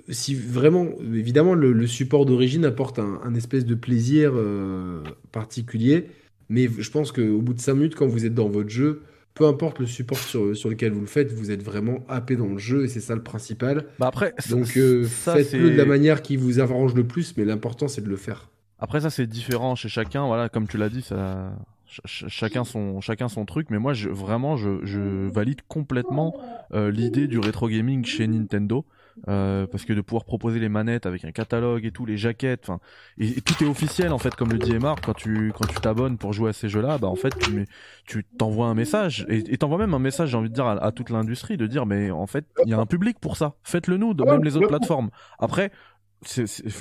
Si 0.09 0.33
vraiment, 0.35 0.87
évidemment, 1.13 1.55
le, 1.55 1.73
le 1.73 1.87
support 1.87 2.25
d'origine 2.25 2.63
apporte 2.65 2.99
un, 2.99 3.19
un 3.23 3.35
espèce 3.35 3.65
de 3.65 3.75
plaisir 3.75 4.31
euh, 4.35 5.01
particulier, 5.31 6.07
Mais 6.49 6.69
je 6.77 6.89
pense 6.89 7.11
qu'au 7.11 7.41
bout 7.41 7.53
de 7.53 7.59
5 7.59 7.73
minutes, 7.73 7.95
quand 7.95 8.07
vous 8.07 8.25
êtes 8.25 8.33
dans 8.33 8.47
votre 8.47 8.69
jeu, 8.69 9.01
peu 9.33 9.45
importe 9.45 9.79
le 9.79 9.87
support 9.87 10.19
sur, 10.19 10.55
sur 10.55 10.69
lequel 10.69 10.91
vous 10.93 11.01
le 11.01 11.07
faites, 11.07 11.31
vous 11.33 11.51
êtes 11.51 11.63
vraiment 11.63 12.05
happé 12.07 12.35
dans 12.35 12.47
le 12.47 12.57
jeu 12.59 12.85
et 12.85 12.87
c'est 12.87 12.99
ça 13.01 13.15
le 13.15 13.23
principal. 13.23 13.87
Bah 13.99 14.07
après, 14.07 14.33
Donc 14.49 14.77
euh, 14.77 15.03
faites-le 15.05 15.71
de 15.71 15.75
la 15.75 15.85
manière 15.85 16.21
qui 16.21 16.37
vous 16.37 16.59
arrange 16.59 16.93
le 16.93 17.05
plus, 17.05 17.35
mais 17.37 17.43
l'important 17.45 17.87
c'est 17.87 18.01
de 18.01 18.09
le 18.09 18.15
faire. 18.17 18.49
Après 18.79 19.01
ça 19.01 19.09
c'est 19.09 19.25
différent 19.27 19.75
chez 19.75 19.89
chacun, 19.89 20.27
voilà, 20.27 20.49
comme 20.49 20.67
tu 20.67 20.77
l'as 20.77 20.89
dit, 20.89 21.01
ça, 21.01 21.51
ch- 21.93 22.01
ch- 22.05 22.31
chacun 22.31 22.63
son, 22.63 23.01
chacun 23.01 23.29
son 23.29 23.45
truc. 23.45 23.69
Mais 23.69 23.79
moi, 23.79 23.93
je, 23.93 24.09
vraiment, 24.09 24.57
je, 24.57 25.27
valide 25.29 25.61
complètement 25.67 26.35
euh, 26.73 26.91
l'idée 26.91 27.27
du 27.27 27.39
rétro 27.39 27.69
gaming 27.69 28.05
chez 28.05 28.27
Nintendo. 28.27 28.85
Euh, 29.27 29.67
parce 29.67 29.85
que 29.85 29.93
de 29.93 30.01
pouvoir 30.01 30.25
proposer 30.25 30.59
les 30.59 30.69
manettes 30.69 31.05
avec 31.05 31.23
un 31.23 31.31
catalogue 31.31 31.85
et 31.85 31.91
tout, 31.91 32.03
les 32.03 32.17
jaquettes, 32.17 32.67
enfin, 32.67 32.79
et, 33.19 33.41
tout 33.41 33.63
est 33.63 33.67
officiel 33.67 34.11
en 34.11 34.17
fait, 34.17 34.33
comme 34.33 34.51
le 34.51 34.57
dit 34.57 34.71
Emar, 34.71 34.99
quand 35.01 35.13
tu 35.13 35.53
quand 35.55 35.67
tu 35.67 35.75
t'abonnes 35.75 36.17
pour 36.17 36.33
jouer 36.33 36.49
à 36.49 36.53
ces 36.53 36.67
jeux-là, 36.67 36.97
bah 36.97 37.09
en 37.09 37.15
fait 37.15 37.37
tu 37.37 37.51
mets, 37.51 37.67
tu 38.07 38.23
t'envoies 38.23 38.65
un 38.65 38.73
message 38.73 39.27
et 39.29 39.55
t'envoies 39.59 39.77
même 39.77 39.93
un 39.93 39.99
message, 39.99 40.29
j'ai 40.29 40.37
envie 40.37 40.49
de 40.49 40.55
dire 40.55 40.65
à, 40.65 40.91
toute 40.91 41.11
l'industrie, 41.11 41.57
de 41.57 41.67
dire 41.67 41.85
mais 41.85 42.09
en 42.09 42.25
fait 42.25 42.47
il 42.65 42.71
y 42.71 42.73
a 42.73 42.79
un 42.79 42.87
public 42.87 43.19
pour 43.19 43.37
ça, 43.37 43.53
faites-le 43.63 43.97
nous, 43.97 44.15
de 44.15 44.23
même 44.23 44.43
les 44.43 44.57
autres 44.57 44.67
plateformes. 44.67 45.11
Après, 45.37 45.69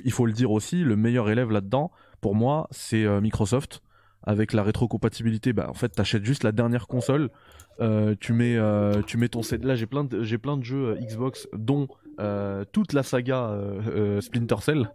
il 0.04 0.12
faut 0.12 0.24
le 0.24 0.32
dire 0.32 0.50
aussi, 0.52 0.84
le 0.84 0.96
meilleur 0.96 1.28
élève 1.28 1.50
là-dedans, 1.50 1.90
pour 2.20 2.34
moi, 2.34 2.68
c'est 2.70 3.04
euh, 3.04 3.20
Microsoft. 3.20 3.82
Avec 4.24 4.52
la 4.52 4.62
rétrocompatibilité, 4.62 5.52
bah 5.52 5.66
en 5.68 5.74
fait 5.74 5.88
t'achètes 5.88 6.24
juste 6.24 6.44
la 6.44 6.52
dernière 6.52 6.86
console, 6.86 7.30
euh, 7.80 8.14
tu 8.20 8.32
mets 8.32 8.56
euh, 8.56 9.02
tu 9.02 9.16
mets 9.16 9.28
ton 9.28 9.42
CD. 9.42 9.66
Là 9.66 9.74
j'ai 9.74 9.86
plein 9.86 10.04
de 10.04 10.22
j'ai 10.22 10.38
plein 10.38 10.56
de 10.56 10.62
jeux 10.62 10.90
euh, 10.90 10.94
Xbox 11.00 11.48
dont 11.54 11.88
euh, 12.20 12.64
toute 12.72 12.92
la 12.92 13.02
saga 13.02 13.50
Splinter 14.20 14.56
Cell. 14.60 14.90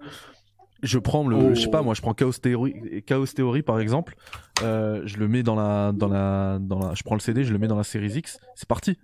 Je 0.83 0.99
prends 0.99 1.27
le, 1.27 1.35
Oh. 1.35 1.49
je 1.55 1.61
sais 1.61 1.69
pas 1.71 1.81
moi, 1.81 1.93
je 1.95 2.01
prends 2.01 2.13
Chaos 2.13 2.31
Theory, 2.33 3.03
Chaos 3.05 3.25
Theory 3.25 3.63
par 3.63 3.79
exemple. 3.79 4.15
je 4.61 5.17
le 5.17 5.27
mets 5.27 5.41
dans 5.43 5.55
la, 5.55 5.91
dans 5.91 6.07
la, 6.07 6.59
dans 6.61 6.79
la, 6.79 6.93
je 6.93 7.01
prends 7.03 7.15
le 7.15 7.19
CD, 7.19 7.43
je 7.43 7.51
le 7.51 7.57
mets 7.59 7.67
dans 7.67 7.75
la 7.77 7.83
Series 7.83 8.13
X, 8.19 8.39
c'est 8.55 8.67
parti. 8.67 8.97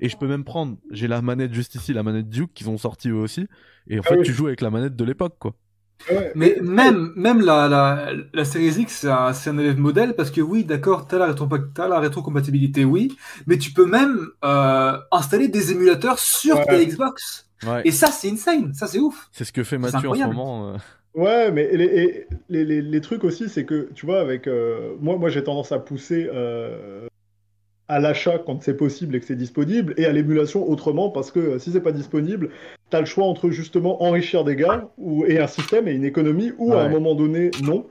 Et 0.00 0.08
je 0.08 0.16
peux 0.16 0.26
même 0.28 0.44
prendre, 0.44 0.76
j'ai 0.90 1.06
la 1.08 1.20
manette 1.22 1.52
juste 1.52 1.74
ici, 1.74 1.92
la 1.92 2.02
manette 2.02 2.28
Duke 2.28 2.52
qu'ils 2.54 2.70
ont 2.70 2.78
sorti 2.78 3.08
eux 3.10 3.14
aussi. 3.16 3.46
Et 3.88 3.98
en 3.98 4.02
Ah 4.06 4.08
fait, 4.10 4.18
oui. 4.18 4.24
tu 4.26 4.32
joues 4.32 4.46
avec 4.46 4.60
la 4.60 4.70
manette 4.70 4.96
de 4.96 5.04
l'époque 5.04 5.36
quoi. 5.38 5.54
Ouais. 6.10 6.32
Mais 6.34 6.56
même, 6.62 7.12
même 7.16 7.40
la, 7.40 7.68
la, 7.68 8.12
la 8.32 8.44
Series 8.44 8.80
X, 8.82 8.98
c'est 9.00 9.08
un, 9.10 9.32
c'est 9.32 9.50
un 9.50 9.58
élève 9.58 9.78
modèle 9.78 10.14
parce 10.14 10.30
que 10.30 10.40
oui, 10.40 10.64
d'accord, 10.64 11.06
t'as 11.06 11.18
la, 11.18 11.26
rétro, 11.26 11.48
t'as 11.74 11.88
la 11.88 12.00
rétrocompatibilité, 12.00 12.84
oui, 12.84 13.16
mais 13.46 13.58
tu 13.58 13.72
peux 13.72 13.84
même 13.86 14.18
euh, 14.44 14.98
installer 15.12 15.48
des 15.48 15.72
émulateurs 15.72 16.18
sur 16.18 16.56
Ouais. 16.58 16.64
ta 16.66 16.84
Xbox. 16.84 17.46
Ouais. 17.66 17.82
Et 17.84 17.90
ça, 17.90 18.08
c'est 18.08 18.30
insane, 18.30 18.72
ça, 18.74 18.86
c'est 18.86 19.00
ouf. 19.00 19.28
C'est 19.32 19.44
ce 19.44 19.52
que 19.52 19.64
fait 19.64 19.78
Mathieu 19.78 20.08
en 20.08 20.14
ce 20.14 20.20
moment. 20.24 20.74
euh. 20.74 20.76
Ouais, 21.14 21.50
mais 21.50 21.68
les, 21.76 22.26
les, 22.48 22.64
les, 22.64 22.82
les 22.82 23.00
trucs 23.00 23.24
aussi, 23.24 23.48
c'est 23.48 23.64
que, 23.64 23.88
tu 23.94 24.06
vois, 24.06 24.20
avec 24.20 24.46
euh, 24.46 24.94
moi, 25.00 25.16
moi 25.18 25.30
j'ai 25.30 25.42
tendance 25.42 25.72
à 25.72 25.78
pousser 25.80 26.28
euh, 26.32 27.06
à 27.88 27.98
l'achat 27.98 28.38
quand 28.38 28.62
c'est 28.62 28.76
possible 28.76 29.16
et 29.16 29.20
que 29.20 29.26
c'est 29.26 29.36
disponible, 29.36 29.94
et 29.96 30.04
à 30.04 30.12
l'émulation 30.12 30.68
autrement, 30.68 31.10
parce 31.10 31.30
que 31.30 31.40
euh, 31.40 31.58
si 31.58 31.72
c'est 31.72 31.80
pas 31.80 31.92
disponible, 31.92 32.50
t'as 32.90 33.00
le 33.00 33.06
choix 33.06 33.24
entre 33.24 33.50
justement 33.50 34.02
enrichir 34.02 34.44
des 34.44 34.56
gars 34.56 34.90
ou, 34.98 35.24
et 35.24 35.38
un 35.38 35.46
système 35.46 35.88
et 35.88 35.92
une 35.92 36.04
économie, 36.04 36.52
ou 36.58 36.74
à 36.74 36.82
un 36.82 36.88
moment 36.88 37.14
donné, 37.14 37.50
non. 37.62 37.86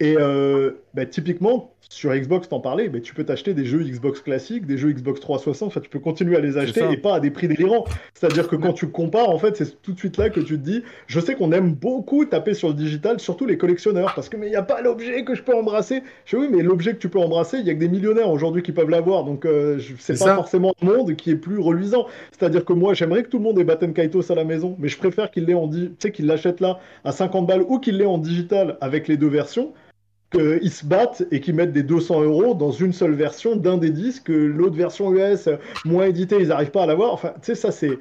Et 0.00 0.16
euh, 0.18 0.72
bah, 0.94 1.06
typiquement, 1.06 1.71
sur 1.92 2.14
Xbox, 2.14 2.48
t'en 2.48 2.58
parlais, 2.58 2.88
bah, 2.88 3.00
tu 3.00 3.12
peux 3.12 3.22
t'acheter 3.22 3.52
des 3.52 3.66
jeux 3.66 3.80
Xbox 3.80 4.22
classiques, 4.22 4.64
des 4.64 4.78
jeux 4.78 4.92
Xbox 4.92 5.20
360, 5.20 5.68
enfin, 5.68 5.80
tu 5.80 5.90
peux 5.90 5.98
continuer 5.98 6.36
à 6.36 6.40
les 6.40 6.56
acheter 6.56 6.80
et 6.90 6.96
pas 6.96 7.16
à 7.16 7.20
des 7.20 7.30
prix 7.30 7.48
délirants. 7.48 7.84
C'est-à-dire 8.14 8.48
que 8.48 8.56
quand 8.56 8.72
tu 8.72 8.88
compares, 8.88 9.28
en 9.28 9.38
fait, 9.38 9.58
c'est 9.58 9.82
tout 9.82 9.92
de 9.92 9.98
suite 9.98 10.16
là 10.16 10.30
que 10.30 10.40
tu 10.40 10.58
te 10.58 10.64
dis, 10.64 10.82
je 11.06 11.20
sais 11.20 11.34
qu'on 11.34 11.52
aime 11.52 11.74
beaucoup 11.74 12.24
taper 12.24 12.54
sur 12.54 12.68
le 12.68 12.74
digital, 12.74 13.20
surtout 13.20 13.44
les 13.44 13.58
collectionneurs, 13.58 14.14
parce 14.14 14.30
que 14.30 14.38
mais 14.38 14.46
il 14.46 14.50
n'y 14.50 14.56
a 14.56 14.62
pas 14.62 14.80
l'objet 14.80 15.22
que 15.24 15.34
je 15.34 15.42
peux 15.42 15.54
embrasser. 15.54 16.02
Je 16.24 16.36
dis 16.36 16.42
oui, 16.42 16.48
mais 16.50 16.62
l'objet 16.62 16.94
que 16.94 16.98
tu 16.98 17.10
peux 17.10 17.18
embrasser, 17.18 17.58
il 17.58 17.66
y 17.66 17.70
a 17.70 17.74
que 17.74 17.78
des 17.78 17.88
millionnaires 17.88 18.30
aujourd'hui 18.30 18.62
qui 18.62 18.72
peuvent 18.72 18.90
l'avoir, 18.90 19.24
donc 19.24 19.44
euh, 19.44 19.78
c'est 19.98 20.18
pas 20.18 20.24
ça. 20.24 20.34
forcément 20.34 20.72
un 20.80 20.86
monde 20.86 21.14
qui 21.14 21.30
est 21.30 21.36
plus 21.36 21.58
reluisant. 21.58 22.06
C'est-à-dire 22.30 22.64
que 22.64 22.72
moi, 22.72 22.94
j'aimerais 22.94 23.22
que 23.22 23.28
tout 23.28 23.38
le 23.38 23.44
monde 23.44 23.58
ait 23.58 23.64
Batten 23.64 23.92
Kaitos 23.92 24.32
à 24.32 24.34
la 24.34 24.44
maison, 24.44 24.76
mais 24.78 24.88
je 24.88 24.96
préfère 24.96 25.30
qu'il 25.30 25.44
l'ait 25.44 25.52
en 25.52 25.68
tu 25.68 25.90
sais, 25.98 26.10
qu'il 26.10 26.26
l'achète 26.26 26.60
là 26.60 26.80
à 27.04 27.12
50 27.12 27.46
balles 27.46 27.64
ou 27.68 27.78
qu'il 27.78 27.98
l'ait 27.98 28.06
en 28.06 28.16
digital 28.16 28.78
avec 28.80 29.08
les 29.08 29.18
deux 29.18 29.28
versions 29.28 29.74
qu'ils 30.32 30.70
se 30.70 30.84
battent 30.84 31.24
et 31.30 31.40
qu'ils 31.40 31.54
mettent 31.54 31.72
des 31.72 31.82
200 31.82 32.22
euros 32.22 32.54
dans 32.54 32.70
une 32.70 32.92
seule 32.92 33.14
version 33.14 33.56
d'un 33.56 33.78
des 33.78 33.90
disques, 33.90 34.24
que 34.24 34.32
l'autre 34.32 34.76
version 34.76 35.12
US, 35.14 35.46
euh, 35.46 35.56
moins 35.84 36.06
éditée, 36.06 36.36
ils 36.40 36.48
n'arrivent 36.48 36.70
pas 36.70 36.82
à 36.84 36.86
l'avoir. 36.86 37.12
Enfin, 37.12 37.32
tu 37.36 37.46
sais, 37.46 37.54
ça 37.54 37.70
c'est. 37.70 37.98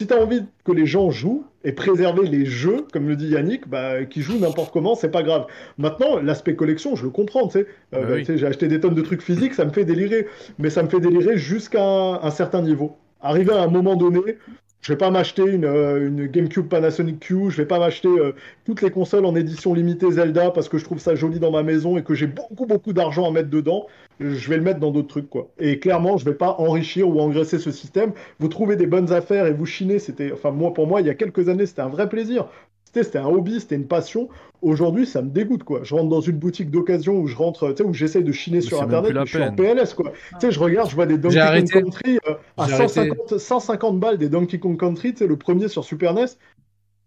Si 0.00 0.06
tu 0.08 0.14
as 0.14 0.20
envie 0.20 0.42
que 0.64 0.72
les 0.72 0.86
gens 0.86 1.10
jouent 1.10 1.44
et 1.64 1.70
préserver 1.72 2.26
les 2.26 2.44
jeux, 2.44 2.86
comme 2.92 3.06
le 3.08 3.14
dit 3.14 3.28
Yannick, 3.28 3.68
bah, 3.68 4.04
qui 4.04 4.20
jouent 4.22 4.38
n'importe 4.38 4.72
comment, 4.72 4.96
c'est 4.96 5.10
pas 5.10 5.22
grave. 5.22 5.46
Maintenant, 5.78 6.18
l'aspect 6.20 6.56
collection, 6.56 6.96
je 6.96 7.04
le 7.04 7.10
comprends, 7.10 7.46
tu 7.46 7.60
sais. 7.60 7.66
Euh, 7.94 8.02
Bah 8.02 8.08
oui. 8.14 8.20
tu 8.20 8.24
sais, 8.26 8.38
J'ai 8.38 8.46
acheté 8.46 8.66
des 8.66 8.80
tonnes 8.80 8.94
de 8.94 9.02
trucs 9.02 9.22
physiques, 9.22 9.54
ça 9.54 9.64
me 9.64 9.70
fait 9.70 9.84
délirer. 9.84 10.26
Mais 10.58 10.70
ça 10.70 10.82
me 10.82 10.88
fait 10.88 10.98
délirer 10.98 11.36
jusqu'à 11.38 11.84
un, 11.84 12.14
un 12.22 12.30
certain 12.30 12.62
niveau. 12.62 12.96
Arrivé 13.20 13.52
à 13.52 13.62
un 13.62 13.68
moment 13.68 13.94
donné, 13.94 14.38
je 14.82 14.92
vais 14.92 14.98
pas 14.98 15.10
m'acheter 15.10 15.42
une, 15.44 15.64
euh, 15.64 16.08
une 16.08 16.26
GameCube 16.26 16.68
Panasonic 16.68 17.20
Q, 17.20 17.50
je 17.50 17.56
vais 17.56 17.66
pas 17.66 17.78
m'acheter 17.78 18.08
euh, 18.08 18.32
toutes 18.64 18.82
les 18.82 18.90
consoles 18.90 19.24
en 19.24 19.34
édition 19.36 19.74
limitée 19.74 20.10
Zelda 20.10 20.50
parce 20.50 20.68
que 20.68 20.76
je 20.76 20.84
trouve 20.84 20.98
ça 20.98 21.14
joli 21.14 21.38
dans 21.38 21.52
ma 21.52 21.62
maison 21.62 21.96
et 21.96 22.02
que 22.02 22.14
j'ai 22.14 22.26
beaucoup 22.26 22.66
beaucoup 22.66 22.92
d'argent 22.92 23.28
à 23.28 23.30
mettre 23.30 23.48
dedans. 23.48 23.86
Je 24.18 24.50
vais 24.50 24.56
le 24.56 24.62
mettre 24.62 24.80
dans 24.80 24.90
d'autres 24.90 25.08
trucs 25.08 25.30
quoi. 25.30 25.48
Et 25.58 25.78
clairement, 25.78 26.16
je 26.16 26.24
vais 26.24 26.34
pas 26.34 26.56
enrichir 26.58 27.08
ou 27.08 27.20
engraisser 27.20 27.58
ce 27.58 27.70
système. 27.70 28.12
Vous 28.40 28.48
trouvez 28.48 28.74
des 28.76 28.86
bonnes 28.86 29.12
affaires 29.12 29.46
et 29.46 29.52
vous 29.52 29.66
chinez, 29.66 30.00
c'était, 30.00 30.32
enfin 30.32 30.50
moi 30.50 30.74
pour 30.74 30.88
moi 30.88 31.00
il 31.00 31.06
y 31.06 31.10
a 31.10 31.14
quelques 31.14 31.48
années 31.48 31.66
c'était 31.66 31.82
un 31.82 31.88
vrai 31.88 32.08
plaisir. 32.08 32.48
C'était 32.94 33.18
un 33.18 33.26
hobby, 33.26 33.58
c'était 33.60 33.76
une 33.76 33.86
passion. 33.86 34.28
Aujourd'hui, 34.60 35.06
ça 35.06 35.22
me 35.22 35.30
dégoûte 35.30 35.64
quoi. 35.64 35.80
Je 35.82 35.94
rentre 35.94 36.08
dans 36.10 36.20
une 36.20 36.36
boutique 36.36 36.70
d'occasion 36.70 37.18
où 37.18 37.26
je 37.26 37.34
rentre, 37.36 37.70
tu 37.72 37.78
sais, 37.78 37.88
où 37.88 37.94
j'essaie 37.94 38.22
de 38.22 38.32
chiner 38.32 38.56
Mais 38.58 38.60
sur 38.62 38.76
c'est 38.78 38.84
internet, 38.84 39.12
mais 39.14 39.20
je 39.24 39.30
suis 39.36 39.42
en. 39.42 39.54
PLS 39.54 39.94
quoi. 39.94 40.12
Tu 40.38 40.46
sais, 40.46 40.52
je 40.52 40.60
regarde, 40.60 40.90
je 40.90 40.94
vois 40.94 41.06
des 41.06 41.16
Donkey 41.18 41.38
Kong. 41.38 41.68
Country 41.84 42.18
euh, 42.28 42.34
à 42.58 42.66
J'ai 42.68 42.74
arrêté. 42.74 42.88
150, 43.10 43.38
150 43.38 43.98
balles 44.00 44.18
des 44.18 44.28
Donkey 44.28 44.58
Kong 44.58 44.78
Country, 44.78 45.12
tu 45.12 45.18
sais, 45.20 45.26
le 45.26 45.36
premier 45.36 45.68
sur 45.68 45.84
Super 45.84 46.12
NES. 46.14 46.26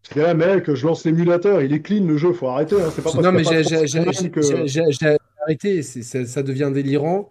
Je 0.10 0.14
dis, 0.16 0.22
ah 0.26 0.34
mec, 0.34 0.72
je 0.74 0.86
lance 0.86 1.06
l'émulateur, 1.06 1.62
il 1.62 1.72
est 1.74 1.82
clean 1.82 2.06
le 2.06 2.18
jeu, 2.18 2.34
faut 2.34 2.48
arrêter. 2.48 2.76
hein. 2.76 2.90
C'est 2.94 3.02
pas 3.04 3.12
parce 3.12 3.24
Non, 3.24 3.32
mais 3.32 3.44
j'ai 3.44 3.62
que- 4.30 5.18
arrêté. 5.44 5.82
c'est- 5.84 6.02
Ça, 6.04 6.26
ça 6.26 6.44
devient 6.44 6.72
délirant. 6.74 7.30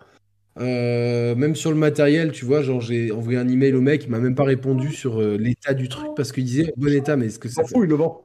Euh, 0.60 1.34
même 1.34 1.56
sur 1.56 1.70
le 1.70 1.76
matériel, 1.76 2.30
tu 2.30 2.44
vois, 2.44 2.62
genre 2.62 2.80
j'ai 2.80 3.10
envoyé 3.10 3.38
un 3.38 3.48
email 3.48 3.74
au 3.74 3.80
mec, 3.80 4.04
il 4.04 4.10
m'a 4.10 4.20
même 4.20 4.36
pas 4.36 4.44
répondu 4.44 4.92
sur 4.92 5.20
euh, 5.20 5.36
l'état 5.36 5.74
du 5.74 5.88
truc 5.88 6.10
parce 6.16 6.30
qu'il 6.30 6.44
disait 6.44 6.72
bon 6.76 6.92
état, 6.92 7.16
mais 7.16 7.26
est-ce 7.26 7.40
que 7.40 7.48
s'en 7.48 7.64
fout, 7.64 7.78
il 7.82 7.88
le 7.88 7.96
vend. 7.96 8.22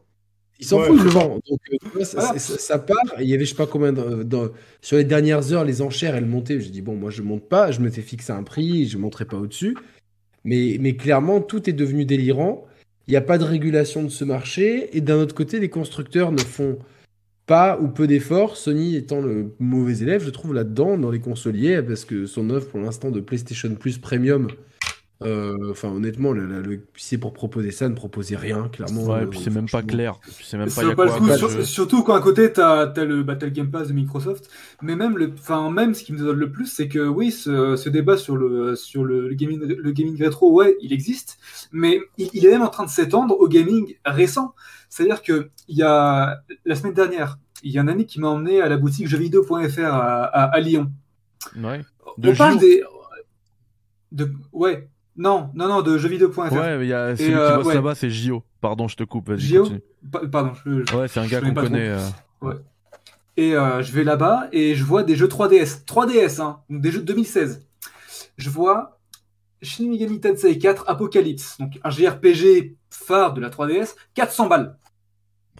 Il 0.60 0.66
s'en 0.66 0.80
Ouais. 0.80 0.88
fout, 0.88 0.98
il 1.00 1.04
le 1.06 1.10
vend. 1.10 1.40
Donc, 1.50 1.60
euh, 1.72 1.78
vois, 1.94 2.04
ça, 2.06 2.20
Voilà. 2.20 2.40
ça- 2.40 2.58
ça 2.58 2.80
part. 2.80 2.98
Il 3.20 3.28
y 3.30 3.34
avait, 3.34 3.46
je 3.46 3.52
sais 3.52 3.56
pas 3.56 3.66
combien, 3.68 3.94
de- 3.94 4.52
sur 4.82 4.98
les 4.98 5.06
dernières 5.06 5.54
heures, 5.54 5.64
les 5.64 5.82
enchères, 5.82 6.16
elles 6.16 6.26
montaient. 6.26 6.60
Je 6.60 6.70
dis, 6.70 6.82
bon, 6.82 6.96
moi, 6.96 7.12
je 7.12 7.22
monte 7.22 7.48
pas. 7.48 7.72
Je 7.72 7.80
m'étais 7.80 8.02
fixé 8.02 8.32
un 8.34 8.44
prix. 8.44 8.86
Je 8.88 8.98
monterai 8.98 9.26
pas 9.26 9.38
au-dessus. 9.38 9.78
Mais, 10.44 10.78
mais 10.80 10.96
clairement, 10.96 11.40
tout 11.42 11.70
est 11.70 11.74
devenu 11.74 12.04
délirant. 12.06 12.66
Il 13.08 13.12
n'y 13.12 13.18
a 13.18 13.22
pas 13.22 13.38
de 13.38 13.44
régulation 13.46 14.04
de 14.04 14.10
ce 14.10 14.24
marché. 14.26 14.96
Et 14.98 15.02
d'un 15.02 15.16
autre 15.18 15.34
côté, 15.34 15.60
les 15.60 15.70
constructeurs 15.70 16.32
ne 16.34 16.40
font 16.40 16.78
pas 17.46 17.80
ou 17.82 17.88
peu 17.88 18.06
d'efforts. 18.06 18.58
Sony 18.58 18.96
étant 18.98 19.22
le 19.22 19.56
mauvais 19.60 20.00
élève, 20.00 20.24
je 20.24 20.30
trouve, 20.30 20.54
là-dedans, 20.54 20.98
dans 20.98 21.10
les 21.10 21.20
consoliers, 21.20 21.82
parce 21.82 22.06
que 22.06 22.26
son 22.26 22.50
offre, 22.52 22.68
pour 22.68 22.80
l'instant, 22.82 23.12
de 23.12 23.20
PlayStation 23.22 23.74
Plus 23.76 23.98
Premium, 23.98 24.50
euh, 25.22 25.72
enfin, 25.72 25.90
honnêtement, 25.90 26.32
le, 26.32 26.46
le, 26.46 26.62
le 26.62 26.80
PC 26.80 27.18
pour 27.18 27.34
proposer 27.34 27.72
ça 27.72 27.90
ne 27.90 27.96
proposait 27.96 28.38
rien, 28.38 28.70
clairement. 28.70 29.06
Ouais, 29.06 29.26
Euh, 29.26 29.28
puis 29.28 29.40
c'est 29.40 29.50
même 29.50 29.70
pas 29.70 29.82
franchement. 29.82 29.88
clair. 29.88 30.20
Sais 30.42 30.58
même 30.58 30.70
Ça 30.70 30.82
pas, 30.82 30.84
y 30.84 30.88
vaut 30.88 30.92
a 30.92 30.96
pas 30.96 31.08
quoi 31.08 31.08
le 31.08 31.12
coup, 31.12 31.32
sur- 31.34 31.66
surtout 31.66 32.04
quand 32.04 32.16
à 32.16 32.22
côté 32.22 32.54
t'as 32.54 32.92
as 32.92 33.06
le 33.06 33.24
Battle 33.24 33.52
Game 33.52 33.70
Pass 33.72 33.90
de 33.90 33.94
Microsoft, 33.94 34.50
mais 34.82 34.96
même 34.96 35.18
le, 35.18 35.34
enfin 35.38 35.70
même 35.72 35.94
ce 35.94 36.04
qui 36.04 36.14
me 36.14 36.20
donne 36.20 36.40
le 36.40 36.52
plus, 36.52 36.68
c'est 36.68 36.88
que 36.88 37.00
oui, 37.08 37.32
ce, 37.32 37.76
ce 37.76 37.90
débat 37.90 38.16
sur 38.18 38.38
le 38.38 38.76
sur 38.78 39.04
le, 39.04 39.28
le 39.30 39.36
gaming 39.36 39.60
le 39.62 39.92
gaming 39.92 40.18
rétro, 40.22 40.54
ouais, 40.54 40.78
il 40.82 40.94
existe, 40.94 41.38
mais 41.72 42.00
il, 42.18 42.30
il 42.34 42.46
est 42.46 42.52
même 42.52 42.62
en 42.62 42.70
train 42.70 42.86
de 42.86 42.90
s'étendre 42.90 43.38
au 43.40 43.48
gaming 43.50 43.96
récent. 44.06 44.56
C'est-à-dire 44.90 45.22
que 45.22 45.50
il 45.68 45.78
y 45.78 45.84
a 45.84 46.42
la 46.66 46.76
semaine 46.76 46.94
dernière, 46.94 47.38
il 47.64 47.72
y 47.72 47.78
a 47.78 47.82
un 47.82 47.88
ami 47.90 48.06
qui 48.06 48.20
m'a 48.22 48.30
emmené 48.30 48.62
à 48.62 48.70
la 48.70 48.78
boutique 48.78 49.08
jeuxvideo.fr 49.08 49.80
à, 49.86 50.24
à, 50.24 50.44
à 50.46 50.60
Lyon. 50.62 50.92
Ouais. 51.58 51.82
De 52.18 52.30
On 52.32 52.36
parle 52.36 52.58
des 52.60 52.84
de 54.12 54.32
ouais 54.52 54.88
non 55.20 55.52
non 55.54 55.68
non 55.68 55.82
de 55.84 55.98
jeuxvideo.fr. 55.98 56.52
Ouais, 56.54 56.78
mais 56.80 56.86
il 56.86 56.90
y 56.90 56.94
a 56.94 57.16
celui 57.16 57.34
euh, 57.36 57.50
qui 57.52 57.56
bosse 57.58 57.66
ouais. 57.68 57.74
là-bas, 57.76 57.94
c'est 57.96 58.10
Gio. 58.10 58.44
Pardon, 58.62 58.88
je 58.88 58.96
te 58.96 59.04
coupe. 59.04 59.32
Pa- 60.12 60.28
Pardon, 60.28 60.54
je, 60.66 60.84
je- 60.86 60.96
Ouais, 60.98 61.08
c'est 61.08 61.20
un 61.20 61.28
gars 61.28 61.42
qu'on 61.42 61.54
connaît. 61.54 61.90
euh, 61.90 62.54
Et 63.38 63.54
euh, 63.56 63.82
je 63.84 63.92
vais 63.92 64.04
là-bas 64.04 64.48
et 64.52 64.76
je 64.76 64.84
vois 64.84 65.04
des 65.04 65.16
jeux 65.16 65.28
3DS. 65.28 65.86
3DS, 65.86 66.42
hein, 66.42 66.62
donc 66.70 66.82
des 66.82 66.92
jeux 66.92 67.00
de 67.02 67.06
2016. 67.06 67.66
Je 68.38 68.50
vois 68.50 69.00
Shin 69.62 69.90
Megami 69.90 70.20
Tensei 70.20 70.58
4 70.58 70.86
Apocalypse, 70.88 71.58
donc 71.60 71.80
un 71.84 71.90
JRPG 71.90 72.76
phare 72.90 73.34
de 73.34 73.42
la 73.42 73.50
3DS, 73.50 73.96
400 74.16 74.48
balles. 74.48 74.78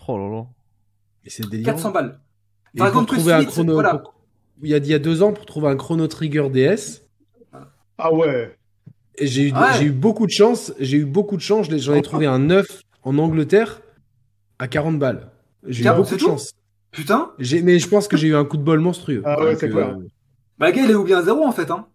Oh 0.08 0.18
là 0.18 0.28
là. 0.38 0.46
Mais 1.24 1.30
c'est 1.30 1.48
délirant. 1.50 1.74
400 1.74 1.92
balles. 1.92 2.20
Et 2.74 2.80
Dragon 2.80 3.04
Quest 3.06 3.28
un 3.28 3.46
chrono, 3.46 3.74
voilà. 3.74 4.02
il, 4.62 4.70
y 4.70 4.74
a, 4.74 4.78
il 4.78 4.88
y 4.88 4.94
a 4.94 5.00
deux 5.00 5.22
ans, 5.22 5.34
pour 5.34 5.46
trouver 5.46 5.68
un 5.70 5.76
Chrono 5.76 6.08
Trigger 6.08 6.50
DS, 6.50 7.02
Ah 7.98 8.14
ouais. 8.14 8.58
J'ai 9.20 9.50
eu, 9.50 9.54
Ouais. 9.54 9.60
j'ai 9.78 9.86
eu 9.86 9.92
beaucoup 9.92 10.26
de 10.26 10.32
chance. 10.32 10.74
J'ai 10.80 10.98
eu 10.98 11.06
beaucoup 11.06 11.36
de 11.38 11.42
chance. 11.42 11.68
J'en 11.70 11.94
ai 11.96 12.02
trouvé 12.02 12.26
un 12.26 12.40
neuf 12.40 12.82
en 13.04 13.18
Angleterre 13.18 13.82
à 14.60 14.68
40 14.68 15.00
balles. 15.00 15.28
J'ai 15.68 15.86
eu 15.86 15.94
beaucoup 15.96 16.16
de 16.16 16.20
chance. 16.20 16.54
Putain 16.92 17.32
Mais 17.64 17.80
je 17.80 17.88
pense 17.88 18.08
que 18.08 18.18
j'ai 18.18 18.30
eu 18.30 18.36
un 18.36 18.46
coup 18.46 18.58
de 18.58 18.64
bol 18.64 18.80
monstrueux. 18.80 19.22
Ah 19.26 19.44
ouais, 19.44 19.56
c'est 19.56 19.70
clair. 19.70 19.98
Bah, 20.58 20.68
le 20.70 20.76
gars, 20.76 20.84
il 20.84 20.92
est 20.92 20.96
ou 20.96 21.04
bien 21.04 21.20
à 21.20 21.24
zéro 21.24 21.46
en 21.46 21.52
fait, 21.52 21.70
hein. 21.72 21.86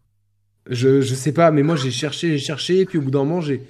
Je, 0.71 1.03
je 1.03 1.15
sais 1.15 1.33
pas, 1.33 1.51
mais 1.51 1.63
moi 1.63 1.77
j'ai 1.77 1.91
cherché, 1.91 2.31
j'ai 2.31 2.39
cherché, 2.39 2.81
et 2.81 2.85
puis 2.87 2.97
au 2.97 3.03
bout 3.03 3.11
d'un 3.11 3.19
moment 3.19 3.43
j'ai 3.43 3.61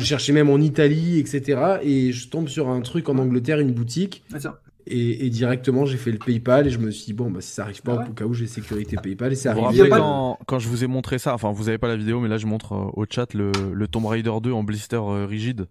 cherché 0.00 0.32
même 0.32 0.50
en 0.50 0.58
Italie, 0.58 1.20
etc. 1.20 1.78
Et 1.82 2.10
je 2.12 2.28
tombe 2.28 2.48
sur 2.48 2.68
un 2.68 2.80
truc 2.80 3.08
en 3.08 3.18
Angleterre, 3.18 3.60
une 3.60 3.72
boutique, 3.72 4.24
tiens. 4.36 4.56
Et, 4.86 5.26
et 5.26 5.30
directement 5.30 5.84
j'ai 5.86 5.96
fait 5.96 6.10
le 6.12 6.18
PayPal 6.18 6.66
et 6.66 6.70
je 6.70 6.78
me 6.78 6.90
suis 6.90 7.06
dit, 7.06 7.12
bon, 7.12 7.30
bah 7.30 7.40
si 7.40 7.52
ça 7.52 7.62
arrive 7.64 7.82
pas, 7.82 7.94
Ah 7.98 8.02
ouais. 8.04 8.08
au 8.10 8.12
cas 8.12 8.24
où 8.24 8.34
j'ai 8.34 8.46
sécurité 8.46 8.96
PayPal, 8.96 9.32
et 9.32 9.36
c'est 9.36 9.52
Vous 9.52 9.60
vous 9.60 9.66
arrivé. 9.66 9.88
quand, 9.88 10.38
quand 10.46 10.58
je 10.58 10.68
vous 10.68 10.84
ai 10.84 10.86
montré 10.86 11.18
ça, 11.18 11.34
enfin 11.34 11.50
vous 11.52 11.68
avez 11.68 11.78
pas 11.78 11.88
la 11.88 11.96
vidéo, 11.96 12.20
mais 12.20 12.28
là 12.28 12.38
je 12.38 12.46
montre 12.46 12.72
euh, 12.72 12.90
au 12.94 13.04
chat 13.08 13.32
le, 13.34 13.52
le 13.72 13.88
Tomb 13.88 14.06
Raider 14.06 14.32
2 14.42 14.52
en 14.52 14.62
blister 14.64 14.96
euh, 14.96 15.26
rigide. 15.26 15.66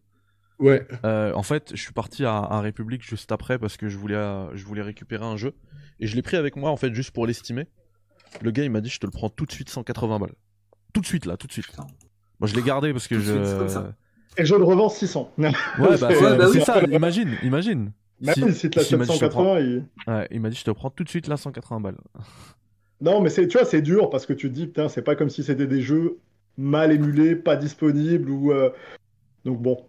Ouais. 0.59 0.85
Euh, 1.05 1.31
en 1.35 1.43
fait, 1.43 1.71
je 1.73 1.81
suis 1.81 1.93
parti 1.93 2.25
à, 2.25 2.35
à 2.35 2.59
République 2.59 3.01
juste 3.01 3.31
après 3.31 3.57
parce 3.57 3.77
que 3.77 3.87
je 3.87 3.97
voulais, 3.97 4.15
euh, 4.15 4.53
je 4.55 4.65
voulais 4.65 4.81
récupérer 4.81 5.23
un 5.25 5.37
jeu 5.37 5.53
et 6.01 6.07
je 6.07 6.15
l'ai 6.15 6.21
pris 6.21 6.35
avec 6.35 6.55
moi 6.57 6.69
en 6.69 6.75
fait 6.77 6.93
juste 6.93 7.11
pour 7.11 7.25
l'estimer. 7.25 7.65
Le 8.41 8.51
gars 8.51 8.63
il 8.63 8.69
m'a 8.69 8.81
dit 8.81 8.89
je 8.89 8.99
te 8.99 9.05
le 9.05 9.11
prends 9.11 9.29
tout 9.29 9.45
de 9.45 9.51
suite 9.51 9.69
180 9.69 10.19
balles. 10.19 10.33
Tout 10.93 10.99
de 11.01 11.05
suite 11.05 11.25
là, 11.25 11.37
tout 11.37 11.47
de 11.47 11.53
suite. 11.53 11.67
Moi 12.39 12.47
je 12.47 12.55
l'ai 12.55 12.61
gardé 12.61 12.91
parce 12.91 13.07
que 13.07 13.15
Tout 13.15 13.21
je. 13.21 13.31
suite, 13.31 13.45
c'est 13.45 13.57
comme 13.57 13.69
ça. 13.69 13.93
Et 14.37 14.45
je 14.45 14.53
le 14.55 14.63
revends 14.63 14.89
600. 14.89 15.31
Ouais 15.37 15.51
bah 15.79 15.97
c'est 15.97 16.05
Ouais, 16.21 16.37
bah 16.37 16.47
c'est 16.51 16.59
oui. 16.59 16.63
ça. 16.65 16.81
Imagine, 16.91 17.37
imagine. 17.43 17.91
Même 18.21 18.35
Si- 18.35 18.53
si 18.53 18.69
tu 18.69 18.77
l'as 18.79 18.83
si 18.85 18.93
il 18.93 18.97
m'a 18.97 19.05
dit, 19.05 19.13
je 19.13 19.19
te 19.19 19.25
prends- 19.25 19.55
780, 19.55 19.59
il... 19.59 20.11
Ouais, 20.13 20.27
il 20.31 20.41
m'a 20.41 20.49
dit 20.49 20.55
je 20.57 20.63
te 20.65 20.71
prends 20.71 20.89
tout 20.89 21.03
de 21.03 21.09
suite 21.09 21.27
là 21.27 21.37
180 21.37 21.79
balles. 21.79 21.97
Non, 23.01 23.21
mais 23.21 23.29
c'est, 23.29 23.47
tu 23.47 23.57
vois, 23.57 23.65
c'est 23.65 23.81
dur 23.81 24.09
parce 24.09 24.25
que 24.25 24.33
tu 24.33 24.49
te 24.49 24.53
dis, 24.53 24.67
putain, 24.67 24.89
c'est 24.89 25.01
pas 25.01 25.15
comme 25.15 25.29
si 25.29 25.41
c'était 25.41 25.67
des 25.67 25.81
jeux 25.81 26.17
mal 26.57 26.91
émulés, 26.91 27.33
pas 27.35 27.55
disponibles 27.55 28.29
ou. 28.29 28.51
euh, 28.51 28.71
Donc 29.45 29.61
bon. 29.61 29.85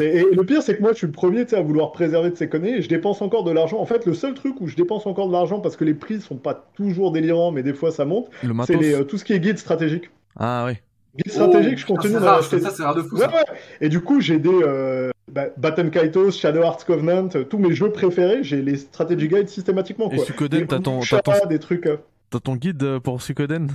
Et 0.00 0.22
le 0.32 0.44
pire, 0.44 0.62
c'est 0.62 0.76
que 0.76 0.80
moi, 0.82 0.92
je 0.92 0.98
suis 0.98 1.06
le 1.06 1.12
premier 1.12 1.44
à 1.52 1.60
vouloir 1.60 1.90
préserver 1.92 2.30
de 2.30 2.36
ces 2.36 2.48
conneries 2.48 2.74
et 2.76 2.82
je 2.82 2.88
dépense 2.88 3.20
encore 3.20 3.42
de 3.44 3.50
l'argent. 3.50 3.78
En 3.80 3.84
fait, 3.84 4.06
le 4.06 4.14
seul 4.14 4.32
truc 4.34 4.60
où 4.60 4.66
je 4.68 4.76
dépense 4.76 5.06
encore 5.06 5.26
de 5.28 5.32
l'argent 5.32 5.60
parce 5.60 5.76
que 5.76 5.84
les 5.84 5.94
prix 5.94 6.20
sont 6.20 6.36
pas 6.36 6.70
toujours 6.74 7.10
délirants, 7.12 7.50
mais 7.50 7.62
des 7.62 7.74
fois 7.74 7.90
ça 7.90 8.04
monte, 8.06 8.30
c'est 8.64 8.94
euh, 8.94 9.04
tout 9.04 9.18
ce 9.18 9.24
qui 9.24 9.32
est 9.34 9.40
guide 9.40 9.58
stratégique. 9.58 10.08
Ah 10.36 10.64
ouais. 10.66 10.82
Guide 11.16 11.32
stratégique, 11.32 11.74
Oh, 11.74 11.80
je 11.80 11.86
continue 11.86 12.14
d'en 12.14 12.26
acheter. 12.38 12.60
Ça, 12.60 12.70
c'est 12.70 12.82
rare 12.82 12.94
de 12.94 13.02
fou. 13.02 13.16
Ouais, 13.16 13.22
ça. 13.22 13.28
ouais. 13.32 13.44
Et 13.80 13.88
du 13.88 14.00
coup, 14.00 14.20
j'ai 14.20 14.38
des 14.38 14.50
euh, 14.52 15.10
bah, 15.32 15.46
Batten 15.56 15.90
Kaitos, 15.90 16.30
Shadow 16.32 16.60
Hearts 16.62 16.84
Covenant, 16.86 17.28
euh, 17.34 17.44
tous 17.44 17.58
mes 17.58 17.74
jeux 17.74 17.90
préférés, 17.90 18.42
j'ai 18.42 18.62
les 18.62 18.76
strategy 18.76 19.26
guides 19.28 19.48
systématiquement. 19.48 20.10
Et 20.10 20.16
Quoi. 20.16 20.24
Suikoden, 20.24 20.60
Des 20.60 20.66
t'as 20.66 20.78
ton, 20.78 21.00
ton, 21.00 21.46
des 21.48 21.58
trucs. 21.58 21.86
euh, 21.86 21.96
t'as 22.30 22.40
ton 22.40 22.56
guide 22.56 22.82
euh, 22.82 23.00
pour 23.00 23.20
Suikoden? 23.22 23.68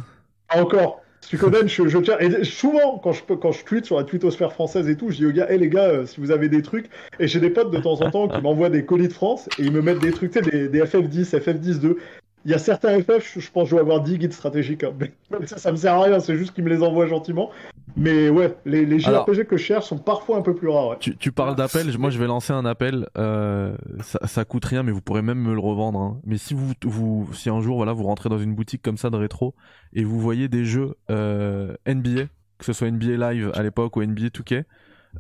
Pas 0.50 0.62
encore. 0.62 1.02
Suikoden, 1.22 1.70
je, 1.70 1.88
je 1.88 1.98
tiens. 2.00 2.18
Et 2.20 2.44
souvent, 2.44 2.98
quand 3.02 3.14
je, 3.14 3.24
quand 3.24 3.52
je 3.54 3.64
tweete 3.64 3.86
sur 3.86 3.96
la 3.98 4.04
tweetosphère 4.04 4.52
française 4.52 4.90
et 4.90 4.98
tout, 4.98 5.10
je 5.10 5.16
dis 5.18 5.26
aux 5.26 5.32
gars, 5.32 5.50
hé 5.50 5.58
les 5.58 5.70
gars, 5.70 5.88
euh, 5.88 6.06
si 6.06 6.20
vous 6.20 6.32
avez 6.32 6.50
des 6.50 6.62
trucs. 6.62 6.90
Et 7.20 7.28
j'ai 7.30 7.40
des 7.40 7.50
potes 7.50 7.72
de 7.72 7.80
temps 7.80 8.02
en 8.02 8.12
temps 8.12 8.28
qui 8.28 8.42
m'envoient 8.42 8.70
des 8.70 8.84
colis 8.86 9.08
de 9.08 9.14
France 9.14 9.48
et 9.58 9.64
ils 9.64 9.72
me 9.72 9.82
mettent 9.82 10.00
des 10.00 10.12
trucs, 10.12 10.32
tu 10.32 10.44
sais, 10.44 10.50
des, 10.50 10.68
des 10.68 10.82
FF10, 10.82 11.34
FF10-2. 11.40 11.96
Il 12.46 12.52
y 12.52 12.54
a 12.54 12.58
certains 12.58 13.00
FF, 13.02 13.40
je, 13.40 13.50
pense 13.52 13.64
que 13.64 13.70
je 13.70 13.76
dois 13.76 13.82
avoir 13.82 14.02
10 14.02 14.18
guides 14.18 14.34
stratégiques. 14.34 14.84
hein. 14.84 14.92
Mais 15.40 15.48
ça, 15.48 15.58
ça 15.58 15.72
me 15.72 15.78
sert 15.78 15.94
à 15.94 16.04
rien, 16.04 16.20
c'est 16.20 16.36
juste 16.38 16.54
qu'ils 16.54 16.64
me 16.64 16.70
les 16.70 16.84
envoient 16.84 17.08
gentiment. 17.08 17.50
Mais 17.96 18.30
ouais, 18.30 18.56
les, 18.66 18.86
les 18.86 19.06
Alors- 19.06 19.26
JRPG 19.28 19.46
que 19.46 19.56
je 19.58 19.64
cherche 19.64 19.86
sont 19.86 19.98
parfois 19.98 20.38
un 20.38 20.42
peu 20.42 20.54
plus 20.56 20.68
rares. 20.68 20.90
ouais. 20.90 20.96
Tu, 21.00 21.16
tu 21.16 21.32
parles 21.32 21.56
d'appel, 21.56 21.96
moi 21.98 22.10
je 22.10 22.18
vais 22.20 22.28
lancer 22.28 22.52
un 22.52 22.66
appel. 22.66 23.08
Euh, 23.18 23.76
ça, 24.02 24.20
ça 24.28 24.46
coûte 24.46 24.66
rien, 24.66 24.84
mais 24.84 24.92
vous 24.92 25.02
pourrez 25.02 25.22
même 25.22 25.40
me 25.40 25.54
le 25.54 25.60
revendre. 25.60 26.00
hein. 26.00 26.20
Mais 26.26 26.38
si 26.38 26.54
vous, 26.54 26.74
vous, 26.84 27.30
si 27.34 27.50
un 27.50 27.62
jour 27.62 27.78
voilà, 27.78 27.94
vous 27.94 28.04
rentrez 28.04 28.30
dans 28.30 28.40
une 28.40 28.56
boutique 28.56 28.82
comme 28.82 28.98
ça 28.98 29.10
de 29.10 29.16
rétro 29.18 29.54
et 29.94 30.04
vous 30.04 30.20
voyez 30.20 30.48
des 30.50 30.66
jeux 30.66 30.96
euh, 31.12 31.76
NBA, 31.88 32.24
que 32.58 32.66
ce 32.66 32.74
soit 32.74 32.90
NBA 32.90 33.32
Live 33.32 33.52
à 33.54 33.64
l'époque 33.64 33.96
ou 33.96 34.04
NBA 34.04 34.28
2K, 34.28 34.64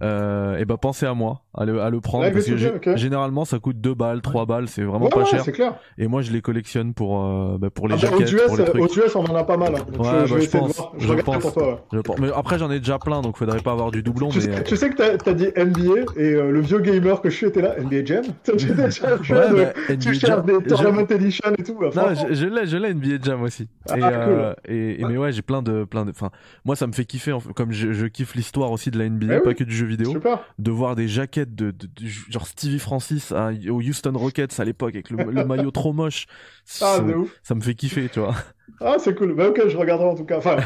euh, 0.02 0.58
et 0.58 0.66
ben 0.66 0.76
pensez 0.78 1.06
à 1.06 1.14
moi, 1.14 1.42
à 1.54 1.66
le, 1.66 1.80
à 1.82 1.90
le 1.90 2.02
prendre 2.02 2.30
parce 2.32 2.46
que 2.46 2.52
2K, 2.52 2.58
gé- 2.58 2.76
ok. 2.76 2.96
généralement 2.98 3.46
ça 3.46 3.60
coûte 3.60 3.80
2 3.80 3.94
balles, 3.94 4.22
3 4.22 4.46
balles, 4.46 4.68
c'est 4.68 4.82
vraiment 4.84 5.06
Ouais, 5.06 5.12
pas 5.12 5.20
ouais, 5.20 5.26
cher. 5.26 5.44
clair. 5.52 5.76
Et 5.98 6.08
moi 6.08 6.22
je 6.24 6.32
les 6.32 6.42
collectionne 6.42 6.94
pour, 6.94 7.24
euh, 7.24 7.58
bah, 7.60 7.70
pour 7.70 7.88
les 7.88 7.94
Ah 7.96 7.98
bah, 8.02 8.08
jaquettes, 8.10 8.34
aux, 8.34 8.36
US, 8.38 8.42
pour 8.48 8.58
les 8.58 8.66
trucs. 8.66 8.82
aux 8.82 9.00
US, 9.06 9.16
on 9.16 9.24
en 9.26 9.36
a 9.36 9.44
pas 9.44 9.58
mal. 9.58 9.76
hein. 9.76 9.86
Donc 9.92 10.02
Ouais, 10.02 10.12
je, 10.26 10.34
bah, 10.34 10.40
je 10.40 10.46
je 10.46 10.50
pense, 10.58 10.82
je 10.98 11.08
Je 11.08 11.14
pense. 11.22 11.38
pour 11.44 11.54
toi. 11.54 11.86
Je 11.94 12.00
pense- 12.00 12.18
Mais 12.20 12.30
après 12.36 12.58
j'en 12.58 12.72
ai 12.72 12.80
déjà 12.80 12.98
plein, 12.98 13.22
donc 13.22 13.38
faudrait 13.38 13.62
pas 13.62 13.72
avoir 13.72 13.92
du 13.92 14.02
doublon. 14.02 14.30
Tu, 14.30 14.40
mais, 14.40 14.44
sais, 14.46 14.56
euh, 14.56 14.64
tu 14.64 14.76
sais 14.78 14.90
que 14.90 14.96
t'as 14.96 15.32
as 15.32 15.34
dit 15.36 15.48
NBA 15.56 16.02
et 16.18 16.34
euh, 16.34 16.50
le 16.52 16.60
vieux 16.62 16.80
gamer 16.80 17.22
que 17.22 17.30
je 17.30 17.36
suis 17.36 17.48
était 17.48 17.62
là, 17.62 17.76
NBA 17.80 18.04
Jam. 18.06 18.24
Déjà 18.58 18.74
bah, 18.74 19.74
tu 19.88 19.94
NBA 19.94 20.14
cherches 20.14 20.46
des 20.46 20.54
je- 20.54 20.68
Tournament 20.70 21.08
Edition 21.10 21.52
et 21.58 21.64
tout. 21.64 21.78
bah, 21.80 21.90
Non, 21.96 22.16
je, 22.30 22.34
je 22.34 22.46
l'ai, 22.48 22.66
je 22.66 22.78
l'ai 22.78 22.94
NBA 22.94 23.18
Jam 23.22 23.42
aussi. 23.44 23.68
Ah, 23.90 23.98
et, 23.98 24.02
euh, 24.04 24.54
et, 24.68 25.04
mais 25.08 25.18
ouais, 25.18 25.32
j'ai 25.32 25.42
plein 25.42 25.62
de, 25.62 25.84
plein 25.84 26.06
de. 26.06 26.10
Enfin, 26.12 26.30
moi, 26.66 26.76
ça 26.76 26.88
me 26.88 26.94
fait 26.94 27.06
kiffer. 27.06 27.36
Comme 27.56 27.72
je, 27.72 27.92
je 27.94 28.06
kiffe 28.08 28.36
l'histoire 28.36 28.72
aussi 28.72 28.92
de 28.92 28.98
la 29.00 29.08
NBA, 29.10 29.36
Eh 29.38 29.40
pas 29.42 29.54
que 29.54 29.64
du 29.64 29.74
jeu 29.76 29.83
vidéo, 29.86 30.12
Super. 30.12 30.44
de 30.60 30.72
voir 30.72 30.96
des 30.96 31.08
jaquettes 31.08 31.56
de, 31.56 31.72
de- 31.72 31.88
de- 31.88 32.08
genre 32.30 32.48
Stevie 32.48 32.80
Francis 32.80 33.32
à- 33.32 33.52
au 33.70 33.82
Houston 33.82 34.14
Rockets 34.16 34.60
à 34.60 34.66
l'époque 34.66 34.94
avec 34.96 35.10
le, 35.10 35.24
le 35.32 35.46
maillot 35.46 35.72
trop 35.72 35.94
moche. 35.94 36.26
Ah, 36.30 36.98
ça, 36.98 37.00
de 37.02 37.14
ouf. 37.14 37.32
ça 37.44 37.56
me 37.56 37.62
fait 37.62 37.76
kiffer, 37.76 38.10
tu 38.10 38.20
vois. 38.20 38.36
Ah, 38.82 38.96
c'est 39.00 39.16
cool. 39.16 39.36
Bah, 39.36 39.50
ok, 39.50 39.68
je 39.68 39.78
regarderai 39.78 40.08
en 40.10 40.16
tout 40.16 40.26
cas. 40.26 40.38
Enfin, 40.38 40.58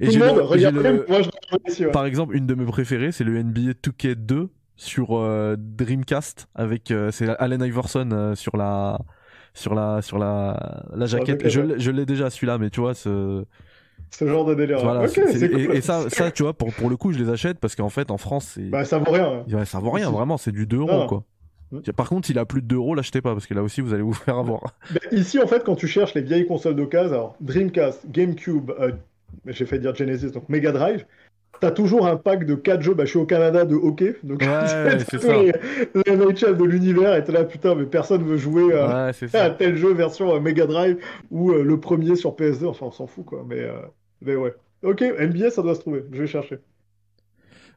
Et 0.00 0.08
tout 0.08 0.18
le 0.18 0.26
monde 0.26 0.38
regarde 0.38 0.76
le- 0.76 1.04
Moi, 1.08 1.20
je 1.22 1.84
ouais. 1.84 1.90
Par 1.90 2.06
exemple, 2.06 2.36
une 2.36 2.46
de 2.46 2.54
mes 2.54 2.64
préférées, 2.66 3.12
c'est 3.12 3.24
le 3.24 3.42
NBA 3.42 3.72
2K2 3.82 4.48
sur 4.76 5.16
euh, 5.18 5.56
Dreamcast 5.58 6.48
avec 6.54 6.90
euh, 6.90 7.10
c'est 7.10 7.28
Allen 7.38 7.60
Iverson 7.62 8.08
euh, 8.12 8.34
sur 8.34 8.56
la 8.56 8.98
sur 9.52 9.74
la 9.74 10.00
sur 10.00 10.18
la 10.18 10.84
la 10.94 11.06
jaquette. 11.06 11.46
je 11.48 11.60
ouais. 11.60 11.74
je 11.78 11.90
l'ai 11.90 12.06
déjà 12.06 12.30
celui-là, 12.30 12.56
mais 12.56 12.70
tu 12.70 12.80
vois 12.80 12.94
ce 12.94 13.44
Ce 14.10 14.26
genre 14.26 14.44
de 14.44 14.54
délire. 14.54 14.80
Voilà, 14.82 15.02
ok, 15.02 15.08
c'est- 15.10 15.26
c'est- 15.28 15.38
c'est 15.38 15.46
et, 15.46 15.66
cool. 15.66 15.76
et 15.76 15.80
ça, 15.80 16.10
ça, 16.10 16.30
tu 16.30 16.42
vois, 16.42 16.52
pour, 16.52 16.72
pour 16.74 16.90
le 16.90 16.96
coup, 16.96 17.12
je 17.12 17.18
les 17.18 17.30
achète 17.30 17.58
parce 17.58 17.74
qu'en 17.76 17.88
fait, 17.90 18.10
en 18.10 18.18
France, 18.18 18.52
c'est, 18.54 18.68
Bah, 18.68 18.84
ça 18.84 18.98
vaut 18.98 19.10
rien. 19.12 19.44
Ouais, 19.52 19.64
ça 19.64 19.78
vaut 19.78 19.90
rien, 19.90 20.10
vraiment, 20.10 20.36
c'est 20.36 20.52
du 20.52 20.66
2 20.66 20.78
euros, 20.78 21.06
quoi. 21.06 21.24
Par 21.96 22.08
contre, 22.08 22.26
s'il 22.26 22.38
a 22.38 22.44
plus 22.44 22.62
de 22.62 22.66
2 22.66 22.76
euros, 22.76 22.94
l'achetez 22.96 23.20
pas 23.20 23.32
parce 23.32 23.46
que 23.46 23.54
là 23.54 23.62
aussi, 23.62 23.80
vous 23.80 23.94
allez 23.94 24.02
vous 24.02 24.12
faire 24.12 24.36
avoir. 24.38 24.60
Bah, 24.92 25.00
ici, 25.12 25.38
en 25.38 25.46
fait, 25.46 25.62
quand 25.64 25.76
tu 25.76 25.86
cherches 25.86 26.14
les 26.14 26.22
vieilles 26.22 26.46
consoles 26.46 26.74
d'occasion, 26.74 27.12
alors 27.12 27.36
Dreamcast, 27.40 28.10
GameCube, 28.10 28.72
euh, 28.80 28.90
j'ai 29.46 29.64
fait 29.66 29.78
dire 29.78 29.94
Genesis, 29.94 30.32
donc 30.32 30.48
Mega 30.48 30.72
Drive, 30.72 31.06
t'as 31.60 31.70
toujours 31.70 32.08
un 32.08 32.16
pack 32.16 32.44
de 32.44 32.56
4 32.56 32.82
jeux. 32.82 32.94
Bah, 32.94 33.04
je 33.04 33.10
suis 33.10 33.18
au 33.20 33.26
Canada 33.26 33.64
de 33.64 33.76
hockey, 33.76 34.16
donc 34.24 34.40
Ouais, 34.40 34.48
c'est 35.08 35.18
tous 35.20 35.26
ça. 35.26 35.36
les, 35.40 35.52
les 36.04 36.16
NHL 36.16 36.56
de 36.56 36.64
l'univers, 36.64 37.14
et 37.14 37.22
t'es 37.22 37.30
là, 37.30 37.44
putain, 37.44 37.76
mais 37.76 37.84
personne 37.86 38.24
veut 38.24 38.36
jouer 38.36 38.74
à, 38.76 39.06
Ouais, 39.06 39.12
c'est 39.12 39.32
à 39.36 39.50
tel 39.50 39.76
jeu 39.76 39.94
version 39.94 40.34
euh, 40.34 40.40
Mega 40.40 40.66
Drive 40.66 40.96
ou 41.30 41.52
euh, 41.52 41.62
le 41.62 41.78
premier 41.78 42.16
sur 42.16 42.32
PS2, 42.34 42.66
enfin, 42.66 42.86
on 42.86 42.90
s'en 42.90 43.06
fout, 43.06 43.24
quoi. 43.24 43.44
Mais, 43.48 43.60
euh, 43.60 43.74
mais 44.22 44.36
ouais. 44.36 44.54
Ok, 44.82 45.02
NBA, 45.02 45.50
ça 45.50 45.62
doit 45.62 45.74
se 45.74 45.80
trouver, 45.80 46.04
je 46.10 46.18
vais 46.22 46.26
chercher. 46.26 46.58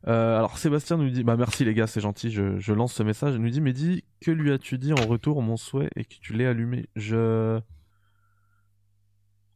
Euh, 0.07 0.37
alors, 0.37 0.57
Sébastien 0.57 0.97
nous 0.97 1.09
dit, 1.09 1.23
bah 1.23 1.37
merci 1.37 1.63
les 1.63 1.73
gars, 1.73 1.87
c'est 1.87 2.01
gentil, 2.01 2.29
je, 2.29 2.59
je 2.59 2.73
lance 2.73 2.93
ce 2.93 3.03
message. 3.03 3.35
Il 3.35 3.41
nous 3.41 3.49
dit, 3.49 3.61
mais 3.61 3.73
dis, 3.73 4.03
que 4.21 4.31
lui 4.31 4.51
as-tu 4.51 4.77
dit 4.77 4.93
en 4.93 5.07
retour, 5.07 5.41
mon 5.41 5.57
souhait, 5.57 5.89
et 5.95 6.03
que 6.03 6.15
tu 6.21 6.33
l'aies 6.33 6.45
allumé? 6.45 6.87
Je. 6.95 7.59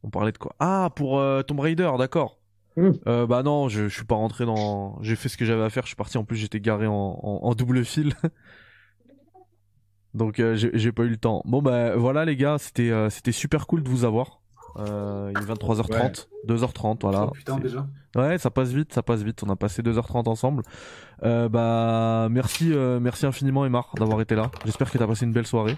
On 0.02 0.10
parlait 0.10 0.32
de 0.32 0.38
quoi? 0.38 0.54
Ah, 0.58 0.90
pour 0.94 1.18
euh, 1.18 1.42
Tomb 1.42 1.60
Raider, 1.60 1.90
d'accord. 1.98 2.38
Mm. 2.76 2.90
Euh, 3.06 3.26
bah 3.26 3.42
non, 3.42 3.68
je, 3.68 3.88
je 3.88 3.94
suis 3.94 4.04
pas 4.04 4.14
rentré 4.14 4.46
dans. 4.46 4.98
J'ai 5.02 5.16
fait 5.16 5.28
ce 5.28 5.36
que 5.36 5.44
j'avais 5.44 5.64
à 5.64 5.70
faire. 5.70 5.82
Je 5.82 5.88
suis 5.88 5.96
parti. 5.96 6.16
En 6.16 6.24
plus, 6.24 6.36
j'étais 6.36 6.60
garé 6.60 6.86
en, 6.86 6.92
en, 6.94 7.40
en 7.42 7.54
double 7.54 7.84
fil. 7.84 8.14
Donc 10.14 10.40
euh, 10.40 10.56
j'ai 10.56 10.92
pas 10.92 11.02
eu 11.02 11.10
le 11.10 11.16
temps. 11.16 11.42
Bon 11.44 11.60
bah 11.60 11.94
voilà 11.94 12.24
les 12.24 12.34
gars, 12.34 12.56
c'était 12.58 12.90
c'était 13.10 13.30
super 13.30 13.66
cool 13.66 13.82
de 13.82 13.88
vous 13.88 14.04
avoir. 14.04 14.40
Euh, 14.76 15.32
il 15.34 15.42
est 15.42 15.52
23h30, 15.52 16.26
2h30 16.46 16.98
voilà. 17.02 17.26
Oh, 17.28 17.30
putain, 17.30 17.58
déjà. 17.58 17.86
Ouais, 18.16 18.38
ça 18.38 18.50
passe 18.50 18.70
vite, 18.70 18.92
ça 18.92 19.02
passe 19.02 19.22
vite. 19.22 19.42
On 19.42 19.50
a 19.50 19.56
passé 19.56 19.82
2h30 19.82 20.28
ensemble. 20.28 20.62
Euh, 21.24 21.48
bah 21.48 22.28
merci 22.30 22.72
euh, 22.72 23.00
merci 23.00 23.26
infiniment 23.26 23.66
Emar 23.66 23.92
d'avoir 23.96 24.20
été 24.20 24.34
là. 24.34 24.50
J'espère 24.64 24.90
que 24.90 24.98
t'as 24.98 25.06
passé 25.06 25.24
une 25.24 25.32
belle 25.32 25.46
soirée 25.46 25.76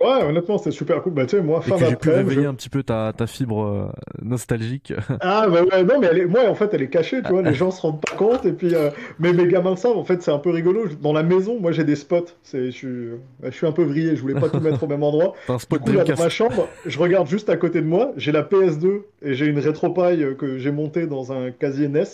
Ouais, 0.00 0.22
honnêtement, 0.22 0.58
c'était 0.58 0.70
super 0.70 1.02
cool. 1.02 1.12
Bah, 1.12 1.26
tu 1.26 1.36
sais, 1.36 1.42
moi, 1.42 1.60
fin 1.60 1.72
que 1.76 1.78
j'ai 1.80 1.86
pu 1.96 2.08
d'après, 2.08 2.14
réveiller 2.22 2.42
je- 2.42 2.46
un 2.48 2.54
petit 2.54 2.68
peu 2.68 2.82
ta, 2.84 3.12
ta 3.16 3.26
fibre 3.26 3.64
euh, 3.64 3.88
nostalgique. 4.22 4.92
Ah 5.20 5.46
bah 5.48 5.62
ouais, 5.64 5.82
non 5.84 5.98
mais 6.00 6.06
elle 6.10 6.18
est- 6.18 6.26
moi 6.26 6.48
en 6.48 6.54
fait 6.54 6.72
elle 6.72 6.82
est 6.82 6.88
cachée, 6.88 7.20
tu 7.22 7.32
vois, 7.32 7.42
les 7.42 7.54
gens 7.54 7.70
se 7.72 7.80
rendent 7.82 8.00
pas 8.00 8.14
compte 8.16 8.46
et 8.46 8.52
puis 8.52 8.74
euh, 8.74 8.90
mais 9.18 9.32
mes 9.32 9.48
gamins 9.48 9.70
le 9.70 9.76
savent, 9.76 9.96
en 9.96 10.04
fait 10.04 10.22
c'est 10.22 10.30
un 10.30 10.38
peu 10.38 10.50
rigolo. 10.50 10.84
Dans 11.02 11.12
la 11.12 11.22
maison, 11.24 11.58
moi 11.60 11.72
j'ai 11.72 11.84
des 11.84 11.96
spots, 11.96 12.26
c'est 12.42 12.66
je 12.66 12.70
suis 12.70 13.08
je 13.42 13.50
suis 13.50 13.66
un 13.66 13.72
peu 13.72 13.82
vrillé, 13.82 14.14
je 14.16 14.20
voulais 14.22 14.38
pas 14.38 14.48
tout 14.48 14.60
mettre 14.60 14.82
au 14.84 14.86
même 14.86 15.02
endroit. 15.02 15.34
T'as 15.46 15.54
un 15.54 15.56
Du 15.56 15.62
spot 15.62 15.80
coup 15.82 15.92
là 15.92 16.04
dans 16.04 16.16
ma 16.22 16.28
chambre, 16.28 16.68
je 16.86 16.98
regarde 16.98 17.26
juste 17.26 17.48
à 17.50 17.56
côté 17.56 17.80
de 17.80 17.86
moi, 17.86 18.12
j'ai 18.16 18.30
la 18.32 18.42
PS2 18.42 19.02
et 19.22 19.34
j'ai 19.34 19.46
une 19.46 19.58
rétropaille 19.58 20.22
euh, 20.22 20.34
que 20.34 20.58
j'ai 20.58 20.70
montée 20.70 21.06
dans 21.06 21.32
un 21.32 21.50
casier 21.50 21.88
NES 21.88 22.04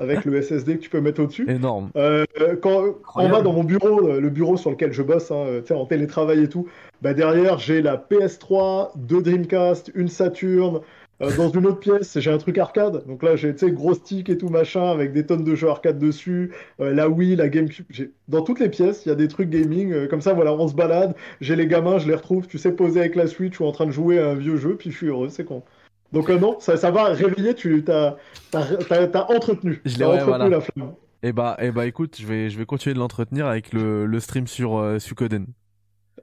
avec 0.00 0.24
le 0.26 0.42
SSD 0.42 0.76
que 0.76 0.82
tu 0.82 0.90
peux 0.90 1.00
mettre 1.00 1.22
au-dessus. 1.22 1.48
Énorme. 1.50 1.90
Euh, 1.96 2.24
quand 2.60 2.82
on 3.16 3.28
va 3.28 3.40
dans 3.40 3.52
mon 3.54 3.64
bureau, 3.64 4.06
euh, 4.08 4.20
le 4.20 4.28
bureau 4.28 4.56
sur 4.58 4.70
lequel 4.70 4.92
je 4.92 5.02
bosse, 5.02 5.30
hein, 5.30 5.44
tu 5.60 5.68
sais, 5.68 5.74
en 5.74 5.86
télétravail 5.86 6.42
et 6.44 6.48
tout, 6.48 6.68
bah 7.02 7.14
derrière 7.14 7.58
j'ai 7.58 7.82
la 7.82 7.96
PS3, 7.96 8.90
deux 8.96 9.22
Dreamcast, 9.22 9.90
une 9.94 10.08
Saturn. 10.08 10.80
Euh, 11.20 11.36
dans 11.36 11.48
une 11.50 11.66
autre 11.66 11.80
pièce, 11.80 12.16
j'ai 12.20 12.30
un 12.30 12.38
truc 12.38 12.58
arcade. 12.58 13.04
Donc 13.08 13.24
là, 13.24 13.34
j'ai 13.34 13.52
tu 13.52 13.72
gros 13.72 13.94
stick 13.94 14.28
et 14.28 14.38
tout 14.38 14.50
machin 14.50 14.88
avec 14.88 15.12
des 15.12 15.26
tonnes 15.26 15.42
de 15.42 15.56
jeux 15.56 15.68
arcade 15.68 15.98
dessus. 15.98 16.52
Euh, 16.80 16.94
la 16.94 17.08
Wii, 17.08 17.34
la 17.34 17.48
GameCube. 17.48 17.86
Dans 18.28 18.42
toutes 18.42 18.60
les 18.60 18.68
pièces, 18.68 19.04
il 19.04 19.08
y 19.08 19.12
a 19.12 19.16
des 19.16 19.26
trucs 19.26 19.50
gaming. 19.50 19.92
euh, 19.92 20.06
comme 20.06 20.20
ça, 20.20 20.32
voilà, 20.32 20.52
on 20.52 20.68
se 20.68 20.74
balade. 20.76 21.16
J'ai 21.40 21.56
les 21.56 21.66
gamins, 21.66 21.98
je 21.98 22.06
les 22.06 22.14
retrouve. 22.14 22.46
Tu 22.46 22.56
sais, 22.56 22.70
posés 22.70 23.00
avec 23.00 23.16
la 23.16 23.26
Switch 23.26 23.58
ou 23.58 23.64
en 23.64 23.72
train 23.72 23.86
de 23.86 23.90
jouer 23.90 24.20
à 24.20 24.28
un 24.30 24.34
vieux 24.36 24.58
jeu, 24.58 24.76
puis 24.76 24.92
je 24.92 24.96
suis 24.96 25.08
heureux. 25.08 25.28
C'est 25.28 25.44
con. 25.44 25.64
Donc 26.12 26.28
non, 26.28 26.56
ça, 26.60 26.76
ça 26.76 26.92
va 26.92 27.06
réveiller. 27.06 27.54
Tu 27.54 27.82
t'as 27.82 28.14
entretenu. 28.52 29.80
Je 29.84 29.98
l'ai- 29.98 30.04
ouais, 30.04 30.10
entretenu 30.12 30.26
voilà. 30.28 30.48
la 30.48 30.60
flamme. 30.60 30.92
Et 31.24 31.32
bah 31.32 31.56
et 31.60 31.72
bah 31.72 31.86
écoute, 31.86 32.16
je 32.20 32.26
vais 32.28 32.48
je 32.48 32.56
vais 32.56 32.64
continuer 32.64 32.94
de 32.94 33.00
l'entretenir 33.00 33.46
avec 33.46 33.72
le, 33.72 34.06
le 34.06 34.20
stream 34.20 34.46
sur 34.46 34.96
Suikoden. 35.00 35.46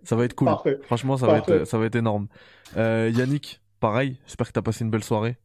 Ça 0.04 0.16
va 0.16 0.26
être 0.26 0.34
cool. 0.36 0.46
Parfait. 0.48 0.80
Franchement, 0.84 1.18
ça 1.18 1.28
va, 1.28 1.38
être, 1.40 1.66
ça 1.66 1.78
va 1.78 1.86
être 1.86 1.96
énorme. 1.96 2.28
Euh, 2.78 3.12
Yannick, 3.14 3.62
pareil, 3.80 4.18
j'espère 4.26 4.48
que 4.48 4.54
t'as 4.54 4.62
passé 4.62 4.84
une 4.84 4.92
belle 4.92 5.04
soirée. 5.04 5.38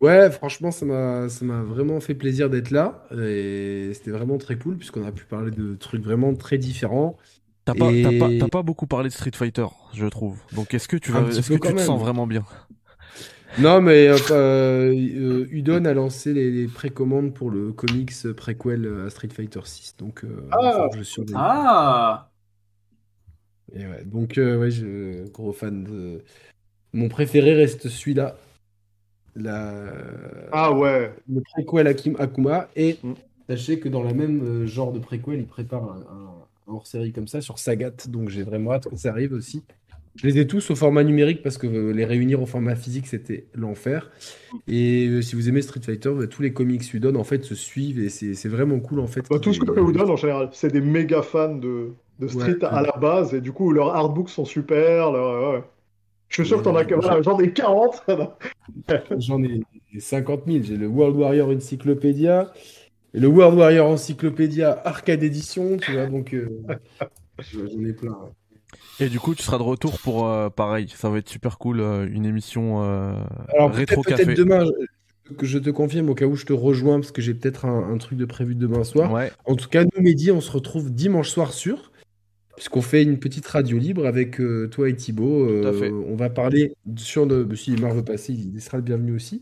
Ouais, 0.00 0.30
franchement, 0.30 0.70
ça 0.70 0.84
m'a, 0.84 1.28
ça 1.30 1.44
m'a 1.44 1.62
vraiment 1.62 2.00
fait 2.00 2.14
plaisir 2.14 2.50
d'être 2.50 2.70
là. 2.70 3.06
Et 3.18 3.90
c'était 3.94 4.10
vraiment 4.10 4.36
très 4.38 4.56
cool, 4.56 4.76
puisqu'on 4.76 5.06
a 5.06 5.12
pu 5.12 5.24
parler 5.24 5.50
de 5.50 5.74
trucs 5.74 6.02
vraiment 6.02 6.34
très 6.34 6.58
différents. 6.58 7.16
T'as 7.64 7.74
pas, 7.74 7.90
Et- 7.90 8.02
t'as 8.02 8.18
pas, 8.18 8.28
t'as 8.38 8.48
pas 8.48 8.62
beaucoup 8.62 8.86
parlé 8.86 9.08
de 9.08 9.14
Street 9.14 9.30
Fighter, 9.34 9.66
je 9.94 10.06
trouve. 10.06 10.38
Donc 10.52 10.74
est-ce 10.74 10.86
que 10.86 10.96
tu, 10.96 11.10
vas, 11.12 11.22
est-ce 11.22 11.48
peu 11.48 11.58
que 11.58 11.68
tu 11.68 11.74
te 11.74 11.80
sens 11.80 11.98
vraiment 12.00 12.26
bien? 12.26 12.44
Non, 13.58 13.80
mais 13.80 14.08
euh, 14.08 14.16
euh, 14.32 15.46
Udon 15.50 15.84
a 15.86 15.94
lancé 15.94 16.34
les, 16.34 16.50
les 16.50 16.66
précommandes 16.66 17.32
pour 17.32 17.50
le 17.50 17.72
comics 17.72 18.12
préquel 18.36 19.04
à 19.06 19.10
Street 19.10 19.30
Fighter 19.34 19.60
6. 19.64 19.96
Donc, 19.98 20.24
euh, 20.24 20.48
Ah. 20.52 20.88
je 20.96 21.02
surveille. 21.02 21.34
Ah 21.38 22.28
Et 23.74 23.80
ouais, 23.86 24.04
donc, 24.04 24.38
euh, 24.38 24.58
ouais, 24.58 24.70
je, 24.70 25.28
gros 25.30 25.52
fan 25.52 25.84
de. 25.84 26.22
Mon 26.92 27.08
préféré 27.08 27.54
reste 27.54 27.88
celui-là. 27.88 28.36
La... 29.34 29.92
Ah 30.52 30.72
ouais. 30.72 31.12
Le 31.28 31.40
préquel 31.42 31.86
Akim- 31.86 32.16
Akuma. 32.18 32.68
Et 32.76 32.96
Mm. 33.02 33.12
sachez 33.48 33.78
que 33.78 33.88
dans 33.88 34.02
la 34.02 34.14
même 34.14 34.42
euh, 34.42 34.66
genre 34.66 34.92
de 34.92 34.98
préquel, 34.98 35.40
il 35.40 35.46
prépare 35.46 35.84
un, 35.84 36.72
hors-série 36.72 37.12
comme 37.12 37.28
ça 37.28 37.40
sur 37.40 37.58
Sagat. 37.58 37.92
Donc, 38.08 38.28
j'ai 38.30 38.42
vraiment 38.42 38.72
hâte 38.72 38.88
que 38.88 38.96
ça 38.96 39.10
arrive 39.10 39.32
aussi. 39.32 39.62
Je 40.14 40.26
les 40.26 40.38
ai 40.38 40.46
tous 40.46 40.70
au 40.70 40.74
format 40.74 41.04
numérique 41.04 41.42
parce 41.42 41.58
que 41.58 41.66
euh, 41.66 41.92
les 41.92 42.06
réunir 42.06 42.40
au 42.40 42.46
format 42.46 42.74
physique, 42.74 43.06
c'était 43.06 43.44
l'enfer. 43.54 44.10
Et 44.66 45.06
euh, 45.08 45.20
si 45.20 45.34
vous 45.36 45.50
aimez 45.50 45.60
Street 45.60 45.82
Fighter, 45.82 46.10
bah, 46.16 46.26
tous 46.26 46.40
les 46.40 46.54
comics 46.54 46.94
Udon 46.94 47.16
en 47.16 47.24
fait 47.24 47.44
se 47.44 47.54
suivent 47.54 48.00
et 48.00 48.08
c'est 48.08 48.48
vraiment 48.48 48.80
cool 48.80 49.00
en 49.00 49.06
fait. 49.06 49.28
Bah, 49.28 49.38
tout 49.38 49.52
ce 49.52 49.60
que 49.60 49.70
ait- 49.70 49.74
fait 49.74 49.80
Udon 49.82 50.08
en 50.08 50.16
général, 50.16 50.48
c'est 50.52 50.72
des 50.72 50.80
méga 50.80 51.20
fans 51.20 51.54
de, 51.54 51.90
de 52.18 52.28
Street 52.28 52.56
Ouais. 52.60 52.64
à 52.64 52.82
la 52.82 52.92
base, 52.92 53.34
et 53.34 53.40
du 53.40 53.52
coup, 53.52 53.72
leurs 53.72 53.94
artbooks 53.94 54.30
sont 54.30 54.44
super. 54.44 55.10
leur- 55.12 55.52
ouais. 55.54 55.64
Je 56.28 56.42
suis 56.42 56.46
sûr 56.46 56.58
que 56.58 56.64
t'en 56.64 56.74
as 56.74 56.82
voilà, 56.84 57.22
genre 57.22 57.36
des 57.36 57.52
40. 57.52 58.02
J'en 59.18 59.42
ai 59.44 59.60
50 59.98 60.42
000. 60.46 60.58
J'ai 60.64 60.76
le 60.76 60.86
World 60.88 61.16
Warrior 61.16 61.48
Encyclopedia 61.50 62.52
et 63.14 63.20
le 63.20 63.28
World 63.28 63.58
Warrior 63.58 63.88
Encyclopedia 63.88 64.80
Arcade 64.84 65.22
Edition, 65.22 65.76
tu 65.76 65.92
vois, 65.92 66.06
donc 66.06 66.34
euh, 66.34 66.48
j'en 67.38 67.84
ai 67.84 67.92
plein. 67.92 68.10
ouais. 68.12 68.30
Et 68.98 69.08
du 69.08 69.20
coup, 69.20 69.34
tu 69.34 69.42
seras 69.42 69.58
de 69.58 69.62
retour 69.62 69.98
pour 70.00 70.26
euh, 70.26 70.48
pareil. 70.50 70.88
Ça 70.88 71.08
va 71.10 71.18
être 71.18 71.28
super 71.28 71.58
cool, 71.58 71.80
euh, 71.80 72.08
une 72.10 72.26
émission 72.26 72.82
euh, 72.82 73.12
Alors 73.54 73.70
rétro 73.72 74.02
peut-être 74.02 74.16
café. 74.18 74.24
peut-être 74.34 74.38
demain, 74.38 74.64
je- 74.64 75.34
que 75.34 75.46
je 75.46 75.58
te 75.58 75.70
confirme 75.70 76.08
au 76.10 76.14
cas 76.14 76.26
où 76.26 76.34
je 76.36 76.44
te 76.46 76.52
rejoins, 76.52 76.98
parce 77.00 77.12
que 77.12 77.20
j'ai 77.22 77.34
peut-être 77.34 77.64
un, 77.66 77.92
un 77.92 77.98
truc 77.98 78.18
de 78.18 78.24
prévu 78.24 78.54
demain 78.54 78.84
soir. 78.84 79.12
Ouais. 79.12 79.30
En 79.44 79.54
tout 79.54 79.68
cas, 79.68 79.84
nous, 79.84 80.02
Mehdi, 80.02 80.30
on 80.30 80.40
se 80.40 80.50
retrouve 80.50 80.90
dimanche 80.92 81.28
soir 81.30 81.52
sûr, 81.52 81.90
puisqu'on 82.56 82.82
fait 82.82 83.02
une 83.02 83.18
petite 83.18 83.46
radio 83.46 83.78
libre 83.78 84.06
avec 84.06 84.40
euh, 84.40 84.68
toi 84.68 84.88
et 84.88 84.96
Thibaut. 84.96 85.48
Euh, 85.48 85.90
on 86.08 86.16
va 86.16 86.30
parler 86.30 86.72
sur 86.96 87.26
le. 87.26 87.46
Si 87.54 87.72
Mar 87.72 87.94
veut 87.94 88.04
passer, 88.04 88.32
il 88.32 88.60
sera 88.60 88.78
le 88.78 88.82
bienvenu 88.82 89.14
aussi. 89.14 89.40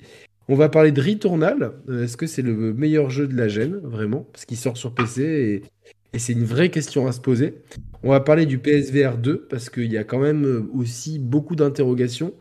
On 0.48 0.56
va 0.56 0.68
parler 0.68 0.92
de 0.92 1.00
Returnal. 1.00 1.72
Euh, 1.88 2.04
Est-ce 2.04 2.16
que 2.16 2.26
c'est 2.26 2.42
le 2.42 2.74
meilleur 2.74 3.10
jeu 3.10 3.26
de 3.26 3.36
la 3.36 3.48
gêne, 3.48 3.80
vraiment? 3.82 4.26
Parce 4.32 4.44
qu'il 4.44 4.58
sort 4.58 4.76
sur 4.76 4.94
PC 4.94 5.22
et, 5.22 5.62
et 6.12 6.18
c'est 6.18 6.34
une 6.34 6.44
vraie 6.44 6.70
question 6.70 7.06
à 7.06 7.12
se 7.12 7.20
poser. 7.20 7.62
On 8.02 8.10
va 8.10 8.20
parler 8.20 8.44
du 8.44 8.58
PSVR 8.58 9.16
2 9.16 9.46
parce 9.48 9.70
qu'il 9.70 9.90
y 9.90 9.96
a 9.96 10.04
quand 10.04 10.18
même 10.18 10.68
aussi 10.74 11.18
beaucoup 11.18 11.56
d'interrogations. 11.56 12.34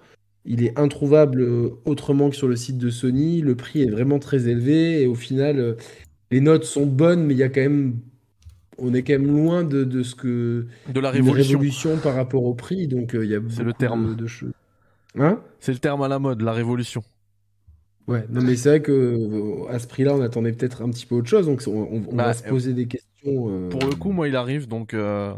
Il 0.45 0.63
est 0.63 0.77
introuvable 0.77 1.47
autrement 1.85 2.29
que 2.29 2.35
sur 2.35 2.49
le 2.49 2.57
site 2.57 2.77
de 2.77 2.89
Sony. 2.89 3.39
Le 3.39 3.55
prix 3.55 3.83
est 3.83 3.89
vraiment 3.89 4.19
très 4.19 4.49
élevé 4.49 5.01
et 5.01 5.07
au 5.07 5.15
final, 5.15 5.77
les 6.33 6.41
notes 6.41 6.65
sont 6.65 6.87
bonnes, 6.87 7.25
mais 7.25 7.35
il 7.35 7.37
y 7.37 7.43
a 7.43 7.49
quand 7.49 7.61
même, 7.61 7.99
on 8.77 8.93
est 8.93 9.03
quand 9.03 9.13
même 9.13 9.27
loin 9.27 9.63
de, 9.63 9.83
de 9.83 10.03
ce 10.03 10.15
que 10.15 10.65
De 10.89 10.99
la 10.99 11.11
révolution. 11.11 11.57
révolution 11.57 11.97
par 11.97 12.15
rapport 12.15 12.43
au 12.45 12.53
prix. 12.53 12.87
Donc 12.87 13.13
euh, 13.15 13.23
il 13.25 13.31
y 13.31 13.35
a 13.35 13.39
C'est 13.49 13.63
le 13.63 13.73
terme. 13.73 14.09
de, 14.09 14.13
de 14.15 14.27
choses. 14.27 14.51
Hein? 15.17 15.39
C'est 15.59 15.71
le 15.73 15.79
terme 15.79 16.01
à 16.03 16.07
la 16.07 16.19
mode, 16.19 16.41
la 16.41 16.53
révolution. 16.53 17.03
Ouais, 18.07 18.25
non 18.29 18.41
mais 18.41 18.55
c'est 18.57 18.67
vrai 18.69 18.81
que 18.81 18.91
euh, 18.91 19.69
à 19.69 19.79
ce 19.79 19.87
prix-là, 19.87 20.13
on 20.13 20.21
attendait 20.21 20.51
peut-être 20.51 20.81
un 20.81 20.89
petit 20.89 21.05
peu 21.05 21.15
autre 21.15 21.29
chose. 21.29 21.45
Donc 21.45 21.63
on, 21.67 21.71
on- 21.71 22.03
on 22.11 22.15
Bah, 22.15 22.25
va 22.25 22.33
se 22.33 22.43
poser 22.43 22.73
des 22.73 22.85
questions. 22.87 23.47
euh, 23.49 23.69
Pour 23.69 23.81
le 23.85 23.95
coup, 23.95 24.11
moi, 24.11 24.27
il 24.27 24.35
arrive, 24.35 24.67
donc 24.67 24.93
euh, 24.93 25.33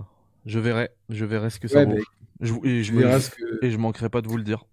je 0.47 0.57
verrai. 0.59 0.89
Je 1.09 1.25
verrai 1.25 1.49
ce 1.51 1.59
que 1.59 1.67
ça 1.67 1.79
Ouais, 1.79 1.85
vaut. 1.85 1.95
bah, 1.95 2.01
Je, 2.41 2.53
et, 2.63 2.83
je 2.83 2.93
verras 2.93 3.19
ce 3.19 3.29
que 3.29 3.63
et 3.63 3.69
je 3.69 3.77
manquerai 3.77 4.09
pas 4.09 4.21
de 4.21 4.27
vous 4.27 4.37
le 4.37 4.43
dire. 4.43 4.65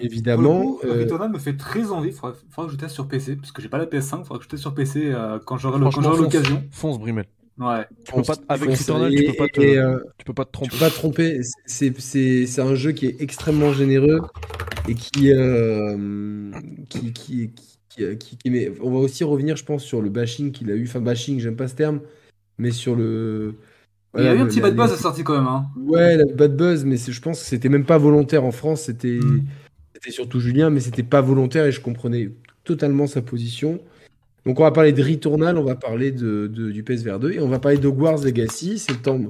Évidemment. 0.00 0.62
coup, 0.62 0.80
euh, 0.84 1.00
Returnal 1.04 1.30
me 1.30 1.38
fait 1.38 1.56
très 1.56 1.90
envie. 1.92 2.10
Faudra, 2.12 2.36
faudra 2.50 2.66
que 2.68 2.72
je 2.72 2.78
teste 2.78 2.94
sur 2.94 3.06
PC, 3.06 3.36
parce 3.36 3.52
que 3.52 3.60
j'ai 3.62 3.68
pas 3.68 3.78
la 3.78 3.86
PS5. 3.86 4.24
Faudra 4.24 4.38
que 4.38 4.44
je 4.44 4.48
teste 4.48 4.62
sur 4.62 4.74
PC 4.74 5.12
euh, 5.12 5.38
quand 5.44 5.56
j'aurai 5.56 5.78
j'aurai 5.78 6.02
fonce. 6.02 6.18
l'occasion. 6.20 6.64
Fonce, 6.72 6.98
Brimel. 6.98 7.26
Ouais. 7.60 7.84
Tu 8.06 8.12
peux 8.12 8.22
pas, 8.22 8.34
avec. 8.48 8.70
Returnal, 8.70 9.14
tu 9.14 9.24
peux 9.24 9.34
pas 9.34 9.48
te, 9.48 9.60
Et, 9.60 9.76
euh, 9.78 9.98
tu 10.18 10.24
peux 10.24 10.32
pas 10.32 10.44
te 10.44 10.50
Tu 10.50 10.52
tromper. 10.52 10.70
peux 10.72 10.78
pas 10.78 10.90
te 10.90 10.94
tromper, 10.94 11.40
c'est 11.66 12.00
c'est- 12.00 12.46
c'est 12.46 12.60
un 12.62 12.74
jeu 12.74 12.92
qui 12.92 13.06
est 13.06 13.20
extrêmement 13.20 13.72
généreux 13.72 14.20
et 14.88 14.94
qui, 14.94 15.30
euh, 15.32 16.50
qui, 16.88 17.12
qui, 17.12 17.50
qui, 17.88 18.16
qui- 18.18 18.36
qui- 18.38 18.50
mais 18.50 18.72
on 18.80 18.90
va 18.90 18.98
aussi 18.98 19.24
revenir, 19.24 19.56
je 19.56 19.64
pense, 19.64 19.84
sur 19.84 20.00
le 20.00 20.08
bashing 20.08 20.52
qu'il 20.52 20.70
a 20.70 20.74
eu. 20.74 20.84
Enfin, 20.86 21.00
bashing, 21.00 21.38
j'aime 21.38 21.56
pas 21.56 21.68
ce 21.68 21.74
terme, 21.74 22.00
mais 22.58 22.70
sur 22.70 22.96
le. 22.96 23.54
Il 24.18 24.24
y 24.24 24.26
a 24.26 24.34
eu 24.34 24.38
un 24.38 24.46
petit 24.46 24.60
bad 24.60 24.74
buzz 24.74 24.90
à 24.92 24.96
sortie 24.96 25.22
quand 25.22 25.36
même. 25.36 25.46
Hein. 25.46 25.66
Ouais, 25.76 26.16
la 26.16 26.24
bad 26.24 26.56
buzz, 26.56 26.84
mais 26.84 26.96
je 26.96 27.20
pense 27.20 27.40
que 27.40 27.46
c'était 27.46 27.68
même 27.68 27.84
pas 27.84 27.98
volontaire 27.98 28.44
en 28.44 28.50
France. 28.52 28.82
C'était 28.82 29.20
Mm. 29.22 29.44
c'était 29.94 30.10
surtout 30.10 30.40
Julien, 30.40 30.70
mais 30.70 30.80
c'était 30.80 31.02
pas 31.04 31.20
volontaire 31.20 31.66
et 31.66 31.72
je 31.72 31.80
comprenais 31.80 32.30
totalement 32.64 33.06
sa 33.06 33.20
position. 33.22 33.80
Donc 34.44 34.58
on 34.58 34.62
va 34.62 34.70
parler 34.70 34.92
de 34.92 35.02
Returnal, 35.02 35.58
on 35.58 35.64
va 35.64 35.76
parler 35.76 36.12
de, 36.12 36.46
du 36.46 36.82
PSVR 36.82 37.18
2 37.18 37.32
et 37.32 37.40
on 37.40 37.48
va 37.48 37.58
parler 37.58 37.78
de 37.78 37.86
Hogwarts 37.86 38.24
Legacy. 38.24 38.78
C'est 38.78 39.02
temps, 39.02 39.20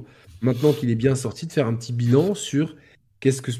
maintenant 0.41 0.73
qu'il 0.73 0.89
est 0.89 0.95
bien 0.95 1.15
sorti, 1.15 1.47
de 1.47 1.51
faire 1.51 1.67
un 1.67 1.75
petit 1.75 1.93
bilan 1.93 2.33
sur 2.33 2.75
qu'est-ce 3.19 3.41
que 3.41 3.51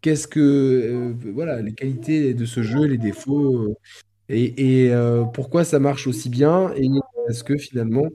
qu'est-ce 0.00 0.28
que 0.28 0.40
euh, 0.40 1.14
voilà 1.32 1.60
les 1.62 1.72
qualités 1.72 2.32
de 2.34 2.44
ce 2.44 2.62
jeu, 2.62 2.84
les 2.84 2.98
défauts 2.98 3.70
euh, 3.70 3.74
et, 4.28 4.88
euh, 4.90 5.24
pourquoi 5.24 5.64
ça 5.64 5.78
marche 5.78 6.06
aussi 6.06 6.28
bien 6.28 6.72
et 6.76 6.86
est-ce 7.28 7.44
que 7.44 7.56
finalement 7.56 8.06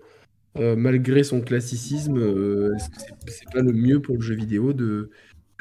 malgré 0.55 1.23
son 1.23 1.39
classicisme, 1.39 2.17
est-ce 2.17 2.89
que 2.89 3.31
c'est 3.31 3.49
pas 3.53 3.61
le 3.61 3.71
mieux 3.71 4.01
pour 4.01 4.15
le 4.15 4.21
jeu 4.21 4.35
vidéo 4.35 4.73
de, 4.73 5.09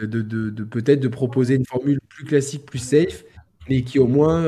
de, 0.00 0.64
peut-être 0.64 0.98
de 0.98 1.06
proposer 1.06 1.54
une 1.54 1.64
formule 1.64 2.00
plus 2.08 2.24
classique, 2.24 2.66
plus 2.66 2.80
safe, 2.80 3.24
mais 3.68 3.82
qui 3.82 4.00
au 4.00 4.08
moins 4.08 4.42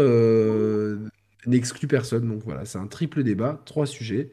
n'exclut 1.46 1.88
personne. 1.88 2.28
Donc 2.28 2.42
voilà, 2.44 2.64
c'est 2.64 2.78
un 2.78 2.86
triple 2.86 3.22
débat, 3.22 3.60
trois 3.64 3.86
sujets. 3.86 4.32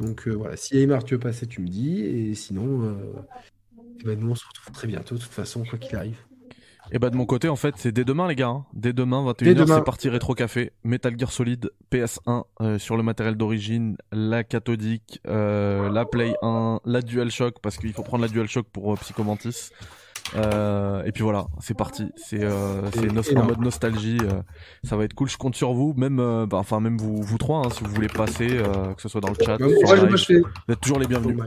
Donc 0.00 0.28
euh, 0.28 0.32
voilà, 0.32 0.56
si 0.56 0.78
Aymar 0.78 1.04
tu 1.04 1.14
veux 1.14 1.20
passer, 1.20 1.46
tu 1.46 1.60
me 1.60 1.68
dis, 1.68 2.00
et 2.02 2.34
sinon, 2.34 2.82
euh, 2.84 2.94
ben, 4.04 4.18
nous 4.18 4.30
on 4.30 4.34
se 4.34 4.46
retrouve 4.46 4.72
très 4.72 4.86
bientôt, 4.86 5.16
de 5.16 5.20
toute 5.20 5.32
façon, 5.32 5.64
quoi 5.64 5.78
qu'il 5.78 5.96
arrive. 5.96 6.18
Et 6.90 6.98
bah 6.98 7.10
de 7.10 7.16
mon 7.16 7.26
côté, 7.26 7.50
en 7.50 7.56
fait, 7.56 7.74
c'est 7.76 7.92
dès 7.92 8.04
demain, 8.04 8.26
les 8.28 8.34
gars. 8.34 8.48
hein. 8.48 8.64
Dès 8.72 8.94
demain, 8.94 9.22
21h, 9.22 9.44
Dès 9.44 9.54
demain. 9.54 9.76
c'est 9.76 9.84
parti 9.84 10.08
Rétro 10.08 10.34
Café. 10.34 10.72
Metal 10.84 11.18
Gear 11.18 11.30
Solid, 11.32 11.70
PS1, 11.92 12.44
euh, 12.62 12.78
sur 12.78 12.96
le 12.96 13.02
matériel 13.02 13.34
d'origine, 13.34 13.98
la 14.10 14.42
cathodique, 14.42 15.20
la 15.24 16.04
Play 16.10 16.32
1, 16.40 16.80
la 16.86 17.02
DualShock, 17.02 17.60
parce 17.60 17.76
qu'il 17.76 17.92
faut 17.92 18.04
prendre 18.04 18.22
la 18.22 18.28
DualShock 18.28 18.66
pour 18.68 18.92
euh, 18.94 18.96
Psychomantis. 18.96 19.68
Euh, 20.36 21.02
et 21.04 21.12
puis 21.12 21.22
voilà, 21.22 21.46
c'est 21.60 21.76
parti. 21.76 22.10
C'est 22.16 22.42
euh, 22.42 22.90
c'est 23.22 23.36
en 23.36 23.44
mode 23.46 23.60
nostalgie. 23.60 24.18
euh, 24.22 24.42
ça 24.84 24.96
va 24.96 25.04
être 25.04 25.14
cool. 25.14 25.28
Je 25.28 25.36
compte 25.38 25.54
sur 25.54 25.72
vous, 25.72 25.94
même, 25.96 26.20
euh, 26.20 26.46
bah, 26.46 26.58
enfin 26.58 26.80
même 26.80 26.98
vous, 26.98 27.22
vous 27.22 27.38
trois, 27.38 27.66
hein, 27.66 27.70
si 27.70 27.82
vous 27.84 27.90
voulez 27.90 28.08
passer, 28.08 28.48
euh, 28.50 28.94
que 28.94 29.02
ce 29.02 29.08
soit 29.08 29.20
dans 29.20 29.28
le 29.30 29.36
chat, 29.44 29.56
sur 29.56 29.94
live, 29.94 30.16
vous 30.66 30.72
êtes 30.72 30.80
toujours 30.80 30.98
les 30.98 31.06
bienvenus. 31.06 31.38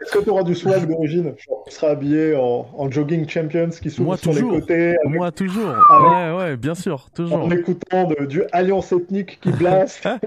Est-ce 0.00 0.12
que 0.12 0.24
tu 0.24 0.30
auras 0.30 0.42
du 0.44 0.54
swag 0.54 0.86
d'origine 0.88 1.34
Tu 1.36 1.46
seras 1.74 1.90
habillé 1.90 2.34
en, 2.34 2.66
en 2.76 2.90
jogging 2.90 3.28
champions 3.28 3.68
qui 3.68 3.90
s'ouvre 3.90 4.16
sur 4.16 4.32
toujours. 4.32 4.52
les 4.54 4.60
côtés 4.60 4.88
avec- 5.04 5.16
Moi 5.16 5.30
toujours. 5.30 5.68
Avec- 5.90 6.10
Ouais, 6.12 6.38
ouais, 6.38 6.56
bien 6.56 6.74
sûr, 6.74 7.10
toujours. 7.14 7.44
en 7.44 7.50
écoutant 7.50 8.04
de- 8.08 8.24
du 8.24 8.42
Alliance 8.52 8.92
Ethnique 8.92 9.38
qui 9.40 9.50
blast. 9.52 10.08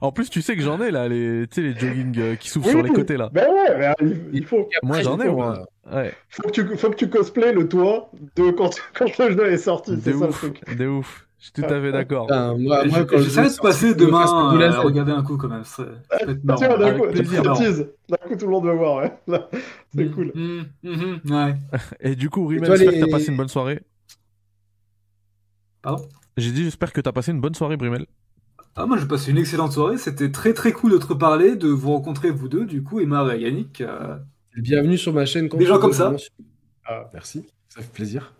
En 0.00 0.12
plus, 0.12 0.28
tu 0.28 0.42
sais 0.42 0.54
que 0.56 0.62
j'en 0.62 0.80
ai 0.82 0.90
là, 0.90 1.08
les, 1.08 1.46
tu 1.50 1.62
sais, 1.62 1.68
les 1.68 1.74
jogging 1.78 2.18
euh, 2.18 2.34
qui 2.36 2.48
s'ouvrent 2.50 2.66
Oui, 2.66 2.72
sur 2.72 2.82
les 2.82 2.90
côtés 2.90 3.16
là. 3.16 3.30
Ben 3.32 3.46
ouais, 3.48 3.94
mais 4.00 4.16
il, 4.32 4.44
faut, 4.44 4.68
Moi, 4.82 5.00
j'en 5.00 5.18
ai, 5.20 5.28
moi. 5.28 5.64
Ouais, 5.92 6.12
faut, 6.28 6.42
que 6.42 6.50
tu, 6.50 6.76
faut 6.76 6.90
que 6.90 6.96
tu 6.96 7.08
cosplays 7.08 7.52
le 7.52 7.66
toit 7.68 8.10
de 8.36 8.50
quand, 8.50 8.70
quand 8.94 9.18
le 9.18 9.32
jeu 9.32 9.52
est 9.52 9.56
sorti. 9.58 9.96
C'est 10.02 10.12
ça 10.12 10.26
le 10.26 10.32
truc. 10.32 10.76
de 10.76 10.86
ouf. 10.86 11.26
Je 11.44 11.50
suis 11.50 11.52
tout 11.52 11.64
à 11.74 11.78
fait 11.78 11.92
d'accord. 11.92 12.24
Enfin, 12.24 12.56
moi, 12.56 12.86
moi, 12.86 13.04
quand 13.04 13.16
passer 13.16 13.28
je 13.28 13.40
me 13.40 13.46
fasse 13.52 13.94
demain 13.96 14.24
de 14.54 14.62
euh, 14.62 14.80
regarder 14.80 15.12
un 15.12 15.22
coup 15.22 15.36
quand 15.36 15.48
même. 15.48 15.60
Être 15.60 16.38
Ah, 16.48 16.54
tiens, 16.56 16.78
d'un 16.78 16.98
coup. 16.98 17.06
D'un 17.06 18.16
coup, 18.16 18.36
tout 18.38 18.46
le 18.46 18.50
monde 18.50 18.64
va 18.64 18.72
voir. 18.72 18.96
Ouais. 19.02 19.12
C'est 19.94 20.04
Mm, 20.06 20.10
cool. 20.14 20.32
mm, 20.34 20.62
mhm, 20.84 21.20
ouais. 21.30 21.54
Et 22.00 22.16
du 22.16 22.30
coup, 22.30 22.46
Rimmel, 22.46 22.64
toi, 22.68 22.76
j'espère 22.76 22.92
les- 22.94 23.00
que 23.00 23.04
t'as 23.04 23.10
passé 23.12 23.30
une 23.30 23.36
bonne 23.36 23.48
soirée. 23.48 23.82
Pardon? 25.82 26.08
J'ai 26.38 26.50
dit, 26.50 26.64
j'espère 26.64 26.94
que 26.94 27.02
t'as 27.02 27.12
passé 27.12 27.30
une 27.32 27.42
bonne 27.42 27.54
soirée, 27.54 27.76
Brimel. 27.76 28.06
Ah, 28.74 28.86
moi, 28.86 28.96
j'ai 28.96 29.06
passé 29.06 29.30
une 29.30 29.36
excellente 29.38 29.72
soirée. 29.72 29.98
C'était 29.98 30.32
très 30.32 30.54
très 30.54 30.72
cool 30.72 30.92
de 30.92 30.96
te 30.98 31.06
reparler, 31.08 31.56
de 31.56 31.68
vous 31.68 31.90
rencontrer 31.92 32.30
vous 32.30 32.48
deux, 32.48 32.64
du 32.64 32.82
coup, 32.82 33.00
Emma 33.00 33.36
et 33.36 33.40
Yannick. 33.42 33.82
euh, 33.82 34.16
Bienvenue 34.56 34.96
sur 34.96 35.12
ma 35.12 35.26
chaîne. 35.26 35.48
Des 35.48 35.66
gens 35.66 35.78
comme 35.78 35.92
ça. 35.92 36.10
Ah, 36.86 37.10
merci, 37.12 37.46
ça 37.68 37.82
fait 37.82 37.92
plaisir. 37.92 38.32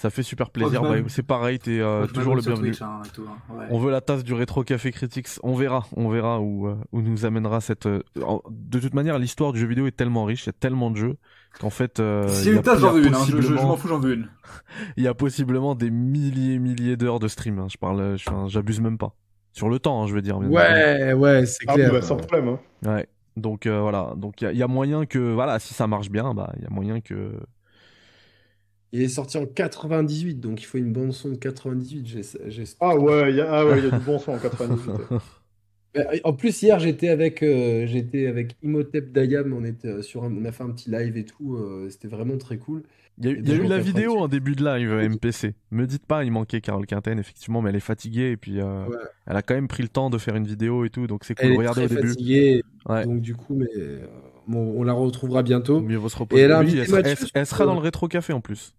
Ça 0.00 0.10
fait 0.10 0.22
super 0.22 0.50
plaisir. 0.50 0.80
Bah, 0.82 0.94
c'est 1.08 1.24
pareil, 1.24 1.58
t'es 1.58 1.80
euh, 1.80 2.06
toujours 2.06 2.36
le 2.36 2.40
bienvenu. 2.42 2.68
Twitch, 2.68 2.82
hein, 2.82 3.02
tout, 3.12 3.24
hein, 3.28 3.52
ouais. 3.52 3.66
On 3.70 3.80
veut 3.80 3.90
la 3.90 4.00
tasse 4.00 4.22
du 4.22 4.32
rétro 4.32 4.62
café 4.62 4.92
critiques. 4.92 5.26
On 5.42 5.54
verra, 5.54 5.84
on 5.96 6.08
verra 6.08 6.40
où, 6.40 6.68
euh, 6.68 6.76
où 6.92 7.00
nous 7.02 7.24
amènera 7.26 7.60
cette. 7.60 7.86
euh, 7.86 8.00
De 8.48 8.78
toute 8.78 8.94
manière, 8.94 9.18
l'histoire 9.18 9.52
du 9.52 9.58
jeu 9.58 9.66
vidéo 9.66 9.88
est 9.88 9.96
tellement 9.96 10.24
riche, 10.24 10.44
il 10.44 10.50
y 10.50 10.50
a 10.50 10.52
tellement 10.52 10.92
de 10.92 10.96
jeux 10.98 11.16
qu'en 11.58 11.70
fait. 11.70 11.98
euh, 11.98 12.28
Si 12.28 12.44
il 12.46 12.48
y 12.50 12.52
une 12.52 12.58
a- 12.58 12.62
tasse, 12.62 12.78
j'en 12.78 12.92
veux 12.92 13.04
une. 13.06 13.12
hein, 13.12 13.18
je- 13.28 13.40
je 13.40 13.52
m'en 13.54 13.76
fous, 13.76 13.88
j'en 13.88 13.98
veux 13.98 14.14
une. 14.14 14.28
Il 14.96 15.02
y 15.02 15.08
a 15.08 15.14
possiblement 15.14 15.74
des 15.74 15.90
milliers 15.90 16.54
et 16.54 16.58
milliers 16.60 16.96
d'heures 16.96 17.18
de 17.18 17.26
stream. 17.26 17.58
hein. 17.58 17.66
Je 17.68 17.76
parle, 17.76 18.16
j'abuse 18.46 18.80
même 18.80 18.98
pas. 18.98 19.16
Sur 19.52 19.68
le 19.68 19.80
temps, 19.80 20.04
hein, 20.04 20.06
je 20.06 20.14
veux 20.14 20.22
dire. 20.22 20.38
Ouais, 20.38 21.12
ouais, 21.12 21.44
c'est 21.44 21.64
Ah, 21.66 21.74
clair. 21.74 21.90
bah, 21.90 22.02
sans 22.02 22.16
problème. 22.18 22.50
hein. 22.84 22.88
Ouais. 22.94 23.08
Donc 23.36 23.66
euh, 23.66 23.80
voilà. 23.80 24.12
Donc 24.16 24.42
il 24.42 24.52
y, 24.52 24.58
y 24.58 24.62
a 24.62 24.68
moyen 24.68 25.06
que, 25.06 25.18
voilà, 25.32 25.58
si 25.58 25.74
ça 25.74 25.88
marche 25.88 26.08
bien, 26.08 26.34
bah 26.34 26.52
il 26.56 26.62
y 26.62 26.66
a 26.66 26.70
moyen 26.70 27.00
que. 27.00 27.32
Il 28.92 29.02
est 29.02 29.08
sorti 29.08 29.36
en 29.38 29.46
98, 29.46 30.40
donc 30.40 30.62
il 30.62 30.64
faut 30.64 30.78
une 30.78 30.92
bande 30.92 31.12
son 31.12 31.30
de 31.30 31.34
98. 31.36 32.06
j'ai- 32.06 32.22
j'ai- 32.48 32.64
Ah 32.80 32.96
ouais, 32.96 33.30
il 33.30 33.36
y 33.36 33.40
a, 33.40 33.52
ah 33.52 33.66
ouais, 33.66 33.82
y 33.82 33.86
a 33.86 33.90
du 33.98 34.04
bon 34.04 34.18
son 34.18 34.32
en 34.32 34.38
98. 34.40 34.88
ouais. 35.10 35.18
Euh, 35.96 36.04
En 36.24 36.32
plus, 36.34 36.62
hier, 36.62 36.78
j'étais 36.78 37.08
avec, 37.08 37.42
euh, 37.42 37.86
j'étais 37.86 38.26
avec 38.26 38.56
Imhotep 38.62 39.10
Dayam. 39.12 39.52
On, 39.52 39.64
était 39.64 39.88
euh, 39.88 40.02
sur 40.02 40.24
un- 40.24 40.32
on 40.34 40.44
a 40.44 40.52
fait 40.52 40.62
un 40.64 40.70
petit 40.70 40.90
live 40.90 41.16
et 41.16 41.24
tout. 41.24 41.56
euh, 41.56 41.88
C'était 41.90 42.08
vraiment 42.08 42.36
très 42.38 42.58
cool. 42.58 42.82
Il 43.20 43.24
y 43.26 43.28
a, 43.28 43.32
y 43.32 43.50
a 43.52 43.54
eu 43.64 43.66
la 43.66 43.78
vidéo 43.78 44.12
98. 44.12 44.18
en 44.22 44.28
début 44.28 44.54
de 44.54 44.64
live 44.64 44.90
euh, 44.92 45.02
MPC. 45.08 45.54
Me 45.72 45.86
dites 45.86 46.06
pas, 46.06 46.24
il 46.24 46.30
manquait 46.30 46.60
Carole 46.60 46.86
Quinten, 46.86 47.18
effectivement, 47.18 47.60
mais 47.62 47.70
elle 47.70 47.76
est 47.76 47.80
fatiguée 47.80 48.30
et 48.30 48.36
puis 48.36 48.60
euh, 48.60 48.86
Ouais. 48.86 48.96
elle 49.26 49.36
a 49.36 49.42
quand 49.42 49.54
même 49.54 49.66
pris 49.66 49.82
le 49.82 49.88
temps 49.88 50.08
de 50.08 50.18
faire 50.18 50.36
une 50.36 50.46
vidéo 50.46 50.84
et 50.84 50.90
tout, 50.90 51.06
donc 51.08 51.24
c'est 51.24 51.34
Elle 51.38 51.48
cool. 51.48 51.54
est 51.54 51.58
Regardez 51.58 51.86
très 51.86 51.92
au 51.92 51.96
début. 51.96 52.08
fatiguée. 52.10 52.62
Ouais. 52.88 53.04
Donc, 53.04 53.20
du 53.20 53.34
coup, 53.34 53.54
mais, 53.56 53.66
euh, 53.76 54.06
bon, 54.48 54.74
on 54.76 54.82
la 54.82 54.92
retrouvera 54.92 55.42
bientôt. 55.44 55.80
Mieux 55.80 55.96
vaut 55.96 56.08
se 56.08 56.16
reposer. 56.16 56.42
Et 56.42 56.44
elle 56.46 56.52
a 56.52 56.60
Oui, 56.60 56.76
elle, 56.78 56.90
Mathieu 56.90 57.26
elle- 57.34 57.46
sera 57.46 57.64
dans 57.66 57.74
le 57.74 57.80
rétro 57.80 58.08
café 58.08 58.32
en 58.32 58.40
plus. 58.40 58.74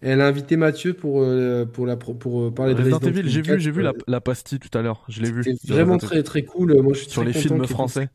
Elle 0.00 0.20
a 0.20 0.26
invité 0.26 0.56
Mathieu 0.56 0.92
pour, 0.92 1.22
euh, 1.22 1.64
pour, 1.64 1.86
la, 1.86 1.96
pour 1.96 2.42
euh, 2.42 2.50
parler 2.50 2.74
de 2.74 2.78
Resident 2.80 2.98
Resident 2.98 3.18
Evil, 3.20 3.30
j'ai 3.30 3.40
vu, 3.40 3.48
4, 3.52 3.58
j'ai 3.58 3.70
vu 3.70 3.80
euh, 3.80 3.84
la, 3.84 3.92
la 4.06 4.20
pastille 4.20 4.58
tout 4.58 4.76
à 4.76 4.82
l'heure. 4.82 5.04
Je 5.08 5.22
l'ai 5.22 5.30
vu. 5.30 5.42
Vraiment 5.66 5.96
très 5.96 6.22
très 6.22 6.42
cool. 6.42 6.74
Moi, 6.82 6.92
je 6.92 6.98
suis 7.00 7.10
Sur 7.10 7.22
très 7.22 7.32
les 7.32 7.42
content 7.42 7.54
films 7.54 7.66
français. 7.66 8.08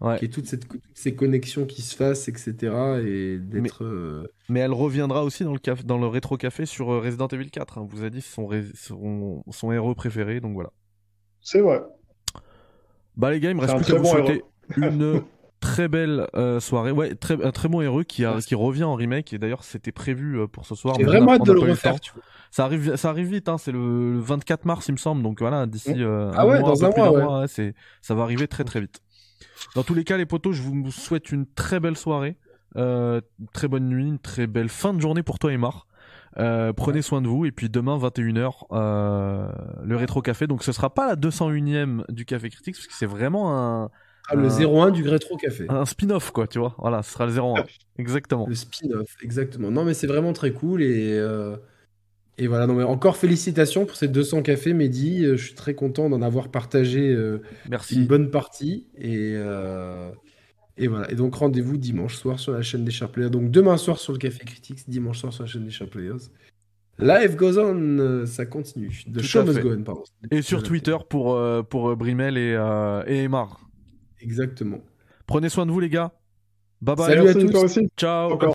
Ouais. 0.00 0.18
ait 0.24 0.28
toutes, 0.28 0.46
cette- 0.46 0.66
toutes 0.68 0.80
ces 0.94 1.14
connexions 1.14 1.64
qui 1.64 1.80
se 1.82 1.94
fassent, 1.96 2.26
etc. 2.28 2.72
Et 3.06 3.38
d'être. 3.38 3.84
euh, 3.84 4.26
Mais 4.48 4.60
elle 4.60 4.72
reviendra 4.72 5.24
aussi 5.24 5.44
dans 5.44 5.52
le, 5.52 5.58
caf- 5.60 5.84
dans 5.84 5.98
le 5.98 6.06
rétro 6.08 6.36
café 6.36 6.66
sur 6.66 6.92
euh, 6.92 6.98
Resident 7.00 7.28
Evil 7.28 7.50
4. 7.50 7.78
hein. 7.78 7.86
Vous 7.88 8.04
a 8.04 8.10
dit 8.10 8.20
son, 8.20 8.46
ré- 8.46 8.64
son, 8.74 9.42
son 9.50 9.70
héros 9.72 9.94
préféré, 9.94 10.40
donc 10.40 10.54
voilà. 10.54 10.70
C'est 11.40 11.60
vrai. 11.60 11.82
Bah 13.16 13.30
les 13.30 13.40
gars, 13.40 13.50
il 13.50 13.56
me 13.56 13.60
reste 13.60 13.76
plus 13.76 13.86
qu'à 13.86 13.94
vous 13.96 14.02
bon 14.02 14.10
souhaiter 14.10 14.42
une 14.76 15.22
très 15.62 15.88
belle 15.88 16.26
euh, 16.34 16.60
soirée. 16.60 16.90
Ouais, 16.90 17.14
très, 17.14 17.42
un 17.42 17.52
très 17.52 17.68
bon 17.68 17.80
héros 17.80 18.02
qui, 18.02 18.26
a, 18.26 18.38
qui 18.40 18.54
revient 18.54 18.84
en 18.84 18.94
remake. 18.94 19.32
Et 19.32 19.38
d'ailleurs, 19.38 19.64
c'était 19.64 19.92
prévu 19.92 20.38
euh, 20.38 20.46
pour 20.46 20.66
ce 20.66 20.74
soir. 20.74 20.96
J'ai 20.98 21.04
vraiment 21.04 21.32
hâte 21.32 21.46
de 21.46 21.52
le 21.52 21.60
refaire. 21.60 21.92
temps. 21.92 21.98
tu 21.98 22.12
vois. 22.12 22.22
Ça 22.50 22.66
arrive, 22.66 22.96
ça 22.96 23.08
arrive 23.08 23.28
vite, 23.28 23.48
hein, 23.48 23.56
c'est 23.56 23.72
le, 23.72 24.12
le 24.12 24.18
24 24.18 24.66
mars, 24.66 24.86
il 24.88 24.92
me 24.92 24.98
semble. 24.98 25.22
Donc 25.22 25.38
voilà, 25.40 25.64
d'ici 25.64 25.94
euh, 25.96 26.30
Ah 26.34 26.42
un 26.42 26.46
ouais, 26.46 26.60
mois, 26.60 26.68
dans 26.68 26.84
un 26.84 26.90
mois, 26.90 27.12
ouais. 27.12 27.22
mois, 27.22 27.48
c'est, 27.48 27.74
ça 28.02 28.14
va 28.14 28.24
arriver 28.24 28.46
très 28.46 28.64
très 28.64 28.80
vite. 28.82 29.00
Dans 29.74 29.82
tous 29.84 29.94
les 29.94 30.04
cas, 30.04 30.18
les 30.18 30.26
potos, 30.26 30.54
je 30.54 30.60
vous 30.62 30.90
souhaite 30.90 31.32
une 31.32 31.46
très 31.46 31.80
belle 31.80 31.96
soirée, 31.96 32.36
euh, 32.76 33.22
une 33.40 33.48
très 33.48 33.68
bonne 33.68 33.88
nuit, 33.88 34.06
une 34.06 34.18
très 34.18 34.46
belle 34.46 34.68
fin 34.68 34.92
de 34.92 35.00
journée 35.00 35.22
pour 35.22 35.38
toi, 35.38 35.50
Emar. 35.50 35.86
Euh, 36.38 36.72
prenez 36.72 37.02
soin 37.02 37.20
de 37.20 37.28
vous 37.28 37.44
et 37.44 37.52
puis 37.52 37.68
demain 37.68 37.98
21h 37.98 38.64
euh, 38.72 39.52
le 39.84 39.96
rétro 39.96 40.22
café 40.22 40.46
donc 40.46 40.64
ce 40.64 40.72
sera 40.72 40.88
pas 40.88 41.06
la 41.06 41.14
201ème 41.14 42.10
du 42.10 42.24
café 42.24 42.48
critique 42.48 42.74
parce 42.74 42.86
que 42.86 42.94
c'est 42.94 43.04
vraiment 43.04 43.54
un, 43.54 43.90
Ah, 44.32 44.36
le 44.36 44.46
Euh, 44.48 44.66
01 44.86 44.90
du 44.90 45.06
Rétro 45.08 45.36
Café. 45.36 45.66
un 45.68 45.84
spin-off 45.84 46.30
quoi 46.30 46.46
tu 46.46 46.58
vois 46.58 46.74
voilà 46.78 47.02
ce 47.02 47.12
sera 47.12 47.26
le 47.26 47.32
01 47.32 47.64
exactement 47.98 48.46
Le 48.48 48.54
spin-off, 48.54 49.16
exactement. 49.22 49.70
Non, 49.70 49.84
mais 49.84 49.94
c'est 49.94 50.06
vraiment 50.06 50.32
très 50.32 50.52
cool 50.52 50.82
et, 50.82 51.12
euh, 51.18 51.56
et 52.38 52.46
voilà. 52.46 52.66
Non, 52.66 52.74
mais 52.74 52.82
encore 52.84 53.16
félicitations 53.16 53.84
pour 53.86 53.96
ces 53.96 54.08
200 54.08 54.42
cafés, 54.42 54.72
Mehdi. 54.74 55.24
Euh, 55.24 55.36
Je 55.36 55.44
suis 55.46 55.54
très 55.54 55.74
content 55.74 56.08
d'en 56.08 56.22
avoir 56.22 56.48
partagé 56.48 57.10
euh, 57.12 57.42
merci 57.68 57.96
une 57.96 58.06
bonne 58.06 58.30
partie 58.30 58.86
et 58.96 59.34
euh, 59.36 60.10
et 60.78 60.88
voilà. 60.88 61.10
Et 61.10 61.14
donc 61.14 61.34
rendez-vous 61.34 61.76
dimanche 61.76 62.16
soir 62.16 62.38
sur 62.40 62.52
la 62.52 62.62
chaîne 62.62 62.84
des 62.84 62.90
Sharp 62.90 63.12
Players. 63.12 63.30
Donc 63.30 63.50
demain 63.50 63.76
soir 63.76 63.98
sur 63.98 64.12
le 64.14 64.18
Café 64.18 64.44
Critics, 64.44 64.88
dimanche 64.88 65.18
soir 65.20 65.32
sur 65.32 65.42
la 65.44 65.48
chaîne 65.50 65.64
des 65.64 65.70
Sharp 65.70 65.90
Players. 65.90 66.30
Live 66.98 67.36
goes 67.36 67.58
on, 67.58 67.98
euh, 67.98 68.26
ça 68.26 68.46
continue. 68.46 69.02
The 69.12 69.22
show 69.22 69.42
must 69.44 69.60
go 69.60 69.72
on, 69.72 69.82
pardon. 69.82 70.02
et 70.30 70.40
sur 70.42 70.62
Twitter 70.62 70.96
pour 71.08 71.34
euh, 71.34 71.62
pour 71.62 71.90
euh, 71.90 71.96
Brimel 71.96 72.36
et 72.38 72.54
euh, 72.56 73.02
et 73.06 73.22
Emar 73.24 73.60
Exactement. 74.22 74.78
prenez 75.26 75.48
soin 75.48 75.66
de 75.66 75.70
vous 75.72 75.80
les 75.80 75.88
gars 75.90 76.12
bye 76.80 76.96
bye 76.96 77.14
Salut 77.14 77.28
à 77.28 77.34
tous. 77.34 77.54
aussi. 77.64 77.88
ciao 77.96 78.32
Encore. 78.32 78.50